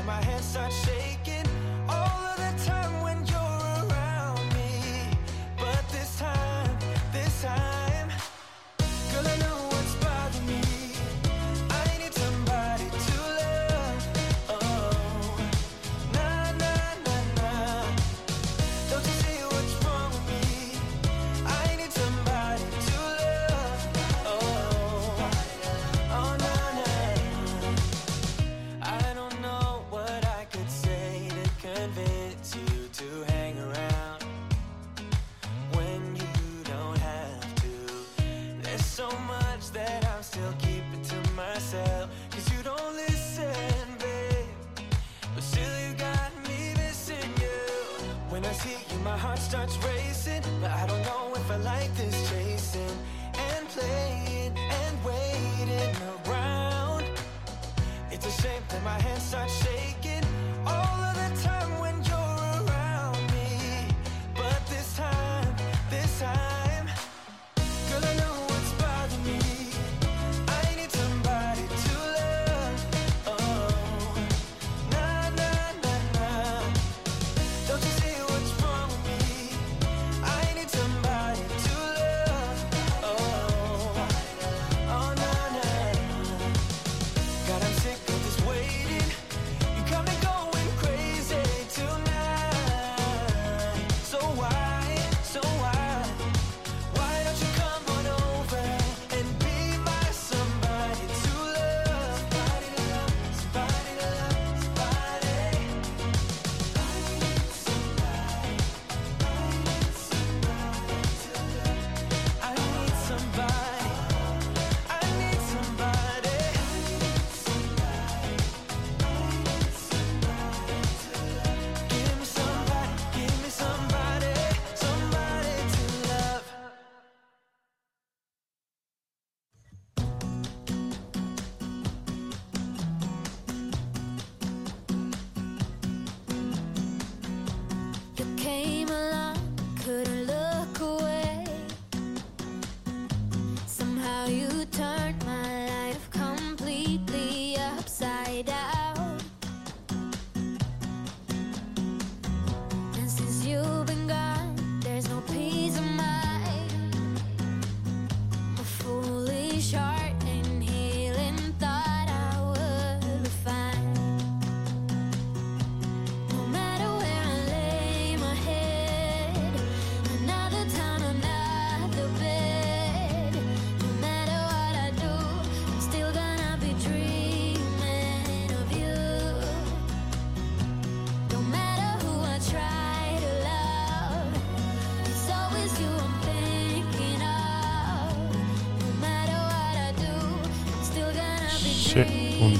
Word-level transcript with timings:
and 0.00 0.06
my 0.06 0.22
hands 0.24 0.46
start 0.46 0.72
shaking. 0.72 1.44
All 1.86 2.20
of 2.30 2.36
the 2.36 2.64
time 2.64 2.99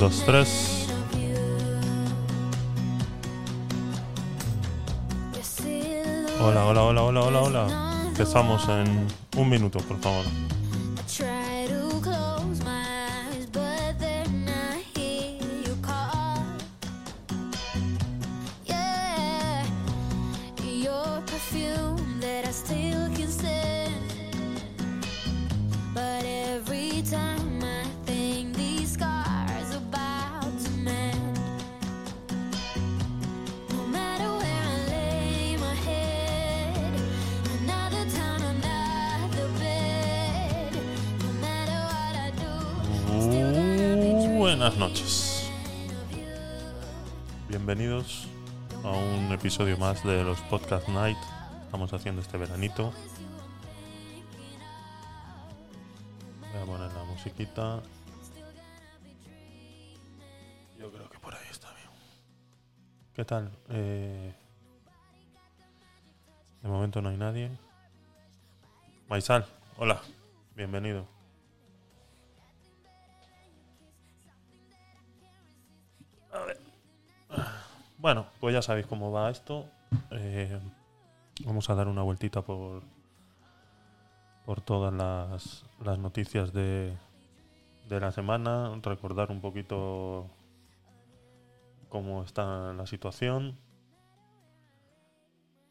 dos, 0.00 0.23
tres. 0.25 0.87
Hola, 6.40 6.64
hola, 6.64 6.83
hola, 6.83 7.02
hola, 7.02 7.21
hola, 7.21 7.42
hola. 7.42 8.02
Empezamos 8.07 8.66
en 8.71 9.07
un 9.37 9.49
minuto, 9.50 9.78
por 9.80 10.00
favor. 10.00 10.25
episodio 49.50 49.78
más 49.78 50.04
de 50.04 50.23
los 50.23 50.40
Podcast 50.42 50.87
Night. 50.87 51.19
Estamos 51.64 51.92
haciendo 51.92 52.23
este 52.23 52.38
veranito. 52.38 52.92
Voy 56.52 56.62
a 56.62 56.64
poner 56.64 56.92
la 56.92 57.02
musiquita. 57.02 57.83
Yo 60.78 60.92
creo 60.92 61.11
que 61.11 61.19
por 61.19 61.35
ahí 61.35 61.49
está 61.50 61.66
bien. 61.73 61.88
¿Qué 63.12 63.25
tal? 63.25 63.50
Eh, 63.71 64.33
de 66.62 66.69
momento 66.69 67.02
no 67.02 67.09
hay 67.09 67.16
nadie. 67.16 67.50
Maizal, 69.09 69.47
hola, 69.78 70.00
bienvenido. 70.54 71.09
Bueno, 78.00 78.26
pues 78.40 78.54
ya 78.54 78.62
sabéis 78.62 78.87
cómo 78.87 79.12
va 79.12 79.30
esto. 79.30 79.66
Eh, 80.11 80.59
vamos 81.45 81.69
a 81.71 81.75
dar 81.75 81.88
una 81.88 82.02
vueltita 82.02 82.42
por, 82.42 82.83
por 84.45 84.61
todas 84.61 84.92
las, 84.92 85.64
las 85.85 85.99
noticias 85.99 86.52
de, 86.52 86.97
de 87.88 88.00
la 88.00 88.11
semana, 88.12 88.73
recordar 88.83 89.30
un 89.30 89.40
poquito 89.40 90.26
cómo 91.88 92.23
está 92.23 92.73
la 92.73 92.87
situación 92.87 93.59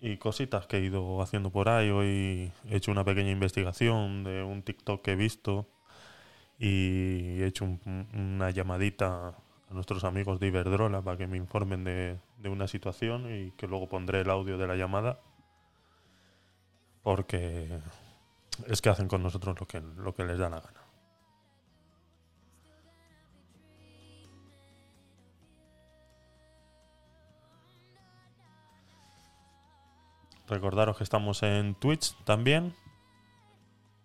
y 0.01 0.17
cositas 0.17 0.65
que 0.67 0.77
he 0.77 0.81
ido 0.81 1.21
haciendo 1.21 1.49
por 1.49 1.67
ahí. 1.69 1.89
Hoy 1.89 2.51
he 2.69 2.75
hecho 2.75 2.91
una 2.91 3.03
pequeña 3.03 3.31
investigación 3.31 4.23
de 4.23 4.43
un 4.43 4.63
TikTok 4.63 5.01
que 5.01 5.11
he 5.13 5.15
visto 5.15 5.67
y 6.59 7.41
he 7.41 7.47
hecho 7.47 7.65
un- 7.65 8.07
una 8.13 8.51
llamadita 8.51 9.35
a 9.69 9.73
nuestros 9.73 10.03
amigos 10.03 10.39
de 10.39 10.47
Iberdrola 10.47 11.01
para 11.01 11.17
que 11.17 11.27
me 11.27 11.37
informen 11.37 11.83
de, 11.83 12.19
de 12.37 12.49
una 12.49 12.67
situación 12.67 13.31
y 13.33 13.51
que 13.51 13.67
luego 13.67 13.87
pondré 13.87 14.21
el 14.21 14.29
audio 14.29 14.57
de 14.57 14.67
la 14.67 14.75
llamada 14.75 15.19
porque 17.03 17.79
es 18.67 18.81
que 18.81 18.89
hacen 18.89 19.07
con 19.07 19.23
nosotros 19.23 19.59
lo 19.59 19.67
que, 19.67 19.81
lo 19.81 20.13
que 20.13 20.23
les 20.23 20.37
da 20.37 20.49
la 20.49 20.59
gana. 20.59 20.79
Recordaros 30.47 30.97
que 30.97 31.03
estamos 31.03 31.43
en 31.43 31.75
Twitch 31.75 32.15
también. 32.25 32.75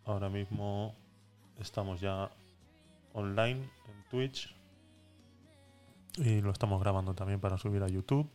Ahora 0.05 0.29
mismo 0.29 0.95
estamos 1.59 2.01
ya 2.01 2.31
online 3.15 3.71
en 3.89 4.09
Twitch. 4.11 4.54
Y 6.17 6.41
lo 6.41 6.51
estamos 6.51 6.81
grabando 6.81 7.15
también 7.15 7.41
para 7.41 7.59
subir 7.59 7.83
a 7.83 7.89
YouTube. 7.89 8.31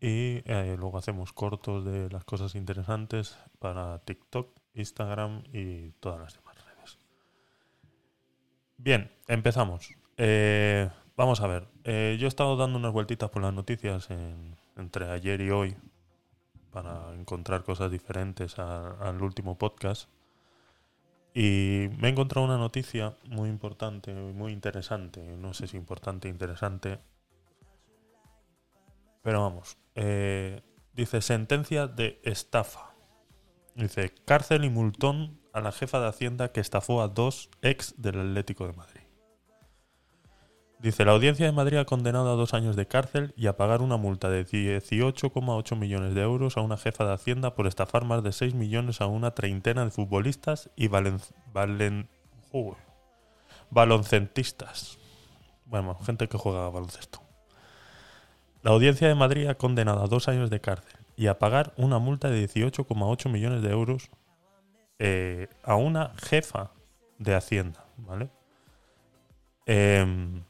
Y 0.00 0.42
eh, 0.44 0.76
luego 0.78 0.98
hacemos 0.98 1.32
cortos 1.32 1.84
de 1.84 2.10
las 2.10 2.24
cosas 2.24 2.54
interesantes 2.54 3.38
para 3.58 3.98
TikTok, 4.00 4.48
Instagram 4.74 5.42
y 5.52 5.90
todas 6.00 6.20
las 6.20 6.34
demás 6.34 6.56
redes. 6.64 6.98
Bien, 8.76 9.10
empezamos. 9.28 9.94
Eh, 10.16 10.90
vamos 11.16 11.40
a 11.40 11.46
ver. 11.46 11.66
Eh, 11.84 12.16
yo 12.20 12.26
he 12.26 12.28
estado 12.28 12.56
dando 12.56 12.78
unas 12.78 12.92
vueltitas 12.92 13.30
por 13.30 13.42
las 13.42 13.54
noticias 13.54 14.10
en- 14.10 14.56
entre 14.76 15.10
ayer 15.10 15.40
y 15.40 15.50
hoy 15.50 15.76
para 16.70 17.14
encontrar 17.14 17.62
cosas 17.64 17.90
diferentes 17.90 18.58
al 18.58 19.22
último 19.22 19.56
podcast. 19.56 20.08
Y 21.36 21.88
me 21.98 22.06
he 22.08 22.10
encontrado 22.12 22.46
una 22.46 22.56
noticia 22.56 23.16
muy 23.24 23.48
importante, 23.48 24.14
muy 24.14 24.52
interesante. 24.52 25.20
No 25.36 25.52
sé 25.52 25.66
si 25.66 25.76
importante, 25.76 26.28
interesante. 26.28 27.00
Pero 29.22 29.40
vamos. 29.42 29.76
eh, 29.96 30.62
dice 30.92 31.20
sentencia 31.20 31.88
de 31.88 32.20
estafa. 32.22 32.94
Dice 33.74 34.14
cárcel 34.24 34.64
y 34.64 34.70
multón 34.70 35.40
a 35.52 35.60
la 35.60 35.72
jefa 35.72 35.98
de 36.00 36.08
Hacienda 36.08 36.52
que 36.52 36.60
estafó 36.60 37.02
a 37.02 37.08
dos 37.08 37.50
ex 37.62 38.00
del 38.00 38.20
Atlético 38.20 38.66
de 38.66 38.72
Madrid. 38.74 39.03
Dice, 40.84 41.06
la 41.06 41.12
Audiencia 41.12 41.46
de 41.46 41.52
Madrid 41.52 41.78
ha 41.78 41.86
condenado 41.86 42.30
a 42.30 42.36
dos 42.36 42.52
años 42.52 42.76
de 42.76 42.86
cárcel 42.86 43.32
y 43.38 43.46
a 43.46 43.56
pagar 43.56 43.80
una 43.80 43.96
multa 43.96 44.28
de 44.28 44.44
18,8 44.46 45.76
millones 45.78 46.14
de 46.14 46.20
euros 46.20 46.58
a 46.58 46.60
una 46.60 46.76
jefa 46.76 47.06
de 47.06 47.14
Hacienda 47.14 47.54
por 47.54 47.66
estafar 47.66 48.04
más 48.04 48.22
de 48.22 48.32
6 48.32 48.52
millones 48.52 49.00
a 49.00 49.06
una 49.06 49.30
treintena 49.30 49.86
de 49.86 49.90
futbolistas 49.90 50.68
y 50.76 50.88
valen, 50.88 51.20
valen- 51.54 52.06
baloncentistas. 53.70 54.98
Bueno, 55.64 55.94
gente 56.04 56.28
que 56.28 56.36
juega 56.36 56.68
baloncesto. 56.68 57.22
La 58.62 58.72
Audiencia 58.72 59.08
de 59.08 59.14
Madrid 59.14 59.46
ha 59.46 59.54
condenado 59.54 60.04
a 60.04 60.06
dos 60.06 60.28
años 60.28 60.50
de 60.50 60.60
cárcel 60.60 61.00
y 61.16 61.28
a 61.28 61.38
pagar 61.38 61.72
una 61.78 61.98
multa 61.98 62.28
de 62.28 62.46
18,8 62.46 63.30
millones 63.30 63.62
de 63.62 63.70
euros 63.70 64.10
eh, 64.98 65.48
a 65.62 65.76
una 65.76 66.12
jefa 66.18 66.72
de 67.18 67.34
Hacienda, 67.34 67.86
¿vale? 67.96 68.28
Em, 69.64 70.42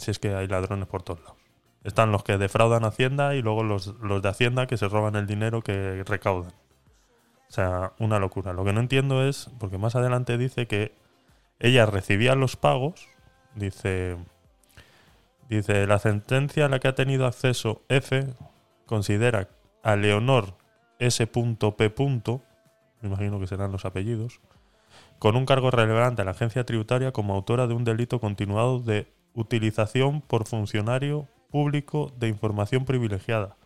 si 0.00 0.10
es 0.10 0.18
que 0.18 0.34
hay 0.34 0.46
ladrones 0.46 0.86
por 0.86 1.02
todos 1.02 1.20
lados. 1.20 1.36
Están 1.84 2.12
los 2.12 2.24
que 2.24 2.36
defraudan 2.36 2.84
Hacienda 2.84 3.34
y 3.34 3.42
luego 3.42 3.62
los, 3.62 3.88
los 4.00 4.20
de 4.20 4.28
Hacienda 4.28 4.66
que 4.66 4.76
se 4.76 4.88
roban 4.88 5.16
el 5.16 5.26
dinero 5.26 5.62
que 5.62 6.02
recaudan. 6.04 6.52
O 7.48 7.52
sea, 7.52 7.92
una 7.98 8.18
locura. 8.18 8.52
Lo 8.52 8.64
que 8.64 8.72
no 8.72 8.80
entiendo 8.80 9.26
es, 9.26 9.50
porque 9.58 9.78
más 9.78 9.96
adelante 9.96 10.38
dice 10.38 10.66
que 10.66 10.94
ella 11.58 11.86
recibía 11.86 12.34
los 12.34 12.56
pagos, 12.56 13.08
dice, 13.54 14.16
dice, 15.48 15.86
la 15.86 15.98
sentencia 15.98 16.66
a 16.66 16.68
la 16.68 16.78
que 16.78 16.88
ha 16.88 16.94
tenido 16.94 17.26
acceso 17.26 17.82
F 17.88 18.26
considera 18.86 19.48
a 19.82 19.96
Leonor 19.96 20.54
S.P. 20.98 21.94
Me 23.00 23.08
imagino 23.08 23.40
que 23.40 23.46
serán 23.46 23.72
los 23.72 23.84
apellidos 23.84 24.40
con 25.18 25.36
un 25.36 25.44
cargo 25.44 25.70
relevante 25.70 26.22
a 26.22 26.24
la 26.24 26.30
agencia 26.32 26.64
tributaria 26.64 27.12
como 27.12 27.34
autora 27.34 27.66
de 27.66 27.74
un 27.74 27.84
delito 27.84 28.20
continuado 28.20 28.80
de 28.80 29.12
utilización 29.34 30.20
por 30.20 30.46
funcionario 30.46 31.28
público 31.50 32.12
de 32.18 32.28
información 32.28 32.84
privilegiada, 32.84 33.56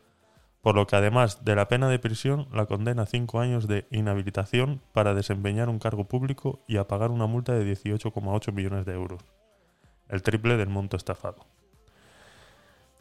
por 0.63 0.75
lo 0.75 0.87
que 0.87 0.97
además 0.97 1.45
de 1.45 1.55
la 1.55 1.69
pena 1.69 1.89
de 1.89 1.99
prisión 1.99 2.49
la 2.53 2.67
condena 2.67 3.03
a 3.03 3.07
cinco 3.07 3.41
años 3.41 3.69
de 3.69 3.87
inhabilitación 3.91 4.81
para 4.93 5.15
desempeñar 5.15 5.69
un 5.69 5.79
cargo 5.79 6.05
público 6.05 6.65
y 6.67 6.79
a 6.79 6.89
pagar 6.89 7.11
una 7.11 7.27
multa 7.27 7.53
de 7.53 7.71
18,8 7.71 8.53
millones 8.53 8.87
de 8.87 8.95
euros, 8.95 9.23
el 10.09 10.23
triple 10.23 10.57
del 10.57 10.71
monto 10.71 10.97
estafado. 10.97 11.47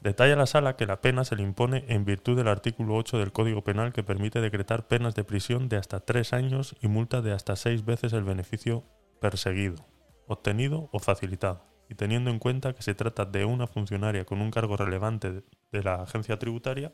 Detalla 0.01 0.35
la 0.35 0.45
sala 0.45 0.75
que 0.75 0.85
la 0.85 0.99
pena 0.99 1.23
se 1.23 1.37
le 1.37 1.43
impone 1.43 1.85
en 1.87 2.03
virtud 2.03 2.35
del 2.35 2.49
artículo 2.49 2.95
8 2.95 3.19
del 3.19 3.31
Código 3.31 3.63
Penal 3.63 3.93
que 3.93 4.03
permite 4.03 4.41
decretar 4.41 4.85
penas 4.85 5.15
de 5.15 5.23
prisión 5.23 5.69
de 5.69 5.77
hasta 5.77 6.01
tres 6.01 6.33
años 6.33 6.75
y 6.81 6.89
multa 6.89 7.21
de 7.21 7.31
hasta 7.31 7.55
seis 7.55 7.85
veces 7.85 8.11
el 8.11 8.25
beneficio 8.25 8.83
perseguido, 9.21 9.85
obtenido 10.27 10.89
o 10.91 10.99
facilitado, 10.99 11.63
y 11.89 11.95
teniendo 11.95 12.29
en 12.31 12.39
cuenta 12.39 12.73
que 12.73 12.81
se 12.81 12.95
trata 12.95 13.25
de 13.25 13.45
una 13.45 13.67
funcionaria 13.67 14.25
con 14.25 14.41
un 14.41 14.51
cargo 14.51 14.77
relevante 14.77 15.31
de- 15.71 15.83
la 15.83 15.95
agencia 15.95 16.37
tributaria, 16.37 16.93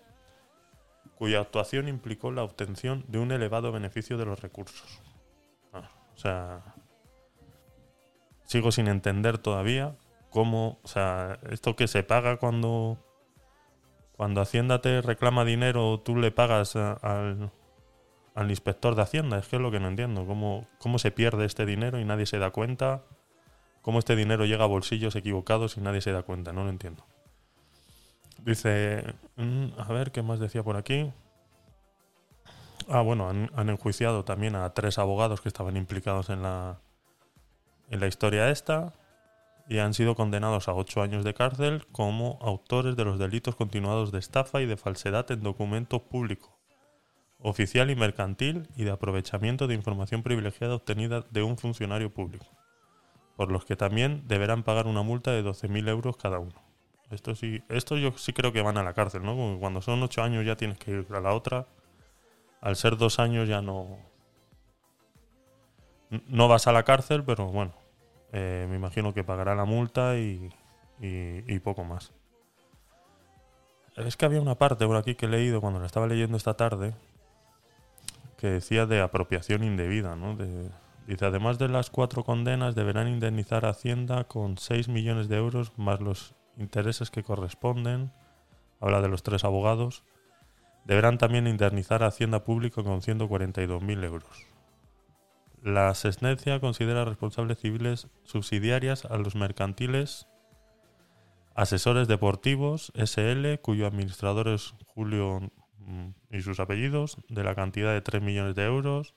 cuya 1.15 1.41
actuación 1.41 1.88
implicó 1.88 2.31
la 2.31 2.43
obtención 2.43 3.03
de 3.08 3.19
un 3.19 3.31
elevado 3.31 3.72
beneficio 3.72 4.17
de 4.17 4.25
los 4.25 4.39
recursos. 4.41 5.01
Ah, 5.74 5.89
o 6.13 6.17
sea, 6.17 6.75
sigo 8.46 8.72
sin 8.72 8.88
entender 8.88 9.38
todavía 9.38 9.98
cómo, 10.29 10.79
o 10.84 10.88
sea, 10.88 11.39
esto 11.50 11.75
que 11.75 11.88
se 11.88 12.03
paga 12.03 12.38
cuando 12.38 12.98
cuando 14.15 14.41
Hacienda 14.41 14.81
te 14.81 15.01
reclama 15.01 15.46
dinero, 15.46 16.01
tú 16.01 16.17
le 16.17 16.29
pagas 16.31 16.75
al, 16.75 17.51
al 18.36 18.50
inspector 18.50 18.93
de 18.96 19.01
Hacienda, 19.03 19.38
es 19.39 19.48
que 19.48 19.55
es 19.55 19.62
lo 19.62 19.72
que 19.72 19.79
no 19.79 19.88
entiendo, 19.88 20.25
cómo, 20.25 20.67
cómo 20.77 21.00
se 21.00 21.12
pierde 21.12 21.46
este 21.46 21.65
dinero 21.65 22.00
y 22.00 22.03
nadie 22.03 22.25
se 22.25 22.38
da 22.38 22.51
cuenta, 22.51 23.05
cómo 23.81 24.00
este 24.00 24.15
dinero 24.15 24.45
llega 24.45 24.63
a 24.63 24.67
bolsillos 24.67 25.15
equivocados 25.15 25.77
y 25.77 25.81
nadie 25.81 26.01
se 26.01 26.12
da 26.12 26.24
cuenta, 26.24 26.53
no 26.53 26.63
lo 26.63 26.69
entiendo. 26.69 27.05
Dice, 28.43 29.03
mm, 29.36 29.67
a 29.77 29.88
ver, 29.93 30.12
¿qué 30.12 30.21
más 30.21 30.39
decía 30.39 30.63
por 30.63 30.77
aquí? 30.77 31.12
Ah, 32.88 33.01
bueno, 33.01 33.29
han, 33.29 33.51
han 33.55 33.69
enjuiciado 33.69 34.24
también 34.25 34.55
a 34.55 34.74
tres 34.74 34.98
abogados 34.98 35.41
que 35.41 35.50
estaban 35.50 35.77
implicados 35.77 36.29
en 36.29 36.41
la, 36.41 36.79
en 37.89 38.00
la 38.00 38.07
historia 38.07 38.50
esta 38.50 38.93
y 39.69 39.77
han 39.77 39.93
sido 39.93 40.15
condenados 40.15 40.67
a 40.67 40.74
ocho 40.74 41.01
años 41.01 41.24
de 41.24 41.36
cárcel 41.36 41.86
como 41.91 42.39
autores 42.41 42.95
de 42.95 43.05
los 43.05 43.19
delitos 43.19 43.55
continuados 43.55 44.12
de 44.12 44.17
estafa 44.17 44.62
y 44.62 44.65
de 44.65 44.77
falsedad 44.77 45.29
en 45.31 45.43
documento 45.43 46.03
público, 46.03 46.57
oficial 47.38 47.91
y 47.91 47.95
mercantil 47.95 48.67
y 48.75 48.83
de 48.83 48.91
aprovechamiento 48.91 49.67
de 49.67 49.75
información 49.75 50.24
privilegiada 50.24 50.75
obtenida 50.75 51.24
de 51.29 51.43
un 51.43 51.57
funcionario 51.57 52.12
público, 52.12 52.48
por 53.39 53.53
los 53.53 53.63
que 53.63 53.77
también 53.77 54.27
deberán 54.27 54.63
pagar 54.63 54.86
una 54.86 55.01
multa 55.01 55.31
de 55.31 55.41
12.000 55.43 55.88
euros 55.88 56.17
cada 56.17 56.39
uno. 56.39 56.51
Esto 57.10 57.36
sí, 57.36 57.63
esto 57.69 57.96
yo 57.96 58.12
sí 58.17 58.34
creo 58.34 58.51
que 58.51 58.62
van 58.62 58.77
a 58.77 58.84
la 58.84 58.93
cárcel, 58.93 59.24
¿no? 59.24 59.31
Como 59.34 59.53
que 59.53 59.60
cuando 59.62 59.81
son 59.81 60.03
ocho 60.03 60.22
años 60.22 60.46
ya 60.46 60.58
tienes 60.58 60.77
que 60.77 60.91
ir 60.91 61.08
a 61.15 61.22
la 61.22 61.34
otra. 61.34 61.65
Al 62.60 62.75
ser 62.75 62.98
dos 62.98 63.17
años 63.17 63.48
ya 63.48 63.62
no. 63.62 63.98
No 66.27 66.50
vas 66.50 66.67
a 66.67 66.74
la 66.74 66.84
cárcel, 66.84 67.24
pero 67.24 67.46
bueno. 67.48 67.72
eh, 68.34 68.67
me 68.69 68.75
imagino 68.75 69.13
que 69.13 69.24
pagará 69.24 69.55
la 69.55 69.63
multa 69.63 70.17
y, 70.17 70.51
y- 71.00 71.43
y 71.48 71.60
poco 71.60 71.86
más. 71.86 72.12
Es 73.96 74.17
que 74.17 74.25
había 74.25 74.41
una 74.41 74.55
parte 74.55 74.86
por 74.86 74.98
aquí 74.98 75.15
que 75.15 75.27
he 75.27 75.29
leído 75.29 75.62
cuando 75.62 75.79
la 75.79 75.86
estaba 75.86 76.08
leyendo 76.08 76.36
esta 76.36 76.55
tarde 76.55 76.93
que 78.38 78.48
decía 78.48 78.86
de 78.86 79.00
apropiación 79.00 79.63
indebida, 79.63 80.17
¿no? 80.17 80.36
De- 80.36 80.69
dice, 81.10 81.25
además 81.25 81.58
de 81.60 81.68
las 81.68 81.89
cuatro 81.89 82.24
condenas, 82.24 82.75
deberán 82.75 83.08
indemnizar 83.08 83.66
a 83.66 83.70
Hacienda 83.70 84.25
con 84.25 84.58
6 84.58 84.88
millones 84.88 85.28
de 85.28 85.38
euros 85.38 85.74
más 85.78 86.00
los 86.01 86.36
intereses 86.58 87.10
que 87.12 87.24
corresponden. 87.24 88.12
Habla 88.80 89.01
de 89.01 89.10
los 89.10 89.24
tres 89.24 89.44
abogados. 89.44 90.04
Deberán 90.86 91.18
también 91.18 91.48
indemnizar 91.48 92.04
a 92.04 92.08
Hacienda 92.08 92.44
Público 92.44 92.84
con 92.84 93.01
142.000 93.01 94.04
euros. 94.06 94.46
La 95.62 95.94
sentencia 95.94 96.60
considera 96.60 97.04
responsables 97.04 97.60
civiles 97.60 98.08
subsidiarias 98.24 99.04
a 99.06 99.18
los 99.18 99.36
mercantiles 99.36 100.28
Asesores 101.60 102.08
Deportivos 102.08 102.94
SL, 102.96 103.60
cuyo 103.62 103.86
administrador 103.86 104.48
es 104.48 104.74
Julio 104.88 105.42
mm, 105.80 106.10
y 106.32 106.42
sus 106.42 106.62
apellidos, 106.62 107.18
de 107.28 107.44
la 107.44 107.54
cantidad 107.54 107.92
de 107.92 108.00
3 108.00 108.22
millones 108.22 108.56
de 108.56 108.63
euros. 108.63 109.13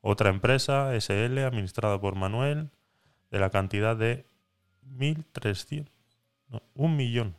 Otra 0.00 0.30
empresa 0.30 0.94
SL, 0.94 1.38
administrada 1.38 2.00
por 2.00 2.16
Manuel, 2.16 2.70
de 3.30 3.38
la 3.38 3.50
cantidad 3.50 3.96
de 3.96 4.26
1.300. 4.96 5.86
No, 6.48 6.62
un 6.74 6.96
millón. 6.96 7.36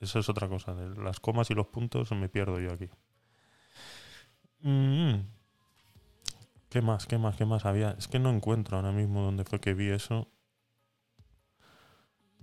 Eso 0.00 0.18
es 0.18 0.28
otra 0.28 0.48
cosa. 0.48 0.74
Las 0.74 1.20
comas 1.20 1.50
y 1.50 1.54
los 1.54 1.68
puntos 1.68 2.10
me 2.12 2.28
pierdo 2.28 2.60
yo 2.60 2.72
aquí. 2.72 2.88
Mm. 4.60 5.20
¿Qué 6.68 6.82
más? 6.82 7.06
¿Qué 7.06 7.18
más? 7.18 7.36
¿Qué 7.36 7.46
más 7.46 7.64
había? 7.64 7.92
Es 7.92 8.08
que 8.08 8.18
no 8.18 8.30
encuentro 8.30 8.76
ahora 8.76 8.92
mismo 8.92 9.22
dónde 9.22 9.44
fue 9.44 9.60
que 9.60 9.74
vi 9.74 9.88
eso. 9.88 10.28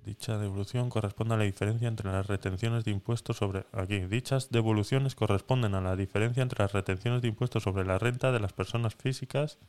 Dicha 0.05 0.37
devolución 0.37 0.89
corresponde 0.89 1.35
a 1.35 1.37
la 1.37 1.45
diferencia 1.45 1.87
entre 1.87 2.11
las 2.11 2.27
retenciones 2.27 2.83
de 2.83 2.91
impuestos 2.91 3.37
sobre. 3.37 3.65
Aquí. 3.71 3.99
Dichas 3.99 4.49
devoluciones 4.51 5.15
corresponden 5.15 5.75
a 5.75 5.81
la 5.81 5.95
diferencia 5.95 6.43
entre 6.43 6.61
las 6.61 6.73
retenciones 6.73 7.21
de 7.21 7.29
impuestos 7.29 7.63
sobre 7.63 7.85
la 7.85 7.97
renta 7.97 8.33
de 8.33 8.41
las 8.41 8.51
personas 8.51 8.95
físicas 8.95 9.59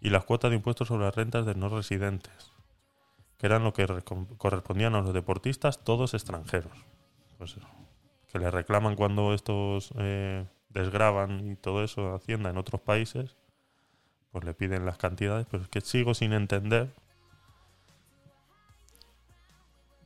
y 0.00 0.08
las 0.08 0.24
cuotas 0.24 0.50
de 0.50 0.56
impuestos 0.56 0.88
sobre 0.88 1.04
las 1.04 1.14
rentas 1.14 1.44
de 1.44 1.54
no 1.54 1.68
residentes, 1.68 2.52
que 3.38 3.46
eran 3.46 3.64
lo 3.64 3.74
que 3.74 3.86
correspondían 4.38 4.94
a 4.94 5.02
los 5.02 5.12
deportistas, 5.12 5.84
todos 5.84 6.14
extranjeros. 6.14 6.72
Pues 7.36 7.56
eso, 7.56 7.66
que 8.32 8.38
le 8.38 8.50
reclaman 8.50 8.96
cuando 8.96 9.34
estos 9.34 9.92
eh, 9.98 10.46
desgraban 10.70 11.50
y 11.50 11.56
todo 11.56 11.84
eso 11.84 12.14
Hacienda 12.14 12.48
en 12.48 12.56
otros 12.56 12.80
países, 12.80 13.36
pues 14.30 14.44
le 14.44 14.54
piden 14.54 14.86
las 14.86 14.96
cantidades, 14.96 15.46
pero 15.50 15.62
es 15.62 15.68
que 15.68 15.80
sigo 15.82 16.14
sin 16.14 16.32
entender. 16.32 16.94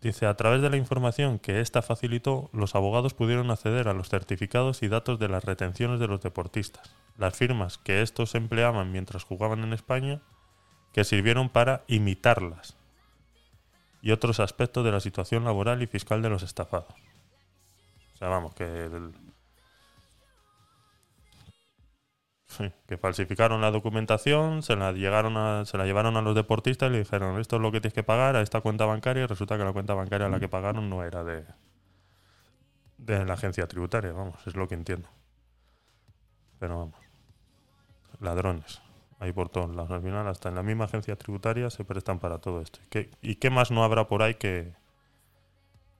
Dice, 0.01 0.25
a 0.27 0.35
través 0.35 0.63
de 0.63 0.71
la 0.71 0.79
información 0.79 1.39
que 1.39 1.61
ésta 1.61 1.83
facilitó, 1.83 2.49
los 2.55 2.75
abogados 2.75 3.13
pudieron 3.13 3.51
acceder 3.51 3.87
a 3.87 3.93
los 3.93 4.09
certificados 4.09 4.83
y 4.83 4.89
datos 4.89 5.19
de 5.19 5.29
las 5.29 5.45
retenciones 5.45 6.01
de 6.01 6.07
los 6.07 6.23
deportistas, 6.23 6.95
las 7.19 7.37
firmas 7.37 7.77
que 7.77 8.01
estos 8.01 8.35
empleaban 8.35 8.93
mientras 8.93 9.25
jugaban 9.25 9.63
en 9.63 9.75
España, 9.75 10.23
que 10.95 11.05
sirvieron 11.05 11.51
para 11.51 11.85
imitarlas, 11.87 12.77
y 14.01 14.13
otros 14.13 14.41
aspectos 14.41 14.85
de 14.87 14.93
la 14.93 15.01
situación 15.01 15.45
laboral 15.45 15.83
y 15.83 15.87
fiscal 15.87 16.23
de 16.23 16.31
los 16.31 16.43
estafados. 16.43 16.95
O 18.15 18.17
sea, 18.17 18.29
vamos, 18.29 18.55
que 18.55 18.65
el- 18.65 19.13
Sí, 22.51 22.71
que 22.87 22.99
falsificaron 22.99 23.61
la 23.63 23.71
documentación, 23.71 24.63
se 24.63 24.75
la 24.77 24.93
llegaron 24.93 25.37
a, 25.39 25.65
se 25.65 25.79
la 25.79 25.87
llevaron 25.87 26.17
a 26.17 26.21
los 26.23 26.35
deportistas 26.35 26.91
y 26.91 26.93
le 26.93 26.99
dijeron 26.99 27.39
esto 27.41 27.57
es 27.57 27.63
lo 27.63 27.71
que 27.73 27.81
tienes 27.81 27.95
que 27.95 28.03
pagar 28.03 28.35
a 28.37 28.41
esta 28.43 28.61
cuenta 28.61 28.85
bancaria 28.87 29.23
y 29.23 29.27
resulta 29.27 29.57
que 29.57 29.65
la 29.65 29.73
cuenta 29.73 29.95
bancaria 29.95 30.27
a 30.27 30.31
la 30.31 30.41
que 30.41 30.49
pagaron 30.49 30.91
no 30.91 31.03
era 31.05 31.23
de 31.25 31.45
de 32.99 33.25
la 33.25 33.35
agencia 33.35 33.67
tributaria, 33.67 34.13
vamos, 34.13 34.37
es 34.47 34.55
lo 34.57 34.69
que 34.69 34.75
entiendo. 34.75 35.09
Pero 36.59 36.79
vamos, 36.79 36.95
ladrones, 38.21 38.83
ahí 39.19 39.33
por 39.33 39.49
todos 39.49 39.75
lados. 39.75 39.91
Al 39.91 40.03
final, 40.03 40.27
hasta 40.29 40.49
en 40.49 40.55
la 40.57 40.63
misma 40.63 40.85
agencia 40.85 41.17
tributaria 41.17 41.71
se 41.71 41.85
prestan 41.85 42.19
para 42.19 42.39
todo 42.39 42.61
esto. 42.61 42.81
¿Qué- 42.91 43.11
¿Y 43.23 43.37
qué 43.37 43.51
más 43.51 43.71
no 43.71 43.85
habrá 43.85 44.07
por 44.09 44.23
ahí 44.23 44.35
que, 44.35 44.73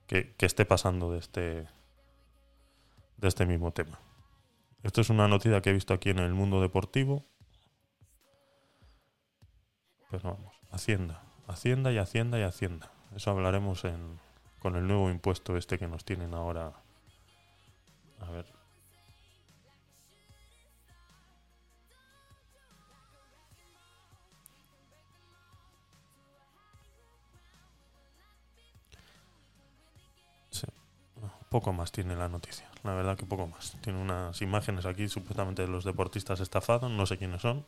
que, 0.07 0.33
que 0.37 0.45
esté 0.45 0.65
pasando 0.65 1.11
de 1.11 1.19
este, 1.19 1.67
de 3.17 3.27
este 3.27 3.45
mismo 3.45 3.71
tema? 3.71 3.99
Esto 4.83 5.01
es 5.01 5.09
una 5.09 5.27
noticia 5.27 5.61
que 5.61 5.69
he 5.69 5.73
visto 5.73 5.93
aquí 5.93 6.09
en 6.09 6.19
el 6.19 6.33
mundo 6.33 6.59
deportivo. 6.59 7.25
Pero 10.09 10.31
vamos, 10.31 10.55
Hacienda, 10.71 11.23
Hacienda 11.47 11.91
y 11.91 11.97
Hacienda 11.97 12.39
y 12.39 12.43
Hacienda. 12.43 12.91
Eso 13.15 13.29
hablaremos 13.31 13.85
en, 13.85 14.19
con 14.59 14.75
el 14.75 14.87
nuevo 14.87 15.09
impuesto 15.09 15.55
este 15.55 15.77
que 15.77 15.87
nos 15.87 16.03
tienen 16.03 16.33
ahora. 16.33 16.73
A 18.19 18.31
ver. 18.31 18.45
Sí. 30.49 30.67
Poco 31.49 31.71
más 31.71 31.91
tiene 31.91 32.15
la 32.15 32.29
noticia, 32.29 32.70
la 32.83 32.93
verdad 32.93 33.17
que 33.17 33.25
poco 33.25 33.47
más. 33.47 33.77
Tiene 33.81 34.01
unas 34.01 34.41
imágenes 34.41 34.85
aquí 34.85 35.07
supuestamente 35.07 35.61
de 35.61 35.67
los 35.67 35.83
deportistas 35.83 36.39
estafados, 36.39 36.89
no 36.91 37.05
sé 37.05 37.17
quiénes 37.17 37.41
son. 37.41 37.65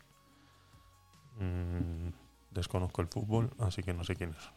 Mm, 1.40 2.10
desconozco 2.52 3.02
el 3.02 3.08
fútbol, 3.08 3.52
así 3.60 3.84
que 3.84 3.94
no 3.94 4.04
sé 4.04 4.16
quiénes 4.16 4.38
son. 4.38 4.54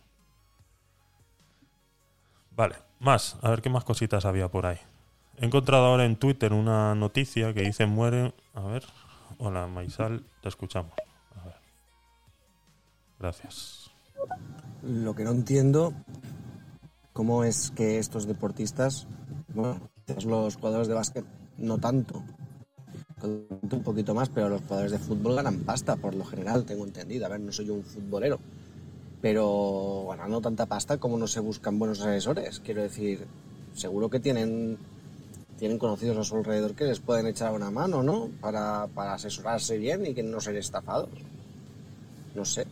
Vale, 2.52 2.76
más, 3.00 3.36
a 3.42 3.50
ver 3.50 3.60
qué 3.60 3.68
más 3.68 3.84
cositas 3.84 4.24
había 4.24 4.48
por 4.48 4.64
ahí. 4.64 4.78
He 5.38 5.44
encontrado 5.44 5.84
ahora 5.84 6.06
en 6.06 6.16
Twitter 6.16 6.54
una 6.54 6.94
noticia 6.94 7.52
que 7.52 7.60
dice 7.60 7.84
muere. 7.84 8.32
A 8.54 8.62
ver, 8.62 8.84
hola 9.38 9.66
Maisal, 9.66 10.24
te 10.40 10.48
escuchamos. 10.48 10.92
A 11.38 11.44
ver. 11.44 11.56
Gracias. 13.18 13.90
Lo 14.82 15.14
que 15.14 15.24
no 15.24 15.32
entiendo, 15.32 15.92
cómo 17.12 17.44
es 17.44 17.70
que 17.72 17.98
estos 17.98 18.26
deportistas, 18.26 19.06
bueno, 19.48 19.90
los 20.24 20.56
jugadores 20.56 20.88
de 20.88 20.94
básquet 20.94 21.24
no 21.58 21.78
tanto, 21.78 22.22
un 23.22 23.82
poquito 23.82 24.14
más, 24.14 24.28
pero 24.28 24.48
los 24.48 24.62
jugadores 24.62 24.92
de 24.92 24.98
fútbol 24.98 25.34
ganan 25.34 25.60
pasta, 25.60 25.96
por 25.96 26.14
lo 26.14 26.24
general, 26.24 26.64
tengo 26.64 26.84
entendido. 26.84 27.26
A 27.26 27.30
ver, 27.30 27.40
no 27.40 27.52
soy 27.52 27.66
yo 27.66 27.74
un 27.74 27.82
futbolero, 27.82 28.38
pero 29.20 30.06
ganando 30.08 30.40
tanta 30.40 30.66
pasta, 30.66 30.98
como 30.98 31.16
no 31.16 31.26
se 31.26 31.40
buscan 31.40 31.78
buenos 31.78 32.00
asesores? 32.00 32.60
Quiero 32.60 32.82
decir, 32.82 33.26
seguro 33.74 34.10
que 34.10 34.20
tienen, 34.20 34.78
tienen 35.58 35.78
conocidos 35.78 36.18
a 36.18 36.24
su 36.24 36.36
alrededor 36.36 36.74
que 36.74 36.84
les 36.84 37.00
pueden 37.00 37.26
echar 37.26 37.52
una 37.52 37.70
mano, 37.70 38.02
¿no? 38.02 38.28
Para, 38.40 38.86
para 38.88 39.14
asesorarse 39.14 39.78
bien 39.78 40.06
y 40.06 40.14
que 40.14 40.22
no 40.22 40.40
ser 40.40 40.56
estafados. 40.56 41.10
No 42.34 42.44
sé. 42.44 42.66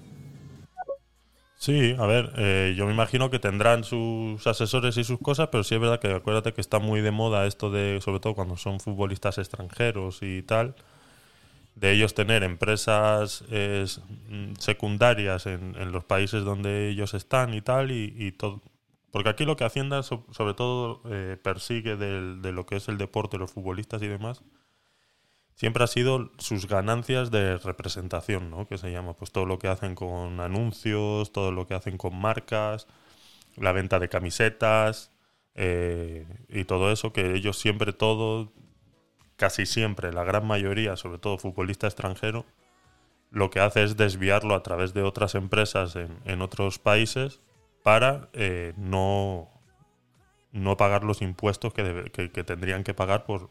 Sí, 1.57 1.95
a 1.99 2.07
ver, 2.07 2.33
eh, 2.37 2.75
yo 2.77 2.85
me 2.87 2.93
imagino 2.93 3.31
que 3.31 3.38
tendrán 3.38 3.85
sus 3.85 4.47
asesores 4.47 4.97
y 4.99 5.05
sus 5.05 5.19
cosas, 5.21 5.49
pero 5.51 5.64
sí 5.64 5.75
es 5.75 5.81
verdad 5.81 5.99
que 6.01 6.12
acuérdate 6.12 6.53
que 6.53 6.61
está 6.61 6.79
muy 6.79 7.01
de 7.01 7.11
moda 7.11 7.47
esto 7.47 7.71
de, 7.71 8.01
sobre 8.03 8.21
todo 8.21 8.35
cuando 8.35 8.57
son 8.57 8.81
futbolistas 8.81 9.38
extranjeros 9.38 10.19
y 10.23 10.43
tal, 10.43 10.75
de 11.77 11.93
ellos 11.93 12.14
tener 12.14 12.43
empresas 12.45 13.45
mm, 14.29 14.55
secundarias 14.59 15.47
en, 15.47 15.75
en 15.79 15.93
los 15.93 16.05
países 16.05 16.45
donde 16.45 16.88
ellos 16.90 17.14
están 17.14 17.55
y 17.55 17.61
tal, 17.62 17.90
y, 17.90 18.14
y 18.17 18.33
todo. 18.33 18.62
Porque 19.11 19.29
aquí 19.29 19.45
lo 19.45 19.57
que 19.57 19.64
Hacienda 19.64 20.03
so- 20.03 20.27
sobre 20.33 20.55
todo 20.55 21.01
eh, 21.11 21.37
persigue 21.43 21.97
de 21.97 22.53
lo 22.53 22.67
que 22.67 22.77
es 22.77 22.88
el 22.88 22.99
deporte, 22.99 23.38
los 23.38 23.53
futbolistas 23.53 24.03
y 24.03 24.09
demás, 24.09 24.43
siempre 25.55 25.85
ha 25.85 25.87
sido 25.87 26.31
sus 26.38 26.67
ganancias 26.67 27.31
de 27.31 27.59
representación, 27.59 28.51
¿no? 28.51 28.67
Que 28.67 28.79
se 28.79 28.90
llama, 28.90 29.14
pues 29.14 29.33
todo 29.33 29.47
lo 29.47 29.59
que 29.59 29.69
hacen 29.69 29.95
con 29.95 30.40
anuncios, 30.40 31.33
todo 31.33 31.53
lo 31.53 31.67
que 31.67 31.75
hacen 31.75 31.97
con 31.97 32.17
marcas, 32.17 32.87
la 33.57 33.73
venta 33.73 33.99
de 33.99 34.09
camisetas 34.09 35.12
eh, 35.55 36.27
y 36.49 36.64
todo 36.64 36.90
eso, 36.93 37.12
que 37.12 37.35
ellos 37.35 37.59
siempre 37.59 37.93
todo, 37.93 38.53
casi 39.37 39.67
siempre, 39.67 40.12
la 40.12 40.25
gran 40.25 40.47
mayoría, 40.47 40.97
sobre 40.97 41.19
todo 41.19 41.38
futbolista 41.38 41.87
extranjero, 41.87 42.45
lo 43.31 43.51
que 43.51 43.61
hace 43.61 43.85
es 43.85 43.97
desviarlo 43.97 44.55
a 44.55 44.62
través 44.62 44.95
de 44.95 45.03
otras 45.03 45.35
empresas 45.35 45.97
en, 45.97 46.43
otros 46.43 46.79
países 46.79 47.40
para 47.83 48.29
eh, 48.33 48.75
no, 48.77 49.51
no 50.53 50.77
pagar 50.77 51.05
los 51.05 51.21
impuestos 51.23 51.75
que 51.75 52.45
tendrían 52.45 52.85
que 52.85 52.95
pagar 52.95 53.25
por, 53.25 53.51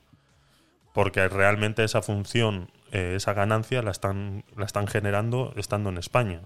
porque 0.94 1.28
realmente 1.28 1.84
esa 1.84 2.02
función, 2.02 2.72
eh, 2.92 3.14
esa 3.16 3.34
ganancia 3.34 3.82
la 3.82 3.92
están, 3.92 4.44
generando 4.88 5.54
estando 5.58 5.90
en 5.90 5.98
España. 5.98 6.42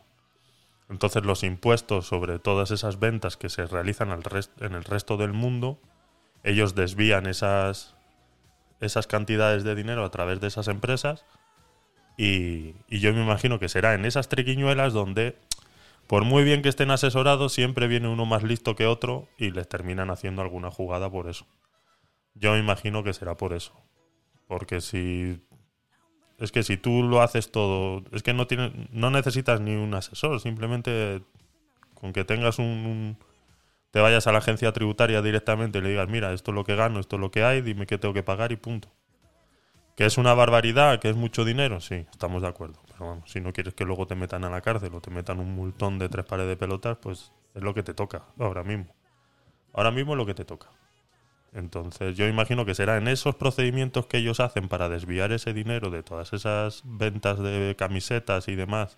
Entonces 0.89 1.23
los 1.23 1.43
impuestos 1.43 2.07
sobre 2.07 2.39
todas 2.39 2.71
esas 2.71 2.97
ventas 2.97 3.35
que 3.35 3.49
se 3.49 3.65
realizan 3.65 4.09
en 4.09 4.73
el 4.73 4.83
resto 4.85 5.17
del 5.17 5.33
mundo, 5.33 5.79
ellos 6.43 6.75
desvían 6.75 7.27
esas, 7.27 7.97
esas 8.79 9.05
cantidades 9.05 9.65
de 9.65 9.75
dinero 9.75 10.05
a 10.05 10.11
través 10.11 10.39
de 10.39 10.47
esas 10.47 10.69
empresas 10.69 11.25
y, 12.15 12.75
y 12.87 12.99
yo 12.99 13.13
me 13.13 13.21
imagino 13.21 13.59
que 13.59 13.67
será 13.67 13.93
en 13.93 14.05
esas 14.05 14.29
triquiñuelas 14.29 14.93
donde, 14.93 15.37
por 16.07 16.23
muy 16.23 16.45
bien 16.45 16.61
que 16.61 16.69
estén 16.69 16.89
asesorados, 16.89 17.51
siempre 17.51 17.87
viene 17.87 18.07
uno 18.07 18.25
más 18.25 18.43
listo 18.43 18.75
que 18.77 18.87
otro 18.87 19.27
y 19.37 19.51
les 19.51 19.67
terminan 19.67 20.09
haciendo 20.09 20.41
alguna 20.41 20.71
jugada 20.71 21.11
por 21.11 21.29
eso. 21.29 21.45
Yo 22.33 22.53
me 22.53 22.59
imagino 22.59 23.03
que 23.03 23.13
será 23.13 23.35
por 23.35 23.51
eso. 23.51 23.73
Porque 24.47 24.81
si. 24.81 25.41
Es 26.39 26.51
que 26.51 26.63
si 26.63 26.77
tú 26.77 27.03
lo 27.03 27.21
haces 27.21 27.51
todo. 27.51 28.03
Es 28.11 28.23
que 28.23 28.33
no, 28.33 28.47
tiene, 28.47 28.87
no 28.91 29.09
necesitas 29.11 29.61
ni 29.61 29.75
un 29.75 29.93
asesor. 29.95 30.39
Simplemente 30.39 31.23
con 31.95 32.13
que 32.13 32.25
tengas 32.25 32.59
un, 32.59 32.65
un- 32.67 33.17
Te 33.91 34.01
vayas 34.01 34.27
a 34.27 34.31
la 34.33 34.39
agencia 34.39 34.71
tributaria 34.73 35.21
directamente 35.21 35.79
y 35.79 35.81
le 35.83 35.89
digas: 35.91 36.09
Mira, 36.09 36.33
esto 36.33 36.51
es 36.51 36.55
lo 36.55 36.65
que 36.65 36.75
gano, 36.75 36.99
esto 37.01 37.17
es 37.17 37.21
lo 37.21 37.31
que 37.31 37.43
hay, 37.45 37.61
dime 37.61 37.87
qué 37.87 37.97
tengo 37.99 38.13
que 38.15 38.23
pagar 38.23 38.51
y 38.53 38.57
punto. 38.57 38.89
Que 39.97 40.05
es 40.05 40.17
una 40.17 40.33
barbaridad, 40.33 40.99
que 40.99 41.09
es 41.09 41.15
mucho 41.15 41.43
dinero, 41.43 41.81
sí, 41.81 42.05
estamos 42.11 42.41
de 42.43 42.47
acuerdo. 42.47 42.79
Pero 42.91 43.07
vamos, 43.09 43.31
si 43.31 43.41
no 43.41 43.51
quieres 43.51 43.73
que 43.73 43.83
luego 43.83 44.05
te 44.07 44.15
metan 44.15 44.43
a 44.45 44.49
la 44.49 44.61
cárcel 44.61 44.93
o 44.93 45.01
te 45.01 45.09
metan 45.11 45.39
un 45.39 45.55
multón 45.55 45.97
de 45.99 46.07
tres 46.07 46.25
pares 46.25 46.47
de 46.47 46.55
pelotas, 46.55 46.97
pues 47.01 47.31
es 47.55 47.63
lo 47.63 47.73
que 47.73 47.83
te 47.83 47.93
toca 47.93 48.23
ahora 48.39 48.63
mismo. 48.63 48.95
Ahora 49.73 49.91
mismo 49.91 50.13
es 50.13 50.17
lo 50.17 50.25
que 50.27 50.35
te 50.35 50.45
toca. 50.45 50.69
Entonces 51.53 52.15
yo 52.17 52.27
imagino 52.27 52.65
que 52.65 52.75
será 52.75 52.97
en 52.97 53.07
esos 53.07 53.35
procedimientos 53.35 54.05
que 54.05 54.17
ellos 54.17 54.39
hacen 54.39 54.67
para 54.67 54.89
desviar 54.89 55.31
ese 55.31 55.53
dinero 55.53 55.89
de 55.89 56.03
todas 56.03 56.33
esas 56.33 56.81
ventas 56.85 57.39
de 57.39 57.75
camisetas 57.77 58.47
y 58.47 58.55
demás, 58.55 58.97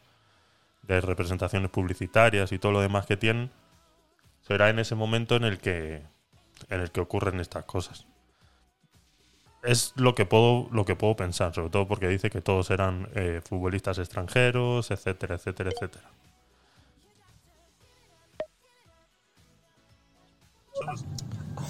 de 0.83 1.01
representaciones 1.01 1.69
publicitarias 1.69 2.51
y 2.51 2.59
todo 2.59 2.71
lo 2.71 2.81
demás 2.81 3.05
que 3.05 3.17
tienen, 3.17 3.51
será 4.41 4.69
en 4.69 4.79
ese 4.79 4.95
momento 4.95 5.35
en 5.35 5.43
el 5.43 5.59
que 5.59 6.03
en 6.69 6.81
el 6.81 6.91
que 6.91 6.99
ocurren 7.01 7.39
estas 7.39 7.65
cosas. 7.65 8.05
Es 9.63 9.93
lo 9.95 10.15
que 10.15 10.25
puedo 10.25 10.67
lo 10.71 10.85
que 10.85 10.95
puedo 10.95 11.15
pensar, 11.15 11.53
sobre 11.53 11.69
todo 11.69 11.87
porque 11.87 12.07
dice 12.07 12.29
que 12.29 12.41
todos 12.41 12.71
eran 12.71 13.09
eh, 13.15 13.41
futbolistas 13.47 13.99
extranjeros, 13.99 14.91
etcétera, 14.91 15.35
etcétera, 15.35 15.69
etcétera. 15.71 16.09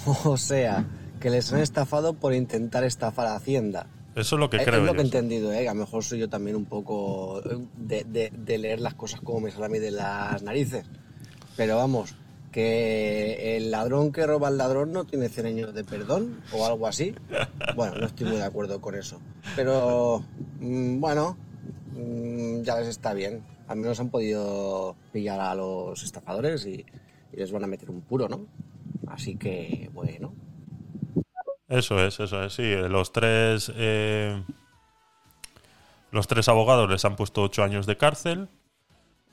O 0.24 0.36
sea, 0.36 0.84
que 1.20 1.30
les 1.30 1.52
han 1.52 1.60
estafado 1.60 2.14
por 2.14 2.34
intentar 2.34 2.84
estafar 2.84 3.26
a 3.26 3.36
Hacienda. 3.36 3.86
Eso 4.16 4.36
es 4.36 4.40
lo 4.40 4.50
que 4.50 4.56
Es- 4.58 4.64
creo 4.64 4.76
es 4.80 4.82
lo 4.82 4.88
yo, 4.88 4.94
que 4.94 5.00
he 5.02 5.04
entendido, 5.04 5.52
¿eh? 5.52 5.68
a 5.68 5.74
lo 5.74 5.80
mejor 5.80 6.02
soy 6.02 6.18
yo 6.18 6.28
también 6.28 6.56
un 6.56 6.64
poco 6.64 7.40
eh, 7.40 7.58
de, 7.76 8.04
de- 8.04 8.32
de 8.36 8.58
leer 8.58 8.80
las 8.80 8.94
cosas 8.94 9.20
como 9.20 9.40
me 9.40 9.50
sale 9.50 9.66
a 9.66 9.68
mí 9.68 9.78
de 9.78 9.90
las 9.92 10.42
narices. 10.42 10.84
Pero 11.56 11.76
vamos, 11.76 12.14
que 12.50 13.56
el 13.56 13.70
ladrón 13.70 14.10
que 14.12 14.26
roba 14.26 14.48
al 14.48 14.58
ladrón 14.58 14.92
no 14.92 15.04
tiene 15.04 15.28
100 15.28 15.46
años 15.46 15.74
de 15.74 15.84
perdón 15.84 16.40
o 16.52 16.66
algo 16.66 16.86
así. 16.86 17.14
Bueno, 17.76 17.96
no 17.96 18.06
estoy 18.06 18.26
muy 18.26 18.36
de 18.36 18.44
acuerdo 18.44 18.80
con 18.80 18.94
eso. 18.96 19.20
Pero 19.54 20.24
mm, 20.60 20.98
bueno, 21.00 21.36
mm, 21.94 22.62
ya 22.62 22.76
les 22.78 22.88
está 22.88 23.14
bien. 23.14 23.42
Al 23.68 23.76
menos 23.78 24.00
han 24.00 24.08
podido 24.10 24.96
pillar 25.12 25.38
a 25.40 25.54
los 25.54 26.02
estafadores 26.02 26.66
y, 26.66 26.84
y 27.32 27.36
les 27.36 27.52
van 27.52 27.62
a 27.62 27.68
meter 27.68 27.90
un 27.90 28.00
puro, 28.00 28.28
¿no? 28.28 28.46
Así 29.10 29.36
que, 29.36 29.90
bueno. 29.92 30.34
Eso 31.68 32.04
es, 32.04 32.18
eso 32.20 32.42
es, 32.44 32.52
sí. 32.54 32.74
Los 32.88 33.12
tres, 33.12 33.70
eh, 33.76 34.42
los 36.10 36.26
tres 36.26 36.48
abogados 36.48 36.88
les 36.88 37.04
han 37.04 37.16
puesto 37.16 37.42
ocho 37.42 37.62
años 37.62 37.86
de 37.86 37.96
cárcel 37.96 38.48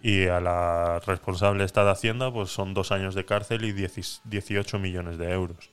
y 0.01 0.27
a 0.27 0.39
la 0.39 0.99
responsable 0.99 1.63
esta 1.63 1.83
de 1.83 1.91
Hacienda 1.91 2.31
pues 2.31 2.49
son 2.49 2.73
dos 2.73 2.91
años 2.91 3.15
de 3.15 3.25
cárcel 3.25 3.65
y 3.65 3.71
10 3.71 4.21
18 4.25 4.79
millones 4.79 5.17
de 5.17 5.31
euros. 5.31 5.71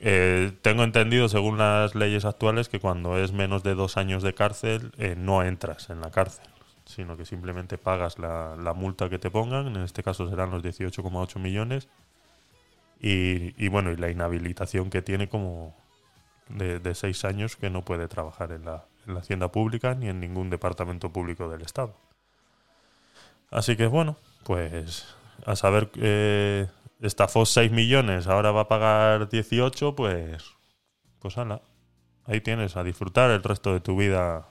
Eh, 0.00 0.52
tengo 0.62 0.84
entendido, 0.84 1.28
según 1.28 1.58
las 1.58 1.94
leyes 1.94 2.24
actuales, 2.24 2.68
que 2.68 2.78
cuando 2.78 3.18
es 3.18 3.32
menos 3.32 3.62
de 3.62 3.74
dos 3.74 3.96
años 3.96 4.22
de 4.22 4.34
cárcel 4.34 4.92
eh, 4.98 5.14
no 5.16 5.42
entras 5.42 5.90
en 5.90 6.00
la 6.00 6.10
cárcel, 6.10 6.46
sino 6.84 7.16
que 7.16 7.24
simplemente 7.24 7.78
pagas 7.78 8.18
la, 8.18 8.54
la 8.56 8.74
multa 8.74 9.08
que 9.08 9.18
te 9.18 9.30
pongan, 9.30 9.66
en 9.68 9.82
este 9.82 10.02
caso 10.02 10.28
serán 10.28 10.50
los 10.50 10.62
18,8 10.62 11.38
millones, 11.40 11.88
y, 13.00 13.54
y 13.62 13.68
bueno, 13.68 13.90
y 13.92 13.96
la 13.96 14.10
inhabilitación 14.10 14.90
que 14.90 15.02
tiene 15.02 15.28
como 15.28 15.76
de, 16.48 16.94
seis 16.94 17.24
años 17.24 17.56
que 17.56 17.70
no 17.70 17.84
puede 17.84 18.08
trabajar 18.08 18.52
en 18.52 18.64
la, 18.64 18.86
en 19.06 19.14
la 19.14 19.20
hacienda 19.20 19.52
pública 19.52 19.94
ni 19.94 20.08
en 20.08 20.20
ningún 20.20 20.50
departamento 20.50 21.12
público 21.12 21.48
del 21.48 21.62
Estado. 21.62 21.94
Así 23.50 23.76
que 23.76 23.86
bueno, 23.86 24.16
pues 24.44 25.06
a 25.46 25.56
saber, 25.56 25.90
eh, 25.96 26.66
estafó 27.00 27.46
6 27.46 27.70
millones, 27.70 28.26
ahora 28.26 28.50
va 28.50 28.62
a 28.62 28.68
pagar 28.68 29.28
18, 29.28 29.94
pues, 29.94 30.44
pues 31.18 31.38
ala, 31.38 31.62
ahí 32.24 32.40
tienes 32.40 32.76
a 32.76 32.84
disfrutar 32.84 33.30
el 33.30 33.42
resto 33.42 33.72
de 33.72 33.80
tu 33.80 33.96
vida 33.96 34.48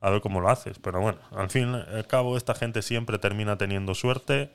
a 0.00 0.10
ver 0.10 0.20
cómo 0.20 0.40
lo 0.40 0.48
haces. 0.48 0.78
Pero 0.78 1.00
bueno, 1.00 1.18
al 1.32 1.50
fin 1.50 1.72
y 1.72 1.96
al 1.96 2.06
cabo 2.06 2.36
esta 2.36 2.54
gente 2.54 2.82
siempre 2.82 3.18
termina 3.18 3.56
teniendo 3.56 3.94
suerte, 3.94 4.52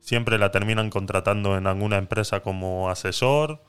siempre 0.00 0.38
la 0.38 0.50
terminan 0.50 0.90
contratando 0.90 1.56
en 1.56 1.66
alguna 1.66 1.96
empresa 1.96 2.40
como 2.40 2.90
asesor 2.90 3.62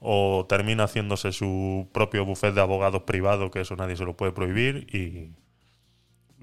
o 0.00 0.46
termina 0.48 0.84
haciéndose 0.84 1.32
su 1.32 1.88
propio 1.92 2.24
buffet 2.24 2.54
de 2.54 2.60
abogados 2.60 3.02
privado, 3.02 3.50
que 3.50 3.60
eso 3.60 3.76
nadie 3.76 3.96
se 3.96 4.04
lo 4.04 4.16
puede 4.16 4.32
prohibir 4.32 4.86
y, 4.94 5.34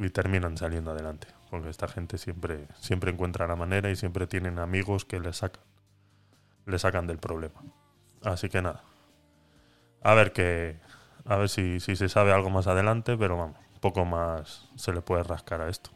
y 0.04 0.10
terminan 0.10 0.58
saliendo 0.58 0.92
adelante. 0.92 1.28
Porque 1.50 1.70
esta 1.70 1.88
gente 1.88 2.18
siempre, 2.18 2.68
siempre 2.80 3.12
encuentra 3.12 3.48
la 3.48 3.56
manera 3.56 3.90
y 3.90 3.96
siempre 3.96 4.28
tienen 4.28 4.60
amigos 4.60 5.06
que 5.06 5.20
le 5.20 5.32
sacan, 5.32 5.64
le 6.66 6.80
sacan 6.80 7.08
del 7.08 7.18
problema. 7.18 7.62
Así 8.24 8.50
que 8.50 8.62
nada. 8.62 8.84
A 10.02 10.14
ver 10.14 10.34
que. 10.34 10.80
A 11.26 11.38
ver 11.38 11.50
si, 11.50 11.80
si 11.80 11.96
se 11.96 12.10
sabe 12.10 12.32
algo 12.32 12.52
más 12.52 12.68
adelante, 12.68 13.18
pero 13.18 13.36
vamos, 13.36 13.58
poco 13.80 14.06
más 14.06 14.70
se 14.76 14.94
le 14.94 15.02
puede 15.02 15.24
rascar 15.24 15.62
a 15.62 15.70
esto. 15.70 15.90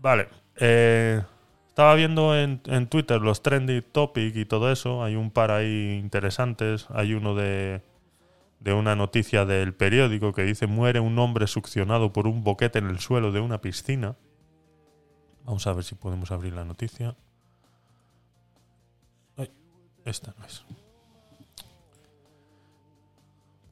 Vale. 0.00 0.28
eh, 0.56 1.22
estaba 1.68 1.94
viendo 1.94 2.36
en, 2.36 2.60
en 2.66 2.88
Twitter 2.88 3.20
los 3.20 3.42
trending 3.42 3.82
topic 3.92 4.34
y 4.36 4.44
todo 4.44 4.72
eso. 4.72 5.04
Hay 5.04 5.14
un 5.16 5.30
par 5.30 5.50
ahí 5.50 5.98
interesantes. 6.02 6.86
Hay 6.90 7.14
uno 7.14 7.34
de, 7.34 7.82
de 8.60 8.72
una 8.72 8.96
noticia 8.96 9.44
del 9.44 9.74
periódico 9.74 10.32
que 10.32 10.42
dice 10.42 10.66
muere 10.66 11.00
un 11.00 11.18
hombre 11.18 11.46
succionado 11.46 12.12
por 12.12 12.26
un 12.26 12.44
boquete 12.44 12.78
en 12.78 12.86
el 12.88 12.98
suelo 12.98 13.30
de 13.32 13.40
una 13.40 13.60
piscina. 13.60 14.16
Vamos 15.44 15.66
a 15.66 15.72
ver 15.72 15.84
si 15.84 15.94
podemos 15.94 16.30
abrir 16.30 16.52
la 16.54 16.64
noticia. 16.64 17.16
Esta 20.04 20.34
no 20.38 20.44
es. 20.46 20.64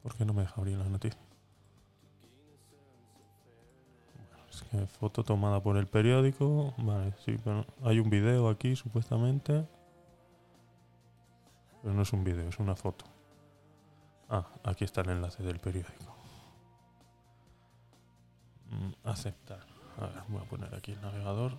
¿Por 0.03 0.15
qué 0.15 0.25
no 0.25 0.33
me 0.33 0.43
deja 0.43 0.53
abrir 0.57 0.77
la 0.77 0.87
noticia? 0.87 1.19
Que 4.71 4.85
foto 4.85 5.23
tomada 5.23 5.61
por 5.61 5.77
el 5.77 5.87
periódico. 5.87 6.73
Vale, 6.77 7.13
sí, 7.25 7.37
pero 7.43 7.65
hay 7.83 7.99
un 7.99 8.09
video 8.09 8.49
aquí 8.49 8.75
supuestamente. 8.75 9.65
Pero 11.81 11.93
no 11.93 12.01
es 12.01 12.13
un 12.13 12.23
video, 12.23 12.47
es 12.47 12.59
una 12.59 12.75
foto. 12.75 13.05
Ah, 14.29 14.47
aquí 14.63 14.83
está 14.83 15.01
el 15.01 15.09
enlace 15.09 15.41
del 15.41 15.59
periódico. 15.59 16.15
Mm, 18.69 19.07
aceptar. 19.07 19.65
A 19.97 20.01
ver, 20.01 20.23
voy 20.27 20.41
a 20.41 20.45
poner 20.45 20.75
aquí 20.75 20.91
el 20.91 21.01
navegador. 21.01 21.57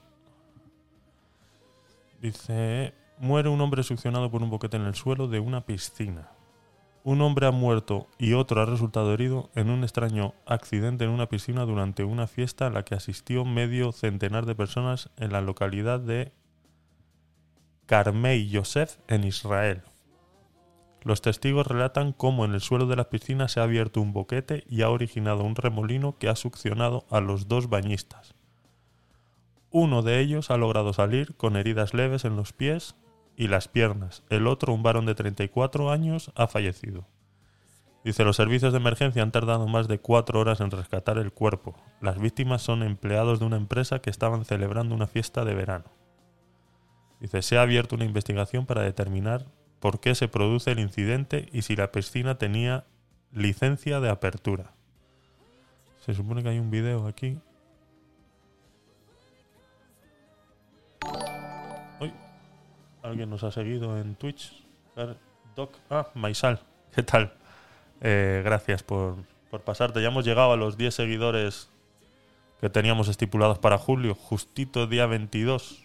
Dice, 2.20 2.94
muere 3.18 3.48
un 3.48 3.60
hombre 3.60 3.82
succionado 3.82 4.30
por 4.30 4.42
un 4.42 4.50
boquete 4.50 4.76
en 4.76 4.84
el 4.84 4.94
suelo 4.94 5.26
de 5.26 5.40
una 5.40 5.62
piscina. 5.62 6.28
Un 7.02 7.22
hombre 7.22 7.46
ha 7.46 7.50
muerto 7.50 8.08
y 8.18 8.34
otro 8.34 8.60
ha 8.60 8.66
resultado 8.66 9.14
herido 9.14 9.50
en 9.54 9.70
un 9.70 9.84
extraño 9.84 10.34
accidente 10.44 11.04
en 11.04 11.10
una 11.10 11.28
piscina 11.28 11.64
durante 11.64 12.04
una 12.04 12.26
fiesta 12.26 12.66
a 12.66 12.70
la 12.70 12.84
que 12.84 12.94
asistió 12.94 13.46
medio 13.46 13.92
centenar 13.92 14.44
de 14.44 14.54
personas 14.54 15.08
en 15.16 15.32
la 15.32 15.40
localidad 15.40 16.00
de 16.00 16.32
Carmei 17.86 18.48
Yosef 18.48 18.98
en 19.08 19.24
Israel. 19.24 19.82
Los 21.02 21.22
testigos 21.22 21.66
relatan 21.66 22.12
cómo 22.12 22.44
en 22.44 22.52
el 22.52 22.60
suelo 22.60 22.86
de 22.86 22.96
la 22.96 23.08
piscina 23.08 23.48
se 23.48 23.60
ha 23.60 23.62
abierto 23.62 24.02
un 24.02 24.12
boquete 24.12 24.64
y 24.68 24.82
ha 24.82 24.90
originado 24.90 25.44
un 25.44 25.56
remolino 25.56 26.18
que 26.18 26.28
ha 26.28 26.36
succionado 26.36 27.06
a 27.08 27.20
los 27.20 27.48
dos 27.48 27.70
bañistas. 27.70 28.34
Uno 29.70 30.02
de 30.02 30.20
ellos 30.20 30.50
ha 30.50 30.58
logrado 30.58 30.92
salir 30.92 31.34
con 31.36 31.56
heridas 31.56 31.94
leves 31.94 32.26
en 32.26 32.36
los 32.36 32.52
pies 32.52 32.94
y 33.40 33.48
las 33.48 33.68
piernas. 33.68 34.22
El 34.28 34.46
otro, 34.46 34.74
un 34.74 34.82
varón 34.82 35.06
de 35.06 35.14
34 35.14 35.90
años, 35.90 36.30
ha 36.34 36.46
fallecido. 36.46 37.06
Dice, 38.04 38.22
los 38.22 38.36
servicios 38.36 38.74
de 38.74 38.78
emergencia 38.78 39.22
han 39.22 39.32
tardado 39.32 39.66
más 39.66 39.88
de 39.88 39.98
cuatro 39.98 40.40
horas 40.40 40.60
en 40.60 40.70
rescatar 40.70 41.16
el 41.16 41.32
cuerpo. 41.32 41.74
Las 42.02 42.18
víctimas 42.18 42.60
son 42.60 42.82
empleados 42.82 43.40
de 43.40 43.46
una 43.46 43.56
empresa 43.56 44.00
que 44.00 44.10
estaban 44.10 44.44
celebrando 44.44 44.94
una 44.94 45.06
fiesta 45.06 45.46
de 45.46 45.54
verano. 45.54 45.86
Dice, 47.18 47.40
se 47.40 47.56
ha 47.56 47.62
abierto 47.62 47.94
una 47.94 48.04
investigación 48.04 48.66
para 48.66 48.82
determinar 48.82 49.46
por 49.78 50.00
qué 50.00 50.14
se 50.14 50.28
produce 50.28 50.72
el 50.72 50.78
incidente 50.78 51.48
y 51.50 51.62
si 51.62 51.76
la 51.76 51.92
piscina 51.92 52.36
tenía 52.36 52.84
licencia 53.32 54.00
de 54.00 54.10
apertura. 54.10 54.74
Se 56.04 56.12
supone 56.12 56.42
que 56.42 56.50
hay 56.50 56.58
un 56.58 56.70
video 56.70 57.06
aquí. 57.06 57.38
Alguien 63.10 63.30
nos 63.30 63.44
ha 63.44 63.50
seguido 63.50 63.98
en 63.98 64.14
Twitch. 64.14 64.64
Doc, 65.54 65.76
ah, 65.90 66.08
Maisal, 66.14 66.60
¿qué 66.94 67.02
tal? 67.02 67.32
Eh, 68.00 68.42
gracias 68.44 68.82
por, 68.82 69.16
por 69.50 69.62
pasarte. 69.62 70.00
Ya 70.00 70.08
hemos 70.08 70.24
llegado 70.24 70.52
a 70.52 70.56
los 70.56 70.76
10 70.76 70.94
seguidores 70.94 71.70
que 72.60 72.70
teníamos 72.70 73.08
estipulados 73.08 73.58
para 73.58 73.78
julio, 73.78 74.14
justito 74.14 74.86
día 74.86 75.06
22. 75.06 75.84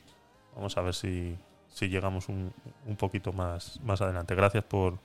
Vamos 0.55 0.77
a 0.77 0.81
ver 0.81 0.93
si, 0.93 1.37
si 1.69 1.89
llegamos 1.89 2.29
un, 2.29 2.53
un 2.85 2.95
poquito 2.95 3.33
más, 3.33 3.79
más 3.81 4.01
adelante. 4.01 4.35
Gracias 4.35 4.63
por, 4.63 4.99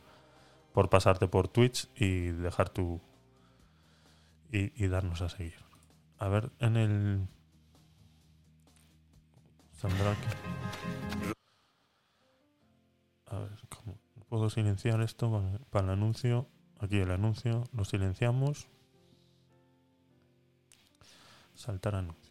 por 0.73 0.89
pasarte 0.89 1.29
por 1.29 1.49
Twitch 1.49 1.89
y 1.97 2.29
dejar 2.29 2.69
tu. 2.71 3.01
Y, 4.53 4.89
darnos 4.89 5.23
a 5.23 5.29
seguir. 5.29 5.55
A 6.19 6.29
ver, 6.29 6.51
en 6.59 6.77
el. 6.77 7.29
Saldrá 9.73 10.11
aquí. 10.11 11.31
A 13.31 13.39
ver, 13.39 13.51
¿cómo 13.69 13.97
puedo 14.29 14.51
silenciar 14.51 15.01
esto 15.03 15.43
para, 15.71 15.85
el 15.87 15.91
anuncio? 15.91 16.49
Aquí 16.81 16.99
el 16.99 17.11
anuncio, 17.11 17.65
lo 17.73 17.85
silenciamos. 17.85 18.67
Saltar 21.55 21.95
anuncio. 21.95 22.30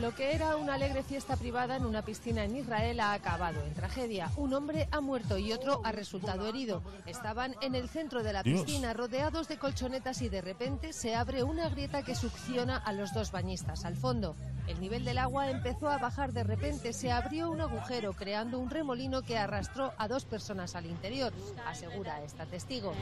Lo 0.00 0.14
que 0.14 0.34
era 0.34 0.56
una 0.56 0.74
alegre 0.74 1.02
fiesta 1.02 1.36
privada 1.36 1.76
en 1.76 1.84
una 1.84 2.02
piscina 2.02 2.44
en 2.44 2.56
Israel 2.56 3.00
ha 3.00 3.12
acabado 3.12 3.62
en 3.64 3.74
tragedia. 3.74 4.30
Un 4.36 4.52
hombre 4.54 4.88
ha 4.90 5.00
muerto 5.00 5.38
y 5.38 5.52
otro 5.52 5.80
ha 5.84 5.92
resultado 5.92 6.48
herido. 6.48 6.82
Estaban 7.06 7.54
en 7.60 7.74
el 7.74 7.88
centro 7.88 8.22
de 8.22 8.32
la 8.32 8.42
Dios. 8.42 8.62
piscina 8.62 8.92
rodeados 8.92 9.48
de 9.48 9.58
colchonetas 9.58 10.22
y 10.22 10.28
de 10.28 10.40
repente 10.40 10.92
se 10.92 11.14
abre 11.14 11.42
una 11.42 11.68
grieta 11.68 12.02
que 12.02 12.14
succiona 12.14 12.76
a 12.76 12.92
los 12.92 13.12
dos 13.12 13.30
bañistas 13.30 13.84
al 13.84 13.96
fondo. 13.96 14.34
El 14.66 14.80
nivel 14.80 15.04
del 15.04 15.18
agua 15.18 15.50
empezó 15.50 15.90
a 15.90 15.98
bajar 15.98 16.32
de 16.32 16.42
repente, 16.42 16.94
se 16.94 17.12
abrió 17.12 17.50
un 17.50 17.60
agujero 17.60 18.14
creando 18.14 18.58
un 18.58 18.70
remolino 18.70 19.20
que 19.20 19.36
arrastró 19.36 19.92
a 19.98 20.08
dos 20.08 20.24
personas 20.24 20.74
al 20.74 20.86
interior, 20.86 21.34
asegura 21.66 22.22
esta 22.22 22.46
testigo. 22.46 22.94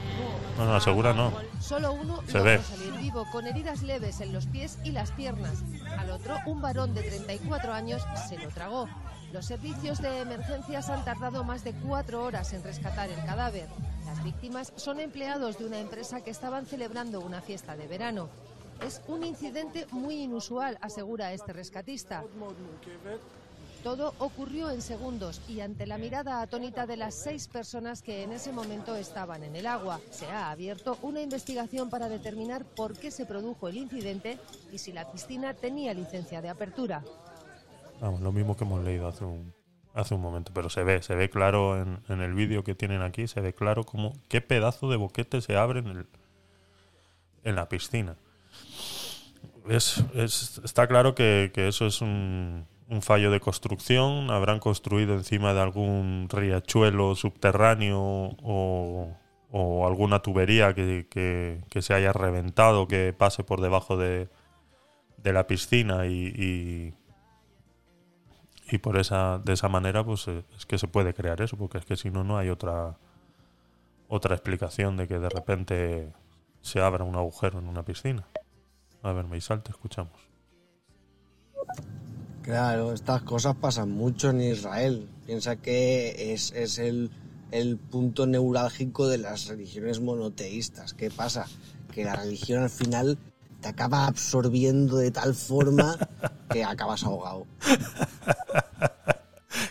No, 0.57 0.65
no, 0.65 0.75
asegura 0.75 1.13
no. 1.13 1.31
Solo 1.61 1.93
uno 1.93 2.21
Se 2.27 2.33
logró 2.39 2.43
ve. 2.43 2.61
salir 2.61 2.91
vivo 3.01 3.25
con 3.31 3.47
heridas 3.47 3.81
leves 3.81 4.19
en 4.19 4.33
los 4.33 4.45
pies 4.47 4.77
y 4.83 4.91
las 4.91 5.11
piernas. 5.11 5.63
Al 5.97 6.09
otro, 6.09 6.37
un 6.45 6.61
varón 6.73 6.95
de 6.95 7.03
34 7.03 7.71
años, 7.71 8.01
se 8.27 8.35
lo 8.39 8.49
tragó. 8.49 8.89
Los 9.31 9.45
servicios 9.45 10.01
de 10.01 10.21
emergencias 10.21 10.89
han 10.89 11.05
tardado 11.05 11.43
más 11.43 11.63
de 11.63 11.71
cuatro 11.73 12.23
horas 12.23 12.51
en 12.53 12.63
rescatar 12.63 13.09
el 13.09 13.23
cadáver. 13.25 13.67
Las 14.05 14.23
víctimas 14.23 14.73
son 14.75 14.99
empleados 14.99 15.59
de 15.59 15.65
una 15.65 15.79
empresa 15.79 16.21
que 16.21 16.31
estaban 16.31 16.65
celebrando 16.65 17.19
una 17.19 17.41
fiesta 17.41 17.75
de 17.75 17.85
verano. 17.85 18.27
Es 18.81 19.01
un 19.07 19.23
incidente 19.23 19.85
muy 19.91 20.15
inusual, 20.23 20.79
asegura 20.81 21.31
este 21.31 21.53
rescatista. 21.53 22.23
Todo 23.83 24.13
ocurrió 24.19 24.69
en 24.71 24.81
segundos 24.81 25.41
y 25.49 25.59
ante 25.59 25.85
la 25.85 25.97
mirada 25.97 26.41
atónita 26.41 26.85
de 26.87 26.95
las 26.95 27.13
seis 27.13 27.49
personas 27.49 28.01
que 28.01 28.23
en 28.23 28.31
ese 28.31 28.53
momento 28.53 28.95
estaban 28.95 29.43
en 29.43 29.57
el 29.57 29.67
agua, 29.67 29.99
se 30.09 30.25
ha 30.27 30.51
abierto 30.51 30.97
una 31.01 31.21
investigación 31.21 31.89
para 31.89 32.07
determinar 32.07 32.63
por 32.63 32.97
qué 32.97 33.11
se 33.11 33.25
produjo 33.25 33.67
el 33.67 33.75
incidente 33.75 34.39
y 34.71 34.77
si 34.77 34.93
la 34.93 35.11
piscina 35.11 35.53
tenía 35.53 35.93
licencia 35.93 36.41
de 36.41 36.47
apertura. 36.49 37.03
Vamos, 37.99 38.21
lo 38.21 38.31
mismo 38.31 38.55
que 38.55 38.63
hemos 38.63 38.81
leído 38.85 39.05
hace 39.07 39.25
un, 39.25 39.53
hace 39.93 40.15
un 40.15 40.21
momento, 40.21 40.53
pero 40.53 40.69
se 40.69 40.83
ve, 40.83 41.01
se 41.03 41.13
ve 41.15 41.29
claro 41.29 41.81
en, 41.81 41.99
en 42.07 42.21
el 42.21 42.33
vídeo 42.33 42.63
que 42.63 42.75
tienen 42.75 43.01
aquí, 43.01 43.27
se 43.27 43.41
ve 43.41 43.53
claro 43.53 43.83
como 43.83 44.13
qué 44.29 44.39
pedazo 44.39 44.89
de 44.89 44.95
boquete 44.95 45.41
se 45.41 45.57
abre 45.57 45.79
en, 45.79 45.87
el, 45.87 46.07
en 47.43 47.55
la 47.55 47.67
piscina. 47.67 48.15
Es, 49.69 50.01
es- 50.13 50.61
está 50.63 50.87
claro 50.87 51.15
que, 51.15 51.51
que 51.53 51.67
eso 51.67 51.85
es 51.85 52.01
un, 52.01 52.65
un 52.89 53.01
fallo 53.01 53.31
de 53.31 53.39
construcción, 53.39 54.29
habrán 54.31 54.59
construido 54.59 55.13
encima 55.13 55.53
de 55.53 55.61
algún 55.61 56.27
riachuelo 56.29 57.15
subterráneo 57.15 57.99
o, 58.01 59.17
o 59.51 59.87
alguna 59.87 60.19
tubería 60.19 60.73
que, 60.73 61.61
se 61.79 61.93
haya 61.93 62.11
reventado, 62.11 62.87
que 62.87 63.13
pase 63.13 63.43
por 63.43 63.61
debajo 63.61 63.97
de, 63.97 64.27
de 65.17 65.33
la 65.33 65.47
piscina 65.47 66.07
y, 66.07 66.95
por 68.81 68.97
esa 68.97 69.37
de 69.37 69.53
esa 69.53 69.69
manera 69.69 70.03
pues 70.03 70.27
eh, 70.27 70.43
es 70.57 70.65
que 70.65 70.79
se 70.79 70.87
puede 70.87 71.13
crear 71.13 71.39
eso 71.41 71.57
porque 71.57 71.77
es 71.77 71.85
que 71.85 71.95
si 71.95 72.09
no 72.09 72.23
no 72.23 72.39
hay 72.39 72.49
otra 72.49 72.97
otra 74.07 74.33
explicación 74.33 74.97
de 74.97 75.07
que 75.07 75.19
de 75.19 75.29
repente 75.29 76.11
se 76.61 76.81
abra 76.81 77.03
un 77.03 77.15
agujero 77.15 77.59
en 77.59 77.67
una 77.67 77.83
piscina. 77.83 78.25
A 79.03 79.11
ver 79.11 79.25
Meisal 79.27 79.61
te 79.61 79.69
escuchamos 79.69 80.32
Claro, 82.43 82.91
estas 82.93 83.21
cosas 83.21 83.55
pasan 83.55 83.91
mucho 83.91 84.29
en 84.29 84.41
Israel. 84.41 85.07
Piensa 85.25 85.55
que 85.55 86.33
es, 86.33 86.51
es 86.51 86.77
el, 86.77 87.09
el 87.51 87.77
punto 87.77 88.27
neurálgico 88.27 89.07
de 89.07 89.17
las 89.17 89.47
religiones 89.47 90.01
monoteístas. 90.01 90.93
¿Qué 90.93 91.09
pasa? 91.09 91.47
Que 91.93 92.03
la 92.03 92.15
religión 92.15 92.63
al 92.63 92.69
final 92.69 93.17
te 93.61 93.69
acaba 93.69 94.07
absorbiendo 94.07 94.97
de 94.97 95.11
tal 95.11 95.33
forma 95.33 95.97
que 96.51 96.65
acabas 96.65 97.03
ahogado. 97.05 97.47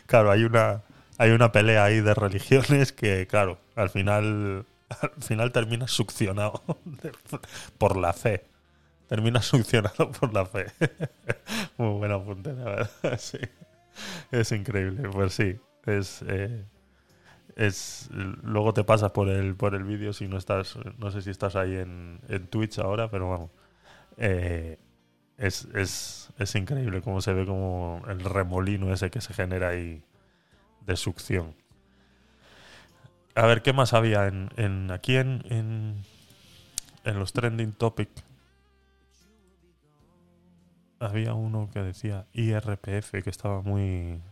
claro 0.07 0.31
hay 0.31 0.45
una 0.45 0.83
hay 1.19 1.31
una 1.31 1.53
pelea 1.53 1.85
ahí 1.85 2.01
de 2.01 2.15
religiones 2.15 2.93
que 2.93 3.27
claro 3.27 3.59
al 3.77 3.91
final 3.91 4.65
al 4.89 5.23
final 5.23 5.53
termina 5.53 5.89
succionado 5.89 6.63
por 7.79 7.99
la 7.99 8.15
fe 8.15 8.45
termina 9.13 9.43
succionado 9.43 10.11
por 10.11 10.33
la 10.33 10.47
fe 10.47 10.69
muy 11.77 11.99
buena 11.99 12.15
apunte 12.15 12.55
la 12.55 12.65
verdad 12.65 12.91
sí 13.19 13.37
es 14.31 14.51
increíble 14.53 15.07
pues 15.11 15.35
sí 15.35 15.59
es 15.85 16.25
eh, 16.27 16.65
es 17.55 18.09
luego 18.11 18.73
te 18.73 18.85
pasas 18.85 19.11
por 19.11 19.29
el 19.29 19.55
por 19.55 19.75
el 19.75 19.85
vídeo 19.85 20.15
si 20.15 20.29
no 20.29 20.39
estás 20.39 20.79
no 20.97 21.11
sé 21.11 21.21
si 21.21 21.29
estás 21.29 21.57
ahí 21.57 21.75
en, 21.75 22.21
en 22.29 22.47
Twitch 22.47 22.79
ahora 22.79 23.11
pero 23.11 23.29
vamos 23.29 23.51
eh, 24.17 24.79
es, 25.37 25.69
es, 25.75 26.31
es 26.39 26.55
increíble 26.55 27.03
cómo 27.03 27.21
se 27.21 27.35
ve 27.35 27.45
como 27.45 28.01
el 28.09 28.21
remolino 28.21 28.95
ese 28.95 29.11
que 29.11 29.21
se 29.21 29.35
genera 29.35 29.71
ahí 29.71 30.03
de 30.87 30.97
succión. 30.97 31.55
A 33.35 33.47
ver, 33.47 33.63
¿qué 33.63 33.73
más 33.73 33.93
había 33.93 34.29
en, 34.29 34.51
en 34.57 34.91
aquí 34.93 35.17
en, 35.17 35.43
en, 35.49 36.05
en 37.05 37.19
los 37.19 37.33
trending 37.33 37.73
topic? 37.73 38.09
Había 41.03 41.35
uno 41.35 41.69
que 41.73 41.83
decía 41.83 42.27
IRPF, 42.33 43.11
que 43.25 43.31
estaba 43.31 43.61
muy... 43.61 44.23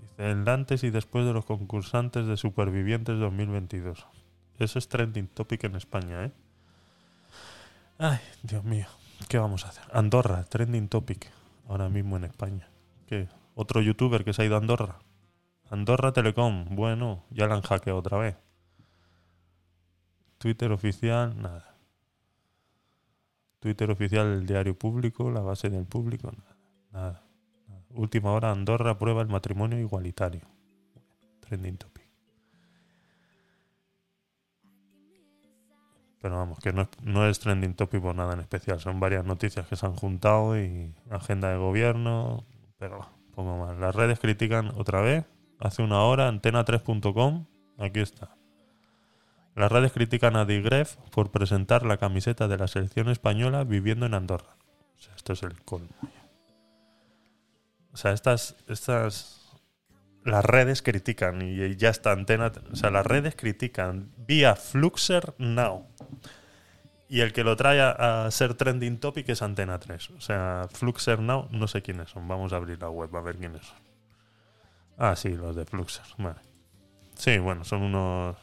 Dice, 0.00 0.30
el 0.30 0.48
antes 0.48 0.82
y 0.82 0.90
después 0.90 1.24
de 1.24 1.32
los 1.32 1.44
concursantes 1.44 2.26
de 2.26 2.36
Supervivientes 2.36 3.16
2022. 3.20 4.06
Eso 4.58 4.78
es 4.80 4.88
trending 4.88 5.28
topic 5.28 5.62
en 5.64 5.76
España, 5.76 6.24
¿eh? 6.24 6.32
Ay, 7.98 8.18
Dios 8.42 8.64
mío, 8.64 8.86
¿qué 9.28 9.38
vamos 9.38 9.64
a 9.64 9.68
hacer? 9.68 9.84
Andorra, 9.92 10.42
trending 10.42 10.88
topic, 10.88 11.30
ahora 11.68 11.88
mismo 11.88 12.16
en 12.16 12.24
España. 12.24 12.68
¿Qué? 13.06 13.28
¿Otro 13.54 13.80
youtuber 13.80 14.24
que 14.24 14.32
se 14.32 14.42
ha 14.42 14.46
ido 14.46 14.56
a 14.56 14.58
Andorra? 14.58 14.98
Andorra 15.70 16.12
Telecom, 16.12 16.74
bueno, 16.74 17.22
ya 17.30 17.46
la 17.46 17.54
han 17.54 17.62
hackeado 17.62 18.00
otra 18.00 18.18
vez. 18.18 18.36
Twitter 20.38 20.72
oficial, 20.72 21.40
nada. 21.40 21.69
Twitter 23.60 23.90
oficial 23.90 24.30
del 24.30 24.46
diario 24.46 24.76
público, 24.76 25.30
la 25.30 25.40
base 25.40 25.70
del 25.70 25.86
público, 25.86 26.32
nada. 26.32 26.56
Nada. 26.92 27.22
Última 27.90 28.32
hora, 28.32 28.50
Andorra 28.50 28.92
aprueba 28.92 29.20
el 29.22 29.28
matrimonio 29.28 29.78
igualitario. 29.78 30.42
Trending 31.40 31.76
topic. 31.76 32.00
Pero 36.20 36.36
vamos, 36.36 36.58
que 36.58 36.72
no 36.72 36.82
es, 36.82 36.88
no 37.02 37.26
es 37.26 37.38
trending 37.38 37.74
topic 37.74 38.00
por 38.00 38.14
nada 38.14 38.34
en 38.34 38.40
especial. 38.40 38.80
Son 38.80 39.00
varias 39.00 39.24
noticias 39.24 39.66
que 39.66 39.76
se 39.76 39.86
han 39.86 39.96
juntado 39.96 40.58
y 40.58 40.94
agenda 41.10 41.50
de 41.50 41.56
gobierno. 41.56 42.44
Pero 42.78 43.06
poco 43.34 43.56
más. 43.56 43.78
Las 43.78 43.94
redes 43.94 44.18
critican 44.20 44.68
otra 44.76 45.00
vez. 45.00 45.24
Hace 45.58 45.82
una 45.82 46.02
hora, 46.02 46.30
antena3.com. 46.30 47.46
Aquí 47.78 48.00
está. 48.00 48.36
Las 49.60 49.70
redes 49.70 49.92
critican 49.92 50.36
a 50.36 50.46
Digref 50.46 50.96
por 51.10 51.30
presentar 51.30 51.84
la 51.84 51.98
camiseta 51.98 52.48
de 52.48 52.56
la 52.56 52.66
selección 52.66 53.10
española 53.10 53.62
viviendo 53.62 54.06
en 54.06 54.14
Andorra. 54.14 54.56
O 54.98 55.02
sea, 55.02 55.14
esto 55.14 55.34
es 55.34 55.42
el 55.42 55.60
colmo. 55.64 55.90
O 57.92 57.96
sea, 57.98 58.12
estas, 58.12 58.56
estas 58.68 59.52
las 60.24 60.42
redes 60.42 60.80
critican 60.80 61.42
y 61.42 61.76
ya 61.76 61.90
está 61.90 62.12
antena. 62.12 62.50
O 62.72 62.76
sea, 62.76 62.90
las 62.90 63.04
redes 63.04 63.36
critican 63.36 64.10
vía 64.16 64.56
Fluxer 64.56 65.34
Now. 65.36 65.86
Y 67.10 67.20
el 67.20 67.34
que 67.34 67.44
lo 67.44 67.54
trae 67.54 67.82
a, 67.82 68.24
a 68.24 68.30
ser 68.30 68.54
trending 68.54 68.98
topic 68.98 69.28
es 69.28 69.42
Antena 69.42 69.78
3. 69.78 70.10
O 70.12 70.20
sea, 70.22 70.68
Fluxer 70.72 71.20
Now, 71.20 71.48
no 71.50 71.68
sé 71.68 71.82
quiénes 71.82 72.08
son. 72.08 72.26
Vamos 72.26 72.54
a 72.54 72.56
abrir 72.56 72.80
la 72.80 72.88
web 72.88 73.14
a 73.14 73.20
ver 73.20 73.36
quiénes 73.36 73.66
son. 73.66 73.76
Ah, 74.96 75.14
sí, 75.16 75.28
los 75.36 75.54
de 75.54 75.66
Fluxer. 75.66 76.06
Vale. 76.16 76.40
Sí, 77.14 77.36
bueno, 77.38 77.62
son 77.64 77.82
unos. 77.82 78.36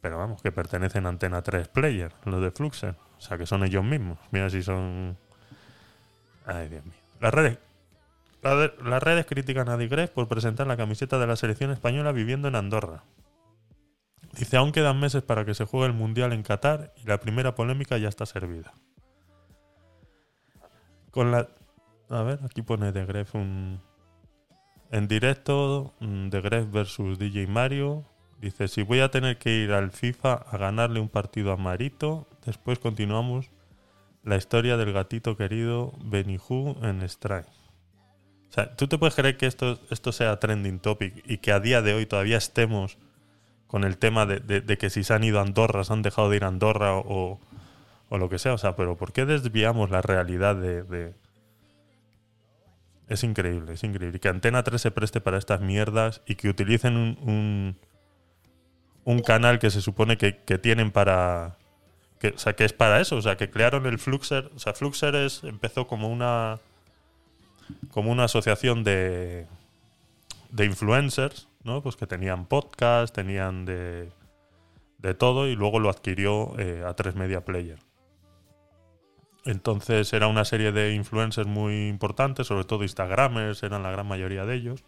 Pero 0.00 0.16
vamos, 0.18 0.40
que 0.42 0.52
pertenecen 0.52 1.06
a 1.06 1.08
Antena 1.08 1.42
3 1.42 1.68
Player, 1.68 2.12
los 2.24 2.40
de 2.40 2.50
Fluxer. 2.50 2.94
O 3.16 3.20
sea, 3.20 3.36
que 3.36 3.46
son 3.46 3.64
ellos 3.64 3.84
mismos. 3.84 4.18
Mira 4.30 4.48
si 4.48 4.62
son. 4.62 5.16
Ay, 6.46 6.68
Dios 6.68 6.84
mío. 6.84 6.94
Las 7.20 7.34
redes, 7.34 7.58
la 8.42 8.54
de- 8.54 8.74
las 8.84 9.02
redes 9.02 9.26
critican 9.26 9.68
a 9.68 9.76
Digref 9.76 10.10
por 10.10 10.28
presentar 10.28 10.66
la 10.68 10.76
camiseta 10.76 11.18
de 11.18 11.26
la 11.26 11.34
selección 11.36 11.72
española 11.72 12.12
viviendo 12.12 12.46
en 12.48 12.54
Andorra. 12.54 13.02
Dice, 14.34 14.56
aún 14.56 14.70
quedan 14.72 15.00
meses 15.00 15.22
para 15.22 15.44
que 15.44 15.54
se 15.54 15.64
juegue 15.64 15.86
el 15.86 15.94
Mundial 15.94 16.32
en 16.32 16.42
Qatar 16.44 16.92
y 16.96 17.06
la 17.08 17.18
primera 17.18 17.54
polémica 17.56 17.98
ya 17.98 18.08
está 18.08 18.24
servida. 18.24 18.72
Con 21.10 21.32
la... 21.32 21.48
A 22.10 22.22
ver, 22.22 22.38
aquí 22.44 22.62
pone 22.62 22.92
The 22.92 23.04
Gref 23.04 23.34
un... 23.34 23.80
En 24.90 25.08
directo, 25.08 25.94
mm, 26.00 26.28
Gref 26.28 26.70
versus 26.70 27.18
DJ 27.18 27.46
Mario. 27.46 28.04
Dice, 28.40 28.68
si 28.68 28.82
voy 28.82 29.00
a 29.00 29.10
tener 29.10 29.38
que 29.38 29.56
ir 29.56 29.72
al 29.72 29.90
FIFA 29.90 30.34
a 30.34 30.56
ganarle 30.58 31.00
un 31.00 31.08
partido 31.08 31.52
a 31.52 31.56
Marito, 31.56 32.28
después 32.46 32.78
continuamos 32.78 33.50
la 34.22 34.36
historia 34.36 34.76
del 34.76 34.92
gatito 34.92 35.36
querido 35.36 35.92
Benihu 36.04 36.76
en 36.82 37.02
Strike. 37.02 37.46
O 38.48 38.52
sea, 38.52 38.76
¿tú 38.76 38.86
te 38.86 38.96
puedes 38.96 39.14
creer 39.16 39.36
que 39.36 39.46
esto, 39.46 39.78
esto 39.90 40.12
sea 40.12 40.38
trending 40.38 40.78
topic 40.78 41.22
y 41.26 41.38
que 41.38 41.52
a 41.52 41.60
día 41.60 41.82
de 41.82 41.94
hoy 41.94 42.06
todavía 42.06 42.38
estemos 42.38 42.96
con 43.66 43.84
el 43.84 43.98
tema 43.98 44.24
de, 44.24 44.40
de- 44.40 44.78
que 44.78 44.88
si 44.88 45.04
se 45.04 45.12
han 45.14 45.24
ido 45.24 45.38
a 45.40 45.42
Andorra, 45.42 45.84
se 45.84 45.92
han 45.92 46.02
dejado 46.02 46.30
de 46.30 46.36
ir 46.36 46.44
a 46.44 46.48
Andorra 46.48 46.94
o, 46.94 47.40
o 48.08 48.18
lo 48.18 48.28
que 48.28 48.38
sea. 48.38 48.54
O 48.54 48.58
sea, 48.58 48.76
pero 48.76 48.96
¿por 48.96 49.12
qué 49.12 49.26
desviamos 49.26 49.90
la 49.90 50.00
realidad 50.00 50.56
de... 50.56 51.12
Es 53.08 53.24
increíble, 53.24 53.72
es 53.74 53.84
increíble. 53.84 54.20
Que 54.20 54.28
Antena 54.28 54.62
3 54.62 54.80
se 54.80 54.90
preste 54.90 55.20
para 55.20 55.38
estas 55.38 55.60
mierdas 55.60 56.22
y 56.26 56.34
que 56.36 56.48
utilicen 56.48 56.96
un, 56.96 57.76
un 59.08 59.20
canal 59.20 59.58
que 59.58 59.70
se 59.70 59.80
supone 59.80 60.16
que, 60.16 60.32
tienen 60.58 60.90
para... 60.90 61.56
O 62.34 62.38
sea, 62.38 62.54
que 62.54 62.64
es 62.64 62.72
para 62.72 63.00
eso. 63.00 63.16
O 63.16 63.22
sea, 63.22 63.36
que 63.36 63.50
crearon 63.50 63.86
el 63.86 63.98
Fluxer. 63.98 64.50
O 64.54 64.58
sea, 64.58 64.74
Fluxer 64.74 65.14
es, 65.14 65.44
empezó 65.44 65.86
como 65.86 66.08
una... 66.08 66.58
Como 67.90 68.10
una 68.10 68.24
asociación 68.24 68.84
de... 68.84 69.46
De 70.50 70.64
influencers, 70.64 71.48
¿no? 71.62 71.82
Pues 71.82 71.96
que 71.96 72.06
tenían 72.06 72.46
podcast, 72.46 73.14
tenían 73.14 73.64
de 73.64 74.10
de 74.98 75.14
todo 75.14 75.46
y 75.46 75.54
luego 75.54 75.78
lo 75.78 75.90
adquirió 75.90 76.58
eh, 76.58 76.84
a 76.86 76.94
3 76.94 77.14
Media 77.14 77.44
Player. 77.44 77.78
Entonces 79.44 80.12
era 80.12 80.26
una 80.26 80.44
serie 80.44 80.72
de 80.72 80.92
influencers 80.92 81.46
muy 81.46 81.88
importantes, 81.88 82.46
sobre 82.48 82.64
todo 82.64 82.82
Instagramers, 82.82 83.62
eran 83.62 83.82
la 83.82 83.90
gran 83.90 84.06
mayoría 84.06 84.44
de 84.44 84.56
ellos, 84.56 84.84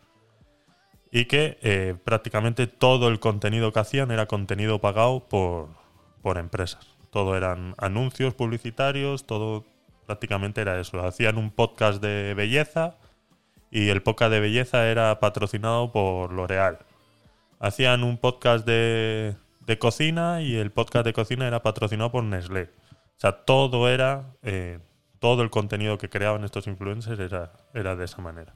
y 1.11 1.25
que 1.25 1.59
eh, 1.63 1.97
prácticamente 2.05 2.67
todo 2.67 3.09
el 3.09 3.19
contenido 3.21 3.73
que 3.73 3.81
hacían 3.81 4.11
era 4.11 4.27
contenido 4.27 4.81
pagado 4.81 5.29
por, 5.29 5.69
por 6.23 6.39
empresas. 6.39 6.97
Todo 7.11 7.37
eran 7.37 7.75
anuncios 7.79 8.35
publicitarios, 8.35 9.27
todo 9.27 9.65
prácticamente 10.07 10.61
era 10.61 10.81
eso. 10.81 11.05
Hacían 11.05 11.39
un 11.39 11.51
podcast 11.51 12.01
de 12.01 12.35
belleza 12.35 12.97
y 13.71 13.89
el 13.89 14.03
podcast 14.03 14.33
de 14.33 14.41
belleza 14.41 14.89
era 14.89 15.19
patrocinado 15.21 15.93
por 15.93 16.33
L'Oreal. 16.33 16.79
Hacían 17.59 18.05
un 18.05 18.17
podcast 18.17 18.65
de, 18.67 19.37
de 19.67 19.79
cocina 19.79 20.43
y 20.43 20.57
el 20.57 20.71
podcast 20.71 21.05
de 21.05 21.13
cocina 21.13 21.47
era 21.47 21.63
patrocinado 21.63 22.11
por 22.13 22.25
Nestlé. 22.25 22.71
O 23.17 23.21
sea, 23.21 23.33
todo 23.45 23.89
era, 23.89 24.35
eh, 24.43 24.79
todo 25.19 25.43
el 25.43 25.51
contenido 25.51 25.99
que 25.99 26.09
creaban 26.09 26.45
estos 26.45 26.67
influencers 26.67 27.21
era, 27.21 27.53
era 27.75 27.97
de 27.97 28.05
esa 28.05 28.23
manera. 28.23 28.55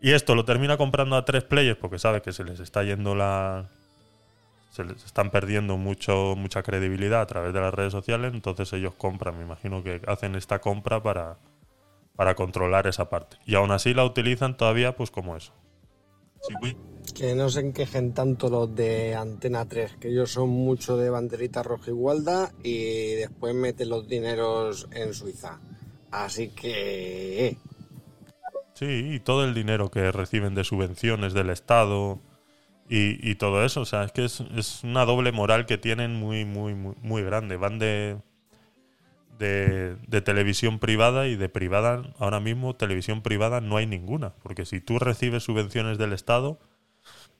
Y 0.00 0.12
esto 0.12 0.34
lo 0.34 0.44
termina 0.44 0.76
comprando 0.76 1.16
a 1.16 1.24
tres 1.24 1.44
players 1.44 1.78
porque 1.78 1.98
sabe 1.98 2.22
que 2.22 2.32
se 2.32 2.44
les 2.44 2.60
está 2.60 2.82
yendo 2.82 3.14
la... 3.14 3.68
Se 4.70 4.84
les 4.84 5.04
están 5.04 5.30
perdiendo 5.30 5.78
mucho, 5.78 6.34
mucha 6.36 6.62
credibilidad 6.62 7.22
a 7.22 7.26
través 7.26 7.54
de 7.54 7.60
las 7.60 7.72
redes 7.72 7.92
sociales, 7.92 8.34
entonces 8.34 8.70
ellos 8.74 8.94
compran, 8.94 9.38
me 9.38 9.44
imagino 9.44 9.82
que 9.82 10.02
hacen 10.06 10.34
esta 10.34 10.58
compra 10.58 11.02
para, 11.02 11.38
para 12.14 12.34
controlar 12.34 12.86
esa 12.86 13.08
parte. 13.08 13.38
Y 13.46 13.54
aún 13.54 13.70
así 13.70 13.94
la 13.94 14.04
utilizan 14.04 14.56
todavía 14.56 14.94
pues 14.94 15.10
como 15.10 15.34
eso. 15.34 15.54
Sí. 16.40 16.76
Que 17.14 17.34
no 17.34 17.48
se 17.48 17.60
enquejen 17.60 18.12
tanto 18.12 18.50
los 18.50 18.74
de 18.74 19.14
Antena 19.14 19.66
3, 19.66 19.96
que 19.98 20.08
ellos 20.08 20.32
son 20.32 20.50
mucho 20.50 20.96
de 20.96 21.08
banderita 21.08 21.62
roja 21.62 21.90
y 21.90 21.94
gualda 21.94 22.52
y 22.62 23.14
después 23.14 23.54
meten 23.54 23.88
los 23.88 24.06
dineros 24.08 24.88
en 24.92 25.14
Suiza. 25.14 25.60
Así 26.10 26.48
que... 26.48 27.56
Sí, 28.76 29.14
y 29.14 29.20
todo 29.20 29.46
el 29.46 29.54
dinero 29.54 29.90
que 29.90 30.12
reciben 30.12 30.54
de 30.54 30.62
subvenciones 30.62 31.32
del 31.32 31.48
Estado 31.48 32.20
y, 32.90 33.34
todo 33.36 33.64
eso. 33.64 33.80
O 33.80 33.84
sea, 33.86 34.04
es 34.04 34.12
que 34.12 34.26
es, 34.26 34.84
una 34.84 35.06
doble 35.06 35.32
moral 35.32 35.64
que 35.64 35.78
tienen 35.78 36.14
muy, 36.14 36.44
muy, 36.44 36.74
muy, 36.74 37.22
grande. 37.22 37.56
Van 37.56 37.78
de, 37.78 38.18
de, 39.38 39.96
de 40.06 40.20
televisión 40.20 40.78
privada 40.78 41.26
y 41.26 41.36
de 41.36 41.48
privada, 41.48 42.02
ahora 42.18 42.38
mismo 42.38 42.76
televisión 42.76 43.22
privada 43.22 43.62
no 43.62 43.78
hay 43.78 43.86
ninguna. 43.86 44.34
Porque 44.42 44.66
si 44.66 44.82
tú 44.82 44.98
recibes 44.98 45.44
subvenciones 45.44 45.96
del 45.96 46.12
Estado, 46.12 46.58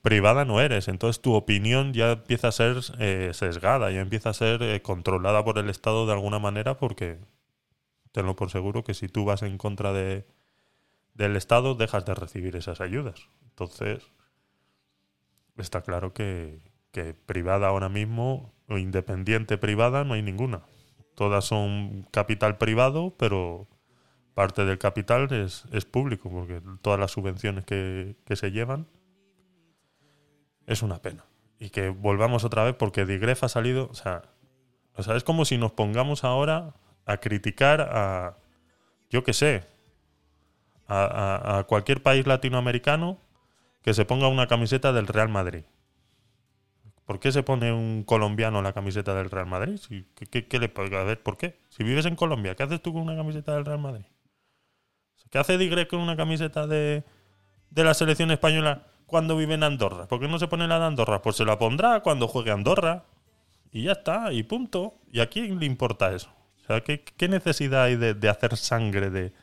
privada 0.01 0.43
no 0.43 0.59
eres. 0.59 0.87
Entonces 0.87 1.21
tu 1.21 1.35
opinión 1.35 1.93
ya 1.93 2.13
empieza 2.13 2.47
a 2.47 2.51
ser 2.51 2.77
eh, 2.97 3.29
sesgada, 3.33 3.91
ya 3.91 4.01
empieza 4.01 4.31
a 4.31 4.33
ser 4.33 4.63
eh, 4.63 4.81
controlada 4.81 5.43
por 5.45 5.59
el 5.59 5.69
Estado 5.69 6.07
de 6.07 6.13
alguna 6.13 6.39
manera 6.39 6.77
porque 6.77 7.19
tenlo 8.11 8.35
por 8.35 8.49
seguro 8.49 8.83
que 8.83 8.95
si 8.95 9.07
tú 9.07 9.25
vas 9.25 9.43
en 9.43 9.59
contra 9.59 9.93
de 9.93 10.25
del 11.17 11.35
Estado 11.35 11.73
dejas 11.75 12.05
de 12.05 12.13
recibir 12.13 12.55
esas 12.55 12.79
ayudas. 12.79 13.27
Entonces, 13.49 14.11
está 15.57 15.81
claro 15.81 16.13
que, 16.13 16.61
que 16.91 17.15
privada 17.15 17.67
ahora 17.67 17.89
mismo, 17.89 18.53
o 18.67 18.77
independiente 18.77 19.57
privada, 19.57 20.03
no 20.03 20.13
hay 20.13 20.21
ninguna. 20.21 20.61
Todas 21.15 21.45
son 21.45 22.07
capital 22.11 22.57
privado, 22.59 23.15
pero 23.17 23.67
parte 24.35 24.63
del 24.65 24.77
capital 24.77 25.31
es, 25.33 25.65
es 25.71 25.85
público, 25.85 26.29
porque 26.29 26.61
todas 26.81 26.99
las 26.99 27.11
subvenciones 27.11 27.65
que, 27.65 28.15
que 28.23 28.35
se 28.35 28.51
llevan 28.51 28.87
es 30.67 30.83
una 30.83 31.01
pena. 31.01 31.25
Y 31.57 31.71
que 31.71 31.89
volvamos 31.89 32.43
otra 32.43 32.63
vez, 32.63 32.75
porque 32.75 33.05
Digref 33.05 33.43
ha 33.43 33.49
salido, 33.49 33.89
o 33.89 33.95
sea, 33.95 34.21
o 34.93 35.01
sea, 35.01 35.15
es 35.15 35.23
como 35.23 35.45
si 35.45 35.57
nos 35.57 35.71
pongamos 35.71 36.23
ahora 36.23 36.75
a 37.05 37.17
criticar 37.17 37.81
a, 37.81 38.37
yo 39.09 39.23
qué 39.23 39.33
sé, 39.33 39.63
a, 40.87 41.65
cualquier 41.67 42.01
país 42.03 42.25
latinoamericano 42.27 43.17
que 43.81 43.93
se 43.93 44.05
ponga 44.05 44.27
una 44.27 44.47
camiseta 44.47 44.91
del 44.93 45.07
Real 45.07 45.29
Madrid. 45.29 45.63
¿Por 47.05 47.19
qué 47.19 47.31
se 47.31 47.41
pone 47.43 47.71
un 47.71 48.03
colombiano 48.03 48.61
la 48.61 48.73
camiseta 48.73 49.15
del 49.15 49.29
Real 49.31 49.47
Madrid? 49.47 49.79
¿Qué, 50.15 50.25
qué- 50.27 50.47
qué 50.47 50.59
le 50.59 50.67
puede- 50.69 51.15
¿por 51.15 51.37
qué? 51.37 51.57
Si 51.69 51.83
vives 51.83 52.05
en 52.05 52.15
Colombia, 52.15 52.55
¿qué 52.55 52.63
haces 52.63 52.81
tú 52.81 52.91
con 52.93 53.01
una 53.03 53.15
camiseta 53.15 53.53
del 53.55 53.65
Real 53.65 53.79
Madrid? 53.79 54.05
¿Qué 55.29 55.37
hace 55.39 55.57
Digre 55.57 55.87
con 55.87 55.99
una 55.99 56.15
camiseta 56.15 56.67
de, 56.67 57.03
de 57.69 57.83
la 57.83 57.93
selección 57.93 58.31
española 58.31 58.87
cuando 59.05 59.35
vive 59.37 59.55
en 59.55 59.63
Andorra? 59.63 60.07
¿Por 60.07 60.19
qué 60.19 60.27
no 60.27 60.39
se 60.39 60.47
pone 60.47 60.67
la 60.67 60.79
de 60.79 60.85
Andorra? 60.85 61.21
Pues 61.21 61.35
se 61.35 61.45
la 61.45 61.57
pondrá 61.59 62.01
cuando 62.01 62.27
juegue 62.27 62.51
Andorra. 62.51 63.05
Y 63.71 63.83
ya 63.83 63.93
está, 63.93 64.31
y 64.31 64.43
punto. 64.43 64.95
¿Y 65.11 65.19
a 65.19 65.29
quién 65.29 65.59
le 65.59 65.65
importa 65.65 66.13
eso? 66.13 66.29
O 66.63 66.65
sea, 66.67 66.81
¿qué, 66.81 67.03
qué 67.03 67.27
necesidad 67.27 67.83
hay 67.83 67.95
de, 67.97 68.13
de 68.13 68.29
hacer 68.29 68.55
sangre 68.57 69.09
de, 69.09 69.33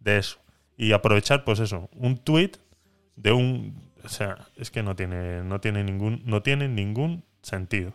de 0.00 0.18
eso? 0.18 0.38
Y 0.76 0.92
aprovechar, 0.92 1.44
pues 1.44 1.60
eso, 1.60 1.88
un 1.94 2.18
tuit 2.18 2.56
de 3.16 3.32
un. 3.32 3.92
O 4.02 4.08
sea, 4.08 4.48
es 4.56 4.70
que 4.70 4.82
no 4.82 4.96
tiene, 4.96 5.42
no 5.42 5.60
tiene 5.60 5.84
ningún, 5.84 6.22
no 6.24 6.42
tiene 6.42 6.68
ningún 6.68 7.24
sentido. 7.42 7.94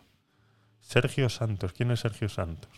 Sergio 0.80 1.28
Santos, 1.28 1.72
¿quién 1.72 1.90
es 1.90 2.00
Sergio 2.00 2.28
Santos? 2.28 2.70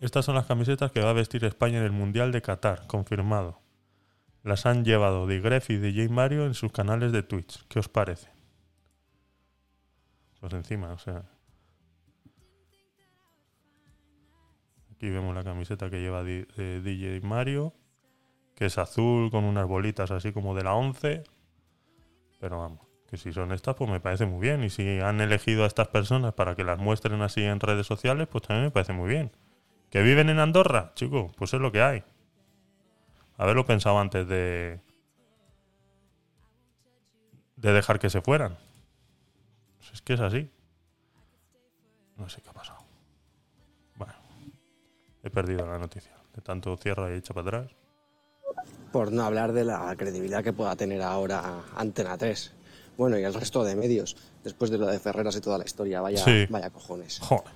Estas 0.00 0.24
son 0.24 0.36
las 0.36 0.46
camisetas 0.46 0.92
que 0.92 1.00
va 1.00 1.10
a 1.10 1.14
vestir 1.14 1.44
España 1.44 1.78
en 1.78 1.84
el 1.84 1.92
Mundial 1.92 2.30
de 2.30 2.40
Qatar, 2.40 2.86
confirmado. 2.86 3.60
Las 4.44 4.64
han 4.64 4.84
llevado 4.84 5.26
Digref 5.26 5.70
y 5.70 5.76
DJ 5.76 6.08
Mario 6.08 6.46
en 6.46 6.54
sus 6.54 6.70
canales 6.70 7.10
de 7.10 7.24
Twitch. 7.24 7.66
¿Qué 7.68 7.80
os 7.80 7.88
parece? 7.88 8.30
Pues 10.40 10.52
encima, 10.52 10.92
o 10.92 10.98
sea. 10.98 11.24
Aquí 14.98 15.08
vemos 15.10 15.32
la 15.32 15.44
camiseta 15.44 15.88
que 15.90 16.00
lleva 16.00 16.24
Di- 16.24 16.44
eh, 16.56 16.80
DJ 16.82 17.20
Mario, 17.24 17.72
que 18.56 18.66
es 18.66 18.78
azul 18.78 19.30
con 19.30 19.44
unas 19.44 19.64
bolitas 19.68 20.10
así 20.10 20.32
como 20.32 20.56
de 20.56 20.64
la 20.64 20.74
11. 20.74 21.22
Pero 22.40 22.58
vamos, 22.58 22.80
que 23.08 23.16
si 23.16 23.32
son 23.32 23.52
estas, 23.52 23.76
pues 23.76 23.88
me 23.88 24.00
parece 24.00 24.26
muy 24.26 24.40
bien. 24.40 24.64
Y 24.64 24.70
si 24.70 24.98
han 24.98 25.20
elegido 25.20 25.62
a 25.62 25.68
estas 25.68 25.86
personas 25.86 26.34
para 26.34 26.56
que 26.56 26.64
las 26.64 26.80
muestren 26.80 27.22
así 27.22 27.44
en 27.44 27.60
redes 27.60 27.86
sociales, 27.86 28.26
pues 28.26 28.42
también 28.42 28.64
me 28.64 28.70
parece 28.72 28.92
muy 28.92 29.08
bien. 29.08 29.30
¿Que 29.90 30.02
viven 30.02 30.30
en 30.30 30.40
Andorra? 30.40 30.90
Chico, 30.96 31.30
pues 31.38 31.54
es 31.54 31.60
lo 31.60 31.70
que 31.70 31.80
hay. 31.80 32.02
Haberlo 33.36 33.64
pensado 33.64 34.00
antes 34.00 34.26
de. 34.26 34.80
de 37.54 37.72
dejar 37.72 38.00
que 38.00 38.10
se 38.10 38.20
fueran. 38.20 38.58
Pues 39.78 39.92
es 39.92 40.02
que 40.02 40.14
es 40.14 40.20
así. 40.20 40.50
No 42.16 42.28
sé 42.28 42.42
qué 42.42 42.50
ha 42.50 42.52
pasado. 42.52 42.77
He 45.28 45.30
perdido 45.30 45.66
la 45.66 45.78
noticia. 45.78 46.12
De 46.34 46.40
tanto 46.40 46.74
cierra 46.78 47.10
y 47.12 47.18
echa 47.18 47.34
para 47.34 47.58
atrás. 47.58 47.70
Por 48.92 49.12
no 49.12 49.24
hablar 49.24 49.52
de 49.52 49.62
la 49.62 49.94
credibilidad 49.94 50.42
que 50.42 50.54
pueda 50.54 50.74
tener 50.74 51.02
ahora 51.02 51.64
Antena 51.76 52.16
3. 52.16 52.54
Bueno, 52.96 53.18
y 53.18 53.24
el 53.24 53.34
resto 53.34 53.62
de 53.62 53.76
medios, 53.76 54.16
después 54.42 54.70
de 54.70 54.78
lo 54.78 54.86
de 54.86 54.98
Ferreras 54.98 55.36
y 55.36 55.42
toda 55.42 55.58
la 55.58 55.64
historia, 55.66 56.00
vaya, 56.00 56.24
Sí. 56.24 56.46
vaya 56.48 56.70
cojones. 56.70 57.18
Joder. 57.20 57.52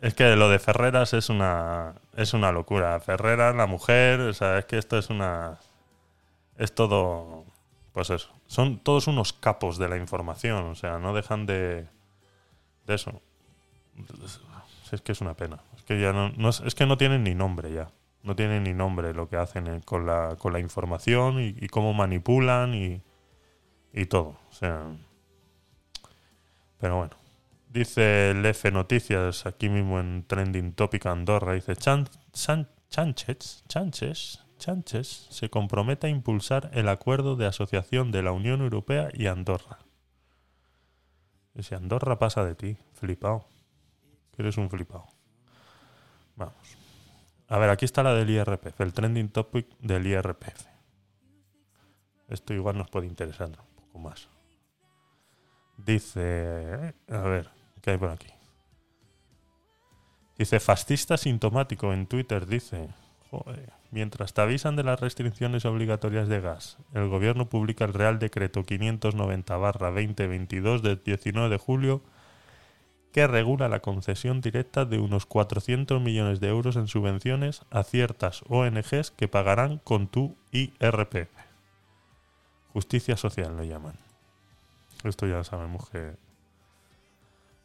Es 0.00 0.14
que 0.14 0.34
lo 0.36 0.48
de 0.48 0.58
Ferreras 0.58 1.12
es 1.12 1.28
una 1.28 1.96
es 2.16 2.32
una 2.32 2.50
locura. 2.50 2.98
Ferreras, 3.00 3.54
la 3.54 3.66
mujer, 3.66 4.20
o 4.20 4.32
sea, 4.32 4.58
es 4.58 4.64
que 4.64 4.78
esto 4.78 4.96
es 4.96 5.10
una 5.10 5.58
es 6.56 6.74
todo 6.74 7.44
pues 7.92 8.08
eso. 8.08 8.30
Son 8.46 8.78
todos 8.78 9.06
unos 9.06 9.34
capos 9.34 9.76
de 9.76 9.86
la 9.90 9.98
información, 9.98 10.64
o 10.64 10.74
sea, 10.74 10.98
no 10.98 11.12
dejan 11.14 11.44
de 11.44 11.86
de 12.86 12.94
eso. 12.94 13.20
Es 14.92 15.02
que 15.02 15.12
es 15.12 15.20
una 15.20 15.34
pena. 15.34 15.60
Es 15.76 15.82
que 15.82 16.00
ya 16.00 16.12
no, 16.12 16.48
es, 16.48 16.74
que 16.74 16.86
no 16.86 16.96
tienen 16.96 17.24
ni 17.24 17.34
nombre 17.34 17.72
ya. 17.72 17.90
No 18.22 18.36
tienen 18.36 18.62
ni 18.62 18.72
nombre 18.72 19.12
lo 19.14 19.28
que 19.28 19.36
hacen 19.36 19.66
eh, 19.66 19.80
con 19.84 20.06
la 20.06 20.60
información 20.60 21.40
y, 21.40 21.56
y 21.58 21.68
cómo 21.68 21.92
manipulan 21.92 22.74
y 22.74 23.02
y 23.92 24.06
todo, 24.06 24.38
o 24.48 24.52
sea, 24.52 24.86
pero 26.78 26.96
bueno. 26.96 27.16
Dice 27.68 28.32
el 28.32 28.44
F 28.44 28.70
Noticias, 28.70 29.46
aquí 29.46 29.70
mismo 29.70 29.98
en 29.98 30.26
Trending 30.26 30.74
Topic 30.74 31.06
Andorra, 31.06 31.54
dice 31.54 31.74
Chan, 31.74 32.06
Chánchez, 32.90 33.64
Chánchez, 33.66 34.40
Chánchez 34.58 35.28
se 35.30 35.48
compromete 35.48 36.06
a 36.06 36.10
impulsar 36.10 36.70
el 36.74 36.88
acuerdo 36.88 37.34
de 37.34 37.46
asociación 37.46 38.12
de 38.12 38.22
la 38.22 38.32
Unión 38.32 38.60
Europea 38.60 39.08
y 39.14 39.26
Andorra. 39.26 39.78
Ese 41.54 41.74
Andorra 41.74 42.18
pasa 42.18 42.44
de 42.44 42.54
ti, 42.54 42.76
flipado. 42.92 43.46
Que 44.34 44.42
eres 44.42 44.56
un 44.56 44.70
flipado. 44.70 45.06
Vamos. 46.36 46.78
A 47.48 47.58
ver, 47.58 47.70
aquí 47.70 47.84
está 47.84 48.02
la 48.02 48.14
del 48.14 48.30
IRPF, 48.30 48.80
el 48.80 48.94
trending 48.94 49.28
topic 49.28 49.68
del 49.78 50.06
IRPF. 50.06 50.64
Esto 52.28 52.54
igual 52.54 52.78
nos 52.78 52.88
puede 52.88 53.06
interesar 53.06 53.48
un 53.48 53.56
poco 53.76 53.98
más. 53.98 54.30
Dice, 55.76 56.94
a 57.10 57.18
ver, 57.18 57.50
¿qué 57.82 57.90
hay 57.90 57.98
por 57.98 58.08
aquí? 58.10 58.32
Dice, 60.38 60.60
fascista 60.60 61.18
sintomático 61.18 61.92
en 61.92 62.06
Twitter, 62.06 62.46
dice, 62.46 62.88
joder, 63.30 63.74
mientras 63.90 64.32
te 64.32 64.40
avisan 64.40 64.76
de 64.76 64.84
las 64.84 64.98
restricciones 64.98 65.66
obligatorias 65.66 66.28
de 66.28 66.40
gas, 66.40 66.78
el 66.94 67.08
gobierno 67.08 67.50
publica 67.50 67.84
el 67.84 67.92
Real 67.92 68.18
Decreto 68.18 68.62
590-2022 68.62 70.80
del 70.80 71.02
19 71.02 71.50
de 71.50 71.58
julio 71.58 72.02
que 73.12 73.26
regula 73.26 73.68
la 73.68 73.80
concesión 73.80 74.40
directa 74.40 74.84
de 74.84 74.98
unos 74.98 75.26
400 75.26 76.00
millones 76.00 76.40
de 76.40 76.48
euros 76.48 76.76
en 76.76 76.88
subvenciones 76.88 77.62
a 77.70 77.84
ciertas 77.84 78.42
ONGs 78.48 79.10
que 79.10 79.28
pagarán 79.28 79.78
con 79.78 80.08
tu 80.08 80.34
IRPF. 80.50 81.28
Justicia 82.72 83.16
social 83.16 83.56
lo 83.56 83.64
llaman. 83.64 83.94
Esto 85.04 85.26
ya 85.26 85.44
sabemos 85.44 85.90
que 85.90 86.14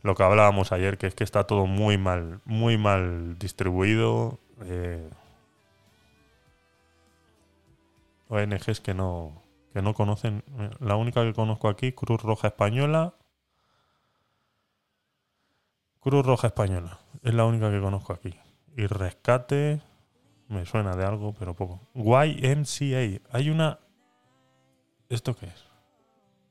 lo 0.04 0.16
que 0.16 0.24
hablábamos 0.24 0.72
ayer, 0.72 0.98
que 0.98 1.08
es 1.08 1.16
que 1.16 1.24
está 1.24 1.46
todo 1.46 1.66
muy 1.66 1.98
mal, 1.98 2.42
muy 2.46 2.78
mal 2.78 3.38
distribuido. 3.40 4.40
eh, 4.64 5.10
ONGs 8.30 8.82
que 8.82 8.94
no, 8.94 9.42
que 9.74 9.82
no 9.82 9.94
conocen. 9.94 10.44
La 10.80 10.96
única 10.96 11.24
que 11.24 11.34
conozco 11.34 11.70
aquí, 11.70 11.94
Cruz 11.94 12.22
Roja 12.22 12.48
Española. 12.48 13.14
Cruz 16.08 16.26
Roja 16.26 16.48
Española. 16.48 17.00
Es 17.22 17.34
la 17.34 17.44
única 17.44 17.70
que 17.70 17.82
conozco 17.82 18.14
aquí. 18.14 18.34
Y 18.78 18.88
Rescate. 18.88 19.82
Me 20.48 20.66
suena 20.66 20.96
de 20.96 21.04
algo, 21.04 21.34
pero 21.34 21.54
poco. 21.54 21.82
YMCA. 21.96 23.20
Hay 23.30 23.50
una. 23.50 23.82
¿Esto 25.10 25.36
qué 25.36 25.48
es? 25.48 25.66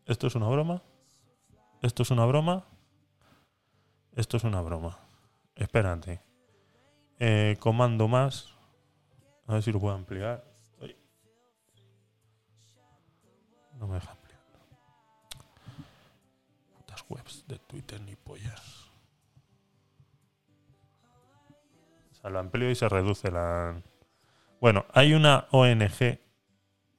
¿Esto 0.05 0.27
es 0.27 0.35
una 0.35 0.47
broma? 0.51 0.83
¿Esto 1.81 2.03
es 2.03 2.11
una 2.11 2.27
broma? 2.27 2.67
Esto 4.15 4.37
es 4.37 4.45
una 4.45 4.61
broma. 4.61 4.99
Espérate. 5.55 6.21
Eh, 7.19 7.57
comando 7.59 8.09
más. 8.09 8.53
A 9.47 9.55
ver 9.55 9.63
si 9.63 9.73
lo 9.73 9.81
puedo 9.81 9.95
ampliar. 9.95 10.45
No 13.79 13.87
me 13.87 13.95
deja 13.95 14.11
ampliar. 14.11 14.41
Putas 16.77 17.03
webs 17.09 17.45
de 17.49 17.59
Twitter 17.61 17.99
ni 18.03 18.17
pollas. 18.17 18.76
O 22.27 22.29
sea, 22.29 22.33
lo 22.33 22.41
amplío 22.41 22.69
y 22.69 22.75
se 22.75 22.89
reduce 22.89 23.31
la... 23.31 23.81
Bueno, 24.61 24.85
hay 24.93 25.15
una 25.15 25.47
ONG. 25.53 26.19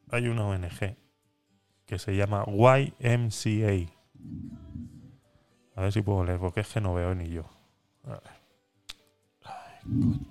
Hay 0.10 0.28
una 0.30 0.48
ONG 0.48 0.96
que 1.86 2.00
se 2.00 2.16
llama 2.16 2.46
YMCA. 2.46 3.92
A 5.76 5.82
ver 5.82 5.92
si 5.92 6.02
puedo 6.02 6.24
leer, 6.24 6.40
porque 6.40 6.62
es 6.62 6.70
que 6.70 6.80
no 6.80 6.94
veo 6.94 7.14
ni 7.14 7.28
yo. 7.28 7.44
A 8.06 8.12
ver. 8.12 8.22
Ay. 9.44 10.30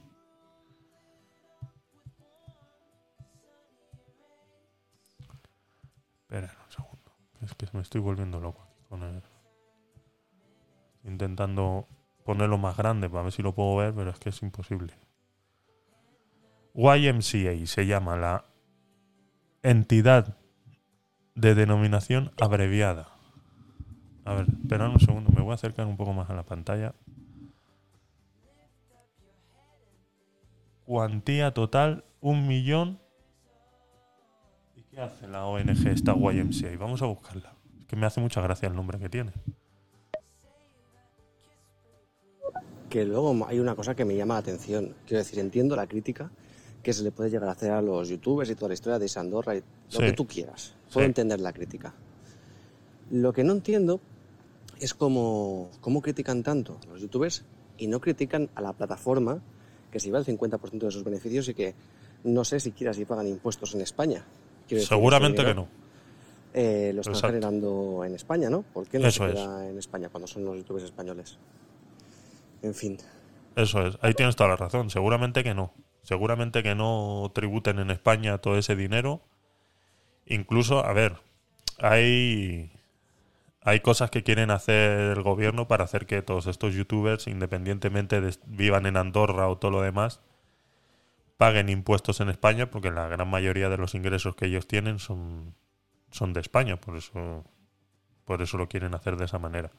Espera 6.22 6.56
un 6.64 6.72
segundo. 6.72 7.12
Es 7.42 7.54
que 7.54 7.66
me 7.74 7.82
estoy 7.82 8.00
volviendo 8.00 8.40
loco 8.40 8.62
aquí 8.62 8.82
con 8.88 9.02
el... 9.02 9.22
Intentando 11.04 11.86
ponerlo 12.26 12.58
más 12.58 12.76
grande 12.76 13.08
para 13.08 13.22
ver 13.22 13.32
si 13.32 13.40
lo 13.40 13.54
puedo 13.54 13.76
ver, 13.76 13.94
pero 13.94 14.10
es 14.10 14.18
que 14.18 14.28
es 14.28 14.42
imposible. 14.42 14.92
YMCA 16.74 17.66
se 17.66 17.86
llama 17.86 18.16
la 18.16 18.44
entidad 19.62 20.36
de 21.34 21.54
denominación 21.54 22.32
abreviada. 22.38 23.08
A 24.24 24.34
ver, 24.34 24.46
esperad 24.48 24.90
un 24.90 25.00
segundo, 25.00 25.30
me 25.30 25.40
voy 25.40 25.52
a 25.52 25.54
acercar 25.54 25.86
un 25.86 25.96
poco 25.96 26.12
más 26.12 26.28
a 26.28 26.34
la 26.34 26.42
pantalla. 26.42 26.94
Cuantía 30.84 31.54
total, 31.54 32.04
un 32.20 32.48
millón. 32.48 33.00
¿Y 34.74 34.82
qué 34.82 35.00
hace 35.00 35.28
la 35.28 35.46
ONG 35.46 35.86
esta 35.86 36.14
YMCA? 36.14 36.76
Vamos 36.78 37.02
a 37.02 37.06
buscarla. 37.06 37.54
Es 37.80 37.86
que 37.86 37.96
me 37.96 38.06
hace 38.06 38.20
mucha 38.20 38.40
gracia 38.40 38.68
el 38.68 38.74
nombre 38.74 38.98
que 38.98 39.08
tiene. 39.08 39.32
Que 42.96 43.04
luego 43.04 43.46
hay 43.46 43.58
una 43.60 43.74
cosa 43.74 43.94
que 43.94 44.06
me 44.06 44.16
llama 44.16 44.34
la 44.34 44.40
atención. 44.40 44.94
Quiero 45.06 45.18
decir, 45.18 45.38
entiendo 45.38 45.76
la 45.76 45.86
crítica 45.86 46.30
que 46.82 46.94
se 46.94 47.02
le 47.02 47.10
puede 47.12 47.28
llegar 47.28 47.46
a 47.50 47.52
hacer 47.52 47.70
a 47.72 47.82
los 47.82 48.08
youtubers 48.08 48.48
y 48.48 48.54
toda 48.54 48.68
la 48.68 48.74
historia 48.74 48.98
de 48.98 49.04
Isandorra 49.04 49.54
y 49.54 49.58
lo 49.60 49.64
Sí. 49.90 49.98
que 49.98 50.12
tú 50.14 50.26
quieras. 50.26 50.72
Puedo 50.90 51.04
Sí. 51.04 51.08
entender 51.08 51.38
la 51.40 51.52
crítica. 51.52 51.92
Lo 53.10 53.34
que 53.34 53.44
no 53.44 53.52
entiendo 53.52 54.00
es 54.80 54.94
cómo, 54.94 55.68
cómo 55.82 56.00
critican 56.00 56.42
tanto 56.42 56.78
a 56.84 56.92
los 56.92 57.02
youtubers 57.02 57.44
y 57.76 57.86
no 57.86 58.00
critican 58.00 58.48
a 58.54 58.62
la 58.62 58.72
plataforma 58.72 59.42
que 59.92 60.00
se 60.00 60.06
lleva 60.06 60.18
el 60.20 60.24
50% 60.24 60.86
de 60.86 60.90
sus 60.92 61.04
beneficios 61.04 61.48
y 61.50 61.54
que 61.54 61.74
no 62.24 62.44
sé 62.46 62.60
siquiera 62.60 62.94
si 62.94 63.04
pagan 63.04 63.26
impuestos 63.28 63.74
en 63.74 63.82
España. 63.82 64.24
Decir, 64.70 64.86
Seguramente 64.86 65.44
que 65.44 65.54
no. 65.54 65.68
eh, 66.54 66.92
lo 66.94 67.02
están 67.02 67.12
Exacto. 67.14 67.26
generando 67.34 68.04
en 68.06 68.14
España, 68.14 68.48
¿no? 68.48 68.62
¿Por 68.62 68.88
qué 68.88 68.98
no 68.98 69.08
Eso 69.08 69.24
se 69.26 69.32
es. 69.34 69.38
queda 69.38 69.68
en 69.68 69.76
España 69.78 70.08
cuando 70.08 70.26
son 70.26 70.46
los 70.46 70.56
youtubers 70.56 70.84
españoles? 70.86 71.36
En 72.62 72.74
fin. 72.74 72.98
Eso 73.56 73.86
es, 73.86 73.98
ahí 74.02 74.14
tienes 74.14 74.36
toda 74.36 74.50
la 74.50 74.56
razón. 74.56 74.90
Seguramente 74.90 75.42
que 75.42 75.54
no. 75.54 75.72
Seguramente 76.02 76.62
que 76.62 76.74
no 76.74 77.30
tributen 77.34 77.78
en 77.78 77.90
España 77.90 78.38
todo 78.38 78.58
ese 78.58 78.76
dinero. 78.76 79.22
Incluso, 80.26 80.84
a 80.84 80.92
ver, 80.92 81.16
hay, 81.78 82.72
hay 83.62 83.80
cosas 83.80 84.10
que 84.10 84.22
quieren 84.22 84.50
hacer 84.50 85.16
el 85.16 85.22
gobierno 85.22 85.68
para 85.68 85.84
hacer 85.84 86.06
que 86.06 86.22
todos 86.22 86.46
estos 86.46 86.74
youtubers, 86.74 87.26
independientemente 87.26 88.20
de 88.20 88.36
vivan 88.46 88.86
en 88.86 88.96
Andorra 88.96 89.48
o 89.48 89.58
todo 89.58 89.70
lo 89.70 89.82
demás, 89.82 90.20
paguen 91.36 91.68
impuestos 91.68 92.20
en 92.20 92.28
España, 92.28 92.70
porque 92.70 92.90
la 92.90 93.08
gran 93.08 93.28
mayoría 93.28 93.68
de 93.68 93.76
los 93.76 93.94
ingresos 93.94 94.34
que 94.36 94.46
ellos 94.46 94.66
tienen 94.66 94.98
son, 94.98 95.54
son 96.10 96.32
de 96.32 96.40
España, 96.40 96.76
por 96.76 96.96
eso, 96.96 97.44
por 98.24 98.42
eso 98.42 98.56
lo 98.56 98.68
quieren 98.68 98.94
hacer 98.94 99.16
de 99.16 99.26
esa 99.26 99.38
manera. 99.38 99.70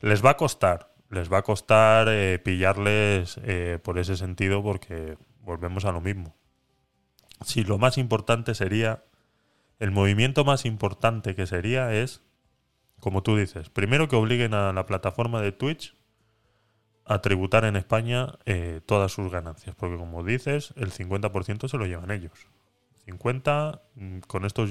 Les 0.00 0.24
va 0.24 0.30
a 0.30 0.36
costar, 0.36 0.91
les 1.12 1.30
va 1.30 1.38
a 1.38 1.42
costar 1.42 2.08
eh, 2.08 2.38
pillarles 2.38 3.38
eh, 3.44 3.78
por 3.82 3.98
ese 3.98 4.16
sentido 4.16 4.62
porque 4.62 5.18
volvemos 5.42 5.84
a 5.84 5.92
lo 5.92 6.00
mismo. 6.00 6.34
Si 7.44 7.64
lo 7.64 7.76
más 7.76 7.98
importante 7.98 8.54
sería, 8.54 9.04
el 9.78 9.90
movimiento 9.90 10.44
más 10.44 10.64
importante 10.64 11.34
que 11.34 11.46
sería 11.46 11.92
es, 11.92 12.22
como 12.98 13.22
tú 13.22 13.36
dices, 13.36 13.68
primero 13.68 14.08
que 14.08 14.16
obliguen 14.16 14.54
a 14.54 14.72
la 14.72 14.86
plataforma 14.86 15.42
de 15.42 15.52
Twitch 15.52 15.94
a 17.04 17.20
tributar 17.20 17.66
en 17.66 17.76
España 17.76 18.38
eh, 18.46 18.80
todas 18.86 19.12
sus 19.12 19.30
ganancias, 19.30 19.74
porque 19.76 19.98
como 19.98 20.24
dices, 20.24 20.72
el 20.76 20.92
50% 20.92 21.68
se 21.68 21.76
lo 21.76 21.84
llevan 21.84 22.10
ellos. 22.10 22.48
50 23.04 23.82
mm, 23.96 24.18
con 24.20 24.46
estos 24.46 24.70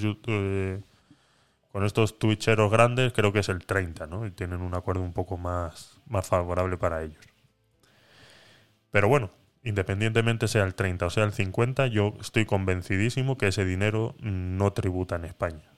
con 1.71 1.85
estos 1.85 2.19
twitcheros 2.19 2.71
grandes 2.71 3.13
creo 3.13 3.31
que 3.31 3.39
es 3.39 3.49
el 3.49 3.65
30, 3.65 4.07
¿no? 4.07 4.25
Y 4.25 4.31
tienen 4.31 4.61
un 4.61 4.73
acuerdo 4.75 5.01
un 5.01 5.13
poco 5.13 5.37
más, 5.37 6.00
más 6.11 6.27
favorable 6.27 6.77
para 6.77 7.03
ellos. 7.03 7.25
Pero 8.91 9.07
bueno, 9.07 9.31
independientemente 9.63 10.47
sea 10.47 10.63
el 10.63 10.75
30 10.75 11.05
o 11.05 11.09
sea 11.09 11.23
el 11.23 11.33
50, 11.33 11.87
yo 11.87 12.13
estoy 12.19 12.45
convencidísimo 12.45 13.37
que 13.37 13.47
ese 13.47 13.65
dinero 13.65 14.15
no 14.19 14.73
tributa 14.73 15.15
en 15.15 15.25
España. 15.25 15.71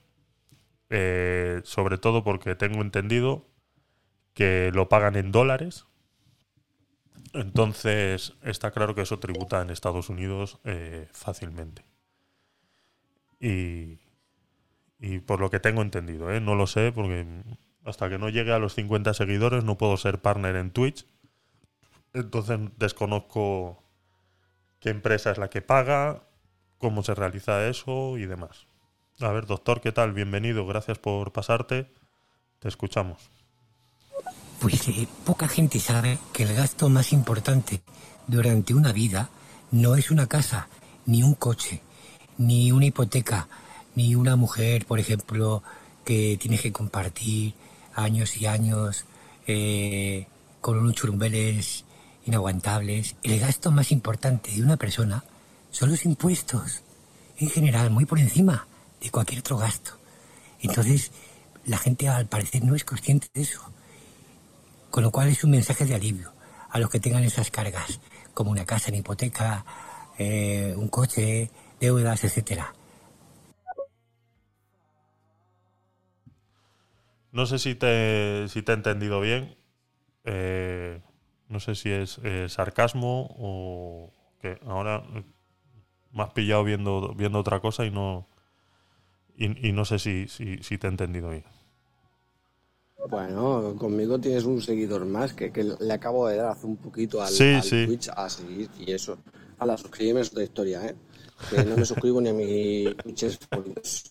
Eh, 0.89 1.61
sobre 1.63 1.97
todo 1.97 2.23
porque 2.23 2.55
tengo 2.55 2.81
entendido 2.81 3.47
que 4.33 4.71
lo 4.73 4.89
pagan 4.89 5.15
en 5.15 5.31
dólares. 5.31 5.85
Entonces 7.33 8.35
está 8.43 8.71
claro 8.71 8.93
que 8.93 9.01
eso 9.01 9.19
tributa 9.19 9.61
en 9.61 9.69
Estados 9.69 10.09
Unidos 10.09 10.59
eh, 10.65 11.07
fácilmente. 11.11 11.83
Y, 13.39 13.99
y 14.99 15.19
por 15.19 15.39
lo 15.39 15.49
que 15.49 15.59
tengo 15.59 15.81
entendido, 15.81 16.31
¿eh? 16.31 16.39
no 16.39 16.55
lo 16.55 16.67
sé, 16.67 16.91
porque 16.91 17.25
hasta 17.85 18.09
que 18.09 18.17
no 18.17 18.29
llegue 18.29 18.53
a 18.53 18.59
los 18.59 18.75
50 18.75 19.13
seguidores 19.13 19.63
no 19.63 19.77
puedo 19.77 19.97
ser 19.97 20.21
partner 20.21 20.55
en 20.55 20.71
Twitch. 20.71 21.05
Entonces 22.13 22.59
desconozco 22.77 23.83
qué 24.79 24.89
empresa 24.89 25.31
es 25.31 25.37
la 25.37 25.49
que 25.49 25.61
paga, 25.61 26.23
cómo 26.77 27.03
se 27.03 27.15
realiza 27.15 27.67
eso 27.67 28.17
y 28.17 28.25
demás. 28.25 28.67
A 29.19 29.31
ver, 29.31 29.45
doctor, 29.45 29.81
¿qué 29.81 29.91
tal? 29.91 30.13
Bienvenido, 30.13 30.65
gracias 30.65 30.99
por 30.99 31.31
pasarte. 31.31 31.91
Te 32.59 32.67
escuchamos. 32.67 33.29
Pues 34.59 34.87
eh, 34.87 35.07
poca 35.25 35.47
gente 35.47 35.79
sabe 35.79 36.17
que 36.31 36.43
el 36.43 36.53
gasto 36.55 36.89
más 36.89 37.11
importante 37.11 37.81
durante 38.27 38.73
una 38.73 38.93
vida 38.93 39.29
no 39.71 39.95
es 39.95 40.09
una 40.11 40.27
casa, 40.27 40.69
ni 41.05 41.23
un 41.23 41.33
coche, 41.33 41.81
ni 42.37 42.71
una 42.71 42.85
hipoteca, 42.85 43.47
ni 43.95 44.15
una 44.15 44.35
mujer, 44.35 44.85
por 44.85 44.99
ejemplo, 44.99 45.63
que 46.05 46.37
tienes 46.39 46.61
que 46.61 46.71
compartir 46.71 47.53
años 47.95 48.37
y 48.37 48.45
años 48.45 49.05
eh, 49.47 50.27
con 50.61 50.77
unos 50.77 50.93
churumbeles 50.93 51.85
inaguantables. 52.25 53.15
El 53.23 53.39
gasto 53.39 53.71
más 53.71 53.91
importante 53.91 54.51
de 54.51 54.63
una 54.63 54.77
persona 54.77 55.23
son 55.71 55.89
los 55.89 56.05
impuestos, 56.05 56.81
en 57.37 57.49
general, 57.49 57.89
muy 57.89 58.05
por 58.05 58.19
encima 58.19 58.67
de 59.01 59.09
cualquier 59.09 59.39
otro 59.39 59.57
gasto. 59.57 59.97
Entonces, 60.61 61.11
la 61.65 61.77
gente 61.77 62.07
al 62.07 62.27
parecer 62.27 62.63
no 62.63 62.75
es 62.75 62.83
consciente 62.83 63.27
de 63.33 63.41
eso. 63.41 63.61
Con 64.91 65.03
lo 65.03 65.11
cual 65.11 65.29
es 65.29 65.43
un 65.43 65.51
mensaje 65.51 65.85
de 65.85 65.95
alivio 65.95 66.31
a 66.69 66.79
los 66.79 66.89
que 66.89 66.99
tengan 66.99 67.23
esas 67.23 67.51
cargas, 67.51 67.99
como 68.33 68.51
una 68.51 68.65
casa 68.65 68.89
en 68.89 68.95
hipoteca, 68.95 69.65
eh, 70.17 70.73
un 70.77 70.87
coche, 70.87 71.49
deudas, 71.79 72.23
etcétera. 72.23 72.73
No 77.33 77.45
sé 77.45 77.59
si 77.59 77.75
te, 77.75 78.47
si 78.49 78.61
te 78.63 78.71
he 78.71 78.75
entendido 78.75 79.19
bien. 79.21 79.57
Eh, 80.25 81.01
no 81.49 81.59
sé 81.61 81.75
si 81.75 81.91
es 81.91 82.19
eh, 82.23 82.49
sarcasmo 82.49 83.35
o 83.39 84.11
que 84.41 84.59
ahora 84.67 85.03
me 86.11 86.23
has 86.23 86.31
pillado 86.33 86.63
viendo, 86.63 87.13
viendo 87.15 87.39
otra 87.39 87.59
cosa 87.59 87.85
y 87.85 87.91
no, 87.91 88.27
y, 89.37 89.69
y 89.69 89.71
no 89.71 89.85
sé 89.85 89.99
si, 89.99 90.27
si, 90.27 90.57
si 90.63 90.77
te 90.77 90.87
he 90.87 90.89
entendido 90.89 91.29
bien. 91.29 91.43
Bueno, 93.09 93.75
conmigo 93.77 94.19
tienes 94.19 94.45
un 94.45 94.61
seguidor 94.61 95.05
más 95.05 95.33
que, 95.33 95.51
que 95.51 95.63
le 95.63 95.93
acabo 95.93 96.27
de 96.27 96.37
dar 96.37 96.47
hace 96.51 96.65
un 96.67 96.77
poquito 96.77 97.21
al, 97.21 97.35
Sí, 97.37 97.51
al 97.51 97.69
sí. 97.69 97.81
Twitch 97.81 98.09
a 98.15 98.29
seguir 98.29 98.69
y 98.79 98.91
eso. 98.93 99.17
A 99.59 99.65
la 99.65 99.77
suscribirme 99.77 100.21
es 100.21 100.31
otra 100.31 100.43
historia, 100.43 100.85
¿eh? 100.87 100.95
Que 101.49 101.65
no 101.65 101.77
me 101.77 101.85
suscribo 101.85 102.21
ni 102.21 102.29
a 102.29 102.33
mis 102.33 103.01
Twitches 103.01 103.37
favoritos. 103.51 104.03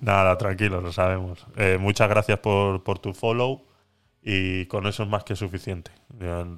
Nada, 0.00 0.36
tranquilo, 0.38 0.80
lo 0.80 0.92
sabemos. 0.92 1.46
Eh, 1.56 1.78
muchas 1.80 2.08
gracias 2.08 2.38
por, 2.40 2.82
por 2.84 2.98
tu 2.98 3.14
follow 3.14 3.64
y 4.22 4.66
con 4.66 4.86
eso 4.86 5.04
es 5.04 5.08
más 5.08 5.24
que 5.24 5.36
suficiente. 5.36 5.90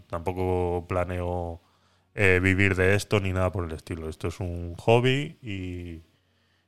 Tampoco 0.09 0.87
planeo 0.89 1.61
eh, 2.14 2.41
vivir 2.43 2.74
de 2.76 2.95
esto 2.95 3.20
ni 3.20 3.32
nada 3.32 3.53
por 3.53 3.64
el 3.64 3.72
estilo. 3.72 4.09
Esto 4.09 4.28
es 4.28 4.41
un 4.41 4.74
hobby 4.76 5.39
y, 5.43 6.03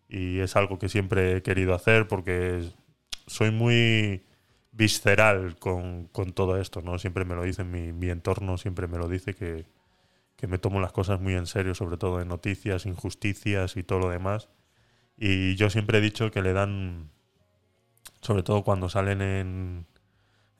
y 0.08 0.40
es 0.40 0.56
algo 0.56 0.78
que 0.78 0.88
siempre 0.88 1.36
he 1.36 1.42
querido 1.42 1.74
hacer 1.74 2.08
porque 2.08 2.70
soy 3.26 3.50
muy 3.50 4.24
visceral 4.72 5.56
con, 5.58 6.06
con 6.08 6.32
todo 6.32 6.58
esto, 6.60 6.82
¿no? 6.82 6.98
Siempre 6.98 7.24
me 7.24 7.34
lo 7.34 7.42
dice 7.44 7.64
mi, 7.64 7.92
mi 7.92 8.10
entorno, 8.10 8.58
siempre 8.58 8.86
me 8.88 8.98
lo 8.98 9.08
dice 9.08 9.34
que, 9.34 9.66
que 10.36 10.46
me 10.46 10.58
tomo 10.58 10.80
las 10.80 10.92
cosas 10.92 11.20
muy 11.20 11.34
en 11.34 11.46
serio, 11.46 11.74
sobre 11.74 11.96
todo 11.98 12.20
en 12.20 12.28
noticias, 12.28 12.86
injusticias 12.86 13.76
y 13.76 13.82
todo 13.84 14.00
lo 14.00 14.10
demás. 14.10 14.48
Y 15.18 15.56
yo 15.56 15.70
siempre 15.70 15.98
he 15.98 16.00
dicho 16.00 16.30
que 16.30 16.42
le 16.42 16.52
dan, 16.52 17.10
sobre 18.20 18.42
todo 18.42 18.62
cuando 18.64 18.88
salen 18.88 19.22
en, 19.22 19.86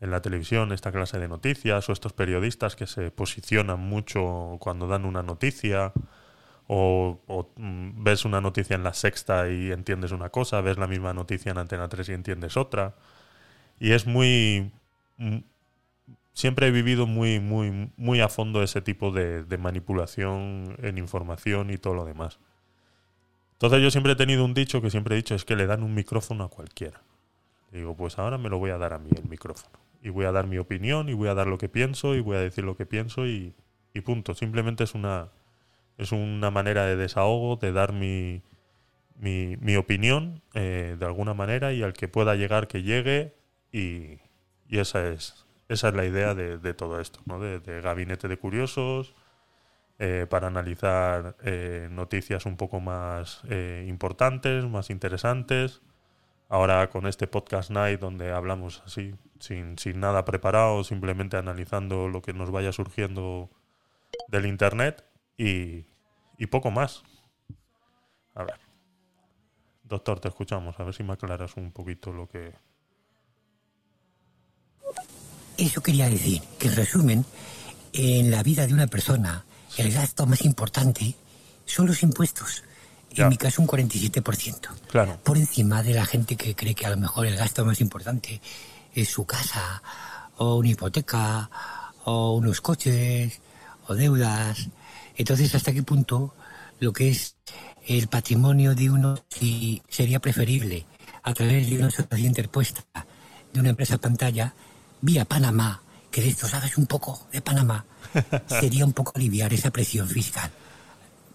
en 0.01 0.11
la 0.11 0.23
televisión, 0.23 0.73
esta 0.73 0.93
clase 0.93 1.19
de 1.19 1.29
noticias 1.29 1.89
o 1.89 1.93
estos 1.93 2.13
periodistas 2.13 2.77
que 2.77 2.87
se 2.87 3.11
posicionan 3.11 3.81
mucho 3.81 4.57
cuando 4.61 4.87
dan 4.89 5.05
una 5.05 5.23
noticia 5.23 5.93
o, 6.69 7.21
mm, 7.57 8.05
ves 8.05 8.25
una 8.25 8.41
noticia 8.41 8.77
en 8.77 8.85
la 8.85 8.95
sexta 8.95 9.51
y 9.51 9.73
entiendes 9.73 10.13
una 10.13 10.31
cosa, 10.31 10.61
ves 10.61 10.79
la 10.79 10.87
misma 10.87 11.15
noticia 11.15 11.53
en 11.53 11.59
Antena 11.59 11.89
3 11.89 12.11
y 12.11 12.13
entiendes 12.15 12.57
otra. 12.57 12.95
Y 13.81 13.93
es 13.93 14.07
muy... 14.07 14.73
mm, 15.19 15.39
Siempre 16.35 16.69
he 16.69 16.71
vivido 16.71 17.07
muy, 17.07 17.41
muy, 17.41 17.93
muy 17.97 18.21
a 18.21 18.29
fondo 18.29 18.63
ese 18.63 18.81
tipo 18.81 19.11
de 19.13 19.59
manipulación 19.59 20.77
en 20.83 20.99
información 20.99 21.71
y 21.71 21.79
todo 21.79 21.95
lo 21.95 22.05
demás. 22.05 22.39
Entonces 23.59 23.83
yo 23.83 23.91
siempre 23.91 24.13
he 24.13 24.17
tenido 24.17 24.45
un 24.45 24.55
dicho 24.55 24.81
que 24.81 24.89
siempre 24.89 25.15
he 25.15 25.17
dicho 25.17 25.35
es 25.35 25.45
que 25.45 25.57
le 25.57 25.67
dan 25.67 25.83
un 25.83 25.93
micrófono 25.93 26.45
a 26.45 26.49
cualquiera. 26.49 27.03
Digo, 27.73 27.97
pues 27.97 28.19
ahora 28.19 28.39
me 28.39 28.49
lo 28.49 28.59
voy 28.59 28.71
a 28.71 28.79
dar 28.79 28.93
a 28.93 28.99
mí 28.99 29.11
el 29.17 29.29
micrófono. 29.29 29.79
Y 30.01 30.11
voy 30.11 30.27
a 30.27 30.33
dar 30.33 30.47
mi 30.47 30.59
opinión 30.59 31.09
y 31.09 31.15
voy 31.15 31.29
a 31.29 31.35
dar 31.35 31.49
lo 31.49 31.59
que 31.59 31.69
pienso 31.69 32.15
y 32.15 32.21
voy 32.21 32.37
a 32.37 32.41
decir 32.41 32.65
lo 32.65 32.77
que 32.77 32.87
pienso 32.87 33.27
y, 33.27 33.53
y 33.93 34.01
punto. 34.01 34.35
Simplemente 34.35 34.85
es 34.85 34.95
una, 34.95 35.29
es 35.97 36.13
una 36.13 36.53
manera 36.53 36.87
de 36.87 36.95
desahogo, 36.95 37.57
de 37.57 37.73
dar 37.73 37.93
mi, 37.93 38.43
mi, 39.17 39.57
mi 39.57 39.75
opinión 39.75 40.41
eh, 40.55 40.97
de 40.97 41.05
alguna 41.05 41.35
manera 41.35 41.73
y 41.73 41.83
al 41.83 41.95
que 41.95 42.07
pueda 42.07 42.37
llegar 42.37 42.69
que 42.69 42.85
llegue 42.85 43.35
y, 43.73 44.21
y 44.69 44.79
esa 44.79 45.09
es 45.09 45.49
esa 45.69 45.89
es 45.89 45.95
la 45.95 46.07
idea 46.07 46.35
de, 46.35 46.75
todo 46.75 46.99
esto, 46.99 47.21
¿no? 47.27 47.39
de, 47.39 47.61
de 47.61 47.83
gabinete 47.83 48.27
de 48.27 48.39
curiosos, 48.39 49.15
eh, 50.01 50.27
para 50.31 50.47
analizar 50.47 51.37
eh, 51.43 51.89
noticias 51.91 52.47
un 52.47 52.57
poco 52.57 52.79
más 52.79 53.41
eh, 53.49 53.85
importantes, 53.89 54.65
más 54.65 54.91
interesantes. 54.91 55.81
Ahora 56.49 56.89
con 56.89 57.07
este 57.07 57.27
podcast 57.27 57.71
night 57.71 58.01
donde 58.01 58.31
hablamos 58.33 58.83
así, 58.87 59.15
sin, 59.41 59.77
sin 59.77 60.01
nada 60.01 60.25
preparado, 60.25 60.85
simplemente 60.85 61.37
analizando 61.37 62.09
lo 62.09 62.23
que 62.23 62.33
nos 62.33 62.51
vaya 62.51 62.73
surgiendo 62.73 63.51
del 64.29 64.47
internet 64.47 65.05
y, 65.37 65.87
y 66.39 66.47
poco 66.47 66.71
más. 66.71 67.03
A 68.35 68.45
ver. 68.45 68.61
Doctor, 69.83 70.21
te 70.21 70.29
escuchamos. 70.29 70.79
A 70.79 70.85
ver 70.85 70.95
si 70.95 71.03
me 71.03 71.15
aclaras 71.15 71.57
un 71.57 71.73
poquito 71.73 72.13
lo 72.13 72.29
que... 72.29 72.53
Eso 75.57 75.83
quería 75.83 76.09
decir, 76.09 76.41
que 76.59 76.69
en 76.69 76.77
resumen, 76.77 77.25
en 77.93 78.31
la 78.31 78.45
vida 78.45 78.67
de 78.67 78.75
una 78.75 78.87
persona, 78.87 79.45
el 79.83 79.93
gasto 79.93 80.27
más 80.27 80.43
importante 80.43 81.15
son 81.67 81.87
los 81.87 82.03
impuestos. 82.03 82.63
Ya. 83.11 83.25
En 83.25 83.31
mi 83.31 83.37
caso, 83.37 83.63
un 83.63 83.69
47%. 83.69 84.69
Claro. 84.91 85.19
Por 85.23 85.39
encima 85.39 85.83
de 85.83 85.95
la 85.95 86.05
gente 86.05 86.37
que 86.37 86.55
cree 86.55 86.75
que 86.75 86.87
a 86.87 86.91
lo 86.91 86.97
mejor 86.97 87.27
el 87.27 87.37
gasto 87.37 87.65
más 87.65 87.81
importante 87.81 88.41
es 88.95 89.09
su 89.09 89.25
casa, 89.25 89.83
o 90.37 90.57
una 90.57 90.69
hipoteca, 90.71 91.51
o 92.05 92.33
unos 92.33 92.61
coches, 92.61 93.41
o 93.87 93.95
deudas. 93.95 94.69
Entonces, 95.17 95.55
¿hasta 95.55 95.73
qué 95.73 95.83
punto 95.83 96.35
lo 96.81 96.93
que 96.93 97.11
es 97.11 97.37
el 97.87 98.09
patrimonio 98.09 98.75
de 98.75 98.91
uno 98.91 99.19
si 99.29 99.83
sería 99.89 100.21
preferible 100.21 100.87
a 101.23 101.33
través 101.35 101.69
de 101.69 101.77
una 101.79 101.91
sociedad 101.91 102.19
interpuesta 102.19 102.85
de 103.53 103.61
una 103.61 103.71
empresa 103.71 103.99
pantalla 103.99 104.53
vía 105.01 105.25
Panamá, 105.25 105.83
que 106.11 106.21
de 106.21 106.29
esto 106.29 106.47
sabes 106.47 106.77
un 106.77 106.87
poco 106.87 107.27
de 107.33 107.41
Panamá, 107.41 107.85
sería 108.47 108.85
un 108.85 108.93
poco 108.93 109.13
aliviar 109.15 109.53
esa 109.53 109.71
presión 109.71 110.09
fiscal 110.09 110.51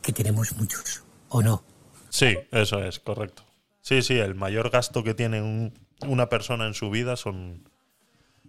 que 0.02 0.12
tenemos 0.14 0.56
muchos, 0.58 1.04
¿o 1.30 1.42
no? 1.42 1.64
Sí, 2.10 2.38
eso 2.52 2.84
es, 2.84 3.00
correcto. 3.00 3.44
Sí, 3.82 4.02
sí, 4.02 4.18
el 4.18 4.36
mayor 4.36 4.70
gasto 4.70 5.04
que 5.04 5.14
tiene 5.14 5.42
un- 5.42 5.74
una 6.08 6.30
persona 6.30 6.68
en 6.68 6.74
su 6.74 6.90
vida 6.90 7.16
son, 7.16 7.64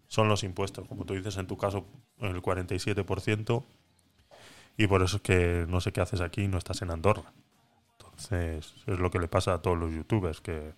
son 0.09 0.29
los 0.29 0.43
impuestos. 0.45 0.87
Como 0.89 1.05
tú 1.05 1.14
dices, 1.14 1.37
en 1.37 1.47
tu 1.47 1.57
caso, 1.57 1.87
el 2.20 2.41
47%. 2.43 3.64
Y 4.77 4.87
por 4.89 5.03
eso 5.03 5.16
es 5.16 5.22
que 5.22 5.66
no 5.68 5.81
sé 5.81 5.93
qué 5.93 6.01
haces 6.01 6.20
aquí 6.20 6.49
no 6.49 6.59
estás 6.59 6.83
en 6.83 6.91
Andorra. 6.91 7.33
Entonces, 7.99 8.75
es 8.87 8.99
lo 8.99 9.11
que 9.11 9.18
le 9.20 9.29
pasa 9.29 9.55
a 9.55 9.62
todos 9.62 9.79
los 9.79 9.93
youtubers, 9.93 10.41
que, 10.41 10.72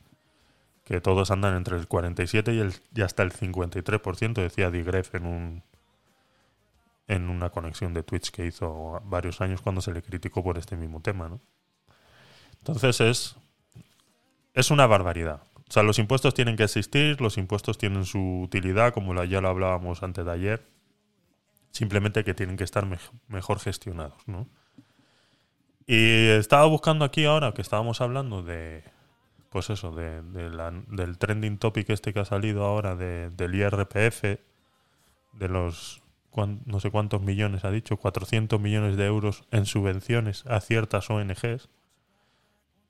que 0.84 1.00
todos 1.00 1.30
andan 1.30 1.56
entre 1.56 1.76
el 1.76 1.88
47 1.88 2.54
y, 2.54 2.60
el, 2.60 2.74
y 2.94 3.00
hasta 3.02 3.22
el 3.22 3.32
53%, 3.32 4.34
decía 4.42 4.70
Digref 4.70 5.14
en 5.14 5.26
un 5.26 5.62
en 7.08 7.28
una 7.30 7.50
conexión 7.50 7.94
de 7.94 8.02
Twitch 8.02 8.30
que 8.30 8.46
hizo 8.46 9.00
varios 9.04 9.40
años 9.40 9.62
cuando 9.62 9.80
se 9.80 9.92
le 9.92 10.02
criticó 10.02 10.42
por 10.42 10.58
este 10.58 10.76
mismo 10.76 11.00
tema, 11.00 11.28
¿no? 11.28 11.40
Entonces 12.58 13.00
es, 13.00 13.36
es 14.54 14.70
una 14.70 14.86
barbaridad. 14.86 15.42
O 15.68 15.72
sea, 15.72 15.82
los 15.82 15.98
impuestos 15.98 16.34
tienen 16.34 16.56
que 16.56 16.64
existir, 16.64 17.20
los 17.20 17.38
impuestos 17.38 17.78
tienen 17.78 18.04
su 18.04 18.40
utilidad, 18.42 18.92
como 18.92 19.22
ya 19.24 19.40
lo 19.40 19.48
hablábamos 19.48 20.02
antes 20.02 20.24
de 20.24 20.32
ayer. 20.32 20.66
Simplemente 21.70 22.24
que 22.24 22.34
tienen 22.34 22.56
que 22.56 22.64
estar 22.64 22.86
mej- 22.86 23.10
mejor 23.28 23.58
gestionados, 23.60 24.26
¿no? 24.26 24.48
Y 25.86 26.28
estaba 26.30 26.66
buscando 26.66 27.04
aquí 27.04 27.24
ahora 27.24 27.52
que 27.52 27.62
estábamos 27.62 28.00
hablando 28.00 28.42
de, 28.42 28.82
pues 29.50 29.70
eso, 29.70 29.92
de, 29.92 30.22
la- 30.50 30.70
del 30.88 31.18
trending 31.18 31.58
topic 31.58 31.90
este 31.90 32.12
que 32.12 32.20
ha 32.20 32.24
salido 32.24 32.64
ahora 32.64 32.96
de- 32.96 33.30
del 33.30 33.54
IRPF, 33.54 34.22
de 35.32 35.48
los 35.48 36.02
no 36.36 36.80
sé 36.80 36.90
cuántos 36.90 37.22
millones 37.22 37.64
ha 37.64 37.70
dicho, 37.70 37.96
400 37.96 38.60
millones 38.60 38.96
de 38.96 39.06
euros 39.06 39.44
en 39.50 39.66
subvenciones 39.66 40.44
a 40.46 40.60
ciertas 40.60 41.08
ONGs 41.10 41.68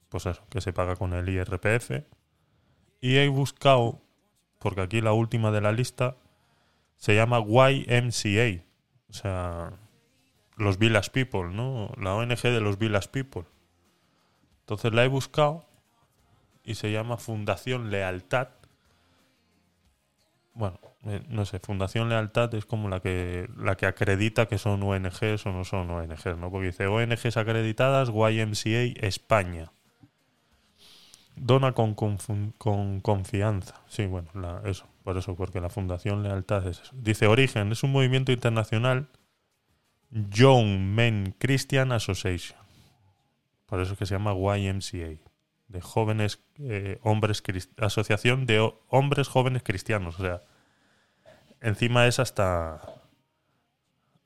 pues 0.09 0.25
eso, 0.25 0.43
que 0.49 0.61
se 0.61 0.73
paga 0.73 0.95
con 0.95 1.13
el 1.13 1.27
IRPF. 1.27 2.03
Y 3.01 3.17
he 3.17 3.27
buscado, 3.27 4.01
porque 4.59 4.81
aquí 4.81 5.01
la 5.01 5.13
última 5.13 5.51
de 5.51 5.61
la 5.61 5.71
lista 5.71 6.17
se 6.95 7.15
llama 7.15 7.39
YMCA, 7.39 8.63
o 9.09 9.13
sea, 9.13 9.73
los 10.55 10.77
Village 10.77 11.11
People, 11.11 11.53
¿no? 11.53 11.91
La 11.97 12.15
ONG 12.15 12.41
de 12.41 12.61
los 12.61 12.77
Village 12.77 13.09
People. 13.09 13.43
Entonces 14.61 14.93
la 14.93 15.05
he 15.05 15.07
buscado 15.07 15.65
y 16.63 16.75
se 16.75 16.91
llama 16.91 17.17
Fundación 17.17 17.91
Lealtad. 17.91 18.49
Bueno, 20.53 20.79
eh, 21.05 21.21
no 21.29 21.45
sé, 21.45 21.59
Fundación 21.59 22.09
Lealtad 22.09 22.53
es 22.55 22.65
como 22.65 22.89
la 22.89 22.99
que 22.99 23.49
la 23.57 23.75
que 23.77 23.85
acredita 23.85 24.47
que 24.47 24.57
son 24.57 24.83
ONGs 24.83 25.45
o 25.45 25.51
no 25.51 25.63
son 25.63 25.89
ONGs, 25.89 26.37
¿no? 26.37 26.51
Porque 26.51 26.67
dice 26.67 26.87
ONGs 26.87 27.37
acreditadas 27.37 28.09
YMCA 28.09 29.05
España. 29.07 29.71
Dona 31.35 31.73
con, 31.73 31.93
con 31.95 32.99
confianza. 33.01 33.75
Sí, 33.87 34.07
bueno, 34.07 34.29
eso. 34.65 34.87
Por 35.03 35.17
eso, 35.17 35.35
porque 35.35 35.61
la 35.61 35.69
Fundación 35.69 36.23
Lealtad 36.23 36.67
es 36.67 36.79
eso. 36.81 36.91
Dice 36.95 37.27
Origen, 37.27 37.71
es 37.71 37.83
un 37.83 37.91
movimiento 37.91 38.31
internacional 38.31 39.07
Young 40.09 40.79
Men 40.79 41.35
Christian 41.37 41.91
Association. 41.91 42.57
Por 43.67 43.81
eso 43.81 43.93
es 43.93 43.99
que 43.99 44.05
se 44.05 44.15
llama 44.15 44.33
YMCA. 44.33 45.21
De 45.67 45.81
jóvenes 45.81 46.39
eh, 46.59 46.97
hombres 47.03 47.43
asociación 47.77 48.45
de 48.45 48.59
ho- 48.61 48.79
hombres 48.87 49.27
jóvenes 49.27 49.63
cristianos. 49.63 50.19
O 50.19 50.23
sea, 50.23 50.41
encima 51.61 52.07
es 52.07 52.19
hasta 52.19 52.81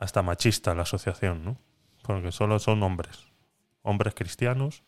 hasta 0.02 0.24
machista 0.24 0.74
la 0.74 0.82
asociación, 0.82 1.46
¿no? 1.46 1.58
Porque 2.02 2.32
solo 2.32 2.58
son 2.58 2.82
hombres. 2.82 3.28
Hombres 3.84 4.16
cristianos 4.16 4.84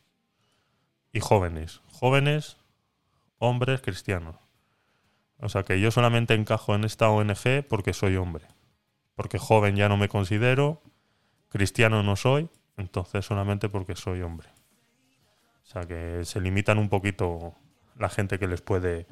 y 1.11 1.19
jóvenes. 1.19 1.81
Jóvenes, 1.85 2.57
hombres 3.37 3.81
cristianos. 3.81 4.35
O 5.37 5.49
sea 5.49 5.63
que 5.63 5.79
yo 5.79 5.91
solamente 5.91 6.33
encajo 6.33 6.73
en 6.73 6.83
esta 6.83 7.09
ONG 7.09 7.63
porque 7.69 7.93
soy 7.93 8.15
hombre. 8.15 8.47
Porque 9.13 9.37
joven 9.37 9.75
ya 9.75 9.87
no 9.87 9.97
me 9.97 10.09
considero, 10.09 10.81
cristiano 11.49 12.01
no 12.01 12.15
soy, 12.15 12.49
entonces 12.77 13.23
solamente 13.23 13.69
porque 13.69 13.95
soy 13.95 14.23
hombre. 14.23 14.47
O 15.61 15.65
sea 15.65 15.83
que 15.83 16.25
se 16.25 16.41
limitan 16.41 16.79
un 16.79 16.89
poquito 16.89 17.53
la 17.97 18.09
gente 18.09 18.39
que 18.39 18.47
les 18.47 18.61
puede... 18.61 19.05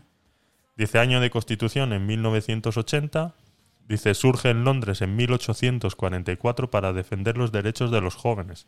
Dice 0.75 0.99
año 0.99 1.19
de 1.19 1.29
constitución 1.29 1.93
en 1.93 2.05
1980. 2.05 3.35
Dice 3.87 4.13
surge 4.13 4.49
en 4.49 4.63
Londres 4.63 5.01
en 5.01 5.15
1844 5.15 6.71
para 6.71 6.93
defender 6.93 7.37
los 7.37 7.51
derechos 7.51 7.91
de 7.91 8.01
los 8.01 8.15
jóvenes 8.15 8.67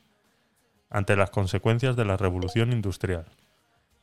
ante 0.89 1.15
las 1.15 1.31
consecuencias 1.31 1.95
de 1.95 2.05
la 2.05 2.17
revolución 2.17 2.71
industrial. 2.71 3.25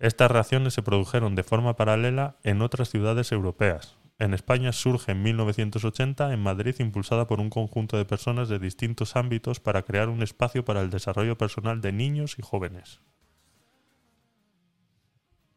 Estas 0.00 0.30
reacciones 0.30 0.74
se 0.74 0.82
produjeron 0.82 1.36
de 1.36 1.44
forma 1.44 1.76
paralela 1.76 2.36
en 2.42 2.62
otras 2.62 2.90
ciudades 2.90 3.30
europeas. 3.32 3.96
En 4.18 4.34
España 4.34 4.72
surge 4.72 5.12
en 5.12 5.22
1980 5.22 6.32
en 6.32 6.42
Madrid 6.42 6.74
impulsada 6.80 7.26
por 7.26 7.38
un 7.38 7.48
conjunto 7.48 7.96
de 7.96 8.04
personas 8.04 8.48
de 8.48 8.58
distintos 8.58 9.14
ámbitos 9.14 9.60
para 9.60 9.82
crear 9.82 10.08
un 10.08 10.22
espacio 10.22 10.64
para 10.64 10.80
el 10.80 10.90
desarrollo 10.90 11.38
personal 11.38 11.80
de 11.80 11.92
niños 11.92 12.36
y 12.38 12.42
jóvenes. 12.42 13.00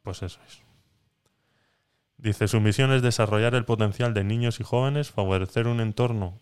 Pues 0.03 0.21
eso 0.21 0.39
es. 0.45 0.61
Dice, 2.23 2.47
su 2.47 2.61
misión 2.61 2.93
es 2.93 3.01
desarrollar 3.01 3.53
el 3.53 3.65
potencial 3.65 4.13
de 4.13 4.23
niños 4.23 4.61
y 4.61 4.63
jóvenes, 4.63 5.11
favorecer 5.11 5.67
un 5.67 5.81
entorno 5.81 6.39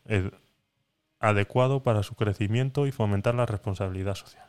adecuado 1.19 1.81
para 1.81 2.03
su 2.03 2.13
crecimiento 2.13 2.85
y 2.85 2.91
fomentar 2.91 3.33
la 3.33 3.47
responsabilidad 3.47 4.13
social. 4.13 4.45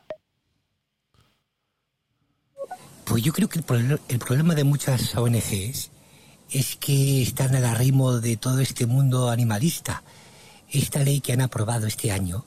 Pues 3.05 3.23
yo 3.23 3.33
creo 3.33 3.49
que 3.49 3.57
el, 3.57 3.65
proble- 3.65 3.99
el 4.09 4.19
problema 4.19 4.53
de 4.53 4.63
muchas 4.63 5.15
ONGs 5.15 5.89
es 6.51 6.75
que 6.75 7.23
están 7.23 7.55
al 7.55 7.65
arrimo 7.65 8.19
de 8.19 8.37
todo 8.37 8.59
este 8.59 8.85
mundo 8.85 9.31
animalista. 9.31 10.03
Esta 10.69 10.99
ley 10.99 11.19
que 11.19 11.33
han 11.33 11.41
aprobado 11.41 11.87
este 11.87 12.11
año, 12.11 12.45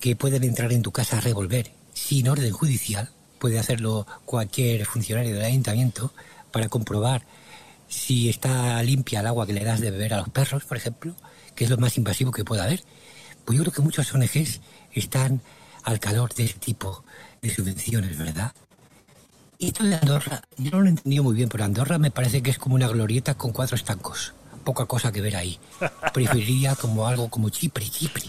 que 0.00 0.16
pueden 0.16 0.44
entrar 0.44 0.72
en 0.72 0.80
tu 0.80 0.92
casa 0.92 1.18
a 1.18 1.20
revolver 1.20 1.72
sin 1.92 2.26
orden 2.28 2.52
judicial, 2.52 3.10
puede 3.38 3.58
hacerlo 3.58 4.06
cualquier 4.24 4.86
funcionario 4.86 5.34
del 5.34 5.44
ayuntamiento 5.44 6.14
para 6.50 6.70
comprobar 6.70 7.22
si 7.94 8.28
está 8.28 8.82
limpia 8.82 9.20
el 9.20 9.26
agua 9.26 9.46
que 9.46 9.52
le 9.52 9.64
das 9.64 9.80
de 9.80 9.90
beber 9.90 10.14
a 10.14 10.18
los 10.18 10.28
perros, 10.28 10.64
por 10.64 10.76
ejemplo, 10.76 11.14
que 11.54 11.64
es 11.64 11.70
lo 11.70 11.78
más 11.78 11.96
invasivo 11.96 12.32
que 12.32 12.44
pueda 12.44 12.64
haber. 12.64 12.82
Pues 13.44 13.56
yo 13.56 13.62
creo 13.62 13.72
que 13.72 13.82
muchas 13.82 14.12
ONGs 14.12 14.60
están 14.92 15.40
al 15.84 16.00
calor 16.00 16.34
de 16.34 16.44
ese 16.44 16.58
tipo 16.58 17.04
de 17.40 17.54
subvenciones, 17.54 18.18
¿verdad? 18.18 18.52
Y 19.58 19.68
esto 19.68 19.84
de 19.84 19.94
Andorra, 19.94 20.42
yo 20.58 20.72
no 20.72 20.80
lo 20.80 20.86
he 20.86 20.90
entendido 20.90 21.22
muy 21.22 21.36
bien, 21.36 21.48
pero 21.48 21.64
Andorra 21.64 21.98
me 21.98 22.10
parece 22.10 22.42
que 22.42 22.50
es 22.50 22.58
como 22.58 22.74
una 22.74 22.88
glorieta 22.88 23.34
con 23.34 23.52
cuatro 23.52 23.76
estancos. 23.76 24.34
Poca 24.64 24.86
cosa 24.86 25.12
que 25.12 25.20
ver 25.20 25.36
ahí. 25.36 25.58
Preferiría 26.12 26.74
como 26.74 27.06
algo 27.06 27.28
como 27.28 27.48
Chipre, 27.50 27.88
Chipre. 27.88 28.24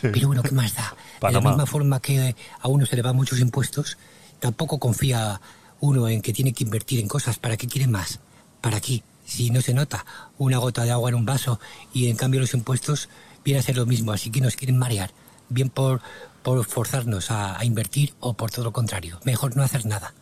Pero 0.00 0.28
bueno, 0.28 0.42
¿qué 0.42 0.52
más 0.52 0.74
da? 0.74 0.82
De 0.82 1.14
la 1.14 1.20
Panamá. 1.20 1.50
misma 1.50 1.66
forma 1.66 2.00
que 2.00 2.34
a 2.60 2.68
uno 2.68 2.86
se 2.86 2.96
le 2.96 3.02
van 3.02 3.16
muchos 3.16 3.38
impuestos, 3.40 3.98
tampoco 4.38 4.78
confía 4.78 5.40
uno 5.80 6.08
en 6.08 6.22
que 6.22 6.32
tiene 6.32 6.52
que 6.52 6.64
invertir 6.64 7.00
en 7.00 7.08
cosas. 7.08 7.38
¿Para 7.38 7.56
qué 7.56 7.66
quiere 7.66 7.86
más? 7.86 8.20
¿Para 8.60 8.80
qué? 8.80 9.02
Si 9.30 9.50
no 9.50 9.60
se 9.60 9.74
nota 9.74 10.04
una 10.38 10.58
gota 10.58 10.84
de 10.84 10.90
agua 10.90 11.10
en 11.10 11.16
un 11.16 11.24
vaso 11.26 11.60
y 11.92 12.08
en 12.10 12.16
cambio 12.16 12.40
los 12.40 12.54
impuestos 12.54 13.08
viene 13.44 13.60
a 13.60 13.62
ser 13.62 13.76
lo 13.76 13.86
mismo, 13.86 14.12
así 14.12 14.30
que 14.30 14.40
nos 14.40 14.56
quieren 14.56 14.78
marear. 14.78 15.10
Bien 15.48 15.70
por, 15.70 16.00
por 16.42 16.64
forzarnos 16.64 17.30
a, 17.30 17.64
invertir 17.64 18.14
o 18.20 18.34
por 18.34 18.50
todo 18.50 18.64
lo 18.64 18.72
contrario. 18.72 19.20
Mejor 19.24 19.56
no 19.56 19.62
hacer 19.62 19.86
nada. 19.86 20.14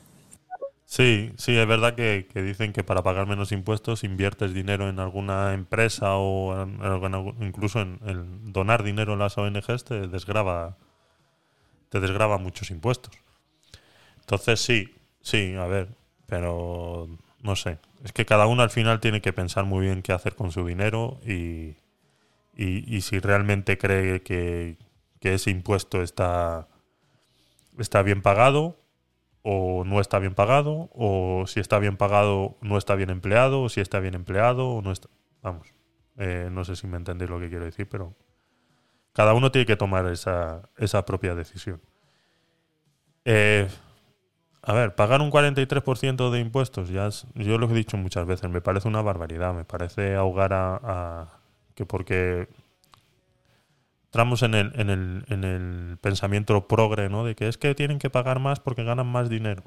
Sí, 0.87 1.33
sí, 1.37 1.57
es 1.57 1.67
verdad 1.69 1.95
que, 1.95 2.27
que 2.33 2.43
dicen 2.43 2.73
que 2.73 2.83
para 2.83 3.03
pagar 3.03 3.27
menos 3.27 3.53
impuestos 3.53 4.05
inviertes 4.05 4.55
dinero 4.55 4.89
en 4.89 4.99
alguna 5.01 5.53
empresa 5.53 6.17
o 6.17 6.63
en- 6.63 6.79
incluso 7.43 7.81
en, 7.81 8.01
en 8.07 8.53
donar 8.53 8.83
dinero 8.83 9.13
a 9.13 9.17
las 9.17 9.37
ONGs 9.39 9.85
te 9.85 10.09
desgrava, 10.09 10.77
te 11.91 12.01
desgrava 12.01 12.39
muchos 12.39 12.71
impuestos. 12.71 13.13
Entonces 14.21 14.61
sí, 14.61 14.95
sí, 15.21 15.55
a 15.55 15.67
ver, 15.67 15.89
pero 16.27 17.09
no 17.43 17.57
sé. 17.57 17.79
Es 18.05 18.13
que 18.13 18.25
cada 18.25 18.47
uno 18.47 18.63
al 18.63 18.71
final 18.71 19.01
tiene 19.01 19.21
que 19.21 19.33
pensar 19.33 19.65
muy 19.65 19.87
bien 19.87 20.03
qué 20.03 20.13
hacer 20.13 20.35
con 20.35 20.53
su 20.53 20.65
dinero 20.67 21.21
y, 21.27 21.77
y, 22.55 23.01
si 23.01 23.19
realmente 23.19 23.79
cree 23.79 24.23
que, 24.23 24.77
que 25.21 25.35
ese 25.35 25.51
impuesto 25.51 26.03
está, 26.03 26.69
está 27.79 28.03
bien 28.03 28.23
pagado 28.23 28.77
o 29.43 29.85
no 29.85 30.01
está 30.01 30.19
bien 30.19 30.35
pagado, 30.35 30.91
o 30.93 31.45
si 31.47 31.61
está 31.61 31.79
bien 31.79 31.97
pagado 31.97 32.57
no 32.61 32.77
está 32.77 32.95
bien 32.97 33.11
empleado, 33.11 33.63
o 33.63 33.69
si 33.69 33.81
está 33.81 34.01
bien 34.01 34.15
empleado 34.15 34.69
o 34.69 34.83
no 34.83 34.93
está... 34.93 35.09
Vamos, 35.43 35.73
eh, 36.19 36.49
no 36.53 36.65
sé 36.65 36.77
si 36.77 36.87
me 36.87 36.97
entendéis 36.97 37.31
lo 37.31 37.41
que 37.41 37.49
quiero 37.49 37.65
decir, 37.65 37.89
pero 37.89 38.15
cada 39.13 39.35
uno 39.35 39.51
tiene 39.51 39.67
que 39.67 39.77
tomar 39.77 40.07
esa, 40.07 40.69
esa 40.77 41.05
propia 41.05 41.35
decisión. 41.35 41.81
Eh, 43.25 43.69
a 44.69 44.73
ver, 44.75 44.95
pagar 44.95 45.21
un 45.23 45.31
43% 45.31 46.31
de 46.31 46.41
impuestos, 46.41 46.91
ya 46.91 47.07
es- 47.09 47.27
yo 47.35 47.59
lo 47.59 47.69
he 47.71 47.75
dicho 47.75 47.97
muchas 47.97 48.27
veces, 48.27 48.51
me 48.51 48.61
parece 48.61 48.89
una 48.89 49.03
barbaridad, 49.03 49.55
me 49.55 49.65
parece 49.65 50.15
ahogar 50.15 50.53
a... 50.53 51.41
que 51.75 51.87
porque 51.87 52.49
entramos 54.07 54.43
en 54.43 54.55
el, 54.55 54.73
en 54.81 54.91
el, 54.91 55.25
en 55.29 55.45
el 55.45 55.99
pensamiento 55.99 56.67
progre, 56.67 57.09
¿no? 57.09 57.25
De 57.25 57.35
que 57.35 57.49
es 57.49 57.59
que 57.59 57.75
tienen 57.75 57.99
que 57.99 58.11
pagar 58.11 58.39
más 58.41 58.61
porque 58.61 58.85
ganan 58.85 59.07
más 59.07 59.29
dinero. 59.29 59.63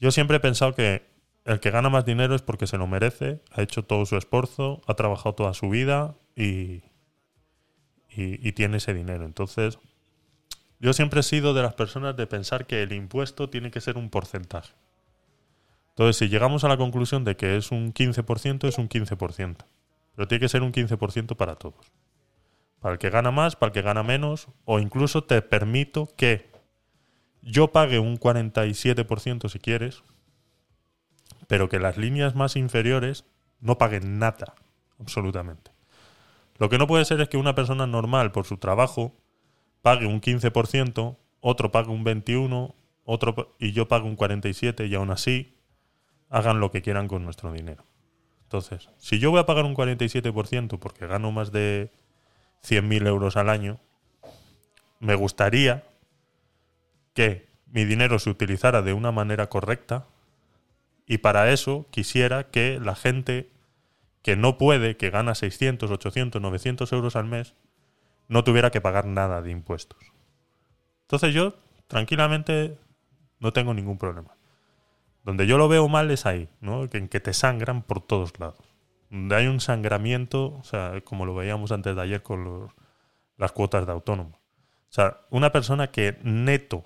Yo 0.00 0.10
siempre 0.10 0.36
he 0.36 0.40
pensado 0.40 0.74
que 0.74 1.06
el 1.44 1.60
que 1.60 1.70
gana 1.70 1.88
más 1.88 2.04
dinero 2.04 2.34
es 2.34 2.42
porque 2.42 2.66
se 2.66 2.76
lo 2.78 2.86
merece, 2.86 3.40
ha 3.52 3.62
hecho 3.62 3.84
todo 3.84 4.04
su 4.06 4.16
esfuerzo, 4.16 4.82
ha 4.86 4.94
trabajado 4.94 5.34
toda 5.34 5.54
su 5.54 5.68
vida 5.70 6.14
y, 6.34 6.82
y 8.16 8.52
tiene 8.52 8.78
ese 8.78 8.94
dinero. 8.94 9.24
Entonces, 9.24 9.78
yo 10.80 10.92
siempre 10.92 11.20
he 11.20 11.22
sido 11.22 11.54
de 11.54 11.62
las 11.62 11.74
personas 11.74 12.16
de 12.16 12.26
pensar 12.26 12.66
que 12.66 12.82
el 12.82 12.92
impuesto 12.92 13.48
tiene 13.48 13.70
que 13.70 13.80
ser 13.80 13.96
un 13.96 14.10
porcentaje. 14.10 14.74
Entonces, 15.90 16.16
si 16.16 16.28
llegamos 16.28 16.64
a 16.64 16.68
la 16.68 16.76
conclusión 16.76 17.24
de 17.24 17.36
que 17.36 17.56
es 17.56 17.70
un 17.70 17.94
15%, 17.94 18.68
es 18.68 18.78
un 18.78 18.88
15%. 18.88 19.56
Pero 20.14 20.28
tiene 20.28 20.40
que 20.40 20.48
ser 20.48 20.62
un 20.62 20.72
15% 20.72 21.36
para 21.36 21.56
todos 21.56 21.92
para 22.80 22.92
el 22.92 22.98
que 22.98 23.10
gana 23.10 23.32
más, 23.32 23.56
para 23.56 23.68
el 23.68 23.72
que 23.72 23.82
gana 23.82 24.04
menos, 24.04 24.46
o 24.64 24.78
incluso 24.78 25.24
te 25.24 25.42
permito 25.42 26.08
que 26.16 26.50
yo 27.42 27.72
pague 27.72 27.98
un 27.98 28.16
47% 28.16 29.48
si 29.48 29.58
quieres, 29.58 30.04
pero 31.48 31.68
que 31.68 31.80
las 31.80 31.96
líneas 31.96 32.36
más 32.36 32.54
inferiores 32.54 33.24
no 33.60 33.76
paguen 33.76 34.20
nada, 34.20 34.54
absolutamente. 35.00 35.72
Lo 36.58 36.68
que 36.68 36.78
no 36.78 36.86
puede 36.86 37.04
ser 37.04 37.20
es 37.20 37.28
que 37.28 37.36
una 37.36 37.56
persona 37.56 37.88
normal 37.88 38.30
por 38.30 38.46
su 38.46 38.56
trabajo 38.56 39.14
pague 39.86 40.06
un 40.06 40.20
15%, 40.20 41.16
otro 41.40 41.70
pague 41.70 41.90
un 41.90 42.04
21%, 42.04 42.74
otro 43.04 43.54
y 43.60 43.70
yo 43.70 43.86
pague 43.86 44.06
un 44.06 44.16
47% 44.16 44.88
y 44.88 44.92
aún 44.96 45.12
así 45.12 45.54
hagan 46.28 46.58
lo 46.58 46.72
que 46.72 46.82
quieran 46.82 47.06
con 47.06 47.22
nuestro 47.22 47.52
dinero. 47.52 47.84
Entonces, 48.42 48.88
si 48.98 49.20
yo 49.20 49.30
voy 49.30 49.38
a 49.38 49.46
pagar 49.46 49.64
un 49.64 49.76
47% 49.76 50.80
porque 50.80 51.06
gano 51.06 51.30
más 51.30 51.52
de 51.52 51.92
100.000 52.64 53.06
euros 53.06 53.36
al 53.36 53.48
año, 53.48 53.78
me 54.98 55.14
gustaría 55.14 55.84
que 57.14 57.46
mi 57.66 57.84
dinero 57.84 58.18
se 58.18 58.30
utilizara 58.30 58.82
de 58.82 58.92
una 58.92 59.12
manera 59.12 59.48
correcta 59.48 60.08
y 61.06 61.18
para 61.18 61.52
eso 61.52 61.86
quisiera 61.92 62.50
que 62.50 62.80
la 62.80 62.96
gente 62.96 63.50
que 64.22 64.34
no 64.34 64.58
puede, 64.58 64.96
que 64.96 65.10
gana 65.10 65.36
600, 65.36 65.88
800, 65.92 66.42
900 66.42 66.90
euros 66.90 67.14
al 67.14 67.26
mes, 67.26 67.54
no 68.28 68.44
tuviera 68.44 68.70
que 68.70 68.80
pagar 68.80 69.06
nada 69.06 69.42
de 69.42 69.50
impuestos. 69.50 70.00
Entonces 71.02 71.34
yo, 71.34 71.54
tranquilamente, 71.86 72.78
no 73.38 73.52
tengo 73.52 73.74
ningún 73.74 73.98
problema. 73.98 74.36
Donde 75.22 75.46
yo 75.46 75.58
lo 75.58 75.68
veo 75.68 75.88
mal 75.88 76.10
es 76.10 76.26
ahí, 76.26 76.48
¿no? 76.60 76.88
En 76.92 77.08
que 77.08 77.20
te 77.20 77.32
sangran 77.32 77.82
por 77.82 78.00
todos 78.00 78.38
lados 78.38 78.76
donde 79.10 79.36
hay 79.36 79.46
un 79.46 79.60
sangramiento, 79.60 80.54
o 80.58 80.64
sea, 80.64 81.00
como 81.02 81.26
lo 81.26 81.34
veíamos 81.34 81.72
antes 81.72 81.94
de 81.94 82.02
ayer 82.02 82.22
con 82.22 82.72
las 83.36 83.52
cuotas 83.52 83.86
de 83.86 83.92
autónomo. 83.92 84.38
O 84.88 84.92
sea, 84.96 85.20
una 85.30 85.52
persona 85.52 85.90
que 85.90 86.18
neto 86.22 86.84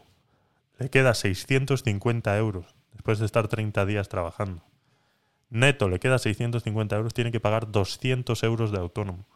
le 0.78 0.90
queda 0.90 1.14
650 1.14 2.36
euros 2.38 2.74
después 2.92 3.18
de 3.18 3.26
estar 3.26 3.48
30 3.48 3.86
días 3.86 4.08
trabajando, 4.08 4.62
neto 5.48 5.88
le 5.88 6.00
queda 6.00 6.18
650 6.18 6.96
euros, 6.96 7.14
tiene 7.14 7.32
que 7.32 7.40
pagar 7.40 7.70
200 7.70 8.42
euros 8.42 8.72
de 8.72 8.78
autónomo. 8.78 9.26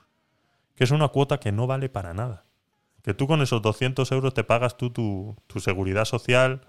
Que 0.74 0.84
es 0.84 0.90
una 0.90 1.08
cuota 1.08 1.38
que 1.38 1.52
no 1.52 1.66
vale 1.66 1.88
para 1.88 2.14
nada. 2.14 2.44
Que 3.02 3.14
tú 3.14 3.26
con 3.26 3.42
esos 3.42 3.62
200 3.62 4.10
euros 4.12 4.34
te 4.34 4.44
pagas 4.44 4.76
tú 4.76 4.90
tu, 4.90 5.36
tu 5.46 5.60
seguridad 5.60 6.04
social 6.04 6.62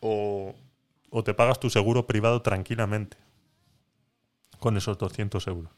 o, 0.00 0.54
o 1.10 1.24
te 1.24 1.34
pagas 1.34 1.60
tu 1.60 1.70
seguro 1.70 2.06
privado 2.06 2.42
tranquilamente. 2.42 3.16
Con 4.58 4.76
esos 4.76 4.98
200 4.98 5.46
euros. 5.46 5.72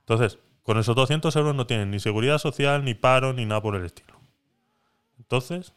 Entonces, 0.00 0.38
con 0.62 0.78
esos 0.78 0.94
200 0.94 1.34
euros 1.36 1.54
no 1.54 1.66
tienen 1.66 1.90
ni 1.90 2.00
seguridad 2.00 2.38
social, 2.38 2.84
ni 2.84 2.94
paro, 2.94 3.32
ni 3.32 3.44
nada 3.46 3.60
por 3.60 3.76
el 3.76 3.84
estilo. 3.84 4.20
Entonces, 5.18 5.74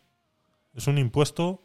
es 0.74 0.88
un 0.88 0.98
impuesto 0.98 1.62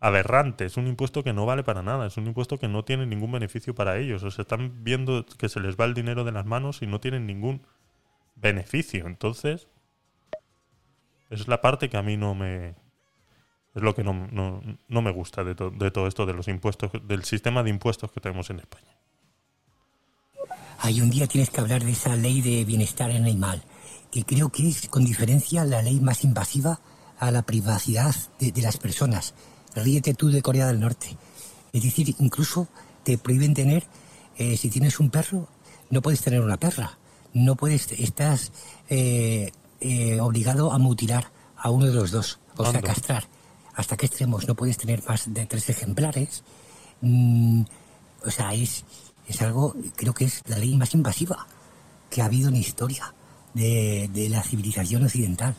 aberrante, 0.00 0.66
es 0.66 0.76
un 0.76 0.86
impuesto 0.86 1.24
que 1.24 1.32
no 1.32 1.46
vale 1.46 1.64
para 1.64 1.82
nada, 1.82 2.06
es 2.06 2.16
un 2.18 2.26
impuesto 2.26 2.58
que 2.58 2.68
no 2.68 2.84
tiene 2.84 3.06
ningún 3.06 3.32
beneficio 3.32 3.74
para 3.74 3.96
ellos. 3.96 4.22
O 4.22 4.30
sea, 4.30 4.42
están 4.42 4.84
viendo 4.84 5.24
que 5.38 5.48
se 5.48 5.60
les 5.60 5.76
va 5.78 5.86
el 5.86 5.94
dinero 5.94 6.24
de 6.24 6.32
las 6.32 6.44
manos 6.44 6.82
y 6.82 6.86
no 6.86 7.00
tienen 7.00 7.26
ningún 7.26 7.62
beneficio. 8.36 9.06
Entonces, 9.06 9.68
es 11.30 11.48
la 11.48 11.60
parte 11.60 11.88
que 11.88 11.96
a 11.96 12.02
mí 12.02 12.16
no 12.16 12.34
me... 12.34 12.74
Es 13.74 13.82
lo 13.82 13.94
que 13.94 14.04
no, 14.04 14.12
no- 14.30 14.62
no 14.88 15.02
me 15.02 15.10
gusta 15.10 15.42
de, 15.42 15.54
to- 15.56 15.70
de 15.70 15.90
todo 15.90 16.06
esto, 16.06 16.26
de 16.26 16.32
los 16.34 16.46
impuestos, 16.46 16.92
del 17.08 17.24
sistema 17.24 17.62
de 17.64 17.70
impuestos 17.70 18.12
que 18.12 18.20
tenemos 18.20 18.48
en 18.50 18.60
España. 18.60 18.96
Hay 20.78 21.00
un 21.00 21.10
día 21.10 21.26
tienes 21.26 21.50
que 21.50 21.60
hablar 21.60 21.82
de 21.82 21.92
esa 21.92 22.14
ley 22.14 22.40
de 22.40 22.64
bienestar 22.64 23.10
animal, 23.10 23.64
que 24.12 24.24
creo 24.24 24.50
que 24.50 24.68
es 24.68 24.88
con 24.88 25.04
diferencia 25.04 25.64
la 25.64 25.82
ley 25.82 25.98
más 25.98 26.22
invasiva 26.24 26.80
a 27.18 27.30
la 27.30 27.42
privacidad 27.42 28.14
de, 28.38 28.52
las 28.62 28.76
personas. 28.76 29.34
Ríete 29.74 30.14
tú 30.14 30.28
de 30.28 30.42
Corea 30.42 30.66
del 30.66 30.80
Norte. 30.80 31.16
Es 31.72 31.82
decir, 31.82 32.14
incluso 32.18 32.68
te 33.02 33.18
prohíben 33.18 33.54
tener, 33.54 33.84
eh, 34.36 34.56
si 34.56 34.68
tienes 34.70 35.00
un 35.00 35.10
perro, 35.10 35.48
no 35.90 36.00
puedes 36.02 36.20
tener 36.20 36.40
una 36.42 36.58
perra. 36.58 36.98
No 37.34 37.56
puedes, 37.56 37.92
estás 37.92 38.52
eh, 38.88 39.52
eh, 39.80 40.20
obligado 40.20 40.72
a 40.72 40.78
mutilar 40.78 41.30
a 41.56 41.70
uno 41.70 41.86
de 41.86 41.92
los 41.92 42.10
dos, 42.10 42.38
o 42.56 42.64
sea, 42.64 42.80
castrar. 42.80 43.24
¿Hasta 43.74 43.96
qué 43.96 44.06
extremos? 44.06 44.46
No 44.46 44.54
puedes 44.54 44.78
tener 44.78 45.02
más 45.08 45.34
de 45.34 45.44
tres 45.46 45.68
ejemplares. 45.68 46.44
Mm, 47.00 47.62
o 48.24 48.30
sea, 48.30 48.54
es, 48.54 48.84
es 49.26 49.42
algo, 49.42 49.74
creo 49.96 50.14
que 50.14 50.26
es 50.26 50.42
la 50.46 50.58
ley 50.58 50.76
más 50.76 50.94
invasiva 50.94 51.46
que 52.08 52.22
ha 52.22 52.26
habido 52.26 52.48
en 52.48 52.54
la 52.54 52.60
historia 52.60 53.12
de, 53.52 54.08
de 54.12 54.28
la 54.28 54.42
civilización 54.42 55.04
occidental. 55.04 55.56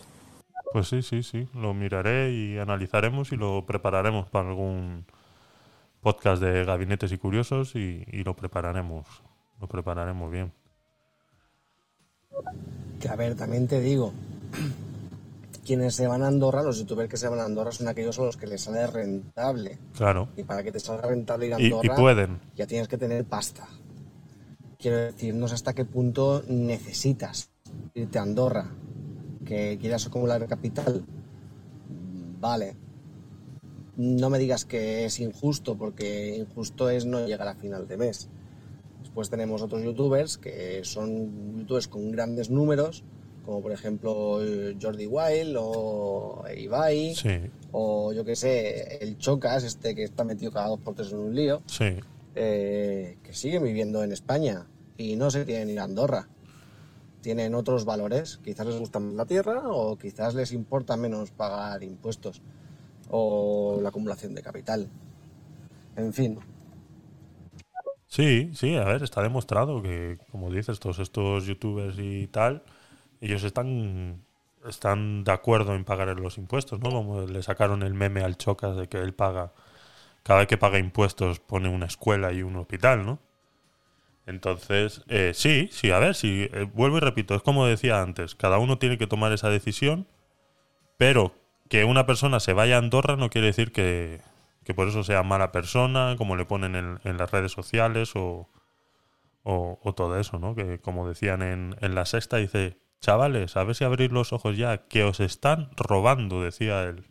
Pues 0.71 0.88
sí, 0.88 1.01
sí, 1.01 1.23
sí. 1.23 1.47
Lo 1.53 1.73
miraré 1.73 2.32
y 2.32 2.57
analizaremos 2.57 3.32
y 3.34 3.36
lo 3.36 3.65
prepararemos 3.65 4.30
para 4.30 4.49
algún 4.49 5.05
podcast 6.01 6.41
de 6.41 6.63
gabinetes 6.63 7.11
y 7.11 7.17
curiosos 7.17 7.76
y, 7.76 8.05
y 8.07 8.23
lo 8.23 8.34
prepararemos. 8.36 9.05
Lo 9.59 9.67
prepararemos 9.67 10.32
bien. 10.32 10.53
Que 13.06 13.12
a 13.12 13.16
ver, 13.16 13.36
también 13.36 13.68
te 13.68 13.80
digo, 13.82 14.14
quienes 15.64 15.93
se 15.93 16.08
van 16.08 16.24
a 16.24 16.28
Andorra, 16.28 16.64
los 16.64 16.80
youtubers 16.80 17.08
que 17.08 17.18
se 17.18 17.28
van 17.28 17.38
a 17.39 17.45
Andorra 17.45 17.72
son 17.72 17.88
aquellos 17.88 18.18
a 18.18 18.24
los 18.24 18.36
que 18.36 18.47
les 18.47 18.62
sale 18.62 18.88
rentable. 18.88 19.78
Claro. 19.95 20.30
Y 20.36 20.41
para 20.41 20.64
que 20.64 20.72
te 20.72 20.80
salga 20.80 21.08
rentable 21.08 21.45
ir 21.45 21.53
a 21.53 21.62
Y, 21.62 21.68
y 21.68 21.72
Andorra, 21.72 21.95
pueden. 21.95 22.39
ya 22.56 22.66
tienes 22.66 22.88
que 22.88 22.97
tener 22.97 23.24
pasta. 23.26 23.68
Quiero 24.80 24.97
decir, 24.97 25.36
no 25.36 25.47
sé 25.47 25.53
hasta 25.53 25.74
qué 25.74 25.86
punto 25.86 26.43
necesitas 26.47 27.51
irte 27.93 28.18
a 28.18 28.24
Andorra, 28.24 28.72
que 29.45 29.78
quieras 29.80 30.08
acumular 30.08 30.47
capital. 30.47 31.06
Vale. 32.39 32.76
No 33.97 34.32
me 34.32 34.39
digas 34.39 34.66
que 34.66 35.06
es 35.06 35.20
injusto, 35.20 35.78
porque 35.78 36.38
injusto 36.38 36.89
es 36.89 37.06
no 37.06 37.24
llegar 37.28 37.47
a 37.49 37.53
final 37.53 37.88
de 37.88 37.97
mes. 37.97 38.30
Después 39.16 39.30
tenemos 39.30 39.61
otros 39.61 39.82
youtubers 39.82 40.38
que 40.38 40.82
son 40.84 41.57
youtubers 41.59 41.88
con 41.88 42.11
grandes 42.11 42.49
números, 42.49 43.05
como 43.45 43.61
por 43.61 43.72
ejemplo 43.72 44.43
eh, 44.43 44.76
Jordi 44.78 45.07
Wild 45.07 45.55
o 45.57 46.43
Ibai, 46.53 47.16
Sí, 47.16 47.30
o 47.72 48.11
yo 48.11 48.26
que 48.26 48.36
sé, 48.36 48.97
el 48.99 49.18
Chocas, 49.18 49.63
este 49.63 49.95
que 49.95 50.03
está 50.03 50.26
metido 50.26 50.51
cada 50.51 50.68
dos 50.68 50.82
por 50.82 50.95
tres 50.95 51.13
en 51.13 51.20
un 51.20 51.34
lío 51.34 51.61
sí. 51.66 51.95
eh, 52.36 53.18
que 53.24 53.32
siguen 53.32 53.63
viviendo 53.63 54.03
en 54.03 54.11
España 54.11 54.68
y 54.97 55.16
no 55.16 55.32
se 55.32 55.45
quieren 55.45 55.70
ir 55.70 55.80
a 55.80 55.86
Andorra. 55.86 56.28
Tienen 57.22 57.55
otros 57.55 57.86
valores, 57.86 58.41
quizás 58.43 58.68
les 58.68 58.78
gusta 58.78 58.99
más 58.99 59.13
la 59.13 59.26
tierra 59.26 59.61
o 59.63 59.95
quizás 59.95 60.36
les 60.36 60.51
importa 60.51 60.97
menos 60.97 61.32
pagar 61.32 61.84
impuestos 61.84 62.41
o 63.09 63.80
la 63.82 63.88
acumulación 63.88 64.36
de 64.36 64.41
capital. 64.41 64.89
En 65.95 66.11
fin, 66.11 66.38
Sí, 68.08 68.51
sí, 68.53 68.76
a 68.76 68.84
ver, 68.86 69.03
está 69.03 69.22
demostrado 69.22 69.82
que, 69.82 70.18
como 70.32 70.51
dices, 70.51 70.80
todos 70.80 70.99
estos 70.99 71.45
youtubers 71.45 71.97
y 71.99 72.28
tal, 72.28 72.64
ellos 73.22 73.43
están, 73.43 74.24
están 74.68 75.24
de 75.24 75.32
acuerdo 75.32 75.76
en 75.76 75.84
pagar 75.86 76.08
los 76.20 76.38
impuestos, 76.38 76.80
¿no? 76.80 76.89
Como 76.91 77.22
le 77.22 77.43
sacaron 77.43 77.84
el 77.84 77.93
meme 77.93 78.24
al 78.24 78.38
Chocas 78.38 78.78
de 78.78 78.88
que 78.88 78.99
él 78.99 79.14
paga, 79.14 79.51
cada 80.24 80.39
vez 80.39 80.47
que 80.47 80.58
paga 80.58 80.80
impuestos 80.80 81.39
pone 81.39 81.70
una 81.70 81.88
escuela 81.88 82.32
y 82.32 82.43
un 82.43 82.56
hospital, 82.58 83.06
¿no? 83.06 83.20
Entonces, 84.26 85.03
eh, 85.08 85.32
sí, 85.36 85.70
sí, 85.72 85.91
a 85.91 85.99
ver, 85.99 86.16
sí, 86.16 86.49
eh, 86.51 86.68
vuelvo 86.74 86.97
y 86.97 86.99
repito, 87.01 87.36
es 87.36 87.43
como 87.43 87.68
decía 87.68 88.01
antes, 88.01 88.34
cada 88.36 88.58
uno 88.58 88.80
tiene 88.80 88.97
que 88.97 89.08
tomar 89.08 89.32
esa 89.34 89.49
decisión, 89.49 90.08
pero 90.97 91.36
que 91.70 91.84
una 91.86 92.06
persona 92.06 92.39
se 92.39 92.53
vaya 92.53 92.76
a 92.76 92.80
Andorra 92.80 93.18
no 93.18 93.30
quiere 93.30 93.47
decir 93.47 93.72
que, 93.72 94.22
que 94.66 94.74
por 94.74 94.89
eso 94.89 95.03
sea 95.03 95.24
mala 95.24 95.53
persona, 95.53 96.16
como 96.18 96.36
le 96.36 96.45
ponen 96.45 96.76
en, 96.76 97.18
las 97.18 97.32
redes 97.32 97.53
sociales 97.53 98.13
o, 98.16 98.49
o, 99.43 99.93
todo 99.95 100.20
eso, 100.20 100.39
¿no? 100.39 100.55
Que 100.55 100.80
como 100.80 101.07
decían 101.07 101.43
en, 101.43 101.78
en 101.82 101.95
la 101.95 102.05
sexta, 102.05 102.38
dice, 102.38 102.80
chavales, 102.99 103.55
a 103.55 103.63
ver 103.63 103.76
si 103.76 103.84
abrís 103.86 104.11
los 104.11 104.34
ojos 104.34 104.57
ya, 104.57 104.88
que 104.88 105.03
os 105.03 105.20
están 105.20 105.70
robando, 105.78 106.41
decía 106.41 106.84
el, 106.84 107.05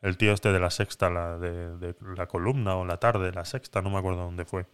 el 0.00 0.16
tío 0.16 0.32
este 0.32 0.52
de 0.52 0.60
la 0.60 0.70
sexta, 0.70 1.10
la, 1.10 1.38
de, 1.38 1.94
la 2.16 2.26
columna 2.28 2.76
o 2.76 2.84
la 2.84 2.98
tarde 2.98 3.26
de 3.26 3.32
la 3.32 3.44
sexta, 3.44 3.82
no 3.82 3.90
me 3.90 3.98
acuerdo 3.98 4.22
dónde 4.22 4.44
fue. 4.44 4.66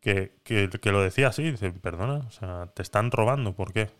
Que, 0.00 0.36
que, 0.42 0.92
lo 0.92 1.02
decía 1.02 1.28
así, 1.28 1.50
dice, 1.50 1.72
perdona, 1.72 2.24
o 2.26 2.30
sea, 2.30 2.70
te 2.74 2.82
están 2.82 3.10
robando, 3.10 3.54
¿por 3.54 3.72
qué? 3.72 3.90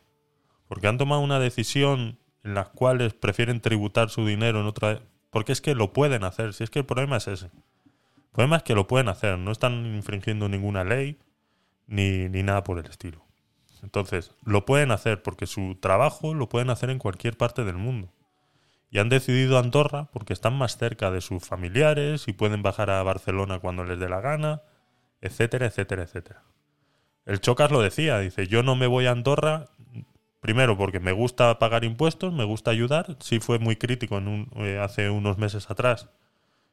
Porque 0.69 0.87
han 0.87 0.99
tomado 0.99 1.21
una 1.21 1.39
decisión 1.39 2.19
en 2.45 2.55
la 2.55 2.65
cual 2.65 3.15
prefieren 3.21 3.61
tributar 3.61 4.09
su 4.09 4.25
dinero 4.25 4.61
en 4.61 4.67
otra... 4.67 5.03
Porque 5.31 5.53
es 5.53 5.61
que 5.61 5.75
lo 5.75 5.93
pueden 5.93 6.25
hacer, 6.25 6.55
si 6.55 6.65
es 6.65 6.71
que 6.71 6.81
el 6.81 6.87
problema 6.87 7.17
es 7.17 7.29
ese. 7.29 7.47
El 7.47 8.33
problema 8.33 8.57
es 8.57 8.63
que 8.63 8.75
lo 8.75 8.87
pueden 8.87 9.09
hacer, 9.09 9.39
no 9.39 9.51
están 9.51 9.87
infringiendo 9.95 10.49
ninguna 10.49 10.85
ley 10.85 11.19
ni, 11.87 12.29
ni 12.29 12.43
nada 12.43 12.65
por 12.65 12.79
el 12.79 12.87
estilo. 12.87 13.25
Entonces, 13.83 14.33
lo 14.45 14.67
pueden 14.67 14.91
hacer 14.91 15.23
porque 15.23 15.47
su 15.47 15.77
trabajo 15.81 16.35
lo 16.35 16.49
pueden 16.49 16.71
hacer 16.71 16.91
en 16.91 16.99
cualquier 16.99 17.37
parte 17.37 17.65
del 17.65 17.77
mundo. 17.77 18.13
Y 18.91 18.99
han 18.99 19.09
decidido 19.09 19.59
Andorra 19.59 20.09
porque 20.13 20.33
están 20.33 20.57
más 20.57 20.77
cerca 20.77 21.11
de 21.11 21.21
sus 21.21 21.45
familiares 21.45 22.29
y 22.29 22.33
pueden 22.33 22.63
bajar 22.63 22.91
a 22.91 23.03
Barcelona 23.03 23.59
cuando 23.59 23.85
les 23.85 23.99
dé 23.99 24.09
la 24.09 24.21
gana, 24.21 24.63
etcétera, 25.21 25.67
etcétera, 25.67 26.05
etcétera. 26.05 26.43
El 27.25 27.41
Chocas 27.41 27.71
lo 27.71 27.83
decía, 27.83 28.19
dice, 28.21 28.47
yo 28.47 28.63
no 28.63 28.77
me 28.77 28.87
voy 28.87 29.07
a 29.07 29.11
Andorra, 29.11 29.67
primero 30.47 30.77
porque 30.79 31.01
me 31.01 31.11
gusta 31.13 31.59
pagar 31.59 31.83
impuestos, 31.83 32.33
me 32.33 32.45
gusta 32.45 32.71
ayudar, 32.71 33.17
sí 33.21 33.41
fue 33.41 33.59
muy 33.59 33.75
crítico 33.77 34.17
en 34.19 34.29
un- 34.29 34.51
eh, 34.65 34.79
hace 34.79 35.11
unos 35.11 35.39
meses 35.39 35.69
atrás 35.71 36.09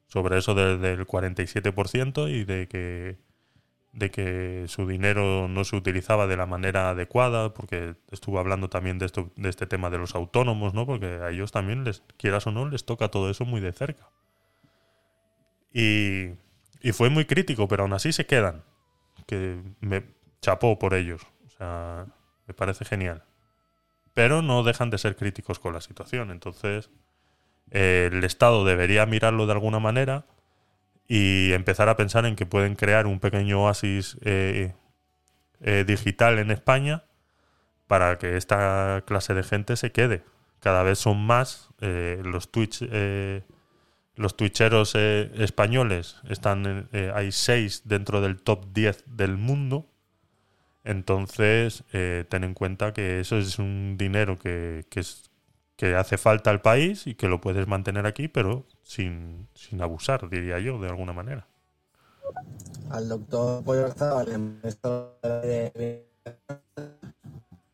sobre 0.07 0.38
eso 0.38 0.53
de- 0.55 0.78
del 0.78 1.07
47% 1.07 2.28
y 2.30 2.43
de 2.45 2.67
que, 2.67 3.17
de 3.93 4.11
que 4.11 4.65
su 4.67 4.88
dinero 4.88 5.47
no 5.49 5.63
se 5.65 5.76
utilizaba 5.76 6.28
de 6.28 6.38
la 6.38 6.45
manera 6.45 6.91
adecuada, 6.91 7.53
porque 7.55 7.95
estuvo 8.11 8.39
hablando 8.39 8.69
también 8.69 8.99
de, 8.99 9.07
esto, 9.07 9.32
de 9.38 9.49
este 9.49 9.67
tema 9.67 9.89
de 9.89 9.97
los 9.99 10.15
autónomos, 10.15 10.74
¿no? 10.76 10.86
porque 10.86 11.07
a 11.07 11.32
ellos 11.32 11.51
también, 11.51 11.84
les 11.84 12.03
quieras 12.17 12.47
o 12.47 12.51
no, 12.51 12.69
les 12.69 12.86
toca 12.86 13.09
todo 13.09 13.30
eso 13.32 13.45
muy 13.45 13.61
de 13.61 13.74
cerca. 13.74 14.09
Y, 15.74 16.32
y 16.82 16.91
fue 16.93 17.09
muy 17.09 17.26
crítico, 17.26 17.67
pero 17.67 17.84
aún 17.84 17.93
así 17.93 18.13
se 18.13 18.26
quedan. 18.26 18.63
Que 19.26 19.61
me 19.82 20.03
chapó 20.41 20.78
por 20.80 20.93
ellos. 20.93 21.21
O 21.45 21.49
sea, 21.49 22.05
me 22.47 22.53
parece 22.53 22.86
genial. 22.86 23.24
Pero 24.14 24.41
no 24.41 24.64
dejan 24.64 24.89
de 24.89 24.97
ser 24.97 25.16
críticos 25.16 25.59
con 25.59 25.74
la 25.74 25.82
situación. 25.82 26.32
Entonces, 26.32 26.89
el 27.72 28.24
Estado 28.24 28.66
debería 28.66 29.05
mirarlo 29.05 29.45
de 29.47 29.53
alguna 29.53 29.80
manera 29.80 30.26
y 31.07 31.51
empezar 31.53 31.89
a 31.89 31.97
pensar 31.97 32.26
en 32.26 32.36
que 32.36 32.45
pueden 32.45 32.76
crear 32.76 33.07
un 33.07 33.20
pequeño 33.20 33.64
oasis 33.64 34.18
eh, 34.22 34.74
eh, 35.61 35.84
digital 35.86 36.39
en 36.39 36.51
España 36.51 37.03
para 37.88 38.18
que 38.18 38.38
esta 38.38 39.03
clase 39.05 39.34
de 39.34 39.43
gente 39.43 39.76
se 39.76 39.91
quede. 39.91 40.24
Cada 40.59 40.84
vez 40.84 40.99
son 40.99 41.26
más 41.26 41.70
eh, 41.82 42.22
los 42.24 42.51
Twitch, 42.51 42.88
los 44.16 44.38
twitcheros 44.38 44.95
españoles. 44.95 46.22
Están, 46.30 46.89
hay 47.14 47.32
seis 47.32 47.82
dentro 47.84 48.22
del 48.22 48.41
top 48.41 48.68
10 48.72 49.03
del 49.07 49.38
mundo. 49.38 49.89
Entonces, 50.84 51.84
eh, 51.93 52.25
ten 52.29 52.43
en 52.43 52.53
cuenta 52.53 52.93
que 52.93 53.19
eso 53.19 53.38
es 53.38 53.59
un 53.59 53.95
dinero 53.97 54.38
que, 54.38 54.86
que, 54.89 54.99
es, 54.99 55.31
que 55.77 55.95
hace 55.95 56.17
falta 56.17 56.49
al 56.51 56.61
país 56.61 57.07
y 57.07 57.15
que 57.15 57.27
lo 57.27 57.41
puedes 57.41 57.67
mantener 57.67 58.05
aquí, 58.05 58.27
pero 58.27 58.65
sin, 58.84 59.47
sin 59.55 59.81
abusar, 59.81 60.29
diría 60.29 60.59
yo, 60.59 60.79
de 60.81 60.89
alguna 60.89 61.13
manera. 61.13 61.47
al 62.89 63.09
doctor 63.09 63.63
Pollo 63.63 63.89
de 65.23 66.05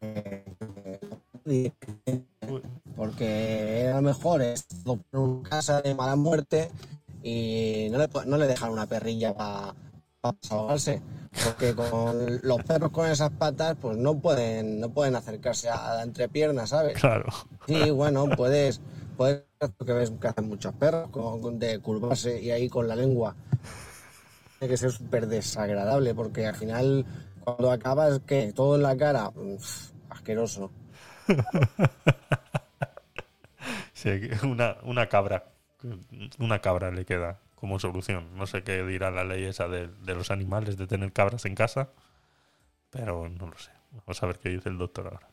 eh, 0.01 1.71
porque 2.95 3.81
era 3.81 4.01
mejor 4.01 4.41
por 4.85 4.99
una 5.19 5.49
casa 5.49 5.81
de 5.81 5.95
mala 5.95 6.15
muerte 6.15 6.69
y 7.23 7.87
no 7.91 7.97
le, 7.97 8.07
no 8.25 8.37
le 8.37 8.47
dejan 8.47 8.71
una 8.71 8.85
perrilla 8.85 9.33
para 9.35 9.73
desahogarse. 10.23 11.01
Porque 11.45 11.75
con 11.75 12.39
los 12.41 12.63
perros 12.63 12.91
con 12.91 13.07
esas 13.09 13.29
patas, 13.31 13.77
pues 13.79 13.97
no 13.97 14.19
pueden, 14.19 14.79
no 14.79 14.89
pueden 14.89 15.15
acercarse 15.15 15.69
a 15.69 15.95
la 15.95 16.03
entrepierna, 16.03 16.65
¿sabes? 16.67 16.99
Claro. 16.99 17.25
Sí, 17.67 17.91
bueno, 17.91 18.27
puedes, 18.35 18.81
puedes 19.15 19.43
que 19.85 19.93
ves 19.93 20.11
que 20.19 20.27
hacen 20.27 20.47
muchos 20.47 20.73
perros, 20.73 21.09
con- 21.09 21.41
con- 21.41 21.59
de 21.59 21.79
curvarse 21.79 22.41
y 22.41 22.51
ahí 22.51 22.67
con 22.69 22.87
la 22.87 22.95
lengua. 22.95 23.35
Tiene 24.57 24.71
que 24.73 24.77
ser 24.77 24.91
súper 24.91 25.27
desagradable, 25.27 26.13
porque 26.15 26.45
al 26.47 26.55
final, 26.55 27.05
cuando 27.43 27.71
acabas, 27.71 28.19
¿qué? 28.25 28.51
Todo 28.53 28.75
en 28.75 28.81
la 28.83 28.97
cara, 28.97 29.29
Uf, 29.35 29.91
asqueroso. 30.09 30.71
Sí, 33.93 34.09
una, 34.43 34.77
una 34.83 35.07
cabra. 35.09 35.45
Una 36.39 36.59
cabra 36.59 36.91
le 36.91 37.05
queda 37.05 37.39
como 37.59 37.79
solución. 37.79 38.35
No 38.35 38.47
sé 38.47 38.63
qué 38.63 38.83
dirá 38.83 39.11
la 39.11 39.23
ley 39.23 39.43
esa 39.43 39.67
de, 39.67 39.87
de 39.87 40.15
los 40.15 40.31
animales 40.31 40.77
de 40.77 40.87
tener 40.87 41.11
cabras 41.13 41.45
en 41.45 41.55
casa, 41.55 41.89
pero 42.89 43.29
no 43.29 43.47
lo 43.47 43.57
sé. 43.57 43.71
Vamos 44.05 44.21
a 44.23 44.25
ver 44.27 44.39
qué 44.39 44.49
dice 44.49 44.69
el 44.69 44.77
doctor 44.77 45.05
ahora. 45.07 45.27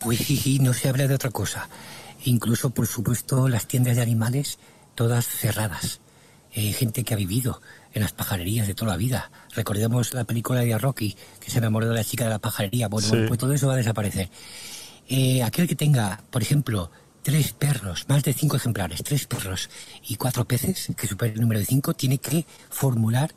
Pues 0.00 0.18
sí, 0.18 0.36
sí, 0.36 0.58
no 0.60 0.72
se 0.72 0.88
habla 0.88 1.06
de 1.06 1.14
otra 1.14 1.30
cosa. 1.30 1.68
Incluso, 2.24 2.70
por 2.70 2.86
supuesto, 2.86 3.48
las 3.48 3.66
tiendas 3.66 3.96
de 3.96 4.02
animales, 4.02 4.58
todas 4.94 5.26
cerradas. 5.26 6.00
Eh, 6.52 6.72
gente 6.72 7.04
que 7.04 7.14
ha 7.14 7.16
vivido 7.16 7.60
en 7.92 8.02
las 8.02 8.12
pajarerías 8.12 8.66
de 8.66 8.74
toda 8.74 8.92
la 8.92 8.96
vida. 8.96 9.30
Recordemos 9.54 10.14
la 10.14 10.24
película 10.24 10.60
de 10.60 10.76
Rocky, 10.78 11.16
que 11.38 11.50
se 11.50 11.58
enamoró 11.58 11.88
de 11.88 11.94
la 11.94 12.04
chica 12.04 12.24
de 12.24 12.30
la 12.30 12.38
pajarería. 12.38 12.88
Bueno, 12.88 13.08
Sí. 13.08 13.24
pues 13.28 13.38
todo 13.38 13.52
eso 13.52 13.66
va 13.68 13.74
a 13.74 13.76
desaparecer. 13.76 14.30
Eh, 15.08 15.42
aquel 15.42 15.66
que 15.68 15.76
tenga, 15.76 16.20
por 16.30 16.42
ejemplo, 16.42 16.90
tres 17.22 17.52
perros, 17.52 18.06
más 18.08 18.22
de 18.24 18.32
cinco 18.32 18.56
ejemplares, 18.56 19.02
tres 19.02 19.26
perros 19.26 19.68
y 20.08 20.16
cuatro 20.16 20.44
peces, 20.46 20.88
que 20.96 21.06
supere 21.06 21.34
el 21.34 21.40
número 21.40 21.60
de 21.60 21.66
cinco, 21.66 21.94
tiene 21.94 22.18
que 22.18 22.46
formular 22.70 23.34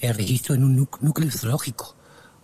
el 0.00 0.14
registro 0.14 0.54
en 0.54 0.64
un 0.64 0.78
núc- 0.86 1.00
núcleo 1.00 1.30
zoológico, 1.30 1.96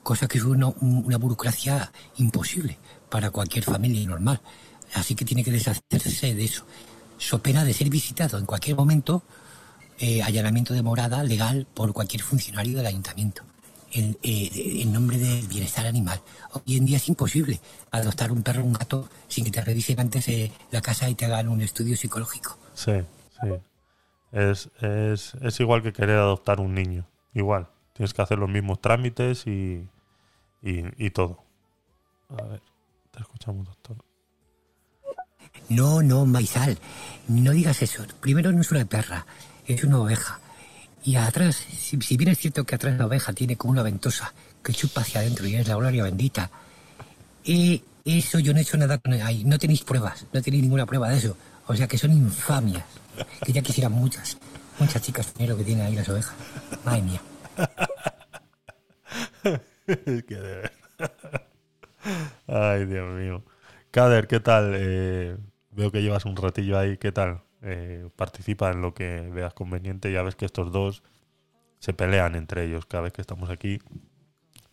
cosa 0.02 0.26
que 0.28 0.38
es 0.38 0.44
una, 0.44 0.68
un- 0.68 1.02
una 1.06 1.16
burocracia 1.18 1.90
imposible 2.16 2.78
para 3.10 3.30
cualquier 3.30 3.64
familia 3.64 4.06
normal. 4.06 4.40
Así 4.94 5.14
que 5.14 5.24
tiene 5.24 5.42
que 5.44 5.50
deshacerse 5.50 6.34
de 6.34 6.44
eso. 6.44 6.66
So 7.18 7.38
pena 7.42 7.64
de 7.64 7.72
ser 7.72 7.88
visitado 7.88 8.38
en 8.38 8.46
cualquier 8.46 8.76
momento, 8.76 9.22
eh, 9.98 10.22
allanamiento 10.22 10.74
de 10.74 10.82
morada 10.82 11.22
legal 11.22 11.66
por 11.72 11.92
cualquier 11.92 12.22
funcionario 12.22 12.76
del 12.76 12.86
ayuntamiento. 12.86 13.42
En, 13.94 14.16
eh, 14.22 14.80
en 14.82 14.90
nombre 14.90 15.18
del 15.18 15.46
bienestar 15.46 15.86
animal. 15.86 16.18
Hoy 16.52 16.78
en 16.78 16.86
día 16.86 16.96
es 16.96 17.08
imposible 17.08 17.60
adoptar 17.90 18.32
un 18.32 18.42
perro 18.42 18.62
o 18.62 18.64
un 18.64 18.72
gato 18.72 19.08
sin 19.28 19.44
que 19.44 19.50
te 19.50 19.60
revisen 19.60 20.00
antes 20.00 20.28
eh, 20.28 20.50
la 20.70 20.80
casa 20.80 21.10
y 21.10 21.14
te 21.14 21.26
hagan 21.26 21.48
un 21.48 21.60
estudio 21.60 21.94
psicológico. 21.94 22.56
Sí, 22.72 22.92
sí. 23.40 23.48
Es, 24.32 24.70
es, 24.80 25.34
es 25.34 25.60
igual 25.60 25.82
que 25.82 25.92
querer 25.92 26.16
adoptar 26.16 26.58
un 26.60 26.74
niño. 26.74 27.06
Igual. 27.34 27.68
Tienes 27.92 28.14
que 28.14 28.22
hacer 28.22 28.38
los 28.38 28.48
mismos 28.48 28.80
trámites 28.80 29.46
y, 29.46 29.86
y, 30.62 30.84
y 30.96 31.10
todo. 31.10 31.44
A 32.30 32.42
ver, 32.44 32.62
te 33.10 33.20
escuchamos, 33.20 33.66
doctor. 33.66 33.98
No, 35.68 36.02
no, 36.02 36.24
Maizal, 36.24 36.78
no 37.28 37.50
digas 37.52 37.82
eso. 37.82 38.06
Primero 38.20 38.52
no 38.52 38.62
es 38.62 38.70
una 38.70 38.86
perra, 38.86 39.26
es 39.66 39.84
una 39.84 40.00
oveja. 40.00 40.40
Y 41.04 41.16
atrás, 41.16 41.56
si, 41.56 42.00
si 42.00 42.16
bien 42.16 42.30
es 42.30 42.38
cierto 42.38 42.64
que 42.64 42.74
atrás 42.74 42.96
la 42.96 43.06
oveja 43.06 43.32
tiene 43.32 43.56
como 43.56 43.72
una 43.72 43.82
ventosa 43.82 44.32
que 44.62 44.72
chupa 44.72 45.00
hacia 45.00 45.20
adentro 45.20 45.46
y 45.46 45.56
es 45.56 45.66
la 45.66 45.74
gloria 45.74 46.04
bendita, 46.04 46.50
eh, 47.44 47.80
eso 48.04 48.38
yo 48.38 48.52
no 48.52 48.58
he 48.58 48.62
hecho 48.62 48.76
nada 48.76 48.98
con 48.98 49.12
ahí. 49.14 49.44
No 49.44 49.58
tenéis 49.58 49.82
pruebas, 49.82 50.26
no 50.32 50.42
tenéis 50.42 50.62
ninguna 50.62 50.86
prueba 50.86 51.08
de 51.08 51.18
eso. 51.18 51.36
O 51.66 51.74
sea 51.74 51.86
que 51.86 51.98
son 51.98 52.12
infamias, 52.12 52.84
que 53.44 53.52
ya 53.52 53.62
quisieran 53.62 53.92
muchas, 53.92 54.36
muchas 54.78 55.02
chicas 55.02 55.32
tener 55.32 55.50
lo 55.50 55.56
que 55.56 55.64
tienen 55.64 55.86
ahí 55.86 55.94
las 55.94 56.08
ovejas. 56.08 56.34
Madre 56.84 57.02
mía. 57.02 57.22
Es 59.84 60.24
que 60.24 60.36
de 60.36 60.40
verdad. 60.40 60.72
Ay, 62.46 62.86
Dios 62.86 63.18
mío. 63.18 63.42
Kader, 63.90 64.26
¿qué 64.26 64.40
tal? 64.40 64.72
Eh, 64.76 65.36
veo 65.70 65.90
que 65.90 66.02
llevas 66.02 66.24
un 66.24 66.36
ratillo 66.36 66.78
ahí. 66.78 66.96
¿Qué 66.96 67.12
tal? 67.12 67.42
Eh, 67.62 68.08
participa 68.16 68.70
en 68.70 68.82
lo 68.82 68.92
que 68.92 69.20
veas 69.20 69.54
conveniente. 69.54 70.12
Ya 70.12 70.22
ves 70.22 70.34
que 70.34 70.44
estos 70.44 70.72
dos 70.72 71.02
se 71.78 71.92
pelean 71.92 72.34
entre 72.34 72.64
ellos. 72.64 72.86
Cada 72.86 73.04
vez 73.04 73.12
que 73.12 73.20
estamos 73.20 73.50
aquí, 73.50 73.80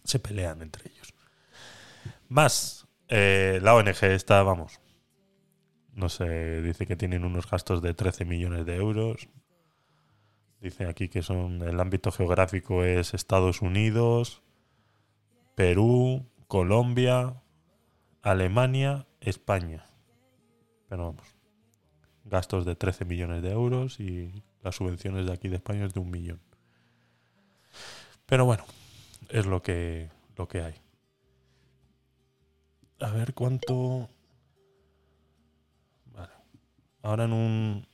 se 0.04 0.20
pelean 0.20 0.62
entre 0.62 0.92
ellos. 0.92 1.14
Más, 2.28 2.88
eh, 3.08 3.60
la 3.62 3.76
ONG 3.76 4.04
está, 4.04 4.44
vamos. 4.44 4.80
No 5.94 6.10
sé, 6.10 6.62
dice 6.62 6.86
que 6.88 6.96
tienen 6.96 7.26
unos 7.26 7.50
gastos 7.50 7.82
de 7.82 7.94
13 7.94 8.26
millones 8.26 8.66
de 8.66 8.76
euros. 8.76 9.28
Dice 10.62 10.86
aquí 10.86 11.10
que 11.10 11.22
son 11.22 11.62
el 11.62 11.80
ámbito 11.80 12.12
geográfico 12.12 12.84
es 12.84 13.14
Estados 13.14 13.62
Unidos, 13.62 14.44
Perú, 15.56 16.26
Colombia, 16.48 17.42
Alemania, 18.22 19.08
España. 19.22 19.86
Pero 20.90 21.06
vamos, 21.06 21.39
gastos 22.26 22.66
de 22.66 22.76
13 22.76 23.06
millones 23.06 23.42
de 23.42 23.52
euros 23.52 24.00
y 24.00 24.44
las 24.64 24.76
subvenciones 24.76 25.26
de 25.26 25.34
aquí 25.34 25.48
de 25.50 25.56
España 25.58 25.86
es 25.86 25.94
de 25.94 26.00
un 26.00 26.12
millón. 26.12 26.40
Pero 28.26 28.46
bueno, 28.46 28.64
es 29.30 29.46
lo 29.46 29.62
que, 29.62 30.10
lo 30.36 30.48
que 30.48 30.62
hay. 30.62 30.76
A 33.02 33.12
ver 33.12 33.34
cuánto... 33.34 34.10
Vale. 36.14 36.34
Ahora 37.02 37.24
en 37.26 37.34
un... 37.34 37.88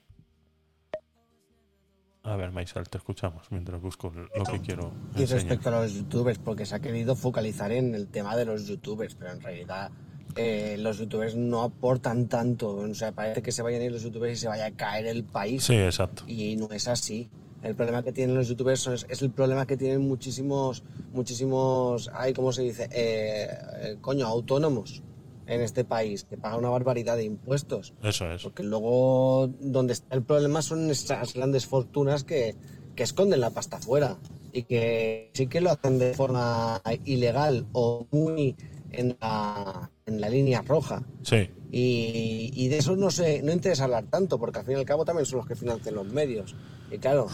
A 2.23 2.35
ver, 2.35 2.51
Maisal, 2.51 2.89
te 2.89 2.97
escuchamos 2.97 3.51
mientras 3.51 3.79
busco 3.79 4.11
lo 4.11 4.45
que 4.45 4.59
quiero 4.59 4.91
Y 5.15 5.21
enseñar. 5.21 5.43
respecto 5.43 5.69
a 5.69 5.81
los 5.83 5.93
youtubers, 5.93 6.39
porque 6.39 6.65
se 6.65 6.73
ha 6.73 6.79
querido 6.79 7.15
focalizar 7.15 7.71
en 7.71 7.93
el 7.93 8.07
tema 8.07 8.35
de 8.35 8.45
los 8.45 8.65
youtubers, 8.65 9.13
pero 9.13 9.31
en 9.31 9.41
realidad 9.41 9.91
eh, 10.35 10.75
los 10.79 10.97
youtubers 10.97 11.35
no 11.35 11.61
aportan 11.63 12.27
tanto. 12.27 12.75
O 12.75 12.93
sea, 12.93 13.11
parece 13.11 13.41
que 13.41 13.51
se 13.51 13.61
vayan 13.61 13.81
a 13.81 13.85
ir 13.85 13.91
los 13.91 14.03
youtubers 14.03 14.33
y 14.33 14.41
se 14.41 14.47
vaya 14.47 14.65
a 14.67 14.71
caer 14.71 15.05
el 15.07 15.23
país. 15.23 15.63
Sí, 15.63 15.75
exacto. 15.75 16.23
Y 16.27 16.55
no 16.57 16.69
es 16.71 16.87
así. 16.87 17.29
El 17.63 17.73
problema 17.75 18.03
que 18.03 18.11
tienen 18.11 18.35
los 18.35 18.47
youtubers 18.47 18.79
son- 18.81 18.93
es, 18.93 19.21
el 19.21 19.31
problema 19.31 19.65
que 19.65 19.75
tienen 19.75 20.01
muchísimos, 20.07 20.83
muchísimos, 21.13 22.11
ay, 22.13 22.33
¿cómo 22.33 22.51
se 22.51 22.61
dice? 22.61 22.87
Eh, 22.91 23.47
eh, 23.81 23.97
coño, 24.01 24.27
autónomos 24.27 25.01
en 25.47 25.61
este 25.61 25.83
país, 25.83 26.23
que 26.25 26.37
pagan 26.37 26.59
una 26.59 26.69
barbaridad 26.69 27.17
de 27.17 27.23
impuestos. 27.23 27.93
Eso 28.03 28.31
es. 28.31 28.43
Porque 28.43 28.63
luego 28.63 29.49
donde 29.59 29.93
está 29.93 30.15
el 30.15 30.21
problema 30.23 30.61
son 30.61 30.89
esas 30.91 31.33
grandes 31.33 31.65
fortunas 31.65 32.23
que, 32.23 32.55
que 32.95 33.03
esconden 33.03 33.41
la 33.41 33.49
pasta 33.49 33.79
fuera 33.79 34.17
y 34.53 34.63
que 34.63 35.31
sí 35.33 35.47
que 35.47 35.61
lo 35.61 35.71
hacen 35.71 35.97
de 35.99 36.13
forma 36.13 36.81
ilegal 37.03 37.65
o 37.73 38.05
muy 38.11 38.55
en 38.91 39.17
la, 39.21 39.89
en 40.05 40.21
la 40.21 40.29
línea 40.29 40.61
roja. 40.61 41.03
Sí, 41.23 41.49
Y, 41.71 42.51
y 42.53 42.67
de 42.69 42.77
eso 42.77 42.95
no, 42.95 43.11
se, 43.11 43.41
no 43.41 43.51
interesa 43.51 43.85
hablar 43.85 44.05
tanto, 44.05 44.39
porque 44.39 44.59
al 44.59 44.65
fin 44.65 44.75
y 44.75 44.79
al 44.79 44.85
cabo 44.85 45.05
también 45.05 45.25
son 45.25 45.37
los 45.37 45.47
que 45.47 45.55
financian 45.55 45.95
los 45.95 46.07
medios. 46.07 46.55
Y 46.91 46.97
claro, 46.99 47.27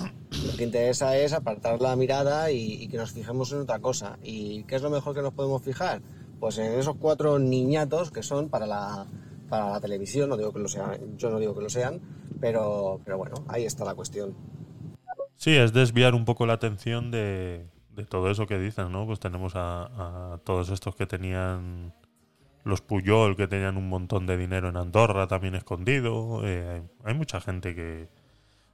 lo 0.46 0.58
que 0.58 0.64
interesa 0.64 1.18
es 1.18 1.34
apartar 1.34 1.82
la 1.82 1.96
mirada 1.96 2.52
y, 2.52 2.82
y 2.82 2.88
que 2.88 2.98
nos 2.98 3.12
fijemos 3.12 3.52
en 3.52 3.60
otra 3.60 3.80
cosa. 3.80 4.18
¿Y 4.24 4.64
qué 4.64 4.76
es 4.76 4.82
lo 4.82 4.90
mejor 4.90 5.14
que 5.14 5.22
nos 5.22 5.34
podemos 5.34 5.62
fijar? 5.62 6.02
Pues 6.40 6.58
en 6.58 6.72
esos 6.80 6.96
cuatro 6.98 7.38
niñatos 7.38 8.10
que 8.12 8.24
son 8.24 8.50
para 8.50 8.66
la, 8.66 9.06
para 9.50 9.70
la 9.70 9.80
televisión, 9.82 10.30
no 10.30 10.38
digo 10.38 10.52
que 10.54 10.60
lo 10.60 10.68
sean, 10.68 11.18
yo 11.18 11.30
no 11.30 11.38
digo 11.40 11.54
que 11.54 11.62
lo 11.62 11.70
sean, 11.70 12.00
pero, 12.40 13.00
pero 13.06 13.18
bueno, 13.18 13.36
ahí 13.48 13.66
está 13.66 13.86
la 13.86 13.94
cuestión. 13.94 14.34
Sí, 15.36 15.56
es 15.56 15.74
desviar 15.74 16.16
un 16.16 16.24
poco 16.26 16.46
la 16.46 16.54
atención 16.54 17.12
de, 17.12 17.68
de 17.96 18.06
todo 18.06 18.30
eso 18.32 18.48
que 18.48 18.58
dicen, 18.58 18.92
¿no? 18.92 19.06
Pues 19.06 19.20
tenemos 19.20 19.54
a, 19.56 20.40
todos 20.44 20.70
estos 20.70 20.96
que 20.96 21.06
tenían 21.06 21.94
los 22.64 22.82
Puyol, 22.82 23.36
que 23.36 23.48
tenían 23.48 23.78
un 23.78 23.90
montón 23.90 24.28
de 24.28 24.38
dinero 24.38 24.70
en 24.70 24.78
Andorra 24.78 25.28
también 25.28 25.56
escondido. 25.56 26.42
eh, 26.46 26.82
hay, 27.04 27.12
hay 27.12 27.14
mucha 27.14 27.42
gente 27.42 27.76
que... 27.76 28.10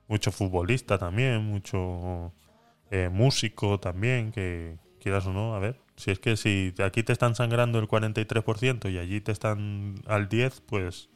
Mucho 0.10 0.32
futbolista 0.32 0.98
también, 0.98 1.44
mucho 1.44 2.32
eh, 2.92 3.10
músico 3.12 3.78
también, 3.78 4.32
que 4.32 4.78
quieras 5.02 5.26
o 5.26 5.34
no, 5.34 5.54
a 5.54 5.60
ver. 5.60 5.82
Si 5.98 6.12
es 6.12 6.20
que 6.20 6.38
si 6.38 6.74
aquí 6.84 7.04
te 7.04 7.12
están 7.12 7.36
sangrando 7.36 7.80
el 7.80 7.88
43% 7.88 8.90
y 8.90 8.98
allí 9.00 9.20
te 9.20 9.32
están 9.32 9.96
al 10.06 10.30
10%, 10.30 10.62
pues... 10.66 11.10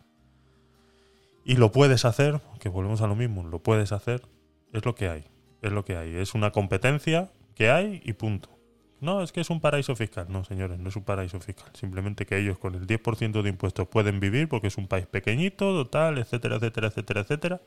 Y 1.43 1.55
lo 1.55 1.71
puedes 1.71 2.05
hacer, 2.05 2.41
que 2.59 2.69
volvemos 2.69 3.01
a 3.01 3.07
lo 3.07 3.15
mismo, 3.15 3.43
lo 3.43 3.59
puedes 3.59 3.91
hacer, 3.93 4.21
es 4.73 4.85
lo 4.85 4.93
que 4.93 5.07
hay. 5.09 5.25
Es 5.61 5.71
lo 5.71 5.85
que 5.85 5.95
hay. 5.95 6.15
Es 6.15 6.33
una 6.33 6.51
competencia 6.51 7.31
que 7.55 7.69
hay 7.69 8.01
y 8.03 8.13
punto. 8.13 8.49
No, 8.99 9.23
es 9.23 9.31
que 9.31 9.41
es 9.41 9.49
un 9.49 9.59
paraíso 9.61 9.95
fiscal. 9.95 10.27
No, 10.29 10.43
señores, 10.43 10.79
no 10.79 10.89
es 10.89 10.95
un 10.95 11.03
paraíso 11.03 11.39
fiscal. 11.39 11.69
Simplemente 11.73 12.25
que 12.25 12.37
ellos 12.37 12.57
con 12.59 12.75
el 12.75 12.85
10% 12.85 13.41
de 13.41 13.49
impuestos 13.49 13.87
pueden 13.87 14.19
vivir 14.19 14.47
porque 14.47 14.67
es 14.67 14.77
un 14.77 14.87
país 14.87 15.07
pequeñito, 15.07 15.73
total, 15.73 16.19
etcétera, 16.19 16.57
etcétera, 16.57 16.87
etcétera, 16.87 17.21
etcétera. 17.21 17.61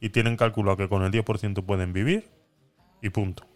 Y 0.00 0.10
tienen 0.10 0.36
calculado 0.36 0.76
que 0.76 0.88
con 0.88 1.02
el 1.02 1.10
10% 1.10 1.62
pueden 1.64 1.92
vivir. 1.92 2.28
Y 3.02 3.10
punto. 3.10 3.46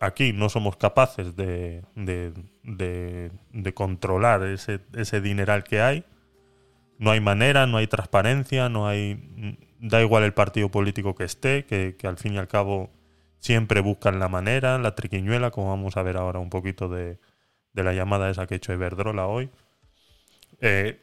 Aquí 0.00 0.32
no 0.34 0.48
somos 0.50 0.76
capaces 0.76 1.36
de, 1.36 1.82
de, 1.94 2.32
de- 2.64 3.30
de 3.52 3.74
controlar 3.74 4.42
ese, 4.44 4.80
ese 4.94 5.20
dineral 5.22 5.64
que 5.64 5.80
hay. 5.80 6.04
No 6.98 7.10
hay 7.10 7.20
manera, 7.20 7.66
no 7.66 7.76
hay 7.78 7.86
transparencia, 7.86 8.68
no 8.68 8.86
hay. 8.88 9.58
Da 9.80 10.00
igual 10.02 10.24
el 10.24 10.32
partido 10.34 10.70
político 10.70 11.14
que 11.14 11.24
esté, 11.24 11.64
que, 11.66 11.96
que 11.98 12.06
al 12.06 12.16
fin 12.18 12.34
y 12.34 12.38
al 12.38 12.48
cabo 12.48 12.90
siempre 13.46 13.80
buscan 13.80 14.18
la 14.18 14.28
manera, 14.28 14.76
la 14.78 14.96
triquiñuela, 14.96 15.52
como 15.52 15.68
vamos 15.68 15.96
a 15.96 16.02
ver 16.02 16.16
ahora 16.16 16.40
un 16.40 16.50
poquito 16.50 16.88
de, 16.88 17.18
la 17.74 17.92
llamada 17.92 18.28
esa 18.28 18.46
que 18.46 18.54
ha 18.54 18.56
hecho 18.56 18.72
Iberdrola 18.72 19.26
hoy. 19.26 19.50
Eh, 20.60 21.00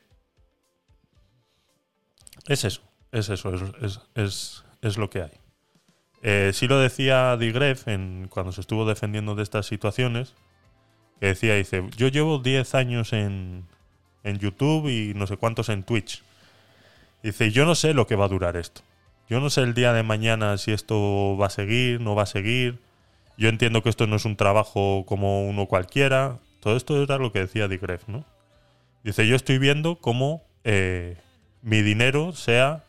es 2.48 2.66
eso, 2.66 2.82
es 3.14 3.30
eso, 3.30 3.54
es, 4.16 4.98
lo 4.98 5.10
que 5.10 5.22
hay. 5.22 5.32
Eh, 6.22 6.52
sí 6.54 6.68
lo 6.68 6.80
decía 6.80 7.38
Digref 7.38 7.88
en, 7.88 8.28
cuando 8.30 8.52
se 8.52 8.60
estuvo 8.60 8.86
defendiendo 8.86 9.36
de 9.36 9.44
estas 9.44 9.66
situaciones, 9.66 10.34
decía, 11.22 11.56
dice, 11.56 11.88
yo 11.96 12.10
llevo 12.10 12.40
10 12.40 12.76
años 12.76 13.14
en, 13.14 13.66
en 14.24 14.40
YouTube 14.40 14.90
y 14.90 15.14
no 15.14 15.28
sé 15.28 15.38
cuántos 15.38 15.70
en 15.70 15.84
Twitch. 15.84 16.22
Dice, 17.22 17.52
yo 17.52 17.66
no 17.66 17.76
sé 17.76 17.94
lo 17.94 18.06
que 18.06 18.18
va 18.18 18.26
a 18.26 18.30
durar 18.30 18.58
esto. 18.58 18.82
Yo 19.30 19.40
no 19.40 19.50
sé 19.50 19.62
el 19.62 19.74
día 19.74 19.94
de 19.94 20.04
mañana 20.04 20.58
si 20.58 20.72
esto 20.72 21.38
va 21.38 21.48
a 21.48 21.50
seguir, 21.50 22.02
no 22.02 22.16
va 22.16 22.24
a 22.24 22.28
seguir. 22.28 22.80
Yo 23.38 23.50
entiendo 23.50 23.82
que 23.82 23.90
esto 23.90 24.06
no 24.08 24.16
es 24.16 24.26
un 24.26 24.36
trabajo 24.36 25.06
como 25.08 25.48
uno 25.48 25.66
cualquiera. 25.66 26.40
Todo 26.60 26.76
esto 26.76 27.02
era 27.02 27.18
lo 27.18 27.32
que 27.32 27.40
decía 27.40 27.68
Digref, 27.68 28.08
¿no? 28.08 28.26
Dice, 29.04 29.28
yo 29.28 29.36
estoy 29.36 29.58
viendo 29.58 29.98
cómo 29.98 30.44
eh, 30.64 31.18
mi 31.62 31.82
dinero 31.82 32.32
sea 32.34 32.84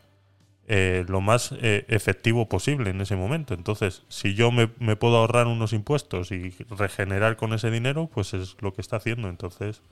eh, 0.66 1.04
lo 1.08 1.20
más 1.20 1.52
eh, 1.60 1.84
efectivo 1.88 2.48
posible 2.48 2.90
en 2.90 3.00
ese 3.00 3.16
momento. 3.16 3.54
Entonces, 3.54 4.02
si 4.08 4.34
yo 4.34 4.50
me, 4.50 4.70
me 4.78 4.96
puedo 4.96 5.16
ahorrar 5.16 5.46
unos 5.46 5.72
impuestos 5.72 6.30
y 6.30 6.54
regenerar 6.70 7.36
con 7.36 7.52
ese 7.52 7.70
dinero, 7.70 8.08
pues 8.12 8.34
es 8.34 8.56
lo 8.60 8.72
que 8.72 8.80
está 8.80 8.96
haciendo. 8.96 9.28
Entonces, 9.28 9.82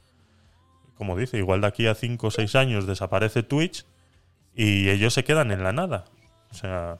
como 0.96 1.16
dice, 1.16 1.38
igual 1.38 1.60
de 1.60 1.66
aquí 1.66 1.86
a 1.86 1.94
5 1.94 2.26
o 2.26 2.30
6 2.30 2.54
años 2.54 2.86
desaparece 2.86 3.42
Twitch 3.42 3.84
y 4.54 4.88
ellos 4.88 5.14
se 5.14 5.24
quedan 5.24 5.50
en 5.50 5.62
la 5.62 5.72
nada. 5.72 6.04
O 6.52 6.54
sea, 6.54 6.98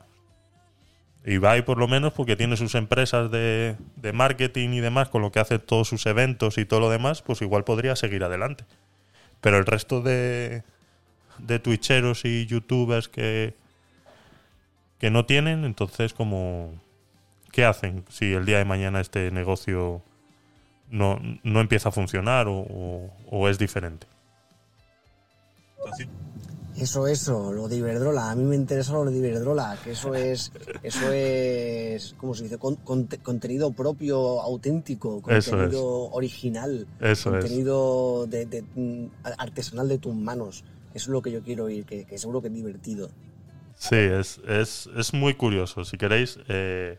Ibai 1.25 1.65
por 1.65 1.79
lo 1.79 1.87
menos 1.87 2.13
porque 2.13 2.35
tiene 2.35 2.57
sus 2.57 2.75
empresas 2.75 3.31
de, 3.31 3.77
de 3.97 4.13
marketing 4.13 4.71
y 4.71 4.81
demás, 4.81 5.09
con 5.09 5.23
lo 5.23 5.31
que 5.31 5.39
hace 5.39 5.61
todos 5.61 5.87
sus 5.89 6.07
eventos 6.07 6.59
y 6.59 6.65
todo 6.65 6.81
lo 6.81 6.91
demás, 6.91 7.23
pues 7.23 7.43
igual 7.43 7.63
podría 7.65 7.95
seguir 7.95 8.25
adelante. 8.25 8.65
Pero 9.41 9.59
el 9.59 9.67
resto 9.67 10.01
de, 10.01 10.65
de 11.39 11.59
twitcheros 11.59 12.25
y 12.25 12.47
youtubers 12.47 13.09
que, 13.09 13.55
que 14.99 15.11
no 15.11 15.27
tienen, 15.27 15.65
entonces 15.65 16.15
como 16.15 16.81
¿qué 17.53 17.65
hacen 17.65 18.05
si 18.09 18.33
el 18.33 18.47
día 18.47 18.59
de 18.59 18.65
mañana 18.65 19.01
este 19.01 19.31
negocio 19.31 20.03
no, 20.91 21.21
no 21.45 21.61
empieza 21.61 21.91
a 21.91 21.93
funcionar 21.93 22.47
o, 22.49 23.49
es 23.49 23.59
diferente? 23.59 24.07
Eso, 26.77 27.07
eso, 27.07 27.53
lo 27.53 27.69
de 27.69 27.77
Iberdrola. 27.77 28.31
A 28.31 28.35
mí 28.35 28.45
me 28.45 28.57
interesa 28.57 28.95
lo 28.95 29.05
de 29.05 29.17
Iberdrola, 29.19 29.77
que 29.85 29.91
eso 29.93 30.15
es, 30.15 30.53
eso 30.83 31.13
es, 31.13 32.15
¿cómo 32.17 32.35
se 32.35 32.45
dice? 32.45 32.57
Con- 32.59 32.77
conte- 32.77 33.19
contenido 33.19 33.73
propio, 33.73 34.41
auténtico, 34.41 35.23
Eso 35.29 35.51
contenido 35.51 35.85
original, 36.13 36.87
Eso 36.99 37.37
es. 37.37 37.41
contenido 37.45 38.27
de, 38.27 38.47
de, 38.47 38.63
mm, 38.75 39.07
artesanal 39.39 39.87
de 39.89 39.99
tus 39.99 40.15
manos. 40.15 40.65
Eso 40.95 41.05
es 41.05 41.09
lo 41.09 41.21
que 41.23 41.31
yo 41.31 41.43
quiero 41.43 41.65
oír, 41.65 41.85
que, 41.85 42.05
que 42.07 42.17
seguro 42.19 42.41
que 42.41 42.49
es 42.49 42.55
divertido. 42.55 43.11
Sí, 43.77 43.97
es, 43.97 44.41
es, 44.49 44.89
es 44.97 45.13
muy 45.13 45.35
curioso. 45.35 45.85
Si 45.85 45.97
queréis, 45.99 46.39
eh, 46.49 46.99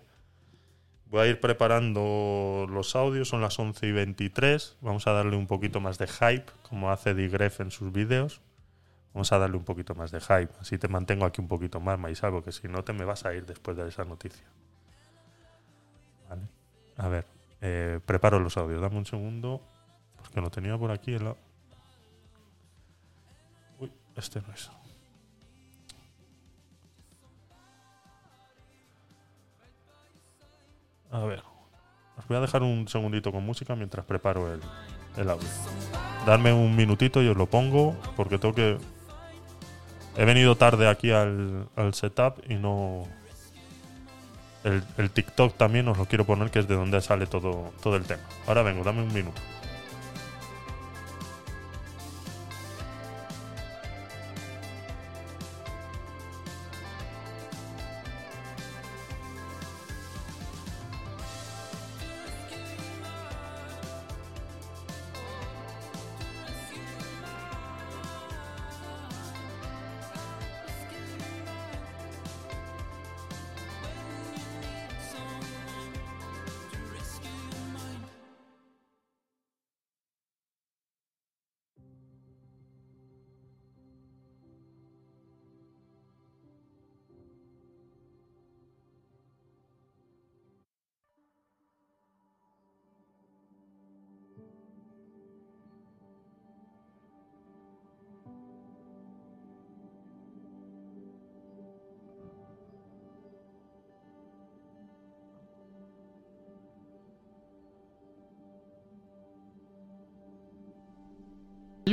voy 1.10 1.22
a 1.22 1.28
ir 1.28 1.40
preparando 1.40 2.68
los 2.70 2.96
audios. 2.96 3.30
Son 3.30 3.42
las 3.42 3.58
11 3.58 3.88
y 3.88 3.92
23. 3.92 4.78
Vamos 4.82 5.08
a 5.08 5.12
darle 5.14 5.36
un 5.36 5.48
poquito 5.48 5.80
más 5.80 5.98
de 5.98 6.08
hype, 6.08 6.46
como 6.70 6.92
hace 6.92 7.14
Digref 7.14 7.60
en 7.62 7.72
sus 7.72 7.92
vídeos. 7.92 8.42
Vamos 9.14 9.32
a 9.32 9.38
darle 9.38 9.58
un 9.58 9.64
poquito 9.64 9.94
más 9.94 10.12
de 10.12 10.20
hype. 10.20 10.50
Así 10.60 10.78
te 10.78 10.88
mantengo 10.88 11.26
aquí 11.26 11.40
un 11.40 11.48
poquito 11.48 11.80
más, 11.80 12.00
Maisal, 12.00 12.32
porque 12.32 12.52
si 12.52 12.68
no 12.68 12.84
te 12.84 12.94
me 12.94 13.06
vas 13.06 13.26
a 13.26 13.34
ir 13.34 13.46
después 13.46 13.78
de 13.78 13.88
esa 13.88 14.04
noticia. 14.06 14.46
A 16.98 17.08
ver, 17.08 17.26
eh, 17.62 18.00
preparo 18.06 18.40
los 18.40 18.58
audios. 18.58 18.82
Dame 18.82 18.98
un 18.98 19.06
segundo, 19.06 19.62
porque 20.18 20.42
lo 20.42 20.50
tenía 20.50 20.78
por 20.78 20.92
aquí. 20.92 21.14
En 21.16 21.26
la... 21.26 21.36
Uy, 23.80 23.92
este 24.16 24.42
no 24.42 24.54
es. 24.54 24.72
A 31.12 31.20
ver. 31.26 31.44
Os 32.18 32.28
voy 32.28 32.38
a 32.38 32.42
dejar 32.42 32.62
un 32.64 32.88
segundito 32.88 33.32
con 33.32 33.44
música 33.44 33.76
mientras 33.76 34.06
preparo 34.06 34.54
el, 34.54 34.62
el 35.18 35.30
audio. 35.30 35.48
Darme 36.26 36.54
un 36.54 36.76
minutito 36.76 37.22
y 37.22 37.28
os 37.28 37.38
lo 37.38 37.48
pongo 37.48 37.96
porque 38.16 38.38
tengo 38.38 38.54
que... 38.54 38.78
He 40.18 40.26
venido 40.26 40.56
tarde 40.56 40.88
aquí 40.88 41.12
al, 41.12 41.68
setup 41.94 42.40
y 42.50 42.56
no... 42.56 43.08
El, 44.64 44.82
el 44.98 45.12
TikTok 45.12 45.58
también 45.58 45.88
os 45.90 45.98
lo 45.98 46.06
quiero 46.06 46.24
poner 46.24 46.50
que 46.50 46.60
es 46.60 46.68
de 46.68 46.76
donde 46.76 47.02
sale 47.02 47.28
todo, 47.28 47.74
todo 47.82 47.98
el 47.98 48.04
tema. 48.04 48.24
Ahora 48.48 48.64
vengo, 48.64 48.84
dame 48.84 49.02
un 49.02 49.14
minuto. 49.14 49.42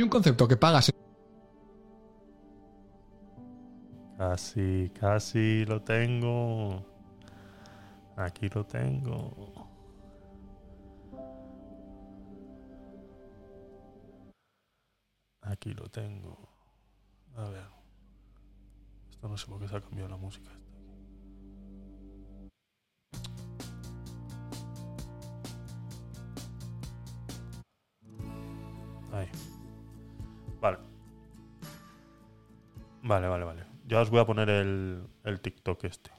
Hay 0.01 0.03
un 0.03 0.09
concepto 0.09 0.47
que 0.47 0.57
pagas 0.57 0.91
Casi, 4.17 4.91
casi 4.99 5.63
lo 5.65 5.83
tengo. 5.83 6.83
Aquí 8.15 8.49
lo 8.49 8.65
tengo. 8.65 9.69
Aquí 15.41 15.71
lo 15.75 15.87
tengo. 15.89 16.49
A 17.35 17.43
ver. 17.49 17.69
Esto 19.11 19.29
no 19.29 19.37
sé 19.37 19.45
por 19.45 19.59
qué 19.59 19.67
se 19.67 19.75
ha 19.75 19.81
cambiado 19.81 20.09
la 20.09 20.17
música. 20.17 20.49
Vale, 33.11 33.27
vale, 33.27 33.43
vale. 33.43 33.63
Ya 33.87 33.99
os 33.99 34.09
voy 34.09 34.21
a 34.21 34.25
poner 34.25 34.47
el, 34.47 35.03
el 35.25 35.41
TikTok 35.41 35.83
este. 35.83 36.11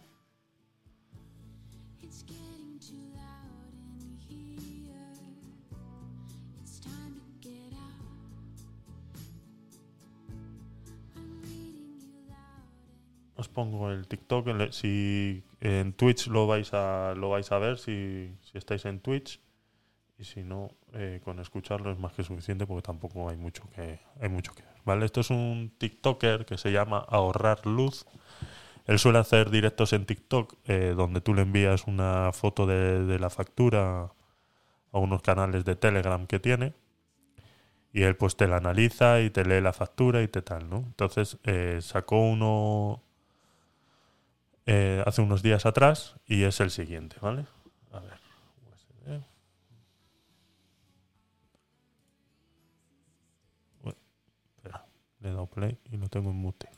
Os 13.36 13.48
pongo 13.48 13.90
el 13.90 14.06
TikTok. 14.06 14.70
Si 14.72 15.42
en 15.60 15.94
Twitch 15.94 16.26
lo 16.26 16.46
vais 16.46 16.74
a, 16.74 17.14
lo 17.16 17.30
vais 17.30 17.50
a 17.52 17.58
ver, 17.58 17.78
si, 17.78 18.36
si 18.42 18.58
estáis 18.58 18.84
en 18.84 19.00
Twitch. 19.00 19.40
Y 20.18 20.24
si 20.24 20.42
no, 20.42 20.68
eh, 20.92 21.22
con 21.24 21.40
escucharlo 21.40 21.90
es 21.90 21.98
más 21.98 22.12
que 22.12 22.22
suficiente 22.22 22.66
porque 22.66 22.82
tampoco 22.82 23.30
hay 23.30 23.38
mucho 23.38 23.62
que 23.70 23.98
hay 24.20 24.28
mucho 24.28 24.52
que 24.52 24.62
ver. 24.62 24.71
¿Vale? 24.84 25.06
Esto 25.06 25.20
es 25.20 25.30
un 25.30 25.72
TikToker 25.78 26.44
que 26.44 26.58
se 26.58 26.72
llama 26.72 26.98
Ahorrar 26.98 27.66
Luz. 27.66 28.06
Él 28.86 28.98
suele 28.98 29.18
hacer 29.18 29.50
directos 29.50 29.92
en 29.92 30.06
TikTok 30.06 30.54
eh, 30.66 30.94
donde 30.96 31.20
tú 31.20 31.34
le 31.34 31.42
envías 31.42 31.86
una 31.86 32.30
foto 32.32 32.66
de, 32.66 33.04
de 33.04 33.18
la 33.18 33.30
factura 33.30 34.12
a 34.92 34.98
unos 34.98 35.22
canales 35.22 35.64
de 35.64 35.76
Telegram 35.76 36.26
que 36.26 36.40
tiene 36.40 36.74
y 37.92 38.02
él 38.02 38.16
pues 38.16 38.36
te 38.36 38.48
la 38.48 38.56
analiza 38.56 39.20
y 39.20 39.30
te 39.30 39.44
lee 39.44 39.60
la 39.60 39.72
factura 39.72 40.22
y 40.22 40.28
te 40.28 40.42
tal, 40.42 40.68
¿no? 40.68 40.78
Entonces 40.78 41.36
eh, 41.44 41.78
sacó 41.82 42.20
uno 42.20 43.02
eh, 44.66 45.02
hace 45.06 45.20
unos 45.20 45.42
días 45.42 45.66
atrás 45.66 46.16
y 46.26 46.44
es 46.44 46.60
el 46.60 46.70
siguiente, 46.70 47.16
¿vale? 47.20 47.44
A 47.92 48.00
ver. 48.00 48.31
Le 55.22 55.30
he 55.30 55.32
dado 55.32 55.46
play 55.46 55.78
y 55.90 55.96
lo 55.96 56.08
tengo 56.08 56.30
en 56.30 56.36
mute. 56.36 56.68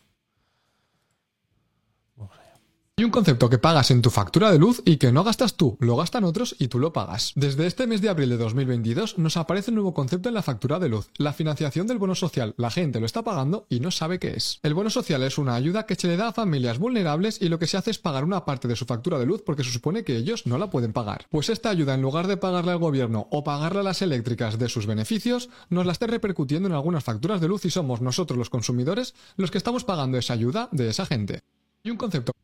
Hay 2.96 3.04
un 3.04 3.10
concepto 3.10 3.50
que 3.50 3.58
pagas 3.58 3.90
en 3.90 4.02
tu 4.02 4.10
factura 4.10 4.52
de 4.52 4.58
luz 4.60 4.80
y 4.84 4.98
que 4.98 5.10
no 5.10 5.24
gastas 5.24 5.56
tú, 5.56 5.76
lo 5.80 5.96
gastan 5.96 6.22
otros 6.22 6.54
y 6.60 6.68
tú 6.68 6.78
lo 6.78 6.92
pagas. 6.92 7.32
Desde 7.34 7.66
este 7.66 7.88
mes 7.88 8.00
de 8.00 8.08
abril 8.08 8.28
de 8.28 8.36
2022 8.36 9.18
nos 9.18 9.36
aparece 9.36 9.72
un 9.72 9.74
nuevo 9.74 9.92
concepto 9.92 10.28
en 10.28 10.34
la 10.36 10.44
factura 10.44 10.78
de 10.78 10.88
luz, 10.88 11.10
la 11.16 11.32
financiación 11.32 11.88
del 11.88 11.98
bono 11.98 12.14
social. 12.14 12.54
La 12.56 12.70
gente 12.70 13.00
lo 13.00 13.06
está 13.06 13.24
pagando 13.24 13.66
y 13.68 13.80
no 13.80 13.90
sabe 13.90 14.20
qué 14.20 14.28
es. 14.36 14.60
El 14.62 14.74
bono 14.74 14.90
social 14.90 15.24
es 15.24 15.38
una 15.38 15.56
ayuda 15.56 15.86
que 15.86 15.96
se 15.96 16.06
le 16.06 16.16
da 16.16 16.28
a 16.28 16.32
familias 16.32 16.78
vulnerables 16.78 17.42
y 17.42 17.48
lo 17.48 17.58
que 17.58 17.66
se 17.66 17.76
hace 17.76 17.90
es 17.90 17.98
pagar 17.98 18.22
una 18.22 18.44
parte 18.44 18.68
de 18.68 18.76
su 18.76 18.86
factura 18.86 19.18
de 19.18 19.26
luz 19.26 19.42
porque 19.44 19.64
se 19.64 19.72
supone 19.72 20.04
que 20.04 20.16
ellos 20.16 20.46
no 20.46 20.56
la 20.56 20.70
pueden 20.70 20.92
pagar. 20.92 21.26
Pues 21.30 21.48
esta 21.48 21.70
ayuda 21.70 21.94
en 21.94 22.02
lugar 22.02 22.28
de 22.28 22.36
pagarle 22.36 22.70
al 22.70 22.78
gobierno 22.78 23.26
o 23.32 23.42
pagarle 23.42 23.80
a 23.80 23.82
las 23.82 24.02
eléctricas 24.02 24.56
de 24.56 24.68
sus 24.68 24.86
beneficios, 24.86 25.50
nos 25.68 25.84
la 25.84 25.90
está 25.90 26.06
repercutiendo 26.06 26.68
en 26.68 26.76
algunas 26.76 27.02
facturas 27.02 27.40
de 27.40 27.48
luz 27.48 27.64
y 27.64 27.70
somos 27.70 28.00
nosotros 28.00 28.38
los 28.38 28.50
consumidores 28.50 29.16
los 29.36 29.50
que 29.50 29.58
estamos 29.58 29.82
pagando 29.82 30.16
esa 30.16 30.34
ayuda 30.34 30.68
de 30.70 30.90
esa 30.90 31.06
gente. 31.06 31.42
Y 31.82 31.90
un 31.90 31.96
concepto 31.96 32.34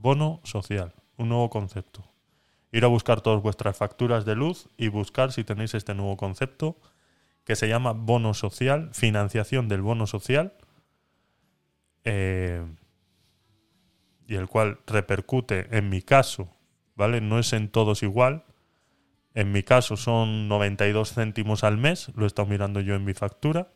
Bono 0.00 0.40
social, 0.44 0.94
un 1.16 1.28
nuevo 1.28 1.50
concepto. 1.50 2.04
Ir 2.70 2.84
a 2.84 2.88
buscar 2.88 3.20
todas 3.20 3.42
vuestras 3.42 3.76
facturas 3.76 4.24
de 4.24 4.36
luz 4.36 4.68
y 4.76 4.88
buscar 4.88 5.32
si 5.32 5.42
tenéis 5.42 5.74
este 5.74 5.94
nuevo 5.94 6.16
concepto 6.16 6.76
que 7.44 7.56
se 7.56 7.66
llama 7.66 7.92
bono 7.94 8.32
social, 8.32 8.90
financiación 8.92 9.68
del 9.68 9.82
bono 9.82 10.06
social, 10.06 10.52
eh, 12.04 12.64
y 14.28 14.36
el 14.36 14.46
cual 14.46 14.78
repercute 14.86 15.66
en 15.76 15.88
mi 15.88 16.02
caso, 16.02 16.54
¿vale? 16.94 17.20
No 17.20 17.40
es 17.40 17.52
en 17.52 17.68
todos 17.68 18.04
igual. 18.04 18.44
En 19.34 19.50
mi 19.50 19.64
caso 19.64 19.96
son 19.96 20.46
92 20.46 21.14
céntimos 21.14 21.64
al 21.64 21.76
mes, 21.76 22.12
lo 22.14 22.22
he 22.24 22.26
estado 22.28 22.46
mirando 22.46 22.80
yo 22.80 22.94
en 22.94 23.04
mi 23.04 23.14
factura. 23.14 23.72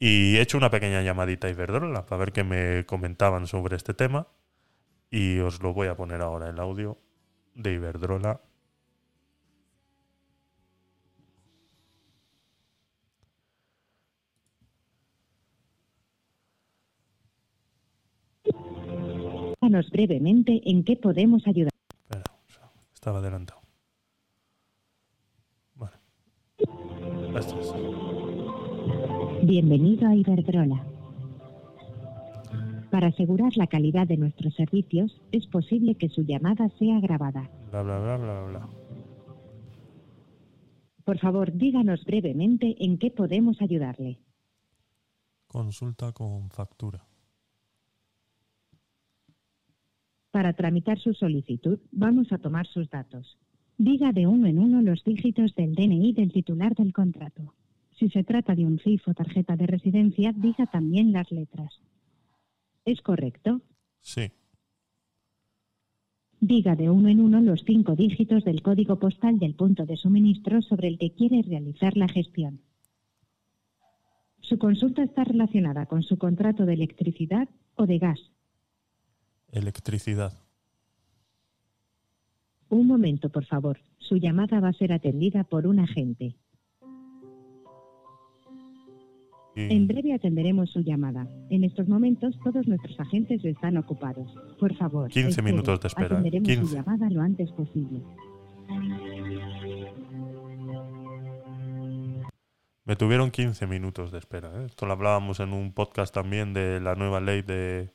Y 0.00 0.36
he 0.36 0.40
hecho 0.40 0.58
una 0.58 0.70
pequeña 0.70 1.02
llamadita 1.02 1.46
a 1.46 1.50
Iberdrola 1.50 2.04
para 2.04 2.18
ver 2.18 2.32
qué 2.32 2.42
me 2.42 2.84
comentaban 2.84 3.46
sobre 3.46 3.76
este 3.76 3.94
tema. 3.94 4.26
Y 5.10 5.38
os 5.38 5.62
lo 5.62 5.72
voy 5.72 5.88
a 5.88 5.96
poner 5.96 6.20
ahora 6.20 6.48
el 6.48 6.58
audio 6.58 6.98
de 7.54 7.74
Iberdrola. 7.74 8.40
Cuéntanos 19.60 19.90
brevemente 19.90 20.60
en 20.66 20.84
qué 20.84 20.96
podemos 20.96 21.46
ayudar. 21.46 21.70
Espera, 22.02 22.24
estaba 22.92 23.20
adelantado. 23.20 23.62
Vale. 25.74 25.96
Bienvenido 29.42 30.06
a 30.06 30.14
Iberdrola. 30.14 30.93
Para 32.94 33.08
asegurar 33.08 33.56
la 33.56 33.66
calidad 33.66 34.06
de 34.06 34.16
nuestros 34.16 34.54
servicios, 34.54 35.20
es 35.32 35.48
posible 35.48 35.96
que 35.96 36.08
su 36.08 36.22
llamada 36.22 36.68
sea 36.78 37.00
grabada. 37.00 37.50
Bla, 37.72 37.82
bla, 37.82 37.98
bla, 37.98 38.16
bla, 38.16 38.44
bla. 38.44 38.68
Por 41.02 41.18
favor, 41.18 41.52
díganos 41.52 42.04
brevemente 42.04 42.76
en 42.78 42.98
qué 42.98 43.10
podemos 43.10 43.60
ayudarle. 43.60 44.20
Consulta 45.48 46.12
con 46.12 46.50
factura. 46.50 47.04
Para 50.30 50.52
tramitar 50.52 51.00
su 51.00 51.14
solicitud, 51.14 51.80
vamos 51.90 52.30
a 52.30 52.38
tomar 52.38 52.68
sus 52.68 52.88
datos. 52.90 53.36
Diga 53.76 54.12
de 54.12 54.28
uno 54.28 54.46
en 54.46 54.60
uno 54.60 54.82
los 54.82 55.02
dígitos 55.02 55.52
del 55.56 55.74
DNI 55.74 56.12
del 56.12 56.32
titular 56.32 56.76
del 56.76 56.92
contrato. 56.92 57.54
Si 57.98 58.08
se 58.10 58.22
trata 58.22 58.54
de 58.54 58.64
un 58.64 58.78
CIF 58.78 59.08
o 59.08 59.14
tarjeta 59.14 59.56
de 59.56 59.66
residencia, 59.66 60.32
diga 60.32 60.66
también 60.66 61.10
las 61.10 61.32
letras. 61.32 61.80
¿Es 62.84 63.00
correcto? 63.00 63.60
Sí. 64.00 64.30
Diga 66.40 66.76
de 66.76 66.90
uno 66.90 67.08
en 67.08 67.20
uno 67.20 67.40
los 67.40 67.62
cinco 67.64 67.96
dígitos 67.96 68.44
del 68.44 68.60
código 68.60 68.98
postal 68.98 69.38
del 69.38 69.54
punto 69.54 69.86
de 69.86 69.96
suministro 69.96 70.60
sobre 70.60 70.88
el 70.88 70.98
que 70.98 71.14
quiere 71.14 71.42
realizar 71.42 71.96
la 71.96 72.08
gestión. 72.08 72.60
Su 74.40 74.58
consulta 74.58 75.02
está 75.02 75.24
relacionada 75.24 75.86
con 75.86 76.02
su 76.02 76.18
contrato 76.18 76.66
de 76.66 76.74
electricidad 76.74 77.48
o 77.76 77.86
de 77.86 77.98
gas. 77.98 78.20
Electricidad. 79.52 80.38
Un 82.68 82.86
momento, 82.86 83.30
por 83.30 83.46
favor. 83.46 83.80
Su 83.98 84.16
llamada 84.16 84.60
va 84.60 84.68
a 84.68 84.74
ser 84.74 84.92
atendida 84.92 85.44
por 85.44 85.66
un 85.66 85.78
agente. 85.78 86.36
En 89.56 89.86
breve 89.86 90.12
atenderemos 90.12 90.70
su 90.70 90.80
llamada. 90.80 91.28
En 91.50 91.62
estos 91.62 91.88
momentos 91.88 92.34
todos 92.42 92.66
nuestros 92.66 92.98
agentes 92.98 93.44
están 93.44 93.76
ocupados. 93.76 94.28
Por 94.58 94.74
favor. 94.76 95.08
15 95.08 95.28
espere. 95.28 95.52
minutos 95.52 95.80
de 95.80 95.88
espera. 95.88 96.18
Atenderemos 96.18 96.48
15. 96.48 96.66
su 96.66 96.74
llamada 96.74 97.08
lo 97.10 97.20
antes 97.20 97.50
posible. 97.52 98.00
me 102.84 102.96
tuvieron 102.96 103.30
15 103.30 103.66
minutos 103.66 104.12
de 104.12 104.18
espera. 104.18 104.50
¿eh? 104.56 104.66
Esto 104.66 104.86
lo 104.86 104.92
hablábamos 104.92 105.40
en 105.40 105.52
un 105.52 105.72
podcast 105.72 106.12
también 106.12 106.52
de 106.52 106.80
la 106.80 106.94
nueva 106.96 107.20
ley 107.20 107.42
de, 107.42 107.90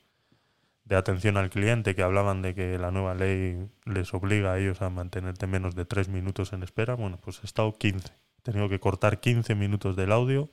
de 0.85 0.95
atención 0.95 1.38
al 1.38 1.49
cliente, 1.49 1.93
que 1.93 2.01
hablaban 2.01 2.41
de 2.41 2.55
que 2.55 2.77
la 2.79 2.89
nueva 2.91 3.13
ley 3.13 3.67
les 3.85 4.13
obliga 4.13 4.53
a 4.53 4.59
ellos 4.59 4.81
a 4.81 4.89
mantenerte 4.89 5.45
menos 5.45 5.75
de 5.75 5.85
3 5.85 6.09
minutos 6.09 6.53
en 6.53 6.63
espera. 6.63 6.95
Bueno, 6.95 7.19
pues 7.21 7.41
he 7.43 7.45
estado 7.45 7.77
15. 7.77 8.07
He 8.07 8.41
tenido 8.41 8.69
que 8.69 8.79
cortar 8.79 9.19
15 9.19 9.53
minutos 9.55 9.95
del 9.95 10.11
audio 10.11 10.49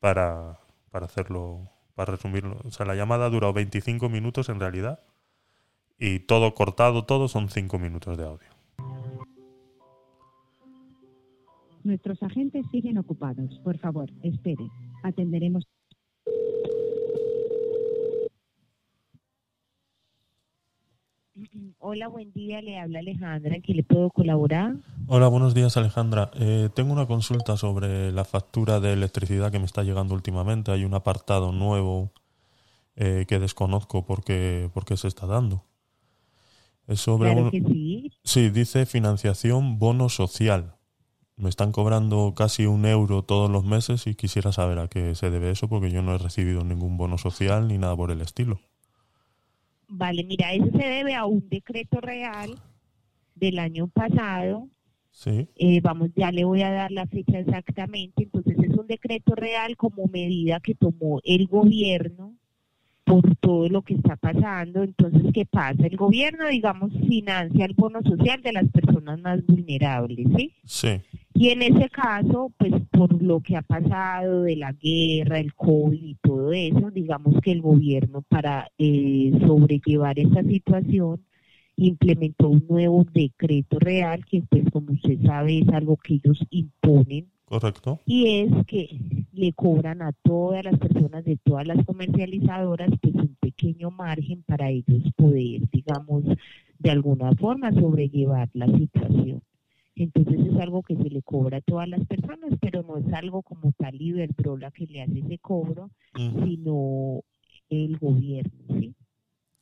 para, 0.00 0.58
para 0.90 1.06
hacerlo, 1.06 1.70
para 1.94 2.12
resumirlo. 2.12 2.60
O 2.64 2.70
sea, 2.70 2.86
la 2.86 2.94
llamada 2.94 3.26
ha 3.26 3.30
durado 3.30 3.52
25 3.52 4.08
minutos 4.08 4.48
en 4.48 4.60
realidad 4.60 5.00
y 5.98 6.20
todo 6.20 6.54
cortado, 6.54 7.04
todo 7.04 7.28
son 7.28 7.48
5 7.48 7.78
minutos 7.78 8.16
de 8.16 8.24
audio. 8.24 8.48
Nuestros 11.84 12.22
agentes 12.22 12.66
siguen 12.70 12.98
ocupados. 12.98 13.58
Por 13.64 13.78
favor, 13.78 14.10
espere. 14.22 14.68
Atenderemos. 15.02 15.64
Hola, 21.78 22.08
buen 22.08 22.32
día. 22.32 22.60
Le 22.60 22.78
habla 22.78 22.98
Alejandra. 22.98 23.56
¿En 23.56 23.62
qué 23.62 23.72
le 23.74 23.84
puedo 23.84 24.10
colaborar? 24.10 24.74
Hola, 25.08 25.28
buenos 25.28 25.54
días 25.54 25.76
Alejandra. 25.76 26.30
Eh, 26.34 26.68
tengo 26.74 26.92
una 26.92 27.06
consulta 27.06 27.56
sobre 27.56 28.12
la 28.12 28.24
factura 28.24 28.78
de 28.80 28.92
electricidad 28.92 29.50
que 29.50 29.58
me 29.58 29.64
está 29.64 29.82
llegando 29.82 30.14
últimamente. 30.14 30.70
Hay 30.70 30.84
un 30.84 30.94
apartado 30.94 31.52
nuevo 31.52 32.12
eh, 32.96 33.24
que 33.28 33.38
desconozco 33.38 34.04
por 34.04 34.22
qué, 34.24 34.70
por 34.74 34.84
qué 34.84 34.96
se 34.96 35.08
está 35.08 35.26
dando. 35.26 35.64
Es 36.86 37.00
sobre 37.00 37.30
Claro 37.30 37.44
un- 37.44 37.50
que 37.50 37.60
sí. 37.62 38.12
Sí, 38.24 38.50
dice 38.50 38.84
financiación 38.86 39.78
bono 39.78 40.08
social. 40.08 40.74
Me 41.36 41.48
están 41.48 41.72
cobrando 41.72 42.34
casi 42.36 42.66
un 42.66 42.84
euro 42.84 43.22
todos 43.22 43.48
los 43.50 43.64
meses 43.64 44.06
y 44.06 44.14
quisiera 44.14 44.52
saber 44.52 44.78
a 44.80 44.88
qué 44.88 45.14
se 45.14 45.30
debe 45.30 45.50
eso 45.50 45.68
porque 45.68 45.90
yo 45.90 46.02
no 46.02 46.14
he 46.14 46.18
recibido 46.18 46.64
ningún 46.64 46.96
bono 46.98 47.16
social 47.16 47.68
ni 47.68 47.78
nada 47.78 47.96
por 47.96 48.10
el 48.10 48.20
estilo. 48.20 48.60
Vale, 49.88 50.24
mira, 50.24 50.52
eso 50.52 50.66
se 50.72 50.84
debe 50.86 51.14
a 51.14 51.24
un 51.24 51.48
decreto 51.48 52.00
real 52.00 52.58
del 53.34 53.58
año 53.58 53.88
pasado. 53.88 54.68
Sí, 55.10 55.48
Eh, 55.56 55.80
vamos, 55.80 56.10
ya 56.14 56.30
le 56.30 56.44
voy 56.44 56.62
a 56.62 56.70
dar 56.70 56.92
la 56.92 57.06
fecha 57.06 57.40
exactamente. 57.40 58.22
Entonces, 58.22 58.56
es 58.58 58.76
un 58.76 58.86
decreto 58.86 59.34
real 59.34 59.76
como 59.76 60.06
medida 60.06 60.60
que 60.60 60.74
tomó 60.74 61.20
el 61.24 61.46
gobierno 61.48 62.34
por 63.04 63.34
todo 63.36 63.68
lo 63.68 63.82
que 63.82 63.94
está 63.94 64.16
pasando. 64.16 64.82
Entonces, 64.82 65.22
¿qué 65.32 65.46
pasa? 65.46 65.86
El 65.86 65.96
gobierno, 65.96 66.46
digamos, 66.48 66.92
financia 67.08 67.64
el 67.64 67.74
bono 67.74 68.02
social 68.02 68.42
de 68.42 68.52
las 68.52 68.68
personas 68.70 69.20
más 69.20 69.44
vulnerables, 69.46 70.26
¿sí? 70.36 70.54
sí, 70.64 71.00
Y 71.34 71.48
en 71.48 71.62
ese 71.62 71.88
caso, 71.88 72.52
pues 72.58 72.72
por 72.90 73.20
lo 73.22 73.40
que 73.40 73.56
ha 73.56 73.62
pasado 73.62 74.42
de 74.42 74.56
la 74.56 74.72
guerra, 74.72 75.40
el 75.40 75.54
COVID 75.54 76.02
y 76.02 76.14
todo 76.16 76.52
eso, 76.52 76.90
digamos 76.90 77.40
que 77.42 77.52
el 77.52 77.62
gobierno 77.62 78.22
para 78.28 78.70
eh, 78.78 79.32
sobrellevar 79.46 80.18
esa 80.18 80.42
situación 80.42 81.24
implementó 81.78 82.48
un 82.48 82.64
nuevo 82.68 83.06
decreto 83.12 83.78
real 83.78 84.24
que 84.26 84.42
pues 84.42 84.64
como 84.72 84.92
usted 84.92 85.20
sabe 85.24 85.60
es 85.60 85.68
algo 85.68 85.96
que 85.96 86.14
ellos 86.14 86.44
imponen 86.50 87.30
correcto. 87.44 88.00
y 88.04 88.40
es 88.40 88.66
que 88.66 89.24
le 89.32 89.52
cobran 89.52 90.02
a 90.02 90.12
todas 90.22 90.64
las 90.64 90.78
personas 90.78 91.24
de 91.24 91.36
todas 91.36 91.66
las 91.66 91.84
comercializadoras 91.86 92.90
pues 93.00 93.14
un 93.14 93.36
pequeño 93.40 93.90
margen 93.90 94.42
para 94.42 94.70
ellos 94.70 95.04
poder, 95.16 95.62
digamos, 95.70 96.24
de 96.78 96.90
alguna 96.90 97.32
forma 97.34 97.72
sobrellevar 97.72 98.48
la 98.54 98.66
situación. 98.66 99.40
Entonces 99.94 100.38
es 100.46 100.60
algo 100.60 100.82
que 100.82 100.96
se 100.96 101.10
le 101.10 101.22
cobra 101.22 101.58
a 101.58 101.60
todas 101.60 101.88
las 101.88 102.04
personas, 102.06 102.52
pero 102.60 102.82
no 102.82 102.98
es 102.98 103.12
algo 103.12 103.42
como 103.42 103.72
tal 103.72 104.00
Iberdrola 104.00 104.70
que 104.70 104.86
le 104.86 105.02
hace 105.02 105.20
ese 105.20 105.38
cobro, 105.38 105.90
sino 106.14 107.22
el 107.68 107.98
gobierno, 107.98 108.78
¿sí? 108.80 108.94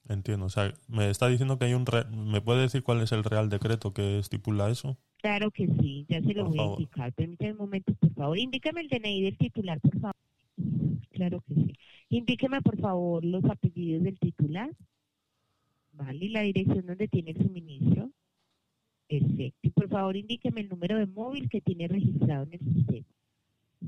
Entiendo. 0.09 0.47
O 0.47 0.51
sea, 0.51 0.73
me 0.89 1.11
está 1.11 1.29
diciendo 1.29 1.59
que 1.59 1.65
hay 1.67 1.75
un... 1.75 1.85
re- 1.87 2.05
¿Me 2.07 2.41
puede 2.41 2.63
decir 2.63 2.83
cuál 2.83 3.01
es 3.03 3.13
el 3.13 3.25
Real 3.25 3.49
Decreto 3.49 3.93
que 3.93 4.19
estipula 4.19 4.71
eso? 4.71 4.97
Claro 5.19 5.51
que 5.51 5.67
sí, 5.67 6.07
ya 6.09 6.21
se 6.23 6.33
lo 6.35 6.43
Por 6.45 6.49
voy 6.51 6.57
favor. 6.59 6.79
a 6.79 6.81
indicar. 6.81 7.13
Permítame 7.13 7.53
un 7.53 7.59
momento, 7.59 7.95
por 7.95 8.13
favor. 8.15 8.39
Indíqueme 8.39 8.81
el 8.83 8.89
DNI 8.89 9.23
del 9.23 9.37
titular, 9.37 9.81
por 9.81 9.99
favor. 9.99 10.15
Claro 11.11 11.43
que 11.49 11.55
sí. 11.55 11.73
Indíqueme, 12.11 12.61
por 12.63 12.79
favor, 12.79 13.25
los 13.25 13.45
apellidos 13.47 14.05
del 14.05 14.19
titular. 14.19 14.71
Vale, 15.93 16.25
y 16.27 16.29
la 16.29 16.43
dirección 16.43 16.87
donde 16.87 17.09
tiene 17.09 17.31
el 17.33 17.39
suministro. 17.43 18.11
Perfecto. 19.09 19.59
Y 19.63 19.71
por 19.71 19.89
favor, 19.89 20.17
indíqueme 20.17 20.61
el 20.61 20.69
número 20.69 20.99
de 20.99 21.07
móvil 21.07 21.49
que 21.49 21.61
tiene 21.61 21.89
registrado 21.89 22.45
en 22.45 22.53
el 22.55 22.75
sistema. 22.75 23.07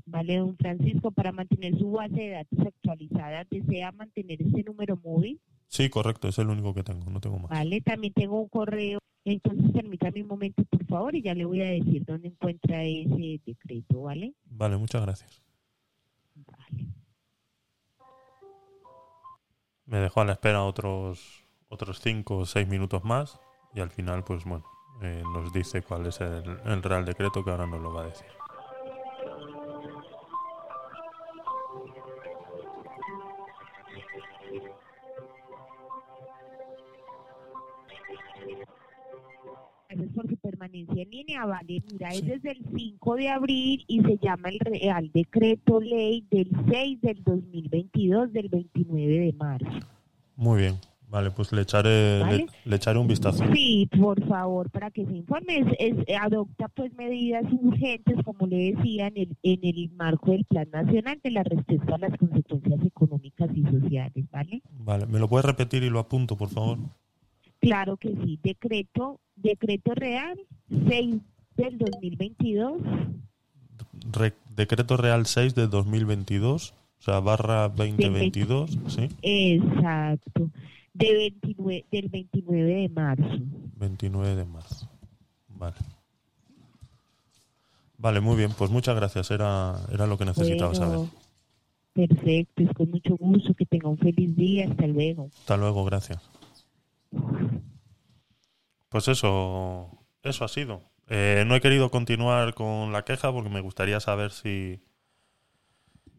Vale, 0.07 0.37
don 0.37 0.57
Francisco, 0.57 1.11
para 1.11 1.33
mantener 1.33 1.77
su 1.79 1.91
base 1.93 2.15
de 2.15 2.29
datos 2.31 2.59
actualizada, 2.67 3.45
¿desea 3.51 3.93
mantener 3.93 4.41
ese 4.43 4.63
número 4.65 4.97
móvil? 5.03 5.41
Sí, 5.69 5.91
correcto, 5.91 6.29
es 6.29 6.39
el 6.39 6.49
único 6.49 6.75
que 6.75 6.83
tengo, 6.83 7.11
no 7.11 7.21
tengo 7.21 7.39
más. 7.39 7.51
Vale, 7.51 7.81
también 7.83 8.13
tengo 8.13 8.41
un 8.41 8.49
correo. 8.49 8.99
Entonces, 9.25 9.71
permítame 9.73 10.23
un 10.23 10.29
momento, 10.29 10.65
por 10.65 10.85
favor, 10.87 11.15
y 11.15 11.23
ya 11.23 11.35
le 11.35 11.45
voy 11.45 11.61
a 11.61 11.71
decir 11.71 12.05
dónde 12.05 12.29
encuentra 12.29 12.83
ese 12.83 13.41
decreto, 13.45 14.03
¿vale? 14.03 14.35
Vale, 14.47 14.79
muchas 14.79 15.03
gracias. 15.03 15.43
Vale. 16.35 16.87
Me 19.85 19.99
dejó 19.99 20.23
a 20.23 20.25
la 20.25 20.33
espera 20.33 20.65
otros 20.65 21.45
otros 21.69 22.01
cinco 22.01 22.39
o 22.39 22.47
seis 22.47 22.67
minutos 22.67 23.05
más 23.05 23.39
y 23.75 23.81
al 23.81 23.91
final, 23.91 24.25
pues 24.25 24.45
bueno, 24.45 24.65
eh, 25.03 25.23
nos 25.33 25.53
dice 25.53 25.83
cuál 25.83 26.07
es 26.07 26.21
el, 26.21 26.59
el 26.65 26.83
Real 26.83 27.05
Decreto 27.05 27.45
que 27.45 27.51
ahora 27.51 27.67
nos 27.67 27.81
lo 27.81 27.93
va 27.93 28.03
a 28.03 28.07
decir. 28.07 28.38
Gracias 39.99 40.15
por 40.15 40.29
su 40.29 40.37
permanencia 40.37 41.03
en 41.03 41.11
línea, 41.11 41.45
vale. 41.45 41.83
Mira, 41.93 42.11
Sí. 42.13 42.19
es 42.19 42.27
desde 42.27 42.53
el 42.53 42.65
5 42.77 43.17
de 43.17 43.29
abril 43.29 43.85
y 43.89 44.01
se 44.03 44.17
llama 44.19 44.49
el 44.49 44.59
Real 44.61 45.11
Decreto 45.13 45.81
Ley 45.81 46.25
del 46.31 46.49
6 46.71 47.01
del 47.01 47.23
2022 47.25 48.33
del 48.33 48.49
29 48.49 49.19
de 49.19 49.33
marzo. 49.33 49.67
Muy 50.37 50.61
bien, 50.61 50.75
vale, 51.09 51.33
pues 51.33 51.51
le 51.53 51.63
echaré, 51.63 52.21
¿Vale? 52.21 52.37
le, 52.39 52.47
le 52.71 52.77
echaré 52.77 52.99
un 53.01 53.09
vistazo. 53.09 53.43
Sí, 53.53 53.89
por 54.01 54.25
favor, 54.29 54.71
para 54.71 54.93
que 54.93 55.05
se 55.05 55.17
informe, 55.17 55.59
es, 55.59 55.97
es- 56.07 56.17
adopta 56.21 56.69
pues 56.69 56.93
medidas 56.95 57.45
urgentes, 57.53 58.17
como 58.25 58.47
le 58.47 58.73
decía, 58.73 59.09
en 59.09 59.17
el, 59.17 59.37
en 59.43 59.59
el 59.65 59.91
marco 59.97 60.31
del 60.31 60.45
Plan 60.45 60.69
Nacional 60.71 61.19
de 61.25 61.31
la 61.33 61.43
respuesta 61.43 61.97
a 61.97 61.99
las 61.99 62.17
consecuencias 62.17 62.81
económicas 62.85 63.51
y 63.53 63.63
sociales, 63.65 64.25
¿vale? 64.31 64.63
Vale, 64.79 65.07
¿me 65.07 65.19
lo 65.19 65.29
puedes 65.29 65.45
repetir 65.45 65.83
y 65.83 65.91
lo 65.91 65.99
apunto, 65.99 66.37
por 66.37 66.51
favor? 66.51 66.79
Claro 67.61 67.97
que 67.97 68.11
sí, 68.25 68.39
decreto, 68.43 69.21
decreto 69.37 69.95
real 69.95 70.39
6 70.89 71.17
del 71.57 71.79
2022, 71.79 72.81
Re- 74.13 74.35
Decreto 74.55 74.97
Real 74.97 75.27
6 75.27 75.55
de 75.55 75.67
2022, 75.67 76.73
o 77.01 77.03
sea, 77.03 77.21
barra 77.21 77.69
2022, 77.69 78.79
¿sí? 78.89 79.09
exacto, 79.23 80.51
de 80.95 81.13
29, 81.15 81.85
del 81.91 82.09
29 82.09 82.63
de 82.75 82.89
marzo. 82.89 83.39
29 83.77 84.37
de 84.37 84.45
marzo. 84.45 84.89
Vale. 85.49 85.77
Vale, 87.99 88.21
muy 88.21 88.37
bien, 88.37 88.53
pues 88.57 88.71
muchas 88.71 88.95
gracias, 88.95 89.31
era, 89.33 89.75
era 89.93 90.07
lo 90.07 90.17
que 90.17 90.25
necesitaba 90.25 90.75
saber. 90.75 91.01
Perfecto, 91.93 92.63
es 92.63 92.73
con 92.75 92.91
mucho 92.91 93.17
gusto, 93.17 93.53
que 93.55 93.67
tenga 93.67 93.89
un 93.89 93.99
feliz 93.99 94.37
día, 94.37 94.69
hasta 94.71 94.87
luego. 94.87 95.29
Hasta 95.41 95.57
luego, 95.57 95.85
gracias. 95.85 96.21
Pues 98.89 99.09
eso, 99.09 100.07
eso 100.23 100.45
ha 100.45 100.49
sido. 100.49 100.83
Eh, 101.09 101.45
no 101.47 101.55
he 101.55 101.61
querido 101.61 101.91
continuar 101.91 102.55
con 102.55 102.93
la 102.93 103.05
queja 103.05 103.33
porque 103.33 103.51
me 103.51 103.61
gustaría 103.61 104.01
saber 104.01 104.31
si, 104.31 104.83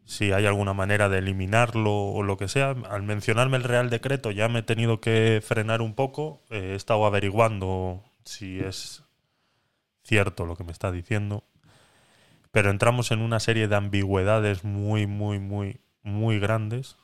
si 0.04 0.32
hay 0.32 0.46
alguna 0.46 0.72
manera 0.72 1.08
de 1.08 1.18
eliminarlo 1.18 1.92
o 1.92 2.22
lo 2.22 2.36
que 2.36 2.48
sea. 2.48 2.74
Al 2.88 3.02
mencionarme 3.02 3.56
el 3.56 3.64
Real 3.64 3.90
Decreto 3.90 4.30
ya 4.30 4.48
me 4.48 4.60
he 4.60 4.62
tenido 4.62 5.00
que 5.00 5.40
frenar 5.44 5.82
un 5.82 5.94
poco. 5.94 6.42
Eh, 6.50 6.70
he 6.72 6.74
estado 6.74 7.06
averiguando 7.06 8.04
si 8.24 8.60
es 8.60 9.04
cierto 10.02 10.46
lo 10.46 10.56
que 10.56 10.64
me 10.64 10.72
está 10.72 10.90
diciendo. 10.90 11.44
Pero 12.50 12.70
entramos 12.70 13.12
en 13.12 13.20
una 13.20 13.38
serie 13.38 13.68
de 13.68 13.76
ambigüedades 13.76 14.64
muy, 14.64 15.06
muy, 15.06 15.38
muy, 15.38 15.80
muy 16.02 16.40
grandes. 16.40 16.96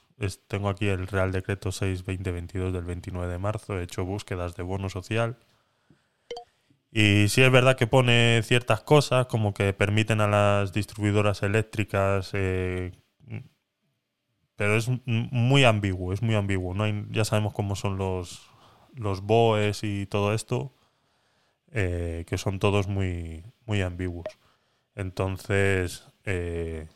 Tengo 0.48 0.68
aquí 0.68 0.88
el 0.88 1.06
Real 1.06 1.32
Decreto 1.32 1.70
6-2022 1.72 2.72
del 2.72 2.84
29 2.84 3.32
de 3.32 3.38
marzo. 3.38 3.78
He 3.78 3.84
hecho 3.84 4.04
búsquedas 4.04 4.56
de 4.56 4.62
bono 4.62 4.88
social. 4.90 5.38
Y 6.90 7.28
sí 7.28 7.42
es 7.42 7.52
verdad 7.52 7.76
que 7.76 7.86
pone 7.86 8.40
ciertas 8.42 8.80
cosas, 8.80 9.26
como 9.26 9.52
que 9.54 9.72
permiten 9.72 10.20
a 10.20 10.26
las 10.28 10.72
distribuidoras 10.72 11.42
eléctricas, 11.44 12.30
eh, 12.32 12.90
pero 14.56 14.76
es 14.76 14.88
muy 15.06 15.64
ambiguo, 15.64 16.12
es 16.12 16.22
muy 16.22 16.34
ambiguo. 16.34 16.74
No 16.74 16.84
hay- 16.84 17.06
ya 17.10 17.24
sabemos 17.24 17.52
cómo 17.52 17.76
son 17.76 17.98
los, 17.98 18.48
los 18.94 19.20
BOEs 19.22 19.84
y 19.84 20.06
todo 20.06 20.32
esto, 20.34 20.72
eh, 21.72 22.24
que 22.28 22.38
son 22.38 22.58
todos 22.58 22.88
muy, 22.88 23.44
muy 23.66 23.82
ambiguos. 23.82 24.26
Entonces, 24.96 26.08
eh, 26.24 26.88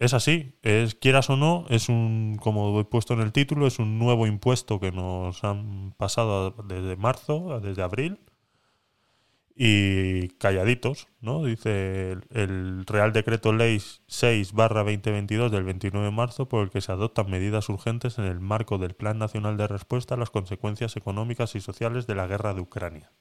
es 0.00 0.14
así, 0.14 0.56
es 0.62 0.94
quieras 0.96 1.30
o 1.30 1.36
no, 1.36 1.66
es 1.68 1.88
un, 1.88 2.38
como 2.40 2.80
he 2.80 2.84
puesto 2.84 3.14
en 3.14 3.20
el 3.20 3.32
título, 3.32 3.66
es 3.66 3.78
un 3.78 3.98
nuevo 3.98 4.26
impuesto 4.26 4.80
que 4.80 4.92
nos 4.92 5.44
han 5.44 5.94
pasado 5.98 6.52
desde 6.66 6.96
marzo, 6.96 7.60
desde 7.60 7.82
abril, 7.82 8.18
y 9.54 10.28
calladitos, 10.38 11.08
¿no? 11.20 11.44
Dice 11.44 12.16
el, 12.30 12.86
Real 12.86 13.12
Decreto 13.12 13.52
Ley 13.52 13.78
6 14.06 14.54
barra 14.54 14.84
2022 14.84 15.52
del 15.52 15.64
29 15.64 16.06
de 16.06 16.10
marzo 16.10 16.48
por 16.48 16.62
el 16.62 16.70
que 16.70 16.80
se 16.80 16.92
adoptan 16.92 17.30
medidas 17.30 17.68
urgentes 17.68 18.18
en 18.18 18.24
el 18.24 18.40
marco 18.40 18.78
del 18.78 18.94
Plan 18.94 19.18
Nacional 19.18 19.58
de 19.58 19.68
Respuesta 19.68 20.14
a 20.14 20.18
las 20.18 20.30
consecuencias 20.30 20.96
económicas 20.96 21.54
y 21.56 21.60
sociales 21.60 22.06
de 22.06 22.14
la 22.14 22.26
guerra 22.26 22.54
de 22.54 22.62
Ucrania. 22.62 23.12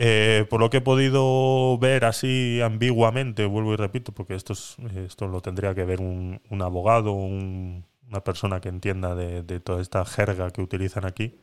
Eh, 0.00 0.46
por 0.48 0.60
lo 0.60 0.70
que 0.70 0.76
he 0.78 0.80
podido 0.80 1.76
ver 1.78 2.04
así 2.04 2.60
ambiguamente, 2.62 3.46
vuelvo 3.46 3.72
y 3.74 3.76
repito, 3.76 4.12
porque 4.12 4.34
esto, 4.36 4.52
es- 4.52 4.76
esto 4.96 5.26
lo 5.26 5.40
tendría 5.40 5.74
que 5.74 5.84
ver 5.84 6.00
un, 6.00 6.40
un 6.50 6.62
abogado, 6.62 7.12
un- 7.12 7.84
una 8.08 8.22
persona 8.24 8.60
que 8.60 8.68
entienda 8.68 9.14
de, 9.14 9.42
toda 9.60 9.82
esta 9.82 10.04
jerga 10.04 10.50
que 10.50 10.62
utilizan 10.62 11.04
aquí. 11.04 11.36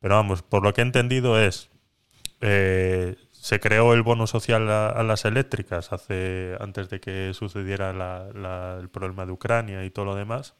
Pero 0.00 0.16
vamos, 0.16 0.42
por 0.42 0.62
lo 0.64 0.74
que 0.74 0.82
he 0.82 0.84
entendido 0.84 1.40
es, 1.40 1.70
eh, 2.42 3.16
se 3.32 3.60
creó 3.60 3.94
el 3.94 4.02
bono 4.02 4.26
social 4.28 4.70
a, 4.70 5.02
las 5.04 5.24
eléctricas 5.26 5.92
hace 5.92 6.56
antes 6.60 6.90
de 6.90 7.00
que 7.00 7.32
sucediera 7.34 7.90
el 8.80 8.88
problema 8.90 9.26
de 9.26 9.32
Ucrania 9.32 9.84
y 9.84 9.90
todo 9.90 10.06
lo 10.06 10.16
demás. 10.16 10.56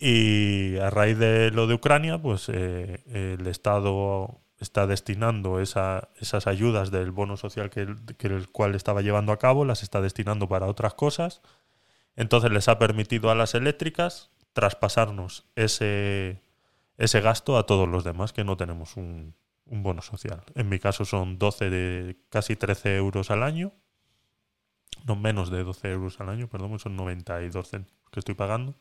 Y 0.00 0.76
a 0.78 0.90
raíz 0.90 1.18
de 1.18 1.50
lo 1.50 1.66
de 1.66 1.74
Ucrania, 1.74 2.18
pues 2.20 2.48
eh, 2.48 3.02
el 3.06 3.46
Estado 3.48 4.40
está 4.60 4.86
destinando 4.86 5.60
esa- 5.60 6.08
esas 6.16 6.46
ayudas 6.46 6.90
del 6.90 7.10
bono 7.12 7.36
social 7.36 7.70
que, 7.70 7.80
el- 7.82 8.16
que 8.16 8.26
el 8.28 8.48
cual 8.50 8.74
estaba 8.74 9.02
llevando 9.02 9.32
a 9.32 9.38
cabo, 9.38 9.64
las 9.64 9.82
está 9.82 10.00
destinando 10.00 10.48
para 10.48 10.66
otras 10.66 10.94
cosas. 10.94 11.42
Entonces 12.16 12.50
les 12.50 12.68
ha 12.68 12.78
permitido 12.78 13.30
a 13.30 13.34
las 13.36 13.54
eléctricas 13.54 14.30
traspasarnos 14.52 15.46
ese, 15.54 16.42
ese 16.96 17.20
gasto 17.20 17.56
a 17.56 17.66
todos 17.66 17.88
los 17.88 18.02
demás 18.02 18.32
que 18.32 18.42
no 18.44 18.56
tenemos 18.56 18.96
un, 18.96 19.34
bono 19.70 20.02
social. 20.02 20.42
En 20.54 20.68
mi 20.68 20.78
caso 20.78 21.04
son 21.04 21.38
12 21.38 21.70
de 21.70 22.16
casi 22.30 22.56
13 22.56 22.96
euros 22.96 23.30
al 23.30 23.42
año. 23.42 23.72
No 25.04 25.14
menos 25.14 25.50
de 25.50 25.62
12 25.62 25.90
euros 25.92 26.18
al 26.20 26.30
año, 26.30 26.48
perdón, 26.48 26.78
son 26.78 26.96
92 26.96 27.68
céntimos 27.70 28.10
que 28.10 28.18
estoy 28.18 28.34
pagando. 28.34 28.74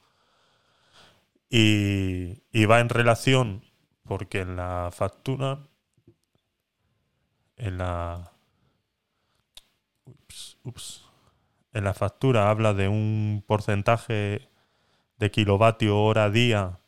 Y, 1.49 2.41
y 2.51 2.65
va 2.65 2.79
en 2.79 2.89
relación 2.89 3.63
porque 4.07 4.41
en 4.41 4.55
la 4.55 4.89
factura, 4.91 5.59
en 7.57 7.77
la, 7.77 8.31
ups, 10.63 11.05
en 11.73 11.83
la 11.83 11.93
factura 11.93 12.49
habla 12.49 12.73
de 12.73 12.87
un 12.87 13.43
porcentaje 13.45 14.49
de 15.17 15.31
kilovatio 15.31 15.99
hora 15.99 16.29
día 16.29 16.79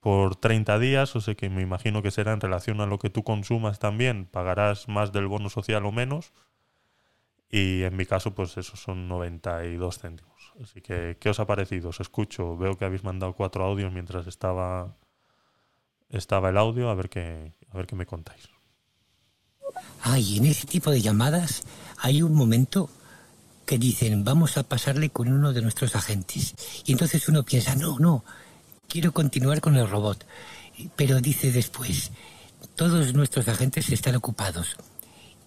por 0.00 0.36
30 0.36 0.78
días, 0.78 1.14
o 1.16 1.20
sea 1.20 1.34
que 1.34 1.50
me 1.50 1.62
imagino 1.62 2.02
que 2.02 2.10
será 2.10 2.32
en 2.32 2.40
relación 2.40 2.80
a 2.80 2.86
lo 2.86 2.98
que 2.98 3.10
tú 3.10 3.22
consumas 3.22 3.78
también, 3.78 4.26
pagarás 4.26 4.88
más 4.88 5.12
del 5.12 5.26
bono 5.26 5.50
social 5.50 5.84
o 5.86 5.92
menos. 5.92 6.32
Y 7.50 7.82
en 7.82 7.96
mi 7.96 8.06
caso, 8.06 8.32
pues 8.34 8.56
esos 8.56 8.80
son 8.80 9.08
92 9.08 9.98
céntimos. 9.98 10.52
Así 10.62 10.80
que, 10.80 11.16
¿qué 11.20 11.30
os 11.30 11.40
ha 11.40 11.46
parecido? 11.46 11.88
Os 11.88 12.00
escucho. 12.00 12.56
Veo 12.56 12.76
que 12.78 12.84
habéis 12.84 13.02
mandado 13.02 13.34
cuatro 13.34 13.64
audios 13.64 13.92
mientras 13.92 14.28
estaba, 14.28 14.96
estaba 16.10 16.50
el 16.50 16.58
audio. 16.58 16.90
A 16.90 16.94
ver 16.94 17.08
qué, 17.08 17.52
a 17.70 17.76
ver 17.76 17.86
qué 17.86 17.96
me 17.96 18.06
contáis. 18.06 18.48
Ay, 20.02 20.38
en 20.38 20.46
ese 20.46 20.66
tipo 20.66 20.90
de 20.90 21.00
llamadas 21.00 21.62
hay 21.98 22.22
un 22.22 22.34
momento 22.34 22.90
que 23.66 23.78
dicen, 23.78 24.24
vamos 24.24 24.56
a 24.56 24.64
pasarle 24.64 25.10
con 25.10 25.32
uno 25.32 25.52
de 25.52 25.62
nuestros 25.62 25.94
agentes. 25.94 26.54
Y 26.84 26.92
entonces 26.92 27.28
uno 27.28 27.44
piensa, 27.44 27.76
no, 27.76 27.98
no, 27.98 28.24
quiero 28.88 29.12
continuar 29.12 29.60
con 29.60 29.76
el 29.76 29.88
robot. 29.88 30.26
Pero 30.96 31.20
dice 31.20 31.52
después, 31.52 32.10
todos 32.74 33.14
nuestros 33.14 33.46
agentes 33.48 33.90
están 33.90 34.16
ocupados. 34.16 34.76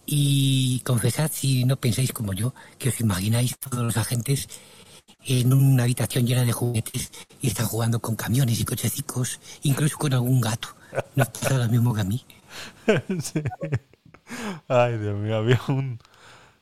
Y 0.05 0.81
confesad 0.85 1.31
si 1.33 1.65
no 1.65 1.77
pensáis 1.77 2.13
como 2.13 2.33
yo, 2.33 2.53
que 2.77 2.89
os 2.89 2.99
imagináis 2.99 3.57
todos 3.57 3.83
los 3.83 3.97
agentes 3.97 4.47
en 5.25 5.53
una 5.53 5.83
habitación 5.83 6.25
llena 6.25 6.43
de 6.43 6.51
juguetes 6.51 7.11
y 7.41 7.47
están 7.47 7.67
jugando 7.67 7.99
con 7.99 8.15
camiones 8.15 8.59
y 8.59 8.65
cochecicos, 8.65 9.39
incluso 9.63 9.97
con 9.97 10.13
algún 10.13 10.41
gato. 10.41 10.69
¿No 11.15 11.25
pasa 11.25 11.57
lo 11.57 11.69
mismo 11.69 11.93
que 11.93 12.01
a 12.01 12.05
mí? 12.05 12.25
Sí. 13.21 13.41
Ay, 14.67 14.97
Dios 14.97 15.17
mío, 15.17 15.37
había 15.37 15.59
un 15.67 15.99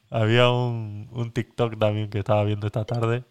había 0.10 0.50
un, 0.52 1.10
un 1.12 1.32
TikTok 1.32 1.80
también 1.80 2.10
que 2.10 2.20
estaba 2.20 2.44
viendo 2.44 2.68
esta 2.68 2.86
tarde 2.86 3.24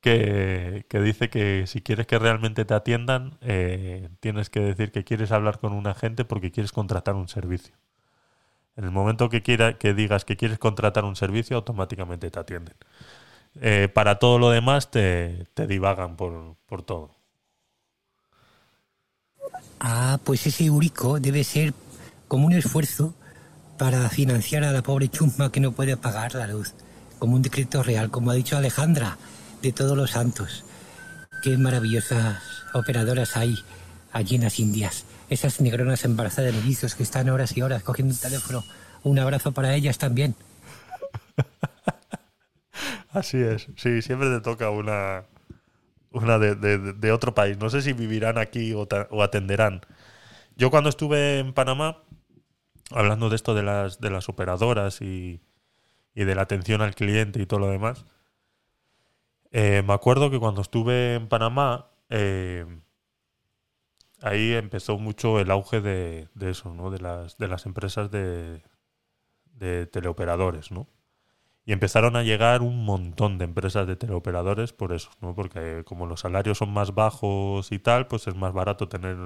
que, 0.00 0.86
que 0.88 1.00
dice 1.00 1.30
que 1.30 1.66
si 1.66 1.82
quieres 1.82 2.06
que 2.06 2.18
realmente 2.18 2.64
te 2.66 2.74
atiendan, 2.74 3.38
eh, 3.42 4.10
tienes 4.20 4.50
que 4.50 4.60
decir 4.60 4.92
que 4.92 5.04
quieres 5.04 5.32
hablar 5.32 5.60
con 5.60 5.72
un 5.72 5.86
agente 5.86 6.24
porque 6.26 6.50
quieres 6.52 6.72
contratar 6.72 7.14
un 7.16 7.28
servicio. 7.28 7.74
En 8.76 8.84
el 8.84 8.90
momento 8.90 9.28
que 9.28 9.42
quiera, 9.42 9.78
que 9.78 9.94
digas 9.94 10.24
que 10.24 10.36
quieres 10.36 10.58
contratar 10.58 11.04
un 11.04 11.16
servicio, 11.16 11.56
automáticamente 11.56 12.30
te 12.30 12.38
atienden. 12.40 12.74
Eh, 13.60 13.88
para 13.92 14.18
todo 14.18 14.38
lo 14.38 14.50
demás 14.50 14.90
te, 14.90 15.46
te 15.54 15.66
divagan 15.66 16.16
por, 16.16 16.56
por 16.66 16.82
todo. 16.82 17.10
Ah, 19.80 20.18
pues 20.24 20.46
ese 20.46 20.66
eurico 20.66 21.20
debe 21.20 21.44
ser 21.44 21.74
como 22.28 22.46
un 22.46 22.52
esfuerzo 22.52 23.14
para 23.78 24.08
financiar 24.08 24.64
a 24.64 24.72
la 24.72 24.82
pobre 24.82 25.08
chusma 25.08 25.52
que 25.52 25.60
no 25.60 25.72
puede 25.72 25.96
pagar 25.96 26.34
la 26.34 26.46
luz. 26.46 26.74
Como 27.18 27.36
un 27.36 27.42
decreto 27.42 27.82
real, 27.82 28.10
como 28.10 28.30
ha 28.30 28.34
dicho 28.34 28.56
Alejandra, 28.56 29.18
de 29.62 29.72
todos 29.72 29.96
los 29.96 30.12
santos. 30.12 30.64
Qué 31.42 31.56
maravillosas 31.58 32.38
operadoras 32.72 33.36
hay 33.36 33.54
allí 34.12 34.36
en 34.36 34.42
las 34.42 34.58
Indias. 34.58 35.04
Esas 35.28 35.60
negronas 35.60 36.04
embarazadas 36.04 36.52
de 36.52 36.60
mellizos 36.60 36.94
que 36.94 37.02
están 37.02 37.28
horas 37.28 37.56
y 37.56 37.62
horas 37.62 37.82
cogiendo 37.82 38.14
un 38.14 38.20
teléfono. 38.20 38.64
Un 39.02 39.18
abrazo 39.18 39.52
para 39.52 39.74
ellas 39.74 39.98
también. 39.98 40.34
Así 43.14 43.38
es, 43.38 43.68
sí, 43.76 44.02
siempre 44.02 44.28
te 44.28 44.40
toca 44.40 44.70
una, 44.70 45.24
una 46.12 46.38
de, 46.38 46.54
de- 46.56 47.12
otro 47.12 47.34
país. 47.34 47.58
No 47.58 47.70
sé 47.70 47.82
si 47.82 47.92
vivirán 47.94 48.38
aquí 48.38 48.74
o 48.74 49.22
atenderán. 49.22 49.82
Yo 50.56 50.70
cuando 50.70 50.90
estuve 50.90 51.40
en 51.40 51.54
Panamá, 51.54 52.02
hablando 52.92 53.30
de 53.30 53.36
esto 53.36 53.54
de 53.54 53.62
las, 53.64 54.00
de 54.00 54.10
las 54.10 54.28
operadoras 54.30 55.02
y, 55.02 55.42
y 56.14 56.24
de 56.24 56.34
la 56.36 56.42
atención 56.42 56.82
al 56.82 56.94
cliente 56.96 57.42
y 57.42 57.46
todo 57.46 57.60
lo 57.60 57.68
demás, 57.70 58.06
eh, 59.52 59.82
me 59.86 59.92
acuerdo 59.94 60.30
que 60.30 60.38
cuando 60.40 60.60
estuve 60.62 61.14
en 61.14 61.28
Panamá, 61.28 61.90
eh, 62.10 62.66
ahí 64.22 64.52
empezó 64.54 64.98
mucho 64.98 65.38
el 65.40 65.50
auge 65.52 65.80
de, 65.80 66.28
de 66.34 66.50
eso, 66.50 66.74
¿no? 66.74 66.90
De 66.90 66.98
las, 67.00 67.36
de 67.38 67.46
las 67.48 67.64
empresas 67.66 68.10
de, 68.10 68.62
de 69.54 69.86
teleoperadores, 69.86 70.70
¿no? 70.72 70.88
Y 71.66 71.72
empezaron 71.72 72.16
a 72.16 72.22
llegar 72.22 72.62
un 72.62 72.84
montón 72.84 73.38
de 73.38 73.46
empresas 73.46 73.86
de 73.86 73.96
teleoperadores 73.96 74.72
por 74.72 74.92
eso, 74.92 75.10
¿no? 75.20 75.34
Porque 75.34 75.82
como 75.84 76.06
los 76.06 76.20
salarios 76.20 76.58
son 76.58 76.72
más 76.72 76.94
bajos 76.94 77.72
y 77.72 77.78
tal, 77.78 78.06
pues 78.06 78.26
es 78.26 78.34
más 78.36 78.52
barato 78.52 78.88
tener 78.88 79.16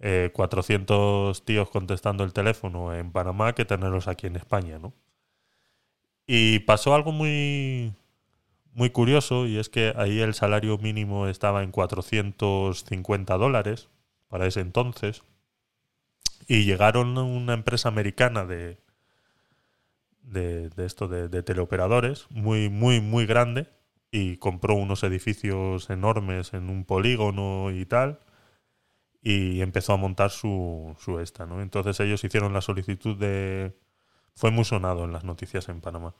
eh, 0.00 0.30
400 0.34 1.44
tíos 1.44 1.70
contestando 1.70 2.24
el 2.24 2.32
teléfono 2.32 2.94
en 2.94 3.12
Panamá 3.12 3.54
que 3.54 3.64
tenerlos 3.64 4.08
aquí 4.08 4.26
en 4.26 4.36
España, 4.36 4.78
¿no? 4.78 4.94
Y 6.26 6.60
pasó 6.60 6.94
algo 6.94 7.10
muy, 7.12 7.94
muy 8.74 8.90
curioso 8.90 9.46
y 9.46 9.58
es 9.58 9.68
que 9.68 9.94
ahí 9.96 10.20
el 10.20 10.34
salario 10.34 10.78
mínimo 10.78 11.26
estaba 11.26 11.62
en 11.62 11.72
450 11.72 13.36
dólares 13.38 13.88
para 14.28 14.46
ese 14.46 14.60
entonces 14.60 15.24
y 16.46 16.64
llegaron 16.64 17.18
una 17.18 17.54
empresa 17.54 17.88
americana 17.88 18.44
de, 18.44 18.78
de, 20.30 20.70
esto 20.78 21.08
de, 21.08 21.42
teleoperadores 21.42 22.26
muy 22.30 22.68
muy 22.68 23.00
muy 23.00 23.26
grande 23.26 23.68
y 24.10 24.36
compró 24.38 24.74
unos 24.74 25.02
edificios 25.02 25.90
enormes 25.90 26.54
en 26.54 26.70
un 26.70 26.84
polígono 26.84 27.70
y 27.70 27.84
tal 27.86 28.20
y 29.22 29.60
empezó 29.60 29.92
a 29.92 29.96
montar 29.96 30.30
su, 30.30 30.96
su 30.98 31.20
esta, 31.20 31.46
¿no? 31.46 31.60
Entonces 31.60 31.98
ellos 32.00 32.22
hicieron 32.24 32.52
la 32.52 32.60
solicitud 32.60 33.16
de... 33.16 33.76
Fue 34.34 34.50
muy 34.50 34.64
sonado 34.64 35.04
en 35.04 35.12
las 35.12 35.24
noticias 35.24 35.68
en 35.68 35.80
Panamá. 35.80 36.14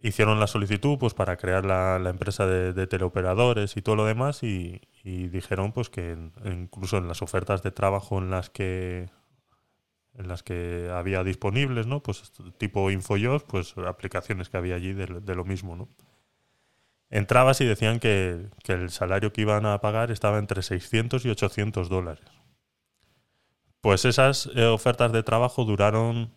Hicieron 0.00 0.40
la 0.40 0.48
solicitud 0.48 0.98
pues 0.98 1.14
para 1.14 1.36
crear 1.36 1.64
la, 1.64 1.96
empresa 2.10 2.46
de, 2.46 2.86
teleoperadores 2.86 3.76
y 3.76 3.82
todo 3.82 3.96
lo 3.96 4.04
demás 4.04 4.42
y, 4.42 4.80
dijeron 5.04 5.72
pues 5.72 5.88
que 5.88 6.16
incluso 6.44 6.98
en 6.98 7.08
las 7.08 7.22
ofertas 7.22 7.62
de 7.62 7.70
trabajo 7.70 8.18
en 8.18 8.30
las 8.30 8.50
que 8.50 9.08
en 10.16 10.28
las 10.28 10.42
que 10.42 10.90
había 10.92 11.24
disponibles, 11.24 11.86
¿no? 11.86 12.02
Pues 12.02 12.32
tipo 12.58 12.90
InfoJobs, 12.90 13.44
pues 13.44 13.74
aplicaciones 13.78 14.48
que 14.48 14.56
había 14.56 14.76
allí 14.76 14.92
de, 14.92 15.34
lo 15.34 15.44
mismo, 15.44 15.76
¿no? 15.76 15.88
Entrabas 17.10 17.60
y 17.60 17.64
decían 17.64 18.00
que, 18.00 18.48
que 18.62 18.72
el 18.72 18.90
salario 18.90 19.32
que 19.32 19.42
iban 19.42 19.66
a 19.66 19.80
pagar 19.80 20.10
estaba 20.10 20.38
entre 20.38 20.62
600 20.62 21.24
y 21.24 21.30
800 21.30 21.88
dólares. 21.88 22.24
Pues 23.80 24.04
esas 24.04 24.48
eh, 24.54 24.64
ofertas 24.64 25.12
de 25.12 25.22
trabajo 25.22 25.64
duraron 25.64 26.32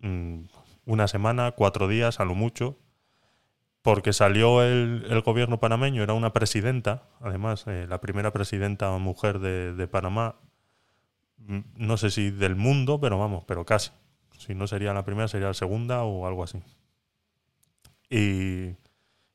mm, 0.00 0.44
una 0.86 1.08
semana, 1.08 1.52
cuatro 1.52 1.88
días, 1.88 2.20
a 2.20 2.24
lo 2.24 2.34
mucho, 2.34 2.78
porque 3.82 4.12
salió 4.12 4.62
el, 4.62 5.06
el 5.10 5.20
gobierno 5.22 5.60
panameño, 5.60 6.02
era 6.02 6.12
una 6.12 6.32
presidenta, 6.32 7.08
además, 7.20 7.64
eh, 7.66 7.86
la 7.88 8.00
primera 8.00 8.32
presidenta 8.32 8.96
mujer 8.98 9.40
de, 9.40 9.74
de 9.74 9.88
Panamá, 9.88 10.36
no 11.46 11.96
sé 11.96 12.10
si 12.10 12.30
del 12.30 12.56
mundo, 12.56 13.00
pero 13.00 13.18
vamos, 13.18 13.44
pero 13.46 13.64
casi. 13.64 13.90
Si 14.38 14.54
no 14.54 14.66
sería 14.66 14.92
la 14.92 15.04
primera, 15.04 15.28
sería 15.28 15.48
la 15.48 15.54
segunda 15.54 16.02
o 16.04 16.26
algo 16.26 16.44
así. 16.44 16.62
Y, 18.10 18.76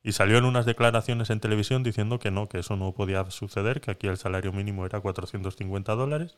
y 0.03 0.11
salió 0.11 0.37
en 0.37 0.45
unas 0.45 0.65
declaraciones 0.65 1.29
en 1.29 1.39
televisión 1.39 1.83
diciendo 1.83 2.19
que 2.19 2.31
no, 2.31 2.49
que 2.49 2.59
eso 2.59 2.75
no 2.75 2.91
podía 2.93 3.29
suceder, 3.31 3.81
que 3.81 3.91
aquí 3.91 4.07
el 4.07 4.17
salario 4.17 4.51
mínimo 4.51 4.85
era 4.85 4.99
450 4.99 5.95
dólares 5.95 6.37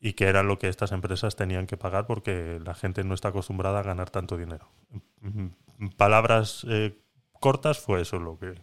y 0.00 0.12
que 0.12 0.26
era 0.26 0.42
lo 0.42 0.58
que 0.58 0.68
estas 0.68 0.92
empresas 0.92 1.36
tenían 1.36 1.66
que 1.66 1.76
pagar 1.76 2.06
porque 2.06 2.60
la 2.64 2.74
gente 2.74 3.02
no 3.02 3.14
está 3.14 3.28
acostumbrada 3.28 3.80
a 3.80 3.82
ganar 3.82 4.10
tanto 4.10 4.36
dinero. 4.36 4.68
En 5.22 5.90
palabras 5.96 6.66
eh, 6.68 6.98
cortas 7.32 7.78
fue 7.78 8.02
eso 8.02 8.18
lo 8.18 8.38
que, 8.38 8.54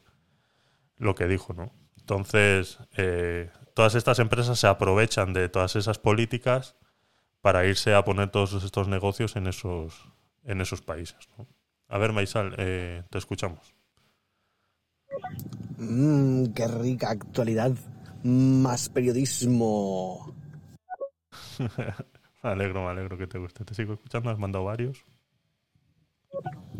lo 0.97 1.15
que 1.15 1.27
dijo, 1.27 1.53
¿no? 1.53 1.71
Entonces, 2.03 2.79
eh, 2.97 3.49
todas 3.73 3.95
estas 3.95 4.19
empresas 4.19 4.59
se 4.59 4.67
aprovechan 4.67 5.31
de 5.31 5.47
todas 5.47 5.77
esas 5.77 5.99
políticas 5.99 6.75
para 7.39 7.65
irse 7.65 7.95
a 7.95 8.03
poner 8.03 8.29
todos 8.29 8.61
estos 8.61 8.89
negocios 8.89 9.37
en 9.37 9.47
esos, 9.47 10.11
en 10.43 10.59
esos 10.59 10.81
países. 10.81 11.29
¿no? 11.37 11.47
A 11.87 11.97
ver, 11.97 12.11
Maisal, 12.11 12.55
eh, 12.57 13.03
te 13.09 13.17
escuchamos. 13.17 13.73
Mmm, 15.77 16.47
qué 16.47 16.67
rica 16.67 17.09
actualidad. 17.09 17.71
Más 18.21 18.89
periodismo. 18.89 20.35
me 22.43 22.49
alegro, 22.49 22.83
me 22.83 22.89
alegro 22.89 23.17
que 23.17 23.27
te 23.27 23.37
guste. 23.37 23.63
Te 23.63 23.75
sigo 23.75 23.93
escuchando, 23.93 24.29
has 24.29 24.37
mandado 24.37 24.65
varios. 24.65 25.05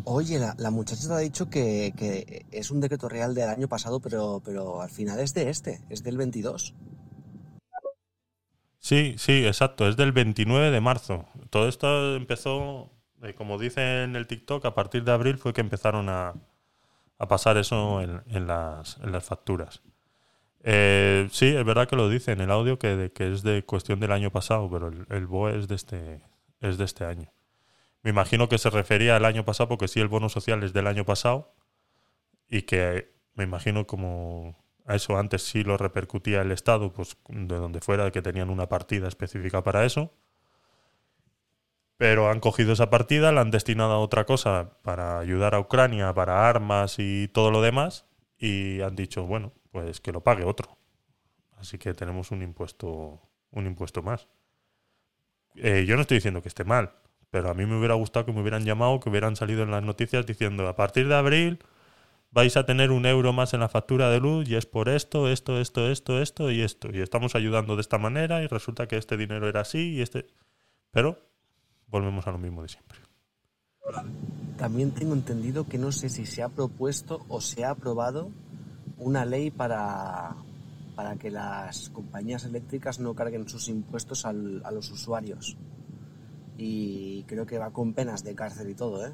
Oye, 0.06 0.38
la, 0.38 0.70
muchacha 0.70 1.08
te 1.08 1.14
ha 1.14 1.18
dicho 1.18 1.48
que, 1.48 2.44
es 2.50 2.70
un 2.70 2.80
decreto 2.80 3.08
real 3.08 3.34
del 3.34 3.48
año 3.48 3.68
pasado, 3.68 4.00
pero, 4.00 4.42
pero 4.44 4.82
al 4.82 4.90
final 4.90 5.18
es 5.18 5.32
de 5.32 5.48
este, 5.48 5.80
es 5.88 6.02
del 6.02 6.18
22. 6.18 6.74
Sí, 8.78 9.14
sí, 9.16 9.46
exacto. 9.46 9.88
Es 9.88 9.96
del 9.96 10.12
29 10.12 10.70
de 10.70 10.80
marzo. 10.82 11.26
Todo 11.48 11.68
esto 11.68 12.16
empezó, 12.16 12.90
eh, 13.22 13.32
como 13.32 13.58
dice 13.58 14.02
en 14.02 14.14
el 14.14 14.26
TikTok, 14.26 14.66
a 14.66 14.74
partir 14.74 15.04
de 15.04 15.12
abril 15.12 15.38
fue 15.38 15.54
que 15.54 15.62
empezaron 15.62 16.10
a, 16.10 16.34
pasar 17.26 17.56
eso 17.56 18.02
en, 18.02 18.46
las, 18.46 18.98
facturas. 19.22 19.80
Eh, 20.62 21.26
sí, 21.32 21.46
es 21.46 21.64
verdad 21.64 21.88
que 21.88 21.96
lo 21.96 22.10
dice 22.10 22.32
en 22.32 22.42
el 22.42 22.50
audio 22.50 22.78
que 22.78 23.10
es 23.16 23.42
de 23.42 23.64
cuestión 23.64 24.00
del 24.00 24.12
año 24.12 24.30
pasado, 24.30 24.68
pero 24.70 24.88
el, 24.88 25.06
el 25.08 25.26
BOE 25.26 25.58
es 25.58 25.68
de, 25.68 25.74
este, 25.76 26.20
es 26.60 26.76
de 26.76 26.84
este 26.84 27.06
año. 27.06 27.32
Me 28.04 28.10
imagino 28.10 28.50
que 28.50 28.58
se 28.58 28.68
refería 28.68 29.16
al 29.16 29.24
año 29.24 29.46
pasado 29.46 29.70
porque 29.70 29.88
sí, 29.88 29.98
el 29.98 30.08
bono 30.08 30.28
social 30.28 30.62
es 30.62 30.74
del 30.74 30.86
año 30.86 31.06
pasado 31.06 31.54
y 32.50 32.62
que 32.62 33.10
me 33.32 33.44
imagino 33.44 33.86
como 33.86 34.62
a 34.84 34.94
eso 34.94 35.16
antes 35.16 35.42
sí 35.42 35.64
lo 35.64 35.78
repercutía 35.78 36.42
el 36.42 36.52
Estado, 36.52 36.92
pues 36.92 37.16
de 37.28 37.56
donde 37.56 37.80
fuera, 37.80 38.10
que 38.10 38.20
tenían 38.20 38.50
una 38.50 38.68
partida 38.68 39.08
específica 39.08 39.64
para 39.64 39.86
eso. 39.86 40.12
Pero 41.96 42.30
han 42.30 42.40
cogido 42.40 42.74
esa 42.74 42.90
partida, 42.90 43.32
la 43.32 43.40
han 43.40 43.50
destinado 43.50 43.92
a 43.92 43.98
otra 43.98 44.26
cosa 44.26 44.78
para 44.82 45.18
ayudar 45.18 45.54
a 45.54 45.60
Ucrania, 45.60 46.12
para 46.12 46.46
armas 46.46 46.96
y 46.98 47.28
todo 47.28 47.50
lo 47.50 47.62
demás, 47.62 48.04
y 48.36 48.82
han 48.82 48.96
dicho, 48.96 49.24
bueno, 49.24 49.54
pues 49.70 50.02
que 50.02 50.12
lo 50.12 50.22
pague 50.22 50.44
otro. 50.44 50.76
Así 51.56 51.78
que 51.78 51.94
tenemos 51.94 52.30
un 52.32 52.42
impuesto, 52.42 53.22
un 53.50 53.66
impuesto 53.66 54.02
más. 54.02 54.28
Eh, 55.54 55.86
yo 55.86 55.96
no 55.96 56.02
estoy 56.02 56.18
diciendo 56.18 56.42
que 56.42 56.48
esté 56.48 56.64
mal, 56.64 56.92
pero 57.34 57.50
a 57.50 57.54
mí 57.54 57.66
me 57.66 57.76
hubiera 57.76 57.94
gustado 57.94 58.26
que 58.26 58.32
me 58.32 58.42
hubieran 58.42 58.64
llamado, 58.64 59.00
que 59.00 59.10
hubieran 59.10 59.34
salido 59.34 59.64
en 59.64 59.72
las 59.72 59.82
noticias 59.82 60.24
diciendo, 60.24 60.68
a 60.68 60.76
partir 60.76 61.08
de 61.08 61.16
abril 61.16 61.58
vais 62.30 62.56
a 62.56 62.64
tener 62.64 62.92
un 62.92 63.06
euro 63.06 63.32
más 63.32 63.54
en 63.54 63.58
la 63.58 63.68
factura 63.68 64.08
de 64.08 64.20
luz 64.20 64.48
y 64.48 64.54
es 64.54 64.66
por 64.66 64.88
esto, 64.88 65.28
esto, 65.28 65.58
esto, 65.58 65.90
esto, 65.90 66.22
esto 66.22 66.52
y 66.52 66.60
esto. 66.60 66.90
Y 66.92 67.00
estamos 67.00 67.34
ayudando 67.34 67.74
de 67.74 67.80
esta 67.80 67.98
manera 67.98 68.40
y 68.44 68.46
resulta 68.46 68.86
que 68.86 68.98
este 68.98 69.16
dinero 69.16 69.48
era 69.48 69.62
así 69.62 69.94
y 69.94 70.00
este... 70.00 70.28
Pero 70.92 71.18
volvemos 71.88 72.24
a 72.28 72.30
lo 72.30 72.38
mismo 72.38 72.62
de 72.62 72.68
siempre. 72.68 72.98
También 74.56 74.92
tengo 74.92 75.14
entendido 75.14 75.66
que 75.66 75.76
no 75.76 75.90
sé 75.90 76.10
si 76.10 76.26
se 76.26 76.40
ha 76.44 76.48
propuesto 76.48 77.24
o 77.28 77.40
se 77.40 77.64
ha 77.64 77.70
aprobado 77.70 78.30
una 78.96 79.24
ley 79.24 79.50
para, 79.50 80.36
para 80.94 81.16
que 81.16 81.32
las 81.32 81.88
compañías 81.90 82.44
eléctricas 82.44 83.00
no 83.00 83.12
carguen 83.14 83.48
sus 83.48 83.66
impuestos 83.68 84.24
al- 84.24 84.62
a 84.64 84.70
los 84.70 84.88
usuarios. 84.92 85.56
Y 86.56 87.24
creo 87.24 87.46
que 87.46 87.58
va 87.58 87.70
con 87.70 87.94
penas 87.94 88.22
de 88.24 88.34
cárcel 88.34 88.70
y 88.70 88.74
todo, 88.74 89.06
¿eh? 89.06 89.12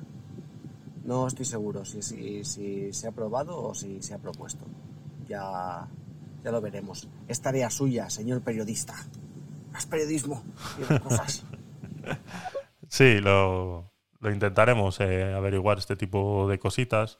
No 1.04 1.26
estoy 1.26 1.46
seguro 1.46 1.84
si, 1.84 2.02
se 2.44 3.06
ha 3.06 3.10
aprobado 3.10 3.62
o 3.62 3.74
si 3.74 4.02
se 4.02 4.14
ha 4.14 4.18
propuesto. 4.18 4.64
Ya, 5.26 5.88
ya 6.44 6.50
lo 6.50 6.60
veremos. 6.60 7.08
Es 7.28 7.40
tarea 7.40 7.70
suya, 7.70 8.10
señor 8.10 8.42
periodista. 8.42 8.94
Más 9.72 9.86
periodismo 9.86 10.42
y 10.78 10.98
cosas. 10.98 11.44
Sí, 12.92 13.20
lo, 13.20 13.92
lo 14.18 14.32
intentaremos 14.32 14.98
eh, 15.00 15.32
averiguar 15.32 15.78
este 15.78 15.94
tipo 15.94 16.48
de 16.48 16.58
cositas. 16.58 17.18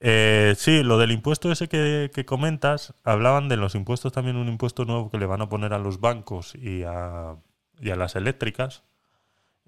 Eh, 0.00 0.54
sí, 0.56 0.82
lo 0.84 0.98
del 0.98 1.10
impuesto 1.10 1.50
ese 1.50 1.68
que, 1.68 2.10
que 2.14 2.24
comentas, 2.24 2.94
hablaban 3.02 3.48
de 3.48 3.56
los 3.56 3.74
impuestos 3.74 4.12
también 4.12 4.36
un 4.36 4.48
impuesto 4.48 4.84
nuevo 4.84 5.10
que 5.10 5.18
le 5.18 5.26
van 5.26 5.40
a 5.40 5.48
poner 5.48 5.72
a 5.72 5.78
los 5.78 6.00
bancos 6.00 6.54
y 6.54 6.84
a, 6.84 7.36
y 7.80 7.90
a 7.90 7.96
las 7.96 8.14
eléctricas, 8.14 8.84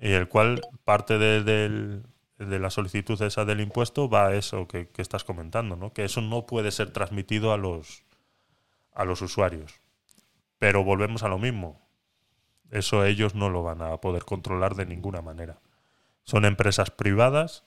y 0.00 0.12
el 0.12 0.28
cual 0.28 0.60
parte 0.84 1.18
de, 1.18 2.02
de 2.46 2.58
la 2.58 2.70
solicitud 2.70 3.20
esa 3.20 3.44
del 3.44 3.60
impuesto 3.60 4.08
va 4.08 4.28
a 4.28 4.34
eso 4.34 4.66
que, 4.66 4.88
que 4.88 5.02
estás 5.02 5.24
comentando, 5.24 5.76
¿no? 5.76 5.92
que 5.92 6.04
eso 6.04 6.22
no 6.22 6.46
puede 6.46 6.70
ser 6.70 6.90
transmitido 6.90 7.52
a 7.52 7.58
los, 7.58 8.04
a 8.94 9.04
los 9.04 9.20
usuarios. 9.20 9.80
Pero 10.58 10.82
volvemos 10.82 11.22
a 11.22 11.28
lo 11.28 11.38
mismo. 11.38 11.80
Eso 12.70 13.04
ellos 13.04 13.34
no 13.34 13.50
lo 13.50 13.62
van 13.62 13.82
a 13.82 13.96
poder 13.98 14.24
controlar 14.24 14.74
de 14.74 14.86
ninguna 14.86 15.20
manera. 15.20 15.60
Son 16.24 16.44
empresas 16.44 16.90
privadas 16.90 17.64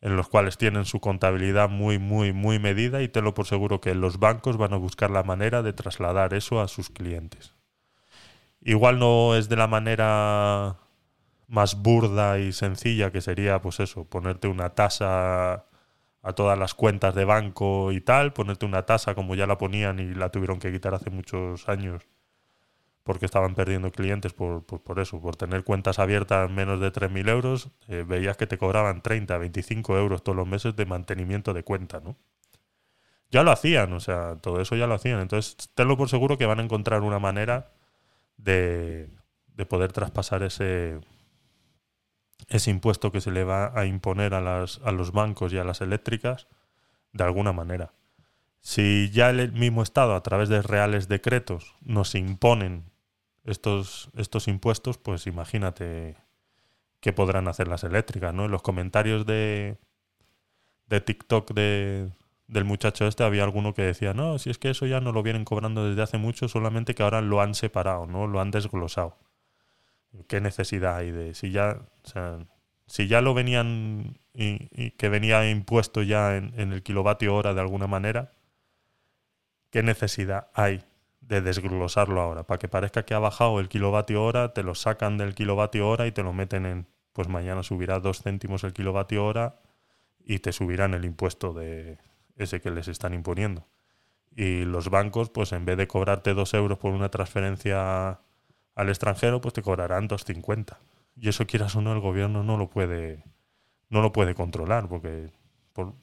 en 0.00 0.16
los 0.16 0.28
cuales 0.28 0.56
tienen 0.56 0.84
su 0.84 1.00
contabilidad 1.00 1.68
muy, 1.68 1.98
muy, 1.98 2.32
muy 2.32 2.58
medida 2.58 3.02
y 3.02 3.08
tenlo 3.08 3.34
por 3.34 3.46
seguro 3.46 3.80
que 3.80 3.94
los 3.94 4.18
bancos 4.18 4.56
van 4.56 4.72
a 4.72 4.76
buscar 4.76 5.10
la 5.10 5.22
manera 5.22 5.62
de 5.62 5.72
trasladar 5.72 6.32
eso 6.32 6.60
a 6.60 6.68
sus 6.68 6.88
clientes. 6.90 7.54
Igual 8.62 8.98
no 8.98 9.34
es 9.36 9.48
de 9.48 9.56
la 9.56 9.66
manera 9.66 10.76
más 11.48 11.82
burda 11.82 12.38
y 12.38 12.52
sencilla 12.52 13.12
que 13.12 13.20
sería, 13.20 13.60
pues 13.60 13.80
eso, 13.80 14.04
ponerte 14.04 14.48
una 14.48 14.70
tasa 14.70 15.66
a 16.22 16.32
todas 16.34 16.58
las 16.58 16.74
cuentas 16.74 17.14
de 17.14 17.24
banco 17.24 17.92
y 17.92 18.00
tal, 18.00 18.32
ponerte 18.32 18.66
una 18.66 18.84
tasa 18.84 19.14
como 19.14 19.34
ya 19.34 19.46
la 19.46 19.58
ponían 19.58 20.00
y 20.00 20.14
la 20.14 20.30
tuvieron 20.30 20.58
que 20.58 20.72
quitar 20.72 20.94
hace 20.94 21.10
muchos 21.10 21.68
años 21.68 22.02
porque 23.06 23.24
estaban 23.24 23.54
perdiendo 23.54 23.92
clientes 23.92 24.32
por, 24.32 24.64
por, 24.64 24.98
eso, 24.98 25.20
por 25.20 25.36
tener 25.36 25.62
cuentas 25.62 26.00
abiertas 26.00 26.50
menos 26.50 26.80
de 26.80 26.92
3.000 26.92 27.28
euros, 27.28 27.70
eh, 27.86 28.04
veías 28.06 28.36
que 28.36 28.48
te 28.48 28.58
cobraban 28.58 29.00
30, 29.00 29.38
25 29.38 29.96
euros 29.96 30.24
todos 30.24 30.34
los 30.34 30.48
meses 30.48 30.74
de 30.74 30.86
mantenimiento 30.86 31.54
de 31.54 31.62
cuenta, 31.62 32.00
¿no? 32.00 32.16
Ya 33.30 33.44
lo 33.44 33.52
hacían, 33.52 33.92
o 33.92 34.00
sea, 34.00 34.34
todo 34.36 34.60
eso 34.60 34.74
ya 34.74 34.88
lo 34.88 34.94
hacían. 34.94 35.20
Entonces, 35.20 35.56
tenlo 35.76 35.96
por 35.96 36.08
seguro 36.08 36.36
que 36.36 36.46
van 36.46 36.58
a 36.58 36.64
encontrar 36.64 37.02
una 37.02 37.20
manera 37.20 37.70
de, 38.36 39.08
de 39.54 39.66
poder 39.66 39.92
traspasar 39.92 40.42
ese, 40.42 40.98
ese 42.48 42.70
impuesto 42.70 43.12
que 43.12 43.20
se 43.20 43.30
le 43.30 43.44
va 43.44 43.72
a 43.78 43.86
imponer 43.86 44.34
a, 44.34 44.40
las, 44.40 44.80
a 44.84 44.92
los 44.92 45.12
bancos 45.12 45.52
y 45.52 45.58
a 45.58 45.64
las 45.64 45.80
eléctricas 45.80 46.46
de 47.12 47.24
alguna 47.24 47.52
manera. 47.52 47.92
Si 48.60 49.10
ya 49.10 49.30
el 49.30 49.52
mismo 49.52 49.82
Estado, 49.82 50.14
a 50.14 50.22
través 50.22 50.48
de 50.48 50.62
reales 50.62 51.08
decretos, 51.08 51.74
nos 51.82 52.14
imponen 52.14 52.90
estos, 53.44 54.10
estos 54.16 54.48
impuestos, 54.48 54.98
pues 54.98 55.26
imagínate 55.26 56.16
qué 57.00 57.12
podrán 57.12 57.48
hacer 57.48 57.68
las 57.68 57.84
eléctricas, 57.84 58.34
¿no? 58.34 58.46
En 58.46 58.50
los 58.50 58.62
comentarios 58.62 59.24
de, 59.24 59.78
de 60.88 61.00
TikTok 61.00 61.52
de, 61.52 62.10
del 62.48 62.64
muchacho 62.64 63.06
este 63.06 63.24
había 63.24 63.44
alguno 63.44 63.74
que 63.74 63.82
decía, 63.82 64.14
no, 64.14 64.38
si 64.38 64.50
es 64.50 64.58
que 64.58 64.70
eso 64.70 64.86
ya 64.86 65.00
no 65.00 65.12
lo 65.12 65.22
vienen 65.22 65.44
cobrando 65.44 65.88
desde 65.88 66.02
hace 66.02 66.18
mucho, 66.18 66.48
solamente 66.48 66.94
que 66.94 67.02
ahora 67.02 67.20
lo 67.20 67.40
han 67.40 67.54
separado, 67.54 68.06
¿no? 68.06 68.26
Lo 68.26 68.40
han 68.40 68.50
desglosado. 68.50 69.16
¿Qué 70.28 70.40
necesidad 70.40 70.96
hay 70.96 71.10
de 71.10 71.34
si 71.34 71.50
ya, 71.50 71.78
o 72.04 72.08
sea, 72.08 72.38
si 72.86 73.08
ya 73.08 73.20
lo 73.20 73.34
venían 73.34 74.18
y, 74.32 74.90
que 74.92 75.08
venía 75.08 75.48
impuesto 75.50 76.02
ya 76.02 76.36
en, 76.36 76.52
en 76.56 76.72
el 76.72 76.82
kilovatio 76.82 77.34
hora 77.34 77.54
de 77.54 77.60
alguna 77.60 77.86
manera, 77.86 78.32
¿qué 79.70 79.82
necesidad 79.82 80.48
hay 80.54 80.84
de 81.20 81.40
desglosarlo 81.40 82.20
ahora? 82.20 82.46
Para 82.46 82.58
que 82.58 82.68
parezca 82.68 83.04
que 83.04 83.14
ha 83.14 83.18
bajado 83.18 83.60
el 83.60 83.68
kilovatio 83.68 84.22
hora, 84.22 84.52
te 84.52 84.62
lo 84.62 84.74
sacan 84.74 85.18
del 85.18 85.34
kilovatio 85.34 85.88
hora 85.88 86.06
y 86.06 86.12
te 86.12 86.22
lo 86.22 86.32
meten 86.32 86.66
en, 86.66 86.86
pues 87.12 87.28
mañana 87.28 87.62
subirá 87.62 88.00
dos 88.00 88.22
céntimos 88.22 88.62
el 88.64 88.72
kilovatio 88.72 89.24
hora 89.24 89.60
y 90.24 90.40
te 90.40 90.52
subirán 90.52 90.94
el 90.94 91.04
impuesto 91.04 91.52
de 91.52 91.98
ese 92.36 92.60
que 92.60 92.70
les 92.70 92.88
están 92.88 93.14
imponiendo. 93.14 93.66
Y 94.34 94.64
los 94.64 94.90
bancos, 94.90 95.30
pues 95.30 95.52
en 95.52 95.64
vez 95.64 95.78
de 95.78 95.88
cobrarte 95.88 96.34
dos 96.34 96.52
euros 96.52 96.78
por 96.78 96.92
una 96.92 97.08
transferencia 97.08 98.20
al 98.76 98.90
extranjero, 98.90 99.40
pues 99.40 99.54
te 99.54 99.62
cobrarán 99.62 100.08
2,50. 100.08 100.76
Y 101.16 101.28
eso 101.28 101.46
quieras 101.46 101.74
o 101.74 101.80
no, 101.80 101.92
el 101.92 102.00
gobierno 102.00 102.44
no 102.44 102.56
lo 102.58 102.68
puede, 102.68 103.24
no 103.88 104.02
lo 104.02 104.12
puede 104.12 104.34
controlar, 104.34 104.86
porque 104.86 105.32
por, 105.72 105.94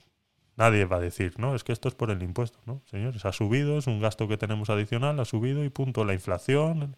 nadie 0.58 0.86
va 0.86 0.98
a 0.98 1.00
decir, 1.00 1.36
no, 1.38 1.56
es 1.56 1.64
que 1.64 1.72
esto 1.72 1.88
es 1.88 1.94
por 1.94 2.10
el 2.10 2.24
impuesto, 2.24 2.60
¿no? 2.66 2.82
Señores, 2.86 3.26
ha 3.26 3.32
subido, 3.32 3.78
es 3.78 3.86
un 3.86 4.02
gasto 4.02 4.28
que 4.28 4.38
tenemos 4.38 4.72
adicional, 4.72 5.20
ha 5.20 5.26
subido 5.26 5.64
y 5.64 5.70
punto. 5.70 6.04
La 6.04 6.14
inflación, 6.14 6.96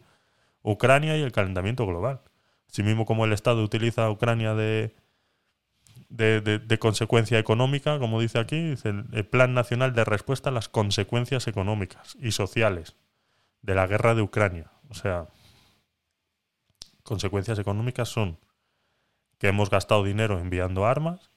Ucrania 0.64 1.18
y 1.18 1.22
el 1.22 1.34
calentamiento 1.34 1.86
global. 1.86 2.22
Así 2.72 2.82
mismo 2.82 3.06
como 3.06 3.26
el 3.26 3.34
Estado 3.34 3.62
utiliza 3.62 4.06
a 4.06 4.12
Ucrania 4.12 4.56
de, 4.56 4.96
de, 6.10 6.80
consecuencia 6.80 7.38
económica, 7.38 8.00
como 8.00 8.22
dice 8.22 8.40
aquí, 8.40 8.70
dice 8.70 8.90
el, 8.90 9.06
el 9.12 9.26
Plan 9.26 9.54
Nacional 9.54 9.94
de 9.94 10.06
Respuesta 10.06 10.50
a 10.50 10.54
las 10.54 10.70
Consecuencias 10.70 11.48
Económicas 11.48 12.18
y 12.22 12.32
Sociales 12.32 12.96
de 13.62 13.76
la 13.76 13.88
Guerra 13.88 14.16
de 14.16 14.22
Ucrania. 14.22 14.72
O 14.90 14.94
sea, 14.94 15.28
consecuencias 17.06 17.60
económicas 17.60 18.10
son 18.10 18.38
que 19.38 19.48
hemos 19.48 19.70
gastado 19.70 20.04
dinero 20.04 20.40
enviando 20.40 20.86
armas 20.86 21.32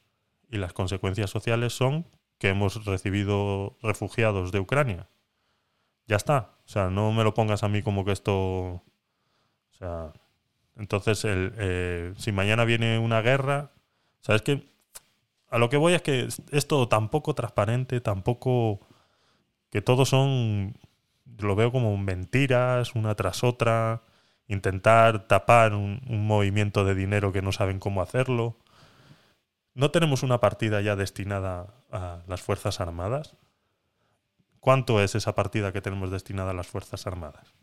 y 0.51 0.57
las 0.57 0.73
consecuencias 0.73 1.31
sociales 1.31 1.75
son 1.75 2.07
que 2.39 2.49
hemos 2.49 2.85
recibido 2.85 3.77
refugiados 3.83 4.51
de 4.51 4.61
Ucrania. 4.61 5.09
Ya 6.07 6.17
está. 6.17 6.55
O 6.65 6.69
sea, 6.69 6.89
no 6.89 7.13
me 7.13 7.23
lo 7.23 7.35
pongas 7.35 7.63
a 7.63 7.69
mí 7.69 7.83
como 7.83 8.05
que 8.05 8.13
esto... 8.13 8.33
O 8.33 8.83
sea, 9.79 10.13
entonces, 10.77 11.25
el, 11.25 11.53
eh, 11.59 12.15
si 12.17 12.33
mañana 12.33 12.65
viene 12.65 12.99
una 12.99 13.21
guerra, 13.21 13.73
¿sabes 14.21 14.43
qué? 14.43 14.67
A 15.51 15.59
lo 15.59 15.69
que 15.69 15.77
voy 15.77 15.95
es 15.95 16.03
que 16.03 16.21
es, 16.21 16.41
es 16.51 16.67
todo 16.67 16.89
tan 16.89 17.11
poco 17.11 17.35
transparente, 17.35 18.01
tampoco 18.01 18.81
que 19.71 19.83
todos 19.83 20.09
son, 20.09 20.75
lo 21.39 21.57
veo 21.57 21.71
como 21.73 21.97
mentiras, 21.97 22.95
una 22.95 23.15
tras 23.15 23.45
otra, 23.45 24.03
intentar 24.49 25.29
tapar 25.29 25.75
un, 25.75 26.01
movimiento 26.09 26.85
de 26.85 26.95
dinero 26.95 27.33
que 27.33 27.43
no 27.43 27.53
saben 27.53 27.79
cómo 27.79 28.03
hacerlo. 28.03 28.57
¿No 29.75 29.91
tenemos 29.91 30.23
una 30.23 30.41
partida 30.41 30.81
ya 30.81 30.97
destinada 30.97 31.75
a 31.93 32.23
las 32.27 32.43
Fuerzas 32.43 32.81
Armadas? 32.81 33.37
¿Cuánto 34.59 35.01
es 35.01 35.15
esa 35.15 35.35
partida 35.35 35.73
que 35.73 35.83
tenemos 35.83 36.11
destinada 36.11 36.51
a 36.51 36.55
las 36.55 36.67
Fuerzas 36.67 37.07
Armadas? 37.07 37.55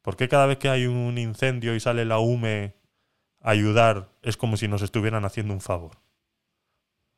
¿Por 0.00 0.16
qué 0.16 0.28
cada 0.28 0.46
vez 0.46 0.58
que 0.58 0.68
hay 0.68 0.86
un 0.86 1.18
incendio 1.18 1.74
y 1.74 1.80
sale 1.80 2.04
la 2.04 2.18
UME 2.18 2.74
a 3.40 3.50
ayudar 3.50 4.08
es 4.22 4.36
como 4.36 4.56
si 4.56 4.68
nos 4.68 4.82
estuvieran 4.82 5.24
haciendo 5.24 5.52
un 5.52 5.60
favor? 5.60 5.98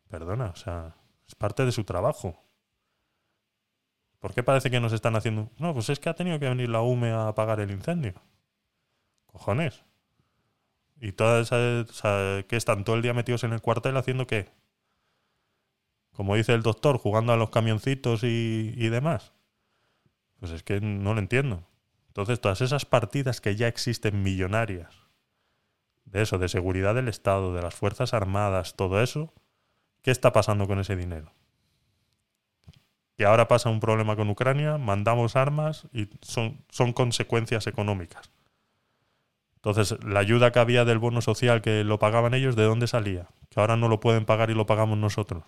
Perdona, 0.08 0.46
o 0.46 0.56
sea, 0.56 0.96
es 1.26 1.34
parte 1.34 1.64
de 1.64 1.72
su 1.72 1.84
trabajo. 1.84 2.42
¿Por 4.24 4.32
qué 4.32 4.42
parece 4.42 4.70
que 4.70 4.80
nos 4.80 4.94
están 4.94 5.16
haciendo.? 5.16 5.50
No, 5.58 5.74
pues 5.74 5.90
es 5.90 6.00
que 6.00 6.08
ha 6.08 6.14
tenido 6.14 6.38
que 6.38 6.48
venir 6.48 6.70
la 6.70 6.80
UME 6.80 7.10
a 7.10 7.28
apagar 7.28 7.60
el 7.60 7.70
incendio. 7.70 8.14
Cojones. 9.26 9.84
Y 10.98 11.12
todas 11.12 11.52
esas. 11.52 12.44
que 12.46 12.56
están 12.56 12.84
todo 12.84 12.96
el 12.96 13.02
día 13.02 13.12
metidos 13.12 13.44
en 13.44 13.52
el 13.52 13.60
cuartel 13.60 13.98
haciendo 13.98 14.26
qué? 14.26 14.48
Como 16.12 16.36
dice 16.36 16.54
el 16.54 16.62
doctor, 16.62 16.96
jugando 16.96 17.34
a 17.34 17.36
los 17.36 17.50
camioncitos 17.50 18.24
y, 18.24 18.72
y 18.74 18.88
demás. 18.88 19.34
Pues 20.40 20.52
es 20.52 20.62
que 20.62 20.80
no 20.80 21.12
lo 21.12 21.20
entiendo. 21.20 21.68
Entonces, 22.06 22.40
todas 22.40 22.62
esas 22.62 22.86
partidas 22.86 23.42
que 23.42 23.56
ya 23.56 23.68
existen 23.68 24.22
millonarias 24.22 25.02
de 26.06 26.22
eso, 26.22 26.38
de 26.38 26.48
seguridad 26.48 26.94
del 26.94 27.08
Estado, 27.08 27.52
de 27.52 27.60
las 27.60 27.74
Fuerzas 27.74 28.14
Armadas, 28.14 28.74
todo 28.74 29.02
eso, 29.02 29.34
¿qué 30.00 30.10
está 30.10 30.32
pasando 30.32 30.66
con 30.66 30.78
ese 30.78 30.96
dinero? 30.96 31.30
Que 33.16 33.24
ahora 33.24 33.48
pasa 33.48 33.70
un 33.70 33.80
problema 33.80 34.16
con 34.16 34.28
Ucrania, 34.28 34.78
mandamos 34.78 35.36
armas 35.36 35.86
y 35.92 36.08
son, 36.20 36.64
son 36.68 36.92
consecuencias 36.92 37.66
económicas. 37.66 38.30
Entonces, 39.56 39.96
la 40.04 40.20
ayuda 40.20 40.52
que 40.52 40.58
había 40.58 40.84
del 40.84 40.98
bono 40.98 41.22
social 41.22 41.62
que 41.62 41.84
lo 41.84 41.98
pagaban 41.98 42.34
ellos, 42.34 42.54
¿de 42.54 42.64
dónde 42.64 42.86
salía? 42.86 43.28
Que 43.48 43.60
ahora 43.60 43.76
no 43.76 43.88
lo 43.88 43.98
pueden 43.98 44.26
pagar 44.26 44.50
y 44.50 44.54
lo 44.54 44.66
pagamos 44.66 44.98
nosotros. 44.98 45.44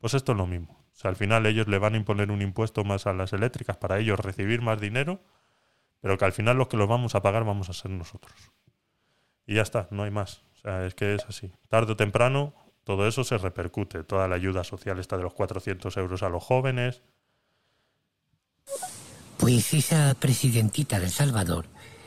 Pues 0.00 0.14
esto 0.14 0.32
es 0.32 0.38
lo 0.38 0.48
mismo. 0.48 0.82
O 0.92 0.96
sea, 0.96 1.10
al 1.10 1.16
final 1.16 1.46
ellos 1.46 1.68
le 1.68 1.78
van 1.78 1.94
a 1.94 1.96
imponer 1.96 2.32
un 2.32 2.42
impuesto 2.42 2.82
más 2.82 3.06
a 3.06 3.12
las 3.12 3.32
eléctricas 3.32 3.76
para 3.76 3.98
ellos 3.98 4.18
recibir 4.18 4.62
más 4.62 4.80
dinero, 4.80 5.20
pero 6.00 6.18
que 6.18 6.24
al 6.24 6.32
final 6.32 6.56
los 6.56 6.66
que 6.66 6.76
los 6.76 6.88
vamos 6.88 7.14
a 7.14 7.22
pagar 7.22 7.44
vamos 7.44 7.68
a 7.68 7.72
ser 7.72 7.92
nosotros. 7.92 8.34
Y 9.46 9.54
ya 9.54 9.62
está, 9.62 9.86
no 9.92 10.02
hay 10.02 10.10
más. 10.10 10.42
O 10.54 10.56
sea, 10.56 10.84
es 10.84 10.94
que 10.96 11.14
es 11.14 11.24
así. 11.26 11.52
Tarde 11.68 11.92
o 11.92 11.96
temprano 11.96 12.54
todo 12.84 13.06
eso 13.06 13.22
se 13.24 13.38
repercute. 13.38 14.02
Toda 14.02 14.28
la 14.28 14.36
ayuda 14.36 14.64
social 14.64 14.98
está 14.98 15.16
de 15.16 15.22
los 15.22 15.34
400 15.34 15.96
euros 15.96 16.22
a 16.22 16.28
los 16.28 16.42
jóvenes. 16.42 17.02
Pues 19.38 19.74
esa 19.74 20.14
presidentita 20.14 20.98
de 20.98 21.06
El 21.06 21.12
Salvador, 21.12 21.66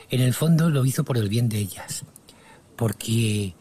en 0.10 0.22
el 0.22 0.34
fondo 0.34 0.70
lo 0.70 0.86
hizo 0.86 1.04
por 1.04 1.18
el 1.18 1.30
bien 1.30 1.50
de 1.50 1.60
ellas. 1.60 2.04
Porque, 2.76 3.54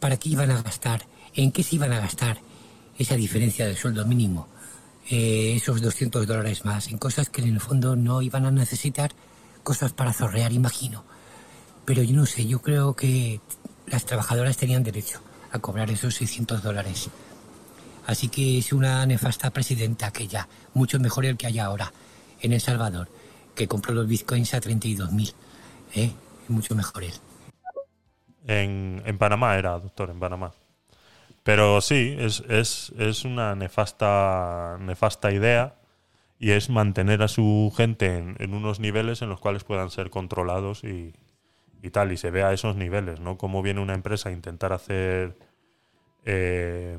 ¿para 0.00 0.16
qué 0.16 0.30
iban 0.30 0.50
a 0.50 0.62
gastar? 0.62 1.06
¿En 1.34 1.52
qué 1.52 1.62
se 1.62 1.76
iban 1.76 1.92
a 1.92 2.00
gastar 2.00 2.38
esa 2.98 3.14
diferencia 3.16 3.66
del 3.66 3.76
sueldo 3.76 4.04
mínimo? 4.04 4.48
Eh, 5.08 5.54
esos 5.56 5.80
200 5.82 6.26
dólares 6.26 6.64
más, 6.64 6.88
en 6.88 6.98
cosas 6.98 7.28
que 7.28 7.42
en 7.42 7.48
el 7.48 7.60
fondo 7.60 7.96
no 7.96 8.22
iban 8.22 8.46
a 8.46 8.50
necesitar, 8.50 9.12
cosas 9.62 9.92
para 9.92 10.12
zorrear, 10.12 10.52
imagino. 10.52 11.04
Pero 11.84 12.02
yo 12.02 12.14
no 12.14 12.26
sé, 12.26 12.46
yo 12.46 12.60
creo 12.60 12.94
que 12.94 13.40
las 13.86 14.04
trabajadoras 14.04 14.56
tenían 14.56 14.84
derecho 14.84 15.20
a 15.52 15.58
cobrar 15.58 15.90
esos 15.90 16.14
600 16.14 16.62
dólares. 16.62 17.10
Así 18.06 18.28
que 18.28 18.58
es 18.58 18.72
una 18.72 19.06
nefasta 19.06 19.50
presidenta 19.50 20.08
aquella, 20.08 20.48
mucho 20.74 20.98
mejor 20.98 21.24
el 21.26 21.36
que 21.36 21.46
hay 21.46 21.58
ahora 21.58 21.92
en 22.40 22.52
El 22.52 22.60
Salvador, 22.60 23.08
que 23.54 23.68
compró 23.68 23.94
los 23.94 24.08
bitcoins 24.08 24.54
a 24.54 24.60
32.000. 24.60 25.32
¿eh? 25.94 26.12
Mucho 26.48 26.74
mejor 26.74 27.04
él. 27.04 27.12
En, 28.46 29.02
en 29.06 29.18
Panamá 29.18 29.56
era, 29.56 29.78
doctor, 29.78 30.10
en 30.10 30.18
Panamá. 30.18 30.52
Pero 31.44 31.80
sí, 31.80 32.16
es, 32.18 32.42
es, 32.48 32.92
es 32.98 33.24
una 33.24 33.54
nefasta, 33.54 34.78
nefasta 34.80 35.32
idea 35.32 35.76
y 36.38 36.52
es 36.52 36.70
mantener 36.70 37.22
a 37.22 37.28
su 37.28 37.72
gente 37.76 38.16
en, 38.16 38.36
en 38.40 38.54
unos 38.54 38.80
niveles 38.80 39.22
en 39.22 39.28
los 39.28 39.38
cuales 39.38 39.62
puedan 39.62 39.90
ser 39.90 40.10
controlados 40.10 40.82
y, 40.82 41.14
y 41.82 41.90
tal, 41.90 42.12
y 42.12 42.16
se 42.16 42.30
ve 42.30 42.42
a 42.44 42.52
esos 42.52 42.76
niveles, 42.76 43.20
¿no? 43.20 43.38
Cómo 43.38 43.62
viene 43.62 43.80
una 43.80 43.94
empresa 43.94 44.28
a 44.30 44.32
intentar 44.32 44.72
hacer... 44.72 45.36
eh, 46.26 46.98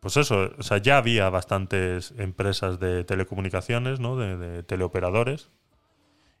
pues 0.00 0.16
eso, 0.18 0.50
o 0.58 0.62
sea, 0.62 0.78
ya 0.78 0.98
había 0.98 1.30
bastantes 1.30 2.12
empresas 2.18 2.78
de 2.78 3.04
telecomunicaciones, 3.04 4.00
¿no? 4.00 4.16
De, 4.16 4.62
teleoperadores. 4.62 5.48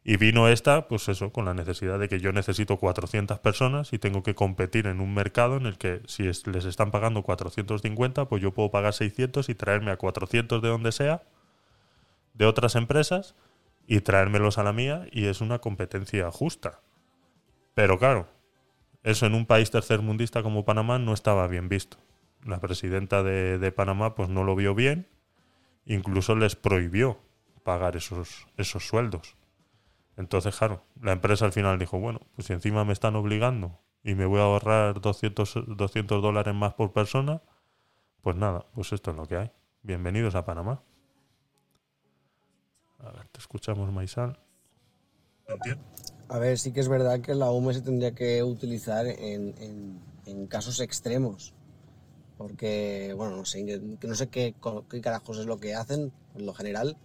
Y 0.04 0.18
vino 0.18 0.48
esta, 0.48 0.88
pues 0.88 1.08
eso, 1.08 1.32
con 1.32 1.46
la 1.46 1.54
necesidad 1.54 1.98
de 1.98 2.08
que 2.08 2.20
yo 2.20 2.32
necesito 2.32 2.78
400 2.78 3.38
personas 3.40 3.92
y 3.92 3.98
tengo 3.98 4.22
que 4.22 4.34
competir 4.34 4.86
en 4.86 5.00
un 5.00 5.14
mercado 5.14 5.56
en 5.58 5.66
el 5.66 5.78
que 5.78 6.02
si 6.06 6.28
es- 6.28 6.46
les 6.46 6.64
están 6.66 6.90
pagando 6.92 7.22
450, 7.22 8.26
pues 8.28 8.42
yo 8.42 8.52
puedo 8.52 8.70
pagar 8.70 8.94
600 8.94 9.48
y 9.50 9.54
traerme 9.56 9.92
a 9.92 9.98
400 9.98 10.62
de 10.62 10.68
donde 10.68 10.92
sea, 10.92 11.22
de 12.34 12.44
otras 12.46 12.74
empresas, 12.76 13.34
y 13.86 14.00
traérmelos 14.00 14.58
a 14.58 14.62
la 14.62 14.72
mía, 14.72 15.06
y 15.12 15.26
es 15.26 15.40
una 15.40 15.58
competencia 15.60 16.30
justa. 16.30 16.80
Pero 17.74 17.98
claro, 17.98 18.28
eso 19.02 19.26
en 19.26 19.34
un 19.34 19.46
país 19.46 19.70
tercermundista 19.70 20.42
como 20.42 20.64
Panamá 20.64 20.98
no 20.98 21.12
estaba 21.12 21.46
bien 21.48 21.68
visto. 21.68 21.98
La 22.44 22.60
presidenta 22.60 23.22
de, 23.22 23.72
Panamá 23.72 24.14
pues 24.14 24.28
no 24.28 24.44
lo 24.44 24.54
vio 24.54 24.74
bien, 24.74 25.08
incluso 25.84 26.36
les 26.36 26.56
prohibió 26.56 27.18
pagar 27.64 27.96
esos, 27.96 28.46
esos 28.56 28.86
sueldos. 28.86 29.36
Entonces, 30.16 30.56
claro, 30.56 30.84
la 31.00 31.12
empresa 31.12 31.44
al 31.44 31.52
final 31.52 31.78
dijo, 31.78 31.98
bueno, 31.98 32.20
pues 32.34 32.46
si 32.46 32.52
encima 32.52 32.84
me 32.84 32.92
están 32.92 33.16
obligando 33.16 33.80
y 34.04 34.14
me 34.14 34.26
voy 34.26 34.40
a 34.40 34.44
ahorrar 34.44 35.00
200, 35.00 35.64
200 35.66 36.22
dólares 36.22 36.54
más 36.54 36.74
por 36.74 36.92
persona, 36.92 37.42
pues 38.20 38.36
nada, 38.36 38.66
pues 38.74 38.92
esto 38.92 39.10
es 39.10 39.16
lo 39.16 39.26
que 39.26 39.36
hay. 39.36 39.52
Bienvenidos 39.82 40.34
a 40.34 40.44
Panamá. 40.44 40.82
A 43.00 43.10
ver, 43.10 43.28
te 43.28 43.40
escuchamos, 43.40 43.92
Maisal. 43.92 44.38
Entiendo. 45.48 45.84
A 46.34 46.38
ver, 46.40 46.58
sí 46.58 46.72
que 46.72 46.80
es 46.80 46.88
verdad 46.88 47.20
que 47.20 47.32
la 47.36 47.52
UME 47.52 47.74
se 47.74 47.80
tendría 47.80 48.10
que 48.10 48.42
utilizar 48.42 49.06
en, 49.06 49.54
en- 49.66 50.00
en 50.26 50.46
casos 50.48 50.80
extremos. 50.80 51.54
Porque, 52.36 53.14
bueno, 53.16 53.36
no 53.36 53.44
sé, 53.44 53.80
no 54.02 54.14
sé 54.16 54.26
qué, 54.30 54.52
carajos 55.00 55.38
es 55.38 55.46
lo 55.46 55.58
que 55.58 55.76
hacen, 55.76 56.10
por 56.32 56.42
lo 56.42 56.52
general, 56.52 56.96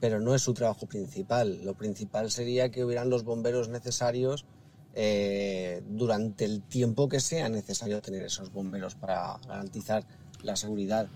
pero 0.00 0.20
no 0.20 0.34
es 0.34 0.40
su 0.40 0.54
trabajo 0.54 0.86
principal. 0.86 1.60
Lo 1.66 1.74
principal 1.74 2.30
sería 2.30 2.70
que 2.70 2.82
hubieran 2.82 3.10
los 3.10 3.24
bomberos 3.24 3.68
necesarios 3.68 4.46
eh, 4.94 5.82
durante 5.90 6.46
el 6.46 6.62
tiempo 6.62 7.10
que 7.10 7.20
sea 7.20 7.50
necesario 7.50 8.00
tener 8.00 8.22
esos 8.22 8.50
bomberos 8.54 8.94
para 8.94 9.38
garantizar 9.46 10.02
la 10.42 10.56
seguridad 10.56 11.08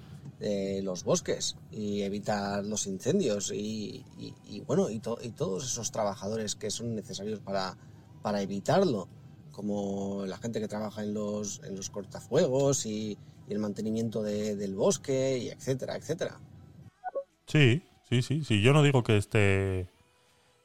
de 0.43 0.82
los 0.82 1.05
bosques 1.05 1.56
y 1.70 2.02
evitar 2.02 2.64
los 2.66 2.86
incendios 2.86 3.52
y, 3.55 4.05
bueno 4.66 4.90
y, 4.90 4.98
to- 4.98 5.19
y 5.23 5.31
todos 5.31 5.64
esos 5.64 5.90
trabajadores 5.93 6.56
que 6.56 6.70
son 6.70 6.94
necesarios 6.94 7.40
para, 7.40 7.77
para 8.23 8.43
evitarlo 8.43 9.09
como 9.52 10.24
la 10.27 10.39
gente 10.39 10.60
que 10.60 10.69
trabaja 10.69 11.02
en 11.02 11.14
los, 11.14 11.62
en 11.64 11.77
los 11.77 11.90
cortafuegos 11.90 12.86
y, 12.86 13.16
y 13.48 13.52
el 13.52 13.59
mantenimiento 13.60 14.23
de- 14.23 14.56
del 14.56 14.74
bosque 14.74 15.39
y 15.39 15.48
etcétera 15.48 15.97
etcétera 15.97 16.40
Sí, 17.47 17.82
sí, 18.09 18.23
sí, 18.23 18.44
sí. 18.44 18.62
Yo 18.62 18.73
no 18.73 18.82
digo 18.82 19.02
que 19.02 19.16
esté 19.16 19.89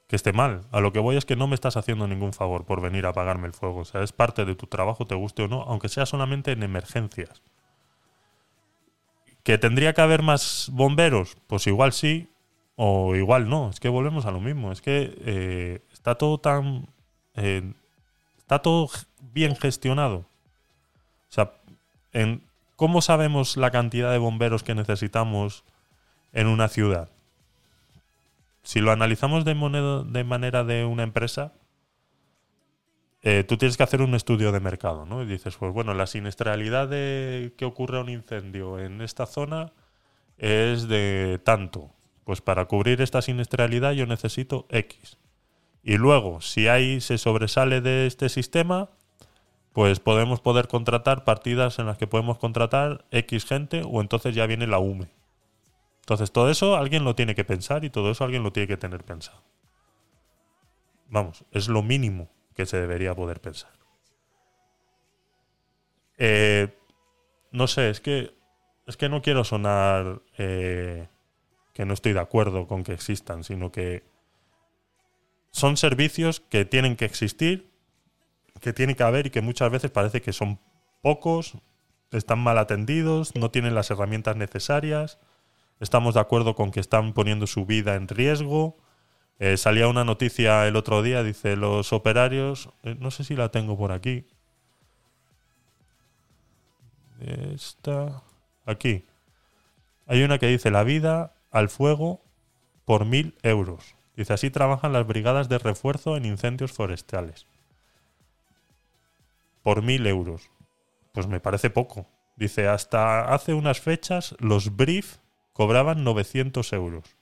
que 0.07 0.15
esté 0.15 0.31
mal. 0.33 0.61
A 0.71 0.79
lo 0.79 0.93
que 0.93 0.99
voy 0.99 1.17
es 1.17 1.25
que 1.25 1.35
no 1.35 1.47
me 1.47 1.55
estás 1.55 1.75
haciendo 1.77 2.07
ningún 2.07 2.33
favor 2.33 2.65
por 2.65 2.81
venir 2.81 3.05
a 3.05 3.09
apagarme 3.09 3.47
el 3.47 3.53
fuego. 3.53 3.79
O 3.81 3.85
sea, 3.85 4.03
es 4.03 4.13
parte 4.13 4.45
de 4.45 4.55
tu 4.55 4.67
trabajo, 4.67 5.05
te 5.05 5.15
guste 5.15 5.43
o 5.43 5.47
no, 5.49 5.63
aunque 5.63 5.89
sea 5.89 6.05
solamente 6.05 6.51
en 6.53 6.63
emergencias. 6.63 7.41
¿Que 9.47 9.57
tendría 9.57 9.93
que 9.93 10.01
haber 10.01 10.23
más 10.23 10.67
bomberos? 10.73 11.37
Pues 11.47 11.67
igual 11.67 11.93
sí, 11.93 12.27
o 12.75 13.15
igual 13.15 13.47
no. 13.47 13.69
Es 13.69 13.79
que 13.79 13.87
volvemos 13.87 14.25
a 14.25 14.31
lo 14.31 14.41
mismo. 14.41 14.73
Es 14.73 14.81
que 14.81 15.15
eh, 15.21 15.79
está 15.93 16.15
todo 16.15 16.37
tan... 16.37 16.89
eh, 17.33 17.71
está 18.39 18.59
todo 18.59 18.89
bien 19.31 19.55
gestionado. 19.55 20.17
O 20.17 21.29
sea, 21.29 21.53
¿cómo 22.75 23.01
sabemos 23.01 23.55
la 23.55 23.71
cantidad 23.71 24.11
de 24.11 24.17
bomberos 24.17 24.63
que 24.63 24.75
necesitamos 24.75 25.63
en 26.33 26.47
una 26.47 26.67
ciudad? 26.67 27.07
Si 28.63 28.81
lo 28.81 28.91
analizamos 28.91 29.45
de 29.45 29.55
manera 30.25 30.65
de 30.65 30.83
una 30.83 31.03
empresa, 31.03 31.53
eh, 33.23 33.43
tú 33.43 33.57
tienes 33.57 33.77
que 33.77 33.83
hacer 33.83 34.01
un 34.01 34.13
estudio 34.15 34.51
de 34.51 34.59
mercado, 34.59 35.05
¿no? 35.05 35.23
Y 35.23 35.25
dices, 35.25 35.55
pues 35.57 35.73
bueno, 35.73 35.93
la 35.93 36.07
siniestralidad 36.07 36.87
de 36.87 37.53
que 37.57 37.65
ocurre 37.65 37.99
un 37.99 38.09
incendio 38.09 38.79
en 38.79 39.01
esta 39.01 39.25
zona 39.25 39.73
es 40.37 40.87
de 40.87 41.39
tanto. 41.43 41.91
Pues 42.23 42.41
para 42.41 42.65
cubrir 42.65 43.01
esta 43.01 43.21
siniestralidad 43.21 43.93
yo 43.93 44.05
necesito 44.05 44.67
X. 44.69 45.17
Y 45.83 45.97
luego, 45.97 46.41
si 46.41 46.67
ahí 46.67 47.01
se 47.01 47.17
sobresale 47.17 47.81
de 47.81 48.07
este 48.07 48.29
sistema, 48.29 48.89
pues 49.73 49.99
podemos 49.99 50.41
poder 50.41 50.67
contratar 50.67 51.23
partidas 51.23 51.79
en 51.79 51.85
las 51.85 51.97
que 51.97 52.07
podemos 52.07 52.37
contratar 52.37 53.05
X 53.11 53.45
gente 53.45 53.81
o 53.85 54.01
entonces 54.01 54.35
ya 54.35 54.45
viene 54.45 54.67
la 54.67 54.79
UME. 54.79 55.09
Entonces 56.01 56.31
todo 56.31 56.49
eso 56.49 56.75
alguien 56.75 57.03
lo 57.03 57.15
tiene 57.15 57.35
que 57.35 57.45
pensar 57.45 57.83
y 57.83 57.89
todo 57.89 58.11
eso 58.11 58.23
alguien 58.23 58.43
lo 58.43 58.51
tiene 58.51 58.67
que 58.67 58.77
tener 58.77 59.03
pensado. 59.03 59.41
Vamos, 61.09 61.45
es 61.51 61.67
lo 61.67 61.83
mínimo 61.83 62.29
que 62.57 62.65
se 62.65 62.77
debería 62.77 63.15
poder 63.15 63.39
pensar. 63.39 63.71
Eh, 66.17 66.75
no 67.51 67.67
sé, 67.67 67.89
es 67.91 68.01
que 68.01 68.35
es 68.87 68.97
que 68.97 69.09
no 69.09 69.21
quiero 69.21 69.43
sonar 69.43 70.21
eh, 70.37 71.07
que 71.73 71.85
no 71.85 71.93
estoy 71.93 72.13
de 72.13 72.19
acuerdo 72.19 72.67
con 72.67 72.83
que 72.83 72.93
existan, 72.93 73.43
sino 73.43 73.71
que 73.71 74.03
son 75.51 75.77
servicios 75.77 76.39
que 76.39 76.65
tienen 76.65 76.95
que 76.95 77.05
existir, 77.05 77.69
que 78.61 78.73
tiene 78.73 78.95
que 78.95 79.03
haber 79.03 79.27
y 79.27 79.29
que 79.29 79.41
muchas 79.41 79.69
veces 79.71 79.91
parece 79.91 80.21
que 80.21 80.33
son 80.33 80.59
pocos, 81.01 81.57
están 82.11 82.39
mal 82.39 82.57
atendidos, 82.57 83.35
no 83.35 83.51
tienen 83.51 83.75
las 83.75 83.91
herramientas 83.91 84.35
necesarias. 84.37 85.19
Estamos 85.79 86.15
de 86.15 86.21
acuerdo 86.21 86.55
con 86.55 86.71
que 86.71 86.79
están 86.79 87.13
poniendo 87.13 87.45
su 87.45 87.65
vida 87.65 87.95
en 87.95 88.07
riesgo. 88.07 88.77
Eh, 89.39 89.57
salía 89.57 89.87
una 89.87 90.03
noticia 90.03 90.67
el 90.67 90.75
otro 90.75 91.03
día, 91.03 91.23
dice 91.23 91.55
los 91.55 91.93
operarios, 91.93 92.69
eh, 92.83 92.95
no 92.99 93.11
sé 93.11 93.23
si 93.23 93.35
la 93.35 93.49
tengo 93.49 93.77
por 93.77 93.91
aquí. 93.91 94.25
Esta, 97.19 98.23
aquí. 98.65 99.05
Hay 100.07 100.23
una 100.23 100.39
que 100.39 100.47
dice 100.47 100.71
la 100.71 100.83
vida 100.83 101.33
al 101.51 101.69
fuego 101.69 102.21
por 102.85 103.05
mil 103.05 103.35
euros. 103.43 103.95
Dice 104.15 104.33
así 104.33 104.49
trabajan 104.49 104.93
las 104.93 105.05
brigadas 105.05 105.49
de 105.49 105.59
refuerzo 105.59 106.17
en 106.17 106.25
incendios 106.25 106.71
forestales. 106.71 107.45
por 109.61 109.81
mil 109.81 110.07
euros. 110.07 110.49
Pues 111.11 111.27
me 111.27 111.41
parece 111.41 111.69
poco. 111.69 112.07
Dice, 112.37 112.67
hasta 112.69 113.33
hace 113.33 113.53
unas 113.53 113.81
fechas 113.81 114.35
los 114.39 114.77
brief 114.77 115.17
cobraban 115.51 116.03
900 116.05 116.71
euros. 116.71 117.16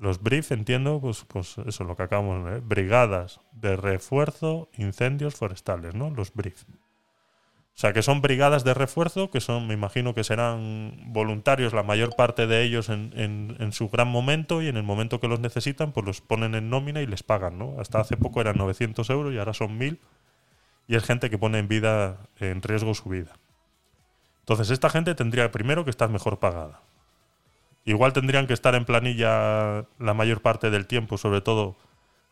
Los 0.00 0.22
brief, 0.22 0.52
entiendo, 0.52 1.00
pues, 1.00 1.24
pues 1.26 1.56
eso 1.58 1.68
es 1.68 1.80
lo 1.80 1.96
que 1.96 2.02
acabamos 2.04 2.44
de 2.44 2.50
ver. 2.52 2.60
Brigadas 2.62 3.40
de 3.52 3.76
refuerzo, 3.76 4.68
incendios 4.76 5.34
forestales, 5.36 5.94
¿no? 5.94 6.10
Los 6.10 6.32
brief. 6.34 6.64
O 7.76 7.76
sea, 7.76 7.92
que 7.92 8.02
son 8.02 8.22
brigadas 8.22 8.62
de 8.62 8.72
refuerzo, 8.72 9.30
que 9.30 9.40
son, 9.40 9.66
me 9.66 9.74
imagino 9.74 10.14
que 10.14 10.22
serán 10.22 10.96
voluntarios, 11.12 11.72
la 11.72 11.82
mayor 11.82 12.14
parte 12.14 12.46
de 12.46 12.62
ellos 12.62 12.88
en, 12.88 13.12
en- 13.16 13.56
en 13.58 13.72
su 13.72 13.88
gran 13.88 14.06
momento 14.08 14.62
y 14.62 14.68
en 14.68 14.76
el 14.76 14.84
momento 14.84 15.18
que 15.20 15.26
los 15.28 15.40
necesitan, 15.40 15.92
pues 15.92 16.06
los 16.06 16.20
ponen 16.20 16.54
en 16.54 16.70
nómina 16.70 17.02
y 17.02 17.06
les 17.06 17.24
pagan, 17.24 17.58
¿no? 17.58 17.74
Hasta 17.80 17.98
hace 18.00 18.16
poco 18.16 18.40
eran 18.40 18.56
900 18.58 19.10
euros 19.10 19.32
y 19.34 19.38
ahora 19.38 19.54
son 19.54 19.76
1000 19.76 19.98
y 20.88 20.96
es 20.96 21.04
gente 21.04 21.30
que 21.30 21.38
pone 21.38 21.58
en 21.58 21.68
vida, 21.68 22.18
en 22.40 22.62
riesgo 22.62 22.94
su 22.94 23.08
vida. 23.10 23.32
Entonces, 24.40 24.70
esta 24.70 24.90
gente 24.90 25.14
tendría 25.14 25.50
primero 25.50 25.84
que 25.84 25.90
estar 25.90 26.08
mejor 26.10 26.38
pagada. 26.38 26.80
Igual 27.84 28.12
tendrían 28.12 28.46
que 28.46 28.54
estar 28.54 28.74
en 28.74 28.84
planilla 28.84 29.86
la 29.98 30.14
mayor 30.14 30.40
parte 30.40 30.70
del 30.70 30.86
tiempo, 30.86 31.18
sobre 31.18 31.40
todo 31.40 31.76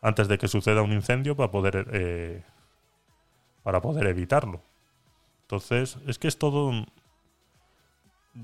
antes 0.01 0.27
de 0.27 0.37
que 0.37 0.47
suceda 0.47 0.81
un 0.81 0.91
incendio, 0.91 1.35
para 1.35 1.51
poder, 1.51 1.87
eh, 1.93 2.43
para 3.61 3.81
poder 3.81 4.07
evitarlo. 4.07 4.61
Entonces, 5.43 5.97
es 6.07 6.17
que 6.17 6.27
es 6.27 6.37
todo. 6.37 6.71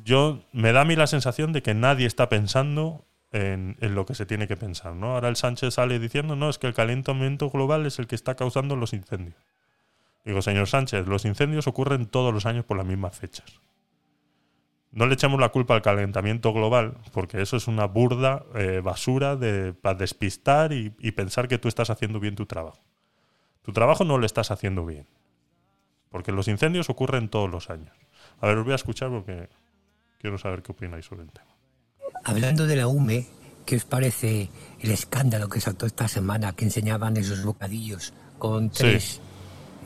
Yo 0.03 0.43
me 0.51 0.71
da 0.71 0.81
a 0.81 0.85
mí 0.85 0.95
la 0.95 1.07
sensación 1.07 1.51
de 1.51 1.63
que 1.63 1.73
nadie 1.73 2.05
está 2.05 2.29
pensando 2.29 3.03
en, 3.31 3.75
en 3.81 3.95
lo 3.95 4.05
que 4.05 4.13
se 4.13 4.27
tiene 4.27 4.47
que 4.47 4.55
pensar, 4.55 4.93
¿no? 4.93 5.15
Ahora 5.15 5.29
el 5.29 5.35
Sánchez 5.35 5.73
sale 5.73 5.97
diciendo, 5.97 6.35
no, 6.35 6.49
es 6.49 6.59
que 6.59 6.67
el 6.67 6.75
calentamiento 6.75 7.49
global 7.49 7.87
es 7.87 7.97
el 7.97 8.05
que 8.05 8.15
está 8.15 8.35
causando 8.35 8.75
los 8.75 8.93
incendios. 8.93 9.35
Digo, 10.25 10.43
señor 10.43 10.67
Sánchez, 10.67 11.07
los 11.07 11.25
incendios 11.25 11.65
ocurren 11.65 12.05
todos 12.05 12.31
los 12.31 12.45
años 12.45 12.65
por 12.65 12.77
las 12.77 12.85
mismas 12.85 13.17
fechas. 13.17 13.59
No 14.91 15.05
le 15.05 15.13
echemos 15.13 15.39
la 15.39 15.49
culpa 15.49 15.75
al 15.75 15.81
calentamiento 15.83 16.51
global, 16.51 16.97
porque 17.13 17.41
eso 17.41 17.57
es 17.57 17.67
una 17.67 17.85
burda 17.85 18.43
eh, 18.55 18.81
basura 18.83 19.35
de, 19.35 19.73
para 19.73 19.95
despistar 19.97 20.73
y, 20.73 20.93
y 20.99 21.11
pensar 21.11 21.47
que 21.47 21.59
tú 21.59 21.67
estás 21.67 21.89
haciendo 21.91 22.19
bien 22.19 22.35
tu 22.35 22.45
trabajo. 22.47 22.79
Tu 23.61 23.71
trabajo 23.71 24.03
no 24.03 24.17
lo 24.17 24.25
estás 24.25 24.49
haciendo 24.49 24.85
bien, 24.85 25.05
porque 26.09 26.31
los 26.31 26.47
incendios 26.47 26.89
ocurren 26.89 27.29
todos 27.29 27.49
los 27.51 27.69
años. 27.69 27.91
A 28.41 28.47
ver, 28.47 28.57
os 28.57 28.63
voy 28.63 28.73
a 28.73 28.77
escuchar 28.77 29.09
porque 29.09 29.47
quiero 30.19 30.37
saber 30.39 30.63
qué 30.63 30.71
opináis 30.71 31.05
sobre 31.05 31.21
el 31.23 31.31
tema. 31.31 31.47
Hablando 32.23 32.65
de 32.65 32.75
la 32.75 32.87
UME, 32.87 33.27
¿qué 33.67 33.75
os 33.75 33.85
parece 33.85 34.49
el 34.79 34.89
escándalo 34.91 35.49
que 35.49 35.61
saltó 35.61 35.85
esta 35.85 36.07
semana 36.07 36.53
que 36.53 36.65
enseñaban 36.65 37.15
esos 37.17 37.43
bocadillos 37.43 38.13
con 38.39 38.69
Sí. 38.73 38.77
tres 38.79 39.21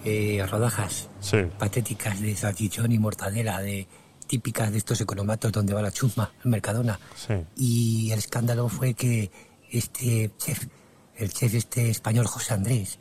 eh, 0.05 0.45
rodajas 0.49 1.09
Sí, 1.19 1.37
patéticas 1.59 2.21
de 2.21 2.35
salchichón 2.35 2.91
y 2.93 2.99
mortadela, 2.99 3.59
de 3.59 3.87
típicas 4.33 4.71
de 4.71 4.79
estos 4.79 4.99
economatos 4.99 5.51
donde 5.51 5.75
va 5.75 5.81
la 5.83 5.91
chusma, 5.91 6.31
en 6.43 6.49
Mercadona? 6.49 6.99
sí, 7.15 7.35
Y 7.55 8.09
el 8.11 8.17
escándalo 8.17 8.67
fue 8.67 8.95
que 8.95 9.29
este 9.69 10.31
chef, 10.39 10.65
el 11.15 11.31
chef 11.31 11.53
este 11.53 11.91
español 11.91 12.25
José 12.25 12.55
Andrés, 12.55 12.97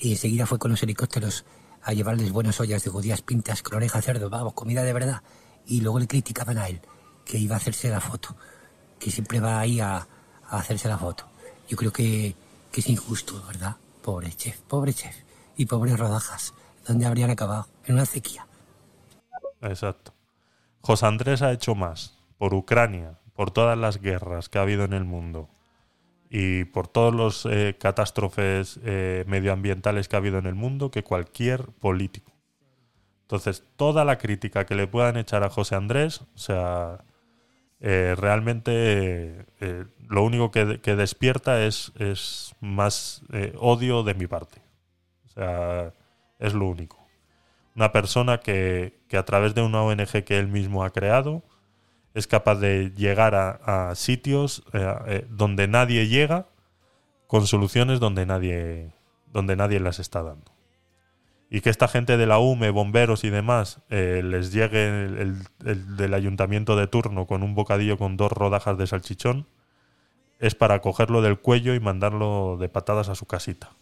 y 0.00 0.10
enseguida 0.10 0.44
fue 0.44 0.58
con 0.58 0.72
los 0.72 0.82
helicópteros 0.82 1.44
a 1.84 1.92
llevarles 1.92 2.32
buenas 2.32 2.58
ollas 2.58 2.82
de 2.82 2.90
judías 2.90 3.22
pintas 3.22 3.62
con 3.62 3.76
oreja 3.76 4.02
cerdo, 4.02 4.28
vamos, 4.28 4.54
comida 4.54 4.82
de 4.82 4.92
verdad. 4.92 5.22
Y 5.66 5.82
luego 5.82 6.00
le 6.00 6.08
criticaban 6.08 6.58
a 6.58 6.66
él 6.66 6.80
que 7.24 7.38
iba 7.38 7.54
a 7.54 7.58
hacerse 7.58 7.88
la 7.88 8.00
foto, 8.00 8.34
que 8.98 9.12
siempre 9.12 9.38
va 9.38 9.60
ahí 9.60 9.78
a, 9.78 9.98
a 9.98 10.58
hacerse 10.58 10.88
la 10.88 10.98
foto. 10.98 11.28
Yo 11.68 11.76
creo 11.76 11.92
que, 11.92 12.34
que 12.72 12.80
es 12.80 12.88
injusto, 12.88 13.40
¿verdad? 13.46 13.76
Pobre 14.02 14.34
chef, 14.34 14.58
pobre 14.62 14.92
chef. 14.92 15.14
Y 15.56 15.66
pobres 15.66 15.96
rodajas. 15.96 16.54
¿Dónde 16.88 17.06
habrían 17.06 17.30
acabado? 17.30 17.68
En 17.84 17.94
una 17.94 18.02
acequia. 18.02 18.48
exacto. 19.62 20.15
José 20.86 21.06
Andrés 21.06 21.42
ha 21.42 21.50
hecho 21.50 21.74
más 21.74 22.16
por 22.38 22.54
Ucrania, 22.54 23.18
por 23.34 23.50
todas 23.50 23.76
las 23.76 24.00
guerras 24.00 24.48
que 24.48 24.58
ha 24.58 24.62
habido 24.62 24.84
en 24.84 24.92
el 24.92 25.02
mundo 25.02 25.48
y 26.30 26.62
por 26.66 26.86
todos 26.86 27.12
los 27.12 27.44
eh, 27.44 27.74
catástrofes 27.76 28.78
eh, 28.84 29.24
medioambientales 29.26 30.06
que 30.06 30.14
ha 30.14 30.20
habido 30.20 30.38
en 30.38 30.46
el 30.46 30.54
mundo 30.54 30.92
que 30.92 31.02
cualquier 31.02 31.64
político. 31.80 32.30
Entonces, 33.22 33.64
toda 33.74 34.04
la 34.04 34.18
crítica 34.18 34.64
que 34.64 34.76
le 34.76 34.86
puedan 34.86 35.16
echar 35.16 35.42
a 35.42 35.50
José 35.50 35.74
Andrés, 35.74 36.20
o 36.20 36.38
sea, 36.38 37.04
eh, 37.80 38.14
realmente 38.16 39.44
lo 40.08 40.22
único 40.22 40.52
que, 40.52 40.94
despierta 40.94 41.64
es, 41.64 41.90
es 41.98 42.54
más 42.60 43.22
odio 43.58 44.04
de 44.04 44.14
mi 44.14 44.28
parte. 44.28 44.62
O 45.24 45.28
sea, 45.30 45.92
es 46.38 46.54
lo 46.54 46.68
único. 46.68 47.05
Una 47.76 47.92
persona 47.92 48.38
que, 48.40 48.98
que 49.08 49.18
a 49.18 49.24
través 49.24 49.54
de 49.54 49.62
una 49.62 49.82
ONG 49.82 50.24
que 50.24 50.38
él 50.38 50.48
mismo 50.48 50.82
ha 50.82 50.90
creado 50.90 51.42
es 52.16 52.26
capaz 52.26 52.54
de 52.54 52.92
llegar 52.96 53.34
a, 53.34 53.94
sitios 53.94 54.64
eh, 54.72 54.94
eh, 55.06 55.26
donde 55.28 55.68
nadie 55.68 56.08
llega 56.08 56.46
con 57.26 57.46
soluciones 57.46 58.00
donde 58.00 58.24
nadie, 58.24 58.94
donde 59.30 59.54
nadie 59.54 59.80
las 59.80 59.98
está 59.98 60.22
dando. 60.22 60.50
Y 61.50 61.60
que 61.60 61.68
esta 61.68 61.88
gente 61.88 62.16
de 62.16 62.26
la 62.26 62.38
UME, 62.38 62.70
bomberos 62.70 63.22
y 63.24 63.28
demás, 63.28 63.82
eh, 63.90 64.22
les 64.24 64.50
llegue 64.50 64.86
el 64.86 65.96
del 65.96 66.14
ayuntamiento 66.14 66.74
de 66.74 66.86
turno 66.86 67.26
con 67.26 67.42
un 67.42 67.54
bocadillo 67.54 67.98
con 67.98 68.16
dos 68.16 68.32
rodajas 68.32 68.78
de 68.78 68.86
salchichón, 68.86 69.46
es 70.38 70.54
para 70.54 70.80
cogerlo 70.80 71.20
del 71.20 71.38
cuello 71.38 71.74
y 71.74 71.80
mandarlo 71.80 72.56
de 72.58 72.70
patadas 72.70 73.10
a 73.10 73.14
su 73.14 73.26
casita. 73.26 73.72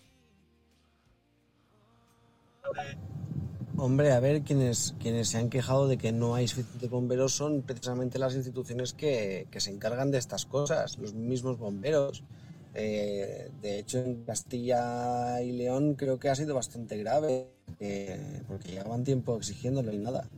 Hombre, 3.85 4.13
a 4.13 4.19
ver, 4.19 4.41
quienes, 4.45 4.95
quienes 4.99 5.29
se 5.29 5.37
han 5.37 5.51
quejado 5.51 5.87
de 5.87 5.99
que 5.99 6.11
no 6.11 6.35
hay 6.35 6.49
suficientes 6.49 6.89
bomberos 6.89 7.35
son 7.35 7.61
precisamente 7.61 8.19
las 8.19 8.35
instituciones 8.35 8.95
que, 8.95 9.47
que 9.51 9.61
se 9.61 9.71
encargan 9.71 10.11
de 10.11 10.17
estas 10.17 10.47
cosas, 10.47 10.97
los 10.97 11.13
mismos 11.13 11.59
bomberos. 11.59 12.25
Eh, 12.73 13.51
de 13.61 13.79
hecho, 13.79 13.99
en 13.99 14.25
Castilla 14.25 15.43
y 15.43 15.53
León 15.53 15.97
creo 15.97 16.19
que 16.19 16.31
ha 16.31 16.35
sido 16.35 16.55
bastante 16.55 16.97
grave, 16.97 17.51
eh, 17.79 18.43
porque 18.49 18.73
llevaban 18.73 19.05
tiempo 19.05 19.37
exigiéndolo 19.37 19.93
y 19.93 19.99
nada. 19.99 20.31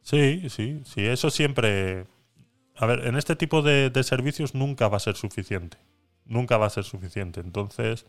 Sí, 0.00 0.48
sí, 0.48 0.80
sí, 0.86 1.04
eso 1.04 1.28
siempre... 1.28 2.06
A 2.76 2.86
ver, 2.86 3.06
en 3.08 3.16
este 3.16 3.36
tipo 3.36 3.60
de, 3.60 3.90
de 3.90 4.02
servicios 4.04 4.54
nunca 4.54 4.88
va 4.88 4.96
a 4.96 5.00
ser 5.00 5.16
suficiente. 5.16 5.76
Nunca 6.24 6.56
va 6.56 6.64
a 6.64 6.70
ser 6.70 6.84
suficiente. 6.84 7.40
Entonces, 7.40 8.06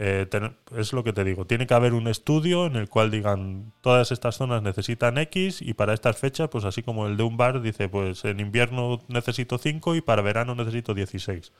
eh, 0.00 0.28
es 0.76 0.92
lo 0.92 1.02
que 1.02 1.12
te 1.12 1.24
digo. 1.24 1.44
Tiene 1.44 1.66
que 1.66 1.74
haber 1.74 1.92
un 1.92 2.06
estudio 2.06 2.66
en 2.66 2.76
el 2.76 2.88
cual 2.88 3.10
digan 3.10 3.72
todas 3.80 4.12
estas 4.12 4.36
zonas 4.36 4.62
necesitan 4.62 5.18
X 5.18 5.60
y 5.60 5.74
para 5.74 5.92
estas 5.92 6.16
fechas, 6.16 6.48
pues 6.48 6.64
así 6.64 6.84
como 6.84 7.08
el 7.08 7.16
de 7.16 7.24
un 7.24 7.36
bar 7.36 7.60
dice, 7.60 7.88
pues 7.88 8.24
en 8.24 8.38
invierno 8.38 9.00
necesito 9.08 9.58
5 9.58 9.96
y 9.96 10.00
para 10.00 10.22
verano 10.22 10.54
necesito 10.54 10.94
16. 10.94 11.52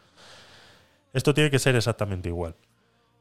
Esto 1.12 1.34
tiene 1.34 1.50
que 1.50 1.58
ser 1.58 1.74
exactamente 1.74 2.28
igual. 2.28 2.54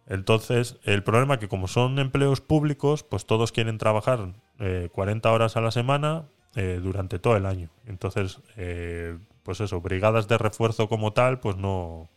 Entonces, 0.06 0.78
el 0.84 1.04
problema 1.04 1.34
es 1.34 1.40
que 1.40 1.48
como 1.48 1.68
son 1.68 1.98
empleos 1.98 2.40
públicos, 2.40 3.04
pues 3.04 3.26
todos 3.26 3.52
quieren 3.52 3.80
trabajar 3.80 4.34
eh, 4.60 4.90
40 4.94 5.32
horas 5.32 5.58
a 5.58 5.62
la 5.62 5.72
semana 5.72 6.26
eh, 6.56 6.80
durante 6.82 7.18
todo 7.18 7.36
el 7.38 7.48
año. 7.48 7.72
Entonces, 7.88 8.40
eh, 8.56 9.18
pues 9.42 9.62
eso, 9.62 9.82
brigadas 9.82 10.28
de 10.28 10.38
refuerzo 10.38 10.88
como 10.88 11.14
tal, 11.14 11.40
pues 11.40 11.58
no... 11.58 12.08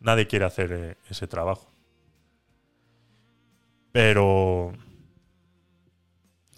Nadie 0.00 0.26
quiere 0.26 0.44
hacer 0.44 0.96
ese 1.10 1.26
trabajo. 1.26 1.68
Pero... 3.98 4.74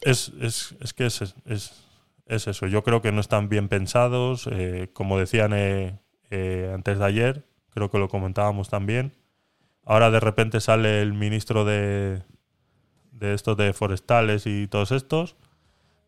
Es, 0.02 0.30
es, 0.42 0.76
es 0.82 0.92
que 0.92 1.06
es, 1.06 1.22
es, 1.46 1.86
es 2.26 2.46
eso. 2.46 2.66
Yo 2.66 2.84
creo 2.84 3.00
que 3.00 3.12
no 3.12 3.20
están 3.22 3.48
bien 3.48 3.70
pensados. 3.70 4.46
eh, 4.52 4.90
como 4.92 5.18
decían 5.18 5.52
eh, 5.54 6.70
antes 6.74 6.98
de 6.98 7.04
ayer, 7.06 7.46
creo 7.70 7.90
que 7.90 7.96
lo 7.96 8.10
comentábamos 8.10 8.68
también. 8.68 9.16
Ahora 9.86 10.10
de 10.10 10.20
repente 10.20 10.60
sale 10.60 11.00
el 11.00 11.14
ministro 11.14 11.64
de, 11.64 12.24
de 13.12 13.32
estos 13.32 13.56
de 13.56 13.72
forestales 13.72 14.46
y 14.46 14.66
todos 14.66 14.92
estos 14.92 15.36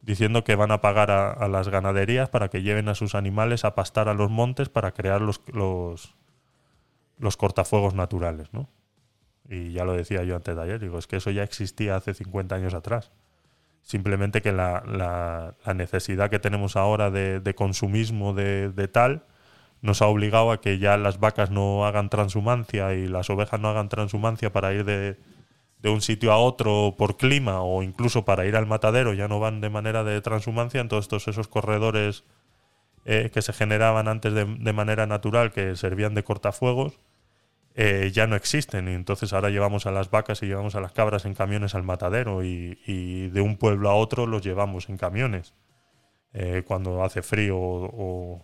diciendo 0.02 0.44
que 0.44 0.54
van 0.54 0.70
a 0.70 0.82
pagar 0.82 1.10
a, 1.10 1.30
a 1.30 1.48
las 1.48 1.68
ganaderías 1.68 2.28
para 2.28 2.50
que 2.50 2.60
lleven 2.60 2.90
a 2.90 2.94
sus 2.94 3.14
animales 3.14 3.64
a 3.64 3.74
pastar 3.74 4.10
a 4.10 4.14
los 4.14 4.30
montes 4.30 4.68
para 4.68 4.92
crear 4.92 5.22
los, 5.22 5.40
los, 5.46 6.14
los 7.16 7.38
cortafuegos 7.38 7.94
naturales, 7.94 8.52
¿no? 8.52 8.68
Y 9.48 9.72
ya 9.72 9.84
lo 9.84 9.92
decía 9.94 10.22
yo 10.24 10.36
antes 10.36 10.56
de 10.56 10.62
ayer, 10.62 10.80
digo, 10.80 10.98
es 10.98 11.06
que 11.06 11.16
eso 11.16 11.30
ya 11.30 11.42
existía 11.42 11.96
hace 11.96 12.14
50 12.14 12.54
años 12.54 12.74
atrás. 12.74 13.12
Simplemente 13.82 14.42
que 14.42 14.52
la, 14.52 14.82
la- 14.86 15.74
necesidad 15.74 16.30
que 16.30 16.38
tenemos 16.38 16.76
ahora 16.76 17.10
de, 17.10 17.40
de 17.40 17.54
consumismo 17.54 18.32
de, 18.34 18.70
de 18.70 18.88
tal 18.88 19.24
nos 19.80 20.00
ha 20.00 20.06
obligado 20.06 20.52
a 20.52 20.60
que 20.60 20.78
ya 20.78 20.96
las 20.96 21.18
vacas 21.18 21.50
no 21.50 21.84
hagan 21.84 22.08
transhumancia 22.08 22.94
y 22.94 23.08
las 23.08 23.28
ovejas 23.30 23.60
no 23.60 23.68
hagan 23.68 23.88
transhumancia 23.88 24.52
para 24.52 24.72
ir 24.72 24.84
de, 24.84 25.18
de 25.80 25.88
un 25.90 26.00
sitio 26.00 26.30
a 26.32 26.36
otro 26.38 26.94
por 26.96 27.16
clima 27.16 27.62
o 27.62 27.82
incluso 27.82 28.24
para 28.24 28.46
ir 28.46 28.54
al 28.54 28.66
matadero, 28.66 29.12
ya 29.14 29.26
no 29.26 29.40
van 29.40 29.60
de 29.60 29.70
manera 29.70 30.04
de 30.04 30.20
transhumancia, 30.20 30.80
entonces 30.80 31.08
todos 31.08 31.26
esos 31.26 31.48
corredores 31.48 32.22
eh, 33.04 33.30
que 33.34 33.42
se 33.42 33.52
generaban 33.52 34.06
antes 34.06 34.32
de, 34.32 34.44
de 34.44 34.72
manera 34.72 35.06
natural, 35.06 35.50
que 35.50 35.74
servían 35.74 36.14
de 36.14 36.22
cortafuegos, 36.22 37.00
eh, 37.74 38.10
ya 38.12 38.26
no 38.26 38.36
existen. 38.36 38.88
Y 38.88 38.94
entonces 38.94 39.32
ahora 39.32 39.50
llevamos 39.50 39.86
a 39.86 39.92
las 39.92 40.10
vacas 40.10 40.42
y 40.42 40.46
llevamos 40.46 40.74
a 40.74 40.80
las 40.80 40.92
cabras 40.92 41.24
en 41.24 41.34
camiones 41.34 41.74
al 41.74 41.82
matadero 41.82 42.42
y, 42.44 43.28
de 43.28 43.40
un 43.40 43.56
pueblo 43.56 43.90
a 43.90 43.94
otro 43.94 44.26
los 44.26 44.42
llevamos 44.42 44.88
en 44.88 44.96
camiones 44.96 45.54
eh, 46.32 46.62
cuando 46.66 47.04
hace 47.04 47.22
frío 47.22 47.58
o 47.58 48.40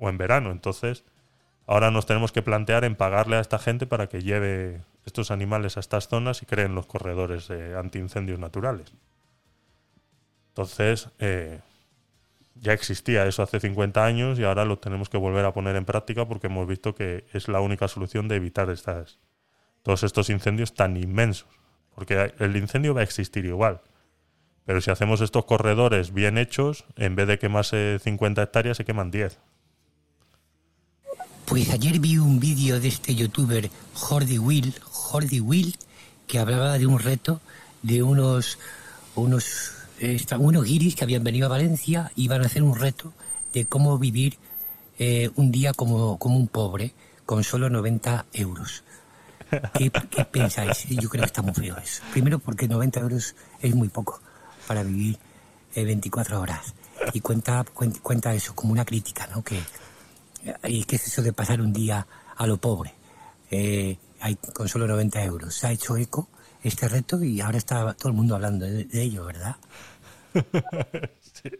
en 0.00 0.18
verano. 0.18 0.50
Entonces 0.50 1.04
ahora 1.66 1.90
nos 1.90 2.06
tenemos 2.06 2.32
que 2.32 2.42
plantear 2.42 2.84
en 2.84 2.96
pagarle 2.96 3.36
a 3.36 3.40
esta 3.40 3.58
gente 3.58 3.86
para 3.86 4.08
que 4.08 4.22
lleve 4.22 4.80
estos 5.04 5.30
animales 5.30 5.76
a 5.76 5.80
estas 5.80 6.08
zonas 6.08 6.42
y 6.42 6.46
creen 6.46 6.74
los 6.74 6.86
corredores 6.86 7.50
eh, 7.50 7.74
antiincendios 7.76 8.38
naturales. 8.38 8.92
Entonces, 10.48 11.08
eh, 11.18 11.60
ya 12.62 12.72
existía 12.72 13.26
eso 13.26 13.42
hace 13.42 13.58
50 13.58 14.04
años 14.04 14.38
y 14.38 14.44
ahora 14.44 14.64
lo 14.64 14.78
tenemos 14.78 15.08
que 15.08 15.18
volver 15.18 15.44
a 15.44 15.52
poner 15.52 15.74
en 15.74 15.84
práctica 15.84 16.28
porque 16.28 16.46
hemos 16.46 16.68
visto 16.68 16.94
que 16.94 17.26
es 17.32 17.48
la 17.48 17.60
única 17.60 17.88
solución 17.88 18.28
de 18.28 18.36
evitar 18.36 18.70
estas, 18.70 19.18
todos 19.82 20.04
estos 20.04 20.30
incendios 20.30 20.72
tan 20.72 20.96
inmensos. 20.96 21.48
Porque 21.92 22.32
el 22.38 22.56
incendio 22.56 22.94
va 22.94 23.00
a 23.00 23.04
existir 23.04 23.44
igual. 23.44 23.82
Pero 24.64 24.80
si 24.80 24.92
hacemos 24.92 25.20
estos 25.20 25.44
corredores 25.44 26.14
bien 26.14 26.38
hechos, 26.38 26.84
en 26.96 27.16
vez 27.16 27.26
de 27.26 27.40
quemarse 27.40 27.98
50 27.98 28.44
hectáreas, 28.44 28.76
se 28.76 28.84
queman 28.84 29.10
10. 29.10 29.40
Pues 31.46 31.68
ayer 31.70 31.98
vi 31.98 32.16
un 32.16 32.38
vídeo 32.38 32.78
de 32.78 32.88
este 32.88 33.16
youtuber 33.16 33.70
Jordi 33.94 34.38
Will, 34.38 34.72
Jordi 34.84 35.40
Will, 35.40 35.76
que 36.28 36.38
hablaba 36.38 36.78
de 36.78 36.86
un 36.86 37.00
reto 37.00 37.40
de 37.82 38.04
unos 38.04 38.60
unos 39.16 39.81
esta- 40.02 40.38
unos 40.38 40.64
guiris 40.64 40.94
que 40.96 41.04
habían 41.04 41.24
venido 41.24 41.46
a 41.46 41.50
Valencia 41.50 42.10
iban 42.16 42.42
a 42.42 42.46
hacer 42.46 42.62
un 42.62 42.76
reto 42.78 43.12
de 43.52 43.64
cómo 43.66 43.98
vivir 43.98 44.38
eh, 44.98 45.30
un 45.36 45.50
día 45.50 45.72
como, 45.72 46.18
como 46.18 46.36
un 46.36 46.48
pobre 46.48 46.92
con 47.26 47.42
solo 47.44 47.70
90 47.70 48.26
euros. 48.32 48.84
¿Qué, 49.74 49.90
qué 49.90 50.24
pensáis? 50.24 50.86
Yo 50.88 51.08
creo 51.08 51.22
que 51.22 51.26
está 51.26 51.42
muy 51.42 51.52
feo 51.54 51.76
eso. 51.78 52.02
Primero 52.12 52.38
porque 52.38 52.66
90 52.68 53.00
euros 53.00 53.34
es 53.60 53.74
muy 53.74 53.88
poco 53.88 54.20
para 54.66 54.82
vivir 54.82 55.18
eh, 55.74 55.84
24 55.84 56.40
horas. 56.40 56.74
Y 57.12 57.20
cuenta, 57.20 57.64
cuenta, 57.72 58.00
cuenta 58.00 58.34
eso 58.34 58.54
como 58.54 58.72
una 58.72 58.84
crítica, 58.84 59.26
¿no? 59.28 59.42
Que, 59.42 59.60
¿Y 60.68 60.84
qué 60.84 60.96
es 60.96 61.06
eso 61.06 61.22
de 61.22 61.32
pasar 61.32 61.60
un 61.60 61.72
día 61.72 62.06
a 62.36 62.46
lo 62.46 62.56
pobre? 62.58 62.94
Eh, 63.50 63.96
con 64.54 64.68
solo 64.68 64.86
90 64.86 65.22
euros. 65.24 65.54
Se 65.54 65.66
ha 65.66 65.72
hecho 65.72 65.96
eco 65.96 66.28
este 66.62 66.88
reto 66.88 67.22
y 67.22 67.40
ahora 67.40 67.58
está 67.58 67.92
todo 67.94 68.08
el 68.08 68.14
mundo 68.14 68.34
hablando 68.36 68.64
de 68.66 69.02
ello, 69.02 69.24
¿verdad? 69.24 69.56
Sí. 71.20 71.50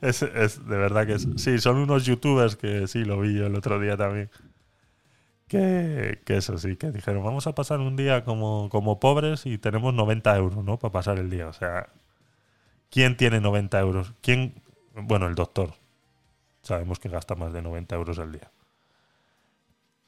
De 0.00 0.76
verdad 0.76 1.06
que 1.06 1.18
sí, 1.18 1.58
son 1.58 1.76
unos 1.76 2.06
youtubers 2.06 2.56
que 2.56 2.86
sí, 2.86 3.04
lo 3.04 3.20
vi 3.20 3.34
yo 3.34 3.46
el 3.46 3.56
otro 3.56 3.78
día 3.80 3.96
también. 3.96 4.30
Que, 5.48 6.20
que 6.26 6.36
eso 6.36 6.58
sí, 6.58 6.76
que 6.76 6.90
dijeron, 6.90 7.24
vamos 7.24 7.46
a 7.46 7.54
pasar 7.54 7.80
un 7.80 7.96
día 7.96 8.24
como, 8.24 8.68
como 8.70 9.00
pobres 9.00 9.46
y 9.46 9.56
tenemos 9.58 9.94
90 9.94 10.36
euros, 10.36 10.64
¿no? 10.64 10.78
Para 10.78 10.92
pasar 10.92 11.18
el 11.18 11.30
día. 11.30 11.48
O 11.48 11.52
sea, 11.54 11.88
¿quién 12.90 13.16
tiene 13.16 13.40
90 13.40 13.80
euros? 13.80 14.14
¿Quién? 14.22 14.54
Bueno, 14.94 15.26
el 15.26 15.34
doctor. 15.34 15.74
Sabemos 16.62 16.98
que 16.98 17.08
gasta 17.08 17.34
más 17.34 17.52
de 17.52 17.62
90 17.62 17.96
euros 17.96 18.18
al 18.18 18.32
día. 18.32 18.50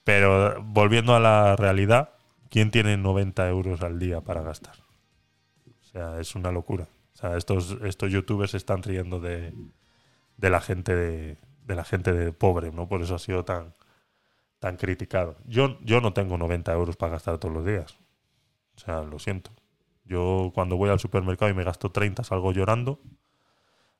Pero 0.05 0.63
volviendo 0.63 1.15
a 1.15 1.21
la 1.21 1.57
realidad, 1.57 2.11
¿quién 2.51 2.71
tiene 2.71 2.97
90 2.97 3.49
euros 3.49 3.83
al 3.83 3.99
día 3.99 4.21
para 4.21 4.43
gastar? 4.43 4.75
O 5.81 5.85
sea, 5.85 6.21
es 6.21 6.35
una 6.35 6.53
locura. 6.53 6.89
Sea, 7.21 7.37
estos, 7.37 7.77
estos 7.83 8.11
youtubers 8.11 8.53
se 8.53 8.57
están 8.57 8.83
riendo 8.83 9.21
de, 9.21 9.53
de 10.37 10.51
la 10.51 10.61
gente 10.61 10.95
de, 10.95 11.39
de 11.67 11.75
la 11.75 11.85
gente 11.85 12.13
de 12.13 12.33
pobre, 12.33 12.73
¿no? 12.73 12.89
Por 12.89 13.03
eso 13.03 13.15
ha 13.15 13.19
sido 13.19 13.45
tan, 13.45 13.75
tan 14.59 14.77
criticado. 14.77 15.37
Yo, 15.47 15.79
yo 15.83 16.01
no 16.01 16.13
tengo 16.13 16.39
90 16.39 16.73
euros 16.73 16.97
para 16.97 17.13
gastar 17.13 17.39
todos 17.39 17.55
los 17.55 17.65
días. 17.65 17.99
O 18.77 18.81
sea, 18.81 19.03
lo 19.03 19.19
siento. 19.19 19.51
Yo 20.05 20.51
cuando 20.55 20.77
voy 20.77 20.91
al 20.91 20.99
supermercado 20.99 21.51
y 21.51 21.55
me 21.55 21.65
gasto 21.65 21.91
30 21.91 22.25
salgo 22.25 22.53
llorando. 22.53 23.01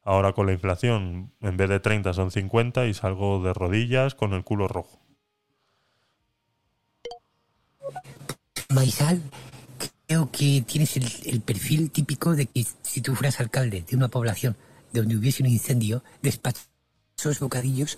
Ahora 0.03 0.33
con 0.33 0.47
la 0.47 0.53
inflación, 0.53 1.33
en 1.41 1.57
vez 1.57 1.69
de 1.69 1.79
30 1.79 2.13
son 2.15 2.31
50 2.31 2.87
y 2.87 2.95
salgo 2.95 3.43
de 3.43 3.53
rodillas 3.53 4.15
con 4.15 4.33
el 4.33 4.43
culo 4.43 4.67
rojo. 4.67 5.01
Maisal, 8.71 9.21
creo 10.11 10.29
que 10.33 10.65
tienes 10.67 10.97
el, 10.97 11.41
perfil 11.41 11.93
típico 11.93 12.35
de 12.35 12.47
que 12.47 12.67
si 12.83 13.01
tú 13.01 13.15
fueras 13.15 13.39
alcalde 13.39 13.85
de 13.89 13.97
una 13.97 14.09
población 14.09 14.57
donde 14.93 15.15
hubiese 15.15 15.45
un 15.45 15.49
incendio, 15.49 16.03
despachas 16.21 16.69
esos 17.17 17.39
bocadillos 17.39 17.97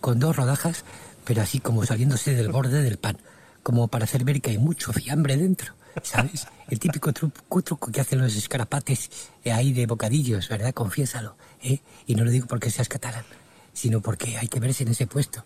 con 0.00 0.18
dos 0.18 0.34
rodajas, 0.34 0.84
pero 1.24 1.40
así 1.40 1.60
como 1.60 1.86
saliéndose 1.86 2.34
del 2.34 2.50
borde 2.50 2.82
del 2.82 2.98
pan, 2.98 3.16
como 3.62 3.86
para 3.86 4.06
hacer 4.06 4.24
ver 4.24 4.40
que 4.40 4.50
hay 4.50 4.58
mucho 4.58 4.92
fiambre 4.92 5.36
dentro, 5.36 5.74
¿sabes? 6.02 6.48
El 6.68 6.80
típico 6.80 7.12
truco, 7.12 7.62
truco 7.62 7.92
que 7.92 8.00
hacen 8.00 8.20
los 8.20 8.34
escarapates 8.34 9.08
ahí 9.44 9.72
de 9.72 9.86
bocadillos, 9.86 10.48
¿verdad? 10.48 10.74
Confiésalo, 10.74 11.36
¿eh? 11.62 11.80
Y 12.08 12.16
no 12.16 12.24
lo 12.24 12.32
digo 12.32 12.48
porque 12.48 12.70
seas 12.70 12.88
catalán, 12.88 13.24
sino 13.72 14.00
porque 14.00 14.36
hay 14.36 14.48
que 14.48 14.58
verse 14.58 14.82
en 14.82 14.88
ese 14.88 15.06
puesto 15.06 15.44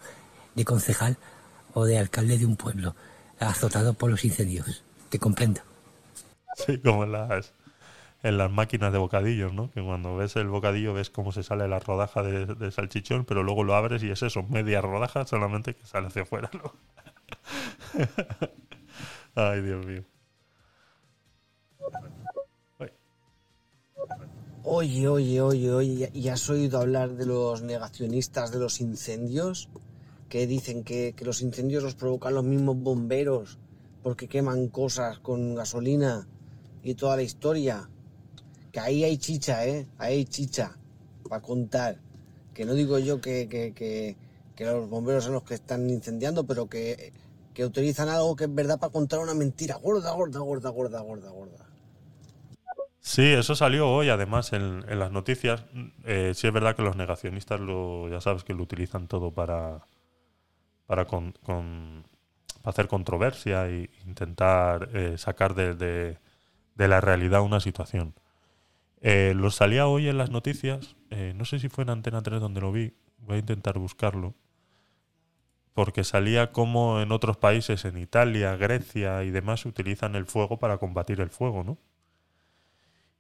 de 0.55 0.65
concejal 0.65 1.19
o 1.75 1.85
de 1.85 1.99
alcalde 1.99 2.39
de 2.39 2.47
un 2.47 2.57
pueblo 2.57 2.97
azotado 3.39 3.93
por 3.93 4.11
los 4.11 4.25
incendios. 4.25 4.83
Te 5.11 5.19
comprendo. 5.19 5.61
Sí, 6.57 6.79
como 6.79 7.05
en 7.05 7.13
las, 7.13 7.53
en 8.23 8.39
las 8.39 8.51
máquinas 8.51 8.91
de 8.91 8.99
bocadillos, 8.99 9.53
¿no? 9.53 9.71
Que 9.71 9.83
cuando 9.83 10.17
ves 10.17 10.37
el 10.37 10.49
bocadillo 10.49 10.95
ves 10.95 11.11
cómo 11.11 11.33
se 11.33 11.43
sale 11.43 11.69
la 11.69 11.79
rodaja 11.79 12.23
de, 12.23 12.71
salchichón, 12.71 13.27
pero 13.27 13.43
luego 13.43 13.63
lo 13.63 13.75
abres 13.75 14.03
y 14.03 14.11
es 14.11 14.23
eso, 14.23 14.43
media 14.43 14.81
rodaja 14.81 15.27
solamente 15.27 15.75
que 15.75 15.87
sale 15.87 16.07
hacia 16.07 16.23
afuera, 16.23 16.51
¿no? 16.55 16.73
Ay, 19.35 19.61
Dios 19.61 19.85
mío. 19.85 20.03
Oye, 24.63 25.09
oye, 25.09 25.41
oye, 25.43 25.73
oye, 25.73 26.11
¿y 26.13 26.29
has 26.29 26.49
oído 26.49 26.81
hablar 26.81 27.11
de 27.11 27.27
los 27.27 27.63
negacionistas 27.63 28.51
de 28.51 28.59
los 28.59 28.81
incendios? 28.81 29.69
Que 30.29 30.47
dicen 30.47 30.83
que, 30.83 31.13
que 31.15 31.25
los 31.25 31.43
incendios 31.43 31.85
los 31.85 31.95
provocan 31.95 32.35
los 32.35 32.45
mismos 32.45 32.77
bomberos 32.77 33.59
porque 34.03 34.27
queman 34.27 34.69
cosas 34.69 35.19
con 35.19 35.55
gasolina 35.55 36.27
y 36.91 36.95
toda 36.95 37.17
la 37.17 37.23
historia. 37.23 37.89
Que 38.73 38.81
ahí 38.81 39.05
hay 39.05 39.17
chicha, 39.19 39.67
¿eh? 39.67 39.87
Ahí 39.99 40.19
hay 40.19 40.25
chicha 40.27 40.77
para 41.29 41.43
contar. 41.43 41.99
Que 42.55 42.65
no 42.65 42.75
digo 42.75 42.99
yo 42.99 43.21
que, 43.21 43.49
que, 43.49 43.73
que, 44.55 44.65
los 44.65 44.89
bomberos 44.89 45.25
son 45.25 45.35
los 45.35 45.43
que 45.45 45.55
están 45.55 45.89
incendiando, 45.91 46.47
pero 46.47 46.69
que, 46.69 47.13
que 47.55 47.65
utilizan 47.65 48.09
algo 48.09 48.37
que 48.37 48.45
es 48.45 48.55
verdad 48.55 48.79
para 48.79 48.93
contar 48.93 49.19
una 49.21 49.35
mentira 49.35 49.77
gorda, 49.77 50.13
gorda, 50.13 50.41
gorda, 50.41 50.71
gorda, 50.71 51.01
gorda, 51.01 51.31
gorda. 51.31 51.67
Sí, 53.01 53.23
eso 53.23 53.55
salió 53.55 53.89
hoy, 53.89 54.09
además, 54.09 54.53
en, 54.53 54.85
las 54.99 55.13
noticias. 55.13 55.65
Eh, 56.05 56.33
sí 56.35 56.47
es 56.49 56.53
verdad 56.53 56.75
que 56.75 56.83
los 56.83 56.97
negacionistas, 56.97 57.61
lo, 57.61 58.09
ya 58.09 58.21
sabes, 58.21 58.43
que 58.43 58.53
lo 58.53 58.63
utilizan 58.65 59.07
todo 59.07 59.31
para, 59.33 59.87
para 60.87 61.07
con, 61.07 61.33
con- 61.45 62.05
para 62.63 62.73
hacer 62.73 62.89
controversia 62.89 63.69
e 63.69 63.91
intentar 64.07 64.89
eh, 64.93 65.19
sacar 65.19 65.55
de, 65.55 65.75
de- 65.75 66.19
de 66.77 66.89
la 66.89 67.01
realidad 67.01 67.43
una 67.43 67.61
situación. 67.61 68.15
Eh, 69.01 69.35
lo 69.35 69.51
salía 69.51 69.87
hoy 69.87 70.09
en 70.09 70.19
las 70.19 70.31
noticias, 70.31 70.97
eh, 71.11 71.33
no 71.37 71.45
sé 71.45 71.59
si 71.59 71.69
fue 71.69 71.85
en 71.85 71.91
Antena 71.91 72.23
3 72.23 72.41
donde 72.41 72.61
lo 72.61 72.73
vi, 72.73 72.95
voy 73.19 73.37
a 73.37 73.41
intentar 73.41 73.79
buscarlo, 73.79 74.35
porque 75.75 76.05
salía 76.05 76.53
como 76.53 77.01
en 77.01 77.13
otros 77.13 77.37
países, 77.37 77.85
en 77.85 77.99
Italia, 77.99 78.57
Grecia 78.57 79.23
y 79.25 79.31
demás, 79.31 79.67
utilizan 79.67 80.15
el 80.15 80.27
fuego 80.27 80.59
para 80.59 80.79
combatir 80.79 81.21
el 81.21 81.31
fuego, 81.31 81.65
¿no? 81.65 81.79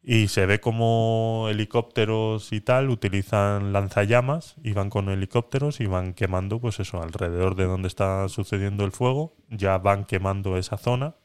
Y 0.02 0.28
se 0.28 0.46
ve 0.46 0.60
como 0.60 1.48
helicópteros 1.50 2.52
y 2.52 2.60
tal 2.60 2.90
utilizan 2.90 3.72
lanzallamas 3.72 4.54
y 4.62 4.72
van 4.72 4.88
con 4.88 5.08
helicópteros 5.08 5.80
y 5.80 5.86
van 5.86 6.14
quemando, 6.14 6.60
pues 6.60 6.78
eso, 6.78 7.02
alrededor 7.02 7.56
de 7.56 7.64
donde 7.64 7.88
está 7.88 8.28
sucediendo 8.28 8.84
el 8.84 8.92
fuego, 8.92 9.34
ya 9.50 9.78
van 9.78 10.04
quemando 10.04 10.56
esa 10.56 10.78
zona 10.78 11.16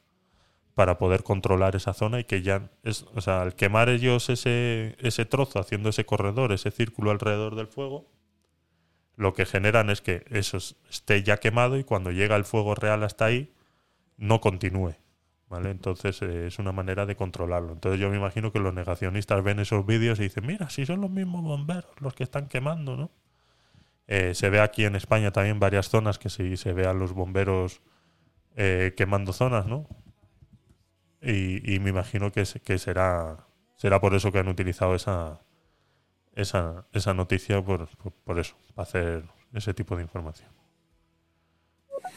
para 0.74 0.98
poder 0.98 1.22
controlar 1.22 1.76
esa 1.76 1.92
zona 1.94 2.20
y 2.20 2.24
que 2.24 2.42
ya 2.42 2.70
es, 2.82 3.04
o 3.14 3.20
sea, 3.20 3.42
al 3.42 3.54
quemar 3.54 3.88
ellos 3.88 4.28
ese, 4.30 4.96
ese 5.00 5.24
trozo, 5.26 5.58
haciendo 5.60 5.90
ese 5.90 6.06
corredor, 6.06 6.52
ese 6.52 6.70
círculo 6.70 7.10
alrededor 7.10 7.56
del 7.56 7.66
fuego, 7.66 8.06
lo 9.16 9.34
que 9.34 9.44
generan 9.46 9.90
es 9.90 10.00
que 10.00 10.24
eso 10.30 10.56
es- 10.56 10.76
esté 10.90 11.22
ya 11.22 11.36
quemado 11.36 11.78
y 11.78 11.84
cuando 11.84 12.10
llega 12.10 12.36
el 12.36 12.44
fuego 12.44 12.74
real 12.74 13.02
hasta 13.02 13.26
ahí, 13.26 13.52
no 14.16 14.40
continúe. 14.40 14.94
¿Vale? 15.48 15.70
Entonces 15.70 16.22
eh, 16.22 16.46
es 16.46 16.58
una 16.58 16.72
manera 16.72 17.04
de 17.04 17.14
controlarlo. 17.14 17.74
Entonces 17.74 18.00
yo 18.00 18.08
me 18.08 18.16
imagino 18.16 18.52
que 18.52 18.58
los 18.58 18.72
negacionistas 18.72 19.42
ven 19.44 19.58
esos 19.58 19.84
vídeos 19.84 20.18
y 20.18 20.22
dicen, 20.22 20.46
mira, 20.46 20.70
si 20.70 20.86
son 20.86 21.02
los 21.02 21.10
mismos 21.10 21.42
bomberos 21.42 21.90
los 22.00 22.14
que 22.14 22.22
están 22.22 22.48
quemando, 22.48 22.96
¿no? 22.96 23.10
Eh, 24.06 24.34
se 24.34 24.48
ve 24.50 24.60
aquí 24.60 24.84
en 24.86 24.96
España 24.96 25.30
también 25.30 25.60
varias 25.60 25.90
zonas 25.90 26.18
que 26.18 26.30
sí 26.30 26.56
se 26.56 26.72
vean 26.72 26.98
los 26.98 27.12
bomberos 27.12 27.82
eh, 28.56 28.94
quemando 28.96 29.34
zonas, 29.34 29.66
¿no? 29.66 29.86
Y, 31.22 31.74
y 31.74 31.78
me 31.78 31.90
imagino 31.90 32.32
que, 32.32 32.44
que 32.64 32.78
será, 32.78 33.46
será 33.76 34.00
por 34.00 34.14
eso 34.14 34.32
que 34.32 34.38
han 34.38 34.48
utilizado 34.48 34.94
esa, 34.94 35.40
esa, 36.34 36.86
esa 36.92 37.14
noticia, 37.14 37.62
por, 37.62 37.88
por, 38.24 38.38
eso, 38.38 38.54
para 38.74 38.88
hacer 38.88 39.24
ese 39.52 39.74
tipo 39.74 39.96
de 39.96 40.02
información. 40.02 40.48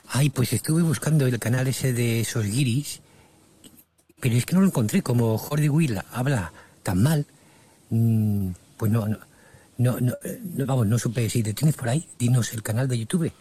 Ay, 0.07 0.29
pues 0.29 0.53
estuve 0.53 0.81
buscando 0.81 1.27
el 1.27 1.39
canal 1.39 1.67
ese 1.67 1.93
de 1.93 2.21
esos 2.21 2.45
guiris, 2.45 3.01
pero 4.19 4.35
es 4.35 4.45
que 4.45 4.55
no 4.55 4.61
lo 4.61 4.67
encontré. 4.67 5.01
Como 5.01 5.37
Jordi 5.37 5.69
Will 5.69 5.99
habla 6.11 6.51
tan 6.83 7.03
mal, 7.03 7.25
mm, 7.89 8.49
pues 8.77 8.91
no, 8.91 9.07
no, 9.77 9.97
no, 9.99 10.15
vamos, 10.65 10.87
no 10.87 10.97
supe 10.97 11.29
si 11.29 11.43
te 11.43 11.53
tienes 11.53 11.75
por 11.75 11.89
ahí. 11.89 12.07
Dinos 12.17 12.53
el 12.53 12.63
canal 12.63 12.87
de 12.87 12.97
YouTube 12.97 13.31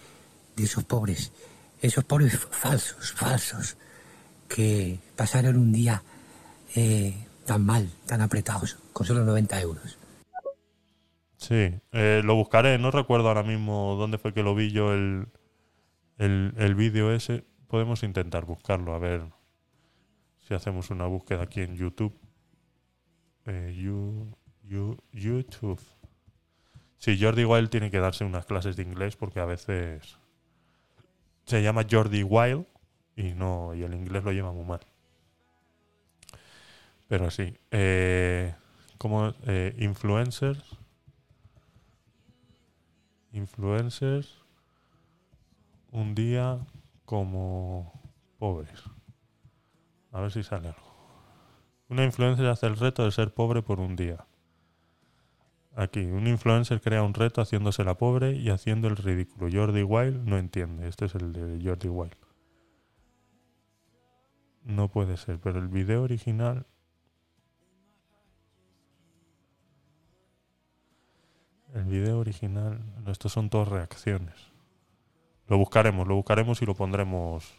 de 0.57 0.65
esos 0.65 0.85
pobres, 0.85 1.33
esos 1.81 2.05
pobres 2.05 2.39
falsos, 2.39 3.13
falsos, 3.13 3.77
que 4.55 5.01
pasaron 5.17 5.57
un 5.59 5.73
día 5.73 6.03
eh, 6.77 7.13
tan 7.45 7.65
mal, 7.67 7.91
tan 8.07 8.21
apretados, 8.21 8.79
con 8.93 9.05
solo 9.07 9.25
90 9.25 9.61
euros. 9.61 9.99
Sí, 11.37 11.75
eh, 11.93 12.23
lo 12.25 12.37
buscaré. 12.37 12.79
No 12.79 12.91
recuerdo 12.91 13.29
ahora 13.29 13.43
mismo 13.43 13.97
dónde 13.99 14.19
fue 14.19 14.33
que 14.33 14.43
lo 14.43 14.55
vi 14.55 14.71
yo 14.71 14.93
el, 14.95 15.27
el, 16.19 16.55
el 16.57 16.75
vídeo 16.75 17.13
ese. 17.13 17.45
Podemos 17.67 18.03
intentar 18.05 18.45
buscarlo, 18.45 18.95
a 18.95 18.99
ver 18.99 19.23
si 20.47 20.55
hacemos 20.55 20.91
una 20.91 21.07
búsqueda 21.07 21.43
aquí 21.43 21.61
en 21.61 21.75
YouTube. 21.77 22.17
Eh, 23.47 23.75
you- 23.77 24.35
you- 24.63 24.99
YouTube. 25.13 25.81
Sí, 26.99 27.19
Jordi 27.21 27.45
Wild 27.45 27.69
tiene 27.71 27.91
que 27.91 27.99
darse 27.99 28.25
unas 28.25 28.47
clases 28.47 28.77
de 28.77 28.85
inglés 28.85 29.17
porque 29.17 29.41
a 29.41 29.45
veces 29.45 30.17
se 31.45 31.61
llama 31.63 31.85
Jordi 31.91 32.23
Wild 32.23 32.65
y 33.17 33.33
no 33.33 33.75
y 33.75 33.83
el 33.83 33.95
inglés 33.95 34.25
lo 34.25 34.33
lleva 34.33 34.53
muy 34.53 34.65
mal. 34.65 34.81
Pero 37.09 37.31
sí, 37.31 37.57
eh, 37.71 38.55
como 38.99 39.35
eh, 39.47 39.75
influencers, 39.79 40.79
influencers, 43.33 44.43
un 45.91 46.15
día 46.15 46.59
como 47.05 47.93
pobres. 48.39 48.83
A 50.13 50.21
ver 50.21 50.31
si 50.31 50.43
sale 50.43 50.69
algo. 50.69 50.95
Una 51.89 52.05
influencer 52.05 52.47
hace 52.47 52.67
el 52.67 52.77
reto 52.77 53.05
de 53.05 53.13
ser 53.13 53.35
pobre 53.35 53.63
por 53.63 53.81
un 53.81 53.95
día. 53.95 54.27
Aquí, 55.77 56.01
un 56.01 56.27
influencer 56.27 56.81
crea 56.81 57.03
un 57.03 57.15
reto 57.15 57.43
haciéndose 57.43 57.85
la 57.85 57.95
pobre 57.95 58.33
y 58.33 58.51
haciendo 58.51 58.89
el 58.89 58.97
ridículo. 58.97 59.49
Jordi 59.53 59.83
Wild 59.83 60.25
no 60.25 60.39
entiende. 60.39 60.89
Este 60.89 61.07
es 61.07 61.15
el 61.17 61.33
de 61.33 61.61
Jordi 61.63 61.89
Wild. 61.89 62.17
No 64.65 64.89
puede 64.89 65.17
ser, 65.17 65.39
pero 65.39 65.59
el 65.59 65.69
video 65.69 66.03
original. 66.03 66.67
El 71.75 71.85
video 71.85 72.19
original. 72.19 72.81
Estos 73.07 73.33
son 73.33 73.51
todas 73.51 73.69
reacciones. 73.69 74.35
Lo 75.49 75.59
buscaremos, 75.59 76.07
lo 76.09 76.15
buscaremos 76.15 76.63
y 76.63 76.67
lo 76.67 76.75
pondremos. 76.75 77.53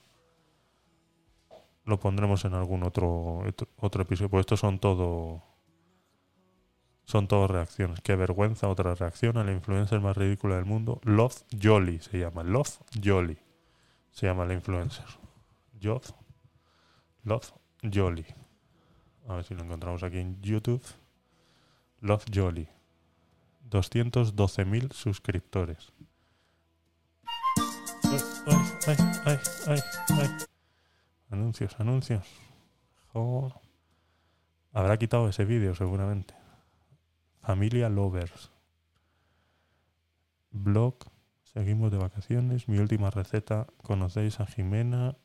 Lo 1.84 1.99
pondremos 1.99 2.44
en 2.45 2.53
algún 2.56 2.84
otro, 2.84 3.40
otro- 3.48 3.68
otro 3.77 4.02
episodio. 4.02 4.30
Pues 4.30 4.41
estos 4.41 4.60
son 4.60 4.80
todo. 4.80 5.44
Son 7.03 7.27
todas 7.27 7.52
reacciones. 7.52 8.02
Qué 8.02 8.15
vergüenza. 8.15 8.68
Otra 8.68 8.95
reacción 8.95 9.38
a 9.38 9.44
la 9.44 9.52
influencer 9.52 9.99
más 9.99 10.18
ridícula 10.18 10.56
del 10.56 10.65
mundo. 10.65 10.99
Love 11.03 11.44
Jolly 11.61 11.99
se 11.99 12.18
llama. 12.18 12.41
Love 12.44 12.80
Jolly. 13.03 13.38
Se 14.10 14.26
llama 14.26 14.45
la 14.45 14.56
influencer. 14.56 15.06
Love. 15.82 16.11
Love 17.26 17.53
Jolly. 17.91 18.26
A 19.27 19.35
ver 19.35 19.43
si 19.43 19.56
lo 19.56 19.64
encontramos 19.64 20.03
aquí 20.03 20.19
en 20.19 20.39
YouTube. 20.41 20.84
Love 22.02 22.26
Jolly. 22.31 22.69
212.000 23.69 24.93
suscriptores. 24.93 25.91
Ay, 29.26 29.39
ay. 29.68 30.30
Anuncios, 31.31 31.76
anuncios. 31.80 32.27
Habrá 34.72 34.97
quitado 34.97 35.27
ese 35.27 35.45
vídeo 35.45 35.73
seguramente. 35.73 36.35
Familia 37.41 37.89
Lovers. 37.89 38.52
Blog. 40.52 40.97
Seguimos 41.43 41.91
de 41.91 41.97
vacaciones. 41.97 42.68
Mi 42.68 42.77
última 42.77 43.10
receta. 43.10 43.65
¿Conocéis 43.81 44.39
a 44.39 44.45
Jimena? 44.45 45.18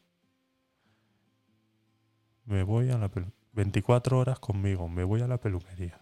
Me 2.51 2.64
voy 2.64 2.90
a 2.90 2.98
la 2.98 3.09
pelu 3.09 3.31
24 3.52 4.18
horas 4.18 4.40
conmigo. 4.40 4.89
Me 4.89 5.05
voy 5.05 5.20
a 5.20 5.28
la 5.28 5.39
peluquería. 5.39 6.01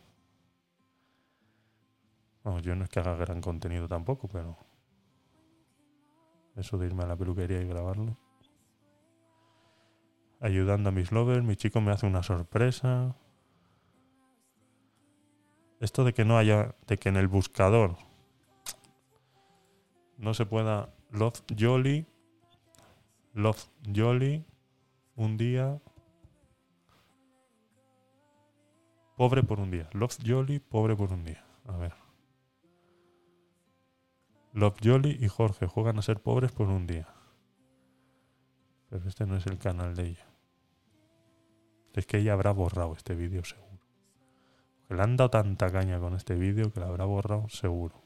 Vamos, 2.42 2.62
yo 2.62 2.74
no 2.74 2.84
es 2.84 2.88
que 2.88 3.00
haga 3.00 3.16
gran 3.16 3.42
contenido 3.42 3.86
tampoco, 3.86 4.28
pero... 4.28 4.56
Eso 6.56 6.78
de 6.78 6.86
irme 6.86 7.02
a 7.02 7.06
la 7.06 7.16
peluquería 7.16 7.60
y 7.60 7.66
grabarlo. 7.66 8.16
Ayudando 10.40 10.88
a 10.88 10.92
mis 10.92 11.12
lovers. 11.12 11.44
Mi 11.44 11.54
chico 11.54 11.82
me 11.82 11.92
hace 11.92 12.06
una 12.06 12.22
sorpresa. 12.22 13.14
Esto 15.80 16.02
de 16.02 16.14
que 16.14 16.24
no 16.24 16.38
haya... 16.38 16.74
De 16.86 16.96
que 16.96 17.10
en 17.10 17.18
el 17.18 17.28
buscador 17.28 17.98
no 20.16 20.32
se 20.32 20.46
pueda... 20.46 20.94
Love 21.10 21.42
Jolly. 21.58 22.06
Love 23.34 23.68
Jolly. 23.94 24.46
Un 25.14 25.36
día... 25.36 25.78
Pobre 29.18 29.42
por 29.42 29.58
un 29.58 29.72
día. 29.72 29.90
Love 29.94 30.16
Jolly, 30.24 30.60
pobre 30.60 30.94
por 30.94 31.12
un 31.12 31.24
día. 31.24 31.44
A 31.66 31.76
ver. 31.76 31.92
Love 34.52 34.78
Jolly 34.80 35.18
y 35.20 35.26
Jorge 35.26 35.66
juegan 35.66 35.98
a 35.98 36.02
ser 36.02 36.22
pobres 36.22 36.52
por 36.52 36.68
un 36.68 36.86
día. 36.86 37.08
Pero 38.88 39.08
este 39.08 39.26
no 39.26 39.36
es 39.36 39.44
el 39.48 39.58
canal 39.58 39.96
de 39.96 40.10
ella. 40.10 40.26
Es 41.94 42.06
que 42.06 42.18
ella 42.18 42.34
habrá 42.34 42.52
borrado 42.52 42.92
este 42.92 43.16
vídeo 43.16 43.42
seguro. 43.42 43.80
Le 44.88 45.02
han 45.02 45.16
dado 45.16 45.30
tanta 45.30 45.68
caña 45.72 45.98
con 45.98 46.14
este 46.14 46.36
vídeo 46.36 46.72
que 46.72 46.78
la 46.78 46.86
habrá 46.86 47.04
borrado 47.04 47.48
seguro. 47.48 48.00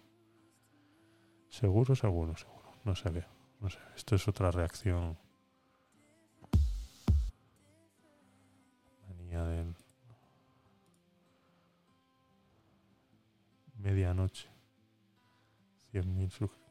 Seguro, 1.51 1.95
seguro, 1.95 2.35
seguro. 2.39 2.73
No 2.85 2.95
se 2.95 3.11
ve. 3.11 3.27
No 3.61 3.69
se 3.69 3.79
ve. 3.81 3.85
Esto 3.97 4.15
es 4.15 4.27
otra 4.29 4.51
reacción. 4.51 5.19
Medianoche. 13.83 14.49
100.000 15.93 16.31
suscriptores. 16.31 16.63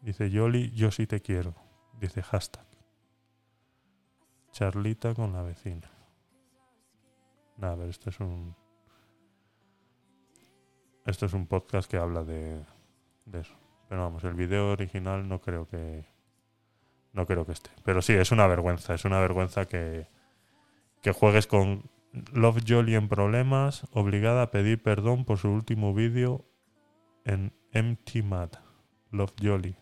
Dice 0.00 0.30
Yoli, 0.30 0.70
yo 0.70 0.90
sí 0.90 1.06
te 1.06 1.20
quiero. 1.20 1.54
Dice 2.00 2.22
hashtag. 2.22 2.66
Charlita 4.52 5.14
con 5.14 5.32
la 5.32 5.42
vecina. 5.42 5.90
Nada, 7.56 7.74
a 7.74 7.76
ver, 7.76 7.90
esto 7.90 8.08
es 8.10 8.20
un. 8.20 8.54
Esto 11.04 11.26
es 11.26 11.32
un 11.34 11.46
podcast 11.46 11.90
que 11.90 11.96
habla 11.96 12.24
de, 12.24 12.64
de 13.26 13.40
eso. 13.40 13.54
Pero 13.88 14.02
vamos, 14.02 14.24
el 14.24 14.34
video 14.34 14.70
original 14.70 15.28
no 15.28 15.40
creo 15.40 15.66
que. 15.68 16.06
No 17.12 17.26
creo 17.26 17.44
que 17.44 17.52
esté. 17.52 17.70
Pero 17.84 18.00
sí, 18.00 18.14
es 18.14 18.30
una 18.30 18.46
vergüenza. 18.46 18.94
Es 18.94 19.04
una 19.04 19.20
vergüenza 19.20 19.66
que. 19.66 20.06
Que 21.02 21.12
juegues 21.12 21.46
con 21.46 21.90
Love 22.12 22.62
Jolly 22.66 22.96
en 22.96 23.08
problemas, 23.08 23.86
obligada 23.92 24.42
a 24.42 24.50
pedir 24.50 24.82
perdón 24.82 25.24
por 25.24 25.38
su 25.38 25.48
último 25.48 25.94
vídeo 25.94 26.44
en 27.24 27.52
Empty 27.72 28.22
Mad. 28.22 28.50
Love 29.10 29.34
Jolly. 29.40 29.76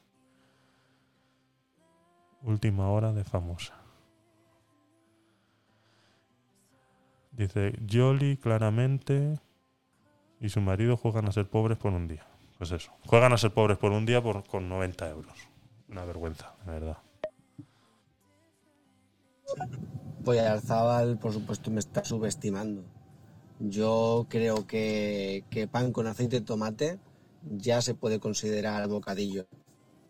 Última 2.43 2.91
hora 2.91 3.13
de 3.13 3.25
famosa. 3.25 3.75
Dice 7.33 7.73
Jolly 7.91 8.37
claramente 8.37 9.39
y 10.41 10.49
su 10.49 10.61
marido 10.61 10.97
juegan 10.97 11.29
a 11.29 11.33
ser 11.33 11.49
pobres 11.49 11.79
por 11.79 11.93
un 11.93 12.09
día. 12.09 12.27
Pues 12.59 12.73
eso. 12.73 12.93
Juegan 13.07 13.33
a 13.33 13.39
ser 13.39 13.53
pobres 13.53 13.79
por 13.79 13.93
un 13.93 14.05
día 14.05 14.23
por, 14.23 14.45
con 14.47 14.69
90 14.69 15.09
euros. 15.09 15.49
Una 15.89 16.05
vergüenza, 16.05 16.55
de 16.67 16.73
verdad. 16.73 16.99
Pues 20.25 20.41
Arzabal, 20.41 21.19
por 21.19 21.33
supuesto, 21.33 21.70
me 21.70 21.81
está 21.81 22.05
subestimando. 22.05 22.85
Yo 23.61 24.27
creo 24.29 24.66
que, 24.66 25.45
que 25.51 25.66
pan 25.66 25.93
con 25.93 26.07
aceite 26.07 26.41
de 26.41 26.47
tomate 26.47 26.99
ya 27.43 27.81
se 27.83 27.95
puede 27.95 28.20
considerar 28.20 28.87
bocadillo. 28.89 29.47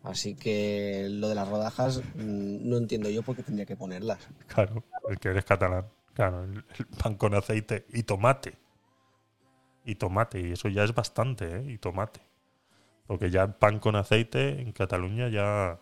Así 0.03 0.35
que 0.35 1.09
lo 1.11 1.29
de 1.29 1.35
las 1.35 1.49
rodajas 1.49 2.03
mm, 2.15 2.69
no 2.69 2.77
entiendo 2.77 3.11
yo 3.11 3.23
por 3.23 3.37
qué 3.37 3.43
tendría 3.43 3.67
que 3.67 3.77
ponerlas. 3.77 4.29
Claro, 4.47 4.85
el 5.09 5.19
que 5.19 5.29
eres 5.29 5.45
catalán. 5.45 5.87
Claro, 6.15 6.45
el, 6.45 6.65
el 6.79 6.87
pan 6.87 7.15
con 7.17 7.35
aceite 7.35 7.87
y 7.91 8.03
tomate. 8.03 8.59
Y 9.85 9.95
tomate, 9.95 10.41
y 10.41 10.53
eso 10.53 10.69
ya 10.69 10.85
es 10.85 10.95
bastante, 10.95 11.57
¿eh? 11.57 11.73
Y 11.73 11.79
tomate. 11.79 12.21
Porque 13.07 13.31
ya 13.31 13.59
pan 13.59 13.79
con 13.79 13.97
aceite 13.97 14.61
en 14.61 14.73
Cataluña 14.73 15.29
ya, 15.29 15.79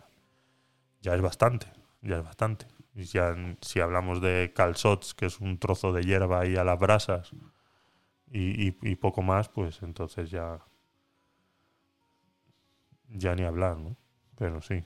ya 1.01 1.13
es 1.13 1.21
bastante. 1.21 1.67
Ya 2.01 2.17
es 2.17 2.23
bastante. 2.23 2.67
Ya, 2.97 3.35
si 3.61 3.79
hablamos 3.79 4.21
de 4.21 4.51
calçots, 4.55 5.13
que 5.13 5.27
es 5.27 5.39
un 5.39 5.59
trozo 5.59 5.93
de 5.93 6.01
hierba 6.01 6.39
ahí 6.41 6.55
a 6.55 6.63
las 6.63 6.79
brasas, 6.79 7.31
y, 8.31 8.95
poco 8.95 9.21
más, 9.21 9.49
pues 9.49 9.83
entonces 9.83 10.31
ya. 10.31 10.59
Ya 13.09 13.35
ni 13.35 13.43
hablar, 13.43 13.77
¿no? 13.77 13.95
Pero 14.35 14.61
sí. 14.61 14.83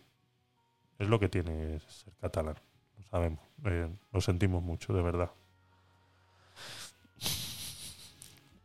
Es 1.00 1.08
lo 1.08 1.20
que 1.20 1.30
tiene 1.30 1.80
ser 1.80 2.14
catalán. 2.18 2.56
Lo 2.98 3.04
sabemos. 3.06 3.40
Eh, 3.66 3.90
lo 4.12 4.22
sentimos 4.22 4.62
mucho, 4.62 4.94
de 4.94 5.02
verdad. 5.02 5.32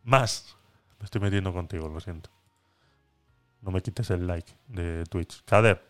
Más. 0.03 0.57
Me 0.99 1.05
estoy 1.05 1.21
metiendo 1.21 1.53
contigo, 1.53 1.89
lo 1.89 2.01
siento. 2.01 2.31
No 3.63 3.71
me 3.71 3.81
quites 3.81 4.11
el 4.11 4.27
like 4.27 4.53
de 4.67 5.05
Twitch. 5.05 5.43
Kader, 5.45 5.83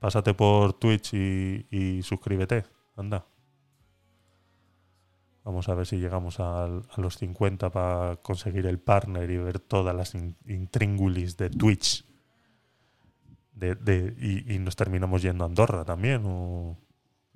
pásate 0.00 0.34
por 0.34 0.72
Twitch 0.72 1.12
y 1.14 2.00
suscríbete. 2.02 2.71
Anda. 2.96 3.26
Vamos 5.44 5.68
a 5.68 5.74
ver 5.74 5.86
si 5.86 5.96
llegamos 5.96 6.38
a, 6.38 6.68
los 6.96 7.16
50 7.18 7.70
para 7.70 8.16
conseguir 8.16 8.66
el 8.66 8.78
partner 8.78 9.28
y 9.30 9.38
ver 9.38 9.58
todas 9.58 9.94
las 9.94 10.14
in- 10.14 10.36
intríngulis 10.46 11.36
de 11.36 11.50
Twitch. 11.50 12.04
De, 13.54 14.14
y, 14.48 14.58
nos 14.58 14.76
terminamos 14.76 15.22
yendo 15.22 15.44
a 15.44 15.48
Andorra 15.48 15.84
también. 15.84 16.22
o- 16.26 16.78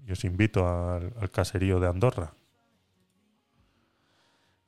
y 0.07 0.13
os 0.13 0.25
invito 0.25 0.69
al, 0.69 1.13
al 1.21 1.31
caserío 1.33 1.81
de 1.81 1.89
Andorra. 1.89 2.35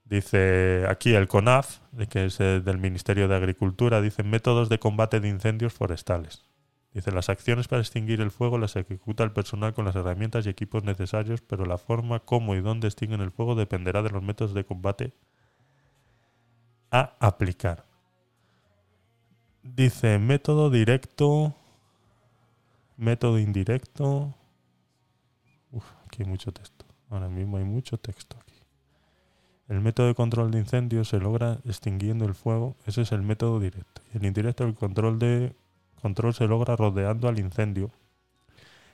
Dice 0.04 0.86
aquí 0.88 1.14
el 1.14 1.28
CONAF, 1.28 1.80
que 2.08 2.24
es 2.26 2.40
eh, 2.40 2.60
del 2.60 2.78
Ministerio 2.78 3.28
de 3.28 3.36
Agricultura, 3.36 4.00
dice 4.00 4.22
métodos 4.24 4.68
de 4.68 4.78
combate 4.80 5.20
de 5.20 5.28
incendios 5.28 5.74
forestales. 5.74 6.47
Dice 6.98 7.12
las 7.12 7.28
acciones 7.28 7.68
para 7.68 7.80
extinguir 7.80 8.20
el 8.20 8.32
fuego 8.32 8.58
las 8.58 8.74
ejecuta 8.74 9.22
el 9.22 9.30
personal 9.30 9.72
con 9.72 9.84
las 9.84 9.94
herramientas 9.94 10.44
y 10.44 10.48
equipos 10.48 10.82
necesarios, 10.82 11.40
pero 11.42 11.64
la 11.64 11.78
forma, 11.78 12.18
cómo 12.18 12.56
y 12.56 12.60
dónde 12.60 12.88
extinguen 12.88 13.20
el 13.20 13.30
fuego 13.30 13.54
dependerá 13.54 14.02
de 14.02 14.10
los 14.10 14.20
métodos 14.20 14.52
de 14.52 14.64
combate 14.64 15.12
a 16.90 17.14
aplicar. 17.20 17.84
Dice 19.62 20.18
método 20.18 20.70
directo, 20.70 21.54
método 22.96 23.38
indirecto. 23.38 24.34
Uf, 25.70 25.84
aquí 26.04 26.24
hay 26.24 26.28
mucho 26.28 26.50
texto. 26.50 26.84
Ahora 27.10 27.28
mismo 27.28 27.58
hay 27.58 27.64
mucho 27.64 27.96
texto 27.96 28.36
aquí. 28.40 28.60
El 29.68 29.82
método 29.82 30.08
de 30.08 30.16
control 30.16 30.50
de 30.50 30.58
incendios 30.58 31.06
se 31.06 31.20
logra 31.20 31.60
extinguiendo 31.64 32.24
el 32.24 32.34
fuego. 32.34 32.74
Ese 32.86 33.02
es 33.02 33.12
el 33.12 33.22
método 33.22 33.60
directo. 33.60 34.02
El 34.14 34.24
indirecto, 34.24 34.64
el 34.64 34.74
control 34.74 35.20
de 35.20 35.54
control 35.98 36.34
se 36.34 36.46
logra 36.46 36.76
rodeando 36.76 37.28
al 37.28 37.38
incendio, 37.38 37.90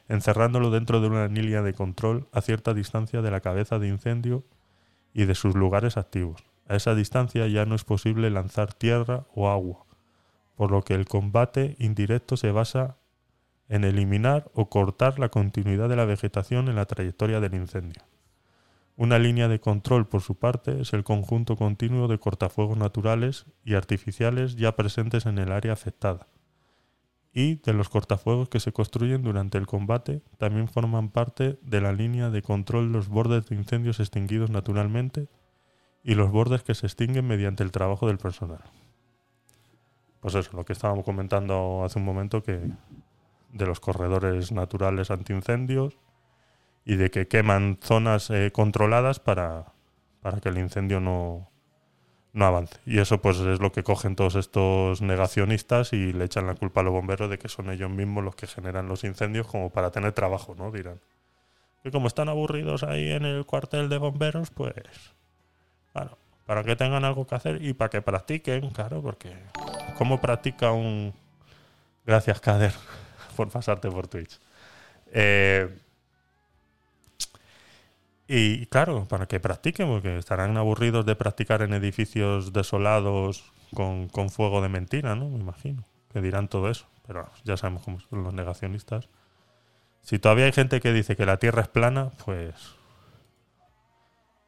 encerrándolo 0.09 0.71
dentro 0.71 1.01
de 1.01 1.09
una 1.09 1.29
línea 1.29 1.63
de 1.63 1.75
control 1.75 2.29
a 2.33 2.41
cierta 2.41 2.75
distancia 2.75 3.23
de 3.23 3.31
la 3.31 3.41
cabeza 3.41 3.79
de 3.79 3.89
incendio 3.89 4.45
y 5.13 5.25
de 5.25 5.35
sus 5.35 5.55
lugares 5.55 5.97
activos. 5.97 6.45
A 6.69 6.77
esa 6.77 6.95
distancia 6.95 7.47
ya 7.47 7.67
no 7.67 7.75
es 7.75 7.85
posible 7.85 8.31
lanzar 8.31 8.73
tierra 8.75 9.27
o 9.35 9.51
agua, 9.51 9.85
por 10.57 10.71
lo 10.71 10.83
que 10.83 10.95
el 10.95 11.07
combate 11.07 11.77
indirecto 11.79 12.37
se 12.37 12.51
basa 12.51 12.97
en 13.69 13.85
eliminar 13.85 14.51
o 14.55 14.69
cortar 14.69 15.19
la 15.19 15.29
continuidad 15.29 15.89
de 15.89 15.97
la 15.97 16.05
vegetación 16.05 16.69
en 16.69 16.77
la 16.77 16.87
trayectoria 16.87 17.41
del 17.41 17.55
incendio. 17.55 18.03
Una 18.97 19.19
línea 19.19 19.49
de 19.49 19.59
control, 19.59 20.07
por 20.07 20.21
su 20.21 20.37
parte, 20.37 20.81
es 20.81 20.93
el 20.93 21.03
conjunto 21.03 21.57
continuo 21.57 22.07
de 22.07 22.19
cortafuegos 22.19 22.79
naturales 22.79 23.47
y 23.65 23.75
artificiales 23.75 24.55
ya 24.55 24.77
presentes 24.77 25.27
en 25.27 25.39
el 25.39 25.51
área 25.51 25.73
afectada. 25.73 26.29
Y 27.37 27.57
de 27.57 27.73
los 27.73 27.89
cortafuegos 27.89 28.49
que 28.49 28.61
se 28.61 28.73
construyen 28.73 29.23
durante 29.23 29.59
el 29.59 29.67
combate 29.67 30.23
también 30.39 30.69
forman 30.69 31.11
parte 31.11 31.59
de 31.63 31.81
la 31.81 31.93
línea 31.93 32.31
de 32.31 32.43
control 32.43 32.93
los 32.93 33.09
bordes 33.09 33.47
de 33.49 33.57
incendios 33.57 33.99
extinguidos 33.99 34.51
naturalmente 34.51 35.27
y 36.05 36.15
los 36.15 36.31
bordes 36.31 36.63
que 36.63 36.77
se 36.77 36.87
extinguen 36.87 37.27
mediante 37.27 37.65
el 37.65 37.73
trabajo 37.73 38.07
del 38.07 38.19
personal. 38.19 38.63
Pues 40.21 40.37
eso, 40.37 40.57
lo 40.57 40.65
que 40.65 40.75
estábamos 40.75 41.05
comentando 41.05 41.83
hace 41.85 41.99
un 41.99 42.05
momento 42.05 42.43
que 42.43 42.71
de 43.53 43.67
los 43.67 43.81
corredores 43.81 44.53
naturales 44.53 45.11
antiincendios 45.11 45.99
y 46.85 46.95
de 46.97 47.11
que 47.11 47.27
queman 47.27 47.79
zonas 47.83 48.31
eh, 48.31 48.53
controladas 48.53 49.19
para, 49.19 49.73
para 50.21 50.41
que 50.41 50.51
el 50.51 50.59
incendio 50.59 51.01
no, 51.01 51.49
no 52.35 52.47
avance. 52.47 52.77
Y 52.85 52.99
eso 52.99 53.23
pues 53.23 53.39
es 53.39 53.61
lo 53.61 53.73
que 53.73 53.83
cogen 53.83 54.17
todos 54.17 54.35
estos 54.35 55.01
negacionistas 55.01 55.93
y 55.93 56.13
le 56.13 56.25
echan 56.25 56.47
la 56.47 56.55
culpa 56.55 56.81
a 56.81 56.85
los 56.85 56.93
bomberos 56.93 57.31
de 57.31 57.39
que 57.39 57.49
son 57.49 57.71
ellos 57.71 57.89
mismos 57.89 58.25
los 58.25 58.35
que 58.35 58.47
generan 58.47 58.89
los 58.89 59.05
incendios 59.05 59.47
como 59.47 59.71
para 59.71 59.91
tener 59.93 60.13
trabajo, 60.13 60.55
¿no? 60.59 60.71
Dirán. 60.71 61.01
Y 61.85 61.91
como 61.91 62.09
están 62.09 62.29
aburridos 62.29 62.83
ahí 62.83 63.13
en 63.13 63.25
el 63.25 63.47
cuartel 63.47 63.89
de 63.89 63.99
bomberos, 63.99 64.51
pues 64.51 64.75
claro, 65.93 66.19
para 66.45 66.65
que 66.65 66.75
tengan 66.75 67.05
algo 67.05 67.25
que 67.27 67.37
hacer 67.37 67.63
y 67.63 67.73
para 67.73 67.89
que 67.89 68.03
practiquen, 68.03 68.69
claro, 68.71 69.01
porque 69.01 69.33
¿cómo 69.97 70.21
practica 70.21 70.73
un... 70.73 71.15
Gracias, 72.05 72.41
Kader, 72.41 72.73
por 73.37 73.49
pasarte 73.49 73.89
por 73.91 74.09
Twitch. 74.09 74.41
Eh, 75.13 75.69
y 78.27 78.67
claro, 78.67 79.07
para 79.07 79.27
que 79.27 79.41
practiquen, 79.41 79.89
porque 79.89 80.17
estarán 80.17 80.57
aburridos 80.57 81.05
de 81.05 81.15
practicar 81.17 81.63
en 81.63 81.75
edificios 81.75 82.53
desolados 82.53 83.53
con, 83.75 84.09
con 84.09 84.31
fuego 84.31 84.63
de 84.63 84.69
mentira, 84.69 85.15
¿no? 85.15 85.29
Me 85.29 85.39
imagino. 85.39 85.85
Que 86.13 86.21
dirán 86.21 86.49
todo 86.49 86.71
eso. 86.71 86.87
Pero 87.07 87.29
ya 87.45 87.57
sabemos 87.57 87.83
cómo 87.83 88.01
son 88.01 88.25
los 88.25 88.33
negacionistas. 88.33 89.09
Si 90.01 90.19
todavía 90.19 90.47
hay 90.47 90.53
gente 90.53 90.81
que 90.81 90.93
dice 90.93 91.17
que 91.17 91.27
la 91.27 91.39
Tierra 91.39 91.63
es 91.63 91.69
plana, 91.69 92.11
pues... 92.25 92.77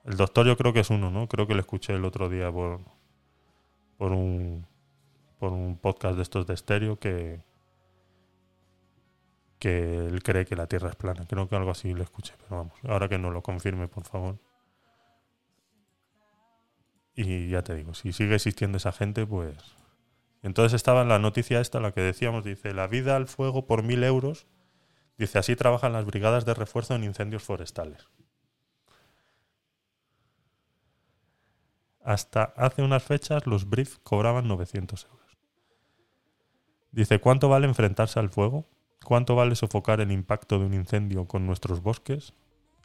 El 0.05 0.17
doctor 0.17 0.47
yo 0.47 0.57
creo 0.57 0.73
que 0.73 0.81
es 0.81 0.91
uno, 0.91 1.11
¿no? 1.11 1.27
Creo 1.27 1.47
que 1.47 1.55
le 1.55 1.61
escuché 1.61 1.95
el 1.95 2.05
otro 2.05 2.29
día 2.29 2.51
por, 2.53 2.81
por, 3.99 4.13
un, 4.13 4.67
por 5.39 5.53
un 5.53 5.77
podcast 5.77 6.17
de 6.17 6.23
estos 6.23 6.47
de 6.47 6.55
estéreo 6.55 6.99
que, 6.99 7.41
que 9.67 10.07
él 10.07 10.23
cree 10.23 10.45
que 10.45 10.55
la 10.55 10.69
Tierra 10.69 10.91
es 10.91 10.95
plana. 10.95 11.27
Creo 11.27 11.49
que 11.49 11.57
algo 11.57 11.73
así 11.73 11.93
le 11.93 12.05
escuché, 12.05 12.35
pero 12.39 12.59
vamos, 12.59 12.75
ahora 12.85 13.09
que 13.09 13.19
no 13.19 13.33
lo 13.33 13.43
confirme, 13.43 13.89
por 13.89 14.05
favor. 14.05 14.39
Y 17.17 17.49
ya 17.49 17.63
te 17.63 17.75
digo, 17.75 17.93
si 17.93 18.13
sigue 18.13 18.37
existiendo 18.37 18.79
esa 18.79 18.93
gente, 18.93 19.27
pues... 19.27 19.57
Entonces 20.43 20.75
estaba 20.75 21.03
en 21.03 21.09
la 21.09 21.19
noticia 21.19 21.61
esta, 21.61 21.81
la 21.81 21.91
que 21.91 22.01
decíamos, 22.01 22.45
dice, 22.45 22.75
la 22.75 22.87
vida 22.87 23.17
al 23.17 23.27
fuego 23.27 23.67
por 23.67 23.83
mil 23.83 24.05
euros. 24.05 24.47
Dice, 25.19 25.41
así 25.41 25.57
trabajan 25.57 25.93
las 25.93 26.05
brigadas 26.05 26.45
de 26.45 26.55
refuerzo 26.55 26.95
en 26.95 27.03
incendios 27.03 27.43
forestales. 27.43 28.07
Hasta 32.05 32.45
hace 32.57 32.83
unas 32.83 33.03
fechas 33.03 33.49
los 33.49 33.69
brief 33.69 33.99
cobraban 34.05 34.47
900 34.47 35.07
euros. 35.07 35.39
Dice, 36.93 37.19
¿cuánto 37.19 37.49
vale 37.49 37.67
enfrentarse 37.67 38.21
al 38.21 38.31
fuego? 38.31 38.69
¿Cuánto 39.07 39.37
vale 39.37 39.55
sofocar 39.55 40.01
el 40.01 40.11
impacto 40.11 40.59
de 40.59 40.67
un 40.67 40.75
incendio 40.75 41.27
con 41.27 41.47
nuestros 41.47 41.81
bosques? 41.81 42.33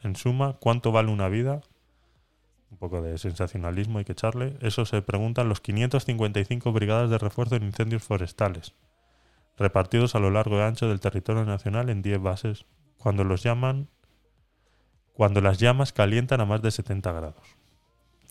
En 0.03 0.15
suma, 0.15 0.53
¿cuánto 0.59 0.91
vale 0.91 1.11
una 1.11 1.29
vida? 1.29 1.63
Un 2.69 2.77
poco 2.77 3.01
de 3.01 3.17
sensacionalismo 3.17 3.97
hay 3.97 4.05
que 4.05 4.11
echarle. 4.11 4.55
Eso 4.61 4.85
se 4.85 5.01
preguntan 5.01 5.49
los 5.49 5.61
555 5.61 6.71
brigadas 6.73 7.09
de 7.09 7.17
refuerzo 7.17 7.55
en 7.55 7.63
incendios 7.63 8.03
forestales, 8.03 8.75
repartidos 9.57 10.13
a 10.13 10.19
lo 10.19 10.29
largo 10.29 10.57
y 10.57 10.59
ancho 10.59 10.87
del 10.87 10.99
territorio 10.99 11.43
nacional 11.43 11.89
en 11.89 12.03
10 12.03 12.21
bases, 12.21 12.67
cuando 12.99 13.23
los 13.23 13.41
llaman 13.41 13.87
cuando 15.13 15.41
las 15.41 15.57
llamas 15.57 15.91
calientan 15.91 16.39
a 16.39 16.45
más 16.45 16.61
de 16.61 16.69
70 16.69 17.11
grados. 17.13 17.57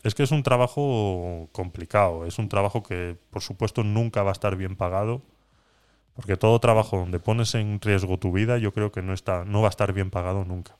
Es 0.03 0.15
que 0.15 0.23
es 0.23 0.31
un 0.31 0.43
trabajo 0.43 1.49
complicado, 1.51 2.25
es 2.25 2.39
un 2.39 2.47
trabajo 2.47 2.83
que 2.83 3.17
por 3.31 3.41
supuesto 3.41 3.83
nunca 3.83 4.23
va 4.23 4.29
a 4.29 4.31
estar 4.31 4.55
bien 4.55 4.77
pagado, 4.77 5.23
porque 6.21 6.37
todo 6.37 6.59
trabajo 6.59 6.97
donde 6.97 7.19
pones 7.19 7.55
en 7.55 7.81
riesgo 7.81 8.19
tu 8.19 8.31
vida 8.31 8.59
yo 8.59 8.71
creo 8.73 8.91
que 8.91 9.01
no, 9.01 9.11
está, 9.11 9.43
no 9.43 9.61
va 9.61 9.69
a 9.69 9.71
estar 9.71 9.91
bien 9.91 10.11
pagado 10.11 10.45
nunca. 10.45 10.77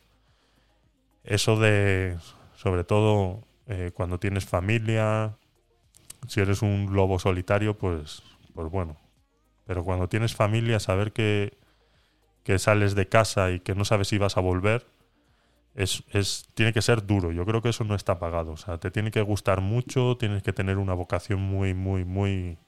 Eso 1.23 1.59
de, 1.59 2.15
sobre 2.55 2.83
todo 2.83 3.41
eh, 3.65 3.89
cuando 3.91 4.19
tienes 4.19 4.45
familia, 4.45 5.35
si 6.27 6.41
eres 6.41 6.61
un 6.61 6.93
lobo 6.93 7.17
solitario, 7.17 7.75
pues, 7.75 8.21
pues 8.53 8.69
bueno. 8.69 8.97
Pero 9.65 9.83
cuando 9.83 10.07
tienes 10.07 10.35
familia, 10.35 10.79
saber 10.79 11.11
que, 11.11 11.57
que 12.43 12.59
sales 12.59 12.93
de 12.93 13.07
casa 13.09 13.49
y 13.49 13.61
que 13.61 13.73
no 13.73 13.83
sabes 13.83 14.09
si 14.09 14.19
vas 14.19 14.37
a 14.37 14.41
volver, 14.41 14.85
es, 15.73 16.03
es, 16.11 16.49
tiene 16.53 16.71
que 16.71 16.83
ser 16.83 17.07
duro. 17.07 17.31
Yo 17.31 17.47
creo 17.47 17.63
que 17.63 17.69
eso 17.69 17.83
no 17.83 17.95
está 17.95 18.19
pagado. 18.19 18.51
O 18.51 18.57
sea, 18.57 18.77
te 18.77 18.91
tiene 18.91 19.09
que 19.09 19.23
gustar 19.23 19.59
mucho, 19.59 20.17
tienes 20.17 20.43
que 20.43 20.53
tener 20.53 20.77
una 20.77 20.93
vocación 20.93 21.41
muy, 21.41 21.73
muy, 21.73 22.05
muy... 22.05 22.59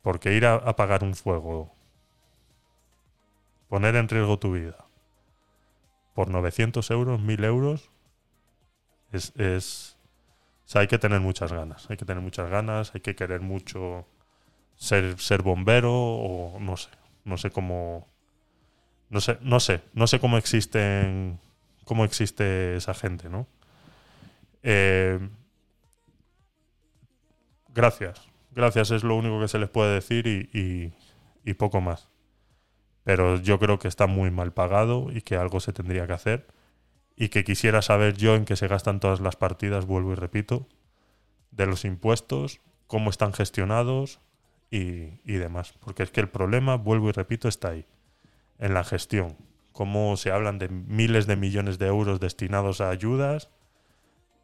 Porque 0.00 0.34
ir 0.34 0.46
a 0.46 0.54
apagar 0.54 1.04
un 1.04 1.14
fuego, 1.14 1.74
poner 3.68 3.96
en 3.96 4.08
riesgo 4.08 4.38
tu 4.38 4.52
vida, 4.52 4.86
por 6.14 6.30
900 6.30 6.90
euros, 6.90 7.20
1000 7.20 7.44
euros, 7.44 7.90
es, 9.12 9.32
es... 9.36 9.96
O 10.66 10.70
sea, 10.70 10.82
hay 10.82 10.86
que 10.88 10.98
tener 10.98 11.20
muchas 11.20 11.52
ganas. 11.52 11.88
Hay 11.88 11.96
que 11.96 12.04
tener 12.04 12.22
muchas 12.22 12.50
ganas, 12.50 12.94
hay 12.94 13.00
que 13.00 13.16
querer 13.16 13.40
mucho 13.40 14.06
ser, 14.76 15.18
ser 15.18 15.42
bombero 15.42 15.94
o 15.94 16.60
no 16.60 16.76
sé. 16.76 16.90
No 17.24 17.36
sé 17.36 17.50
cómo... 17.50 18.06
No 19.08 19.20
sé, 19.22 19.38
no 19.40 19.58
sé, 19.60 19.80
no 19.94 20.06
sé 20.06 20.20
cómo 20.20 20.36
existen 20.36 21.40
cómo 21.88 22.04
existe 22.04 22.76
esa 22.76 22.92
gente, 22.92 23.30
¿no? 23.30 23.46
Eh, 24.62 25.18
gracias, 27.74 28.28
gracias 28.54 28.90
es 28.90 29.02
lo 29.02 29.16
único 29.16 29.40
que 29.40 29.48
se 29.48 29.58
les 29.58 29.70
puede 29.70 29.94
decir 29.94 30.26
y, 30.26 30.50
y, 30.52 30.92
y, 31.50 31.54
poco 31.54 31.80
más. 31.80 32.10
Pero 33.08 33.36
yo 33.36 33.58
creo 33.58 33.78
que 33.78 33.88
está 33.88 34.06
muy 34.06 34.30
mal 34.30 34.52
pagado 34.52 35.06
y 35.10 35.22
que 35.22 35.36
algo 35.36 35.60
se 35.60 35.72
tendría 35.72 36.06
que 36.06 36.12
hacer 36.12 36.46
y 37.16 37.30
que 37.30 37.42
quisiera 37.42 37.80
saber 37.80 38.18
yo 38.18 38.34
en 38.34 38.44
qué 38.44 38.54
se 38.54 38.68
gastan 38.68 39.00
todas 39.00 39.20
las 39.20 39.34
partidas, 39.34 39.86
vuelvo 39.86 40.12
y 40.12 40.14
repito, 40.14 40.68
de 41.50 41.64
los 41.64 41.86
impuestos, 41.86 42.60
cómo 42.86 43.08
están 43.08 43.32
gestionados 43.32 44.20
y, 44.70 45.22
y 45.24 45.36
demás. 45.38 45.72
Porque 45.80 46.02
es 46.02 46.10
que 46.10 46.20
el 46.20 46.28
problema, 46.28 46.76
vuelvo 46.76 47.08
y 47.08 47.12
repito, 47.12 47.48
está 47.48 47.70
ahí, 47.70 47.86
en 48.58 48.74
la 48.74 48.84
gestión. 48.84 49.38
Cómo 49.72 50.18
se 50.18 50.30
hablan 50.30 50.58
de 50.58 50.68
miles 50.68 51.26
de 51.26 51.36
millones 51.36 51.78
de 51.78 51.86
euros 51.86 52.20
destinados 52.20 52.82
a 52.82 52.90
ayudas 52.90 53.48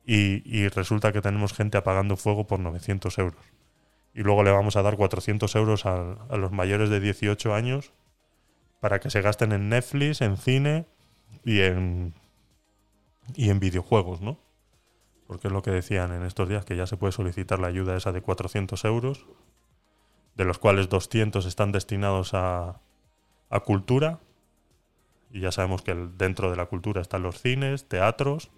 y, 0.07 0.41
y 0.47 0.69
resulta 0.69 1.13
que 1.13 1.21
tenemos 1.21 1.53
gente 1.53 1.77
apagando 1.77 2.17
fuego 2.17 2.47
por 2.47 2.61
900 2.61 3.19
euros. 3.19 3.45
Y 4.15 4.23
luego 4.23 4.43
le 4.43 4.53
vamos 4.53 4.77
a 4.77 4.83
dar 4.83 4.97
400 4.97 5.55
euros 5.55 5.85
a, 5.85 6.13
a 6.31 6.39
los 6.39 6.51
mayores 6.51 6.89
de 6.89 7.01
18 7.01 7.55
años 7.55 7.93
para 8.85 9.01
que 9.01 9.09
se 9.09 9.23
gasten 9.23 9.53
en 9.53 9.71
Netflix, 9.71 10.21
en 10.21 10.37
cine 10.37 10.85
y 11.43 11.63
en, 11.63 12.13
y 13.35 13.49
en 13.49 13.59
videojuegos, 13.59 14.21
¿no? 14.21 14.39
Porque 15.27 15.49
es 15.49 15.55
lo 15.55 15.63
que 15.63 15.71
decían 15.71 16.13
en 16.13 16.23
estos 16.23 16.51
días, 16.51 16.67
que 16.67 16.77
ya 16.77 16.87
se 16.87 16.99
puede 16.99 17.13
solicitar 17.13 17.59
la 17.61 17.69
ayuda 17.69 17.97
esa 17.97 18.13
de 18.13 18.21
400 18.21 18.85
euros, 18.85 19.25
de 20.35 20.45
los 20.45 20.59
cuales 20.59 20.91
200 20.91 21.47
están 21.47 21.73
destinados 21.73 22.35
a, 22.35 22.83
a 23.49 23.61
cultura, 23.61 24.21
y 25.31 25.41
ya 25.41 25.51
sabemos 25.51 25.81
que 25.81 25.95
dentro 25.95 26.51
de 26.51 26.57
la 26.57 26.67
cultura 26.67 27.01
están 27.01 27.23
los 27.23 27.41
cines, 27.41 27.89
teatros 27.89 28.51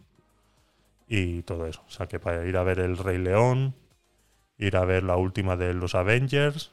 y 1.06 1.42
todo 1.42 1.66
eso. 1.66 1.84
O 1.86 1.90
sea 1.92 2.08
que 2.08 2.18
para 2.18 2.44
ir 2.46 2.56
a 2.56 2.64
ver 2.64 2.80
El 2.80 2.98
Rey 2.98 3.18
León, 3.18 3.76
ir 4.58 4.76
a 4.76 4.84
ver 4.84 5.04
la 5.04 5.16
última 5.18 5.56
de 5.56 5.72
los 5.72 5.94
Avengers, 5.94 6.72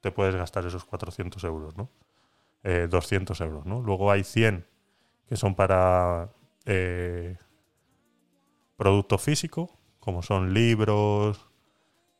te 0.00 0.10
puedes 0.10 0.34
gastar 0.34 0.66
esos 0.66 0.84
400 0.84 1.44
euros, 1.44 1.76
¿no? 1.76 1.88
Eh, 2.66 2.88
200 2.88 3.38
euros, 3.42 3.66
¿no? 3.66 3.82
Luego 3.82 4.10
hay 4.10 4.24
100 4.24 4.66
que 5.28 5.36
son 5.36 5.54
para 5.54 6.30
eh, 6.64 7.36
producto 8.78 9.18
físico, 9.18 9.70
como 10.00 10.22
son 10.22 10.54
libros 10.54 11.50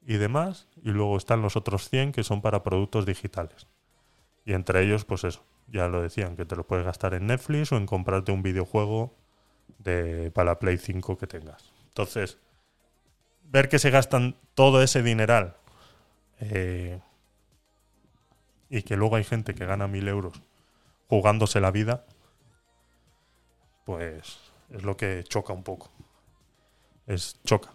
y 0.06 0.18
demás, 0.18 0.68
y 0.82 0.90
luego 0.90 1.16
están 1.16 1.40
los 1.40 1.56
otros 1.56 1.88
100 1.88 2.12
que 2.12 2.24
son 2.24 2.42
para 2.42 2.62
productos 2.62 3.06
digitales. 3.06 3.66
Y 4.44 4.52
entre 4.52 4.82
ellos, 4.82 5.06
pues 5.06 5.24
eso, 5.24 5.42
ya 5.66 5.88
lo 5.88 6.02
decían, 6.02 6.36
que 6.36 6.44
te 6.44 6.56
lo 6.56 6.66
puedes 6.66 6.84
gastar 6.84 7.14
en 7.14 7.26
Netflix 7.26 7.72
o 7.72 7.78
en 7.78 7.86
comprarte 7.86 8.30
un 8.30 8.42
videojuego 8.42 9.14
de, 9.78 10.30
para 10.30 10.52
la 10.52 10.58
Play 10.58 10.76
5 10.76 11.16
que 11.16 11.26
tengas. 11.26 11.72
Entonces, 11.88 12.36
ver 13.44 13.70
que 13.70 13.78
se 13.78 13.88
gastan 13.88 14.36
todo 14.52 14.82
ese 14.82 15.02
dineral 15.02 15.56
eh, 16.40 17.00
y 18.74 18.82
que 18.82 18.96
luego 18.96 19.14
hay 19.14 19.22
gente 19.22 19.55
que 19.55 19.66
gana 19.66 19.86
mil 19.86 20.09
euros 20.09 20.34
jugándose 21.09 21.60
la 21.60 21.70
vida, 21.70 22.05
pues 23.84 24.40
es 24.70 24.82
lo 24.82 24.96
que 24.96 25.22
choca 25.22 25.52
un 25.52 25.62
poco. 25.62 25.92
Es 27.06 27.40
choca. 27.44 27.70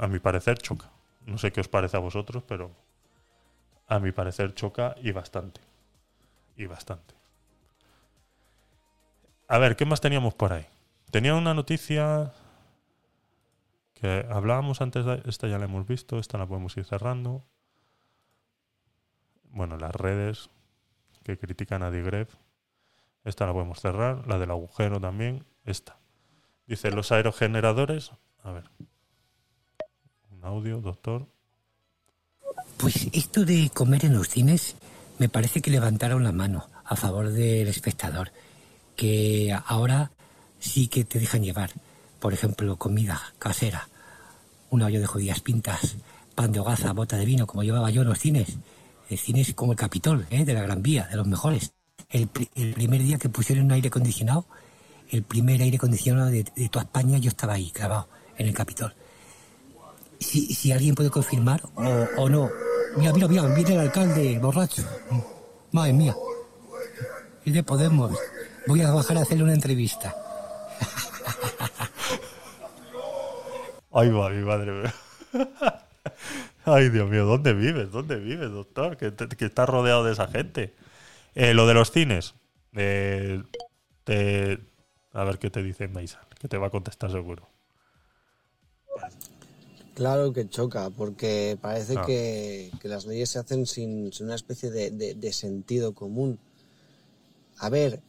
A 0.00 0.08
mi 0.08 0.18
parecer 0.18 0.58
choca. 0.58 0.90
No 1.24 1.38
sé 1.38 1.52
qué 1.52 1.60
os 1.60 1.68
parece 1.68 1.96
a 1.96 2.00
vosotros, 2.00 2.42
pero 2.48 2.72
a 3.86 4.00
mi 4.00 4.10
parecer 4.10 4.52
choca 4.52 4.96
y 5.00 5.12
bastante. 5.12 5.60
Y 6.56 6.66
bastante. 6.66 7.14
A 9.46 9.58
ver, 9.58 9.76
¿qué 9.76 9.84
más 9.84 10.00
teníamos 10.00 10.34
por 10.34 10.52
ahí? 10.52 10.66
Tenía 11.12 11.36
una 11.36 11.54
noticia 11.54 12.32
que 13.94 14.26
hablábamos 14.28 14.80
antes 14.80 15.04
de 15.04 15.22
esta 15.26 15.46
ya 15.46 15.58
la 15.58 15.66
hemos 15.66 15.86
visto, 15.86 16.18
esta 16.18 16.38
la 16.38 16.46
podemos 16.46 16.76
ir 16.76 16.86
cerrando. 16.86 17.44
Bueno, 19.52 19.76
las 19.76 19.94
redes 19.94 20.50
que 21.22 21.38
critican 21.38 21.82
a 21.82 21.90
Digref. 21.90 22.34
Esta 23.24 23.46
la 23.46 23.52
podemos 23.52 23.80
cerrar, 23.80 24.26
la 24.26 24.38
del 24.38 24.50
agujero 24.50 25.00
también, 25.00 25.44
esta. 25.64 25.98
Dice 26.66 26.90
los 26.90 27.12
aerogeneradores. 27.12 28.12
A 28.42 28.52
ver. 28.52 28.64
Un 30.30 30.44
audio, 30.44 30.80
doctor. 30.80 31.26
Pues 32.78 33.08
esto 33.12 33.44
de 33.44 33.70
comer 33.74 34.06
en 34.06 34.14
los 34.14 34.28
cines 34.28 34.76
me 35.18 35.28
parece 35.28 35.60
que 35.60 35.70
levantaron 35.70 36.24
la 36.24 36.32
mano 36.32 36.66
a 36.84 36.96
favor 36.96 37.30
del 37.30 37.68
espectador, 37.68 38.32
que 38.96 39.54
ahora 39.66 40.10
sí 40.58 40.88
que 40.88 41.04
te 41.04 41.18
dejan 41.18 41.42
llevar, 41.42 41.70
por 42.20 42.32
ejemplo, 42.32 42.76
comida 42.76 43.20
casera, 43.38 43.88
un 44.70 44.82
hoyo 44.82 44.98
de 44.98 45.06
judías 45.06 45.40
pintas, 45.40 45.96
pan 46.34 46.52
de 46.52 46.60
hogaza, 46.60 46.92
bota 46.92 47.16
de 47.16 47.26
vino, 47.26 47.46
como 47.46 47.62
llevaba 47.62 47.90
yo 47.90 48.02
en 48.02 48.08
los 48.08 48.18
cines. 48.18 48.56
El 49.10 49.18
cine 49.18 49.42
es 49.42 49.52
como 49.54 49.72
el 49.72 49.78
Capitol, 49.78 50.26
¿eh? 50.30 50.44
de 50.44 50.54
la 50.54 50.62
Gran 50.62 50.80
Vía, 50.82 51.06
de 51.10 51.16
los 51.16 51.26
mejores. 51.26 51.72
El, 52.08 52.28
pri- 52.28 52.48
el 52.54 52.72
primer 52.72 53.02
día 53.02 53.18
que 53.18 53.28
pusieron 53.28 53.66
un 53.66 53.72
aire 53.72 53.88
acondicionado, 53.88 54.46
el 55.10 55.22
primer 55.22 55.60
aire 55.60 55.76
acondicionado 55.76 56.30
de, 56.30 56.44
de 56.44 56.68
toda 56.68 56.84
España, 56.84 57.18
yo 57.18 57.28
estaba 57.28 57.54
ahí, 57.54 57.70
grabado, 57.74 58.08
en 58.38 58.46
el 58.46 58.54
Capitol 58.54 58.94
si, 60.20 60.54
si 60.54 60.70
alguien 60.70 60.94
puede 60.94 61.10
confirmar 61.10 61.62
o, 62.18 62.28
no. 62.28 62.50
Mira, 62.96 63.12
mira, 63.12 63.26
mira, 63.26 63.46
viene 63.54 63.72
el 63.74 63.80
alcalde, 63.80 64.38
borracho. 64.38 64.82
Madre 65.72 65.92
mía. 65.94 66.14
Es 67.44 67.54
de 67.54 67.62
Podemos. 67.62 68.12
Voy 68.66 68.82
a 68.82 68.90
bajar 68.92 69.16
a 69.16 69.22
hacerle 69.22 69.44
una 69.44 69.54
entrevista. 69.54 70.14
Ay, 73.92 74.10
va, 74.10 74.28
mi 74.28 74.44
madre. 74.44 74.92
Ay, 76.64 76.90
Dios 76.90 77.08
mío, 77.08 77.24
¿dónde 77.26 77.54
vives? 77.54 77.90
¿Dónde 77.90 78.16
vives, 78.16 78.50
doctor? 78.50 78.96
Que, 78.96 79.14
que 79.14 79.44
estás 79.46 79.68
rodeado 79.68 80.04
de 80.04 80.12
esa 80.12 80.28
gente. 80.28 80.74
Eh, 81.34 81.54
lo 81.54 81.66
de 81.66 81.74
los 81.74 81.90
cines. 81.90 82.34
eh, 82.76 83.42
te- 84.04 84.58
a 85.12 85.24
ver 85.24 85.38
qué 85.38 85.50
te 85.50 85.62
dice 85.62 85.88
Maisan, 85.88 86.22
que 86.38 86.46
te 86.48 86.56
va 86.56 86.68
a 86.68 86.70
contestar 86.70 87.10
seguro. 87.10 87.48
Claro 89.94 90.32
que 90.32 90.48
choca, 90.48 90.88
porque 90.90 91.58
parece 91.60 91.94
Ah. 91.98 92.04
que, 92.06 92.70
que 92.80 92.88
las 92.88 93.06
leyes 93.06 93.28
se 93.30 93.38
hacen 93.38 93.66
sin, 93.66 94.12
sin 94.12 94.26
una 94.26 94.36
especie 94.36 94.70
de, 94.70 94.90
de- 94.90 95.14
de 95.14 95.32
sentido 95.32 95.94
común. 95.94 96.38
A 97.58 97.68
ver, 97.68 98.00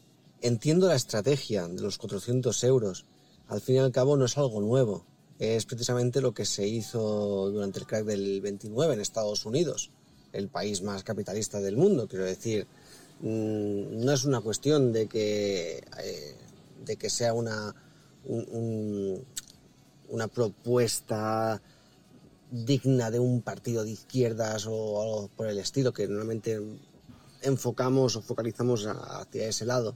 entiendo 0.41 0.87
la 0.87 0.95
estrategia 0.95 1.67
de 1.67 1.81
los 1.81 1.97
400 1.97 2.63
euros. 2.63 3.05
Al 3.49 3.61
fin 3.61 3.75
y 3.75 3.79
al 3.79 3.91
cabo 3.91 4.15
no 4.15 4.25
es 4.25 4.37
algo 4.37 4.61
nuevo. 4.61 5.05
Es 5.41 5.65
precisamente 5.65 6.21
lo 6.21 6.35
que 6.35 6.45
se 6.45 6.67
hizo 6.67 7.49
durante 7.49 7.79
el 7.79 7.87
crack 7.87 8.05
del 8.05 8.41
29 8.41 8.93
en 8.93 9.01
Estados 9.01 9.43
Unidos, 9.43 9.89
el 10.33 10.49
país 10.49 10.83
más 10.83 11.03
capitalista 11.03 11.59
del 11.59 11.77
mundo. 11.77 12.07
Quiero 12.07 12.25
decir, 12.25 12.67
mm, 13.21 14.05
no 14.05 14.11
es 14.11 14.23
una 14.23 14.39
cuestión 14.41 14.93
de 14.93 15.07
que, 15.07 15.77
eh, 16.03 16.35
de 16.85 16.95
que 16.95 17.09
sea 17.09 17.33
una, 17.33 17.73
un- 18.25 18.47
un- 18.51 19.25
una 20.09 20.27
propuesta 20.27 21.59
digna 22.51 23.09
de 23.09 23.17
un 23.17 23.41
partido 23.41 23.83
de 23.83 23.89
izquierdas 23.89 24.67
o 24.67 25.01
algo 25.01 25.29
por 25.35 25.47
el 25.47 25.57
estilo, 25.57 25.91
que 25.91 26.07
normalmente 26.07 26.61
enfocamos 27.41 28.15
o 28.15 28.21
focalizamos 28.21 28.85
hacia 28.85 29.47
ese 29.47 29.65
lado, 29.65 29.95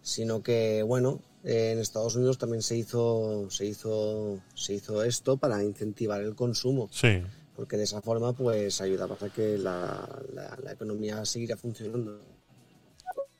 sino 0.00 0.44
que, 0.44 0.84
bueno, 0.84 1.20
eh, 1.44 1.72
en 1.72 1.78
Estados 1.78 2.16
Unidos 2.16 2.38
también 2.38 2.62
se 2.62 2.76
hizo, 2.76 3.48
se 3.50 3.66
hizo, 3.66 4.40
se 4.54 4.74
hizo 4.74 5.04
esto 5.04 5.36
para 5.36 5.62
incentivar 5.62 6.20
el 6.22 6.34
consumo, 6.34 6.88
Sí, 6.90 7.22
porque 7.56 7.76
de 7.76 7.84
esa 7.84 8.02
forma 8.02 8.32
pues 8.34 8.80
ayudaba 8.80 9.16
a 9.20 9.28
que 9.30 9.58
la, 9.58 10.08
la- 10.34 10.58
la 10.62 10.72
economía 10.72 11.24
siguiera 11.24 11.56
funcionando. 11.56 12.20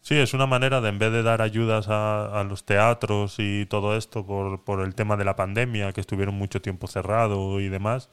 Sí, 0.01 0.14
es 0.16 0.35
una 0.35 0.47
manera 0.47 0.81
de, 0.81 0.90
en 0.90 0.98
vez 0.98 1.12
de 1.12 1.22
dar 1.22 1.40
ayudas 1.40 1.89
a, 1.89 2.39
a 2.40 2.44
los 2.44 2.64
teatros 2.64 3.36
y 3.39 3.66
todo 3.66 3.97
esto 3.97 4.26
por, 4.26 4.62
por 4.62 4.81
el 4.82 4.94
tema 4.94 5.16
de 5.16 5.24
la 5.24 5.35
pandemia, 5.36 5.93
que 5.93 6.01
estuvieron 6.02 6.35
mucho 6.35 6.60
tiempo 6.60 6.86
cerrados 6.86 7.60
y 7.62 7.68
demás, 7.68 8.10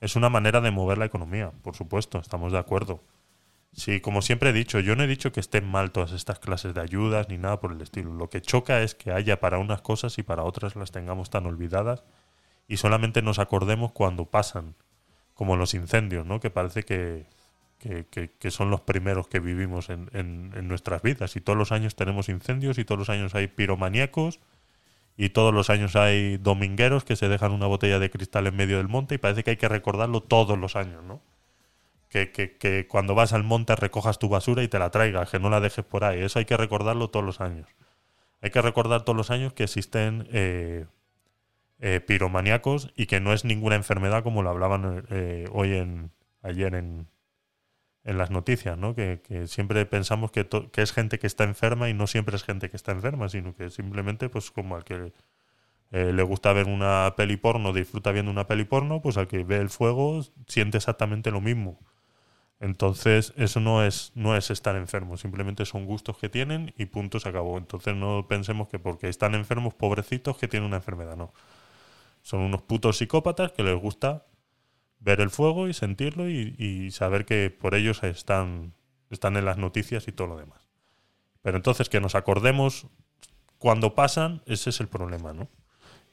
es 0.00 0.16
una 0.16 0.30
manera 0.30 0.60
de 0.60 0.70
mover 0.72 0.98
la 0.98 1.06
economía, 1.06 1.52
por 1.62 1.76
supuesto, 1.76 2.18
estamos 2.20 2.52
de 2.52 2.58
acuerdo. 2.58 3.00
Sí, 3.76 4.00
como 4.00 4.22
siempre 4.22 4.50
he 4.50 4.52
dicho, 4.52 4.78
yo 4.80 4.94
no 4.94 5.02
he 5.02 5.06
dicho 5.08 5.32
que 5.32 5.40
estén 5.40 5.66
mal 5.66 5.90
todas 5.90 6.12
estas 6.12 6.38
clases 6.38 6.74
de 6.74 6.80
ayudas 6.80 7.28
ni 7.28 7.38
nada 7.38 7.58
por 7.60 7.72
el 7.72 7.80
estilo. 7.80 8.12
Lo 8.14 8.30
que 8.30 8.40
choca 8.40 8.82
es 8.82 8.94
que 8.94 9.10
haya 9.12 9.40
para 9.40 9.58
unas 9.58 9.80
cosas 9.82 10.16
y 10.18 10.22
para 10.22 10.44
otras 10.44 10.76
las 10.76 10.92
tengamos 10.92 11.28
tan 11.30 11.44
olvidadas 11.46 12.04
y 12.68 12.76
solamente 12.78 13.20
nos 13.22 13.38
acordemos 13.40 13.92
cuando 13.92 14.26
pasan, 14.26 14.76
como 15.34 15.56
los 15.56 15.74
incendios, 15.74 16.26
¿no? 16.26 16.40
Que 16.40 16.50
parece 16.50 16.84
que, 16.84 17.26
que, 17.78 18.06
que- 18.38 18.50
son 18.52 18.70
los 18.70 18.82
primeros 18.82 19.28
que 19.28 19.40
vivimos 19.40 19.90
en, 19.90 20.10
en- 20.14 20.52
en 20.56 20.68
nuestras 20.68 21.02
vidas. 21.02 21.36
Y 21.36 21.40
todos 21.40 21.58
los 21.58 21.72
años 21.72 21.96
tenemos 21.96 22.28
incendios 22.28 22.78
y 22.78 22.84
todos 22.84 22.98
los 23.00 23.10
años 23.10 23.34
hay 23.34 23.48
piromaníacos 23.48 24.40
y 25.16 25.30
todos 25.30 25.54
los 25.54 25.70
años 25.70 25.96
hay 25.96 26.38
domingueros 26.38 27.04
que 27.04 27.16
se 27.16 27.28
dejan 27.28 27.52
una 27.52 27.66
botella 27.68 27.98
de 28.00 28.10
cristal 28.10 28.46
en 28.48 28.56
medio 28.56 28.78
del 28.78 28.88
monte 28.88 29.16
y 29.16 29.18
parece 29.18 29.44
que 29.44 29.52
hay 29.52 29.56
que 29.58 29.68
recordarlo 29.68 30.22
todos 30.22 30.58
los 30.58 30.76
años, 30.76 31.04
¿no? 31.04 31.22
Que, 32.14 32.86
cuando 32.88 33.16
vas 33.16 33.32
al 33.32 33.42
monte 33.42 33.74
recojas 33.74 34.20
tu 34.20 34.28
basura 34.28 34.62
y 34.62 34.68
te 34.68 34.78
la 34.78 34.90
traigas, 34.90 35.30
que 35.30 35.40
no 35.40 35.50
la 35.50 35.60
dejes 35.60 35.84
por 35.84 36.04
ahí. 36.04 36.22
Eso 36.22 36.38
hay 36.38 36.44
que 36.44 36.56
recordarlo 36.56 37.10
todos 37.10 37.26
los 37.26 37.40
años. 37.40 37.66
Hay 38.40 38.50
que 38.50 38.62
recordar 38.62 39.02
todos 39.02 39.16
los 39.16 39.30
años 39.32 39.52
que 39.52 39.64
existen 39.64 40.28
eh, 40.32 40.86
eh, 41.80 42.00
piromaníacos 42.00 42.92
y 42.94 43.06
que 43.06 43.18
no 43.18 43.32
es 43.32 43.44
ninguna 43.44 43.74
enfermedad 43.74 44.22
como 44.22 44.44
lo 44.44 44.50
hablaban 44.50 45.04
eh, 45.10 45.48
hoy 45.52 45.74
en 45.74 46.12
ayer 46.42 46.76
en, 46.76 47.08
en 48.04 48.18
las 48.18 48.30
noticias, 48.30 48.78
¿no? 48.78 48.94
Que, 48.94 49.20
siempre 49.48 49.84
pensamos 49.86 50.30
que, 50.30 50.46
que 50.46 50.82
es 50.82 50.92
gente 50.92 51.18
que 51.18 51.26
está 51.26 51.42
enferma 51.42 51.88
y 51.88 51.94
no 51.94 52.06
siempre 52.06 52.36
es 52.36 52.44
gente 52.44 52.70
que 52.70 52.76
está 52.76 52.92
enferma, 52.92 53.28
sino 53.28 53.56
que 53.56 53.70
simplemente, 53.70 54.28
pues 54.28 54.52
como 54.52 54.76
al 54.76 54.84
que 54.84 55.12
eh, 55.94 56.12
le 56.12 56.22
gusta 56.24 56.52
ver 56.52 56.66
una 56.66 57.14
peli 57.16 57.36
porno, 57.36 57.72
disfruta 57.72 58.10
viendo 58.10 58.30
una 58.30 58.48
peli 58.48 58.64
porno, 58.64 59.00
pues 59.00 59.16
al 59.16 59.28
que 59.28 59.44
ve 59.44 59.58
el 59.58 59.70
fuego 59.70 60.22
siente 60.48 60.78
exactamente 60.78 61.30
lo 61.30 61.40
mismo. 61.40 61.78
Entonces, 62.64 63.34
eso 63.36 63.60
no 63.60 63.84
es, 63.84 64.10
no 64.14 64.34
es 64.34 64.50
estar 64.50 64.74
enfermo, 64.74 65.18
simplemente 65.18 65.66
son 65.66 65.84
gustos 65.84 66.16
que 66.16 66.30
tienen 66.30 66.72
y 66.78 66.86
punto 66.86 67.20
se 67.20 67.28
acabó. 67.28 67.58
Entonces 67.58 67.94
no 67.94 68.26
pensemos 68.26 68.68
que 68.68 68.78
porque 68.78 69.10
están 69.10 69.34
enfermos, 69.34 69.74
pobrecitos, 69.74 70.38
que 70.38 70.48
tienen 70.48 70.68
una 70.68 70.76
enfermedad, 70.76 71.14
no. 71.14 71.34
Son 72.22 72.40
unos 72.40 72.62
putos 72.62 72.96
psicópatas 72.96 73.52
que 73.52 73.62
les 73.62 73.78
gusta 73.78 74.24
ver 74.98 75.20
el 75.20 75.28
fuego 75.28 75.68
y 75.68 75.74
sentirlo 75.74 76.30
y, 76.30 76.90
saber 76.90 77.26
que 77.26 77.50
por 77.50 77.74
ellos 77.74 78.02
están, 78.02 78.72
están 79.10 79.36
en 79.36 79.44
las 79.44 79.58
noticias 79.58 80.08
y 80.08 80.12
todo 80.12 80.28
lo 80.28 80.38
demás. 80.38 80.70
Pero 81.42 81.58
entonces 81.58 81.90
que 81.90 82.00
nos 82.00 82.14
acordemos 82.14 82.86
cuando 83.58 83.94
pasan, 83.94 84.40
ese 84.46 84.70
es 84.70 84.80
el 84.80 84.88
problema, 84.88 85.34
¿no? 85.34 85.50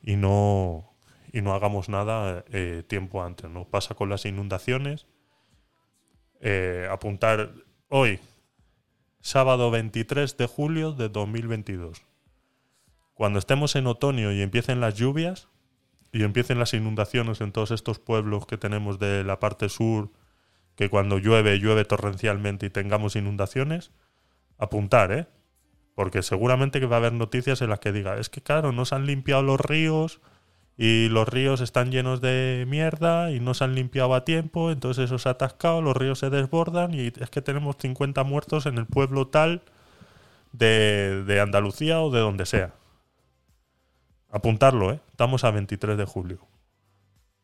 Y 0.02 0.18
no, 0.18 0.98
y 1.32 1.42
no 1.42 1.54
hagamos 1.54 1.88
nada 1.88 2.44
eh, 2.52 2.84
tiempo 2.86 3.24
antes, 3.24 3.50
¿no? 3.50 3.64
Pasa 3.70 3.96
con 3.96 4.10
las 4.10 4.26
inundaciones. 4.26 5.08
Eh, 6.44 6.88
apuntar 6.90 7.52
hoy, 7.88 8.20
sábado 9.20 9.70
23 9.70 10.38
de 10.38 10.48
julio 10.48 10.92
de 10.92 11.08
2022. 11.08 12.02
Cuando 13.14 13.38
estemos 13.38 13.76
en 13.76 13.86
otoño 13.86 14.32
y 14.32 14.42
empiecen 14.42 14.82
las 14.82 14.96
lluvias 14.96 15.50
y 16.12 16.24
empiecen 16.24 16.58
las 16.58 16.74
inundaciones 16.74 17.42
en 17.42 17.52
todos 17.52 17.70
estos 17.70 18.00
pueblos 18.00 18.48
que 18.48 18.58
tenemos 18.58 18.98
de 18.98 19.24
la 19.24 19.40
parte 19.40 19.70
sur, 19.70 20.10
que 20.76 20.90
cuando 20.90 21.20
llueve, 21.20 21.60
llueve 21.60 21.86
torrencialmente 21.86 22.66
y 22.66 22.70
tengamos 22.72 23.16
inundaciones, 23.16 23.92
apuntar, 24.58 25.12
¿eh? 25.12 25.28
Porque 25.94 26.24
seguramente 26.24 26.80
que 26.80 26.88
va 26.88 26.96
a 26.96 27.00
haber 27.00 27.14
noticias 27.14 27.62
en 27.62 27.70
las 27.70 27.80
que 27.80 27.92
diga, 27.92 28.18
es 28.18 28.30
que 28.30 28.42
claro, 28.42 28.72
no 28.72 28.86
se 28.86 28.96
han 28.96 29.06
limpiado 29.06 29.44
los 29.44 29.60
ríos 29.62 30.22
y 30.84 31.10
los 31.10 31.30
ríos 31.30 31.62
están 31.62 31.92
llenos 31.92 32.22
de 32.22 32.66
mierda 32.68 33.30
y 33.30 33.40
no 33.40 33.54
se 33.54 33.64
han 33.64 33.76
limpiado 33.76 34.16
a 34.16 34.26
tiempo, 34.26 34.72
entonces 34.72 35.06
eso 35.06 35.20
se 35.20 35.30
ha 35.30 35.34
atascado, 35.34 35.80
los 35.80 35.96
ríos 35.96 36.18
se 36.18 36.32
desbordan 36.32 36.96
y 36.96 37.14
es 37.20 37.30
que 37.30 37.44
tenemos 37.44 37.76
50 37.80 38.24
muertos 38.24 38.66
en 38.66 38.80
el 38.80 38.88
pueblo 38.88 39.28
tal 39.28 39.62
de, 40.54 41.24
de 41.24 41.40
Andalucía 41.40 42.02
o 42.02 42.10
de 42.10 42.20
donde 42.20 42.48
sea. 42.48 42.74
Apuntarlo, 44.32 44.92
¿eh? 44.92 45.00
Estamos 45.12 45.44
a 45.44 45.52
23 45.52 46.00
de 46.00 46.06
julio. 46.06 46.40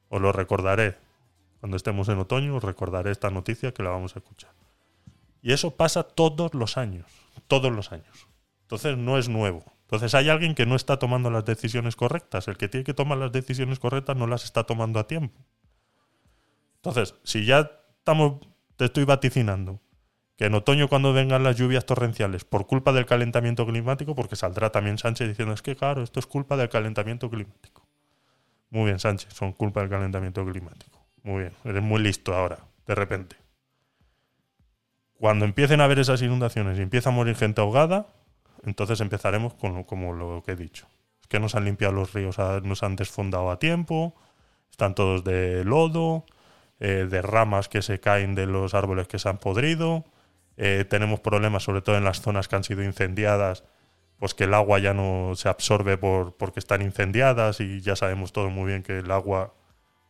Os 0.10 0.20
lo 0.20 0.32
recordaré. 0.32 0.98
Cuando 1.60 1.78
estemos 1.78 2.10
en 2.10 2.18
otoño 2.18 2.56
os 2.56 2.64
recordaré 2.64 3.12
esta 3.12 3.30
noticia 3.30 3.72
que 3.72 3.84
la 3.84 3.92
vamos 3.92 4.16
a 4.16 4.20
escuchar. 4.20 4.54
Y 5.44 5.54
eso 5.54 5.76
pasa 5.76 6.02
todos 6.02 6.56
los 6.56 6.76
años. 6.76 7.06
Todos 7.48 7.72
los 7.72 7.92
años. 7.92 8.28
Entonces 8.64 8.98
no 8.98 9.20
es 9.20 9.30
nuevo. 9.30 9.77
Entonces 9.88 10.14
hay 10.16 10.28
alguien 10.28 10.54
que 10.54 10.66
no 10.66 10.76
está 10.76 11.00
tomando 11.00 11.32
las 11.32 11.46
decisiones 11.46 11.96
correctas. 11.96 12.50
El 12.50 12.58
que 12.58 12.68
tiene 12.68 12.84
que 12.84 12.94
tomar 12.94 13.18
las 13.18 13.32
decisiones 13.32 13.80
correctas 13.80 14.18
no 14.18 14.28
las 14.28 14.44
está 14.44 14.66
tomando 14.66 15.00
a 15.00 15.08
tiempo. 15.08 15.40
Entonces, 16.76 17.16
si 17.24 17.46
ya 17.46 17.72
estamos, 17.98 18.46
te 18.76 18.84
estoy 18.84 19.06
vaticinando 19.06 19.80
que 20.36 20.46
en 20.46 20.54
otoño 20.56 20.90
cuando 20.90 21.14
vengan 21.14 21.44
las 21.44 21.56
lluvias 21.56 21.86
torrenciales 21.86 22.44
por 22.44 22.68
culpa 22.68 22.92
del 22.92 23.06
calentamiento 23.06 23.66
climático, 23.66 24.14
porque 24.14 24.36
saldrá 24.36 24.72
también 24.72 24.98
Sánchez 24.98 25.30
diciendo 25.30 25.54
es 25.54 25.62
que 25.62 25.78
claro, 25.78 26.04
esto 26.04 26.20
es 26.20 26.28
culpa 26.28 26.58
del 26.58 26.68
calentamiento 26.68 27.30
climático. 27.30 27.88
Muy 28.70 28.86
bien, 28.86 29.00
Sánchez, 29.00 29.34
son 29.34 29.54
culpa 29.54 29.80
del 29.80 29.90
calentamiento 29.90 30.46
climático. 30.46 31.02
Muy 31.24 31.44
bien, 31.44 31.54
eres 31.64 31.82
muy 31.82 32.02
listo 32.02 32.36
ahora, 32.36 32.60
de 32.86 32.94
repente. 32.94 33.38
Cuando 35.18 35.46
empiecen 35.46 35.80
a 35.80 35.86
haber 35.86 36.00
esas 36.00 36.22
inundaciones 36.22 36.78
y 36.78 36.82
empieza 36.82 37.10
a 37.10 37.14
morir 37.14 37.36
gente 37.36 37.62
ahogada, 37.62 38.08
entonces 38.68 39.02
empezaremos 39.02 39.54
con 39.56 39.74
lo- 39.76 39.86
como 39.86 40.14
lo 40.14 40.44
que 40.46 40.52
he 40.52 40.56
dicho. 40.56 40.88
Es 41.22 41.28
que 41.28 41.40
no 41.40 41.50
se 41.50 41.58
han 41.58 41.66
limpiado 41.66 41.94
los 41.94 42.14
ríos, 42.14 42.38
a- 42.40 42.60
no 42.62 42.76
se 42.76 42.86
han 42.86 42.96
desfondado 42.96 43.50
a 43.52 43.60
tiempo, 43.60 44.14
están 44.70 44.94
todos 44.96 45.24
de 45.24 45.64
lodo, 45.66 46.26
eh, 46.80 47.08
de 47.10 47.22
ramas 47.24 47.70
que 47.70 47.82
se 47.82 48.00
caen 48.00 48.36
de 48.36 48.46
los 48.46 48.74
árboles 48.76 49.08
que 49.08 49.20
se 49.20 49.30
han 49.30 49.38
podrido. 49.40 50.06
eh, 50.60 50.86
tenemos 50.90 51.20
problemas 51.20 51.62
sobre 51.64 51.82
todo 51.84 51.98
en 51.98 52.04
las 52.04 52.22
zonas 52.22 52.48
que 52.48 52.56
han 52.56 52.64
sido 52.64 52.84
incendiadas, 52.84 53.64
pues 54.18 54.34
que 54.34 54.46
el 54.46 54.56
agua 54.56 54.80
ya 54.80 54.92
no 54.94 55.34
se 55.36 55.50
absorbe 55.50 55.98
por, 55.98 56.36
porque 56.36 56.60
están 56.60 56.82
incendiadas 56.82 57.60
y 57.60 57.80
ya 57.82 57.96
sabemos 57.96 58.32
todo 58.34 58.50
muy 58.50 58.66
bien 58.68 58.82
que 58.82 58.98
el 59.00 59.12
agua 59.12 59.54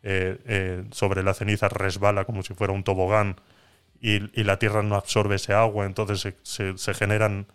eh, 0.03 0.85
sobre 0.91 1.21
la 1.23 1.33
ceniza 1.33 1.67
resbala 1.67 2.23
como 2.23 2.43
si 2.43 2.53
fuera 2.53 2.71
un 2.71 2.83
tobogán 2.85 3.35
y, 3.99 4.19
la 4.43 4.57
tierra 4.57 4.83
no 4.83 4.95
absorbe 4.95 5.35
ese 5.35 5.53
agua, 5.53 5.85
entonces 5.85 6.33
se- 6.43 6.77
se 6.77 6.93
generan 6.93 7.47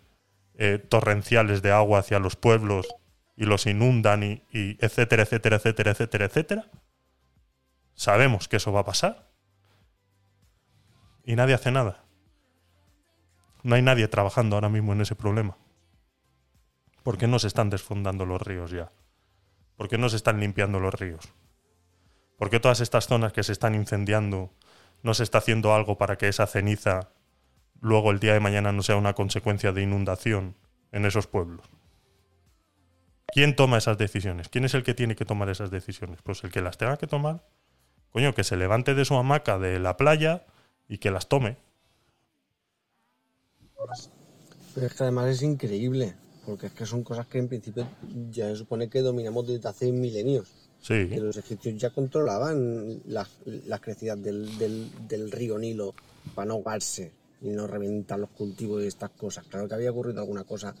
eh, 0.55 0.77
torrenciales 0.77 1.61
de 1.61 1.71
agua 1.71 1.99
hacia 1.99 2.19
los 2.19 2.35
pueblos 2.35 2.87
y 3.35 3.45
los 3.45 3.65
inundan 3.65 4.23
y, 4.23 4.43
y 4.51 4.77
etcétera, 4.79 5.23
etcétera, 5.23 5.57
etcétera, 5.57 5.91
etcétera, 5.91 6.25
etcétera. 6.25 6.65
Sabemos 7.95 8.47
que 8.47 8.57
eso 8.57 8.71
va 8.71 8.81
a 8.81 8.85
pasar 8.85 9.29
y 11.23 11.35
nadie 11.35 11.53
hace 11.53 11.71
nada. 11.71 12.03
No 13.63 13.75
hay 13.75 13.81
nadie 13.81 14.07
trabajando 14.07 14.55
ahora 14.55 14.69
mismo 14.69 14.93
en 14.93 15.01
ese 15.01 15.15
problema. 15.15 15.57
¿Por 17.01 17.17
qué 17.17 17.27
no 17.27 17.39
se 17.39 17.47
están 17.47 17.69
desfondando 17.69 18.25
los 18.25 18.41
ríos 18.41 18.71
ya? 18.71 18.91
¿Por 19.75 19.89
qué 19.89 19.97
no 19.97 20.09
se 20.09 20.17
están 20.17 20.39
limpiando 20.39 20.79
los 20.79 20.93
ríos? 20.93 21.33
¿Por 22.37 22.49
qué 22.49 22.59
todas 22.59 22.81
estas 22.81 23.07
zonas 23.07 23.33
que 23.33 23.43
se 23.43 23.51
están 23.51 23.75
incendiando 23.75 24.51
no 25.01 25.13
se 25.13 25.23
está 25.23 25.39
haciendo 25.39 25.73
algo 25.73 25.97
para 25.97 26.17
que 26.17 26.27
esa 26.27 26.47
ceniza 26.47 27.09
luego 27.83 28.11
el 28.11 28.19
día 28.19 28.33
de 28.33 28.39
mañana 28.39 28.71
no 28.71 28.81
sea 28.81 28.95
una 28.95 29.13
consecuencia 29.13 29.73
de 29.73 29.83
inundación 29.83 30.55
en 30.91 31.05
esos 31.05 31.27
pueblos? 31.27 31.69
¿Quién 33.27 33.55
toma 33.55 33.77
esas 33.77 33.97
decisiones? 33.97 34.47
¿Quién 34.47 34.63
es 34.63 34.73
el 34.73 34.83
que 34.83 34.93
tiene 34.93 35.15
que 35.15 35.25
tomar 35.25 35.49
esas 35.49 35.69
decisiones? 35.69 36.19
Pues 36.23 36.43
el 36.43 36.51
que 36.51 36.61
las 36.61 36.77
tenga 36.77 36.97
que 36.97 37.07
tomar, 37.07 37.45
coño, 38.09 38.33
que 38.33 38.43
se 38.43 38.55
levante 38.55 38.95
de 38.95 39.05
su 39.05 39.15
hamaca 39.15 39.59
de 39.59 39.79
la 39.79 39.97
playa 39.97 40.45
y 40.87 40.99
que 40.99 41.11
las 41.11 41.27
tome. 41.27 41.57
Pero 44.73 44.87
es 44.87 44.93
que 44.93 45.03
además 45.03 45.27
es 45.27 45.41
increíble, 45.41 46.15
porque 46.45 46.67
es 46.67 46.73
que 46.73 46.85
son 46.85 47.03
cosas 47.03 47.27
que 47.27 47.39
en 47.39 47.49
principio 47.49 47.87
ya 48.31 48.47
se 48.47 48.55
supone 48.55 48.89
que 48.89 49.01
dominamos 49.01 49.45
desde 49.45 49.67
hace 49.67 49.91
milenios. 49.91 50.69
Sí. 50.79 51.09
Que 51.09 51.19
los 51.19 51.35
egipcios 51.37 51.75
ya 51.77 51.89
controlaban 51.89 53.01
las, 53.05 53.29
las 53.45 53.81
crecidas 53.81 54.21
del, 54.21 54.57
del, 54.57 54.89
del 55.07 55.31
río 55.31 55.57
Nilo 55.57 55.95
para 56.33 56.45
no 56.45 56.53
ahogarse 56.55 57.22
y 57.43 57.49
no 57.49 57.67
reventar 57.67 58.17
los 58.19 58.29
cultivos 58.29 58.81
y 58.83 58.87
estas 58.87 59.11
cosas. 59.11 59.45
Claro 59.47 59.67
que 59.67 59.75
había 59.75 59.91
ocurrido 59.91 60.21
alguna 60.21 60.45
cosa 60.45 60.73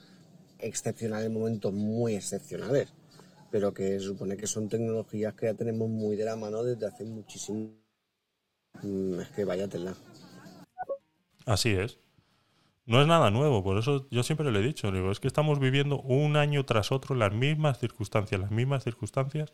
excepcional 0.59 1.23
en 1.23 1.33
momentos 1.33 1.73
muy 1.73 2.15
excepcionales, 2.15 2.93
pero 3.51 3.73
que 3.73 3.99
supone 3.99 4.37
que 4.37 4.47
son 4.47 4.69
tecnologías 4.69 5.33
que 5.33 5.47
ya 5.47 5.53
tenemos 5.53 5.89
muy 5.89 6.15
de 6.15 6.23
la 6.23 6.37
mano 6.37 6.63
desde 6.63 6.87
hace 6.87 7.03
muchísimo. 7.03 7.69
Mm, 8.81 9.19
Es 9.19 9.29
que 9.29 9.43
vaya 9.43 9.67
tela. 9.67 9.93
Así 11.45 11.71
es. 11.71 11.99
No 12.85 13.01
es 13.01 13.07
nada 13.07 13.29
nuevo, 13.29 13.63
por 13.63 13.77
eso 13.77 14.07
yo 14.09 14.23
siempre 14.23 14.49
le 14.51 14.59
he 14.59 14.63
dicho, 14.63 14.91
digo, 14.91 15.11
es 15.11 15.19
que 15.19 15.27
estamos 15.27 15.59
viviendo 15.59 16.01
un 16.01 16.37
año 16.37 16.65
tras 16.65 16.91
otro 16.91 17.15
las 17.15 17.33
mismas 17.33 17.79
circunstancias, 17.79 18.39
las 18.39 18.51
mismas 18.51 18.83
circunstancias. 18.83 19.53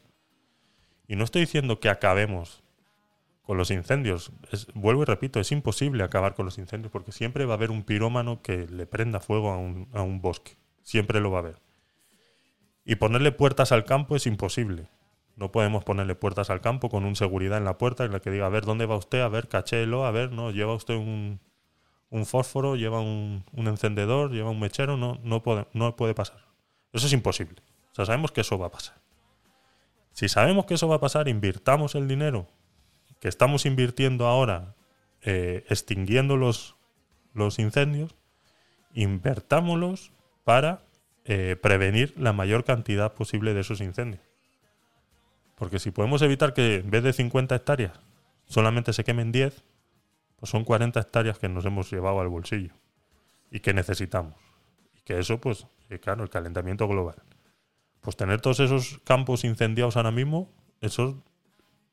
Y 1.07 1.15
no 1.15 1.23
estoy 1.23 1.41
diciendo 1.41 1.79
que 1.79 1.89
acabemos 1.89 2.63
con 3.49 3.57
los 3.57 3.71
incendios. 3.71 4.31
Vuelvo 4.75 5.01
y 5.01 5.05
repito, 5.05 5.39
es 5.39 5.51
imposible 5.51 6.03
acabar 6.03 6.35
con 6.35 6.45
los 6.45 6.59
incendios 6.59 6.91
porque 6.91 7.11
siempre 7.11 7.45
va 7.45 7.55
a 7.55 7.57
haber 7.57 7.71
un 7.71 7.81
pirómano 7.81 8.43
que 8.43 8.67
le 8.67 8.85
prenda 8.85 9.21
fuego 9.21 9.49
a 9.49 9.57
un, 9.57 9.89
a 9.91 10.03
un 10.03 10.21
bosque. 10.21 10.55
Siempre 10.83 11.19
lo 11.19 11.31
va 11.31 11.37
a 11.37 11.41
haber. 11.41 11.55
Y 12.85 12.97
ponerle 12.97 13.31
puertas 13.31 13.71
al 13.71 13.85
campo 13.85 14.15
es 14.15 14.27
imposible. 14.27 14.87
No 15.35 15.51
podemos 15.51 15.83
ponerle 15.83 16.13
puertas 16.13 16.51
al 16.51 16.61
campo 16.61 16.89
con 16.89 17.05
un 17.05 17.15
seguridad 17.15 17.57
en 17.57 17.65
la 17.65 17.79
puerta 17.79 18.05
en 18.05 18.11
la 18.11 18.19
que 18.19 18.29
diga, 18.29 18.45
a 18.45 18.49
ver, 18.49 18.65
¿dónde 18.65 18.85
va 18.85 18.95
usted? 18.97 19.21
A 19.21 19.29
ver, 19.29 19.47
cachéelo, 19.47 20.05
a 20.05 20.11
ver, 20.11 20.31
no, 20.31 20.51
lleva 20.51 20.75
usted 20.75 20.93
un, 20.93 21.39
un 22.11 22.27
fósforo, 22.27 22.75
lleva 22.75 22.99
un, 22.99 23.45
un 23.53 23.67
encendedor, 23.67 24.31
lleva 24.31 24.51
un 24.51 24.59
mechero, 24.59 24.95
no, 24.95 25.17
no, 25.23 25.41
puede, 25.41 25.65
no 25.73 25.95
puede 25.95 26.13
pasar. 26.13 26.45
Eso 26.93 27.07
es 27.07 27.13
imposible. 27.13 27.63
O 27.93 27.95
sea, 27.95 28.05
sabemos 28.05 28.31
que 28.31 28.41
eso 28.41 28.59
va 28.59 28.67
a 28.67 28.71
pasar. 28.71 29.01
Si 30.13 30.29
sabemos 30.29 30.67
que 30.67 30.75
eso 30.75 30.87
va 30.87 30.97
a 30.97 31.01
pasar, 31.01 31.27
invirtamos 31.27 31.95
el 31.95 32.07
dinero 32.07 32.47
que 33.19 33.27
estamos 33.27 33.65
invirtiendo 33.65 34.27
ahora 34.27 34.75
eh, 35.21 35.65
extinguiendo 35.69 36.37
los, 36.37 36.75
los 37.33 37.59
incendios, 37.59 38.15
invertámoslos 38.93 40.11
para 40.45 40.81
eh, 41.25 41.57
prevenir 41.61 42.13
la 42.17 42.33
mayor 42.33 42.63
cantidad 42.63 43.13
posible 43.13 43.53
de 43.53 43.61
esos 43.61 43.81
incendios. 43.81 44.23
Porque 45.55 45.79
si 45.79 45.91
podemos 45.91 46.21
evitar 46.21 46.53
que 46.53 46.75
en 46.77 46.89
vez 46.89 47.03
de 47.03 47.11
50 47.11 47.53
hectáreas 47.53 47.99
solamente 48.45 48.93
se 48.93 49.03
quemen 49.03 49.31
10, 49.31 49.63
pues 50.37 50.49
son 50.49 50.63
40 50.63 50.99
hectáreas 50.99 51.37
que 51.37 51.49
nos 51.49 51.65
hemos 51.65 51.91
llevado 51.91 52.21
al 52.21 52.29
bolsillo 52.29 52.73
y 53.51 53.59
que 53.59 53.73
necesitamos. 53.73 54.35
Y 54.97 55.01
que 55.01 55.19
eso, 55.19 55.41
pues, 55.41 55.67
eh, 55.89 55.99
claro, 55.99 56.23
el 56.23 56.29
calentamiento 56.29 56.87
global. 56.87 57.21
Pues 57.99 58.15
tener 58.15 58.39
todos 58.39 58.61
esos 58.61 58.99
campos 59.03 59.43
incendiados 59.43 59.97
ahora 59.97 60.11
mismo, 60.11 60.49
eso 60.79 61.21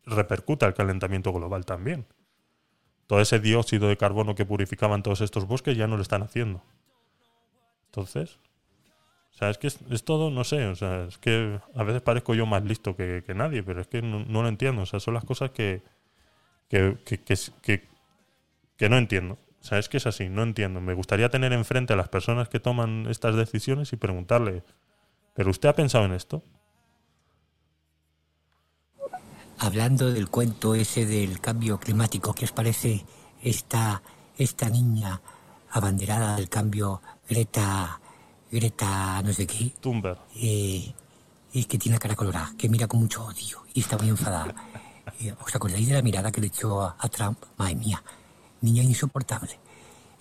repercuta 0.07 0.67
el 0.67 0.75
calentamiento 0.75 1.33
global 1.33 1.65
también. 1.67 2.07
todo 3.09 3.21
ese 3.21 3.41
dióxido 3.41 3.89
de 3.89 3.97
carbono 3.97 4.35
que 4.37 4.47
purificaban 4.47 5.03
todos 5.03 5.21
estos 5.21 5.47
bosques 5.47 5.77
ya 5.77 5.87
no 5.89 5.97
lo 5.97 6.03
están 6.03 6.23
haciendo. 6.23 6.63
Entonces, 7.87 8.39
o 9.35 9.39
sea, 9.39 9.51
es 9.51 9.59
que 9.59 9.69
es, 9.69 10.05
todo, 10.05 10.31
no 10.31 10.45
sé, 10.45 10.67
o 10.67 10.77
sea, 10.77 11.05
es 11.07 11.19
que 11.19 11.61
a 11.75 11.83
veces 11.85 12.03
parezco 12.03 12.35
yo 12.35 12.47
más 12.47 12.65
listo 12.65 12.97
que, 12.97 13.23
que 13.27 13.35
nadie, 13.35 13.63
pero 13.63 13.81
es 13.83 13.89
que 13.89 14.03
no, 14.03 14.25
no 14.27 14.43
lo 14.43 14.49
entiendo. 14.49 14.83
O 14.83 14.87
sea, 14.87 15.01
son 15.01 15.15
las 15.15 15.25
cosas 15.25 15.51
que, 15.53 15.83
que, 16.71 16.97
que- 17.05 17.85
que 18.77 18.89
no 18.89 18.99
entiendo. 18.99 19.39
O 19.61 19.65
sea, 19.65 19.79
es 19.79 19.89
que 19.89 19.99
es 19.99 20.07
así, 20.07 20.29
no 20.29 20.43
entiendo. 20.43 20.81
Me 20.81 20.95
gustaría 20.95 21.29
tener 21.31 21.53
enfrente 21.53 21.93
a 21.95 21.97
las 21.97 22.09
personas 22.09 22.49
que 22.49 22.61
toman 22.61 23.07
estas 23.09 23.37
decisiones 23.37 23.93
y 23.93 23.97
preguntarle, 23.97 24.63
¿pero 25.35 25.51
usted 25.51 25.69
ha 25.71 25.75
pensado 25.75 26.05
en 26.07 26.13
esto? 26.15 26.43
Hablando 29.59 30.13
del 30.13 30.29
cuento 30.29 30.75
ese 30.75 31.07
del 31.07 31.41
cambio 31.41 31.79
climático, 31.79 32.35
¿qué 32.35 32.45
os 32.45 32.53
parece 32.53 33.05
esta, 33.43 34.03
esta 34.37 34.69
niña 34.69 35.21
abanderada 35.71 36.37
del 36.37 36.49
cambio, 36.49 37.01
Greta, 37.29 38.01
Greta 38.51 39.23
no 39.23 39.33
sé 39.33 39.47
qué? 39.47 39.73
Thunberg. 39.81 40.19
Eh, 40.37 40.95
y 41.53 41.65
que 41.65 41.79
tiene 41.79 41.97
la 41.97 42.01
cara 42.01 42.15
colorada, 42.15 42.53
que 42.59 42.69
mira 42.69 42.87
con 42.87 43.01
mucho 43.01 43.25
odio 43.25 43.65
y 43.73 43.81
está 43.81 43.97
muy 43.99 44.09
enfadada. 44.09 44.55
Eh, 45.21 45.33
¿Os 45.41 45.55
acordáis 45.55 45.87
de 45.87 45.95
la 45.95 46.03
mirada 46.03 46.33
que 46.33 46.41
le 46.41 46.49
echó 46.49 46.83
a, 46.83 46.97
a 46.99 47.09
Trump? 47.09 47.39
Madre 47.57 47.77
mía, 47.77 48.03
niña 48.61 48.83
insoportable. 48.83 49.57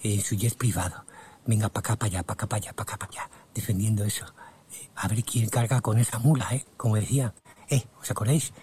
En 0.03 0.21
su 0.21 0.35
jet 0.35 0.55
privado. 0.55 1.03
Venga, 1.47 1.69
para 1.69 1.79
acá, 1.79 1.95
para 1.95 2.07
allá, 2.11 2.23
para 2.23 2.33
acá, 2.35 2.47
para 2.47 2.61
allá, 2.61 2.73
para 2.73 2.83
acá, 2.83 2.97
para 2.97 3.11
allá. 3.11 3.29
Defendiendo 3.53 4.03
eso. 4.03 4.25
Eh, 4.71 4.89
a 4.95 5.07
ver 5.07 5.23
quién 5.23 5.49
carga 5.49 5.81
con 5.81 5.97
esa 5.97 6.19
mula, 6.19 6.47
¿eh? 6.53 6.65
Como 6.77 6.97
decía. 6.97 7.33
Eh, 7.67 7.83
¿os 7.99 8.11
acordáis? 8.11 8.53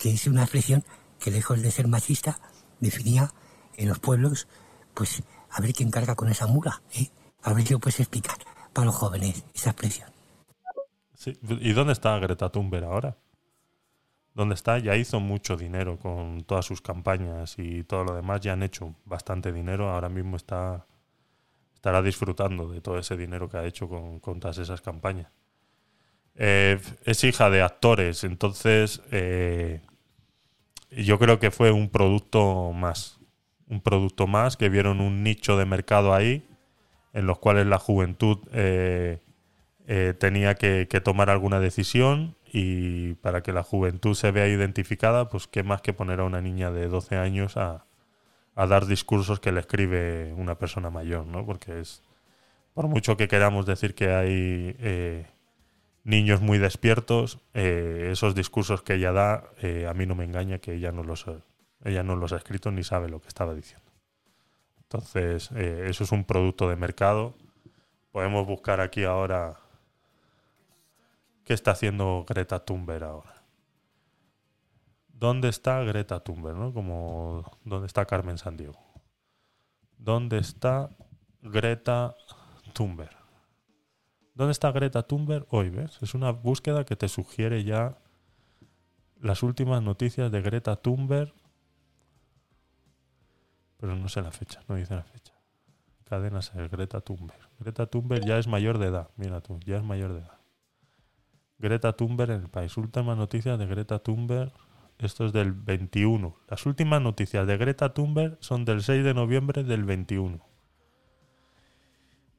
Que 0.00 0.10
es 0.10 0.26
una 0.26 0.42
expresión 0.42 0.82
que 1.20 1.30
lejos 1.30 1.62
de 1.62 1.70
ser 1.70 1.86
machista 1.86 2.40
definía 2.80 3.32
en 3.76 3.88
los 3.88 4.00
pueblos, 4.00 4.48
pues, 4.94 5.22
a 5.50 5.60
ver 5.60 5.72
quién 5.72 5.92
carga 5.92 6.16
con 6.16 6.28
esa 6.28 6.48
mula, 6.48 6.82
¿eh? 6.94 7.10
A 7.42 7.52
ver 7.52 7.64
si 7.64 7.74
lo 7.74 7.78
puedes 7.78 8.00
explicar 8.00 8.38
para 8.72 8.86
los 8.86 8.96
jóvenes, 8.96 9.44
esa 9.54 9.70
expresión. 9.70 10.10
Sí. 11.14 11.38
¿Y 11.42 11.72
dónde 11.72 11.92
está 11.92 12.18
Greta 12.18 12.50
Thunberg 12.50 12.84
ahora? 12.84 13.16
¿Dónde 14.34 14.54
está? 14.54 14.78
Ya 14.78 14.96
hizo 14.96 15.20
mucho 15.20 15.56
dinero 15.56 15.98
con 15.98 16.42
todas 16.44 16.64
sus 16.64 16.80
campañas 16.80 17.58
y 17.58 17.84
todo 17.84 18.04
lo 18.04 18.14
demás. 18.14 18.40
Ya 18.40 18.54
han 18.54 18.62
hecho 18.62 18.94
bastante 19.04 19.52
dinero. 19.52 19.90
Ahora 19.90 20.08
mismo 20.08 20.36
está 20.36 20.86
estará 21.80 22.02
disfrutando 22.02 22.68
de 22.68 22.82
todo 22.82 22.98
ese 22.98 23.16
dinero 23.16 23.48
que 23.48 23.56
ha 23.56 23.64
hecho 23.64 23.88
con, 23.88 24.20
con 24.20 24.38
todas 24.38 24.58
esas 24.58 24.82
campañas. 24.82 25.32
Eh, 26.34 26.78
es 27.04 27.24
hija 27.24 27.48
de 27.48 27.62
actores, 27.62 28.22
entonces 28.22 29.00
eh, 29.10 29.80
yo 30.90 31.18
creo 31.18 31.38
que 31.38 31.50
fue 31.50 31.72
un 31.72 31.88
producto 31.88 32.72
más. 32.72 33.18
Un 33.68 33.80
producto 33.80 34.26
más 34.26 34.56
que 34.56 34.68
vieron 34.68 35.00
un 35.00 35.22
nicho 35.22 35.56
de 35.56 35.64
mercado 35.64 36.12
ahí 36.14 36.46
en 37.12 37.26
los 37.26 37.38
cuales 37.38 37.66
la 37.66 37.78
juventud 37.78 38.38
eh, 38.52 39.20
eh, 39.86 40.14
tenía 40.18 40.54
que, 40.54 40.86
tomar 41.02 41.30
alguna 41.30 41.60
decisión 41.60 42.36
y 42.52 43.14
para 43.14 43.42
que 43.42 43.52
la 43.52 43.62
juventud 43.62 44.14
se 44.14 44.30
vea 44.30 44.48
identificada, 44.48 45.28
pues 45.28 45.46
qué 45.46 45.62
más 45.62 45.82
que 45.82 45.92
poner 45.92 46.20
a 46.20 46.24
una 46.24 46.40
niña 46.40 46.70
de 46.70 46.88
12 46.88 47.16
años 47.16 47.56
a, 47.56 47.86
a 48.54 48.66
dar 48.66 48.86
discursos 48.86 49.40
que 49.40 49.52
le 49.52 49.60
escribe 49.60 50.32
una 50.34 50.56
persona 50.56 50.90
mayor, 50.90 51.26
¿no? 51.26 51.44
Porque 51.46 51.80
es, 51.80 52.02
por 52.74 52.88
mucho 52.88 53.16
que 53.16 53.28
queramos 53.28 53.66
decir 53.66 53.94
que 53.94 54.12
hay 54.12 54.76
eh, 54.78 55.26
niños 56.10 56.42
muy 56.42 56.58
despiertos, 56.58 57.38
eh, 57.54 58.08
esos 58.12 58.34
discursos 58.34 58.82
que 58.82 58.94
ella 58.94 59.12
da, 59.12 59.44
eh, 59.62 59.86
a 59.88 59.94
mí 59.94 60.04
no 60.04 60.14
me 60.14 60.24
engaña 60.24 60.58
que 60.58 60.74
ella 60.74 60.92
no 60.92 61.04
los, 61.04 61.24
ella 61.84 62.02
no 62.02 62.16
los 62.16 62.32
ha 62.32 62.36
escrito 62.36 62.70
ni 62.70 62.82
sabe 62.82 63.08
lo 63.08 63.20
que 63.20 63.28
estaba 63.28 63.54
diciendo. 63.54 63.90
Entonces, 64.82 65.50
eh, 65.54 65.86
eso 65.88 66.02
es 66.02 66.12
un 66.12 66.24
producto 66.24 66.68
de 66.68 66.74
mercado. 66.74 67.34
Podemos 68.10 68.44
buscar 68.46 68.80
aquí 68.80 69.04
ahora 69.04 69.56
qué 71.44 71.54
está 71.54 71.70
haciendo 71.70 72.26
Greta 72.28 72.64
Thunberg 72.64 73.04
ahora. 73.04 73.34
¿Dónde 75.08 75.48
está 75.48 75.80
Greta 75.84 76.20
Thunberg? 76.20 76.56
¿no? 76.56 76.74
Como, 76.74 77.58
¿Dónde 77.64 77.86
está 77.86 78.04
Carmen 78.04 78.36
Sandiego? 78.36 78.80
¿Dónde 79.96 80.38
está 80.38 80.90
Greta 81.40 82.16
Thunberg? 82.72 83.19
¿Dónde 84.40 84.52
está 84.52 84.72
Greta 84.72 85.02
Thunberg 85.02 85.46
hoy? 85.50 85.68
¿Ves? 85.68 85.98
Es 86.00 86.14
una 86.14 86.30
búsqueda 86.30 86.86
que 86.86 86.96
te 86.96 87.08
sugiere 87.08 87.62
ya 87.62 87.98
las 89.20 89.42
últimas 89.42 89.82
noticias 89.82 90.32
de 90.32 90.40
Greta 90.40 90.76
Thunberg. 90.76 91.34
Pero 93.76 93.96
no 93.96 94.08
sé 94.08 94.22
la 94.22 94.30
fecha, 94.30 94.62
no 94.66 94.76
dice 94.76 94.94
la 94.94 95.02
fecha. 95.02 95.34
Cadena 96.04 96.40
ser 96.40 96.70
Greta 96.70 97.02
Thunberg. 97.02 97.50
Greta 97.58 97.84
Thunberg 97.84 98.24
ya 98.24 98.38
es 98.38 98.46
mayor 98.46 98.78
de 98.78 98.86
edad, 98.86 99.10
mira 99.16 99.42
tú, 99.42 99.60
ya 99.60 99.76
es 99.76 99.82
mayor 99.84 100.14
de 100.14 100.20
edad. 100.20 100.38
Greta 101.58 101.92
Thunberg 101.92 102.30
en 102.30 102.40
el 102.40 102.48
país. 102.48 102.74
Últimas 102.78 103.18
noticias 103.18 103.58
de 103.58 103.66
Greta 103.66 103.98
Thunberg. 103.98 104.54
Esto 104.96 105.26
es 105.26 105.34
del 105.34 105.52
21. 105.52 106.34
Las 106.48 106.64
últimas 106.64 107.02
noticias 107.02 107.46
de 107.46 107.58
Greta 107.58 107.92
Thunberg 107.92 108.38
son 108.40 108.64
del 108.64 108.82
6 108.82 109.04
de 109.04 109.12
noviembre 109.12 109.64
del 109.64 109.84
21. 109.84 110.40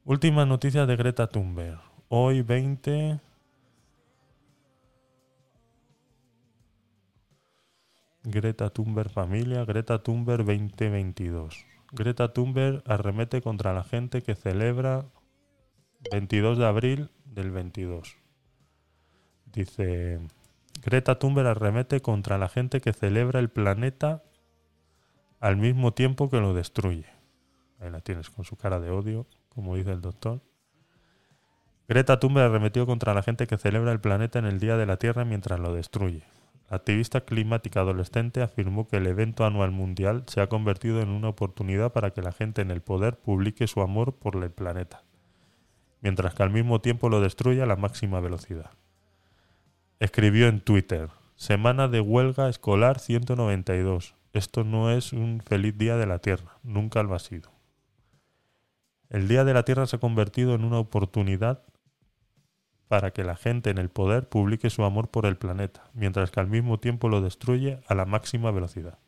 Últimas 0.04 0.48
noticias 0.48 0.88
de 0.88 0.96
Greta 0.96 1.28
Thunberg. 1.28 1.91
Hoy 2.14 2.42
20. 2.42 3.20
Greta 8.24 8.68
Thunberg 8.68 9.08
familia, 9.08 9.64
Greta 9.64 10.02
Thunberg 10.02 10.44
2022. 10.44 11.64
Greta 11.90 12.34
Thunberg 12.34 12.82
arremete 12.84 13.40
contra 13.40 13.72
la 13.72 13.82
gente 13.82 14.20
que 14.20 14.34
celebra 14.34 15.06
22 16.10 16.58
de 16.58 16.66
abril 16.66 17.10
del 17.24 17.50
22. 17.50 18.18
Dice, 19.46 20.20
Greta 20.84 21.18
Thunberg 21.18 21.46
arremete 21.46 22.00
contra 22.00 22.36
la 22.36 22.50
gente 22.50 22.82
que 22.82 22.92
celebra 22.92 23.40
el 23.40 23.48
planeta 23.48 24.22
al 25.40 25.56
mismo 25.56 25.94
tiempo 25.94 26.28
que 26.28 26.40
lo 26.40 26.52
destruye. 26.52 27.06
Ahí 27.80 27.88
la 27.88 28.02
tienes 28.02 28.28
con 28.28 28.44
su 28.44 28.56
cara 28.56 28.80
de 28.80 28.90
odio, 28.90 29.26
como 29.48 29.76
dice 29.76 29.92
el 29.92 30.02
doctor. 30.02 30.42
Greta 31.88 32.20
Thunberg 32.20 32.50
arremetió 32.50 32.86
contra 32.86 33.14
la 33.14 33.22
gente 33.22 33.46
que 33.46 33.58
celebra 33.58 33.92
el 33.92 34.00
planeta 34.00 34.38
en 34.38 34.46
el 34.46 34.60
Día 34.60 34.76
de 34.76 34.86
la 34.86 34.96
Tierra 34.96 35.24
mientras 35.24 35.58
lo 35.58 35.74
destruye. 35.74 36.22
La 36.70 36.76
activista 36.76 37.22
climática 37.22 37.80
adolescente 37.80 38.40
afirmó 38.40 38.88
que 38.88 38.96
el 38.96 39.06
evento 39.06 39.44
anual 39.44 39.72
mundial 39.72 40.24
se 40.26 40.40
ha 40.40 40.48
convertido 40.48 41.02
en 41.02 41.10
una 41.10 41.28
oportunidad 41.28 41.92
para 41.92 42.12
que 42.12 42.22
la 42.22 42.32
gente 42.32 42.62
en 42.62 42.70
el 42.70 42.80
poder 42.80 43.18
publique 43.18 43.66
su 43.66 43.82
amor 43.82 44.14
por 44.14 44.42
el 44.42 44.50
planeta, 44.50 45.02
mientras 46.00 46.34
que 46.34 46.42
al 46.42 46.50
mismo 46.50 46.80
tiempo 46.80 47.10
lo 47.10 47.20
destruye 47.20 47.60
a 47.60 47.66
la 47.66 47.76
máxima 47.76 48.20
velocidad. 48.20 48.70
Escribió 50.00 50.48
en 50.48 50.60
Twitter, 50.60 51.10
Semana 51.36 51.88
de 51.88 52.00
huelga 52.00 52.48
escolar 52.48 53.00
192. 53.00 54.14
Esto 54.32 54.62
no 54.62 54.92
es 54.92 55.12
un 55.12 55.42
feliz 55.44 55.76
día 55.76 55.96
de 55.96 56.06
la 56.06 56.20
Tierra, 56.20 56.58
nunca 56.62 57.02
lo 57.02 57.14
ha 57.14 57.18
sido. 57.18 57.50
El 59.10 59.28
Día 59.28 59.44
de 59.44 59.52
la 59.52 59.64
Tierra 59.64 59.86
se 59.86 59.96
ha 59.96 59.98
convertido 59.98 60.54
en 60.54 60.64
una 60.64 60.78
oportunidad 60.78 61.64
para 62.92 63.10
que 63.14 63.24
la 63.24 63.36
gente 63.36 63.70
en 63.70 63.78
el 63.78 63.88
poder 63.88 64.28
publique 64.28 64.68
su 64.68 64.84
amor 64.84 65.08
por 65.08 65.24
el 65.24 65.38
planeta, 65.38 65.88
mientras 65.94 66.30
que 66.30 66.40
al 66.40 66.48
mismo 66.48 66.78
tiempo 66.78 67.08
lo 67.08 67.22
destruye 67.22 67.80
a 67.88 67.94
la 67.94 68.04
máxima 68.04 68.50
velocidad. 68.50 68.98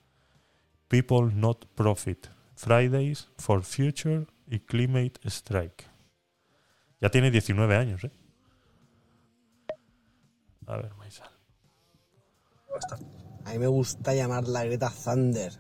People 0.88 1.34
Not 1.34 1.66
Profit, 1.74 2.28
Fridays 2.56 3.28
for 3.36 3.62
Future 3.62 4.24
y 4.46 4.60
Climate 4.60 5.20
Strike. 5.28 5.84
Ya 7.02 7.10
tiene 7.10 7.30
19 7.30 7.76
años, 7.76 8.04
¿eh? 8.04 8.10
A 10.66 10.76
ver, 10.78 10.94
Maisal. 10.94 11.28
A 13.44 13.50
mí 13.52 13.58
me 13.58 13.66
gusta 13.66 14.14
llamarla 14.14 14.64
Greta 14.64 14.90
Thunder. 15.04 15.52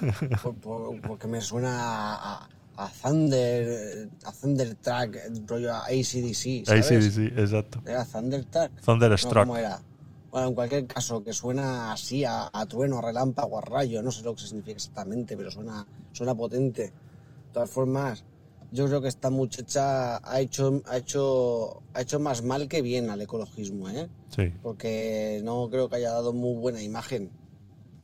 por- 0.42 0.56
por- 0.56 1.00
porque 1.02 1.28
me 1.28 1.40
suena 1.40 1.70
a, 1.84 2.34
a- 2.34 2.48
a 2.80 2.88
Thunder, 2.88 4.08
a 4.24 4.32
Thunder 4.32 4.74
Track, 4.76 5.18
rollo 5.46 5.74
a 5.74 5.84
ACDC. 5.84 6.64
¿sabes? 6.64 7.14
sí, 7.14 7.26
exacto. 7.36 7.82
¿Era 7.84 8.04
Thunder 8.04 8.44
Track? 8.46 8.80
Thunderstruck. 8.80 9.34
No, 9.34 9.40
¿cómo 9.42 9.56
era? 9.56 9.82
Bueno, 10.30 10.48
en 10.48 10.54
cualquier 10.54 10.86
caso, 10.86 11.22
que 11.22 11.32
suena 11.32 11.92
así 11.92 12.24
a, 12.24 12.48
a 12.52 12.66
trueno, 12.66 12.98
a 12.98 13.02
relámpago, 13.02 13.58
a 13.58 13.60
rayo, 13.60 14.02
no 14.02 14.10
sé 14.10 14.22
lo 14.22 14.34
que 14.34 14.42
significa 14.42 14.76
exactamente, 14.76 15.36
pero 15.36 15.50
suena, 15.50 15.86
suena 16.12 16.34
potente. 16.34 16.84
De 16.84 17.52
todas 17.52 17.68
formas, 17.68 18.24
yo 18.72 18.86
creo 18.86 19.02
que 19.02 19.08
esta 19.08 19.28
muchacha 19.28 20.16
ha 20.18 20.40
hecho, 20.40 20.82
ha 20.86 20.96
hecho, 20.96 21.82
ha 21.92 22.00
hecho 22.00 22.18
más 22.18 22.42
mal 22.42 22.68
que 22.68 22.80
bien 22.80 23.10
al 23.10 23.20
ecologismo, 23.20 23.90
¿eh? 23.90 24.08
Sí. 24.34 24.52
porque 24.62 25.40
no 25.44 25.68
creo 25.68 25.88
que 25.90 25.96
haya 25.96 26.12
dado 26.12 26.32
muy 26.32 26.54
buena 26.58 26.80
imagen 26.80 27.30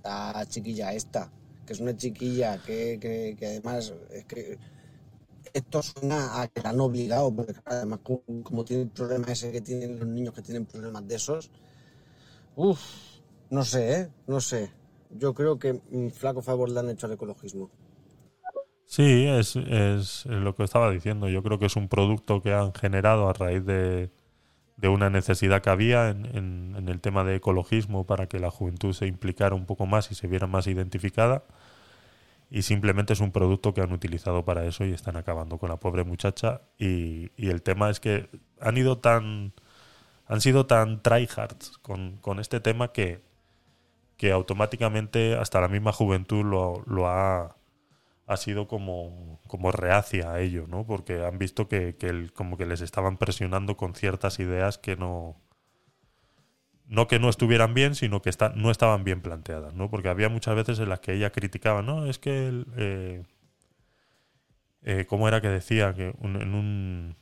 la 0.03 0.44
chiquilla 0.48 0.93
esta, 0.93 1.31
que 1.67 1.75
es 1.75 1.81
una 1.81 1.97
chiquilla 1.97 2.63
que, 2.63 2.99
que- 3.01 3.37
además 3.47 3.93
es 4.13 4.25
que 4.27 4.59
esto 5.55 5.83
suena 5.83 6.41
a 6.43 6.49
que 6.49 6.63
la 6.63 6.71
han 6.71 6.81
obligado, 6.81 7.35
porque 7.35 7.55
además 7.65 8.01
como, 8.03 8.23
como 8.45 8.65
tiene 8.65 8.83
el 8.85 8.91
problema 8.91 9.33
ese 9.33 9.53
que 9.53 9.61
tienen 9.63 9.99
los 9.99 10.09
niños 10.09 10.35
que 10.35 10.43
tienen 10.43 10.67
problemas 10.67 11.07
de 11.09 11.15
esos, 11.17 11.51
uff, 12.57 12.81
no 13.51 13.65
sé, 13.65 13.83
¿eh? 14.01 14.09
no 14.27 14.41
sé. 14.41 14.71
Yo 15.11 15.35
creo 15.35 15.59
que 15.59 15.81
un 15.93 16.11
flaco 16.11 16.43
favor 16.43 16.69
le 16.71 16.81
han 16.81 16.91
hecho 16.91 17.07
al 17.07 17.13
ecologismo. 17.13 17.71
Sí, 18.85 19.27
es, 19.27 19.57
es 19.57 20.27
lo 20.27 20.55
que 20.55 20.63
estaba 20.65 20.91
diciendo. 20.91 21.29
Yo 21.29 21.43
creo 21.43 21.59
que 21.59 21.67
es 21.67 21.77
un 21.77 21.89
producto 21.89 22.41
que 22.41 22.53
han 22.55 22.73
generado 22.73 23.29
a 23.29 23.33
raíz 23.33 23.65
de, 23.65 24.11
de 24.77 24.89
una 24.89 25.11
necesidad 25.11 25.62
que 25.62 25.70
había 25.70 26.11
en, 26.11 26.85
el 26.86 27.01
tema 27.01 27.24
de 27.24 27.36
ecologismo 27.36 28.07
para 28.07 28.27
que 28.28 28.39
la 28.39 28.51
juventud 28.51 28.93
se 28.93 29.07
implicara 29.07 29.55
un 29.55 29.66
poco 29.66 29.86
más 29.86 30.11
y 30.11 30.15
se 30.15 30.28
viera 30.28 30.47
más 30.47 30.66
identificada. 30.66 31.44
Y 32.51 32.62
simplemente 32.62 33.12
es 33.12 33.20
un 33.20 33.32
producto 33.32 33.74
que 33.74 33.81
han 33.81 33.93
utilizado 33.93 34.44
para 34.44 34.65
eso 34.66 34.85
y 34.85 34.93
están 34.93 35.16
acabando 35.16 35.59
con 35.59 35.69
la 35.70 35.78
pobre 35.78 36.05
muchacha. 36.05 36.61
Y, 36.78 37.31
el 37.36 37.62
tema 37.62 37.90
es 37.90 38.01
que 38.01 38.28
han 38.61 38.77
ido 38.77 38.98
tan. 38.98 39.53
han 40.27 40.40
sido 40.40 40.66
tan 40.66 41.03
tryhards 41.03 41.78
con, 41.78 42.19
con 42.19 42.39
este 42.39 42.61
tema 42.61 42.93
que, 42.93 43.23
que 44.16 44.32
automáticamente 44.32 45.36
hasta 45.36 45.61
la 45.61 45.69
misma 45.69 45.93
juventud 45.93 46.44
lo 46.44 47.09
ha, 47.09 47.56
ha 48.27 48.36
sido 48.36 48.66
como, 48.69 49.40
como 49.47 49.73
reacia 49.73 50.32
a 50.32 50.40
ello, 50.40 50.66
¿no? 50.69 50.86
Porque 50.86 51.24
han 51.24 51.39
visto 51.39 51.69
que, 51.69 51.97
que 51.97 52.09
el- 52.09 52.32
como 52.32 52.57
que 52.57 52.66
les 52.66 52.81
estaban 52.81 53.19
presionando 53.19 53.77
con 53.77 53.94
ciertas 53.94 54.39
ideas 54.40 54.78
que 54.78 54.97
no. 54.97 55.36
No 56.89 57.07
que 57.09 57.19
no 57.19 57.28
estuvieran 57.28 57.74
bien, 57.74 57.94
sino 57.94 58.23
que 58.23 58.31
está- 58.31 58.51
no 58.55 58.70
estaban 58.70 59.03
bien 59.05 59.20
planteadas, 59.20 59.74
¿no? 59.74 59.90
Porque 59.90 60.09
había 60.09 60.28
muchas 60.28 60.55
veces 60.55 60.78
en 60.78 60.89
las 60.89 61.01
que 61.01 61.12
ella 61.15 61.31
criticaba, 61.32 61.82
¿no? 61.82 62.07
Es 62.07 62.19
que. 62.19 62.48
el, 62.48 62.66
eh, 62.77 63.23
eh, 64.82 65.07
¿Cómo 65.09 65.28
era 65.28 65.40
que 65.40 65.48
decía? 65.48 65.94
Que 65.94 66.15
un- 66.20 66.40
en 66.40 66.55
un. 66.55 67.16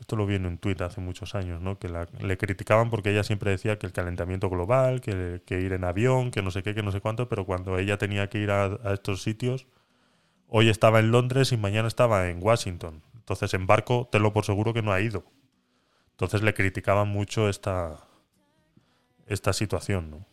Esto 0.00 0.16
lo 0.16 0.26
vi 0.26 0.36
en 0.36 0.46
un 0.46 0.58
tuit 0.58 0.80
hace 0.82 1.00
muchos 1.00 1.34
años, 1.34 1.60
¿no? 1.60 1.78
Que 1.78 1.88
la- 1.88 2.08
le 2.20 2.38
criticaban 2.38 2.90
porque 2.90 3.10
ella 3.10 3.24
siempre 3.24 3.50
decía 3.50 3.78
que 3.78 3.86
el 3.86 3.92
calentamiento 3.92 4.48
global, 4.50 5.00
que, 5.00 5.42
que 5.46 5.60
ir 5.60 5.72
en 5.72 5.84
avión, 5.84 6.30
que 6.30 6.42
no 6.42 6.50
sé 6.52 6.62
qué, 6.62 6.74
que 6.74 6.82
no 6.84 6.92
sé 6.92 7.00
cuánto, 7.00 7.28
pero 7.28 7.46
cuando 7.46 7.78
ella 7.78 7.98
tenía 7.98 8.28
que 8.28 8.38
ir 8.38 8.50
a, 8.52 8.66
a 8.66 8.94
estos 8.94 9.22
sitios, 9.22 9.66
hoy 10.48 10.68
estaba 10.68 10.98
en 10.98 11.10
Londres 11.10 11.52
y 11.52 11.56
mañana 11.56 11.88
estaba 11.88 12.28
en 12.28 12.42
Washington. 12.42 13.02
Entonces 13.14 13.52
en 13.54 13.66
barco, 13.66 14.08
tenlo 14.10 14.32
por 14.32 14.44
seguro 14.44 14.72
que 14.72 14.82
no 14.82 14.92
ha 14.92 15.00
ido. 15.00 15.24
Entonces 16.12 16.42
le 16.42 16.54
criticaban 16.54 17.08
mucho 17.08 17.48
esta, 17.48 18.08
esta 19.26 19.52
situación, 19.52 20.10
¿no? 20.10 20.26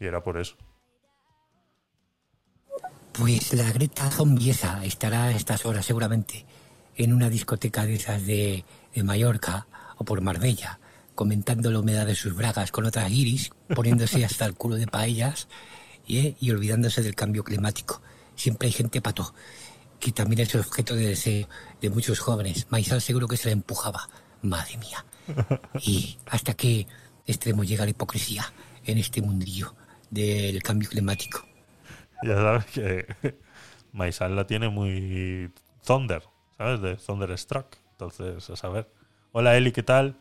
Y 0.00 0.06
era 0.06 0.22
por 0.24 0.38
eso. 0.38 0.56
Pues 3.12 3.52
la 3.52 3.70
Greta 3.70 4.10
Zombiesa 4.10 4.84
estará 4.84 5.24
a 5.24 5.30
estas 5.30 5.64
horas 5.66 5.86
seguramente 5.86 6.46
en 6.96 7.12
una 7.12 7.30
discoteca 7.30 7.86
de 7.86 7.94
esas 7.94 8.26
de, 8.26 8.64
de 8.92 9.02
Mallorca 9.04 9.66
o 9.96 10.04
por 10.04 10.20
Marbella, 10.20 10.80
comentando 11.14 11.70
la 11.70 11.78
humedad 11.78 12.06
de 12.06 12.16
sus 12.16 12.34
bragas 12.34 12.72
con 12.72 12.86
otras 12.86 13.10
iris, 13.10 13.52
poniéndose 13.72 14.24
hasta 14.24 14.46
el 14.46 14.54
culo 14.54 14.76
de 14.76 14.88
paellas 14.88 15.46
¿eh? 16.08 16.34
y 16.40 16.50
olvidándose 16.50 17.02
del 17.02 17.14
cambio 17.14 17.44
climático. 17.44 18.02
Siempre 18.36 18.66
hay 18.66 18.72
gente 18.72 19.00
pato, 19.00 19.34
que 20.00 20.12
también 20.12 20.40
es 20.40 20.54
el 20.54 20.60
objeto 20.60 20.94
de 20.94 21.08
deseo 21.08 21.48
de 21.80 21.90
muchos 21.90 22.20
jóvenes. 22.20 22.66
Maizal 22.70 23.00
seguro 23.00 23.28
que 23.28 23.36
se 23.36 23.48
la 23.48 23.52
empujaba. 23.52 24.08
Madre 24.42 24.76
mía. 24.76 25.04
¿Y 25.80 26.18
hasta 26.26 26.54
qué 26.54 26.86
extremo 27.26 27.64
llega 27.64 27.84
la 27.84 27.90
hipocresía 27.90 28.52
en 28.84 28.98
este 28.98 29.22
mundillo 29.22 29.74
del 30.10 30.62
cambio 30.62 30.88
climático? 30.88 31.46
Ya 32.22 32.36
sabes 32.36 32.64
que 32.66 33.06
Maisal 33.92 34.36
la 34.36 34.46
tiene 34.46 34.68
muy 34.68 35.50
Thunder, 35.86 36.22
¿sabes? 36.56 36.80
De 36.80 36.96
Thunderstruck. 36.96 37.76
Entonces, 37.92 38.50
a 38.50 38.56
saber. 38.56 38.90
Hola 39.32 39.56
Eli, 39.56 39.72
¿qué 39.72 39.82
tal? 39.82 40.16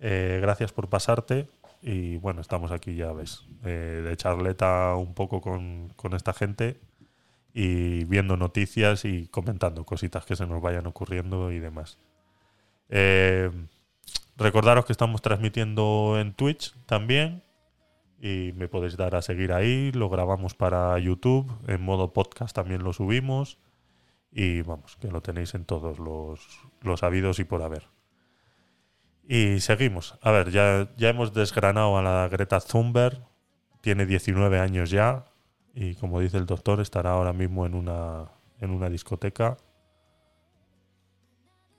Eh, 0.00 0.38
gracias 0.40 0.72
por 0.72 0.88
pasarte. 0.88 1.48
Y 1.82 2.16
bueno, 2.16 2.40
estamos 2.40 2.72
aquí, 2.72 2.96
ya 2.96 3.12
ves, 3.12 3.44
eh, 3.64 4.02
de 4.04 4.16
charleta 4.16 4.96
un 4.96 5.14
poco 5.14 5.40
con, 5.40 5.90
con 5.90 6.14
esta 6.14 6.32
gente 6.32 6.80
y 7.58 8.04
viendo 8.04 8.36
noticias 8.36 9.06
y 9.06 9.28
comentando 9.28 9.86
cositas 9.86 10.26
que 10.26 10.36
se 10.36 10.46
nos 10.46 10.60
vayan 10.60 10.86
ocurriendo 10.86 11.50
y 11.50 11.58
demás. 11.58 11.98
Eh, 12.90 13.50
recordaros 14.36 14.84
que 14.84 14.92
estamos 14.92 15.22
transmitiendo 15.22 16.18
en 16.20 16.34
Twitch 16.34 16.74
también 16.84 17.42
y 18.20 18.52
me 18.56 18.68
podéis 18.68 18.98
dar 18.98 19.16
a 19.16 19.22
seguir 19.22 19.54
ahí. 19.54 19.90
Lo 19.92 20.10
grabamos 20.10 20.52
para 20.52 20.98
YouTube, 20.98 21.50
en 21.66 21.80
modo 21.80 22.12
podcast 22.12 22.54
también 22.54 22.84
lo 22.84 22.92
subimos 22.92 23.56
y 24.30 24.60
vamos, 24.60 24.96
que 24.96 25.10
lo 25.10 25.22
tenéis 25.22 25.54
en 25.54 25.64
todos 25.64 25.98
los, 25.98 26.60
los 26.82 27.02
habidos 27.02 27.38
y 27.38 27.44
por 27.44 27.62
haber. 27.62 27.84
Y 29.26 29.60
seguimos. 29.60 30.18
A 30.20 30.30
ver, 30.30 30.50
ya, 30.50 30.90
ya 30.98 31.08
hemos 31.08 31.32
desgranado 31.32 31.96
a 31.96 32.02
la 32.02 32.28
Greta 32.28 32.60
Thunberg. 32.60 33.24
Tiene 33.80 34.04
19 34.04 34.60
años 34.60 34.90
ya 34.90 35.24
y 35.76 35.94
como 35.94 36.20
dice 36.20 36.38
el 36.38 36.46
doctor 36.46 36.80
estará 36.80 37.12
ahora 37.12 37.34
mismo 37.34 37.66
en 37.66 37.74
una, 37.74 38.30
en 38.60 38.70
una 38.70 38.88
discoteca. 38.88 39.58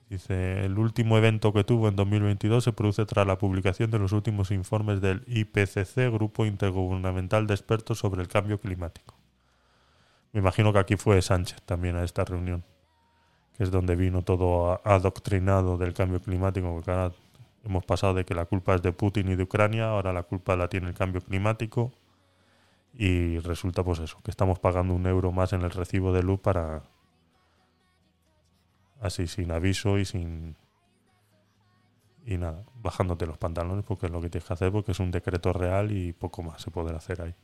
Dice, 0.07 0.63
el 0.63 0.77
último 0.77 1.17
evento 1.17 1.51
que 1.51 1.63
tuvo 1.63 1.89
en 1.89 1.95
2022 1.97 2.63
se 2.63 2.71
produce 2.71 3.05
tras 3.07 3.25
la 3.25 3.39
publicación 3.39 3.89
de 3.89 3.99
los 3.99 4.13
últimos 4.13 4.51
informes 4.51 5.01
del 5.01 5.23
IPCC, 5.27 6.13
Grupo 6.13 6.45
Intergubernamental 6.45 7.47
de 7.47 7.55
Expertos 7.55 7.97
sobre 7.97 8.21
el 8.21 8.27
Cambio 8.27 8.61
Climático. 8.61 9.15
Me 10.31 10.39
imagino 10.41 10.71
que 10.71 10.79
aquí 10.79 10.95
fue 10.95 11.21
Sánchez 11.21 11.63
también 11.63 11.95
a 11.95 12.03
esta 12.03 12.23
reunión, 12.23 12.63
que 13.57 13.63
es 13.63 13.71
donde 13.71 13.95
vino 13.95 14.21
todo 14.21 14.79
adoctrinado 14.85 15.77
del 15.77 15.95
cambio 15.95 16.21
climático, 16.21 16.71
porque 16.71 16.91
ahora 16.91 17.11
hemos 17.65 17.83
pasado 17.83 18.13
de 18.13 18.25
que 18.25 18.35
la 18.35 18.45
culpa 18.45 18.75
es 18.75 18.83
de 18.83 18.93
Putin 18.93 19.31
y 19.31 19.35
de 19.35 19.43
Ucrania, 19.43 19.89
ahora 19.89 20.13
la 20.13 20.23
culpa 20.23 20.55
la 20.55 20.69
tiene 20.69 20.87
el 20.87 20.93
cambio 20.93 21.19
climático 21.19 21.91
y 22.99 23.37
resulta 23.39 23.83
pues 23.83 23.99
eso, 23.99 24.19
que 24.23 24.31
estamos 24.31 24.57
pagando 24.57 24.95
un 24.95 25.05
euro 25.05 25.31
más 25.31 25.53
en 25.53 25.61
el 25.61 25.69
recibo 25.69 26.11
de 26.11 26.23
luz 26.23 26.39
para 26.39 26.81
así 28.99 29.27
sin 29.27 29.51
aviso 29.51 29.99
y 29.99 30.05
sin 30.05 30.55
y 32.25 32.37
nada, 32.37 32.65
bajándote 32.81 33.27
los 33.27 33.37
pantalones 33.37 33.85
porque 33.85 34.07
es 34.07 34.11
lo 34.11 34.19
que 34.19 34.29
tienes 34.29 34.47
que 34.47 34.53
hacer 34.53 34.71
porque 34.71 34.93
es 34.93 34.99
un 34.99 35.11
decreto 35.11 35.53
real 35.53 35.91
y 35.91 36.11
poco 36.11 36.41
más 36.41 36.61
se 36.61 36.71
podrá 36.71 36.97
hacer 36.97 37.21
ahí. 37.21 37.35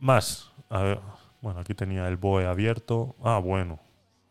Más, 0.00 0.52
a 0.68 0.82
ver, 0.82 1.00
bueno, 1.40 1.60
aquí 1.60 1.74
tenía 1.74 2.06
el 2.08 2.16
BOE 2.16 2.46
abierto. 2.46 3.16
Ah, 3.22 3.38
bueno. 3.38 3.80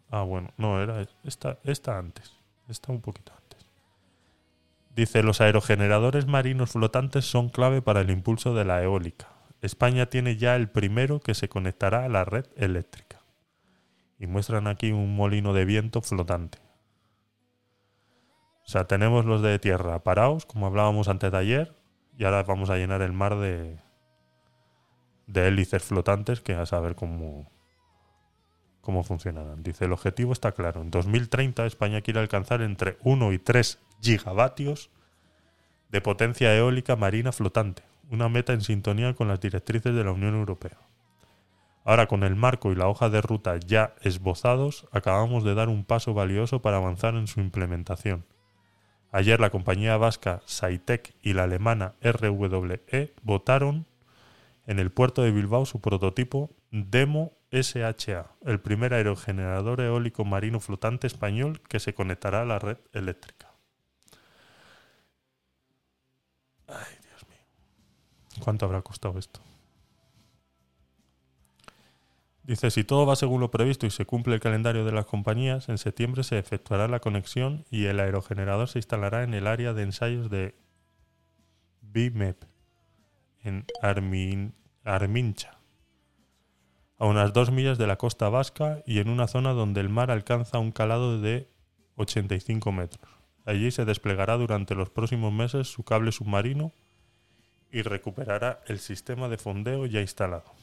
Ah, 0.09 0.22
bueno, 0.22 0.49
no, 0.57 0.81
era 0.81 1.05
esta, 1.23 1.57
esta 1.64 1.97
antes. 1.97 2.34
Esta 2.68 2.91
un 2.91 3.01
poquito 3.01 3.34
antes. 3.34 3.47
Dice, 4.98 5.22
los 5.22 5.41
aerogeneradores 5.41 6.26
marinos 6.26 6.72
flotantes 6.72 7.24
son 7.24 7.49
clave 7.49 7.84
para 7.84 8.02
el 8.02 8.10
impulso 8.10 8.56
de 8.56 8.65
la 8.65 8.82
eólica. 8.82 9.28
España 9.61 10.07
tiene 10.07 10.38
ya 10.38 10.56
el 10.56 10.72
primero 10.72 11.19
que 11.19 11.36
se 11.36 11.48
conectará 11.48 12.03
a 12.03 12.10
la 12.10 12.26
red 12.26 12.48
eléctrica. 12.56 13.22
Y 14.18 14.26
muestran 14.26 14.65
aquí 14.65 14.91
un 14.91 15.15
molino 15.15 15.53
de 15.53 15.65
viento 15.65 16.02
flotante. 16.02 16.57
O 18.65 18.69
sea, 18.69 18.86
tenemos 18.86 19.24
los 19.26 19.44
de 19.44 19.60
tierra 19.60 20.03
parados, 20.03 20.48
como 20.48 20.65
hablábamos 20.65 21.10
antes 21.10 21.32
de 21.32 21.38
ayer, 21.38 21.76
y 22.18 22.24
ahora 22.24 22.41
vamos 22.41 22.72
a 22.72 22.78
llenar 22.78 23.03
el 23.03 23.14
mar 23.14 23.38
de, 23.38 23.78
de 25.28 25.48
hélices 25.48 25.84
flotantes 25.84 26.41
que 26.41 26.56
a 26.56 26.65
saber 26.65 26.95
cómo, 26.95 27.52
cómo 28.82 29.03
funcionarán. 29.03 29.61
Dice, 29.61 29.86
el 29.86 29.91
objetivo 29.91 30.34
está 30.34 30.53
claro. 30.53 30.82
En 30.82 30.90
2030 30.90 31.68
España 31.68 32.02
quiere 32.02 32.19
alcanzar 32.19 32.64
entre 32.64 32.98
1 33.03 33.32
y 33.34 33.38
3 33.38 33.78
gigavatios 34.02 34.90
de 35.90 36.02
potencia 36.02 36.56
eólica 36.56 36.95
marina 36.95 37.32
flotante, 37.32 37.84
una 38.10 38.30
meta 38.30 38.53
en 38.53 38.61
sintonía 38.61 39.14
con 39.14 39.28
las 39.28 39.40
directrices 39.40 39.94
de 39.94 40.03
la 40.03 40.11
Unión 40.11 40.36
Europea. 40.36 40.78
Ahora, 41.84 42.07
con 42.07 42.24
el 42.24 42.36
marco 42.36 42.72
y 42.72 42.76
la 42.76 42.88
hoja 42.88 43.10
de 43.10 43.22
ruta 43.22 43.57
ya 43.57 43.95
esbozados, 44.02 44.88
acabamos 44.91 45.45
de 45.45 45.56
dar 45.56 45.69
un 45.69 45.86
paso 45.86 46.14
valioso 46.14 46.61
para 46.61 46.78
avanzar 46.78 47.15
en 47.15 47.28
su 47.28 47.40
implementación. 47.40 48.26
Ayer 49.11 49.40
la 49.40 49.49
compañía 49.49 49.95
vasca 49.95 50.41
Saitec 50.45 51.15
y 51.22 51.34
la 51.34 51.44
alemana 51.44 51.94
RWE 52.02 53.14
votaron 53.24 53.86
en 54.65 54.80
el 54.80 54.91
puerto 54.91 55.24
de 55.24 55.32
Bilbao 55.32 55.65
su 55.65 55.80
prototipo 55.80 56.52
Demo 56.72 57.32
SHA, 57.52 58.36
el 58.45 58.60
primer 58.60 58.94
aerogenerador 58.94 59.80
eólico 59.80 60.26
marino 60.26 60.60
flotante 60.60 61.07
español 61.07 61.61
que 61.69 61.80
se 61.80 61.94
conectará 61.94 62.41
a 62.41 62.45
la 62.45 62.60
red 62.60 62.78
eléctrica. 62.91 63.53
Ay, 66.68 66.98
Dios 67.02 67.26
mío. 67.30 67.40
¿Cuánto 68.39 68.65
habrá 68.65 68.81
costado 68.81 69.18
esto? 69.19 69.39
Dice, 72.43 72.72
si 72.72 72.85
todo 72.85 73.05
va 73.05 73.18
según 73.18 73.41
lo 73.41 73.51
previsto 73.51 73.85
y 73.85 73.91
se 73.91 74.05
cumple 74.05 74.35
el 74.35 74.39
calendario 74.39 74.85
de 74.85 74.93
las 74.93 75.05
compañías, 75.05 75.68
en 75.68 75.77
septiembre 75.77 76.23
se 76.23 76.39
efectuará 76.39 76.88
la 76.88 77.01
conexión 77.01 77.65
y 77.69 77.85
el 77.85 77.99
aerogenerador 77.99 78.69
se 78.69 78.80
instalará 78.80 79.23
en 79.23 79.34
el 79.34 79.47
área 79.47 79.73
de 79.73 79.84
ensayos 79.84 80.30
de 80.30 80.55
BIMEP, 81.81 82.41
en 83.43 83.65
Armin- 83.81 84.53
Armincha, 84.85 85.57
a 86.97 87.05
unas 87.05 87.34
dos 87.34 87.51
millas 87.51 87.77
de 87.77 87.88
la 87.88 87.97
costa 87.97 88.30
vasca 88.30 88.81
y 88.85 88.99
en 88.99 89.09
una 89.09 89.27
zona 89.27 89.51
donde 89.51 89.81
el 89.81 89.89
mar 89.89 90.09
alcanza 90.09 90.59
un 90.59 90.72
calado 90.72 91.19
de 91.19 91.49
85 91.97 92.72
metros. 92.72 93.11
Allí 93.45 93.72
se 93.72 93.84
desplegará 93.84 94.38
durante 94.38 94.73
los 94.73 94.89
próximos 94.89 95.34
meses 95.34 95.68
su 95.68 95.84
cable 95.84 96.14
submarino 96.14 96.72
y 97.72 97.81
recuperará 97.81 98.61
el 98.68 98.80
sistema 98.80 99.27
de 99.30 99.38
fondeo 99.38 99.85
ya 99.85 100.02
instalado. 100.02 100.57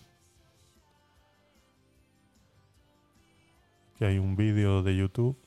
que 3.99 4.07
hay 4.07 4.19
un 4.19 4.37
vídeo 4.37 4.83
de 4.83 4.97
YouTube 4.97 5.39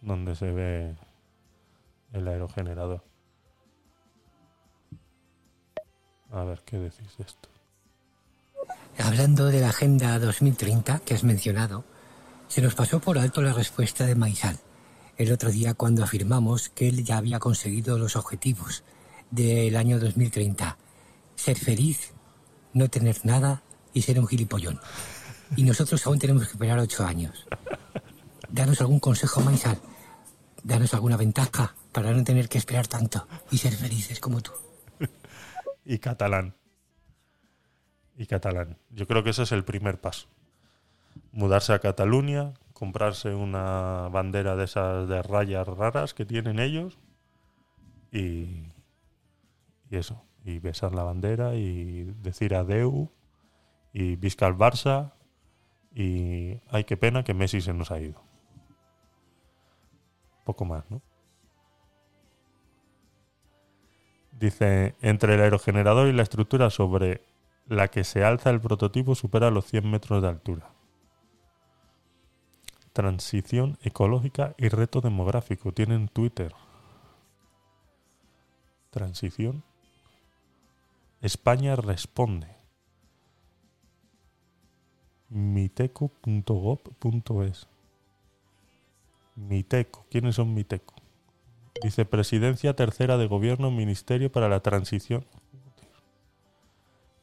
donde 0.00 0.34
se 0.34 0.50
ve 0.50 0.96
el 2.12 2.28
aerogenerador. 2.28 3.02
A 6.30 6.44
ver, 6.44 6.62
¿qué 6.64 6.78
decís 6.78 7.16
de 7.16 7.24
esto? 7.24 7.48
Hablando 8.98 9.46
de 9.46 9.60
la 9.60 9.70
Agenda 9.70 10.18
2030 10.18 11.00
que 11.00 11.14
has 11.14 11.24
mencionado, 11.24 11.84
se 12.48 12.62
nos 12.62 12.74
pasó 12.74 13.00
por 13.00 13.18
alto 13.18 13.42
la 13.42 13.52
respuesta 13.52 14.06
de 14.06 14.14
Maisal 14.14 14.58
el 15.16 15.32
otro 15.32 15.50
día 15.50 15.74
cuando 15.74 16.02
afirmamos 16.02 16.70
que 16.70 16.88
él 16.88 17.04
ya 17.04 17.18
había 17.18 17.38
conseguido 17.38 17.98
los 17.98 18.16
objetivos 18.16 18.82
del 19.34 19.76
año 19.76 19.98
2030. 19.98 20.78
Ser 21.34 21.58
feliz, 21.58 22.12
no 22.72 22.88
tener 22.88 23.24
nada 23.24 23.62
y 23.92 24.02
ser 24.02 24.18
un 24.18 24.26
gilipollón. 24.26 24.80
Y 25.56 25.64
nosotros 25.64 26.06
aún 26.06 26.18
tenemos 26.18 26.44
que 26.44 26.52
esperar 26.52 26.78
ocho 26.78 27.04
años. 27.04 27.46
Danos 28.48 28.80
algún 28.80 29.00
consejo, 29.00 29.40
Maisal. 29.40 29.78
Danos 30.62 30.94
alguna 30.94 31.16
ventaja 31.16 31.74
para 31.92 32.12
no 32.12 32.22
tener 32.22 32.48
que 32.48 32.58
esperar 32.58 32.86
tanto 32.86 33.26
y 33.50 33.58
ser 33.58 33.74
felices 33.74 34.20
como 34.20 34.40
tú. 34.40 34.52
Y 35.84 35.98
catalán. 35.98 36.54
Y 38.16 38.24
catalán. 38.26 38.78
Yo 38.90 39.06
creo 39.06 39.22
que 39.22 39.30
ese 39.30 39.42
es 39.42 39.52
el 39.52 39.64
primer 39.64 40.00
paso. 40.00 40.28
Mudarse 41.30 41.74
a 41.74 41.80
Cataluña, 41.80 42.54
comprarse 42.72 43.34
una 43.34 44.08
bandera 44.08 44.56
de 44.56 44.64
esas 44.64 45.08
de 45.08 45.20
rayas 45.20 45.68
raras 45.68 46.14
que 46.14 46.24
tienen 46.24 46.58
ellos 46.58 46.98
y, 48.10 48.72
eso. 49.96 50.22
Y 50.44 50.58
besar 50.58 50.94
la 50.94 51.04
bandera 51.04 51.54
y 51.54 52.04
decir 52.22 52.54
adeu 52.54 53.10
y 53.92 54.16
visca 54.16 54.46
al 54.46 54.56
Barça 54.56 55.12
y 55.94 56.60
ay 56.68 56.84
qué 56.84 56.96
pena 56.96 57.22
que 57.22 57.34
Messi 57.34 57.60
se 57.60 57.72
nos 57.72 57.90
ha 57.90 58.00
ido. 58.00 58.20
Poco 60.44 60.64
más, 60.64 60.90
¿no? 60.90 61.00
Dice, 64.32 64.96
entre 65.00 65.34
el 65.34 65.40
aerogenerador 65.40 66.08
y 66.08 66.12
la 66.12 66.22
estructura 66.22 66.68
sobre 66.68 67.22
la 67.66 67.88
que 67.88 68.04
se 68.04 68.24
alza 68.24 68.50
el 68.50 68.60
prototipo 68.60 69.14
supera 69.14 69.50
los 69.50 69.64
100 69.66 69.90
metros 69.90 70.22
de 70.22 70.28
altura. 70.28 70.70
Transición 72.92 73.78
ecológica 73.82 74.54
y 74.58 74.68
reto 74.68 75.00
demográfico. 75.00 75.72
Tienen 75.72 76.08
Twitter. 76.08 76.52
Transición. 78.90 79.64
España 81.24 81.74
responde. 81.74 82.46
miteco.gov.es. 85.30 86.06
Miteco. 89.34 90.04
¿Quiénes 90.10 90.34
son 90.34 90.52
Miteco? 90.52 90.94
Dice 91.82 92.04
Presidencia 92.04 92.76
Tercera 92.76 93.16
de 93.16 93.26
Gobierno 93.26 93.70
Ministerio 93.70 94.30
para 94.30 94.50
la 94.50 94.60
Transición 94.60 95.24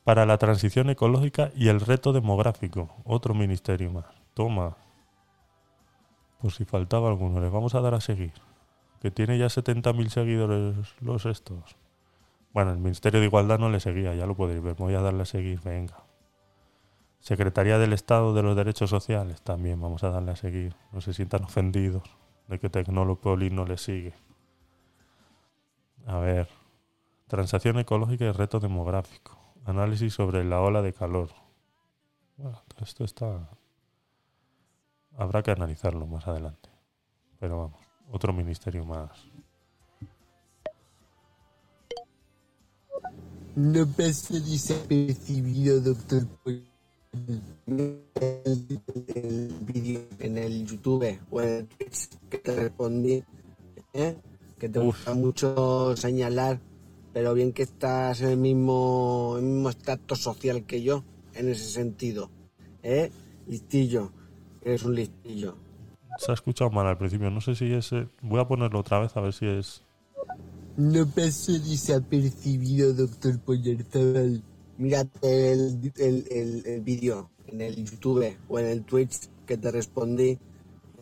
para 0.03 0.25
la 0.25 0.39
transición 0.39 0.89
ecológica 0.89 1.51
y 1.55 1.67
el 1.67 1.79
reto 1.79 2.11
demográfico. 2.11 2.89
Otro 3.03 3.35
ministerio 3.35 3.91
más. 3.91 4.07
Toma. 4.33 4.77
Por 6.41 6.51
si 6.51 6.65
faltaba 6.65 7.07
alguno, 7.07 7.39
les 7.39 7.51
vamos 7.51 7.75
a 7.75 7.81
dar 7.81 7.93
a 7.93 8.01
seguir. 8.01 8.33
Que 8.99 9.11
tiene 9.11 9.37
ya 9.37 9.45
70.000 9.45 10.09
seguidores 10.09 10.75
los 11.01 11.27
estos. 11.27 11.77
Bueno, 12.53 12.71
el 12.71 12.79
Ministerio 12.79 13.19
de 13.19 13.27
Igualdad 13.27 13.59
no 13.59 13.69
le 13.69 13.79
seguía, 13.79 14.13
ya 14.13 14.25
lo 14.25 14.35
podéis 14.35 14.61
ver. 14.61 14.75
Voy 14.75 14.93
a 14.93 15.01
darle 15.01 15.23
a 15.23 15.25
seguir, 15.25 15.61
venga. 15.61 16.03
Secretaría 17.19 17.77
del 17.77 17.93
Estado 17.93 18.33
de 18.33 18.43
los 18.43 18.55
Derechos 18.55 18.89
Sociales, 18.89 19.41
también 19.41 19.79
vamos 19.79 20.03
a 20.03 20.09
darle 20.09 20.31
a 20.31 20.35
seguir. 20.35 20.75
No 20.91 21.01
se 21.01 21.13
sientan 21.13 21.43
ofendidos 21.43 22.03
de 22.47 22.59
que 22.59 22.69
Tecnolopoli 22.69 23.49
no 23.51 23.65
le 23.65 23.77
sigue. 23.77 24.13
A 26.05 26.17
ver. 26.17 26.49
Transacción 27.27 27.79
ecológica 27.79 28.25
y 28.25 28.31
reto 28.31 28.59
demográfico. 28.59 29.39
Análisis 29.65 30.13
sobre 30.13 30.43
la 30.43 30.59
ola 30.59 30.81
de 30.81 30.91
calor. 30.91 31.29
Bueno, 32.35 32.61
esto 32.81 33.05
está... 33.05 33.49
Habrá 35.17 35.41
que 35.43 35.51
analizarlo 35.51 36.07
más 36.07 36.27
adelante. 36.27 36.69
Pero 37.39 37.57
vamos, 37.59 37.79
otro 38.09 38.33
ministerio 38.33 38.83
más. 38.83 39.29
No 43.55 43.85
pasa 43.87 44.39
desapercibido, 44.39 45.81
doctor. 45.81 46.25
El, 47.65 47.99
el 49.15 49.53
vídeo 49.61 50.01
en 50.19 50.37
el 50.37 50.65
YouTube 50.65 51.19
o 51.29 51.41
en 51.41 51.49
el 51.49 51.67
Twitch 51.67 52.09
que 52.29 52.37
te 52.37 52.55
respondí, 52.55 53.23
¿eh? 53.93 54.15
que 54.57 54.69
te 54.69 54.79
gusta 54.79 55.13
mucho 55.13 55.95
señalar, 55.97 56.61
pero 57.11 57.33
bien 57.33 57.51
que 57.51 57.63
estás 57.63 58.21
en 58.21 58.29
el 58.29 58.37
mismo, 58.37 59.35
el 59.37 59.43
mismo 59.43 59.69
estatus 59.69 60.19
social 60.19 60.63
que 60.65 60.81
yo, 60.81 61.03
en 61.33 61.49
ese 61.49 61.65
sentido. 61.65 62.31
¿eh? 62.83 63.11
Listillo, 63.47 64.13
eres 64.61 64.83
un 64.83 64.95
listillo. 64.95 65.57
Se 66.17 66.31
ha 66.31 66.33
escuchado 66.33 66.69
mal 66.71 66.87
al 66.87 66.97
principio, 66.97 67.29
no 67.29 67.41
sé 67.41 67.55
si 67.55 67.73
es... 67.73 67.91
eh, 67.91 68.07
Voy 68.21 68.39
a 68.39 68.47
ponerlo 68.47 68.79
otra 68.79 68.99
vez 68.99 69.15
a 69.17 69.21
ver 69.21 69.33
si 69.33 69.45
es... 69.47 69.83
No 70.77 71.05
pasó 71.07 71.51
desapercibido, 71.53 72.93
doctor 72.93 73.39
Pollarzabal. 73.39 74.41
Mírate 74.77 75.51
el, 75.51 75.91
el, 75.97 76.27
el, 76.31 76.63
el 76.65 76.81
vídeo 76.81 77.29
en 77.47 77.61
el 77.61 77.75
YouTube 77.85 78.35
o 78.47 78.59
en 78.59 78.65
el 78.67 78.83
Twitch 78.83 79.29
que 79.45 79.57
te 79.57 79.69
respondí, 79.69 80.39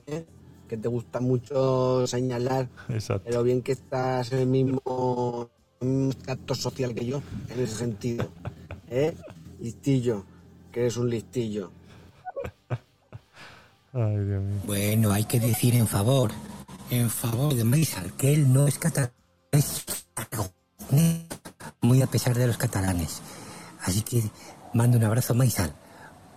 ¿eh? 0.07 0.25
que 0.67 0.77
te 0.77 0.87
gusta 0.87 1.19
mucho 1.19 2.05
señalar, 2.07 2.67
Exacto. 2.89 3.23
pero 3.25 3.43
bien 3.43 3.61
que 3.61 3.73
estás 3.73 4.31
en 4.33 4.39
el 4.39 4.47
mismo, 4.47 5.49
estatus 5.79 6.57
social 6.59 6.93
que 6.93 7.05
yo, 7.05 7.21
en 7.49 7.59
ese 7.59 7.75
sentido. 7.75 8.27
¿eh? 8.89 9.15
Listillo, 9.59 10.25
que 10.71 10.81
eres 10.81 10.97
un 10.97 11.09
listillo. 11.09 11.71
Ay, 13.93 14.17
Dios 14.17 14.43
mío. 14.43 14.61
Bueno, 14.65 15.11
hay 15.11 15.23
que 15.25 15.39
decir 15.39 15.75
en 15.75 15.87
favor, 15.87 16.31
en 16.89 17.09
favor 17.09 17.53
de 17.53 17.63
Maisal, 17.63 18.13
que 18.13 18.33
él 18.33 18.51
no 18.51 18.67
es 18.67 18.77
catalán, 18.77 19.11
muy 21.81 22.01
a 22.01 22.07
pesar 22.07 22.37
de 22.37 22.47
los 22.47 22.57
catalanes. 22.57 23.21
Así 23.81 24.01
que 24.01 24.23
mando 24.73 24.97
un 24.97 25.03
abrazo 25.03 25.33
a 25.33 25.35
Maisal 25.35 25.73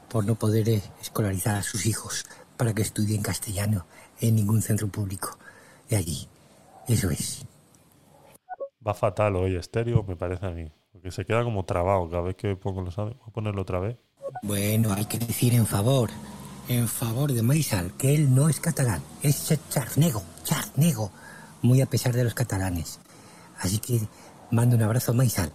por 0.08 0.24
no 0.24 0.34
poder 0.34 0.68
escolarizar 1.00 1.56
a 1.56 1.62
sus 1.62 1.86
hijos 1.86 2.26
para 2.56 2.74
que 2.74 2.82
estudien 2.82 3.22
castellano 3.22 3.86
en 4.20 4.36
ningún 4.36 4.62
centro 4.62 4.88
público 4.88 5.38
de 5.88 5.96
allí. 5.96 6.28
Eso 6.88 7.10
es. 7.10 7.44
Va 8.86 8.94
fatal 8.94 9.36
hoy 9.36 9.56
estéreo, 9.56 10.04
me 10.04 10.16
parece 10.16 10.46
a 10.46 10.50
mí. 10.50 10.70
Porque 10.92 11.10
se 11.10 11.24
queda 11.24 11.44
como 11.44 11.64
trabado 11.64 12.08
cada 12.08 12.22
vez 12.22 12.36
que 12.36 12.56
pongo 12.56 12.82
los 12.82 12.98
audios. 12.98 13.18
Voy 13.18 13.28
a 13.28 13.32
ponerlo 13.32 13.62
otra 13.62 13.78
vez. 13.78 13.96
Bueno, 14.42 14.92
hay 14.92 15.04
que 15.04 15.18
decir 15.18 15.54
en 15.54 15.66
favor, 15.66 16.10
en 16.68 16.88
favor 16.88 17.32
de 17.32 17.42
Maisal, 17.42 17.92
que 17.96 18.14
él 18.14 18.34
no 18.34 18.48
es 18.48 18.60
catalán, 18.60 19.02
es 19.22 19.52
charnego, 19.68 20.22
charnego, 20.44 21.10
muy 21.62 21.80
a 21.80 21.86
pesar 21.86 22.14
de 22.14 22.24
los 22.24 22.34
catalanes. 22.34 23.00
Así 23.58 23.78
que 23.78 24.00
mando 24.50 24.76
un 24.76 24.82
abrazo 24.82 25.12
a 25.12 25.14
Maisal 25.14 25.52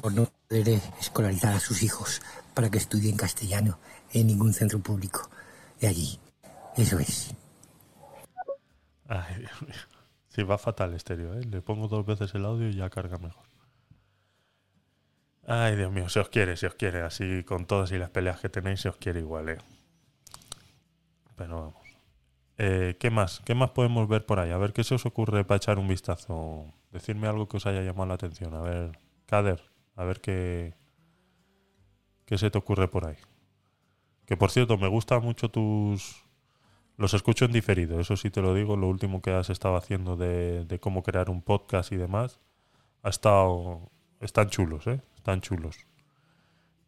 por 0.00 0.12
no 0.12 0.28
poder 0.48 0.80
escolarizar 1.00 1.54
a 1.54 1.60
sus 1.60 1.82
hijos 1.82 2.22
para 2.54 2.70
que 2.70 2.78
estudien 2.78 3.16
castellano 3.16 3.78
en 4.12 4.26
ningún 4.26 4.52
centro 4.52 4.78
público 4.78 5.28
de 5.80 5.88
allí. 5.88 6.20
Eso 6.76 6.98
es. 6.98 7.34
Ay, 9.08 9.36
Dios 9.38 9.62
mío. 9.62 9.74
Sí, 10.28 10.42
va 10.42 10.56
fatal 10.56 10.94
estéreo, 10.94 11.34
¿eh? 11.34 11.44
Le 11.44 11.60
pongo 11.60 11.88
dos 11.88 12.06
veces 12.06 12.34
el 12.34 12.44
audio 12.46 12.68
y 12.68 12.74
ya 12.74 12.88
carga 12.88 13.18
mejor. 13.18 13.44
Ay, 15.46 15.76
Dios 15.76 15.92
mío, 15.92 16.08
se 16.08 16.20
os 16.20 16.28
quiere, 16.30 16.56
se 16.56 16.66
os 16.66 16.74
quiere. 16.74 17.02
Así 17.02 17.44
con 17.44 17.66
todas 17.66 17.92
y 17.92 17.98
las 17.98 18.10
peleas 18.10 18.40
que 18.40 18.48
tenéis, 18.48 18.80
se 18.80 18.88
os 18.88 18.96
quiere 18.96 19.20
igual, 19.20 19.50
¿eh? 19.50 19.58
Pero 21.36 21.60
vamos. 21.60 21.81
Eh, 22.58 22.96
¿Qué 23.00 23.10
más? 23.10 23.40
¿Qué 23.44 23.54
más 23.54 23.70
podemos 23.70 24.08
ver 24.08 24.26
por 24.26 24.38
ahí? 24.38 24.50
A 24.50 24.58
ver 24.58 24.72
qué 24.72 24.84
se 24.84 24.94
os 24.94 25.06
ocurre 25.06 25.44
para 25.44 25.56
echar 25.56 25.78
un 25.78 25.88
vistazo. 25.88 26.66
Decirme 26.90 27.26
algo 27.28 27.48
que 27.48 27.56
os 27.56 27.66
haya 27.66 27.82
llamado 27.82 28.08
la 28.08 28.14
atención. 28.14 28.54
A 28.54 28.60
ver, 28.60 28.98
Kader, 29.26 29.62
a 29.96 30.04
ver 30.04 30.20
qué, 30.20 30.74
qué 32.26 32.38
se 32.38 32.50
te 32.50 32.58
ocurre 32.58 32.88
por 32.88 33.06
ahí. 33.06 33.16
Que 34.26 34.36
por 34.36 34.50
cierto, 34.50 34.78
me 34.78 34.88
gustan 34.88 35.22
mucho 35.22 35.50
tus, 35.50 36.22
los 36.96 37.14
escucho 37.14 37.44
en 37.44 37.52
diferido, 37.52 37.98
eso 38.00 38.16
sí 38.16 38.30
te 38.30 38.42
lo 38.42 38.54
digo. 38.54 38.76
Lo 38.76 38.88
último 38.88 39.22
que 39.22 39.32
has 39.32 39.50
estado 39.50 39.76
haciendo 39.76 40.16
de, 40.16 40.64
de 40.64 40.78
cómo 40.78 41.02
crear 41.02 41.30
un 41.30 41.42
podcast 41.42 41.92
y 41.92 41.96
demás, 41.96 42.38
ha 43.02 43.08
estado. 43.08 43.90
Están 44.20 44.50
chulos, 44.50 44.86
¿eh? 44.86 45.00
Están 45.16 45.40
chulos. 45.40 45.86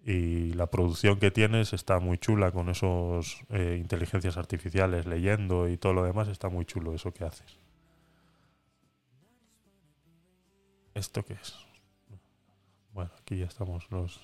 Y 0.05 0.53
la 0.53 0.67
producción 0.67 1.19
que 1.19 1.31
tienes 1.31 1.73
está 1.73 1.99
muy 1.99 2.19
chula 2.19 2.53
con 2.53 2.69
esos 2.69 3.41
eh, 3.49 3.79
inteligencias 3.81 4.37
artificiales 4.37 5.07
leyendo 5.07 5.69
y 5.69 5.79
todo 5.79 5.95
lo 5.95 6.05
demás. 6.05 6.29
Está 6.29 6.51
muy 6.51 6.67
chulo 6.67 6.95
eso 6.95 7.13
que 7.13 7.25
haces. 7.25 7.59
¿Esto 10.93 11.25
qué 11.25 11.35
es? 11.35 11.55
Bueno, 12.93 13.11
aquí 13.19 13.39
ya 13.39 13.47
estamos 13.47 13.91
los. 13.91 14.21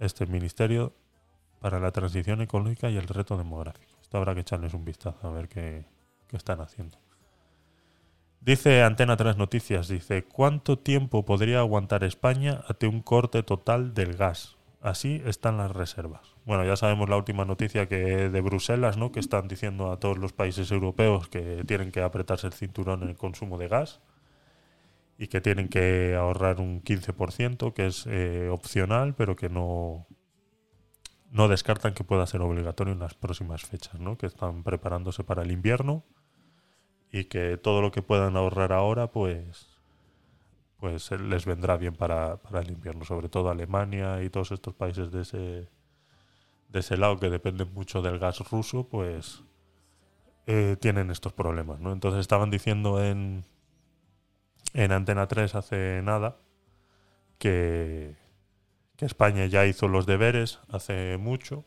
este 0.00 0.26
ministerio 0.26 0.92
para 1.60 1.80
la 1.80 1.90
transición 1.90 2.40
económica 2.40 2.88
y 2.90 2.96
el 2.96 3.08
reto 3.08 3.36
demográfico. 3.36 3.92
Esto 4.00 4.18
habrá 4.18 4.34
que 4.34 4.40
echarles 4.40 4.74
un 4.74 4.84
vistazo 4.84 5.26
a 5.26 5.32
ver 5.32 5.48
qué, 5.48 5.84
qué 6.28 6.36
están 6.36 6.60
haciendo. 6.60 6.98
Dice 8.40 8.82
Antena 8.82 9.16
3 9.16 9.36
Noticias, 9.36 9.88
dice, 9.88 10.24
¿cuánto 10.24 10.78
tiempo 10.78 11.24
podría 11.24 11.58
aguantar 11.58 12.04
España 12.04 12.62
ante 12.68 12.86
un 12.86 13.02
corte 13.02 13.42
total 13.42 13.94
del 13.94 14.16
gas? 14.16 14.56
Así 14.80 15.20
están 15.26 15.56
las 15.56 15.72
reservas. 15.72 16.36
Bueno, 16.46 16.64
ya 16.64 16.76
sabemos 16.76 17.08
la 17.08 17.16
última 17.16 17.44
noticia 17.44 17.88
que 17.88 18.30
de 18.30 18.40
Bruselas, 18.40 18.96
¿no? 18.96 19.10
Que 19.10 19.20
están 19.20 19.48
diciendo 19.48 19.90
a 19.90 19.98
todos 19.98 20.18
los 20.18 20.32
países 20.32 20.70
europeos 20.70 21.28
que 21.28 21.64
tienen 21.66 21.90
que 21.90 22.00
apretarse 22.00 22.46
el 22.46 22.52
cinturón 22.52 23.02
en 23.02 23.08
el 23.10 23.16
consumo 23.16 23.58
de 23.58 23.68
gas 23.68 24.00
y 25.18 25.26
que 25.26 25.40
tienen 25.40 25.68
que 25.68 26.14
ahorrar 26.14 26.60
un 26.60 26.82
15%, 26.82 27.74
que 27.74 27.86
es 27.86 28.06
eh, 28.06 28.48
opcional, 28.50 29.14
pero 29.14 29.34
que 29.34 29.48
no, 29.48 30.06
no 31.30 31.48
descartan 31.48 31.92
que 31.92 32.04
pueda 32.04 32.24
ser 32.26 32.40
obligatorio 32.40 32.92
en 32.94 33.00
las 33.00 33.14
próximas 33.14 33.62
fechas, 33.62 33.98
¿no? 33.98 34.16
Que 34.16 34.26
están 34.26 34.62
preparándose 34.62 35.24
para 35.24 35.42
el 35.42 35.50
invierno 35.50 36.04
y 37.12 37.24
que 37.24 37.56
todo 37.56 37.82
lo 37.82 37.90
que 37.90 38.02
puedan 38.02 38.36
ahorrar 38.36 38.72
ahora, 38.72 39.10
pues 39.10 39.68
pues 40.78 41.10
eh, 41.12 41.18
les 41.18 41.44
vendrá 41.44 41.76
bien 41.76 41.94
para, 41.94 42.38
el 42.54 42.70
invierno, 42.70 43.04
sobre 43.04 43.28
todo 43.28 43.50
Alemania 43.50 44.22
y 44.22 44.30
todos 44.30 44.52
estos 44.52 44.74
países 44.74 45.10
de 45.10 45.22
ese 45.22 45.68
de 46.68 46.80
ese 46.80 46.96
lado 46.98 47.18
que 47.18 47.30
dependen 47.30 47.72
mucho 47.72 48.02
del 48.02 48.18
gas 48.18 48.40
ruso, 48.50 48.88
pues 48.88 49.42
eh, 50.46 50.76
tienen 50.80 51.10
estos 51.10 51.32
problemas, 51.32 51.80
¿no? 51.80 51.92
Entonces 51.92 52.20
estaban 52.20 52.50
diciendo 52.50 53.02
en 53.02 53.44
en 54.74 54.92
Antena 54.92 55.26
3 55.26 55.54
hace 55.54 56.02
nada 56.02 56.36
que, 57.38 58.16
que 58.96 59.06
España 59.06 59.46
ya 59.46 59.66
hizo 59.66 59.88
los 59.88 60.06
deberes 60.06 60.60
hace 60.68 61.16
mucho 61.18 61.64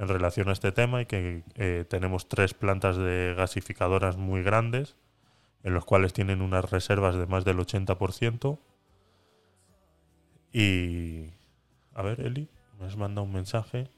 en 0.00 0.08
relación 0.08 0.48
a 0.48 0.52
este 0.52 0.72
tema 0.72 1.02
y 1.02 1.06
que 1.06 1.44
eh, 1.56 1.84
tenemos 1.86 2.26
tres 2.26 2.54
plantas 2.54 2.96
de 2.96 3.34
gasificadoras 3.36 4.16
muy 4.16 4.42
grandes 4.42 4.96
en 5.62 5.74
los 5.74 5.84
cuales 5.84 6.14
tienen 6.14 6.40
unas 6.40 6.70
reservas 6.70 7.16
de 7.16 7.26
más 7.26 7.44
del 7.44 7.58
80%. 7.58 8.58
Y... 10.54 11.26
A 11.92 12.00
ver, 12.00 12.20
Eli, 12.20 12.48
me 12.78 12.86
has 12.86 12.96
mandado 12.96 13.26
un 13.26 13.32
mensaje. 13.34 13.90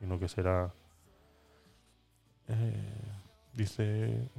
Imagino 0.00 0.20
que 0.20 0.28
será... 0.28 0.72
Eh, 2.46 2.92
dice... 3.54 4.30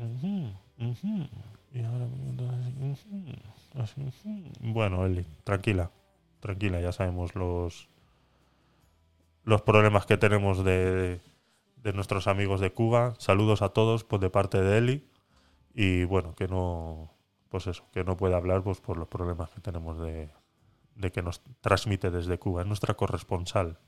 Y 1.73 1.83
ahora 1.83 2.05
ujú. 2.05 3.03
Bueno, 4.61 5.05
Eli, 5.05 5.25
tranquila. 5.43 5.91
Tranquila, 6.39 6.79
ya 6.79 6.93
sabemos 6.93 7.35
los 7.35 7.89
los 9.47 9.61
problemas 9.61 10.05
que 10.05 10.17
tenemos 10.17 10.65
de, 10.65 11.21
de 11.77 11.93
nuestros 11.93 12.27
amigos 12.27 12.59
de 12.59 12.73
Cuba. 12.73 13.13
Saludos 13.17 13.61
a 13.61 13.69
todos 13.69 14.03
pues, 14.03 14.21
de 14.21 14.29
parte 14.29 14.61
de 14.61 14.77
Eli. 14.77 15.07
Y 15.73 16.03
bueno, 16.03 16.35
que 16.35 16.49
no, 16.49 17.13
pues 17.47 17.65
eso, 17.67 17.85
que 17.93 18.03
no 18.03 18.17
puede 18.17 18.35
hablar 18.35 18.61
pues, 18.61 18.81
por 18.81 18.97
los 18.97 19.07
problemas 19.07 19.49
que 19.51 19.61
tenemos 19.61 19.97
de, 20.01 20.29
de 20.95 21.11
que 21.13 21.21
nos 21.21 21.41
transmite 21.61 22.11
desde 22.11 22.37
Cuba. 22.37 22.61
Es 22.63 22.67
nuestra 22.67 22.95
corresponsal 22.95 23.79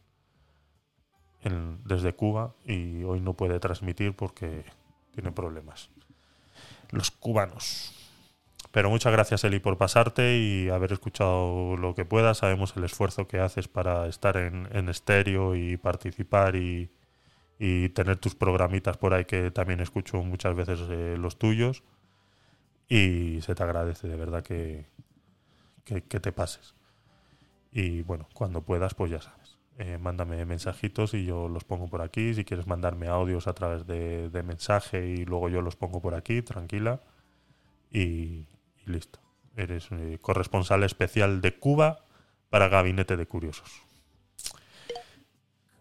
en- 1.42 1.84
desde 1.84 2.14
Cuba 2.16 2.56
y 2.64 3.04
hoy 3.04 3.20
no 3.20 3.34
puede 3.34 3.60
transmitir 3.60 4.16
porque 4.16 4.64
tiene 5.12 5.34
problemas. 5.34 5.90
Los 6.92 7.12
cubanos. 7.12 7.94
Pero 8.72 8.90
muchas 8.90 9.12
gracias, 9.12 9.44
Eli, 9.44 9.60
por 9.60 9.78
pasarte 9.78 10.38
y 10.38 10.70
haber 10.70 10.94
escuchado 10.94 11.76
lo 11.78 11.96
que 11.96 12.06
puedas. 12.06 12.38
Sabemos 12.40 12.76
el 12.78 12.84
esfuerzo 12.84 13.28
que 13.28 13.40
haces 13.40 13.68
para 13.68 14.08
estar 14.08 14.38
en, 14.38 14.68
en 14.72 14.90
estéreo 14.90 15.56
y 15.56 15.78
participar 15.78 16.56
y, 16.56 16.92
y 17.60 17.90
tener 17.90 18.18
tus 18.18 18.36
programitas 18.36 18.98
por 18.98 19.14
ahí, 19.14 19.26
que 19.26 19.52
también 19.52 19.82
escucho 19.82 20.18
muchas 20.24 20.56
veces 20.56 20.82
eh, 20.90 21.18
los 21.20 21.38
tuyos. 21.40 21.84
Y 22.90 23.40
se 23.42 23.56
te 23.56 23.64
agradece 23.64 24.08
de 24.08 24.16
verdad 24.18 24.44
que, 24.44 24.88
que, 25.86 26.04
que 26.04 26.20
te 26.20 26.32
pases. 26.32 26.76
Y 27.72 28.04
bueno, 28.04 28.28
cuando 28.34 28.62
puedas, 28.64 28.96
pues 28.96 29.12
ya 29.12 29.22
sabes. 29.22 29.58
eh, 29.80 29.98
mándame 29.98 30.46
mensajitos 30.46 31.14
y 31.14 31.26
yo 31.26 31.48
los 31.50 31.64
pongo 31.64 31.88
por 31.90 32.02
aquí. 32.02 32.34
Si 32.34 32.46
quieres 32.46 32.68
mandarme 32.68 33.08
audios 33.08 33.48
a 33.48 33.54
través 33.54 33.88
de, 33.88 34.30
de 34.30 34.44
mensaje 34.44 35.08
y 35.08 35.26
luego 35.26 35.50
yo 35.50 35.62
los 35.62 35.76
pongo 35.78 36.02
por 36.02 36.16
aquí, 36.16 36.42
tranquila. 36.42 37.02
Y, 37.92 38.46
y 38.86 38.92
listo. 38.92 39.20
Eres 39.56 39.88
eh, 39.92 40.18
corresponsal 40.22 40.84
especial 40.84 41.42
de 41.42 41.58
Cuba 41.58 42.06
para 42.50 42.70
Gabinete 42.70 43.18
de 43.18 43.26
Curiosos. 43.26 43.70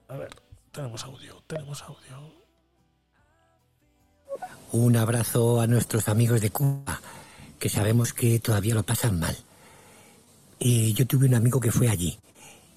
A 0.08 0.16
ver, 0.16 0.30
tenemos 0.72 1.04
audio, 1.04 1.42
tenemos 1.46 1.82
audio. 1.82 2.38
Un 4.72 4.96
abrazo 4.96 5.60
a 5.60 5.66
nuestros 5.66 6.08
amigos 6.08 6.40
de 6.40 6.50
Cuba, 6.50 7.00
que 7.58 7.68
sabemos 7.68 8.12
que 8.12 8.38
todavía 8.38 8.74
lo 8.74 8.82
pasan 8.82 9.18
mal. 9.18 9.36
Y 10.58 10.92
yo 10.94 11.06
tuve 11.06 11.26
un 11.26 11.34
amigo 11.34 11.60
que 11.60 11.72
fue 11.72 11.88
allí 11.88 12.18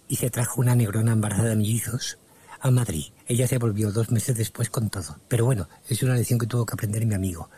y 0.08 0.18
se 0.18 0.30
trajo 0.30 0.62
una 0.62 0.76
negrona 0.76 1.14
embarazada 1.14 1.50
de 1.50 1.56
mellizos 1.56 2.18
a 2.60 2.70
Madrid. 2.70 3.06
Ella 3.28 3.48
se 3.48 3.58
volvió 3.58 3.92
dos 3.92 4.12
meses 4.12 4.38
después 4.38 4.70
con 4.70 4.90
todo. 4.90 5.18
Pero 5.28 5.46
bueno, 5.46 5.68
es 5.90 6.04
una 6.04 6.16
lección 6.16 6.40
que 6.40 6.48
tuvo 6.48 6.66
que 6.66 6.74
aprender 6.74 7.06
mi 7.06 7.16
amigo. 7.16 7.50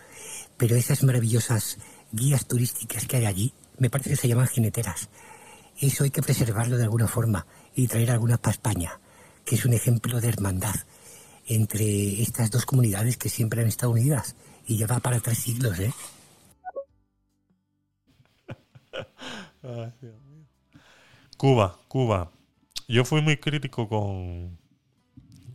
Pero 0.57 0.75
esas 0.75 1.03
maravillosas 1.03 1.77
guías 2.13 2.45
turísticas 2.47 3.05
que 3.05 3.17
hay 3.17 3.25
allí, 3.25 3.53
me 3.79 3.89
parece 3.89 4.11
que 4.11 4.15
se 4.15 4.29
llaman 4.29 4.47
jineteras. 4.47 5.09
Eso 5.81 6.05
hay 6.05 6.11
que 6.11 6.21
preservarlo 6.21 6.77
de 6.77 6.83
alguna 6.83 7.07
forma 7.07 7.45
y 7.75 7.87
traer 7.87 8.11
algunas 8.11 8.37
para 8.39 8.53
España, 8.53 8.99
que 9.43 9.55
es 9.55 9.65
un 9.65 9.73
ejemplo 9.73 10.21
de 10.21 10.29
hermandad 10.29 10.75
entre 11.47 12.21
estas 12.21 12.51
dos 12.51 12.65
comunidades 12.65 13.17
que 13.17 13.27
siempre 13.27 13.61
han 13.61 13.67
estado 13.67 13.91
unidas. 13.91 14.35
Y 14.65 14.77
ya 14.77 14.87
va 14.87 14.99
para 14.99 15.19
tres 15.19 15.39
siglos, 15.39 15.77
¿eh? 15.79 15.91
Cuba, 21.37 21.79
Cuba. 21.87 22.31
Yo 22.87 23.03
fui 23.03 23.21
muy 23.21 23.37
crítico 23.37 23.89
con 23.89 24.57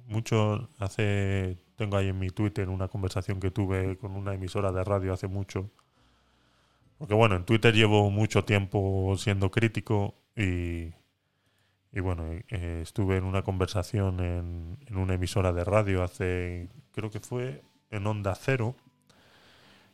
mucho 0.06 0.68
hace 0.78 1.58
tengo 1.76 1.96
ahí 1.96 2.08
en 2.08 2.18
mi 2.18 2.30
Twitter 2.30 2.68
una 2.68 2.88
conversación 2.88 3.38
que 3.38 3.52
tuve 3.52 3.96
con 3.98 4.16
una 4.16 4.34
emisora 4.34 4.72
de 4.72 4.82
radio 4.82 5.12
hace 5.12 5.28
mucho. 5.28 5.70
Porque 6.98 7.14
bueno, 7.14 7.36
en 7.36 7.44
Twitter 7.44 7.74
llevo 7.74 8.10
mucho 8.10 8.44
tiempo 8.44 9.14
siendo 9.16 9.50
crítico 9.50 10.14
y, 10.36 10.92
bueno, 12.00 12.24
eh, 12.48 12.80
estuve 12.82 13.16
en 13.16 13.24
una 13.24 13.42
conversación 13.42 14.20
en, 14.20 14.78
en 14.86 14.96
una 14.96 15.14
emisora 15.14 15.52
de 15.52 15.64
radio 15.64 16.02
hace, 16.02 16.68
creo 16.92 17.10
que 17.10 17.20
fue 17.20 17.62
en 17.90 18.06
Onda 18.06 18.34
Cero, 18.34 18.76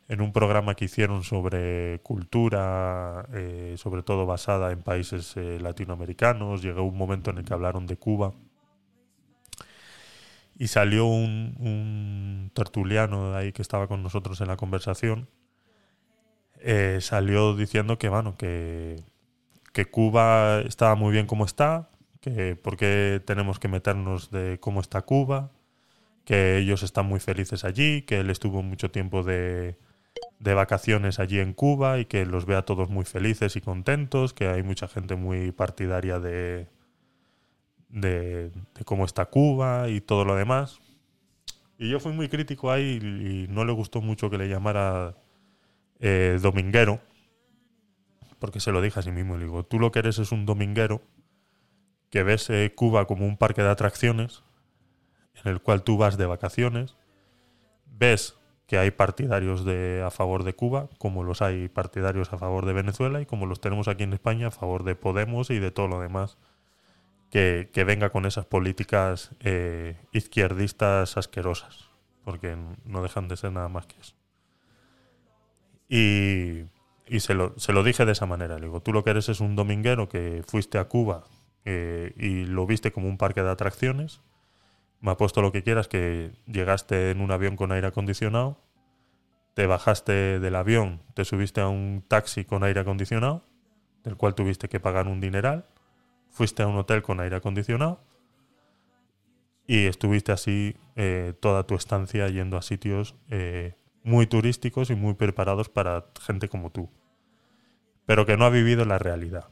en 0.09 0.21
un 0.21 0.33
programa 0.33 0.75
que 0.75 0.87
hicieron 0.87 1.23
sobre 1.25 2.01
cultura, 2.03 3.27
eh, 3.33 3.75
sobre 3.79 4.03
todo 4.03 4.27
basada 4.27 4.73
en 4.73 4.83
países 4.83 5.37
eh, 5.37 5.59
latinoamericanos. 5.61 6.63
Llegó 6.63 6.83
un 6.83 6.97
momento 6.97 7.31
en 7.31 7.39
el 7.39 7.45
que 7.45 7.55
hablaron 7.55 7.87
de 7.87 7.97
Cuba. 7.97 8.33
Y 10.57 10.69
salió 10.69 11.07
un, 11.07 11.57
un 11.59 12.51
tertuliano 12.55 13.33
de 13.33 13.39
ahí 13.39 13.53
que 13.53 13.63
estaba 13.63 13.89
con 13.89 14.03
nosotros 14.03 14.41
en 14.41 14.49
la 14.49 14.57
conversación. 14.57 15.29
Eh, 16.65 16.99
salió 17.03 17.55
diciendo 17.55 17.99
que, 17.99 18.09
bueno, 18.09 18.37
que, 18.39 18.97
que 19.75 19.85
Cuba 19.85 20.61
estaba 20.61 20.95
muy 20.95 21.13
bien 21.13 21.27
como 21.27 21.45
está, 21.45 21.91
que 22.23 22.57
por 22.57 22.79
qué 22.79 23.23
tenemos 23.27 23.59
que 23.59 23.69
meternos 23.69 24.31
de 24.31 24.59
cómo 24.61 24.81
está 24.81 25.03
Cuba, 25.03 25.51
que 26.25 26.57
ellos 26.57 26.83
están 26.83 27.05
muy 27.05 27.21
felices 27.21 27.65
allí, 27.65 28.01
que 28.03 28.21
él 28.21 28.31
estuvo 28.31 28.63
mucho 28.63 28.91
tiempo 28.91 29.23
de, 29.23 29.77
de 30.39 30.55
vacaciones 30.55 31.19
allí 31.19 31.39
en 31.39 31.53
Cuba 31.53 31.99
y 31.99 32.07
que 32.07 32.25
los 32.25 32.47
ve 32.47 32.57
a 32.57 32.63
todos 32.63 32.89
muy 32.89 33.05
felices 33.05 33.57
y 33.57 33.61
contentos, 33.61 34.33
que 34.33 34.49
hay 34.49 34.63
mucha 34.63 34.89
gente 34.89 35.17
muy 35.17 35.53
partidaria 35.53 36.19
de, 36.19 36.67
de, 37.91 38.51
de 38.51 38.85
cómo 38.87 39.05
está 39.05 39.27
Cuba 39.27 39.91
y 39.91 40.01
todo 40.01 40.25
lo 40.25 40.35
demás. 40.35 40.81
Y 41.79 41.91
yo 41.91 42.01
fui 42.01 42.13
muy 42.13 42.29
crítico 42.31 42.71
ahí 42.71 42.99
y, 43.03 43.45
y 43.45 43.49
no 43.49 43.67
le 43.67 43.73
gustó 43.73 44.01
mucho 44.01 44.31
que 44.31 44.39
le 44.39 44.49
llamara 44.49 45.15
eh, 46.07 46.39
dominguero, 46.39 47.01
porque 48.39 48.61
se 48.61 48.73
lo 48.73 48.83
dije 48.83 49.01
a 49.01 49.03
sí 49.03 49.11
mismo. 49.11 49.39
Le 49.39 49.47
digo, 49.47 49.65
tú 49.65 49.79
lo 49.79 49.91
que 49.91 50.01
eres 50.01 50.19
es 50.19 50.33
un 50.33 50.45
dominguero 50.45 51.01
que 52.11 52.23
ves 52.23 52.51
eh, 52.51 52.75
Cuba 52.77 53.07
como 53.07 53.25
un 53.27 53.39
parque 53.39 53.63
de 53.63 53.71
atracciones 53.71 54.43
en 55.43 55.51
el 55.51 55.63
cual 55.63 55.83
tú 55.83 55.97
vas 55.97 56.19
de 56.19 56.27
vacaciones, 56.27 56.95
ves 57.87 58.37
que 58.67 58.77
hay 58.77 58.91
partidarios 58.91 59.65
de, 59.65 60.03
a 60.05 60.11
favor 60.11 60.45
de 60.45 60.55
Cuba, 60.55 60.91
como 60.99 61.25
los 61.25 61.41
hay 61.41 61.69
partidarios 61.69 62.33
a 62.35 62.39
favor 62.39 62.67
de 62.67 62.75
Venezuela 62.75 63.23
y 63.23 63.27
como 63.27 63.47
los 63.47 63.63
tenemos 63.63 63.89
aquí 63.89 64.05
en 64.05 64.13
España 64.13 64.49
a 64.49 64.51
favor 64.51 64.85
de 64.85 64.97
Podemos 64.97 65.49
y 65.49 65.59
de 65.59 65.71
todo 65.71 65.89
lo 65.89 66.01
demás 66.01 66.37
que, 67.31 67.85
venga 67.87 68.11
con 68.11 68.27
esas 68.27 68.45
políticas 68.45 69.31
eh, 69.41 69.97
izquierdistas 70.13 71.17
asquerosas, 71.17 71.89
porque 72.25 72.57
no 72.85 73.03
dejan 73.03 73.27
de 73.27 73.37
ser 73.37 73.53
nada 73.53 73.69
más 73.69 73.87
que 73.87 73.99
eso. 73.99 74.15
Y, 75.89 76.65
y 77.07 77.21
se, 77.21 77.35
lo, 77.35 77.59
se 77.59 77.73
lo 77.73 77.83
dije 77.83 78.05
de 78.05 78.13
esa 78.13 78.27
manera, 78.27 78.59
le 78.59 78.67
digo, 78.67 78.81
tú 78.81 78.93
lo 78.93 79.05
que 79.05 79.11
eres 79.11 79.29
es 79.29 79.41
un 79.41 79.57
dominguero 79.57 80.09
que 80.09 80.43
fuiste 80.47 80.79
a 80.79 80.85
Cuba 80.85 81.25
eh, 81.65 82.13
y 82.17 82.45
lo 82.45 82.67
viste 82.67 82.93
como 82.93 83.09
un 83.09 83.19
parque 83.19 83.43
de 83.43 83.51
atracciones. 83.51 84.21
Me 85.01 85.11
ha 85.11 85.17
puesto 85.17 85.43
lo 85.43 85.53
que 85.53 85.63
quieras, 85.63 85.89
que 85.89 86.33
llegaste 86.47 87.11
en 87.11 87.21
un 87.21 87.31
avión 87.31 87.57
con 87.57 87.73
aire 87.73 87.87
acondicionado, 87.87 88.59
te 89.53 89.67
bajaste 89.67 90.41
del 90.41 90.57
avión, 90.57 91.03
te 91.15 91.25
subiste 91.25 91.61
a 91.61 91.69
un 91.69 92.03
taxi 92.09 92.45
con 92.45 92.65
aire 92.65 92.81
acondicionado, 92.81 93.45
del 94.03 94.17
cual 94.17 94.35
tuviste 94.35 94.69
que 94.69 94.81
pagar 94.81 95.07
un 95.07 95.21
dineral, 95.21 95.67
fuiste 96.31 96.63
a 96.63 96.67
un 96.67 96.77
hotel 96.77 97.03
con 97.03 97.21
aire 97.21 97.37
acondicionado 97.37 98.01
y 99.67 99.87
estuviste 99.87 100.33
así 100.33 100.77
eh, 100.97 101.35
toda 101.41 101.67
tu 101.67 101.75
estancia 101.75 102.29
yendo 102.29 102.57
a 102.57 102.63
sitios 102.63 103.15
eh, 103.31 103.75
muy 104.05 104.27
turísticos 104.27 104.91
y 104.91 104.95
muy 104.95 105.15
preparados 105.15 105.69
para 105.69 106.05
gente 106.21 106.49
como 106.49 106.71
tú, 106.71 106.91
pero 108.07 108.27
que 108.27 108.37
no 108.37 108.45
ha 108.45 108.51
vivido 108.51 108.85
la 108.85 108.99
realidad. 108.99 109.49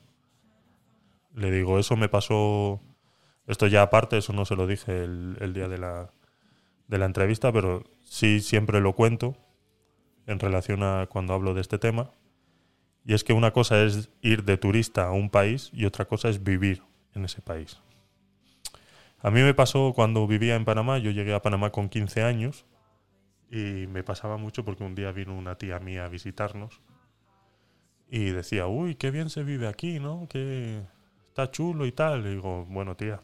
Le 1.34 1.50
digo, 1.50 1.78
eso 1.78 1.96
me 1.96 2.10
pasó, 2.10 2.80
esto 3.46 3.66
ya 3.66 3.82
aparte, 3.82 4.18
eso 4.18 4.34
no 4.34 4.44
se 4.44 4.54
lo 4.54 4.66
dije 4.66 5.02
el, 5.02 5.52
día 5.54 5.68
de 5.68 5.78
la, 5.78 6.12
de 6.86 6.98
la 6.98 7.06
entrevista, 7.06 7.50
pero 7.50 7.82
sí 8.04 8.40
siempre 8.40 8.80
lo 8.80 8.92
cuento 8.92 9.36
en 10.26 10.38
relación 10.38 10.82
a 10.82 11.06
cuando 11.08 11.32
hablo 11.32 11.54
de 11.54 11.62
este 11.62 11.78
tema. 11.78 12.10
Y 13.04 13.14
es 13.14 13.24
que 13.24 13.32
una 13.32 13.52
cosa 13.52 13.82
es 13.82 14.10
ir 14.20 14.44
de 14.44 14.58
turista 14.58 15.06
a 15.06 15.12
un 15.12 15.30
país 15.30 15.70
y 15.72 15.86
otra 15.86 16.04
cosa 16.04 16.28
es 16.28 16.44
vivir 16.44 16.82
en 17.14 17.24
ese 17.24 17.40
país. 17.40 17.80
A 19.18 19.30
mí 19.30 19.40
me 19.40 19.54
pasó 19.54 19.92
cuando 19.94 20.26
vivía 20.26 20.56
en 20.56 20.64
Panamá, 20.64 20.98
yo 20.98 21.10
llegué 21.10 21.32
a 21.32 21.42
Panamá 21.42 21.70
con 21.70 21.88
15 21.88 22.22
años 22.22 22.66
y 23.52 23.86
me 23.86 24.02
pasaba 24.02 24.38
mucho 24.38 24.64
porque 24.64 24.82
un 24.82 24.94
día 24.94 25.12
vino 25.12 25.36
una 25.36 25.56
tía 25.56 25.78
mía 25.78 26.06
a 26.06 26.08
visitarnos 26.08 26.80
y 28.10 28.30
decía, 28.30 28.66
uy, 28.66 28.94
qué 28.94 29.10
bien 29.10 29.28
se 29.28 29.42
vive 29.42 29.68
aquí, 29.68 30.00
¿no? 30.00 30.26
Que 30.28 30.82
está 31.28 31.50
chulo 31.50 31.84
y 31.84 31.92
tal. 31.92 32.26
Y 32.26 32.30
digo, 32.30 32.64
bueno, 32.64 32.96
tía. 32.96 33.20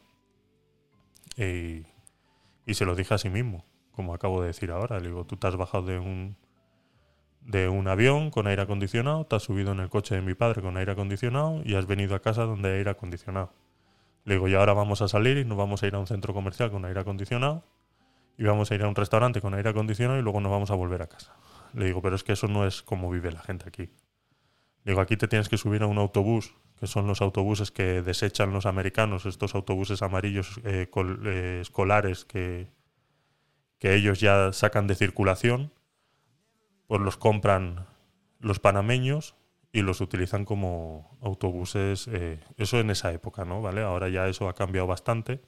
Y, 1.38 1.86
y 2.66 2.74
se 2.74 2.84
lo 2.84 2.94
dije 2.94 3.14
a 3.14 3.18
sí 3.18 3.30
mismo, 3.30 3.64
como 3.92 4.12
acabo 4.12 4.42
de 4.42 4.48
decir 4.48 4.70
ahora. 4.70 5.00
Le 5.00 5.08
digo, 5.08 5.24
tú 5.24 5.38
te 5.38 5.46
has 5.46 5.56
bajado 5.56 5.84
de 5.84 5.98
un, 5.98 6.36
de 7.40 7.70
un 7.70 7.88
avión 7.88 8.30
con 8.30 8.46
aire 8.46 8.60
acondicionado, 8.60 9.24
te 9.24 9.36
has 9.36 9.42
subido 9.42 9.72
en 9.72 9.80
el 9.80 9.88
coche 9.88 10.14
de 10.14 10.20
mi 10.20 10.34
padre 10.34 10.60
con 10.60 10.76
aire 10.76 10.92
acondicionado 10.92 11.62
y 11.64 11.74
has 11.74 11.86
venido 11.86 12.14
a 12.14 12.20
casa 12.20 12.44
donde 12.44 12.68
hay 12.68 12.78
aire 12.78 12.90
acondicionado. 12.90 13.54
Le 14.24 14.34
digo, 14.34 14.46
y 14.48 14.54
ahora 14.54 14.74
vamos 14.74 15.00
a 15.00 15.08
salir 15.08 15.38
y 15.38 15.46
nos 15.46 15.56
vamos 15.56 15.82
a 15.82 15.86
ir 15.86 15.94
a 15.94 15.98
un 15.98 16.06
centro 16.06 16.34
comercial 16.34 16.70
con 16.70 16.84
aire 16.84 17.00
acondicionado 17.00 17.64
y 18.38 18.44
vamos 18.44 18.70
a 18.70 18.76
ir 18.76 18.82
a 18.82 18.88
un 18.88 18.94
restaurante 18.94 19.40
con 19.40 19.52
aire 19.54 19.68
acondicionado 19.68 20.18
y 20.18 20.22
luego 20.22 20.40
nos 20.40 20.52
vamos 20.52 20.70
a 20.70 20.74
volver 20.74 21.02
a 21.02 21.08
casa. 21.08 21.34
Le 21.74 21.86
digo, 21.86 22.00
pero 22.00 22.14
es 22.14 22.22
que 22.22 22.32
eso 22.32 22.46
no 22.46 22.66
es 22.66 22.82
como 22.82 23.10
vive 23.10 23.32
la 23.32 23.40
gente 23.40 23.64
aquí. 23.68 23.90
Le 24.84 24.92
digo, 24.92 25.00
aquí 25.00 25.16
te 25.16 25.26
tienes 25.26 25.48
que 25.48 25.58
subir 25.58 25.82
a 25.82 25.86
un 25.86 25.98
autobús, 25.98 26.54
que 26.78 26.86
son 26.86 27.08
los 27.08 27.20
autobuses 27.20 27.72
que 27.72 28.00
desechan 28.00 28.52
los 28.52 28.64
americanos, 28.64 29.26
estos 29.26 29.56
autobuses 29.56 30.02
amarillos 30.02 30.60
eh, 30.64 30.88
eh, 31.24 31.58
escolares 31.60 32.24
que, 32.24 32.70
que 33.80 33.94
ellos 33.96 34.20
ya 34.20 34.52
sacan 34.52 34.86
de 34.86 34.94
circulación, 34.94 35.72
pues 36.86 37.00
los 37.00 37.16
compran 37.16 37.86
los 38.38 38.60
panameños 38.60 39.34
y 39.72 39.82
los 39.82 40.00
utilizan 40.00 40.44
como 40.44 41.18
autobuses, 41.20 42.06
eh, 42.06 42.38
eso 42.56 42.78
en 42.78 42.90
esa 42.90 43.12
época, 43.12 43.44
¿no? 43.44 43.60
¿Vale? 43.60 43.82
Ahora 43.82 44.08
ya 44.08 44.28
eso 44.28 44.48
ha 44.48 44.54
cambiado 44.54 44.86
bastante, 44.86 45.42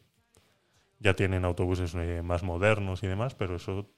ya 1.00 1.14
tienen 1.14 1.44
autobuses 1.44 1.94
eh, 1.96 2.22
más 2.22 2.44
modernos 2.44 3.02
y 3.02 3.08
demás, 3.08 3.34
pero 3.34 3.56
eso 3.56 3.90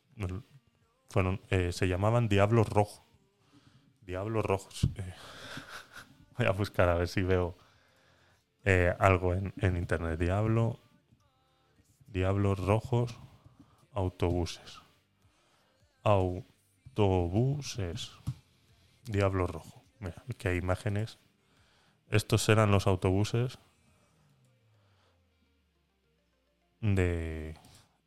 fueron, 1.10 1.40
eh, 1.50 1.72
se 1.72 1.88
llamaban 1.88 2.28
Diablos 2.28 2.68
Rojos. 2.68 3.02
Diablos 4.00 4.44
Rojos. 4.44 4.88
eh. 4.94 5.14
voy 6.38 6.46
a 6.46 6.52
buscar 6.52 6.88
a 6.88 6.94
ver 6.94 7.08
si 7.08 7.22
veo 7.22 7.58
algo 8.98 9.34
en, 9.34 9.52
en 9.56 9.76
internet. 9.76 10.18
Diablo, 10.20 10.78
Diablos 12.06 12.60
Rojos, 12.60 13.18
autobuses. 13.92 14.80
Autobuses. 16.04 17.02
Diablo 19.04 19.48
Rojo. 19.48 19.82
Mira, 19.98 20.22
que 20.38 20.48
hay 20.48 20.58
imágenes. 20.58 21.18
Estos 22.08 22.48
eran 22.48 22.70
los 22.70 22.86
autobuses 22.86 23.58
de 26.82 27.54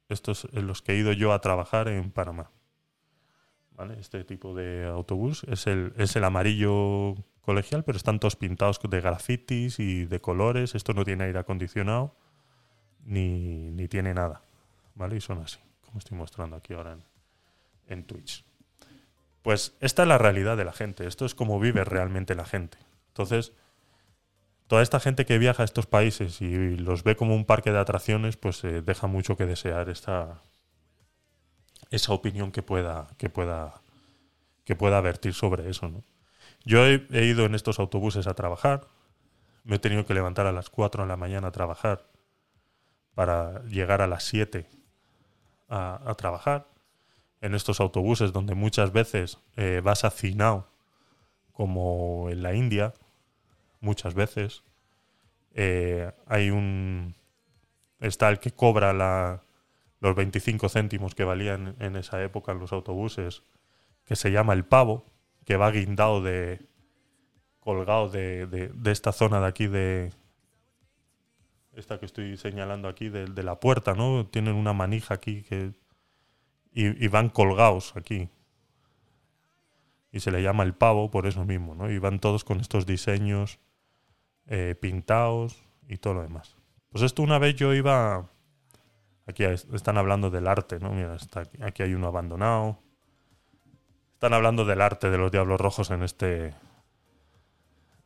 estos 0.10 0.48
en 0.54 0.68
los 0.68 0.84
que 0.84 0.92
he 0.92 0.98
ido 0.98 1.12
yo 1.14 1.34
a 1.34 1.42
trabajar 1.42 1.88
en 1.88 2.12
Panamá. 2.12 2.52
¿Vale? 3.72 4.00
Este 4.00 4.24
tipo 4.24 4.54
de 4.54 4.86
autobús 4.86 5.44
es 5.46 5.66
el, 5.68 5.94
es 5.98 6.16
el 6.16 6.24
amarillo 6.24 7.16
colegial, 7.42 7.84
pero 7.84 7.98
están 7.98 8.20
todos 8.20 8.36
pintados 8.36 8.80
de 8.80 9.02
grafitis 9.02 9.80
y 9.80 10.06
de 10.06 10.22
colores. 10.22 10.76
Esto 10.76 10.94
no 10.94 11.04
tiene 11.04 11.26
aire 11.26 11.40
acondicionado 11.40 12.16
ni, 13.04 13.72
ni 13.72 13.88
tiene 13.88 14.14
nada. 14.14 14.44
¿Vale? 14.94 15.18
Y 15.18 15.22
son 15.22 15.40
así, 15.40 15.60
como 15.82 15.98
estoy 15.98 16.18
mostrando 16.18 16.56
aquí 16.56 16.74
ahora 16.74 16.94
en, 16.94 17.04
en 17.88 18.04
Twitch. 18.06 18.46
Pues 19.42 19.76
esta 19.82 20.04
es 20.04 20.08
la 20.08 20.18
realidad 20.18 20.56
de 20.56 20.66
la 20.66 20.72
gente. 20.72 21.06
Esto 21.06 21.26
es 21.26 21.36
como 21.36 21.60
vive 21.60 21.84
realmente 21.84 22.34
la 22.34 22.46
gente. 22.46 22.78
Entonces, 23.10 23.52
toda 24.68 24.82
esta 24.82 25.00
gente 25.00 25.26
que 25.26 25.38
viaja 25.38 25.64
a 25.64 25.66
estos 25.66 25.86
países 25.86 26.42
y 26.42 26.76
los 26.78 27.04
ve 27.04 27.16
como 27.16 27.36
un 27.36 27.46
parque 27.46 27.72
de 27.72 27.80
atracciones, 27.80 28.38
pues 28.38 28.64
eh, 28.64 28.82
deja 28.82 29.08
mucho 29.08 29.38
que 29.38 29.46
desear 29.46 29.90
esta 29.90 30.42
esa 31.92 32.14
opinión 32.14 32.52
que 32.52 32.64
pueda 32.64 33.08
que 33.18 33.30
pueda 33.30 33.82
que 34.64 34.76
pueda 34.76 35.00
vertir 35.02 35.34
sobre 35.34 35.70
eso, 35.70 35.90
¿no? 35.90 36.04
Yo 36.64 36.86
he, 36.86 37.26
ido 37.26 37.46
en 37.46 37.54
estos 37.54 37.78
autobuses 37.80 38.26
a 38.26 38.34
trabajar, 38.34 38.88
me 39.64 39.76
he 39.76 39.80
tenido 39.80 40.06
que 40.06 40.16
levantar 40.16 40.48
a 40.48 40.52
las 40.52 40.72
4 40.72 41.04
de 41.04 41.08
la 41.08 41.16
mañana 41.16 41.50
a 41.50 41.52
trabajar 41.52 42.08
para 43.14 43.64
llegar 43.66 44.02
a 44.02 44.08
las 44.08 44.24
7 44.24 44.68
a, 45.70 46.02
a 46.10 46.16
trabajar 46.16 46.68
en 47.42 47.54
estos 47.54 47.80
autobuses 47.80 48.34
donde 48.34 48.56
muchas 48.56 48.92
veces 48.92 49.38
eh, 49.56 49.82
vas 49.84 50.04
hacinado 50.04 50.68
como 51.52 52.30
en 52.32 52.42
la 52.42 52.56
India, 52.56 52.94
muchas 53.86 54.14
veces. 54.16 54.64
Eh, 55.54 56.12
hay 56.28 56.50
un. 56.50 57.16
Está 58.00 58.28
el 58.30 58.40
que 58.40 58.52
cobra 58.52 58.92
la, 58.94 59.42
los 60.02 60.16
25 60.16 60.68
céntimos 60.70 61.16
que 61.16 61.24
valían 61.24 61.76
en 61.80 61.96
esa 61.96 62.22
época 62.22 62.52
en 62.52 62.60
los 62.60 62.74
autobuses, 62.74 63.44
que 64.04 64.16
se 64.18 64.32
llama 64.32 64.52
el 64.54 64.66
pavo, 64.66 65.06
que 65.46 65.56
va 65.56 65.72
guindado 65.72 66.22
de. 66.22 66.66
colgado 67.62 68.10
de, 68.10 68.48
de- 68.48 68.70
de 68.70 68.92
esta 68.92 69.12
zona 69.14 69.40
de 69.40 69.48
aquí 69.48 69.68
de. 69.68 70.12
Esta 71.74 72.00
que 72.00 72.06
estoy 72.06 72.38
señalando 72.38 72.88
aquí, 72.88 73.10
de, 73.10 73.26
de 73.26 73.44
la 73.44 73.60
puerta, 73.60 73.94
¿no? 73.96 74.26
Tienen 74.28 74.56
una 74.56 74.74
manija 74.74 75.14
aquí 75.14 75.44
que. 75.44 75.74
Y, 76.74 77.04
y 77.04 77.08
van 77.08 77.30
colgados 77.30 77.96
aquí. 77.96 78.30
Y 80.12 80.22
se 80.22 80.32
le 80.32 80.42
llama 80.42 80.64
el 80.64 80.74
pavo 80.74 81.12
por 81.12 81.28
eso 81.28 81.44
mismo, 81.46 81.76
¿no? 81.76 81.92
Y 81.92 82.00
van 82.00 82.20
todos 82.20 82.44
con 82.46 82.60
estos 82.62 82.86
diseños 82.86 83.60
eh, 84.48 84.76
pintados 84.80 85.64
y 85.88 85.98
todo 85.98 86.16
lo 86.16 86.22
demás. 86.22 86.56
Pues 86.90 87.04
esto 87.04 87.22
una 87.24 87.40
vez 87.40 87.56
yo 87.56 87.74
iba... 87.74 88.30
Aquí 89.28 89.44
es- 89.44 89.68
están 89.74 89.98
hablando 89.98 90.30
del 90.30 90.48
arte, 90.48 90.80
¿no? 90.80 90.92
Mira, 90.92 91.18
aquí 91.62 91.84
hay 91.84 91.94
uno 91.94 92.08
abandonado. 92.08 92.80
Están 94.14 94.34
hablando 94.34 94.66
del 94.66 94.82
arte 94.82 95.10
de 95.10 95.18
los 95.18 95.32
Diablos 95.32 95.60
Rojos 95.60 95.90
en 95.92 96.04
este... 96.04 96.54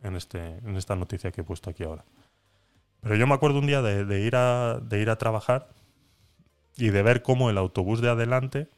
En, 0.01 0.15
este, 0.15 0.39
en 0.39 0.77
esta 0.77 0.95
noticia 0.95 1.31
que 1.31 1.41
he 1.41 1.43
puesto 1.43 1.69
aquí 1.69 1.83
ahora. 1.83 2.05
Pero 3.01 3.15
yo 3.15 3.27
me 3.27 3.33
acuerdo 3.33 3.59
un 3.59 3.67
día 3.67 3.81
de, 3.81 4.21
ir, 4.21 4.35
a, 4.37 4.79
de 4.81 5.01
ir 5.01 5.09
a 5.09 5.17
trabajar 5.17 5.67
y 6.77 6.89
de 6.89 7.03
ver 7.03 7.21
cómo 7.21 7.49
el 7.49 7.57
autobús 7.57 7.99
de 8.01 8.09
adelante 8.09 8.69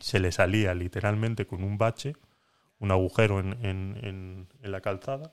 se 0.00 0.18
le 0.18 0.32
salía 0.32 0.74
literalmente 0.74 1.46
con 1.46 1.62
un 1.62 1.78
bache, 1.78 2.16
un 2.80 2.90
agujero 2.90 3.38
en- 3.38 3.52
en- 3.64 4.48
en 4.62 4.72
la 4.72 4.80
calzada, 4.80 5.32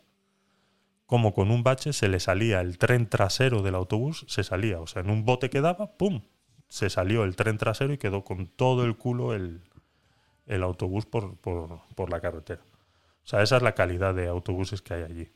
como 1.08 1.34
con 1.34 1.52
un 1.52 1.64
bache 1.64 1.94
se 1.94 2.10
le 2.10 2.20
salía 2.20 2.62
el 2.62 2.78
tren 2.78 3.10
trasero 3.10 3.64
del 3.64 3.76
autobús, 3.76 4.26
se 4.30 4.44
salía, 4.44 4.80
o 4.82 4.88
sea, 4.88 5.02
en 5.02 5.10
un 5.10 5.26
bote 5.26 5.50
que 5.50 5.62
daba, 5.62 5.98
¡pum! 5.98 6.22
Se 6.70 6.90
salió 6.92 7.24
el 7.24 7.36
tren 7.38 7.58
trasero 7.58 7.94
y 7.94 7.98
quedó 7.98 8.24
con 8.26 8.48
todo 8.48 8.86
el 8.86 8.98
culo 8.98 9.34
el, 9.34 9.62
el 10.48 10.64
autobús 10.64 11.06
por, 11.08 11.38
por- 11.38 11.82
por 11.96 12.12
la 12.12 12.22
carretera. 12.22 12.62
O 13.24 13.28
sea, 13.30 13.42
esa 13.44 13.58
es 13.58 13.64
la 13.64 13.74
calidad 13.76 14.14
de 14.16 14.28
autobuses 14.28 14.82
que 14.82 14.94
hay 14.96 15.04
allí. 15.04 15.32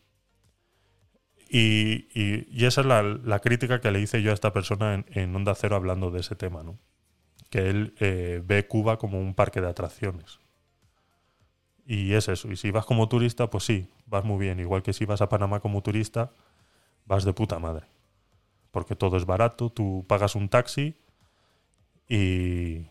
Y, 1.49 2.07
y- 2.13 2.65
esa 2.65 2.81
es 2.81 2.87
la, 2.87 3.01
la 3.03 3.39
crítica 3.39 3.81
que 3.81 3.91
le 3.91 3.99
hice 4.01 4.21
yo 4.21 4.31
a 4.31 4.33
esta 4.33 4.53
persona 4.53 4.93
en, 4.93 5.05
en 5.09 5.35
Onda 5.35 5.55
Cero 5.55 5.75
hablando 5.75 6.11
de 6.11 6.21
ese 6.21 6.35
tema, 6.35 6.63
¿no? 6.63 6.77
Que 7.49 7.69
él 7.69 7.95
eh, 7.99 8.41
ve 8.45 8.67
Cuba 8.67 8.97
como 8.97 9.19
un 9.19 9.33
parque 9.35 9.61
de 9.61 9.69
atracciones. 9.69 10.40
Y 11.85 12.13
es 12.13 12.27
eso. 12.27 12.51
Y 12.51 12.57
si 12.57 12.71
vas 12.71 12.85
como 12.85 13.09
turista, 13.09 13.49
pues 13.49 13.65
sí, 13.65 13.89
vas 14.05 14.23
muy 14.23 14.37
bien. 14.37 14.59
Igual 14.59 14.83
que 14.83 14.93
si 14.93 15.05
vas 15.05 15.21
a 15.21 15.29
Panamá 15.29 15.59
como 15.59 15.81
turista, 15.81 16.31
vas 17.05 17.23
de 17.25 17.33
puta 17.33 17.59
madre. 17.59 17.87
Porque 18.71 18.95
todo 18.95 19.17
es 19.17 19.25
barato, 19.25 19.69
tú 19.69 20.05
pagas 20.07 20.35
un 20.35 20.47
taxi 20.47 20.95
y, 22.07 22.87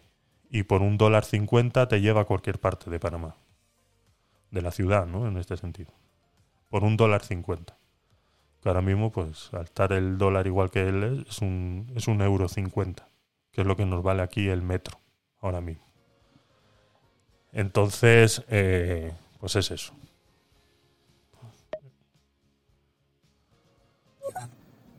y 0.50 0.62
por 0.64 0.82
un 0.82 0.98
dólar 0.98 1.24
cincuenta 1.24 1.88
te 1.88 2.00
lleva 2.00 2.22
a 2.22 2.24
cualquier 2.24 2.58
parte 2.58 2.90
de 2.90 3.00
Panamá. 3.00 3.36
De 4.50 4.62
la 4.62 4.72
ciudad, 4.72 5.06
¿no? 5.06 5.26
En 5.26 5.36
este 5.36 5.56
sentido. 5.56 5.92
Por 6.68 6.84
un 6.84 6.96
dólar 6.96 7.24
cincuenta. 7.24 7.76
Que 8.60 8.68
ahora 8.68 8.82
mismo, 8.82 9.10
pues, 9.10 9.48
al 9.54 9.64
estar 9.64 9.92
el 9.92 10.18
dólar 10.18 10.46
igual 10.46 10.70
que 10.70 10.82
él 10.86 11.02
es, 11.02 11.28
es 11.28 11.38
un, 11.40 11.90
es 11.94 12.08
un 12.08 12.20
euro 12.20 12.46
cincuenta, 12.46 13.08
que 13.52 13.62
es 13.62 13.66
lo 13.66 13.74
que 13.74 13.86
nos 13.86 14.02
vale 14.02 14.20
aquí 14.20 14.48
el 14.48 14.60
metro, 14.60 15.00
ahora 15.40 15.62
mismo. 15.62 15.89
Entonces, 17.52 18.42
eh, 18.48 19.12
pues 19.40 19.56
es 19.56 19.70
eso. 19.70 19.92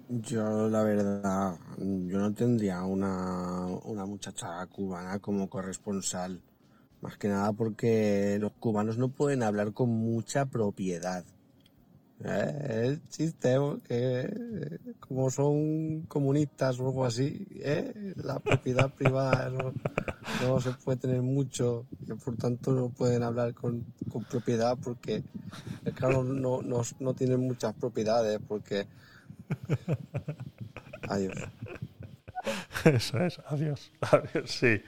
Yo, 0.09 0.67
la 0.67 0.83
verdad, 0.83 1.57
yo 1.77 2.19
no 2.19 2.33
tendría 2.33 2.83
una, 2.83 3.65
una 3.85 4.05
muchacha 4.05 4.65
cubana 4.67 5.19
como 5.19 5.49
corresponsal. 5.49 6.41
Más 6.99 7.17
que 7.17 7.29
nada 7.29 7.53
porque 7.53 8.37
los 8.39 8.51
cubanos 8.53 8.97
no 8.97 9.07
pueden 9.09 9.41
hablar 9.41 9.73
con 9.73 9.89
mucha 9.89 10.45
propiedad. 10.45 11.23
Eh, 12.23 12.81
el 12.85 13.09
chiste, 13.09 13.57
porque 13.57 14.79
como 14.99 15.31
son 15.31 16.01
comunistas 16.03 16.79
o 16.79 16.87
algo 16.87 17.05
así, 17.05 17.47
eh, 17.55 18.13
la 18.17 18.39
propiedad 18.39 18.89
privada 18.95 19.49
no, 19.49 19.73
no 20.41 20.61
se 20.61 20.71
puede 20.71 20.99
tener 20.99 21.21
mucho, 21.21 21.85
y 22.07 22.13
por 22.13 22.35
tanto 22.37 22.73
no 22.73 22.89
pueden 22.89 23.23
hablar 23.23 23.53
con, 23.53 23.85
con 24.11 24.23
propiedad 24.25 24.77
porque, 24.83 25.23
es 25.83 25.93
claro, 25.93 26.23
no, 26.23 26.61
no, 26.61 26.81
no 26.99 27.13
tienen 27.13 27.39
muchas 27.39 27.73
propiedades 27.73 28.39
porque... 28.47 28.85
Adiós. 31.09 31.35
Eso 32.85 33.17
es, 33.19 33.39
adiós. 33.47 33.91
Adiós, 34.01 34.49
sí. 34.49 34.81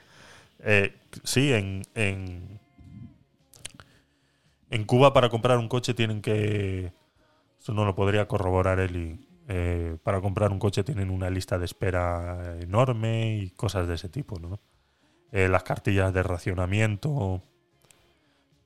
Eh, 0.60 0.94
sí, 1.22 1.52
en, 1.52 1.82
en, 1.94 2.60
en 4.70 4.84
Cuba 4.84 5.12
para 5.12 5.28
comprar 5.28 5.58
un 5.58 5.68
coche 5.68 5.94
tienen 5.94 6.22
que... 6.22 6.92
Eso 7.64 7.72
no 7.72 7.86
lo 7.86 7.94
podría 7.94 8.28
corroborar 8.28 8.78
Eli. 8.78 9.26
Eh, 9.48 9.96
para 10.02 10.20
comprar 10.20 10.52
un 10.52 10.58
coche 10.58 10.84
tienen 10.84 11.08
una 11.08 11.30
lista 11.30 11.58
de 11.58 11.64
espera 11.64 12.58
enorme 12.60 13.38
y 13.38 13.50
cosas 13.52 13.88
de 13.88 13.94
ese 13.94 14.10
tipo, 14.10 14.38
¿no? 14.38 14.60
Eh, 15.32 15.48
las 15.48 15.62
cartillas 15.62 16.12
de 16.12 16.22
racionamiento 16.22 17.42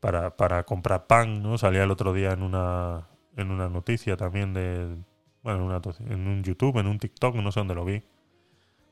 para, 0.00 0.36
para 0.36 0.64
comprar 0.64 1.06
pan, 1.06 1.44
¿no? 1.44 1.58
Salía 1.58 1.84
el 1.84 1.92
otro 1.92 2.12
día 2.12 2.32
en 2.32 2.42
una, 2.42 3.06
en 3.36 3.52
una 3.52 3.68
noticia 3.68 4.16
también 4.16 4.52
de... 4.52 4.96
Bueno, 5.44 5.60
en, 5.60 5.64
una 5.64 5.80
en 6.00 6.26
un 6.26 6.42
YouTube, 6.42 6.76
en 6.78 6.88
un 6.88 6.98
TikTok, 6.98 7.36
no 7.36 7.52
sé 7.52 7.60
dónde 7.60 7.76
lo 7.76 7.84
vi. 7.84 8.02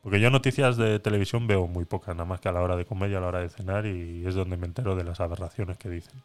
Porque 0.03 0.21
yo 0.21 0.31
noticias 0.31 0.77
de 0.77 1.01
televisión 1.01 1.49
veo 1.49 1.67
muy 1.67 1.85
pocas, 1.85 2.15
nada 2.15 2.27
más 2.27 2.39
que 2.39 2.49
a 2.49 2.53
la 2.53 2.63
hora 2.63 2.77
de 2.77 2.85
comer 2.85 3.11
y 3.11 3.17
a 3.17 3.21
la 3.21 3.27
hora 3.27 3.41
de 3.41 3.49
cenar, 3.49 3.87
y 3.87 4.25
es 4.25 4.37
donde 4.37 4.57
me 4.57 4.67
entero 4.67 4.95
de 4.95 5.03
las 5.03 5.19
aberraciones 5.19 5.79
que 5.79 5.91
dicen. 5.91 6.23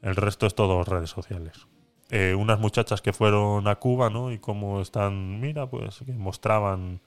El 0.00 0.16
resto 0.16 0.46
es 0.46 0.54
todo 0.54 0.82
redes 0.84 1.10
sociales. 1.10 1.66
Eh, 2.14 2.34
unas 2.34 2.60
muchachas 2.60 3.00
que 3.00 3.14
fueron 3.14 3.66
a 3.66 3.76
Cuba, 3.76 4.10
¿no? 4.10 4.32
Y 4.32 4.38
cómo 4.38 4.82
están, 4.82 5.40
mira, 5.40 5.66
pues 5.66 6.00
que 6.04 6.12
mostraban, 6.12 7.00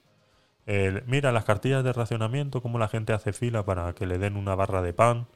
mira 1.06 1.30
las 1.30 1.44
cartillas 1.44 1.84
de 1.84 1.92
racionamiento, 1.92 2.60
cómo 2.60 2.78
la 2.80 2.88
gente 2.88 3.12
hace 3.12 3.32
fila 3.32 3.64
para 3.64 3.94
que 3.94 4.04
le 4.04 4.18
den 4.18 4.36
una 4.36 4.56
barra 4.56 4.82
de 4.82 4.92
pan. 4.92 5.28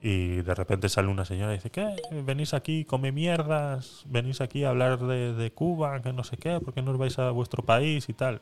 Y 0.00 0.36
de 0.36 0.54
repente 0.54 0.88
sale 0.88 1.08
una 1.08 1.26
señora 1.26 1.52
y 1.52 1.56
dice, 1.56 1.70
¿qué? 1.70 1.94
Venís 2.24 2.54
aquí, 2.54 2.86
come 2.86 3.12
mierdas, 3.12 4.04
venís 4.06 4.40
aquí 4.40 4.64
a 4.64 4.70
hablar 4.70 4.98
de, 5.00 5.34
de 5.34 5.52
Cuba, 5.52 6.00
que 6.00 6.14
no 6.14 6.24
sé 6.24 6.38
qué, 6.38 6.58
¿por 6.60 6.72
qué 6.72 6.80
no 6.80 6.92
os 6.92 6.98
vais 6.98 7.18
a 7.18 7.30
vuestro 7.32 7.64
país 7.64 8.08
y 8.08 8.14
tal? 8.14 8.40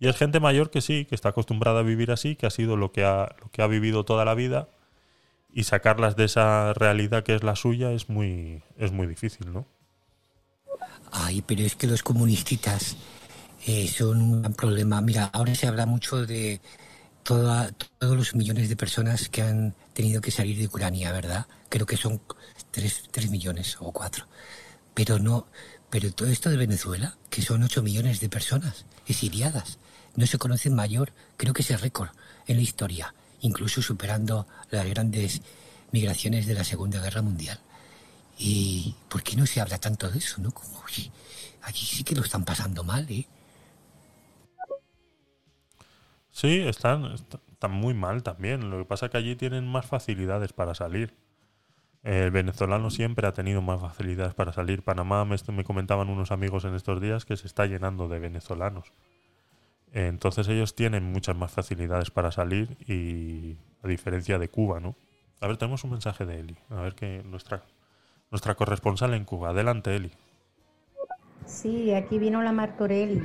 Y 0.00 0.08
es 0.08 0.16
gente 0.16 0.40
mayor 0.40 0.70
que 0.70 0.80
sí, 0.80 1.04
que 1.04 1.14
está 1.14 1.30
acostumbrada 1.30 1.80
a 1.80 1.82
vivir 1.82 2.10
así, 2.10 2.36
que 2.36 2.46
ha 2.46 2.50
sido 2.50 2.76
lo 2.78 2.90
que 2.92 3.04
ha 3.04 3.66
vivido 3.68 4.04
toda 4.04 4.24
la 4.24 4.34
vida, 4.34 4.68
y 5.52 5.64
sacarlas 5.64 6.16
de 6.16 6.24
esa 6.24 6.72
realidad 6.74 7.24
que 7.24 7.34
es 7.34 7.42
la 7.42 7.56
suya 7.56 7.92
es 7.92 8.08
muy, 8.08 8.62
es 8.78 8.92
muy 8.92 9.06
difícil, 9.06 9.52
¿no? 9.52 9.66
Ay, 11.10 11.42
pero 11.42 11.62
es 11.62 11.74
que 11.76 11.86
los 11.86 12.02
comunistas 12.02 12.96
eh, 13.66 13.88
son 13.88 14.20
un 14.22 14.42
gran 14.42 14.54
problema. 14.54 15.00
Mira, 15.00 15.26
ahora 15.26 15.54
se 15.54 15.66
habla 15.66 15.86
mucho 15.86 16.26
de 16.26 16.60
toda- 17.24 17.72
todos 17.98 18.16
los 18.16 18.34
millones 18.34 18.68
de 18.68 18.76
personas 18.76 19.28
que 19.28 19.42
han 19.42 19.74
tenido 19.94 20.20
que 20.20 20.30
salir 20.30 20.58
de 20.58 20.66
Ucrania, 20.66 21.12
¿verdad? 21.12 21.46
Creo 21.70 21.86
que 21.86 21.96
son 21.96 22.20
tres, 22.70 23.04
tres 23.10 23.30
millones 23.30 23.76
o 23.80 23.92
cuatro. 23.92 24.26
Pero 24.94 25.18
no, 25.18 25.46
pero 25.90 26.12
todo 26.12 26.28
esto 26.28 26.50
de 26.50 26.56
Venezuela, 26.58 27.16
que 27.30 27.42
son 27.42 27.62
ocho 27.64 27.82
millones 27.82 28.20
de 28.20 28.28
personas 28.28 28.86
exiliadas, 29.08 29.78
no 30.16 30.26
se 30.26 30.38
conoce 30.38 30.70
mayor, 30.70 31.12
creo 31.36 31.54
que 31.54 31.62
es 31.62 31.70
el 31.70 31.80
récord 31.80 32.10
en 32.46 32.56
la 32.56 32.62
historia, 32.62 33.14
incluso 33.40 33.82
superando 33.82 34.46
las 34.70 34.86
grandes 34.86 35.42
migraciones 35.92 36.46
de 36.46 36.54
la 36.54 36.64
Segunda 36.64 37.00
Guerra 37.00 37.22
Mundial. 37.22 37.58
¿Y 38.38 38.94
por 39.08 39.22
qué 39.22 39.36
no 39.36 39.46
se 39.46 39.60
habla 39.60 39.78
tanto 39.78 40.10
de 40.10 40.18
eso, 40.18 40.40
no? 40.40 40.52
Como, 40.52 40.80
oye, 40.86 41.10
allí 41.62 41.86
sí 41.86 42.04
que 42.04 42.14
lo 42.16 42.22
están 42.22 42.44
pasando 42.44 42.84
mal, 42.84 43.06
¿eh? 43.10 43.26
Sí, 46.30 46.60
están, 46.60 47.04
est- 47.06 47.34
están 47.52 47.72
muy 47.72 47.94
mal 47.94 48.22
también. 48.22 48.70
Lo 48.70 48.78
que 48.78 48.84
pasa 48.84 49.06
es 49.06 49.12
que 49.12 49.18
allí 49.18 49.36
tienen 49.36 49.66
más 49.66 49.86
facilidades 49.86 50.52
para 50.52 50.74
salir. 50.74 51.14
El 52.04 52.30
venezolano 52.32 52.90
siempre 52.90 53.26
ha 53.28 53.32
tenido 53.34 53.62
más 53.62 53.80
facilidades 53.80 54.34
para 54.34 54.52
salir. 54.52 54.82
Panamá, 54.84 55.24
me, 55.26 55.36
me 55.52 55.64
comentaban 55.64 56.10
unos 56.10 56.32
amigos 56.32 56.64
en 56.66 56.74
estos 56.74 57.00
días 57.00 57.24
que 57.26 57.36
se 57.36 57.46
está 57.48 57.66
llenando 57.66 58.08
de 58.08 58.20
venezolanos. 58.20 58.92
Entonces 59.92 60.48
ellos 60.48 60.74
tienen 60.74 61.04
muchas 61.04 61.36
más 61.36 61.50
facilidades 61.50 62.10
para 62.10 62.30
salir 62.30 62.76
y 62.86 63.56
a 63.82 63.88
diferencia 63.88 64.38
de 64.38 64.48
Cuba, 64.48 64.80
¿no? 64.80 64.96
A 65.40 65.46
ver, 65.46 65.56
tenemos 65.56 65.84
un 65.84 65.90
mensaje 65.90 66.26
de 66.26 66.40
Eli. 66.40 66.58
A 66.70 66.80
ver 66.80 66.94
que 66.94 67.22
nuestra 67.24 67.64
nuestra 68.30 68.54
corresponsal 68.54 69.14
en 69.14 69.24
Cuba. 69.24 69.50
Adelante, 69.50 69.94
Eli. 69.94 70.10
Sí, 71.46 71.94
aquí 71.94 72.18
vino 72.18 72.42
la 72.42 72.52
Martorelli, 72.52 73.22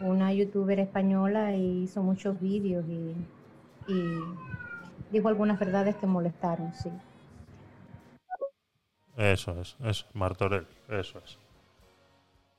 una 0.00 0.32
youtuber 0.32 0.80
española 0.80 1.54
y 1.54 1.82
hizo 1.82 2.02
muchos 2.02 2.40
vídeos 2.40 2.84
y, 2.88 3.92
y 3.92 4.18
dijo 5.10 5.28
algunas 5.28 5.58
verdades 5.58 5.94
que 5.96 6.06
molestaron, 6.06 6.72
sí. 6.74 6.90
Eso 9.16 9.60
es, 9.60 9.76
eso, 9.84 10.06
Martorell, 10.14 10.66
eso 10.88 11.20
es. 11.24 11.38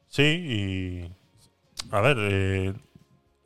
Sí, 0.08 0.24
y. 0.24 1.16
A 1.92 2.02
ver, 2.02 2.18
eh, 2.20 2.74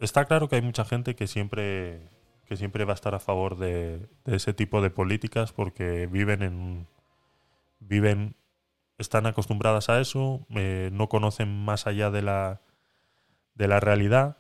está 0.04 0.26
claro 0.26 0.50
que 0.50 0.58
hay 0.58 0.62
mucha 0.62 0.86
gente 0.86 1.16
que 1.16 1.28
siempre, 1.28 2.02
que 2.46 2.58
siempre 2.58 2.86
va 2.86 2.94
a 2.94 2.96
estar 2.96 3.16
a 3.16 3.20
favor 3.20 3.58
de, 3.58 4.08
ese 4.26 4.54
tipo 4.54 4.82
de 4.82 4.90
políticas 4.90 5.54
porque 5.54 6.08
viven 6.08 6.42
en. 6.44 6.88
Viven. 7.80 8.36
Están 9.00 9.26
acostumbradas 9.26 9.90
a 9.90 10.00
eso, 10.00 10.46
eh, 10.56 10.90
no 10.94 11.10
conocen 11.10 11.66
más 11.66 11.88
allá 11.88 12.12
de 12.12 12.22
la, 12.22 12.62
de 13.56 13.68
la 13.68 13.80
realidad. 13.80 14.38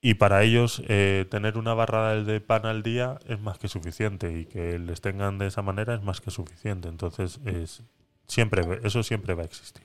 Y 0.00 0.14
para 0.14 0.42
ellos 0.42 0.82
eh, 0.88 1.26
tener 1.30 1.58
una 1.58 1.74
barra 1.74 2.14
de 2.22 2.40
pan 2.40 2.66
al 2.66 2.82
día 2.82 3.18
es 3.26 3.38
más 3.40 3.58
que 3.58 3.68
suficiente 3.68 4.38
y 4.38 4.46
que 4.46 4.78
les 4.78 5.00
tengan 5.00 5.38
de 5.38 5.48
esa 5.48 5.60
manera 5.60 5.94
es 5.94 6.02
más 6.02 6.20
que 6.20 6.30
suficiente. 6.30 6.88
Entonces 6.88 7.40
es 7.44 7.82
siempre 8.26 8.62
eso 8.84 9.02
siempre 9.02 9.34
va 9.34 9.42
a 9.42 9.46
existir. 9.46 9.84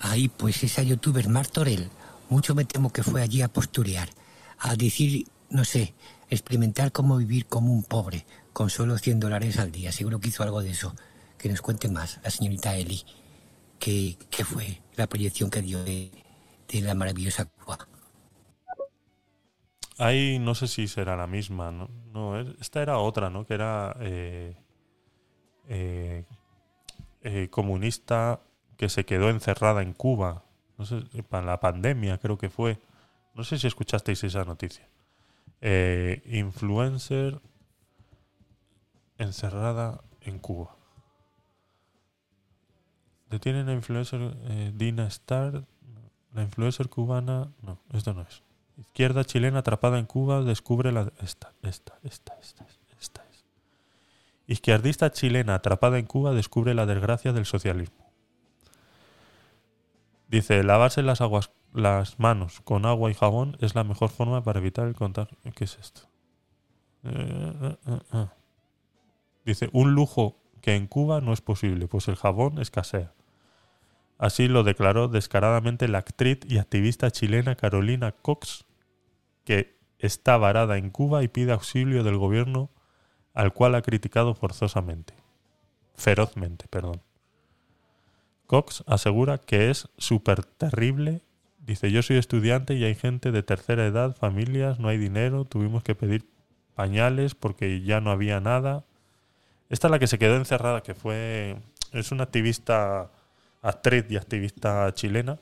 Ay, 0.00 0.28
pues 0.28 0.62
esa 0.62 0.82
youtuber 0.82 1.28
Martorell, 1.28 1.90
mucho 2.28 2.54
me 2.54 2.64
temo 2.64 2.92
que 2.92 3.02
fue 3.02 3.22
allí 3.22 3.42
a 3.42 3.48
posturear, 3.48 4.08
a 4.58 4.76
decir, 4.76 5.26
no 5.50 5.64
sé, 5.64 5.94
experimentar 6.30 6.92
cómo 6.92 7.16
vivir 7.16 7.46
como 7.46 7.72
un 7.72 7.82
pobre, 7.84 8.26
con 8.52 8.70
solo 8.70 8.98
100 8.98 9.20
dólares 9.20 9.58
al 9.58 9.72
día. 9.72 9.92
Seguro 9.92 10.20
que 10.20 10.28
hizo 10.28 10.42
algo 10.42 10.62
de 10.62 10.70
eso. 10.70 10.94
Que 11.38 11.48
nos 11.48 11.60
cuente 11.60 11.88
más 11.88 12.20
la 12.22 12.30
señorita 12.30 12.74
Eli. 12.76 13.04
¿Qué, 13.78 14.16
qué 14.30 14.44
fue 14.44 14.80
la 14.96 15.06
proyección 15.06 15.50
que 15.50 15.60
dio 15.60 15.82
de, 15.84 16.10
de 16.68 16.80
la 16.80 16.94
maravillosa 16.94 17.44
Cuba? 17.44 17.86
Ahí 19.98 20.38
no 20.38 20.54
sé 20.54 20.66
si 20.68 20.88
será 20.88 21.16
la 21.16 21.26
misma, 21.26 21.70
¿no? 21.70 21.88
No, 22.12 22.38
es- 22.40 22.48
esta 22.60 22.82
era 22.82 22.98
otra, 22.98 23.30
¿no? 23.30 23.46
Que 23.46 23.54
era 23.54 23.96
eh, 24.00 24.56
eh, 25.68 26.24
eh, 27.22 27.48
comunista 27.50 28.40
que 28.76 28.88
se 28.88 29.04
quedó 29.04 29.30
encerrada 29.30 29.82
en 29.82 29.92
Cuba. 29.92 30.44
No 30.78 30.84
sé, 30.84 31.02
para 31.28 31.46
la 31.46 31.60
pandemia 31.60 32.18
creo 32.18 32.38
que 32.38 32.50
fue. 32.50 32.78
No 33.34 33.44
sé 33.44 33.58
si 33.58 33.66
escuchasteis 33.66 34.22
esa 34.24 34.44
noticia. 34.44 34.88
Eh, 35.60 36.22
influencer 36.26 37.40
encerrada 39.18 40.02
en 40.20 40.38
Cuba. 40.38 40.76
Detienen 43.30 43.68
a 43.68 43.72
influencer 43.72 44.36
eh, 44.44 44.72
Dina 44.74 45.06
Star. 45.06 45.64
La 46.32 46.42
influencer 46.42 46.88
cubana. 46.88 47.52
No, 47.62 47.78
esto 47.92 48.12
no 48.12 48.22
es. 48.22 48.42
Izquierda 48.76 49.24
chilena 49.24 49.60
atrapada 49.60 49.98
en 49.98 50.06
Cuba 50.06 50.42
descubre 50.42 50.90
la. 50.92 51.12
Esta, 51.20 51.52
esta, 51.62 51.98
esta, 52.02 52.36
esta, 52.40 52.66
esta 53.00 53.24
es. 53.30 53.44
Izquierdista 54.46 55.10
chilena 55.12 55.54
atrapada 55.54 55.98
en 55.98 56.06
Cuba 56.06 56.32
descubre 56.32 56.74
la 56.74 56.86
desgracia 56.86 57.32
del 57.32 57.46
socialismo. 57.46 58.03
Dice, 60.34 60.64
lavarse 60.64 61.04
las 61.04 61.20
aguas, 61.20 61.52
las 61.72 62.18
manos 62.18 62.60
con 62.62 62.86
agua 62.86 63.08
y 63.08 63.14
jabón 63.14 63.56
es 63.60 63.76
la 63.76 63.84
mejor 63.84 64.08
forma 64.08 64.42
para 64.42 64.58
evitar 64.58 64.88
el 64.88 64.96
contagio. 64.96 65.38
¿Qué 65.54 65.62
es 65.62 65.78
esto? 65.78 66.08
Eh, 67.04 67.76
eh, 67.86 67.98
eh. 68.14 68.26
Dice, 69.44 69.68
un 69.72 69.94
lujo 69.94 70.42
que 70.60 70.74
en 70.74 70.88
Cuba 70.88 71.20
no 71.20 71.32
es 71.32 71.40
posible, 71.40 71.86
pues 71.86 72.08
el 72.08 72.16
jabón 72.16 72.58
escasea. 72.58 73.12
Así 74.18 74.48
lo 74.48 74.64
declaró 74.64 75.06
descaradamente 75.06 75.86
la 75.86 75.98
actriz 75.98 76.40
y 76.48 76.58
activista 76.58 77.12
chilena 77.12 77.54
Carolina 77.54 78.10
Cox, 78.10 78.64
que 79.44 79.78
está 80.00 80.36
varada 80.36 80.78
en 80.78 80.90
Cuba 80.90 81.22
y 81.22 81.28
pide 81.28 81.52
auxilio 81.52 82.02
del 82.02 82.18
gobierno 82.18 82.70
al 83.34 83.52
cual 83.52 83.76
ha 83.76 83.82
criticado 83.82 84.34
forzosamente. 84.34 85.14
Ferozmente, 85.94 86.66
perdón. 86.66 87.02
Cox 88.54 88.84
asegura 88.86 89.38
que 89.38 89.68
es 89.68 89.88
súper 89.98 90.44
terrible. 90.44 91.22
Dice, 91.58 91.90
yo 91.90 92.02
soy 92.02 92.18
estudiante 92.18 92.74
y 92.74 92.84
hay 92.84 92.94
gente 92.94 93.32
de 93.32 93.42
tercera 93.42 93.84
edad, 93.84 94.14
familias, 94.14 94.78
no 94.78 94.86
hay 94.86 94.96
dinero, 94.96 95.44
tuvimos 95.44 95.82
que 95.82 95.96
pedir 95.96 96.24
pañales 96.76 97.34
porque 97.34 97.80
ya 97.80 98.00
no 98.00 98.12
había 98.12 98.38
nada. 98.38 98.84
Esta 99.70 99.88
es 99.88 99.90
la 99.90 99.98
que 99.98 100.06
se 100.06 100.20
quedó 100.20 100.36
encerrada, 100.36 100.84
que 100.84 100.94
fue... 100.94 101.56
Es 101.90 102.12
una 102.12 102.22
activista, 102.22 103.10
actriz 103.60 104.06
y 104.08 104.16
activista 104.18 104.94
chilena, 104.94 105.40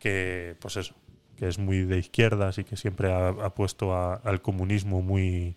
que 0.00 0.56
pues 0.60 0.78
eso, 0.78 0.96
que 1.36 1.46
es 1.46 1.60
muy 1.60 1.84
de 1.84 1.98
izquierdas 1.98 2.58
y 2.58 2.64
que 2.64 2.76
siempre 2.76 3.12
ha, 3.12 3.50
puesto 3.50 3.94
al 3.94 4.42
comunismo 4.42 5.02
muy, 5.02 5.54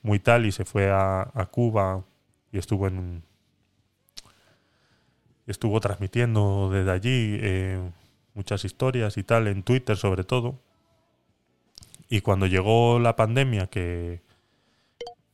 muy 0.00 0.20
tal 0.20 0.46
y 0.46 0.52
se 0.52 0.64
fue 0.64 0.90
a, 0.90 1.30
a 1.34 1.44
Cuba 1.44 2.02
y 2.50 2.56
estuvo 2.56 2.86
en 2.86 3.22
estuvo 5.46 5.80
transmitiendo 5.80 6.70
desde 6.70 6.90
allí 6.90 7.38
eh, 7.40 7.80
muchas 8.34 8.64
historias 8.64 9.16
y 9.16 9.22
tal 9.22 9.46
en 9.46 9.62
Twitter 9.62 9.96
sobre 9.96 10.24
todo 10.24 10.60
y 12.08 12.20
cuando 12.20 12.46
llegó 12.46 12.98
la 12.98 13.16
pandemia 13.16 13.66
que 13.66 14.22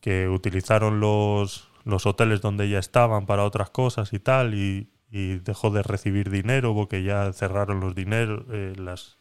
que 0.00 0.28
utilizaron 0.28 1.00
los 1.00 1.70
los 1.84 2.06
hoteles 2.06 2.40
donde 2.40 2.68
ya 2.68 2.78
estaban 2.78 3.26
para 3.26 3.44
otras 3.44 3.70
cosas 3.70 4.12
y 4.12 4.18
tal 4.18 4.54
y, 4.54 4.88
y 5.10 5.38
dejó 5.38 5.70
de 5.70 5.82
recibir 5.82 6.30
dinero 6.30 6.74
porque 6.74 7.02
ya 7.02 7.32
cerraron 7.32 7.80
los 7.80 7.94
dineros 7.94 8.44
eh, 8.50 8.74
las 8.76 9.18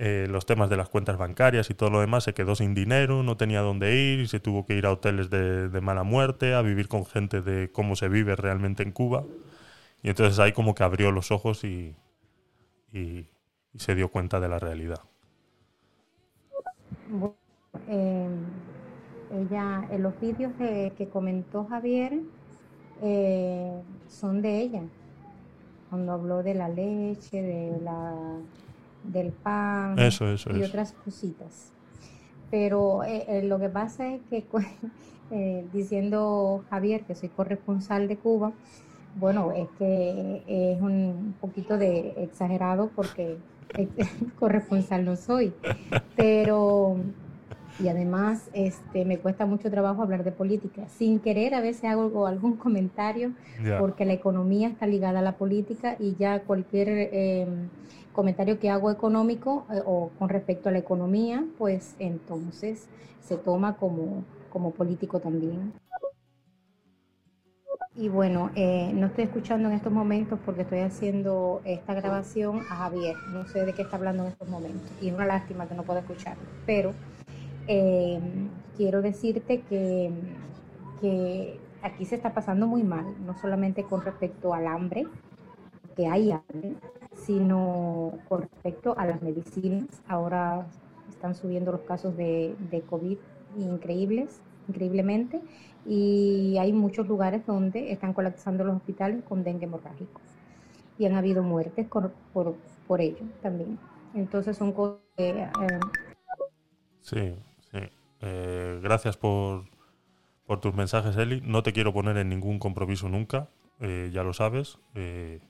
eh, 0.00 0.28
los 0.30 0.46
temas 0.46 0.70
de 0.70 0.76
las 0.76 0.88
cuentas 0.88 1.18
bancarias 1.18 1.70
y 1.70 1.74
todo 1.74 1.90
lo 1.90 2.00
demás, 2.00 2.22
se 2.22 2.32
quedó 2.32 2.54
sin 2.54 2.72
dinero, 2.72 3.24
no 3.24 3.36
tenía 3.36 3.62
dónde 3.62 3.96
ir 3.96 4.20
y 4.20 4.28
se 4.28 4.38
tuvo 4.38 4.64
que 4.64 4.76
ir 4.76 4.86
a 4.86 4.92
hoteles 4.92 5.28
de, 5.28 5.68
de 5.68 5.80
mala 5.80 6.04
muerte, 6.04 6.54
a 6.54 6.62
vivir 6.62 6.86
con 6.86 7.04
gente 7.04 7.42
de 7.42 7.72
cómo 7.72 7.96
se 7.96 8.08
vive 8.08 8.36
realmente 8.36 8.84
en 8.84 8.92
Cuba. 8.92 9.24
Y 10.08 10.10
entonces 10.10 10.38
ahí 10.38 10.52
como 10.52 10.74
que 10.74 10.82
abrió 10.84 11.12
los 11.12 11.30
ojos 11.30 11.64
y, 11.64 11.94
y- 12.94 13.26
y 13.74 13.78
se 13.78 13.94
dio 13.94 14.08
cuenta 14.10 14.40
de 14.40 14.48
la 14.48 14.58
realidad. 14.58 15.02
Eh, 17.90 18.26
ella, 19.30 19.86
en 19.90 20.02
los 20.02 20.18
vídeos 20.18 20.56
de- 20.58 20.94
que 20.96 21.10
comentó 21.10 21.66
Javier 21.66 22.20
eh, 23.02 23.82
son 24.08 24.40
de 24.40 24.62
ella. 24.62 24.82
Cuando 25.90 26.12
habló 26.12 26.42
de 26.42 26.54
la 26.54 26.70
leche, 26.70 27.42
de 27.42 27.78
la, 27.82 28.14
del 29.04 29.30
pan 29.32 29.98
Eso, 29.98 30.26
eso, 30.32 30.48
y 30.56 30.60
eso. 30.62 30.70
otras 30.70 30.94
cositas. 31.04 31.70
Pero 32.50 33.04
eh, 33.04 33.26
eh, 33.28 33.42
lo 33.42 33.58
que 33.58 33.68
pasa 33.68 34.08
es 34.14 34.22
que 34.30 34.46
diciendo 35.74 36.64
Javier 36.70 37.02
que 37.04 37.14
soy 37.14 37.28
corresponsal 37.28 38.08
de 38.08 38.16
Cuba, 38.16 38.52
bueno, 39.16 39.52
es 39.52 39.68
que 39.78 40.42
es 40.46 40.80
un 40.80 41.34
poquito 41.40 41.76
de 41.78 42.14
exagerado 42.18 42.90
porque 42.94 43.38
corresponsal 44.38 45.04
no 45.04 45.16
soy. 45.16 45.52
Pero, 46.16 46.96
y 47.80 47.88
además 47.88 48.48
este, 48.52 49.04
me 49.04 49.18
cuesta 49.18 49.46
mucho 49.46 49.70
trabajo 49.70 50.02
hablar 50.02 50.24
de 50.24 50.32
política. 50.32 50.88
Sin 50.88 51.20
querer 51.20 51.54
a 51.54 51.60
veces 51.60 51.84
hago 51.84 52.26
algún 52.26 52.56
comentario 52.56 53.32
porque 53.78 54.04
la 54.04 54.12
economía 54.12 54.68
está 54.68 54.86
ligada 54.86 55.20
a 55.20 55.22
la 55.22 55.36
política 55.36 55.96
y 55.98 56.14
ya 56.16 56.40
cualquier 56.42 56.88
eh, 56.88 57.46
comentario 58.12 58.58
que 58.58 58.70
hago 58.70 58.90
económico 58.90 59.66
eh, 59.72 59.80
o 59.84 60.10
con 60.18 60.28
respecto 60.28 60.68
a 60.68 60.72
la 60.72 60.78
economía, 60.78 61.44
pues 61.56 61.94
entonces 61.98 62.88
se 63.20 63.36
toma 63.36 63.76
como, 63.76 64.24
como 64.50 64.72
político 64.72 65.20
también. 65.20 65.72
Y 67.98 68.08
bueno, 68.08 68.52
eh, 68.54 68.92
no 68.94 69.08
estoy 69.08 69.24
escuchando 69.24 69.68
en 69.68 69.74
estos 69.74 69.92
momentos 69.92 70.38
porque 70.46 70.62
estoy 70.62 70.78
haciendo 70.78 71.60
esta 71.64 71.94
grabación 71.94 72.60
a 72.70 72.76
Javier. 72.76 73.16
No 73.32 73.44
sé 73.48 73.66
de 73.66 73.72
qué 73.72 73.82
está 73.82 73.96
hablando 73.96 74.22
en 74.22 74.28
estos 74.28 74.48
momentos. 74.48 74.88
Y 75.02 75.08
es 75.08 75.14
una 75.14 75.26
lástima 75.26 75.66
que 75.66 75.74
no 75.74 75.82
pueda 75.82 75.98
escucharlo. 75.98 76.44
Pero 76.64 76.92
eh, 77.66 78.20
quiero 78.76 79.02
decirte 79.02 79.62
que, 79.62 80.12
que 81.00 81.58
aquí 81.82 82.04
se 82.04 82.14
está 82.14 82.32
pasando 82.32 82.68
muy 82.68 82.84
mal, 82.84 83.04
no 83.26 83.36
solamente 83.36 83.82
con 83.82 84.00
respecto 84.02 84.54
al 84.54 84.68
hambre, 84.68 85.04
que 85.96 86.06
hay 86.06 86.30
hambre, 86.30 86.76
sino 87.12 88.12
con 88.28 88.42
respecto 88.42 88.96
a 88.96 89.06
las 89.06 89.22
medicinas. 89.22 89.88
Ahora 90.06 90.68
están 91.08 91.34
subiendo 91.34 91.72
los 91.72 91.80
casos 91.80 92.16
de, 92.16 92.54
de 92.70 92.80
COVID 92.82 93.18
increíbles, 93.56 94.40
increíblemente, 94.68 95.40
y 95.86 96.56
hay 96.58 96.72
muchos 96.72 97.08
lugares 97.08 97.44
donde 97.46 97.92
están 97.92 98.12
colapsando 98.12 98.64
los 98.64 98.76
hospitales 98.76 99.22
con 99.28 99.44
dengue 99.44 99.64
hemorrágico. 99.66 100.20
Y 100.98 101.06
han 101.06 101.14
habido 101.14 101.42
muertes 101.42 101.86
por, 101.86 102.12
por, 102.32 102.56
por 102.86 103.00
ello 103.00 103.24
también. 103.42 103.78
Entonces 104.14 104.56
son 104.56 104.72
cosas 104.72 104.98
que, 105.16 105.30
eh, 105.30 105.48
Sí, 107.00 107.34
sí. 107.72 107.78
Eh, 108.20 108.80
gracias 108.82 109.16
por, 109.16 109.64
por 110.46 110.60
tus 110.60 110.74
mensajes, 110.74 111.16
Eli. 111.16 111.40
No 111.42 111.62
te 111.62 111.72
quiero 111.72 111.92
poner 111.92 112.16
en 112.18 112.28
ningún 112.28 112.58
compromiso 112.58 113.08
nunca, 113.08 113.50
eh, 113.80 114.10
ya 114.12 114.22
lo 114.22 114.32
sabes. 114.32 114.78
eh, 114.94 115.40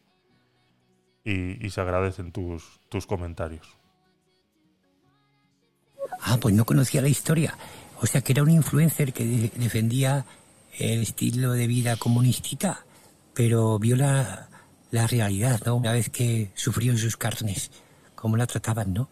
y, 1.25 1.65
y 1.67 1.71
se 1.71 1.81
agradecen 1.81 2.33
tus, 2.33 2.81
tus 2.89 3.07
comentarios. 3.07 3.77
Ah, 6.23 6.39
pues 6.41 6.55
no 6.55 6.65
conocía 6.65 7.03
la 7.03 7.09
historia. 7.09 7.57
O 8.01 8.07
sea, 8.07 8.21
que 8.21 8.33
era 8.33 8.43
un 8.43 8.51
influencer 8.51 9.13
que 9.13 9.25
de- 9.25 9.53
defendía 9.57 10.25
el 10.79 11.03
estilo 11.03 11.53
de 11.53 11.67
vida 11.67 11.97
comunista, 11.97 12.85
pero 13.35 13.79
vio 13.79 13.97
la, 13.97 14.49
la 14.91 15.07
realidad, 15.07 15.61
¿no? 15.67 15.77
Una 15.77 15.93
vez 15.93 16.09
que 16.09 16.51
sufrió 16.55 16.93
en 16.93 16.99
sus 16.99 17.17
carnes, 17.17 17.71
cómo 18.15 18.37
la 18.37 18.47
trataban, 18.47 18.93
¿no? 18.95 19.09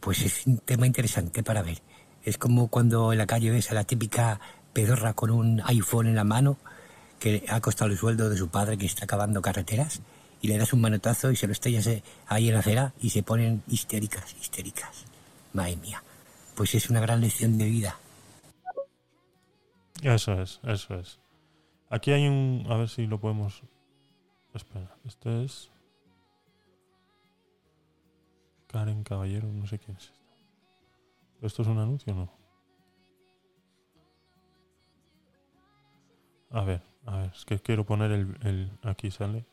Pues 0.00 0.20
es 0.22 0.46
un 0.46 0.58
tema 0.58 0.86
interesante 0.86 1.42
para 1.42 1.62
ver. 1.62 1.80
Es 2.24 2.38
como 2.38 2.68
cuando 2.68 3.12
en 3.12 3.18
la 3.18 3.26
calle 3.26 3.50
ves 3.50 3.70
a 3.70 3.74
la 3.74 3.84
típica 3.84 4.40
pedorra 4.72 5.14
con 5.14 5.30
un 5.30 5.62
iPhone 5.64 6.06
en 6.08 6.16
la 6.16 6.24
mano, 6.24 6.58
que 7.18 7.44
ha 7.48 7.60
costado 7.60 7.90
el 7.90 7.96
sueldo 7.96 8.28
de 8.28 8.36
su 8.36 8.48
padre 8.48 8.76
que 8.76 8.84
está 8.84 9.04
acabando 9.04 9.40
carreteras, 9.40 10.00
y 10.42 10.48
le 10.48 10.58
das 10.58 10.74
un 10.74 10.82
manotazo 10.82 11.30
y 11.30 11.36
se 11.36 11.46
lo 11.46 11.54
estrellas 11.54 11.86
eh, 11.86 12.02
ahí 12.26 12.48
en 12.48 12.54
la 12.54 12.60
acera 12.60 12.92
y 13.00 13.08
se 13.08 13.22
ponen 13.22 13.62
histéricas, 13.68 14.36
histéricas. 14.38 15.04
Madre 15.54 15.76
mía. 15.76 16.02
Pues 16.56 16.74
es 16.74 16.88
una 16.88 17.00
gran 17.00 17.20
lección 17.20 17.58
de 17.58 17.66
vida. 17.66 17.96
Eso 20.02 20.32
es, 20.40 20.58
eso 20.64 20.94
es. 20.94 21.20
Aquí 21.90 22.12
hay 22.12 22.26
un... 22.26 22.64
A 22.68 22.76
ver 22.78 22.88
si 22.88 23.06
lo 23.06 23.20
podemos... 23.20 23.62
Espera, 24.54 24.96
este 25.04 25.44
es... 25.44 25.70
Karen 28.68 29.04
Caballero, 29.04 29.48
no 29.48 29.66
sé 29.66 29.78
quién 29.78 29.96
es 29.98 30.04
esta. 30.04 30.26
¿Esto 31.42 31.62
es 31.62 31.68
un 31.68 31.78
anuncio 31.78 32.14
o 32.14 32.16
no? 32.16 32.32
A 36.50 36.64
ver, 36.64 36.82
a 37.04 37.18
ver, 37.18 37.32
es 37.34 37.44
que 37.44 37.58
quiero 37.60 37.84
poner 37.84 38.12
el... 38.12 38.38
el 38.42 38.78
aquí 38.82 39.10
sale. 39.10 39.44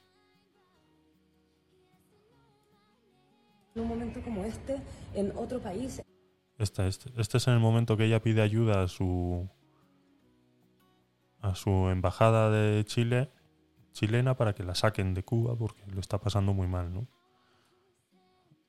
En 3.75 3.81
un 3.81 3.87
momento 3.89 4.21
como 4.21 4.45
este, 4.45 4.81
en 5.15 5.35
otro 5.35 5.59
país, 5.59 6.01
Este, 6.57 6.87
este 6.87 7.37
es 7.37 7.47
en 7.47 7.53
el 7.53 7.59
momento 7.59 7.97
que 7.97 8.05
ella 8.05 8.21
pide 8.21 8.41
ayuda 8.41 8.83
a 8.83 8.87
su 8.87 9.49
a 11.41 11.55
su 11.55 11.89
embajada 11.89 12.49
de 12.49 12.85
Chile 12.85 13.29
chilena 13.91 14.35
para 14.35 14.53
que 14.53 14.63
la 14.63 14.75
saquen 14.75 15.13
de 15.13 15.23
Cuba 15.23 15.55
porque 15.55 15.83
lo 15.87 15.99
está 15.99 16.17
pasando 16.17 16.53
muy 16.53 16.67
mal, 16.67 16.93
¿no? 16.93 17.07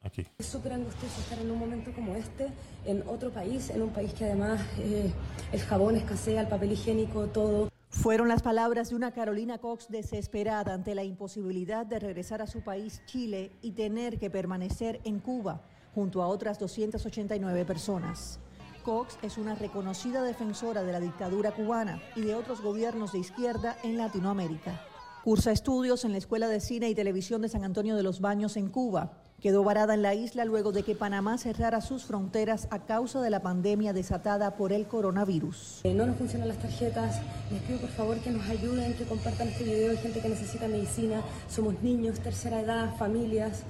Aquí. 0.02 0.26
es 0.36 0.44
súper 0.44 0.74
angustioso 0.74 1.18
estar 1.18 1.38
en 1.38 1.50
un 1.50 1.58
momento 1.58 1.90
como 1.94 2.14
este, 2.14 2.48
en 2.84 3.02
otro 3.08 3.30
país, 3.30 3.70
en 3.70 3.80
un 3.80 3.88
país 3.88 4.12
que 4.12 4.26
además 4.26 4.60
eh, 4.76 5.10
el 5.50 5.60
jabón 5.60 5.96
escasea, 5.96 6.42
el 6.42 6.48
papel 6.48 6.72
higiénico, 6.72 7.28
todo. 7.28 7.70
Fueron 7.88 8.28
las 8.28 8.42
palabras 8.42 8.90
de 8.90 8.96
una 8.96 9.12
Carolina 9.12 9.56
Cox 9.56 9.88
desesperada 9.88 10.74
ante 10.74 10.94
la 10.94 11.04
imposibilidad 11.04 11.86
de 11.86 12.00
regresar 12.00 12.42
a 12.42 12.46
su 12.46 12.60
país, 12.60 13.00
Chile, 13.06 13.52
y 13.62 13.70
tener 13.70 14.18
que 14.18 14.28
permanecer 14.28 15.00
en 15.04 15.20
Cuba 15.20 15.62
junto 15.94 16.22
a 16.22 16.28
otras 16.28 16.58
289 16.58 17.64
personas. 17.64 18.40
Cox 18.82 19.16
es 19.22 19.38
una 19.38 19.54
reconocida 19.54 20.22
defensora 20.22 20.82
de 20.82 20.92
la 20.92 21.00
dictadura 21.00 21.52
cubana 21.52 22.02
y 22.14 22.20
de 22.20 22.34
otros 22.34 22.60
gobiernos 22.60 23.12
de 23.12 23.20
izquierda 23.20 23.76
en 23.82 23.96
Latinoamérica. 23.96 24.80
Cursa 25.24 25.52
estudios 25.52 26.04
en 26.04 26.12
la 26.12 26.18
Escuela 26.18 26.48
de 26.48 26.60
Cine 26.60 26.90
y 26.90 26.94
Televisión 26.94 27.40
de 27.40 27.48
San 27.48 27.64
Antonio 27.64 27.96
de 27.96 28.02
los 28.02 28.20
Baños 28.20 28.58
en 28.58 28.68
Cuba. 28.68 29.12
Quedó 29.40 29.64
varada 29.64 29.94
en 29.94 30.02
la 30.02 30.14
isla 30.14 30.44
luego 30.44 30.70
de 30.70 30.82
que 30.82 30.94
Panamá 30.94 31.38
cerrara 31.38 31.80
sus 31.80 32.04
fronteras 32.04 32.68
a 32.70 32.80
causa 32.84 33.22
de 33.22 33.30
la 33.30 33.40
pandemia 33.40 33.94
desatada 33.94 34.56
por 34.56 34.70
el 34.70 34.86
coronavirus. 34.86 35.80
Eh, 35.84 35.94
no 35.94 36.04
nos 36.04 36.16
funcionan 36.16 36.48
las 36.48 36.58
tarjetas. 36.58 37.22
Les 37.50 37.62
pido 37.62 37.78
por 37.78 37.88
favor 37.88 38.18
que 38.18 38.30
nos 38.30 38.46
ayuden, 38.50 38.92
que 38.94 39.04
compartan 39.04 39.48
este 39.48 39.64
video. 39.64 39.92
Hay 39.92 39.96
gente 39.96 40.20
que 40.20 40.28
necesita 40.28 40.68
medicina. 40.68 41.22
Somos 41.48 41.82
niños, 41.82 42.20
tercera 42.20 42.60
edad, 42.60 42.94
familias, 42.98 43.62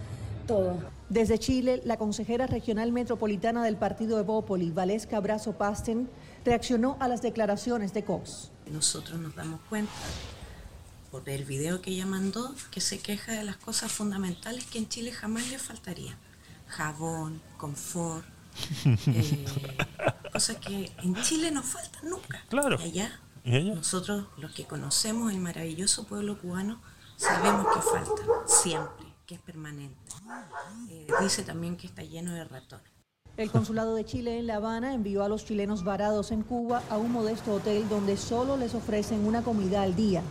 todo. 0.47 0.79
Desde 1.09 1.39
Chile, 1.39 1.83
la 1.85 1.97
consejera 1.97 2.47
regional 2.47 2.93
metropolitana 2.93 3.65
del 3.65 3.77
partido 3.77 4.19
Evópoli, 4.19 4.71
Valesca 4.71 5.21
Brazo 5.21 5.53
Pasten, 5.53 6.09
reaccionó 6.45 6.97
a 7.01 7.09
las 7.09 7.23
declaraciones 7.23 7.93
de 7.95 8.05
Cox. 8.05 8.51
Nosotros 8.71 9.19
nos 9.21 9.35
damos 9.35 9.61
cuenta 9.69 9.93
por 11.11 11.23
ver 11.23 11.41
el 11.41 11.45
video 11.47 11.81
que 11.81 11.91
ella 11.91 12.07
mandó 12.07 12.53
que 12.71 12.81
se 12.81 12.99
queja 12.99 13.33
de 13.33 13.45
las 13.45 13.57
cosas 13.57 13.93
fundamentales 13.93 14.65
que 14.65 14.79
en 14.79 14.89
Chile 14.89 15.13
jamás 15.13 15.49
le 15.51 15.59
faltarían. 15.59 16.17
Jabón, 16.67 17.41
confort, 17.57 18.25
eh, 19.07 19.45
cosas 20.33 20.57
que 20.57 20.91
en 21.03 21.15
Chile 21.23 21.51
nos 21.51 21.67
faltan 21.67 22.09
nunca. 22.09 22.43
Claro. 22.49 22.79
Y 22.81 22.85
allá, 22.85 23.21
¿Y 23.45 23.57
ella? 23.57 23.75
nosotros 23.75 24.27
los 24.39 24.53
que 24.53 24.65
conocemos 24.65 25.31
el 25.33 25.39
maravilloso 25.39 26.05
pueblo 26.05 26.37
cubano, 26.41 26.81
sabemos 27.17 27.67
que 27.75 27.81
faltan, 27.81 28.27
siempre, 28.47 29.04
que 29.27 29.35
es 29.35 29.41
permanente. 29.41 29.97
Eh, 30.91 31.07
dice 31.21 31.43
también 31.43 31.77
que 31.77 31.87
está 31.87 32.03
lleno 32.03 32.33
de 32.33 32.45
ratones. 32.45 32.95
El 33.37 33.51
consulado 33.51 33.97
de 33.97 34.05
Chile 34.05 34.39
en 34.39 34.47
La 34.47 34.57
Habana 34.57 34.95
envió 34.95 35.25
a 35.25 35.29
los 35.29 35.45
chilenos 35.45 35.83
varados 35.83 36.31
en 36.31 36.43
Cuba 36.43 36.83
a 36.89 36.99
un 36.99 37.11
modesto 37.11 37.55
hotel 37.55 37.89
donde 37.89 38.17
solo 38.17 38.57
les 38.57 38.75
ofrecen 38.75 39.27
una 39.27 39.43
comida 39.43 39.83
al 39.83 39.97
día. 39.97 40.23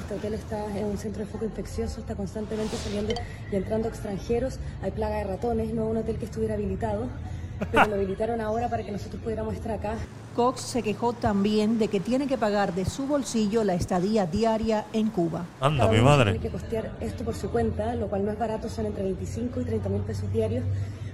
Este 0.00 0.14
hotel 0.14 0.34
está 0.34 0.78
en 0.78 0.86
un 0.86 0.96
centro 0.96 1.24
de 1.24 1.30
foco 1.30 1.44
infeccioso, 1.44 2.00
está 2.00 2.14
constantemente 2.14 2.76
saliendo 2.78 3.12
y 3.52 3.56
entrando 3.56 3.88
extranjeros. 3.88 4.58
Hay 4.80 4.92
plaga 4.92 5.16
de 5.16 5.24
ratones, 5.24 5.74
no 5.74 5.84
es 5.84 5.90
un 5.90 5.96
hotel 5.98 6.18
que 6.18 6.24
estuviera 6.24 6.54
habilitado, 6.54 7.08
pero 7.70 7.86
lo 7.86 7.94
habilitaron 7.96 8.40
ahora 8.40 8.70
para 8.70 8.82
que 8.82 8.92
nosotros 8.92 9.20
pudiéramos 9.22 9.54
estar 9.54 9.72
acá. 9.72 9.96
Cox 10.38 10.60
se 10.60 10.84
quejó 10.84 11.14
también 11.14 11.80
de 11.80 11.88
que 11.88 11.98
tiene 11.98 12.28
que 12.28 12.38
pagar 12.38 12.72
de 12.72 12.84
su 12.84 13.08
bolsillo 13.08 13.64
la 13.64 13.74
estadía 13.74 14.24
diaria 14.24 14.86
en 14.92 15.10
Cuba. 15.10 15.44
Anda, 15.60 15.86
Cada 15.86 15.98
mi 15.98 16.00
madre. 16.00 16.30
Tiene 16.30 16.46
que 16.46 16.52
costear 16.52 16.96
esto 17.00 17.24
por 17.24 17.34
su 17.34 17.50
cuenta, 17.50 17.96
lo 17.96 18.06
cual 18.06 18.24
no 18.24 18.30
es 18.30 18.38
barato, 18.38 18.68
son 18.68 18.86
entre 18.86 19.02
25 19.02 19.60
y 19.60 19.64
30 19.64 19.88
mil 19.88 20.02
pesos 20.02 20.32
diarios 20.32 20.64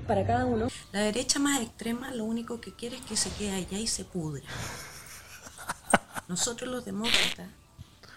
para 0.07 0.27
cada 0.27 0.45
uno. 0.45 0.69
La 0.93 1.01
derecha 1.01 1.39
más 1.39 1.63
extrema 1.63 2.11
lo 2.11 2.27
único 2.27 2.61
que 2.61 2.75
quiere 2.75 2.97
es 2.97 3.03
que 3.07 3.17
se 3.17 3.31
quede 3.31 3.53
allá 3.53 3.79
y 3.79 3.87
se 3.87 4.05
pudra. 4.05 4.45
Nosotros 6.29 6.71
los 6.71 6.85
demócratas 6.85 7.49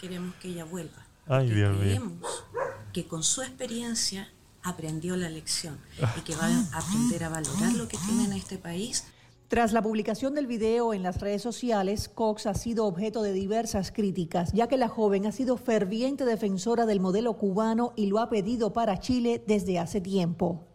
queremos 0.02 0.34
que 0.34 0.48
ella 0.48 0.66
vuelva. 0.66 1.06
Ay, 1.26 1.48
Dios 1.48 1.72
mío. 1.72 1.80
creemos 1.80 2.44
que 2.92 3.06
con 3.06 3.22
su 3.22 3.40
experiencia 3.40 4.28
aprendió 4.62 5.16
la 5.16 5.30
lección 5.30 5.78
y 6.18 6.20
que 6.20 6.36
va 6.36 6.48
a 6.48 6.78
aprender 6.78 7.24
a 7.24 7.30
valorar 7.30 7.72
lo 7.72 7.88
que 7.88 7.96
tiene 7.96 8.26
en 8.26 8.34
este 8.34 8.58
país 8.58 9.06
Tras 9.48 9.72
la 9.72 9.80
publicación 9.80 10.34
del 10.34 10.46
video 10.46 10.92
en 10.92 11.02
las 11.02 11.22
redes 11.22 11.40
sociales, 11.40 12.10
Cox 12.10 12.44
ha 12.44 12.52
sido 12.52 12.84
objeto 12.84 13.22
de 13.22 13.32
diversas 13.32 13.90
críticas, 13.90 14.52
ya 14.52 14.66
que 14.66 14.76
la 14.76 14.90
joven 14.90 15.24
ha 15.24 15.32
sido 15.32 15.56
ferviente 15.56 16.26
defensora 16.26 16.84
del 16.84 17.00
modelo 17.00 17.32
cubano 17.38 17.94
y 17.96 18.08
lo 18.08 18.18
ha 18.18 18.28
pedido 18.28 18.74
para 18.74 19.00
Chile 19.00 19.42
desde 19.46 19.78
hace 19.78 20.02
tiempo. 20.02 20.66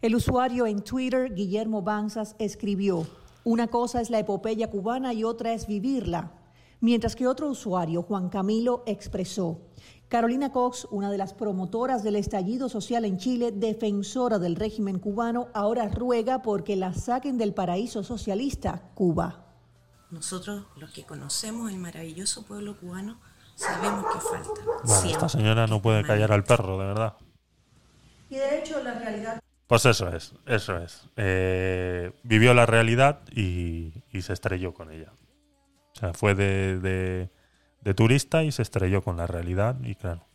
El 0.00 0.14
usuario 0.14 0.68
en 0.68 0.82
Twitter, 0.82 1.34
Guillermo 1.34 1.82
Banzas, 1.82 2.36
escribió, 2.38 3.04
una 3.42 3.66
cosa 3.66 4.00
es 4.00 4.10
la 4.10 4.20
epopeya 4.20 4.70
cubana 4.70 5.12
y 5.12 5.24
otra 5.24 5.52
es 5.52 5.66
vivirla. 5.66 6.30
Mientras 6.80 7.16
que 7.16 7.26
otro 7.26 7.48
usuario, 7.48 8.02
Juan 8.02 8.28
Camilo, 8.28 8.84
expresó, 8.86 9.58
Carolina 10.08 10.52
Cox, 10.52 10.86
una 10.90 11.10
de 11.10 11.18
las 11.18 11.34
promotoras 11.34 12.02
del 12.04 12.16
estallido 12.16 12.68
social 12.68 13.04
en 13.04 13.18
Chile, 13.18 13.50
defensora 13.52 14.38
del 14.38 14.54
régimen 14.56 14.98
cubano, 14.98 15.48
ahora 15.54 15.88
ruega 15.88 16.42
porque 16.42 16.76
la 16.76 16.92
saquen 16.92 17.36
del 17.38 17.52
paraíso 17.54 18.04
socialista, 18.04 18.90
Cuba. 18.94 19.44
Nosotros, 20.10 20.66
los 20.76 20.92
que 20.92 21.04
conocemos 21.04 21.70
el 21.70 21.78
maravilloso 21.78 22.44
pueblo 22.44 22.78
cubano, 22.78 23.18
sabemos 23.56 24.04
que 24.12 24.20
falta. 24.20 24.50
Bueno, 24.64 24.80
siempre. 24.86 25.12
esta 25.12 25.28
señora 25.28 25.66
no 25.66 25.82
puede 25.82 26.04
callar 26.04 26.30
al 26.30 26.44
perro, 26.44 26.78
de 26.78 26.86
verdad. 26.86 27.14
Y 28.30 28.36
de 28.36 28.60
hecho, 28.60 28.82
la 28.82 28.94
realidad 28.94 29.40
Pues 29.66 29.84
eso 29.86 30.08
es, 30.14 30.34
eso 30.46 30.78
es. 30.78 31.08
Eh, 31.16 32.12
vivió 32.22 32.54
la 32.54 32.66
realidad 32.66 33.20
y, 33.32 33.92
y 34.12 34.22
se 34.22 34.32
estrelló 34.34 34.74
con 34.74 34.92
ella. 34.92 35.12
O 35.96 35.98
sea, 35.98 36.12
fue 36.12 36.34
de, 36.34 36.78
de- 36.78 37.30
de 37.84 37.94
turista 37.94 38.42
y 38.42 38.50
se 38.50 38.62
estrelló 38.62 39.02
con 39.02 39.16
la 39.16 39.26
realidad 39.26 39.76
y 39.82 39.94
claro. 39.94 40.26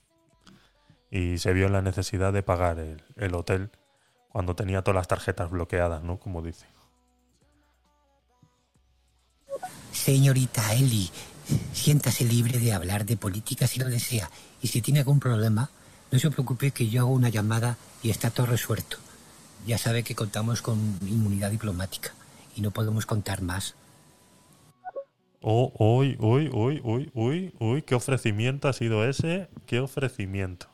Y 1.12 1.40
se 1.40 1.52
vio 1.54 1.68
la 1.70 1.82
necesidad 1.82 2.32
de 2.32 2.44
pagar 2.44 2.78
el, 2.78 3.02
el 3.16 3.34
hotel 3.34 3.72
cuando 4.30 4.56
tenía 4.56 4.84
todas 4.84 4.96
las 4.96 5.08
tarjetas 5.08 5.50
bloqueadas, 5.50 6.04
¿no? 6.04 6.20
Como 6.20 6.44
dice. 6.44 6.68
Señorita 9.92 10.74
Eli, 10.76 11.10
siéntase 11.74 12.24
libre 12.24 12.60
de 12.60 12.74
hablar 12.74 13.06
de 13.06 13.18
política 13.18 13.66
si 13.66 13.80
lo 13.80 13.90
desea. 13.90 14.30
Y 14.62 14.68
si 14.68 14.82
tiene 14.82 15.00
algún 15.00 15.20
problema, 15.20 15.72
no 16.12 16.20
se 16.20 16.30
preocupe 16.30 16.72
que 16.72 16.90
yo 16.90 17.02
hago 17.02 17.12
una 17.12 17.30
llamada 17.30 17.78
y 18.04 18.12
está 18.12 18.30
todo 18.30 18.46
resuelto. 18.46 18.98
Ya 19.66 19.80
sabe 19.80 20.04
que 20.04 20.16
contamos 20.16 20.62
con 20.62 20.78
inmunidad 21.02 21.50
diplomática 21.50 22.12
y 22.56 22.62
no 22.62 22.70
podemos 22.72 23.08
contar 23.08 23.42
más. 23.42 23.76
Oh, 25.42 25.72
uy, 25.80 26.18
uy, 26.20 26.50
uy, 26.52 26.82
uy, 26.84 27.12
uy, 27.14 27.54
uy, 27.60 27.82
qué 27.84 27.96
ofrecimiento 27.96 28.68
ha 28.68 28.74
sido 28.74 29.08
ese, 29.08 29.50
qué 29.66 29.80
ofrecimiento. 29.80 30.68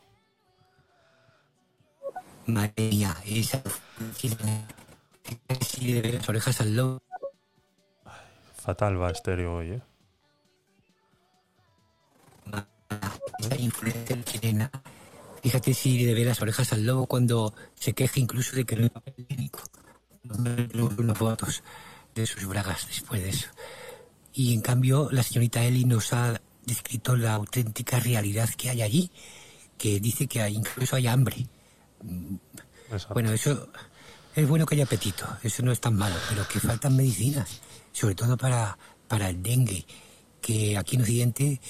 Madre 2.48 2.74
mía, 2.78 3.16
esa 3.26 3.62
le 5.82 6.02
ve 6.02 6.14
las 6.14 6.30
orejas 6.30 6.62
al 6.62 6.76
lobo. 6.76 7.02
Fatal 8.56 9.02
va 9.02 9.12
estéreo 9.12 9.56
hoy, 9.56 9.72
¿eh? 9.72 9.82
Esa 13.40 13.56
influencer 13.58 14.24
chilena. 14.24 14.72
Fíjate 15.44 15.74
si 15.74 16.12
ve 16.14 16.26
las 16.26 16.42
orejas 16.42 16.74
al 16.74 16.86
lobo 16.86 17.06
cuando 17.06 17.54
se 17.76 17.94
queja 17.94 18.20
incluso 18.20 18.56
de 18.56 18.66
que 18.66 18.76
no 18.76 18.84
hay 18.84 18.90
papel 18.90 19.14
higiénico. 19.18 19.60
Fotos 21.16 21.64
de 22.16 22.26
sus 22.26 22.46
bragas 22.48 22.88
después 22.88 23.22
de 23.22 23.30
eso. 23.30 23.50
Y 24.36 24.54
en 24.54 24.62
cambio, 24.62 25.08
la 25.12 25.24
señorita 25.24 25.64
Eli 25.64 25.86
nos 25.86 26.12
ha 26.14 26.40
descrito 26.66 27.16
la 27.16 27.36
auténtica 27.36 28.00
realidad 28.00 28.50
que 28.58 28.70
hay 28.70 28.82
allí, 28.82 29.12
que 29.78 30.00
dice 30.00 30.28
que 30.28 30.42
hay- 30.42 30.56
incluso 30.56 30.96
hay 30.98 31.08
hambre. 31.08 31.48
Bueno, 33.14 33.32
eso 33.32 33.70
es 34.36 34.48
bueno 34.48 34.66
que 34.66 34.76
haya 34.76 34.84
apetito, 34.84 35.26
eso 35.44 35.64
no 35.64 35.72
es 35.72 35.80
tan 35.80 35.96
malo, 35.96 36.16
pero 36.30 36.46
que 36.48 36.60
faltan 36.60 36.96
medicinas, 36.96 37.62
sobre 37.94 38.16
todo 38.16 38.36
para, 38.38 38.78
para 39.08 39.30
el 39.30 39.42
dengue, 39.42 39.86
que 40.42 40.78
aquí 40.78 40.96
en 40.98 41.02
Occidente 41.02 41.62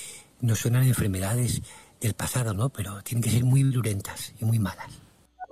nos 0.42 0.60
suenan 0.60 0.84
enfermedades 0.84 1.62
del 2.02 2.14
pasado, 2.16 2.54
¿no? 2.54 2.70
Pero 2.70 3.02
tienen 3.04 3.22
que 3.24 3.30
ser 3.30 3.44
muy 3.46 3.64
virulentas 3.64 4.34
y 4.40 4.46
muy 4.46 4.60
malas. 4.60 4.88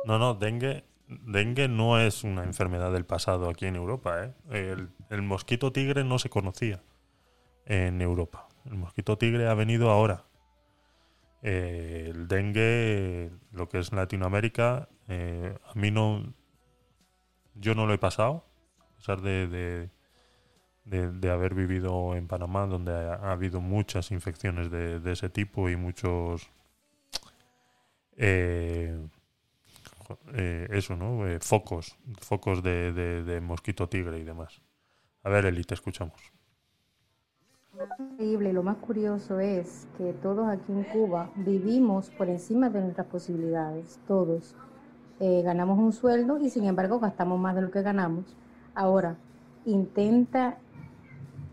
No, 0.06 0.18
no, 0.20 0.34
dengue, 0.34 0.84
dengue 1.08 1.68
no 1.68 2.00
es 2.00 2.24
una 2.24 2.44
enfermedad 2.44 2.92
del 2.92 3.06
pasado 3.06 3.50
aquí 3.50 3.66
en 3.66 3.76
Europa. 3.76 4.24
¿eh? 4.26 4.34
El, 4.52 4.90
el 5.10 5.22
mosquito 5.22 5.72
tigre 5.72 6.04
no 6.04 6.20
se 6.20 6.30
conocía 6.30 6.82
en 7.66 8.02
Europa. 8.02 8.48
El 8.66 8.76
mosquito 8.76 9.18
tigre 9.18 9.48
ha 9.48 9.54
venido 9.54 9.90
ahora. 9.90 10.26
Eh, 11.42 12.08
el 12.10 12.28
dengue, 12.28 13.32
lo 13.52 13.68
que 13.68 13.80
es 13.80 13.92
Latinoamérica, 13.92 14.88
eh, 15.10 15.58
a 15.66 15.74
mí 15.76 15.92
no. 15.92 16.34
Yo 17.56 17.76
no 17.76 17.86
lo 17.86 17.94
he 17.94 17.98
pasado, 17.98 18.46
a 18.80 18.96
pesar 18.96 19.22
de, 19.22 19.90
de, 20.86 21.30
haber 21.32 21.54
vivido 21.56 22.16
en 22.16 22.28
Panamá, 22.28 22.66
donde 22.68 22.92
ha, 22.94 23.16
ha 23.16 23.32
habido 23.32 23.62
muchas 23.62 24.12
infecciones 24.12 24.72
de, 24.72 25.12
ese 25.12 25.30
tipo 25.30 25.70
y 25.70 25.76
muchos. 25.76 26.50
eh, 30.34 30.68
eso, 30.72 30.96
¿no? 30.96 31.20
Focos, 31.42 31.98
focos 32.20 32.64
de- 32.64 32.94
de 32.94 33.42
mosquito 33.42 33.88
tigre 33.90 34.20
y 34.20 34.24
demás. 34.24 34.62
A 35.24 35.30
ver, 35.30 35.46
Eli, 35.46 35.64
te 35.64 35.74
escuchamos. 35.76 36.33
Increíble, 38.00 38.54
lo 38.54 38.64
más 38.64 38.78
curioso 38.78 39.40
es 39.40 39.88
que 39.98 40.14
todos 40.14 40.48
aquí 40.48 40.72
en 40.72 40.84
Cuba 40.84 41.32
vivimos 41.36 42.12
por 42.12 42.30
encima 42.30 42.70
de 42.70 42.82
nuestras 42.82 43.08
posibilidades, 43.08 44.00
todos. 44.08 44.56
Eh, 45.20 45.42
ganamos 45.44 45.80
un 45.80 45.94
sueldo 45.94 46.40
y 46.40 46.50
sin 46.50 46.66
embargo 46.66 47.00
gastamos 47.00 47.40
más 47.40 47.56
de 47.56 47.62
lo 47.64 47.72
que 47.72 47.82
ganamos. 47.82 48.36
Ahora, 48.76 49.18
intenta 49.66 50.60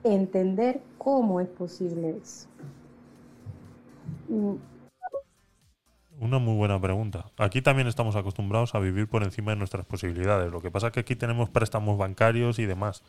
entender 0.04 0.82
cómo 0.98 1.40
es 1.40 1.48
posible 1.48 2.18
eso. 2.18 2.48
Mm, 4.28 4.56
Una 6.18 6.38
muy 6.38 6.54
buena 6.56 6.80
pregunta. 6.80 7.32
Aquí 7.38 7.62
también 7.62 7.88
estamos 7.88 8.14
acostumbrados 8.14 8.74
a 8.74 8.78
vivir 8.80 9.08
por 9.08 9.22
encima 9.22 9.52
de 9.52 9.56
nuestras 9.56 9.86
posibilidades. 9.86 10.52
Lo 10.52 10.60
que 10.60 10.70
pasa 10.70 10.88
es 10.88 10.92
que 10.92 11.00
aquí 11.00 11.16
tenemos 11.16 11.48
préstamos 11.50 11.96
bancarios 11.98 12.58
y 12.58 12.66
demás. 12.66 13.02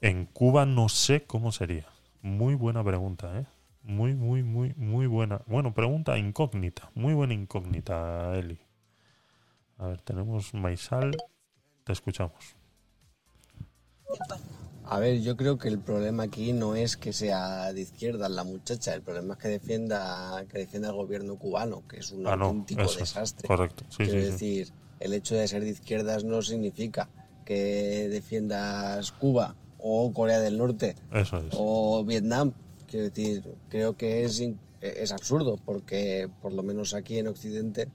En 0.00 0.26
Cuba 0.26 0.66
no 0.66 0.88
sé 0.88 1.24
cómo 1.24 1.52
sería. 1.52 1.86
Muy 2.22 2.54
buena 2.54 2.84
pregunta, 2.84 3.38
¿eh? 3.38 3.46
Muy, 3.82 4.14
muy, 4.14 4.42
muy, 4.42 4.74
muy 4.76 5.06
buena. 5.06 5.42
Bueno, 5.46 5.72
pregunta 5.72 6.18
incógnita. 6.18 6.90
Muy 6.94 7.14
buena 7.14 7.34
incógnita, 7.34 8.34
Eli. 8.36 8.58
A 9.78 9.86
ver, 9.88 10.00
tenemos 10.02 10.52
Maisal. 10.54 11.16
Te 11.84 11.92
escuchamos. 11.92 12.56
A 14.84 14.98
ver, 15.00 15.20
yo 15.20 15.36
creo 15.36 15.58
que 15.58 15.68
el 15.68 15.80
problema 15.80 16.24
aquí 16.24 16.52
no 16.52 16.76
es 16.76 16.96
que 16.96 17.12
sea 17.12 17.72
de 17.72 17.80
izquierda 17.80 18.28
la 18.28 18.44
muchacha, 18.44 18.94
el 18.94 19.02
problema 19.02 19.34
es 19.34 19.40
que 19.40 19.48
defienda 19.48 20.44
que 20.48 20.58
defienda 20.58 20.90
al 20.90 20.94
gobierno 20.94 21.36
cubano, 21.36 21.82
que 21.88 21.98
es 21.98 22.12
un 22.12 22.26
Ah, 22.26 22.34
auténtico 22.34 22.82
desastre. 22.82 23.48
correcto. 23.48 23.84
Sí, 23.88 24.04
Quiero 24.04 24.12
sí, 24.12 24.26
sí. 24.26 24.30
decir, 24.32 24.72
el 25.00 25.12
hecho 25.12 25.34
de 25.34 25.48
ser 25.48 25.64
de 25.64 25.70
izquierdas 25.70 26.22
no 26.24 26.40
significa 26.40 27.08
que 27.44 28.08
defiendas 28.08 29.10
Cuba 29.12 29.56
o 29.78 30.12
Corea 30.12 30.40
del 30.40 30.58
Norte 30.58 30.94
Eso 31.12 31.38
es. 31.38 31.44
o 31.52 32.04
Vietnam. 32.04 32.52
Quiero 32.88 33.06
decir, 33.06 33.42
creo 33.68 33.96
que 33.96 34.24
es, 34.24 34.42
es 34.80 35.12
absurdo 35.12 35.58
porque 35.64 36.28
por 36.42 36.52
lo 36.52 36.62
menos 36.62 36.94
aquí 36.94 37.18
en 37.18 37.28
Occidente 37.28 37.88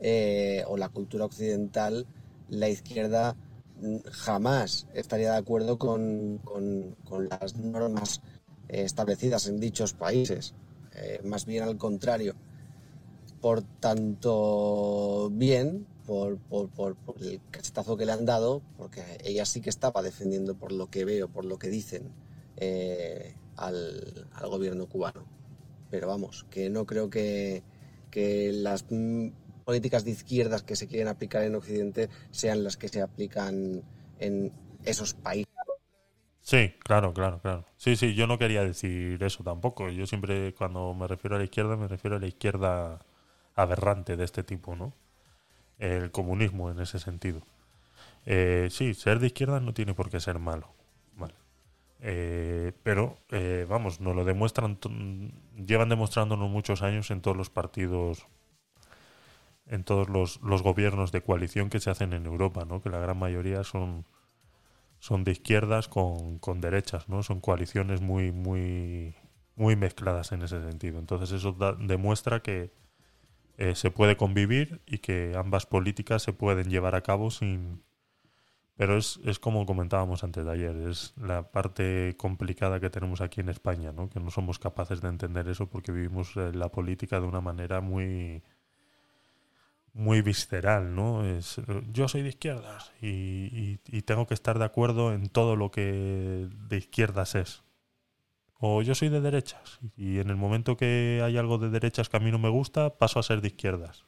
eh, 0.00 0.62
o 0.68 0.76
la 0.76 0.88
cultura 0.90 1.24
occidental, 1.24 2.06
la 2.48 2.68
izquierda 2.68 3.34
mm, 3.80 3.96
jamás 4.10 4.86
estaría 4.94 5.32
de 5.32 5.38
acuerdo 5.38 5.78
con, 5.78 6.38
con- 6.44 6.94
con 7.04 7.28
las 7.28 7.56
normas 7.56 8.20
eh, 8.68 8.82
establecidas 8.82 9.46
en 9.48 9.58
dichos 9.60 9.92
países. 9.94 10.54
Eh, 10.94 11.20
más 11.24 11.46
bien 11.46 11.62
al 11.64 11.76
contrario. 11.78 12.34
Por 13.40 13.62
tanto, 13.62 15.30
bien, 15.32 15.86
por, 16.08 16.70
por- 16.70 16.96
el 17.20 17.40
cachetazo 17.50 17.96
que 17.96 18.06
le 18.06 18.12
han 18.12 18.24
dado, 18.24 18.62
porque 18.76 19.02
ella 19.24 19.44
sí 19.44 19.60
que 19.60 19.70
estaba 19.70 20.02
defendiendo, 20.02 20.54
por 20.56 20.72
lo 20.72 20.90
que 20.90 21.04
veo, 21.04 21.28
por 21.28 21.44
lo 21.44 21.58
que 21.58 21.68
dicen, 21.68 22.10
eh, 22.56 23.34
al, 23.56 24.28
al 24.34 24.48
gobierno 24.48 24.86
cubano. 24.88 25.26
Pero 25.90 26.08
vamos, 26.08 26.46
que 26.50 26.70
no 26.70 26.86
creo 26.86 27.10
que, 27.10 27.62
que 28.10 28.52
las 28.52 28.84
políticas 29.64 30.04
de 30.04 30.12
izquierdas 30.12 30.62
que 30.62 30.76
se 30.76 30.88
quieren 30.88 31.08
aplicar 31.08 31.42
en 31.44 31.54
Occidente 31.54 32.08
sean 32.30 32.64
las 32.64 32.76
que 32.76 32.88
se 32.88 33.02
aplican 33.02 33.82
en 34.18 34.52
esos 34.84 35.14
países. 35.14 35.52
Sí, 36.40 36.72
claro, 36.80 37.12
claro, 37.12 37.40
claro. 37.40 37.64
Sí, 37.76 37.96
sí, 37.96 38.14
yo 38.14 38.26
no 38.26 38.38
quería 38.38 38.64
decir 38.64 39.22
eso 39.22 39.44
tampoco. 39.44 39.90
Yo 39.90 40.06
siempre, 40.06 40.54
cuando 40.54 40.94
me 40.94 41.06
refiero 41.06 41.36
a 41.36 41.38
la 41.38 41.44
izquierda, 41.44 41.76
me 41.76 41.88
refiero 41.88 42.16
a 42.16 42.20
la 42.20 42.26
izquierda 42.26 43.00
aberrante 43.54 44.16
de 44.16 44.24
este 44.24 44.42
tipo, 44.44 44.74
¿no? 44.76 44.94
El 45.78 46.10
comunismo 46.10 46.70
en 46.70 46.80
ese 46.80 46.98
sentido. 46.98 47.42
Eh, 48.26 48.68
sí, 48.70 48.94
ser 48.94 49.18
de 49.20 49.28
izquierda 49.28 49.60
no 49.60 49.74
tiene 49.74 49.94
por 49.94 50.10
qué 50.10 50.20
ser 50.20 50.38
malo. 50.38 50.68
Vale. 51.16 51.34
Eh, 52.00 52.72
pero, 52.82 53.18
eh, 53.30 53.66
vamos, 53.68 54.00
nos 54.00 54.16
lo 54.16 54.24
demuestran, 54.24 54.78
llevan 55.56 55.88
demostrándonos 55.88 56.50
muchos 56.50 56.82
años 56.82 57.10
en 57.10 57.20
todos 57.22 57.36
los 57.36 57.50
partidos, 57.50 58.26
en 59.66 59.84
todos 59.84 60.08
los, 60.08 60.40
los 60.42 60.62
gobiernos 60.62 61.12
de 61.12 61.22
coalición 61.22 61.68
que 61.68 61.80
se 61.80 61.90
hacen 61.90 62.12
en 62.12 62.26
Europa, 62.26 62.64
¿no? 62.64 62.80
Que 62.80 62.90
la 62.90 62.98
gran 62.98 63.18
mayoría 63.18 63.64
son 63.64 64.04
son 65.00 65.24
de 65.24 65.32
izquierdas 65.32 65.88
con, 65.88 66.38
con 66.38 66.60
derechas, 66.60 67.08
¿no? 67.08 67.22
Son 67.22 67.40
coaliciones 67.40 68.00
muy, 68.00 68.32
muy, 68.32 69.14
muy 69.56 69.76
mezcladas 69.76 70.32
en 70.32 70.42
ese 70.42 70.62
sentido. 70.62 70.98
Entonces 70.98 71.32
eso 71.32 71.52
da- 71.52 71.74
demuestra 71.78 72.40
que 72.42 72.72
eh, 73.58 73.74
se 73.76 73.90
puede 73.90 74.16
convivir 74.16 74.80
y 74.86 74.98
que 74.98 75.34
ambas 75.36 75.66
políticas 75.66 76.22
se 76.22 76.32
pueden 76.34 76.70
llevar 76.70 76.94
a 76.96 77.02
cabo 77.02 77.30
sin... 77.30 77.82
Pero 78.76 78.96
es, 78.96 79.20
es 79.24 79.38
como 79.40 79.66
comentábamos 79.66 80.24
antes 80.24 80.44
de 80.46 80.52
ayer, 80.52 80.76
es 80.88 81.12
la 81.16 81.50
parte 81.50 82.14
complicada 82.16 82.80
que 82.80 82.90
tenemos 82.90 83.20
aquí 83.20 83.40
en 83.40 83.48
España, 83.50 83.92
¿no? 83.92 84.08
Que 84.10 84.20
no 84.20 84.30
somos 84.30 84.58
capaces 84.60 85.00
de 85.02 85.08
entender 85.08 85.48
eso 85.48 85.68
porque 85.68 85.92
vivimos 85.92 86.36
eh, 86.36 86.52
la 86.54 86.70
política 86.70 87.20
de 87.20 87.26
una 87.26 87.40
manera 87.40 87.80
muy 87.80 88.42
muy 89.92 90.22
visceral, 90.22 90.94
¿no? 90.94 91.24
Es, 91.24 91.60
yo 91.92 92.08
soy 92.08 92.22
de 92.22 92.28
izquierdas 92.30 92.92
y, 93.00 93.08
y- 93.08 93.80
y 93.86 94.02
tengo 94.02 94.26
que 94.26 94.34
estar 94.34 94.58
de 94.58 94.64
acuerdo 94.64 95.12
en 95.12 95.28
todo 95.28 95.56
lo 95.56 95.70
que 95.70 96.48
de 96.68 96.76
izquierdas 96.76 97.34
es. 97.34 97.64
O 98.60 98.82
yo 98.82 98.94
soy 98.94 99.08
de 99.08 99.20
derechas 99.20 99.78
y 99.96 100.18
en 100.18 100.30
el 100.30 100.36
momento 100.36 100.76
que 100.76 101.20
hay 101.24 101.36
algo 101.36 101.58
de 101.58 101.70
derechas 101.70 102.08
que 102.08 102.16
a 102.16 102.20
mí 102.20 102.30
no 102.30 102.38
me 102.38 102.48
gusta, 102.48 102.98
paso 102.98 103.20
a 103.20 103.22
ser 103.22 103.40
de 103.40 103.48
izquierdas. 103.48 104.04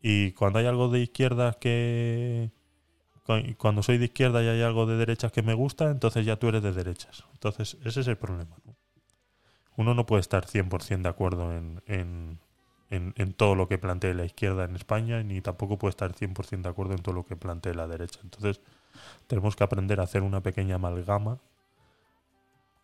Y 0.00 0.32
cuando 0.32 0.58
hay 0.58 0.66
algo 0.66 0.88
de 0.88 1.00
izquierdas 1.00 1.56
que... 1.56 2.50
Cuando 3.56 3.82
soy 3.82 3.96
de 3.96 4.04
izquierda 4.04 4.42
y 4.42 4.48
hay 4.48 4.60
algo 4.60 4.84
de 4.84 4.96
derechas 4.96 5.32
que 5.32 5.42
me 5.42 5.54
gusta, 5.54 5.90
entonces 5.90 6.26
ya 6.26 6.36
tú 6.36 6.48
eres 6.48 6.62
de 6.62 6.72
derechas. 6.72 7.24
Entonces 7.32 7.78
ese 7.84 8.00
es 8.00 8.08
el 8.08 8.18
problema. 8.18 8.56
¿no? 8.66 8.76
Uno 9.76 9.94
no 9.94 10.06
puede 10.06 10.20
estar 10.20 10.46
100% 10.46 11.02
de 11.02 11.08
acuerdo 11.08 11.52
en, 11.52 11.82
en, 11.86 12.38
en, 12.90 13.14
en 13.16 13.32
todo 13.32 13.54
lo 13.54 13.66
que 13.66 13.78
plantee 13.78 14.14
la 14.14 14.24
izquierda 14.24 14.64
en 14.64 14.76
España, 14.76 15.22
ni 15.22 15.40
tampoco 15.40 15.78
puede 15.78 15.90
estar 15.90 16.14
100% 16.14 16.62
de 16.62 16.68
acuerdo 16.68 16.92
en 16.92 17.02
todo 17.02 17.14
lo 17.14 17.24
que 17.24 17.36
plantee 17.36 17.74
la 17.74 17.86
derecha. 17.86 18.20
Entonces, 18.22 18.60
tenemos 19.26 19.56
que 19.56 19.64
aprender 19.64 20.00
a 20.00 20.04
hacer 20.04 20.22
una 20.22 20.42
pequeña 20.42 20.76
amalgama, 20.76 21.40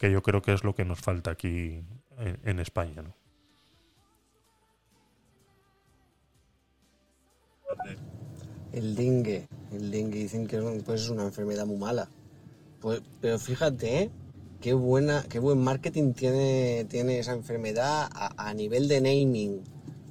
que 0.01 0.11
yo 0.11 0.23
creo 0.23 0.41
que 0.41 0.55
es 0.55 0.65
lo 0.65 0.75
que 0.75 0.87
nos 0.87 0.99
falta 0.99 1.31
aquí 1.31 1.85
en, 2.17 2.41
en 2.43 2.59
España. 2.59 3.03
¿no? 3.03 3.15
El 8.73 8.95
dengue, 8.95 9.47
el 9.71 9.91
dengue 9.91 10.21
dicen 10.21 10.47
que 10.47 10.59
pues 10.87 11.03
es 11.03 11.11
una 11.11 11.25
enfermedad 11.25 11.67
muy 11.67 11.77
mala. 11.77 12.09
Pues, 12.81 13.03
pero 13.21 13.39
fíjate, 13.39 14.05
¿eh? 14.05 14.11
qué 14.63 14.73
buena, 14.73 15.27
qué 15.29 15.39
buen 15.39 15.59
marketing 15.63 16.15
tiene, 16.15 16.87
tiene 16.89 17.19
esa 17.19 17.33
enfermedad 17.33 18.09
a, 18.11 18.49
a 18.49 18.55
nivel 18.55 18.89
de 18.89 19.03
naming. 19.03 19.61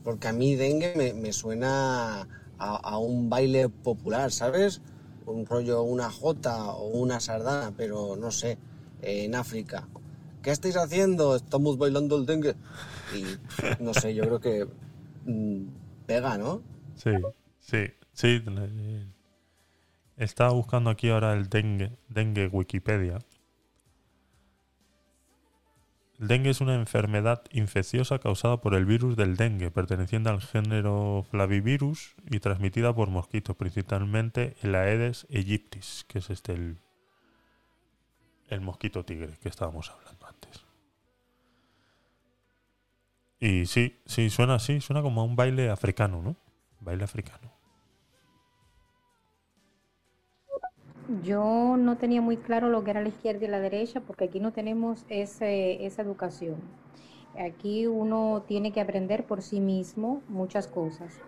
Porque 0.04 0.28
a 0.28 0.34
mí 0.34 0.54
dengue 0.56 0.94
me, 0.96 1.16
me 1.16 1.34
suena 1.34 2.28
a, 2.60 2.76
a 2.76 2.98
un 3.00 3.28
baile 3.28 3.70
popular, 3.70 4.32
¿sabes? 4.32 4.84
Un 5.26 5.48
rollo, 5.48 5.82
una 5.82 6.12
jota 6.12 6.74
o 6.74 6.90
una 6.90 7.20
sardana, 7.20 7.74
pero 7.76 8.16
no 8.16 8.30
sé, 8.30 8.60
en 9.02 9.36
África. 9.36 9.88
¿Qué 10.42 10.52
estáis 10.52 10.78
haciendo? 10.78 11.36
Estamos 11.36 11.78
bailando 11.78 12.18
el 12.18 12.26
dengue. 12.26 12.56
Y 13.16 13.84
no 13.84 13.94
sé, 13.94 14.14
yo 14.16 14.24
creo 14.24 14.40
que 14.40 14.68
mm, 15.26 15.68
pega, 16.06 16.38
¿no? 16.38 16.62
Sí, 16.96 17.12
sí, 17.60 17.88
sí. 18.14 18.44
Estaba 20.18 20.52
buscando 20.52 20.90
aquí 20.90 21.10
ahora 21.10 21.34
el 21.34 21.50
dengue, 21.50 21.98
dengue 22.10 22.48
Wikipedia. 22.48 23.20
El 26.20 26.28
dengue 26.28 26.50
es 26.50 26.60
una 26.60 26.76
enfermedad 26.76 27.44
infecciosa 27.52 28.20
causada 28.20 28.60
por 28.60 28.76
el 28.76 28.86
virus 28.86 29.16
del 29.16 29.38
dengue, 29.38 29.72
perteneciente 29.72 30.30
al 30.30 30.42
género 30.42 31.26
Flavivirus 31.32 32.16
y 32.30 32.40
transmitida 32.40 32.94
por 32.94 33.10
mosquitos, 33.10 33.56
principalmente 33.56 34.56
el 34.62 34.76
Aedes 34.76 35.26
aegyptis, 35.34 36.06
que 36.10 36.20
es 36.20 36.30
este 36.30 36.52
el, 36.52 36.78
el 38.50 38.62
mosquito 38.62 39.04
tigre 39.06 39.38
que 39.42 39.50
estábamos 39.50 39.90
hablando 39.92 40.26
antes. 40.28 40.66
Y 43.40 43.66
sí, 43.66 43.98
sí, 44.06 44.30
suena 44.30 44.56
así, 44.56 44.82
suena 44.82 45.02
como 45.02 45.22
a 45.22 45.24
un 45.24 45.36
baile 45.36 45.70
africano, 45.70 46.22
¿no? 46.22 46.36
Baile 46.82 47.04
africano. 47.06 47.52
Yo 51.24 51.76
no 51.78 51.98
tenía 51.98 52.22
muy 52.22 52.38
claro 52.38 52.70
lo 52.70 52.84
que 52.84 52.92
era 52.92 53.02
la 53.02 53.10
izquierda 53.10 53.46
y 53.46 53.48
la 53.50 53.60
derecha 53.60 54.02
porque 54.02 54.26
aquí 54.26 54.40
no 54.40 54.54
tenemos 54.54 55.06
ese- 55.10 55.86
esa 55.86 56.02
educación. 56.04 56.58
Aquí 57.40 57.88
uno 57.88 58.44
tiene 58.48 58.72
que 58.72 58.82
aprender 58.82 59.26
por 59.26 59.42
sí 59.42 59.60
mismo 59.60 60.22
muchas 60.28 60.68
cosas. 60.68 61.20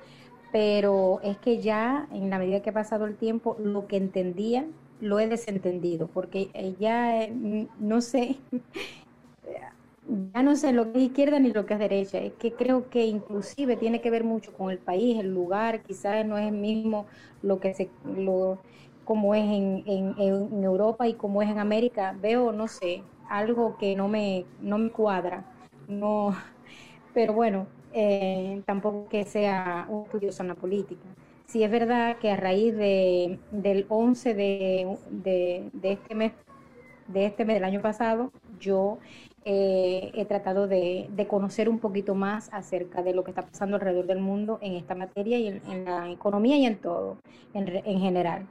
Pero 0.52 1.20
es 1.24 1.38
que 1.38 1.62
ya 1.62 2.08
en 2.12 2.30
la 2.30 2.38
medida 2.40 2.62
que 2.62 2.70
ha 2.72 2.74
pasado 2.74 3.06
el 3.06 3.16
tiempo, 3.16 3.56
lo 3.60 3.88
que 3.88 3.98
entendía 3.98 4.66
lo 5.02 5.20
he 5.20 5.28
desentendido 5.28 6.08
porque 6.08 6.50
eh, 6.54 6.76
ya 6.80 7.24
eh, 7.24 7.68
no 7.80 8.02
sé, 8.02 8.38
ya 10.34 10.44
no 10.44 10.56
sé 10.56 10.74
lo 10.74 10.92
que 10.92 11.00
es 11.00 11.06
izquierda 11.06 11.40
ni 11.40 11.52
lo 11.52 11.66
que 11.66 11.74
es 11.76 11.80
derecha. 11.80 12.20
Es 12.20 12.34
que 12.34 12.54
creo 12.54 12.90
que 12.90 13.06
inclusive 13.06 13.78
tiene 13.78 14.02
que 14.02 14.10
ver 14.10 14.24
mucho 14.24 14.54
con 14.54 14.72
el 14.72 14.80
país, 14.80 15.20
el 15.20 15.34
lugar, 15.34 15.84
quizás 15.84 16.26
no 16.26 16.38
es 16.38 16.48
el 16.48 16.58
mismo 16.58 17.06
lo 17.42 17.60
que 17.60 17.74
se, 17.74 17.90
lo, 18.18 18.60
como 19.06 19.36
es 19.36 19.44
en, 19.44 19.84
en, 19.86 20.16
en 20.18 20.64
Europa 20.64 21.08
y 21.08 21.14
como 21.14 21.42
es 21.42 21.50
en 21.50 21.60
América. 21.60 22.16
Veo, 22.22 22.52
no 22.52 22.68
sé, 22.68 23.04
algo 23.30 23.78
que 23.78 23.96
no 23.96 24.08
me, 24.08 24.46
no 24.62 24.78
me 24.78 24.90
cuadra. 24.92 25.46
No, 25.88 26.36
pero 27.14 27.34
bueno, 27.34 27.68
eh, 27.94 28.62
tampoco 28.66 29.08
que 29.10 29.26
sea 29.26 29.86
un 29.90 30.04
estudioso 30.06 30.44
en 30.44 30.50
la 30.50 30.56
política. 30.56 31.06
Sí 31.52 31.66
es 31.66 31.70
verdad 31.70 32.18
que 32.18 32.32
a 32.32 32.38
raíz 32.38 32.74
de, 32.78 33.38
del 33.52 33.86
11 33.90 34.36
de, 34.36 34.98
de, 35.10 35.92
este 35.92 36.16
mes, 36.16 36.32
de 37.10 37.26
este 37.26 37.44
mes 37.44 37.56
del 37.56 37.66
año 37.66 37.82
pasado, 37.82 38.32
yo 38.58 39.00
eh, 39.44 40.12
he 40.14 40.24
tratado 40.24 40.70
de, 40.70 41.10
de 41.12 41.28
conocer 41.28 41.68
un 41.68 41.80
poquito 41.80 42.16
más 42.16 42.48
acerca 42.54 43.04
de 43.04 43.14
lo 43.14 43.26
que 43.26 43.32
está 43.32 43.42
pasando 43.42 43.76
alrededor 43.76 44.06
del 44.06 44.20
mundo 44.20 44.60
en 44.62 44.76
esta 44.76 44.96
materia 44.96 45.40
y 45.40 45.48
en, 45.50 45.84
la 45.84 46.10
economía 46.10 46.56
y 46.56 46.66
en 46.66 46.78
todo, 46.78 47.18
en, 47.54 47.68
en 47.68 48.00
general. 48.00 48.48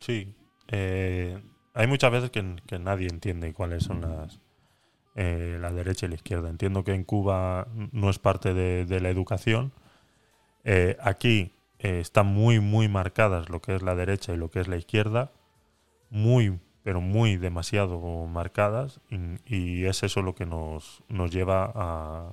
Sí. 0.00 0.34
Eh, 0.68 1.42
hay 1.72 1.86
muchas 1.86 2.12
veces 2.12 2.30
que, 2.30 2.56
que 2.66 2.78
nadie 2.78 3.08
entiende 3.08 3.54
cuáles 3.54 3.84
son 3.84 4.02
las 4.02 4.38
eh, 5.14 5.58
la 5.60 5.70
derecha 5.72 6.06
y 6.06 6.10
la 6.10 6.14
izquierda. 6.16 6.48
Entiendo 6.48 6.84
que 6.84 6.94
en 6.94 7.04
Cuba 7.04 7.68
no 7.92 8.10
es 8.10 8.18
parte 8.18 8.54
de, 8.54 9.00
la 9.00 9.10
educación, 9.10 9.72
Eh, 10.64 10.96
aquí 11.00 11.52
eh, 11.80 12.00
están 12.00 12.26
muy, 12.26 12.60
muy 12.60 12.88
marcadas 12.88 13.48
lo 13.50 13.60
que 13.60 13.74
es 13.74 13.82
la 13.82 13.94
derecha 13.96 14.32
y 14.32 14.36
lo 14.36 14.48
que 14.50 14.60
es 14.60 14.68
la 14.68 14.76
izquierda, 14.76 15.32
muy, 16.10 16.60
pero 16.84 17.00
muy 17.00 17.36
demasiado 17.36 17.98
marcadas, 18.26 19.00
y, 19.10 19.16
y 19.46 19.86
es 19.86 20.02
eso 20.04 20.22
lo 20.22 20.34
que 20.34 20.46
nos, 20.46 21.02
nos 21.08 21.30
lleva 21.32 21.72
a, 21.74 22.32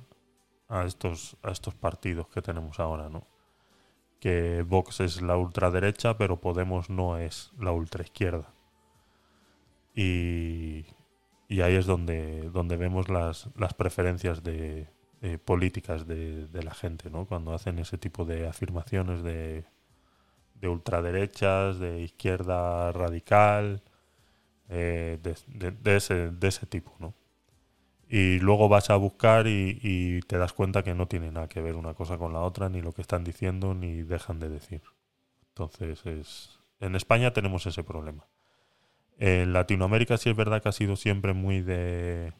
a, 0.68 0.84
estos, 0.84 1.36
a 1.42 1.50
estos 1.50 1.74
partidos 1.74 2.28
que 2.28 2.40
tenemos 2.42 2.78
ahora, 2.80 3.08
¿no? 3.08 3.26
Que 4.20 4.62
Vox 4.62 5.00
es 5.00 5.22
la 5.22 5.36
ultraderecha, 5.36 6.16
pero 6.16 6.40
Podemos 6.40 6.88
no 6.90 7.18
es 7.18 7.52
la 7.58 7.72
ultraizquierda. 7.72 8.52
Y, 9.94 10.86
y 11.50 11.62
ahí 11.62 11.74
es 11.74 11.84
donde, 11.84 12.48
donde 12.50 12.76
vemos 12.76 13.08
las, 13.08 13.48
las 13.56 13.74
preferencias 13.74 14.44
de, 14.44 14.86
eh, 15.20 15.36
políticas 15.36 16.06
de, 16.06 16.48
la 16.62 16.72
gente, 16.72 17.10
¿no? 17.10 17.26
Cuando 17.26 17.52
hacen 17.52 17.80
ese 17.80 17.98
tipo 17.98 18.24
de 18.24 18.46
afirmaciones 18.46 19.24
de, 19.24 19.64
de 20.54 20.68
ultraderechas, 20.68 21.80
de 21.80 22.02
izquierda 22.02 22.92
radical, 22.92 23.82
eh, 24.68 25.18
de 25.20 25.96
ese, 25.96 26.30
de 26.30 26.48
ese 26.48 26.66
tipo, 26.66 26.94
¿no? 27.00 27.14
Y 28.08 28.38
luego 28.38 28.68
vas 28.68 28.88
a 28.90 28.96
buscar 28.96 29.48
y, 29.48 29.80
y 29.82 30.20
te 30.22 30.38
das 30.38 30.52
cuenta 30.52 30.84
que 30.84 30.94
no 30.94 31.08
tiene 31.08 31.32
nada 31.32 31.48
que 31.48 31.60
ver 31.60 31.74
una 31.74 31.94
cosa 31.94 32.16
con 32.16 32.32
la 32.32 32.42
otra, 32.42 32.68
ni 32.68 32.80
lo 32.80 32.92
que 32.92 33.02
están 33.02 33.24
diciendo, 33.24 33.74
ni 33.74 34.02
dejan 34.02 34.38
de 34.38 34.50
decir. 34.50 34.82
Entonces, 35.48 36.06
es, 36.06 36.60
en 36.78 36.94
España 36.94 37.32
tenemos 37.32 37.66
ese 37.66 37.82
problema. 37.82 38.29
En 39.20 39.52
Latinoamérica 39.52 40.16
sí 40.18 40.30
es 40.30 40.36
verdad 40.36 40.62
que 40.62 40.70
ha 40.70 40.72
sido 40.72 40.96
siempre 40.96 41.32
muy 41.32 41.60
de, 41.60 42.32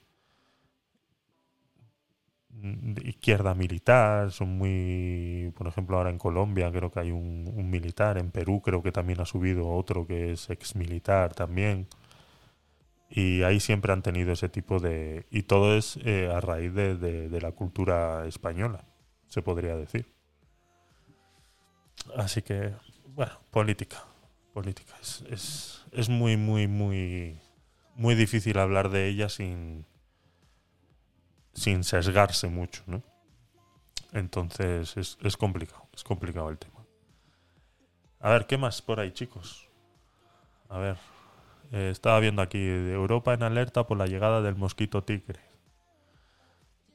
izquierda 3.05 3.55
militar, 3.55 4.33
son 4.33 4.59
muy, 4.59 5.53
por 5.57 5.67
ejemplo, 5.67 5.97
ahora 5.97 6.11
en 6.11 6.19
Colombia 6.19 6.71
creo 6.73 6.91
que 6.91 7.01
hay 7.01 7.11
un, 7.11 7.71
militar, 7.71 8.19
en 8.19 8.31
Perú 8.31 8.61
creo 8.63 8.83
que 8.83 8.93
también 8.93 9.21
ha 9.21 9.25
subido 9.27 9.69
otro 9.69 10.07
que 10.07 10.33
es 10.33 10.51
ex 10.51 10.75
militar 10.77 11.35
también. 11.35 11.87
Y 13.09 13.43
ahí 13.43 13.59
siempre 13.61 13.93
han 13.93 14.03
tenido 14.03 14.33
ese 14.33 14.49
tipo 14.49 14.79
de... 14.79 15.27
Y 15.31 15.43
todo 15.43 15.77
es 15.77 15.99
eh, 16.05 16.31
a 16.33 16.41
raíz 16.41 16.73
de, 16.75 16.97
de- 16.97 17.41
la 17.41 17.51
cultura 17.53 18.25
española, 18.27 18.85
se 19.27 19.43
podría 19.43 19.75
decir. 19.77 20.07
Así 22.17 22.43
que, 22.43 22.73
bueno, 23.15 23.33
política. 23.51 24.05
Política. 24.53 24.95
Es, 25.01 25.80
es 25.93 26.09
muy, 26.09 26.37
muy, 26.37 26.69
muy, 26.69 27.39
muy 27.95 28.15
difícil 28.15 28.59
hablar 28.59 28.91
de 28.91 29.09
ella 29.09 29.29
sin, 29.29 29.87
sin 31.53 31.85
sesgarse 31.85 32.49
mucho, 32.49 32.83
¿no? 32.87 33.03
Entonces 34.13 34.97
es, 34.97 35.19
es 35.23 35.37
complicado, 35.37 35.89
es 35.95 36.05
complicado 36.05 36.51
el 36.51 36.59
tema. 36.59 36.85
A 38.21 38.31
ver, 38.31 38.47
¿qué 38.47 38.59
más 38.59 38.83
por 38.83 39.01
ahí, 39.01 39.13
chicos? 39.13 39.69
A 40.69 40.79
ver, 40.79 40.97
eh, 41.73 41.91
estaba 41.91 42.21
viendo 42.21 42.43
aquí, 42.43 42.59
de 42.59 42.93
Europa 42.93 43.33
en 43.33 43.43
alerta 43.43 43.87
por 43.87 43.97
la 43.97 44.07
llegada 44.07 44.43
del 44.43 44.57
mosquito 44.57 45.05
tigre. 45.05 45.41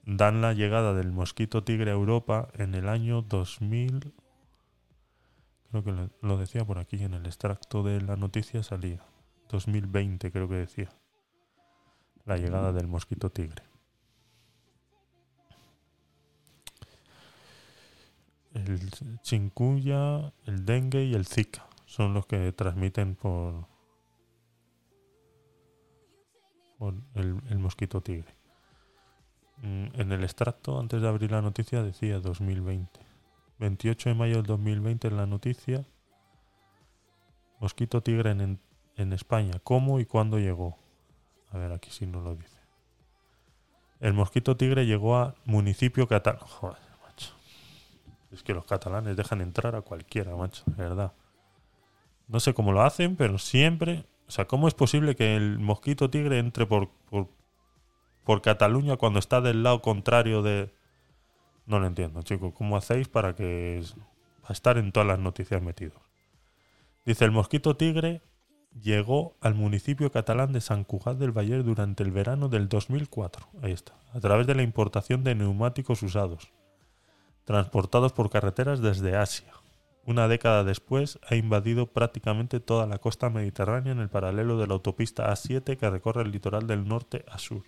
Dan 0.04 0.42
la 0.42 0.54
llegada 0.54 0.94
del 0.94 1.12
mosquito 1.12 1.64
tigre 1.64 1.92
a 1.92 1.94
Europa 1.94 2.50
en 2.54 2.76
el 2.76 2.90
año 2.90 3.22
2000. 3.22 4.14
Creo 5.70 5.84
que 5.84 6.10
lo, 6.22 6.38
decía 6.38 6.66
por 6.66 6.78
aquí 6.78 7.04
en 7.04 7.14
el 7.14 7.26
extracto 7.26 7.84
de 7.84 8.02
la 8.02 8.16
noticia 8.16 8.64
salía. 8.64 9.04
2020 9.50 10.32
creo 10.32 10.48
que 10.48 10.56
decía. 10.56 10.90
La 12.26 12.38
llegada 12.38 12.72
del 12.72 12.88
mosquito 12.88 13.30
tigre. 13.30 13.64
El 18.54 18.90
chikungunya, 19.22 20.32
el 20.46 20.66
dengue 20.66 21.04
y 21.04 21.14
el 21.14 21.26
zika 21.26 21.68
son 21.86 22.14
los 22.14 22.26
que 22.26 22.52
transmiten 22.54 23.16
por, 23.16 23.68
por 26.78 26.94
el, 27.16 27.42
el 27.50 27.60
mosquito 27.60 28.02
tigre. 28.02 28.34
Mm, 29.62 29.88
En 30.00 30.12
el 30.12 30.24
extracto, 30.24 30.80
antes 30.80 31.02
de 31.02 31.08
abrir 31.08 31.32
la 31.32 31.42
noticia, 31.42 31.84
decía 31.84 32.20
2020. 32.20 33.05
28 33.60 34.10
de 34.10 34.16
mayo 34.16 34.36
del 34.38 34.46
2020 34.46 35.08
en 35.08 35.18
la 35.18 35.26
noticia. 35.26 35.86
Mosquito 37.60 38.02
tigre 38.02 38.32
en, 38.32 38.60
en 38.98 39.14
España. 39.14 39.60
¿Cómo 39.64 40.00
y 40.00 40.06
cuándo 40.06 40.40
llegó? 40.40 40.78
A 41.52 41.58
ver, 41.58 41.72
aquí 41.72 41.90
sí 41.90 42.06
no 42.06 42.22
lo 42.22 42.36
dice. 42.36 42.60
El 44.00 44.14
mosquito 44.14 44.58
tigre 44.58 44.86
llegó 44.86 45.16
a 45.18 45.36
municipio 45.46 46.08
catalán. 46.08 46.42
Joder, 46.46 46.78
macho. 47.04 47.34
Es 48.32 48.44
que 48.44 48.54
los 48.54 48.66
catalanes 48.66 49.16
dejan 49.16 49.42
entrar 49.42 49.76
a 49.76 49.82
cualquiera, 49.82 50.36
macho, 50.36 50.64
verdad. 50.78 51.14
No 52.28 52.40
sé 52.40 52.54
cómo 52.54 52.72
lo 52.72 52.82
hacen, 52.82 53.16
pero 53.16 53.38
siempre. 53.38 54.06
O 54.28 54.32
sea, 54.32 54.46
¿cómo 54.46 54.68
es 54.68 54.74
posible 54.74 55.16
que 55.16 55.36
el 55.36 55.60
mosquito 55.60 56.10
tigre 56.10 56.40
entre 56.40 56.66
por, 56.66 56.90
por, 57.10 57.30
por 58.24 58.42
Cataluña 58.42 58.98
cuando 58.98 59.20
está 59.20 59.40
del 59.40 59.64
lado 59.64 59.82
contrario 59.82 60.42
de. 60.42 60.74
No 61.66 61.80
lo 61.80 61.88
entiendo, 61.88 62.22
chicos. 62.22 62.54
¿Cómo 62.54 62.78
hacéis 62.78 63.08
para 63.08 63.36
que. 63.36 63.84
para 64.42 64.54
estar 64.54 64.78
en 64.78 64.92
todas 64.92 65.08
las 65.08 65.20
noticias 65.20 65.62
metidos? 65.62 66.02
Dice: 67.06 67.26
el 67.26 67.32
mosquito 67.32 67.76
tigre 67.76 68.22
llegó 68.82 69.36
al 69.42 69.56
municipio 69.56 70.12
catalán 70.12 70.52
de 70.52 70.62
Sant 70.62 70.86
Cugat 70.86 71.18
del 71.18 71.32
Valle 71.32 71.64
durante 71.64 72.04
el 72.04 72.12
verano 72.12 72.50
del 72.50 72.68
2004. 72.68 73.48
Ahí 73.62 73.72
está. 73.72 73.94
A 74.14 74.20
través 74.20 74.48
de 74.48 74.56
la 74.56 74.64
importación 74.64 75.24
de 75.24 75.36
neumáticos 75.36 76.04
usados, 76.04 76.52
transportados 77.46 78.14
por 78.14 78.30
carreteras 78.30 78.82
desde 78.82 79.16
Asia. 79.16 79.54
Una 80.06 80.28
década 80.28 80.64
después 80.64 81.20
ha 81.28 81.36
invadido 81.36 81.88
prácticamente 81.88 82.60
toda 82.60 82.86
la 82.86 83.00
costa 83.00 83.32
mediterránea 83.32 83.92
en 83.92 84.00
el 84.00 84.10
paralelo 84.10 84.58
de 84.60 84.68
la 84.68 84.74
autopista 84.74 85.32
A7 85.32 85.78
que 85.78 85.90
recorre 85.90 86.22
el 86.22 86.32
litoral 86.32 86.68
del 86.68 86.88
norte 86.88 87.26
a 87.28 87.40
sur. 87.40 87.64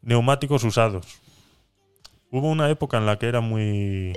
Neumáticos 0.00 0.64
usados. 0.64 1.20
Hubo 2.32 2.48
una 2.48 2.70
época 2.70 2.98
en 2.98 3.06
la 3.06 3.18
que 3.18 3.26
era 3.26 3.40
muy, 3.40 4.12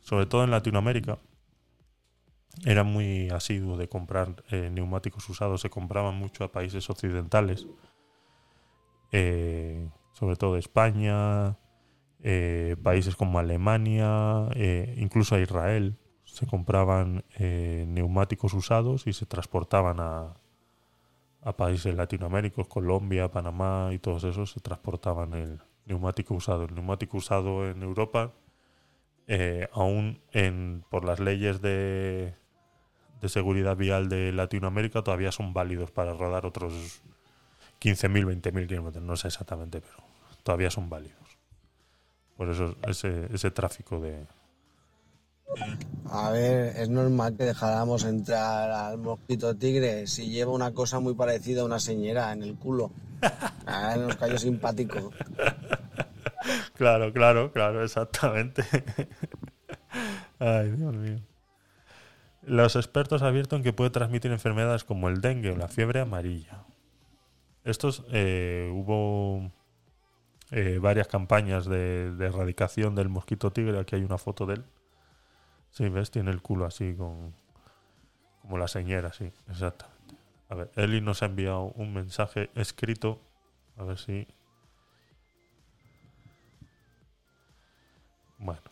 sobre 0.00 0.26
todo 0.26 0.44
en 0.44 0.52
Latinoamérica, 0.52 1.18
era 2.64 2.84
muy 2.84 3.28
asiduo 3.30 3.76
de 3.76 3.88
comprar 3.88 4.44
eh, 4.50 4.70
neumáticos 4.70 5.28
usados. 5.28 5.60
Se 5.60 5.70
compraban 5.70 6.14
mucho 6.14 6.44
a 6.44 6.52
países 6.52 6.88
occidentales, 6.88 7.66
eh, 9.10 9.88
sobre 10.12 10.36
todo 10.36 10.56
España, 10.56 11.58
eh, 12.22 12.76
países 12.82 13.16
como 13.16 13.40
Alemania, 13.40 14.48
incluso 14.96 15.34
a 15.34 15.40
Israel. 15.40 15.98
Se 16.24 16.46
compraban 16.46 17.24
neumáticos 17.38 18.54
usados 18.54 19.06
y 19.06 19.12
se 19.12 19.26
transportaban 19.26 19.98
a, 20.00 20.34
a 21.42 21.56
países 21.56 21.94
latinoaméricos, 21.94 22.68
Colombia, 22.68 23.30
Panamá 23.30 23.90
y 23.92 23.98
todos 23.98 24.24
esos, 24.24 24.52
se 24.52 24.60
transportaban 24.60 25.34
el 25.34 25.60
neumático 25.86 26.34
usado. 26.34 26.64
El 26.64 26.74
neumático 26.74 27.16
usado 27.16 27.68
en 27.68 27.82
Europa, 27.82 28.32
eh, 29.26 29.68
aún 29.72 30.20
en, 30.32 30.84
por 30.90 31.04
las 31.04 31.20
leyes 31.20 31.60
de, 31.60 32.34
de 33.20 33.28
seguridad 33.28 33.76
vial 33.76 34.08
de 34.08 34.32
Latinoamérica, 34.32 35.02
todavía 35.02 35.32
son 35.32 35.52
válidos 35.52 35.90
para 35.90 36.12
rodar 36.12 36.46
otros 36.46 37.02
15.000, 37.80 38.40
20.000 38.40 38.66
kilómetros. 38.66 39.04
No 39.04 39.16
sé 39.16 39.28
exactamente, 39.28 39.80
pero 39.80 39.96
todavía 40.42 40.70
son 40.70 40.88
válidos. 40.88 41.38
Por 42.36 42.48
eso 42.50 42.76
ese, 42.86 43.28
ese 43.32 43.50
tráfico 43.50 44.00
de... 44.00 44.26
A 46.10 46.30
ver, 46.30 46.76
es 46.76 46.88
normal 46.88 47.36
que 47.36 47.44
dejáramos 47.44 48.04
entrar 48.04 48.70
al 48.70 48.98
mosquito 48.98 49.56
tigre 49.56 50.06
si 50.06 50.30
lleva 50.30 50.52
una 50.52 50.72
cosa 50.72 51.00
muy 51.00 51.14
parecida 51.14 51.62
a 51.62 51.64
una 51.64 51.80
señora 51.80 52.32
en 52.32 52.42
el 52.42 52.54
culo. 52.56 52.90
Ah, 53.66 53.96
nos 53.96 54.16
cayó 54.16 54.36
simpático. 54.36 55.10
Claro, 56.74 57.12
claro, 57.14 57.50
claro, 57.50 57.82
exactamente. 57.82 58.62
Ay, 60.38 60.70
Dios 60.72 60.94
mío. 60.94 61.20
Los 62.42 62.76
expertos 62.76 63.22
advierten 63.22 63.62
que 63.62 63.72
puede 63.72 63.88
transmitir 63.88 64.30
enfermedades 64.30 64.84
como 64.84 65.08
el 65.08 65.22
dengue 65.22 65.52
o 65.52 65.56
la 65.56 65.68
fiebre 65.68 66.00
amarilla. 66.00 66.64
Estos 67.64 68.04
eh, 68.12 68.70
hubo 68.70 69.50
eh, 70.50 70.78
varias 70.78 71.08
campañas 71.08 71.64
de, 71.64 72.14
de 72.14 72.26
erradicación 72.26 72.94
del 72.94 73.08
mosquito 73.08 73.50
tigre. 73.50 73.78
Aquí 73.78 73.96
hay 73.96 74.04
una 74.04 74.18
foto 74.18 74.44
de 74.44 74.56
él. 74.56 74.64
Sí, 75.74 75.90
ves, 75.90 76.10
tiene 76.10 76.30
el 76.30 76.40
culo 76.40 76.64
así 76.64 76.94
con 76.94 77.34
como 78.40 78.58
la 78.58 78.68
señora, 78.68 79.12
sí, 79.12 79.30
exactamente. 79.48 80.14
A 80.48 80.54
ver, 80.54 80.70
Eli 80.76 81.00
nos 81.00 81.22
ha 81.22 81.26
enviado 81.26 81.72
un 81.76 81.94
mensaje 81.94 82.50
escrito. 82.54 83.20
A 83.76 83.84
ver 83.84 83.98
si. 83.98 84.26
Bueno. 88.38 88.70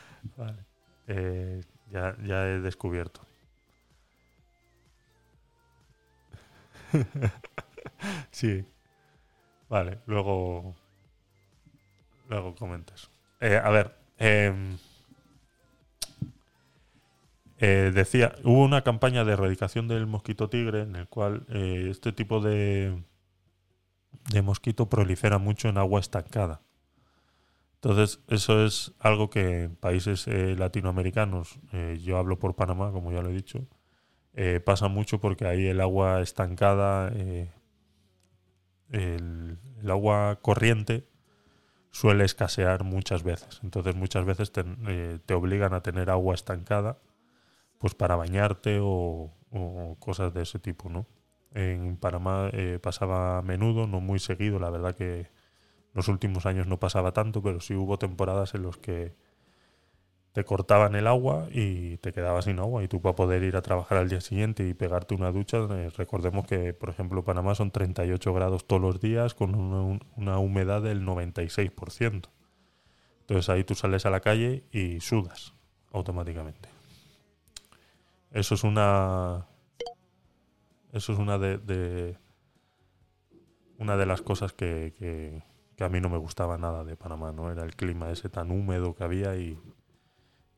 vale. 0.36 0.64
Eh, 1.06 1.60
ya, 1.90 2.16
ya 2.24 2.46
he 2.48 2.60
descubierto. 2.60 3.20
sí. 8.32 8.64
Vale, 9.72 10.00
luego. 10.04 10.74
Luego 12.28 12.54
comentes. 12.54 13.08
Eh, 13.40 13.56
a 13.56 13.70
ver. 13.70 13.96
em, 14.18 14.76
eh, 17.58 17.90
decía, 17.94 18.34
hubo 18.44 18.62
una 18.64 18.82
campaña 18.82 19.24
de 19.24 19.32
erradicación 19.32 19.88
del 19.88 20.06
mosquito 20.06 20.50
tigre 20.50 20.82
en 20.82 20.94
el 20.96 21.08
cual 21.08 21.46
eh, 21.48 21.86
este 21.90 22.12
tipo 22.12 22.40
de, 22.40 23.02
de 24.30 24.42
mosquito 24.42 24.90
prolifera 24.90 25.38
mucho 25.38 25.70
en 25.70 25.78
agua 25.78 26.00
estancada. 26.00 26.60
Entonces, 27.76 28.20
eso 28.28 28.66
es 28.66 28.92
algo 28.98 29.30
que 29.30 29.62
en 29.64 29.76
países 29.76 30.26
latinoamericanos, 30.26 31.58
yo 32.00 32.18
hablo 32.18 32.38
por 32.38 32.54
Panamá, 32.54 32.92
como 32.92 33.10
ya 33.10 33.22
lo 33.22 33.30
he 33.30 33.32
dicho, 33.32 33.66
pasa 34.64 34.86
mucho 34.86 35.18
porque 35.18 35.46
ahí 35.46 35.66
el 35.66 35.80
agua 35.80 36.20
estancada, 36.20 37.12
el, 38.92 39.58
agua 39.88 40.38
corriente 40.42 41.06
suele 41.90 42.24
escasear 42.24 42.84
muchas 42.84 43.22
veces. 43.22 43.60
Entonces, 43.62 43.94
muchas 43.96 44.24
veces 44.24 44.52
te, 44.52 44.64
eh, 44.86 45.18
obligan 45.34 45.74
a 45.74 45.82
tener 45.82 46.10
agua 46.10 46.34
estancada 46.34 46.98
pues 47.78 47.94
para 47.94 48.14
bañarte 48.14 48.78
o, 48.80 49.32
o 49.50 49.96
cosas 49.98 50.32
de 50.32 50.42
ese 50.42 50.58
tipo, 50.58 50.88
¿no? 50.88 51.06
En 51.54 51.96
Panamá 51.96 52.48
eh, 52.52 52.78
pasaba 52.80 53.38
a 53.38 53.42
menudo, 53.42 53.86
no 53.86 54.00
muy 54.00 54.18
seguido, 54.18 54.58
la 54.58 54.70
verdad 54.70 54.94
que 54.94 55.28
los 55.92 56.08
últimos 56.08 56.46
años 56.46 56.66
no 56.66 56.78
pasaba 56.78 57.12
tanto, 57.12 57.42
pero 57.42 57.60
sí 57.60 57.74
hubo 57.74 57.98
temporadas 57.98 58.54
en 58.54 58.62
los 58.62 58.78
que 58.78 59.14
te 60.32 60.44
cortaban 60.44 60.94
el 60.94 61.06
agua 61.06 61.48
y 61.52 61.98
te 61.98 62.12
quedabas 62.12 62.46
sin 62.46 62.58
agua 62.58 62.82
y 62.82 62.88
tú 62.88 63.00
para 63.02 63.14
poder 63.14 63.42
ir 63.42 63.56
a 63.56 63.62
trabajar 63.62 63.98
al 63.98 64.08
día 64.08 64.20
siguiente 64.20 64.66
y 64.66 64.72
pegarte 64.74 65.14
una 65.14 65.30
ducha, 65.30 65.58
eh, 65.70 65.90
recordemos 65.96 66.46
que 66.46 66.72
por 66.72 66.88
ejemplo 66.88 67.22
Panamá 67.22 67.54
son 67.54 67.70
38 67.70 68.32
grados 68.32 68.66
todos 68.66 68.80
los 68.80 69.00
días 69.00 69.34
con 69.34 69.54
una, 69.54 70.00
una 70.16 70.38
humedad 70.38 70.80
del 70.82 71.04
96%. 71.04 72.28
Entonces 73.20 73.48
ahí 73.50 73.64
tú 73.64 73.74
sales 73.74 74.06
a 74.06 74.10
la 74.10 74.20
calle 74.20 74.64
y 74.72 75.00
sudas 75.00 75.52
automáticamente. 75.92 76.68
Eso 78.30 78.54
es 78.54 78.64
una 78.64 79.46
eso 80.92 81.12
es 81.12 81.18
una 81.18 81.38
de, 81.38 81.58
de- 81.58 82.16
una 83.78 83.96
de 83.96 84.06
las 84.06 84.22
cosas 84.22 84.52
que, 84.52 84.94
que- 84.98 85.42
que 85.76 85.84
a 85.84 85.88
mí 85.88 86.00
no 86.00 86.08
me 86.10 86.18
gustaba 86.18 86.58
nada 86.58 86.84
de 86.84 86.96
Panamá, 86.96 87.32
¿no? 87.32 87.50
Era 87.50 87.64
el 87.64 87.74
clima 87.74 88.10
ese 88.10 88.28
tan 88.28 88.50
húmedo 88.50 88.94
que 88.94 89.04
había 89.04 89.36
y, 89.36 89.58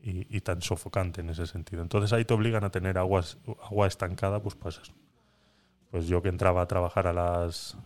y, 0.07 0.41
tan 0.43 0.61
sofocante 0.61 1.23
en 1.23 1.31
ese 1.31 1.47
sentido. 1.47 1.83
Entonces 1.83 2.13
ahí 2.13 2.27
te 2.27 2.35
obligan 2.35 2.63
a 2.63 2.71
tener 2.71 2.99
aguas, 2.99 3.39
agua 3.63 3.87
estancada, 3.87 4.43
pues 4.43 4.55
pues 4.55 4.79
eso. 4.79 4.93
Pues 5.91 6.07
yo 6.07 6.21
que 6.21 6.29
entraba 6.29 6.61
a 6.63 6.67
trabajar 6.67 7.07
a 7.07 7.13
las 7.13 7.79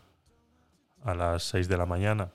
a 1.05 1.15
las 1.15 1.45
6 1.45 1.69
de 1.69 1.77
la 1.77 1.87
mañana, 1.87 2.33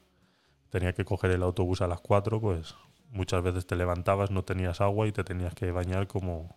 tenía 0.69 0.93
que 0.93 1.03
coger 1.03 1.31
el 1.31 1.43
autobús 1.43 1.81
a 1.81 1.87
las 1.87 1.99
4, 1.99 2.39
pues 2.39 2.75
muchas 3.11 3.43
veces 3.43 3.67
te 3.67 3.75
levantabas, 3.75 4.31
no 4.31 4.43
tenías 4.43 4.79
agua 4.79 5.05
y 5.05 5.11
te 5.11 5.25
tenías 5.25 5.53
que 5.53 5.69
bañar 5.71 6.07
como 6.07 6.55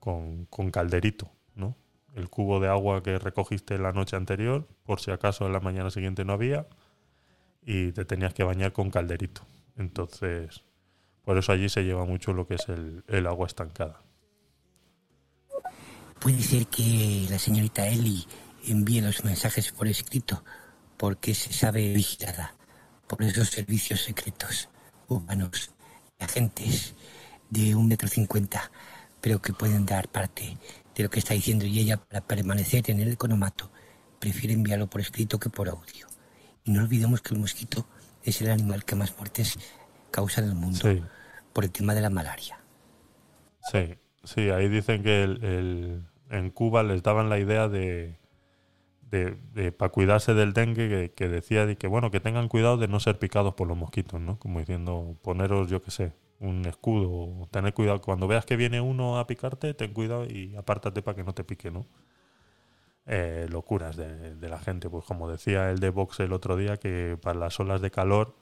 con, 0.00 0.46
con 0.46 0.70
calderito, 0.70 1.30
¿no? 1.54 1.76
El 2.14 2.30
cubo 2.30 2.60
de 2.60 2.68
agua 2.68 3.02
que 3.02 3.18
recogiste 3.18 3.78
la 3.78 3.92
noche 3.92 4.16
anterior, 4.16 4.66
por 4.84 5.00
si 5.00 5.10
acaso 5.10 5.46
en 5.46 5.52
la 5.52 5.60
mañana 5.60 5.90
siguiente 5.90 6.24
no 6.24 6.32
había, 6.32 6.66
y 7.62 7.92
te 7.92 8.06
tenías 8.06 8.32
que 8.32 8.42
bañar 8.42 8.72
con 8.72 8.90
calderito. 8.90 9.42
Entonces, 9.76 10.64
por 11.24 11.38
eso 11.38 11.52
allí 11.52 11.68
se 11.68 11.82
lleva 11.82 12.04
mucho 12.04 12.32
lo 12.32 12.46
que 12.46 12.54
es 12.54 12.66
el, 12.68 13.26
agua 13.26 13.46
estancada. 13.46 14.02
Puede 16.18 16.42
ser 16.42 16.66
que 16.66 17.26
la 17.30 17.38
señorita 17.38 17.88
Ellie 17.88 18.26
envíe 18.66 19.00
los 19.00 19.24
mensajes 19.24 19.72
por 19.72 19.88
escrito 19.88 20.44
porque 20.96 21.34
se 21.34 21.52
sabe 21.52 21.92
vigilada 21.92 22.54
por 23.08 23.22
esos 23.22 23.48
servicios 23.50 24.02
secretos 24.02 24.68
humanos, 25.08 25.70
agentes 26.18 26.94
de 27.50 27.74
un 27.74 27.88
metro 27.88 28.08
cincuenta, 28.08 28.70
pero 29.20 29.42
que 29.42 29.52
pueden 29.52 29.84
dar 29.84 30.08
parte 30.08 30.56
de 30.94 31.02
lo 31.02 31.10
que 31.10 31.18
está 31.18 31.34
diciendo 31.34 31.64
y 31.64 31.78
ella 31.80 31.96
para 31.96 32.20
permanecer 32.20 32.90
en 32.90 33.00
el 33.00 33.12
economato 33.12 33.70
prefiere 34.18 34.54
enviarlo 34.54 34.88
por 34.88 35.00
escrito 35.00 35.38
que 35.40 35.50
por 35.50 35.68
audio. 35.68 36.06
Y 36.64 36.70
no 36.70 36.80
olvidemos 36.80 37.20
que 37.20 37.34
el 37.34 37.40
mosquito 37.40 37.86
es 38.22 38.40
el 38.40 38.50
animal 38.50 38.84
que 38.84 38.94
más 38.94 39.16
muertes 39.16 39.58
causa 40.12 40.42
en 40.42 40.48
el 40.50 40.56
mundo 40.56 40.80
Sí. 40.80 41.02
por 41.54 41.64
el 41.64 41.72
tema 41.72 41.94
de 41.96 42.02
la 42.02 42.10
malaria. 42.10 42.60
Sí, 43.60 43.94
sí, 44.24 44.50
ahí 44.50 44.68
dicen 44.68 45.02
que 45.02 45.22
el- 45.24 45.44
el- 45.44 46.04
en 46.30 46.50
Cuba 46.50 46.82
les 46.82 47.02
daban 47.02 47.28
la 47.28 47.38
idea 47.38 47.68
de, 49.10 49.38
de, 49.52 49.72
para 49.72 49.90
cuidarse 49.92 50.34
del 50.34 50.52
dengue, 50.54 50.88
que, 50.88 51.12
que 51.14 51.28
decía 51.28 51.66
de 51.66 51.76
que 51.76 51.86
bueno, 51.86 52.10
que 52.10 52.20
tengan 52.20 52.48
cuidado 52.48 52.76
de 52.78 52.88
no 52.88 52.98
ser 53.00 53.18
picados 53.18 53.54
por 53.54 53.68
los 53.68 53.76
mosquitos, 53.76 54.20
¿no? 54.20 54.38
Como 54.38 54.58
diciendo, 54.60 55.16
poneros, 55.22 55.68
yo 55.70 55.82
qué 55.82 55.90
sé, 55.90 56.12
un 56.40 56.64
escudo, 56.66 57.10
o 57.12 57.48
tener 57.50 57.74
cuidado, 57.74 58.00
cuando 58.00 58.26
veas 58.28 58.46
que 58.46 58.56
viene 58.56 58.80
uno 58.80 59.18
a 59.18 59.26
picarte, 59.26 59.74
ten 59.74 59.92
cuidado 59.92 60.24
y 60.26 60.54
apártate 60.56 61.02
para 61.02 61.16
que 61.16 61.24
no 61.24 61.34
te 61.34 61.44
pique, 61.44 61.70
¿no? 61.70 61.86
Eh, 63.06 63.46
locuras 63.50 63.96
de, 63.96 64.36
de 64.36 64.48
la 64.48 64.58
gente, 64.60 64.88
pues 64.88 65.04
como 65.04 65.28
decía 65.28 65.70
el 65.70 65.80
de 65.80 65.90
Vox 65.90 66.20
el 66.20 66.32
otro 66.32 66.56
día, 66.56 66.76
que 66.76 67.18
para 67.20 67.38
las 67.38 67.58
olas 67.58 67.80
de 67.80 67.90
calor 67.90 68.36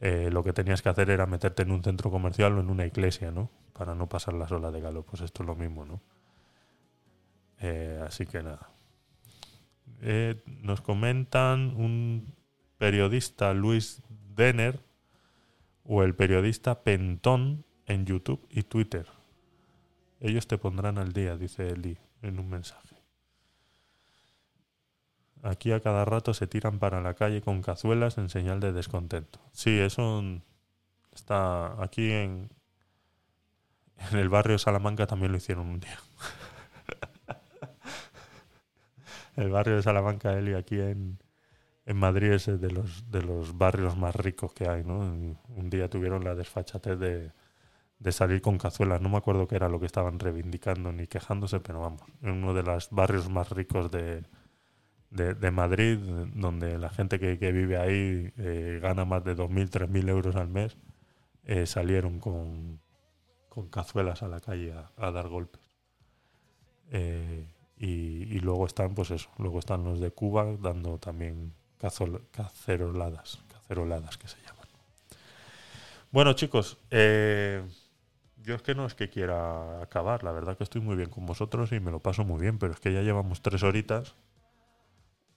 eh, 0.00 0.28
lo 0.30 0.44
que 0.44 0.52
tenías 0.52 0.82
que 0.82 0.88
hacer 0.88 1.10
era 1.10 1.26
meterte 1.26 1.62
en 1.62 1.70
un 1.70 1.82
centro 1.82 2.10
comercial 2.10 2.56
o 2.56 2.60
en 2.60 2.70
una 2.70 2.86
iglesia, 2.86 3.30
¿no? 3.30 3.50
Para 3.72 3.94
no 3.94 4.08
pasar 4.08 4.34
las 4.34 4.52
olas 4.52 4.72
de 4.72 4.82
calor. 4.82 5.04
Pues 5.04 5.22
esto 5.22 5.42
es 5.42 5.46
lo 5.46 5.54
mismo, 5.54 5.84
¿no? 5.84 6.00
Eh, 7.60 8.02
así 8.06 8.26
que 8.26 8.42
nada. 8.42 8.70
Eh, 10.02 10.42
nos 10.46 10.80
comentan 10.80 11.74
un 11.76 12.34
periodista 12.78 13.54
Luis 13.54 14.02
Denner 14.34 14.80
o 15.84 16.02
el 16.02 16.14
periodista 16.14 16.82
Pentón 16.82 17.64
en 17.86 18.04
YouTube 18.04 18.46
y 18.50 18.64
Twitter. 18.64 19.06
Ellos 20.20 20.46
te 20.46 20.58
pondrán 20.58 20.98
al 20.98 21.12
día, 21.12 21.36
dice 21.36 21.68
Eli 21.68 21.96
en 22.22 22.38
un 22.38 22.50
mensaje. 22.50 22.85
Aquí 25.46 25.70
a 25.70 25.78
cada 25.78 26.04
rato 26.04 26.34
se 26.34 26.48
tiran 26.48 26.80
para 26.80 27.00
la 27.00 27.14
calle 27.14 27.40
con 27.40 27.62
cazuelas 27.62 28.18
en 28.18 28.30
señal 28.30 28.58
de 28.58 28.72
descontento. 28.72 29.38
Sí, 29.52 29.78
eso 29.78 30.20
está 31.14 31.80
aquí 31.80 32.10
en, 32.10 32.50
el 34.10 34.28
barrio 34.28 34.58
Salamanca 34.58 35.06
también 35.06 35.30
lo 35.30 35.38
hicieron 35.38 35.68
un 35.68 35.78
día. 35.78 36.00
el 39.36 39.50
barrio 39.50 39.76
de 39.76 39.84
Salamanca, 39.84 40.36
Eli, 40.36 40.54
aquí 40.54 40.80
en, 40.80 41.20
Madrid 41.94 42.32
es 42.32 42.46
de 42.46 42.70
los, 42.72 43.08
de 43.12 43.22
los 43.22 43.56
barrios 43.56 43.96
más 43.96 44.16
ricos 44.16 44.52
que 44.52 44.68
hay, 44.68 44.82
¿no? 44.82 45.04
Y 45.14 45.36
un 45.54 45.70
día 45.70 45.88
tuvieron 45.88 46.24
la 46.24 46.34
desfachatez 46.34 46.98
de, 46.98 47.30
de 48.00 48.12
salir 48.12 48.42
con 48.42 48.58
cazuelas. 48.58 49.00
No 49.00 49.08
me 49.08 49.18
acuerdo 49.18 49.46
qué 49.46 49.54
era 49.54 49.68
lo 49.68 49.78
que 49.78 49.86
estaban 49.86 50.18
reivindicando 50.18 50.90
ni 50.90 51.06
quejándose, 51.06 51.60
pero 51.60 51.78
vamos, 51.78 52.02
en 52.22 52.30
uno 52.30 52.52
de 52.52 52.64
los 52.64 52.90
barrios 52.90 53.30
más 53.30 53.50
ricos 53.50 53.92
de, 53.92 54.24
de, 55.10 55.50
Madrid, 55.50 55.98
donde 56.34 56.78
la 56.78 56.90
gente 56.90 57.18
que, 57.18 57.52
vive 57.52 57.76
ahí 57.76 58.32
eh, 58.36 58.78
gana 58.82 59.04
más 59.04 59.24
de 59.24 59.34
2.000, 59.34 59.70
3.000 59.70 60.08
euros 60.08 60.36
al 60.36 60.48
mes, 60.48 60.76
eh, 61.44 61.66
salieron 61.66 62.18
con, 62.18 62.80
con 63.48 63.68
cazuelas 63.68 64.22
a 64.22 64.28
la 64.28 64.40
calle 64.40 64.74
a, 64.96 65.10
dar 65.10 65.28
golpes. 65.28 65.62
Eh, 66.90 67.46
y, 67.78 68.38
luego 68.40 68.66
están, 68.66 68.94
pues 68.94 69.10
eso, 69.10 69.30
luego 69.38 69.58
están 69.58 69.84
los 69.84 70.00
de 70.00 70.10
Cuba 70.10 70.46
dando 70.60 70.98
también 70.98 71.52
cazol- 71.80 72.22
caceroladas, 72.30 73.42
caceroladas 73.52 74.16
que 74.16 74.28
se 74.28 74.36
llaman. 74.42 74.66
Bueno, 76.10 76.32
chicos, 76.32 76.78
yo 76.90 78.54
es 78.54 78.62
que 78.62 78.74
no 78.74 78.86
es 78.86 78.94
que 78.94 79.10
quiera 79.10 79.82
acabar, 79.82 80.22
la 80.22 80.32
verdad 80.32 80.56
que 80.56 80.64
estoy 80.64 80.80
muy 80.80 80.96
bien 80.96 81.10
con 81.10 81.26
vosotros 81.26 81.72
y 81.72 81.80
me 81.80 81.90
lo 81.90 82.00
paso 82.00 82.24
muy 82.24 82.40
bien, 82.40 82.58
pero 82.58 82.72
es 82.72 82.80
que 82.80 82.92
ya 82.92 83.02
llevamos 83.02 83.42
tres 83.42 83.62
horitas 83.62 84.14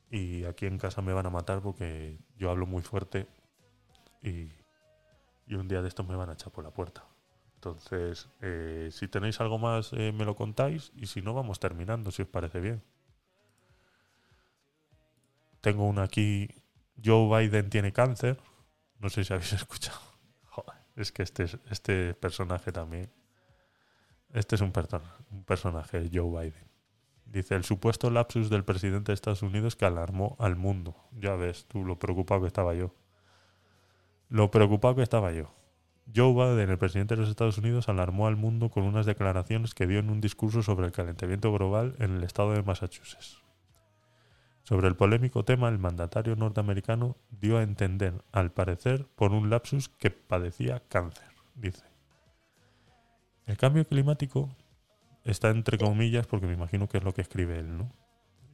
y 0.09 0.45
aquí 0.45 0.65
en 0.65 0.77
casa 0.77 1.01
me 1.01 1.13
van 1.13 1.25
a 1.25 1.29
matar 1.29 1.61
porque 1.61 2.19
yo 2.37 2.49
hablo 2.51 2.65
muy 2.65 2.81
fuerte 2.81 3.27
y, 4.23 4.49
y 5.47 5.55
un 5.55 5.67
día 5.67 5.81
de 5.81 5.87
estos 5.87 6.07
me 6.07 6.15
van 6.15 6.29
a 6.29 6.33
echar 6.33 6.51
por 6.51 6.63
la 6.63 6.71
puerta. 6.71 7.05
Entonces, 7.55 8.29
eh, 8.41 8.89
si 8.91 9.07
tenéis 9.07 9.39
algo 9.41 9.57
más, 9.59 9.91
eh, 9.93 10.11
me 10.13 10.25
lo 10.25 10.35
contáis 10.35 10.91
y 10.95 11.07
si 11.07 11.21
no, 11.21 11.33
vamos 11.33 11.59
terminando, 11.59 12.11
si 12.11 12.21
os 12.23 12.27
parece 12.29 12.59
bien. 12.61 12.81
Tengo 15.61 15.85
una 15.87 16.03
aquí, 16.03 16.49
Joe 17.03 17.27
Biden 17.47 17.69
tiene 17.69 17.91
cáncer. 17.91 18.39
No 18.99 19.09
sé 19.09 19.23
si 19.23 19.33
habéis 19.33 19.53
escuchado. 19.61 19.99
Joder, 20.45 20.75
es 20.95 21.11
que 21.11 21.23
este, 21.23 21.43
es- 21.43 21.57
este 21.69 22.13
personaje 22.13 22.71
también. 22.71 23.11
Este 24.33 24.55
es 24.55 24.61
un, 24.61 24.71
perso- 24.73 25.01
un 25.31 25.43
personaje, 25.43 26.09
Joe 26.13 26.29
Biden. 26.29 26.68
Dice, 27.31 27.55
el 27.55 27.63
supuesto 27.63 28.09
lapsus 28.09 28.49
del 28.49 28.63
presidente 28.63 29.11
de 29.11 29.13
Estados 29.13 29.43
Unidos 29.43 29.75
que 29.75 29.85
alarmó 29.85 30.35
al 30.39 30.55
mundo. 30.55 30.95
Ya 31.11 31.35
ves 31.35 31.65
tú 31.67 31.85
lo 31.85 31.99
preocupado 31.99 32.41
que 32.41 32.47
estaba 32.47 32.73
yo. 32.73 32.91
Lo 34.29 34.49
preocupado 34.49 34.95
que 34.95 35.03
estaba 35.03 35.31
yo. 35.31 35.53
Joe 36.15 36.33
Biden, 36.33 36.71
el 36.71 36.79
presidente 36.79 37.15
de 37.15 37.21
los 37.21 37.29
Estados 37.29 37.59
Unidos, 37.59 37.87
alarmó 37.87 38.25
al 38.25 38.35
mundo 38.35 38.69
con 38.69 38.83
unas 38.83 39.05
declaraciones 39.05 39.75
que 39.75 39.85
dio 39.85 39.99
en 39.99 40.09
un 40.09 40.21
discurso 40.21 40.63
sobre 40.63 40.87
el 40.87 40.91
calentamiento 40.91 41.53
global 41.53 41.95
en 41.99 42.15
el 42.15 42.23
estado 42.23 42.53
de 42.53 42.63
Massachusetts. 42.63 43.43
Sobre 44.63 44.87
el 44.87 44.95
polémico 44.95 45.45
tema, 45.45 45.69
el 45.69 45.77
mandatario 45.77 46.35
norteamericano 46.35 47.15
dio 47.29 47.59
a 47.59 47.63
entender, 47.63 48.23
al 48.31 48.51
parecer, 48.51 49.07
por 49.15 49.33
un 49.33 49.51
lapsus 49.51 49.89
que 49.89 50.09
padecía 50.09 50.81
cáncer, 50.89 51.29
dice. 51.53 51.83
El 53.45 53.57
cambio 53.57 53.87
climático 53.87 54.49
está 55.23 55.49
entre 55.49 55.77
comillas 55.77 56.27
porque 56.27 56.47
me 56.47 56.53
imagino 56.53 56.87
que 56.87 56.97
es 56.97 57.03
lo 57.03 57.13
que 57.13 57.21
escribe 57.21 57.59
él, 57.59 57.77
¿no? 57.77 57.91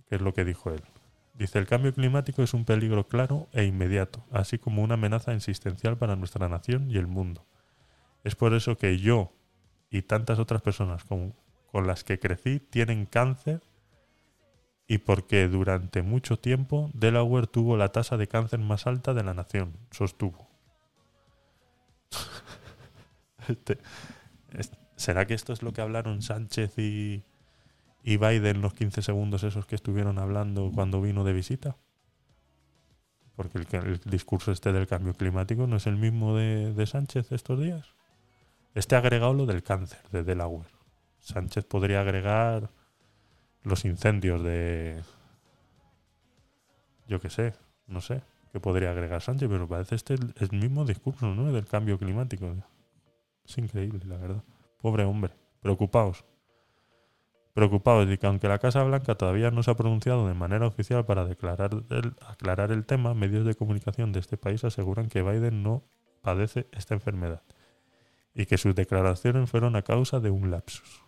Que 0.10 0.16
es 0.16 0.22
lo 0.22 0.34
que 0.34 0.45
dijo 0.45 0.72
él. 0.72 0.82
Dice, 1.34 1.60
el 1.60 1.68
cambio 1.68 1.94
climático 1.94 2.44
es 2.44 2.53
un 2.53 2.64
peligro 2.66 3.08
claro 3.08 3.48
e 3.52 3.66
inmediato, 3.66 4.24
así 4.32 4.58
como 4.58 4.82
una 4.84 4.94
amenaza 4.94 5.34
existencial 5.34 5.98
para 5.98 6.16
nuestra 6.16 6.48
nación 6.48 6.90
y 6.90 6.98
el 6.98 7.08
mundo. 7.08 7.45
Es 8.24 8.35
por 8.35 8.53
eso 8.53 8.77
que 8.77 8.98
yo 9.00 9.34
y 9.90 10.02
tantas 10.03 10.40
otras 10.40 10.61
personas 10.61 11.03
con, 11.03 11.35
con 11.72 11.88
las 11.88 12.03
que 12.03 12.19
crecí 12.19 12.60
tienen 12.60 13.06
cáncer 13.06 13.61
y 14.88 15.00
porque 15.00 15.48
durante 15.48 16.03
mucho 16.03 16.38
tiempo 16.40 16.90
Delaware 16.94 17.48
tuvo 17.48 17.76
la 17.76 17.90
tasa 17.92 18.18
de 18.18 18.27
cáncer 18.27 18.60
más 18.60 18.88
alta 18.88 19.14
de 19.14 19.24
la 19.24 19.34
nación, 19.34 19.74
sostuvo. 19.92 20.48
Este- 23.48 23.74
es- 23.74 24.25
¿Será 24.95 25.25
que 25.25 25.33
esto 25.33 25.53
es 25.53 25.61
lo 25.61 25.74
que 25.74 25.82
hablaron 25.82 26.22
Sánchez 26.22 26.77
y, 26.80 27.24
y 28.03 28.17
Biden 28.17 28.61
los 28.61 28.74
15 28.74 29.01
segundos 29.01 29.43
esos 29.43 29.65
que 29.65 29.75
estuvieron 29.75 30.19
hablando 30.19 30.72
cuando 30.74 31.01
vino 31.01 31.24
de 31.24 31.33
visita? 31.33 31.75
Porque 33.35 33.57
el, 33.57 33.67
que- 33.67 33.99
discurso 34.06 34.51
este 34.51 34.72
del 34.72 34.88
cambio 34.88 35.14
climático 35.14 35.67
no 35.67 35.75
es 35.77 35.88
el 35.88 35.98
mismo 35.98 36.35
de, 36.38 36.74
de 36.74 36.85
Sánchez 36.85 37.32
estos 37.32 37.59
días. 37.59 37.93
Este 38.74 38.95
ha 38.95 38.99
agregado 38.99 39.33
lo 39.33 39.45
del 39.45 39.64
cáncer 39.64 39.99
de 40.11 40.24
Delaware. 40.24 40.69
Sánchez 41.19 41.65
podría 41.65 42.01
agregar 42.01 42.69
los 43.64 43.83
incendios 43.85 44.43
de... 44.43 45.01
Yo 47.07 47.19
qué 47.19 47.30
sé, 47.30 47.53
no 47.88 48.01
sé 48.01 48.22
qué 48.51 48.59
podría 48.59 48.91
agregar 48.91 49.22
Sánchez, 49.22 49.49
pero 49.49 49.67
parece 49.67 49.95
este 49.95 50.14
el, 50.15 50.33
el 50.40 50.51
mismo 50.57 50.85
discurso, 50.85 51.33
¿no? 51.35 51.51
Del 51.51 51.65
cambio 51.65 51.98
climático. 51.99 52.53
Es 53.45 53.57
increíble, 53.57 53.99
la 54.06 54.17
verdad. 54.17 54.43
Pobre 54.85 55.03
hombre. 55.03 55.33
Preocupaos. 55.61 56.25
Preocupaos 57.55 58.07
de 58.07 58.19
que 58.19 58.27
aunque 58.27 58.47
la 58.47 58.59
Casa 58.59 58.83
Blanca 58.83 59.15
todavía 59.15 59.49
no 59.49 59.64
se 59.64 59.72
ha 59.72 59.75
pronunciado 59.75 60.27
de 60.27 60.35
manera 60.35 60.67
oficial 60.67 61.07
para 61.07 61.23
aclarar 61.23 62.72
el 62.72 62.85
tema, 62.85 63.15
medios 63.15 63.47
de 63.47 63.55
comunicación 63.55 64.11
de 64.11 64.19
este 64.19 64.38
país 64.38 64.64
aseguran 64.64 65.07
que 65.07 65.23
Biden 65.23 65.64
no 65.64 65.81
padece 66.22 66.67
esta 66.72 66.93
enfermedad 66.93 67.41
y 68.35 68.45
que 68.45 68.59
sus 68.59 68.75
declaraciones 68.75 69.49
fueron 69.49 69.75
a 69.75 69.81
causa 69.81 70.19
de 70.19 70.30
un 70.30 70.51
lapsus. 70.51 71.01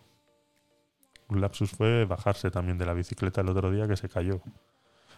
Un 1.28 1.40
lapsus 1.40 1.70
fue 1.70 2.04
bajarse 2.04 2.50
también 2.50 2.78
de 2.78 2.86
la 2.86 2.94
bicicleta 2.94 3.42
el 3.42 3.48
otro 3.48 3.70
día 3.70 3.86
que 3.86 3.96
se 3.96 4.08
cayó. 4.08 4.40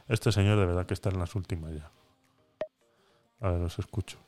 Este 0.06 0.32
señor 0.32 0.58
de 0.58 0.66
verdad 0.66 0.84
que 0.84 0.92
está 0.92 1.08
en 1.08 1.18
las 1.18 1.34
últimas 1.34 1.72
ya. 1.72 1.90
A 3.40 3.52
ver, 3.52 3.62
os 3.62 3.78
escucho. 3.78 4.18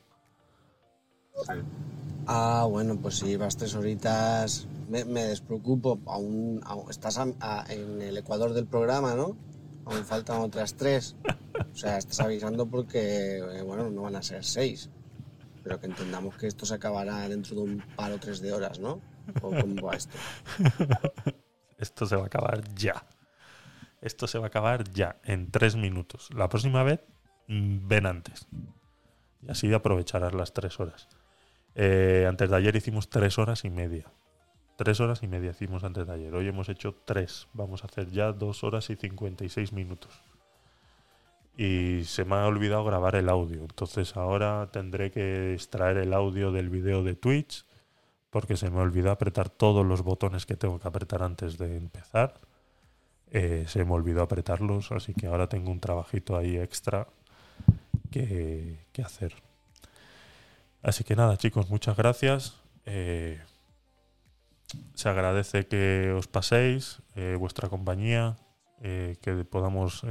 Ah, 2.25 2.65
bueno, 2.69 2.97
pues 3.01 3.17
si 3.17 3.35
vas 3.35 3.57
tres 3.57 3.75
horitas, 3.75 4.67
me, 4.89 5.03
despreocupo. 5.03 5.99
Aún, 6.05 6.61
aún- 6.63 6.89
estás 6.89 7.17
en 7.17 8.01
el 8.01 8.17
ecuador 8.17 8.53
del 8.53 8.65
programa, 8.65 9.15
¿no? 9.15 9.35
Aún 9.85 10.05
faltan 10.05 10.39
otras 10.41 10.75
tres. 10.75 11.15
O 11.73 11.75
sea, 11.75 11.97
estás 11.97 12.21
avisando 12.21 12.65
porque, 12.65 13.37
eh, 13.37 13.61
bueno, 13.63 13.89
no 13.89 14.03
van 14.03 14.15
a 14.15 14.23
ser 14.23 14.43
seis. 14.43 14.89
Pero 15.63 15.79
que 15.79 15.87
entendamos 15.87 16.35
que 16.35 16.47
esto 16.47 16.65
se 16.65 16.75
acabará 16.75 17.27
dentro 17.27 17.55
de 17.55 17.61
un 17.61 17.83
par 17.95 18.11
o 18.11 18.19
tres 18.19 18.41
de 18.41 18.53
horas, 18.53 18.79
¿no? 18.79 19.01
¿O 19.41 19.49
cómo 19.49 19.85
va 19.85 19.95
esto? 19.95 20.17
Esto 21.77 22.05
se 22.05 22.15
va 22.15 22.23
a 22.23 22.27
acabar 22.27 22.63
ya. 22.75 23.05
Esto 24.01 24.27
se 24.27 24.37
va 24.37 24.45
a 24.45 24.47
acabar 24.47 24.89
ya, 24.91 25.19
en 25.23 25.49
tres 25.51 25.75
minutos. 25.75 26.29
La 26.33 26.47
próxima 26.47 26.83
vez, 26.83 27.01
mm, 27.47 27.87
ven 27.87 28.05
antes. 28.05 28.47
Y 29.41 29.51
así 29.51 29.73
aprovecharás 29.73 30.33
las 30.33 30.53
tres 30.53 30.79
horas. 30.79 31.07
Eh, 31.75 32.25
antes 32.27 32.49
de 32.49 32.55
ayer 32.55 32.75
hicimos 32.75 33.09
tres 33.09 33.37
horas 33.37 33.65
y 33.65 33.69
media. 33.69 34.11
Tres 34.75 34.99
horas 34.99 35.23
y 35.23 35.27
media 35.27 35.51
hicimos 35.51 35.83
antes 35.83 36.07
de 36.07 36.13
ayer. 36.13 36.33
Hoy 36.33 36.47
hemos 36.47 36.69
hecho 36.69 36.95
tres. 37.05 37.47
Vamos 37.53 37.83
a 37.83 37.87
hacer 37.87 38.09
ya 38.11 38.31
dos 38.31 38.63
horas 38.63 38.89
y 38.89 38.95
56 38.95 39.73
minutos. 39.73 40.21
Y 41.55 42.03
se 42.05 42.25
me 42.25 42.35
ha 42.35 42.45
olvidado 42.47 42.83
grabar 42.83 43.15
el 43.15 43.29
audio. 43.29 43.61
Entonces 43.61 44.17
ahora 44.17 44.69
tendré 44.71 45.11
que 45.11 45.53
extraer 45.53 45.97
el 45.97 46.13
audio 46.13 46.51
del 46.51 46.69
video 46.69 47.03
de 47.03 47.15
Twitch. 47.15 47.65
Porque 48.29 48.57
se 48.57 48.71
me 48.71 48.79
olvidó 48.79 49.11
apretar 49.11 49.49
todos 49.49 49.85
los 49.85 50.01
botones 50.01 50.47
que 50.47 50.55
tengo 50.55 50.79
que 50.79 50.87
apretar 50.87 51.21
antes 51.21 51.59
de 51.59 51.77
empezar. 51.77 52.41
Eh, 53.29 53.65
se 53.67 53.85
me 53.85 53.93
olvidó 53.93 54.23
apretarlos. 54.23 54.91
Así 54.91 55.13
que 55.13 55.27
ahora 55.27 55.47
tengo 55.47 55.71
un 55.71 55.79
trabajito 55.79 56.35
ahí 56.35 56.57
extra 56.57 57.07
que, 58.09 58.87
que 58.91 59.01
hacer. 59.03 59.35
Así 60.83 61.05
que 61.05 61.15
nada, 61.15 61.37
chicos, 61.37 61.69
muchas 61.69 61.95
gracias. 61.95 62.61
Eh, 62.85 63.41
se 64.93 65.07
agradece 65.07 65.65
que 65.65 66.11
os 66.11 66.27
paséis, 66.27 67.01
eh, 67.15 67.37
vuestra 67.39 67.69
compañía, 67.69 68.35
eh, 68.81 69.15
que 69.21 69.45
podamos 69.45 70.05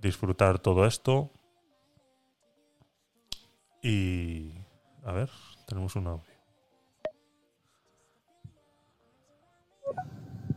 disfrutar 0.00 0.60
todo 0.60 0.86
esto. 0.86 1.32
Y 3.82 4.52
a 5.04 5.12
ver, 5.12 5.30
tenemos 5.66 5.96
un 5.96 6.06
audio. 6.06 6.32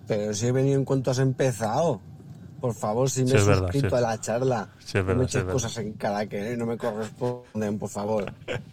Pero 0.08 0.34
si 0.36 0.46
he 0.46 0.52
venido 0.52 0.78
en 0.78 0.86
cuanto 0.86 1.10
has 1.10 1.18
empezado. 1.18 2.00
Por 2.60 2.74
favor, 2.74 3.10
si 3.10 3.22
me 3.22 3.28
Sí, 3.30 3.36
he 3.36 3.40
es 3.40 3.46
verdad, 3.46 3.72
suscrito 3.72 3.96
a 3.96 4.02
la 4.02 4.20
charla. 4.20 4.70
Sí, 4.80 4.98
es 4.98 5.04
no 5.04 5.08
verdad, 5.08 5.22
me 5.24 5.28
sí, 5.30 5.38
eches 5.38 5.52
cosas 5.52 5.78
en 5.78 5.94
cara 5.94 6.26
que 6.28 6.58
no 6.58 6.66
me 6.66 6.78
corresponden, 6.78 7.78
por 7.80 7.90
favor. 7.90 8.32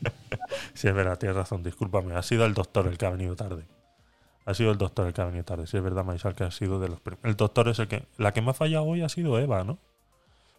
Sí, 0.74 0.88
es 0.88 0.94
verdad, 0.94 1.18
tienes 1.18 1.36
razón, 1.36 1.62
discúlpame. 1.62 2.14
Ha 2.14 2.22
sido 2.22 2.44
el 2.44 2.54
doctor 2.54 2.86
el 2.86 2.98
que 2.98 3.06
ha 3.06 3.10
venido 3.10 3.36
tarde. 3.36 3.66
Ha 4.44 4.54
sido 4.54 4.70
el 4.72 4.78
doctor 4.78 5.06
el 5.06 5.12
que 5.12 5.20
ha 5.20 5.26
venido 5.26 5.44
tarde. 5.44 5.66
Sí, 5.66 5.76
es 5.76 5.82
verdad, 5.82 6.04
Maisal, 6.04 6.34
que 6.34 6.44
ha 6.44 6.50
sido 6.50 6.80
de 6.80 6.88
los 6.88 7.00
prim- 7.00 7.18
El 7.22 7.36
doctor 7.36 7.68
es 7.68 7.78
el 7.78 7.88
que. 7.88 8.06
La 8.18 8.32
que 8.32 8.42
me 8.42 8.50
ha 8.50 8.54
fallado 8.54 8.84
hoy 8.84 9.02
ha 9.02 9.08
sido 9.08 9.38
Eva, 9.38 9.62
¿no? 9.64 9.78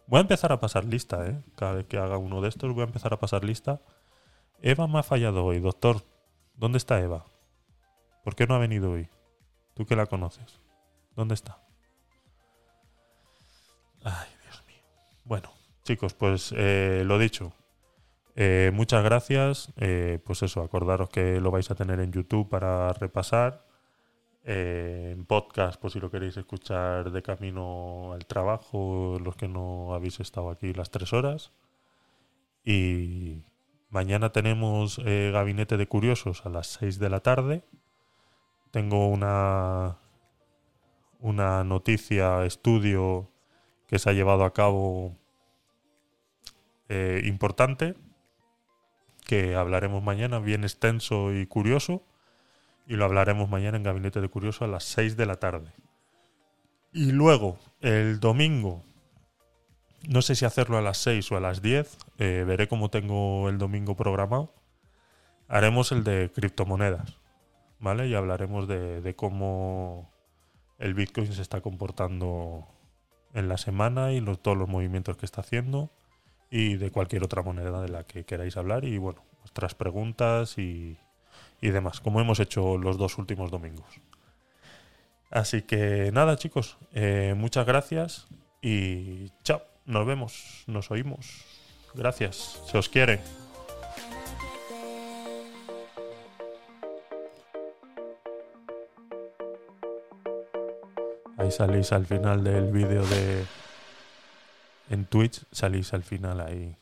Voy 0.06 0.18
a 0.18 0.22
empezar 0.22 0.52
a 0.52 0.60
pasar 0.60 0.84
lista, 0.84 1.26
¿eh? 1.26 1.40
Cada 1.56 1.72
vez 1.74 1.86
que 1.86 1.98
haga 1.98 2.16
uno 2.18 2.40
de 2.40 2.48
estos, 2.48 2.72
voy 2.72 2.82
a 2.82 2.86
empezar 2.86 3.12
a 3.12 3.18
pasar 3.18 3.44
lista. 3.44 3.80
Eva 4.62 4.86
me 4.86 4.98
ha 4.98 5.02
fallado 5.02 5.44
hoy, 5.44 5.60
doctor. 5.60 6.02
¿Dónde 6.56 6.78
está 6.78 7.00
Eva? 7.00 7.24
¿Por 8.22 8.34
qué 8.36 8.46
no 8.46 8.54
ha 8.54 8.58
venido 8.58 8.92
hoy? 8.92 9.08
Tú 9.74 9.84
que 9.86 9.96
la 9.96 10.06
conoces. 10.06 10.60
¿Dónde 11.16 11.34
está? 11.34 11.58
Ay, 14.04 14.28
Dios 14.42 14.62
mío. 14.66 14.82
Bueno, 15.24 15.50
chicos, 15.82 16.12
pues 16.12 16.52
eh, 16.54 17.04
lo 17.06 17.18
dicho. 17.18 17.54
Eh, 18.36 18.70
muchas 18.74 19.02
gracias. 19.02 19.72
Eh, 19.78 20.18
pues 20.24 20.42
eso, 20.42 20.60
acordaros 20.60 21.08
que 21.08 21.40
lo 21.40 21.50
vais 21.50 21.70
a 21.70 21.74
tener 21.74 22.00
en 22.00 22.12
YouTube 22.12 22.50
para 22.50 22.92
repasar. 22.92 23.64
En 24.46 25.24
podcast, 25.24 25.80
por 25.80 25.90
si 25.90 26.00
lo 26.00 26.10
queréis 26.10 26.36
escuchar 26.36 27.10
de 27.10 27.22
camino 27.22 28.12
al 28.12 28.26
trabajo, 28.26 29.18
los 29.18 29.36
que 29.36 29.48
no 29.48 29.94
habéis 29.94 30.20
estado 30.20 30.50
aquí 30.50 30.74
las 30.74 30.90
tres 30.90 31.14
horas. 31.14 31.52
Y 32.62 33.42
mañana 33.88 34.32
tenemos 34.32 34.98
Gabinete 34.98 35.78
de 35.78 35.88
Curiosos 35.88 36.44
a 36.44 36.50
las 36.50 36.66
6 36.74 36.98
de 36.98 37.08
la 37.08 37.20
tarde. 37.20 37.64
Tengo 38.70 39.08
una, 39.08 39.96
una 41.20 41.64
noticia, 41.64 42.44
estudio 42.44 43.30
que 43.86 43.98
se 43.98 44.10
ha 44.10 44.12
llevado 44.12 44.44
a 44.44 44.52
cabo 44.52 45.16
eh, 46.88 47.22
importante, 47.24 47.94
que 49.24 49.54
hablaremos 49.56 50.02
mañana, 50.02 50.38
bien 50.38 50.64
extenso 50.64 51.32
y 51.32 51.46
curioso, 51.46 52.02
y 52.86 52.96
lo 52.96 53.04
hablaremos 53.04 53.48
mañana 53.48 53.76
en 53.76 53.82
Gabinete 53.82 54.20
de 54.20 54.28
Curioso 54.28 54.64
a 54.64 54.68
las 54.68 54.84
6 54.84 55.16
de 55.16 55.26
la 55.26 55.36
tarde. 55.36 55.72
Y 56.92 57.12
luego, 57.12 57.58
el 57.80 58.20
domingo, 58.20 58.84
no 60.08 60.22
sé 60.22 60.34
si 60.34 60.44
hacerlo 60.44 60.76
a 60.76 60.82
las 60.82 60.98
6 60.98 61.32
o 61.32 61.36
a 61.36 61.40
las 61.40 61.62
10, 61.62 61.96
eh, 62.18 62.44
veré 62.46 62.68
cómo 62.68 62.90
tengo 62.90 63.48
el 63.48 63.58
domingo 63.58 63.96
programado. 63.96 64.54
Haremos 65.48 65.92
el 65.92 66.04
de 66.04 66.30
criptomonedas, 66.32 67.18
¿vale? 67.78 68.08
Y 68.08 68.14
hablaremos 68.14 68.68
de, 68.68 69.00
de 69.00 69.16
cómo 69.16 70.12
el 70.78 70.94
Bitcoin 70.94 71.32
se 71.32 71.42
está 71.42 71.60
comportando 71.62 72.68
en 73.34 73.48
la 73.48 73.58
semana 73.58 74.12
y 74.12 74.20
todos 74.36 74.56
los 74.56 74.68
movimientos 74.68 75.16
que 75.16 75.26
está 75.26 75.42
haciendo 75.42 75.90
y 76.50 76.76
de 76.76 76.90
cualquier 76.90 77.24
otra 77.24 77.42
moneda 77.42 77.82
de 77.82 77.88
la 77.88 78.04
que 78.04 78.24
queráis 78.24 78.56
hablar 78.56 78.84
y 78.84 78.96
bueno, 78.98 79.22
vuestras 79.40 79.74
preguntas 79.74 80.56
y, 80.56 80.96
y 81.60 81.70
demás, 81.70 82.00
como 82.00 82.20
hemos 82.20 82.40
hecho 82.40 82.78
los 82.78 82.96
dos 82.96 83.18
últimos 83.18 83.50
domingos. 83.50 84.00
Así 85.30 85.62
que 85.62 86.10
nada 86.12 86.36
chicos, 86.36 86.78
eh, 86.92 87.34
muchas 87.36 87.66
gracias 87.66 88.28
y 88.62 89.30
chao, 89.42 89.62
nos 89.84 90.06
vemos, 90.06 90.64
nos 90.66 90.90
oímos. 90.90 91.44
Gracias, 91.94 92.62
se 92.66 92.78
os 92.78 92.88
quiere. 92.88 93.20
Ahí 101.44 101.50
salís 101.50 101.92
al 101.92 102.06
final 102.06 102.42
del 102.42 102.72
vídeo 102.72 103.04
de 103.04 103.44
en 104.88 105.04
Twitch 105.04 105.44
salís 105.52 105.92
al 105.92 106.02
final 106.02 106.40
ahí, 106.40 106.74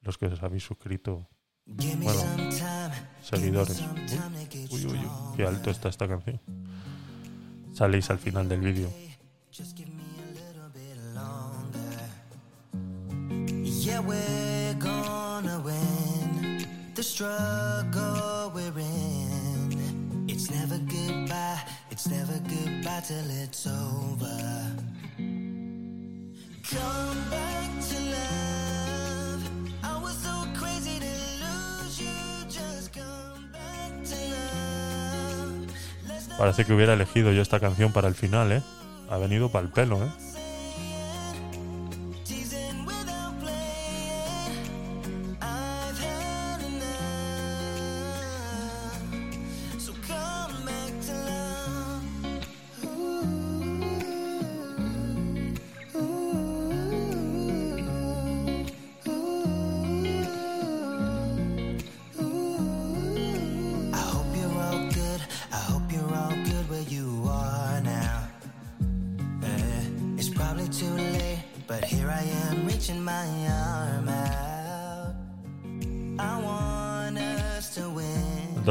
los 0.00 0.16
que 0.16 0.26
os 0.26 0.42
habéis 0.42 0.64
suscrito. 0.64 1.28
Bueno, 1.66 2.22
seguidores. 3.22 3.82
Uy, 4.70 4.86
uy, 4.86 4.92
uy, 4.92 5.10
qué 5.36 5.44
alto 5.44 5.70
está 5.70 5.90
esta 5.90 6.08
canción. 6.08 6.40
Salís 7.74 8.08
al 8.08 8.18
final 8.18 8.48
del 8.48 8.62
vídeo. 8.62 8.90
Yeah, 13.62 14.00
we're 14.00 14.74
gonna 14.78 15.60
win 15.60 16.66
the 16.94 17.02
struggle 17.02 18.17
till 23.00 23.30
it's 23.30 23.66
over. 23.66 24.78
Parece 36.38 36.64
que 36.64 36.72
hubiera 36.72 36.94
elegido 36.94 37.32
yo 37.32 37.42
esta 37.42 37.58
canción 37.58 37.92
para 37.92 38.06
el 38.06 38.14
final, 38.14 38.52
¿eh? 38.52 38.62
Ha 39.10 39.18
venido 39.18 39.50
para 39.50 39.66
el 39.66 39.72
pelo, 39.72 40.04
¿eh? 40.04 40.08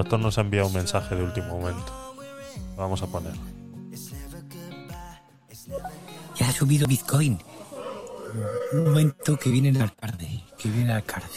Doctor 0.08 0.22
nos 0.22 0.38
ha 0.38 0.42
enviado 0.42 0.68
un 0.68 0.74
mensaje 0.74 1.16
de 1.18 1.22
último 1.22 1.60
momento. 1.60 2.16
Lo 2.78 2.84
vamos 2.84 3.02
a 3.02 3.08
poner. 3.08 3.34
Ya 6.38 6.48
ha 6.48 6.52
subido 6.54 6.88
Bitcoin. 6.88 7.38
Un 8.72 8.84
momento 8.86 9.36
que 9.36 9.50
viene 9.50 9.68
el 9.68 9.82
alcalde. 9.82 10.46
Que 10.58 10.70
viene 10.70 10.92
el 10.92 10.98
alcalde. 10.98 11.28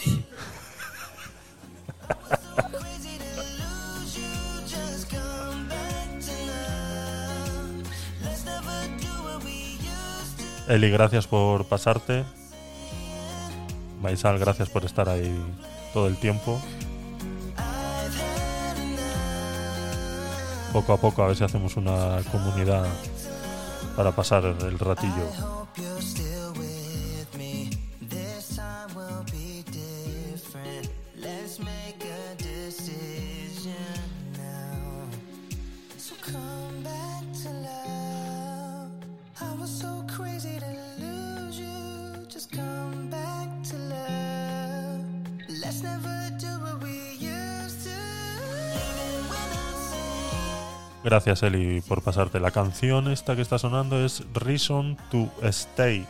Eli, 10.69 10.91
gracias 10.91 11.27
por 11.27 11.65
pasarte. 11.65 12.25
Maisal, 14.01 14.39
gracias 14.39 14.69
por 14.69 14.85
estar 14.85 15.09
ahí 15.09 15.37
todo 15.93 16.07
el 16.07 16.17
tiempo. 16.19 16.63
Poco 20.73 20.93
a 20.93 20.97
poco 20.97 21.23
a 21.23 21.27
ver 21.29 21.37
si 21.37 21.45
hacemos 21.45 21.77
una 21.77 22.21
comunidad 22.31 22.87
para 23.97 24.13
pasar 24.13 24.45
el 24.45 24.79
ratillo. 24.79 25.69
Gracias, 51.11 51.43
Eli, 51.43 51.81
por 51.81 52.03
pasarte. 52.03 52.39
La 52.39 52.53
canción 52.53 53.09
esta 53.11 53.35
que 53.35 53.43
está 53.43 53.59
sonando 53.59 53.99
es 53.99 54.23
Reason 54.33 54.97
to 55.11 55.29
Stay. 55.43 56.07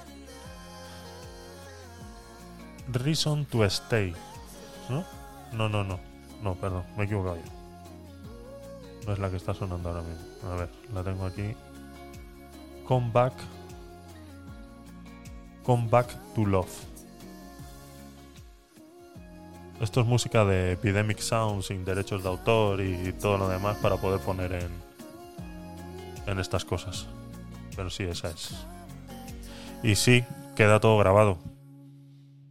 Reason 2.93 3.47
to 3.47 3.65
Stay. 3.65 4.15
¿No? 4.91 5.03
No, 5.55 5.70
no, 5.70 5.85
no. 5.85 5.99
No, 6.43 6.55
perdón, 6.57 6.85
me 6.99 7.05
he 7.05 7.07
equivocado 7.07 7.37
yo. 7.37 7.43
No 9.07 9.15
es 9.15 9.19
la 9.19 9.31
que 9.31 9.37
está 9.37 9.55
sonando 9.55 9.89
ahora 9.89 10.03
mismo. 10.03 10.53
A 10.53 10.57
ver, 10.57 10.69
la 10.93 11.03
tengo 11.03 11.25
aquí. 11.25 11.57
Come 12.87 13.11
back. 13.11 13.33
Come 15.65 15.89
back 15.89 16.09
to 16.35 16.45
love. 16.45 16.69
Esto 19.81 20.03
es 20.03 20.07
música 20.07 20.45
de 20.45 20.73
Epidemic 20.73 21.20
Sound 21.20 21.62
sin 21.62 21.87
derechos 21.87 22.23
de 22.23 22.29
autor 22.29 22.83
y 22.83 23.15
todo 23.15 23.39
lo 23.39 23.49
demás 23.49 23.79
para 23.79 23.97
poder 23.97 24.20
poner 24.20 24.53
en, 24.53 24.90
en 26.31 26.39
estas 26.39 26.65
cosas. 26.65 27.07
Pero 27.76 27.91
sí, 27.91 28.05
esa 28.05 28.31
es. 28.31 28.67
Y 29.83 29.94
sí, 29.97 30.25
queda 30.55 30.81
todo 30.81 30.99
grabado. 30.99 31.39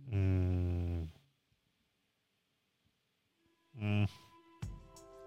Mm. 0.07 1.03
Mm. 3.73 4.05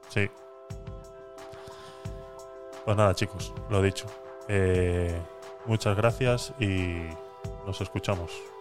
Sí. 0.09 0.31
Pues 2.85 2.97
nada, 2.97 3.15
chicos, 3.15 3.53
lo 3.71 3.81
dicho. 3.81 4.07
Eh, 4.49 5.21
muchas 5.67 5.97
gracias 5.97 6.53
y 6.59 7.07
nos 7.67 7.81
escuchamos. 7.81 8.52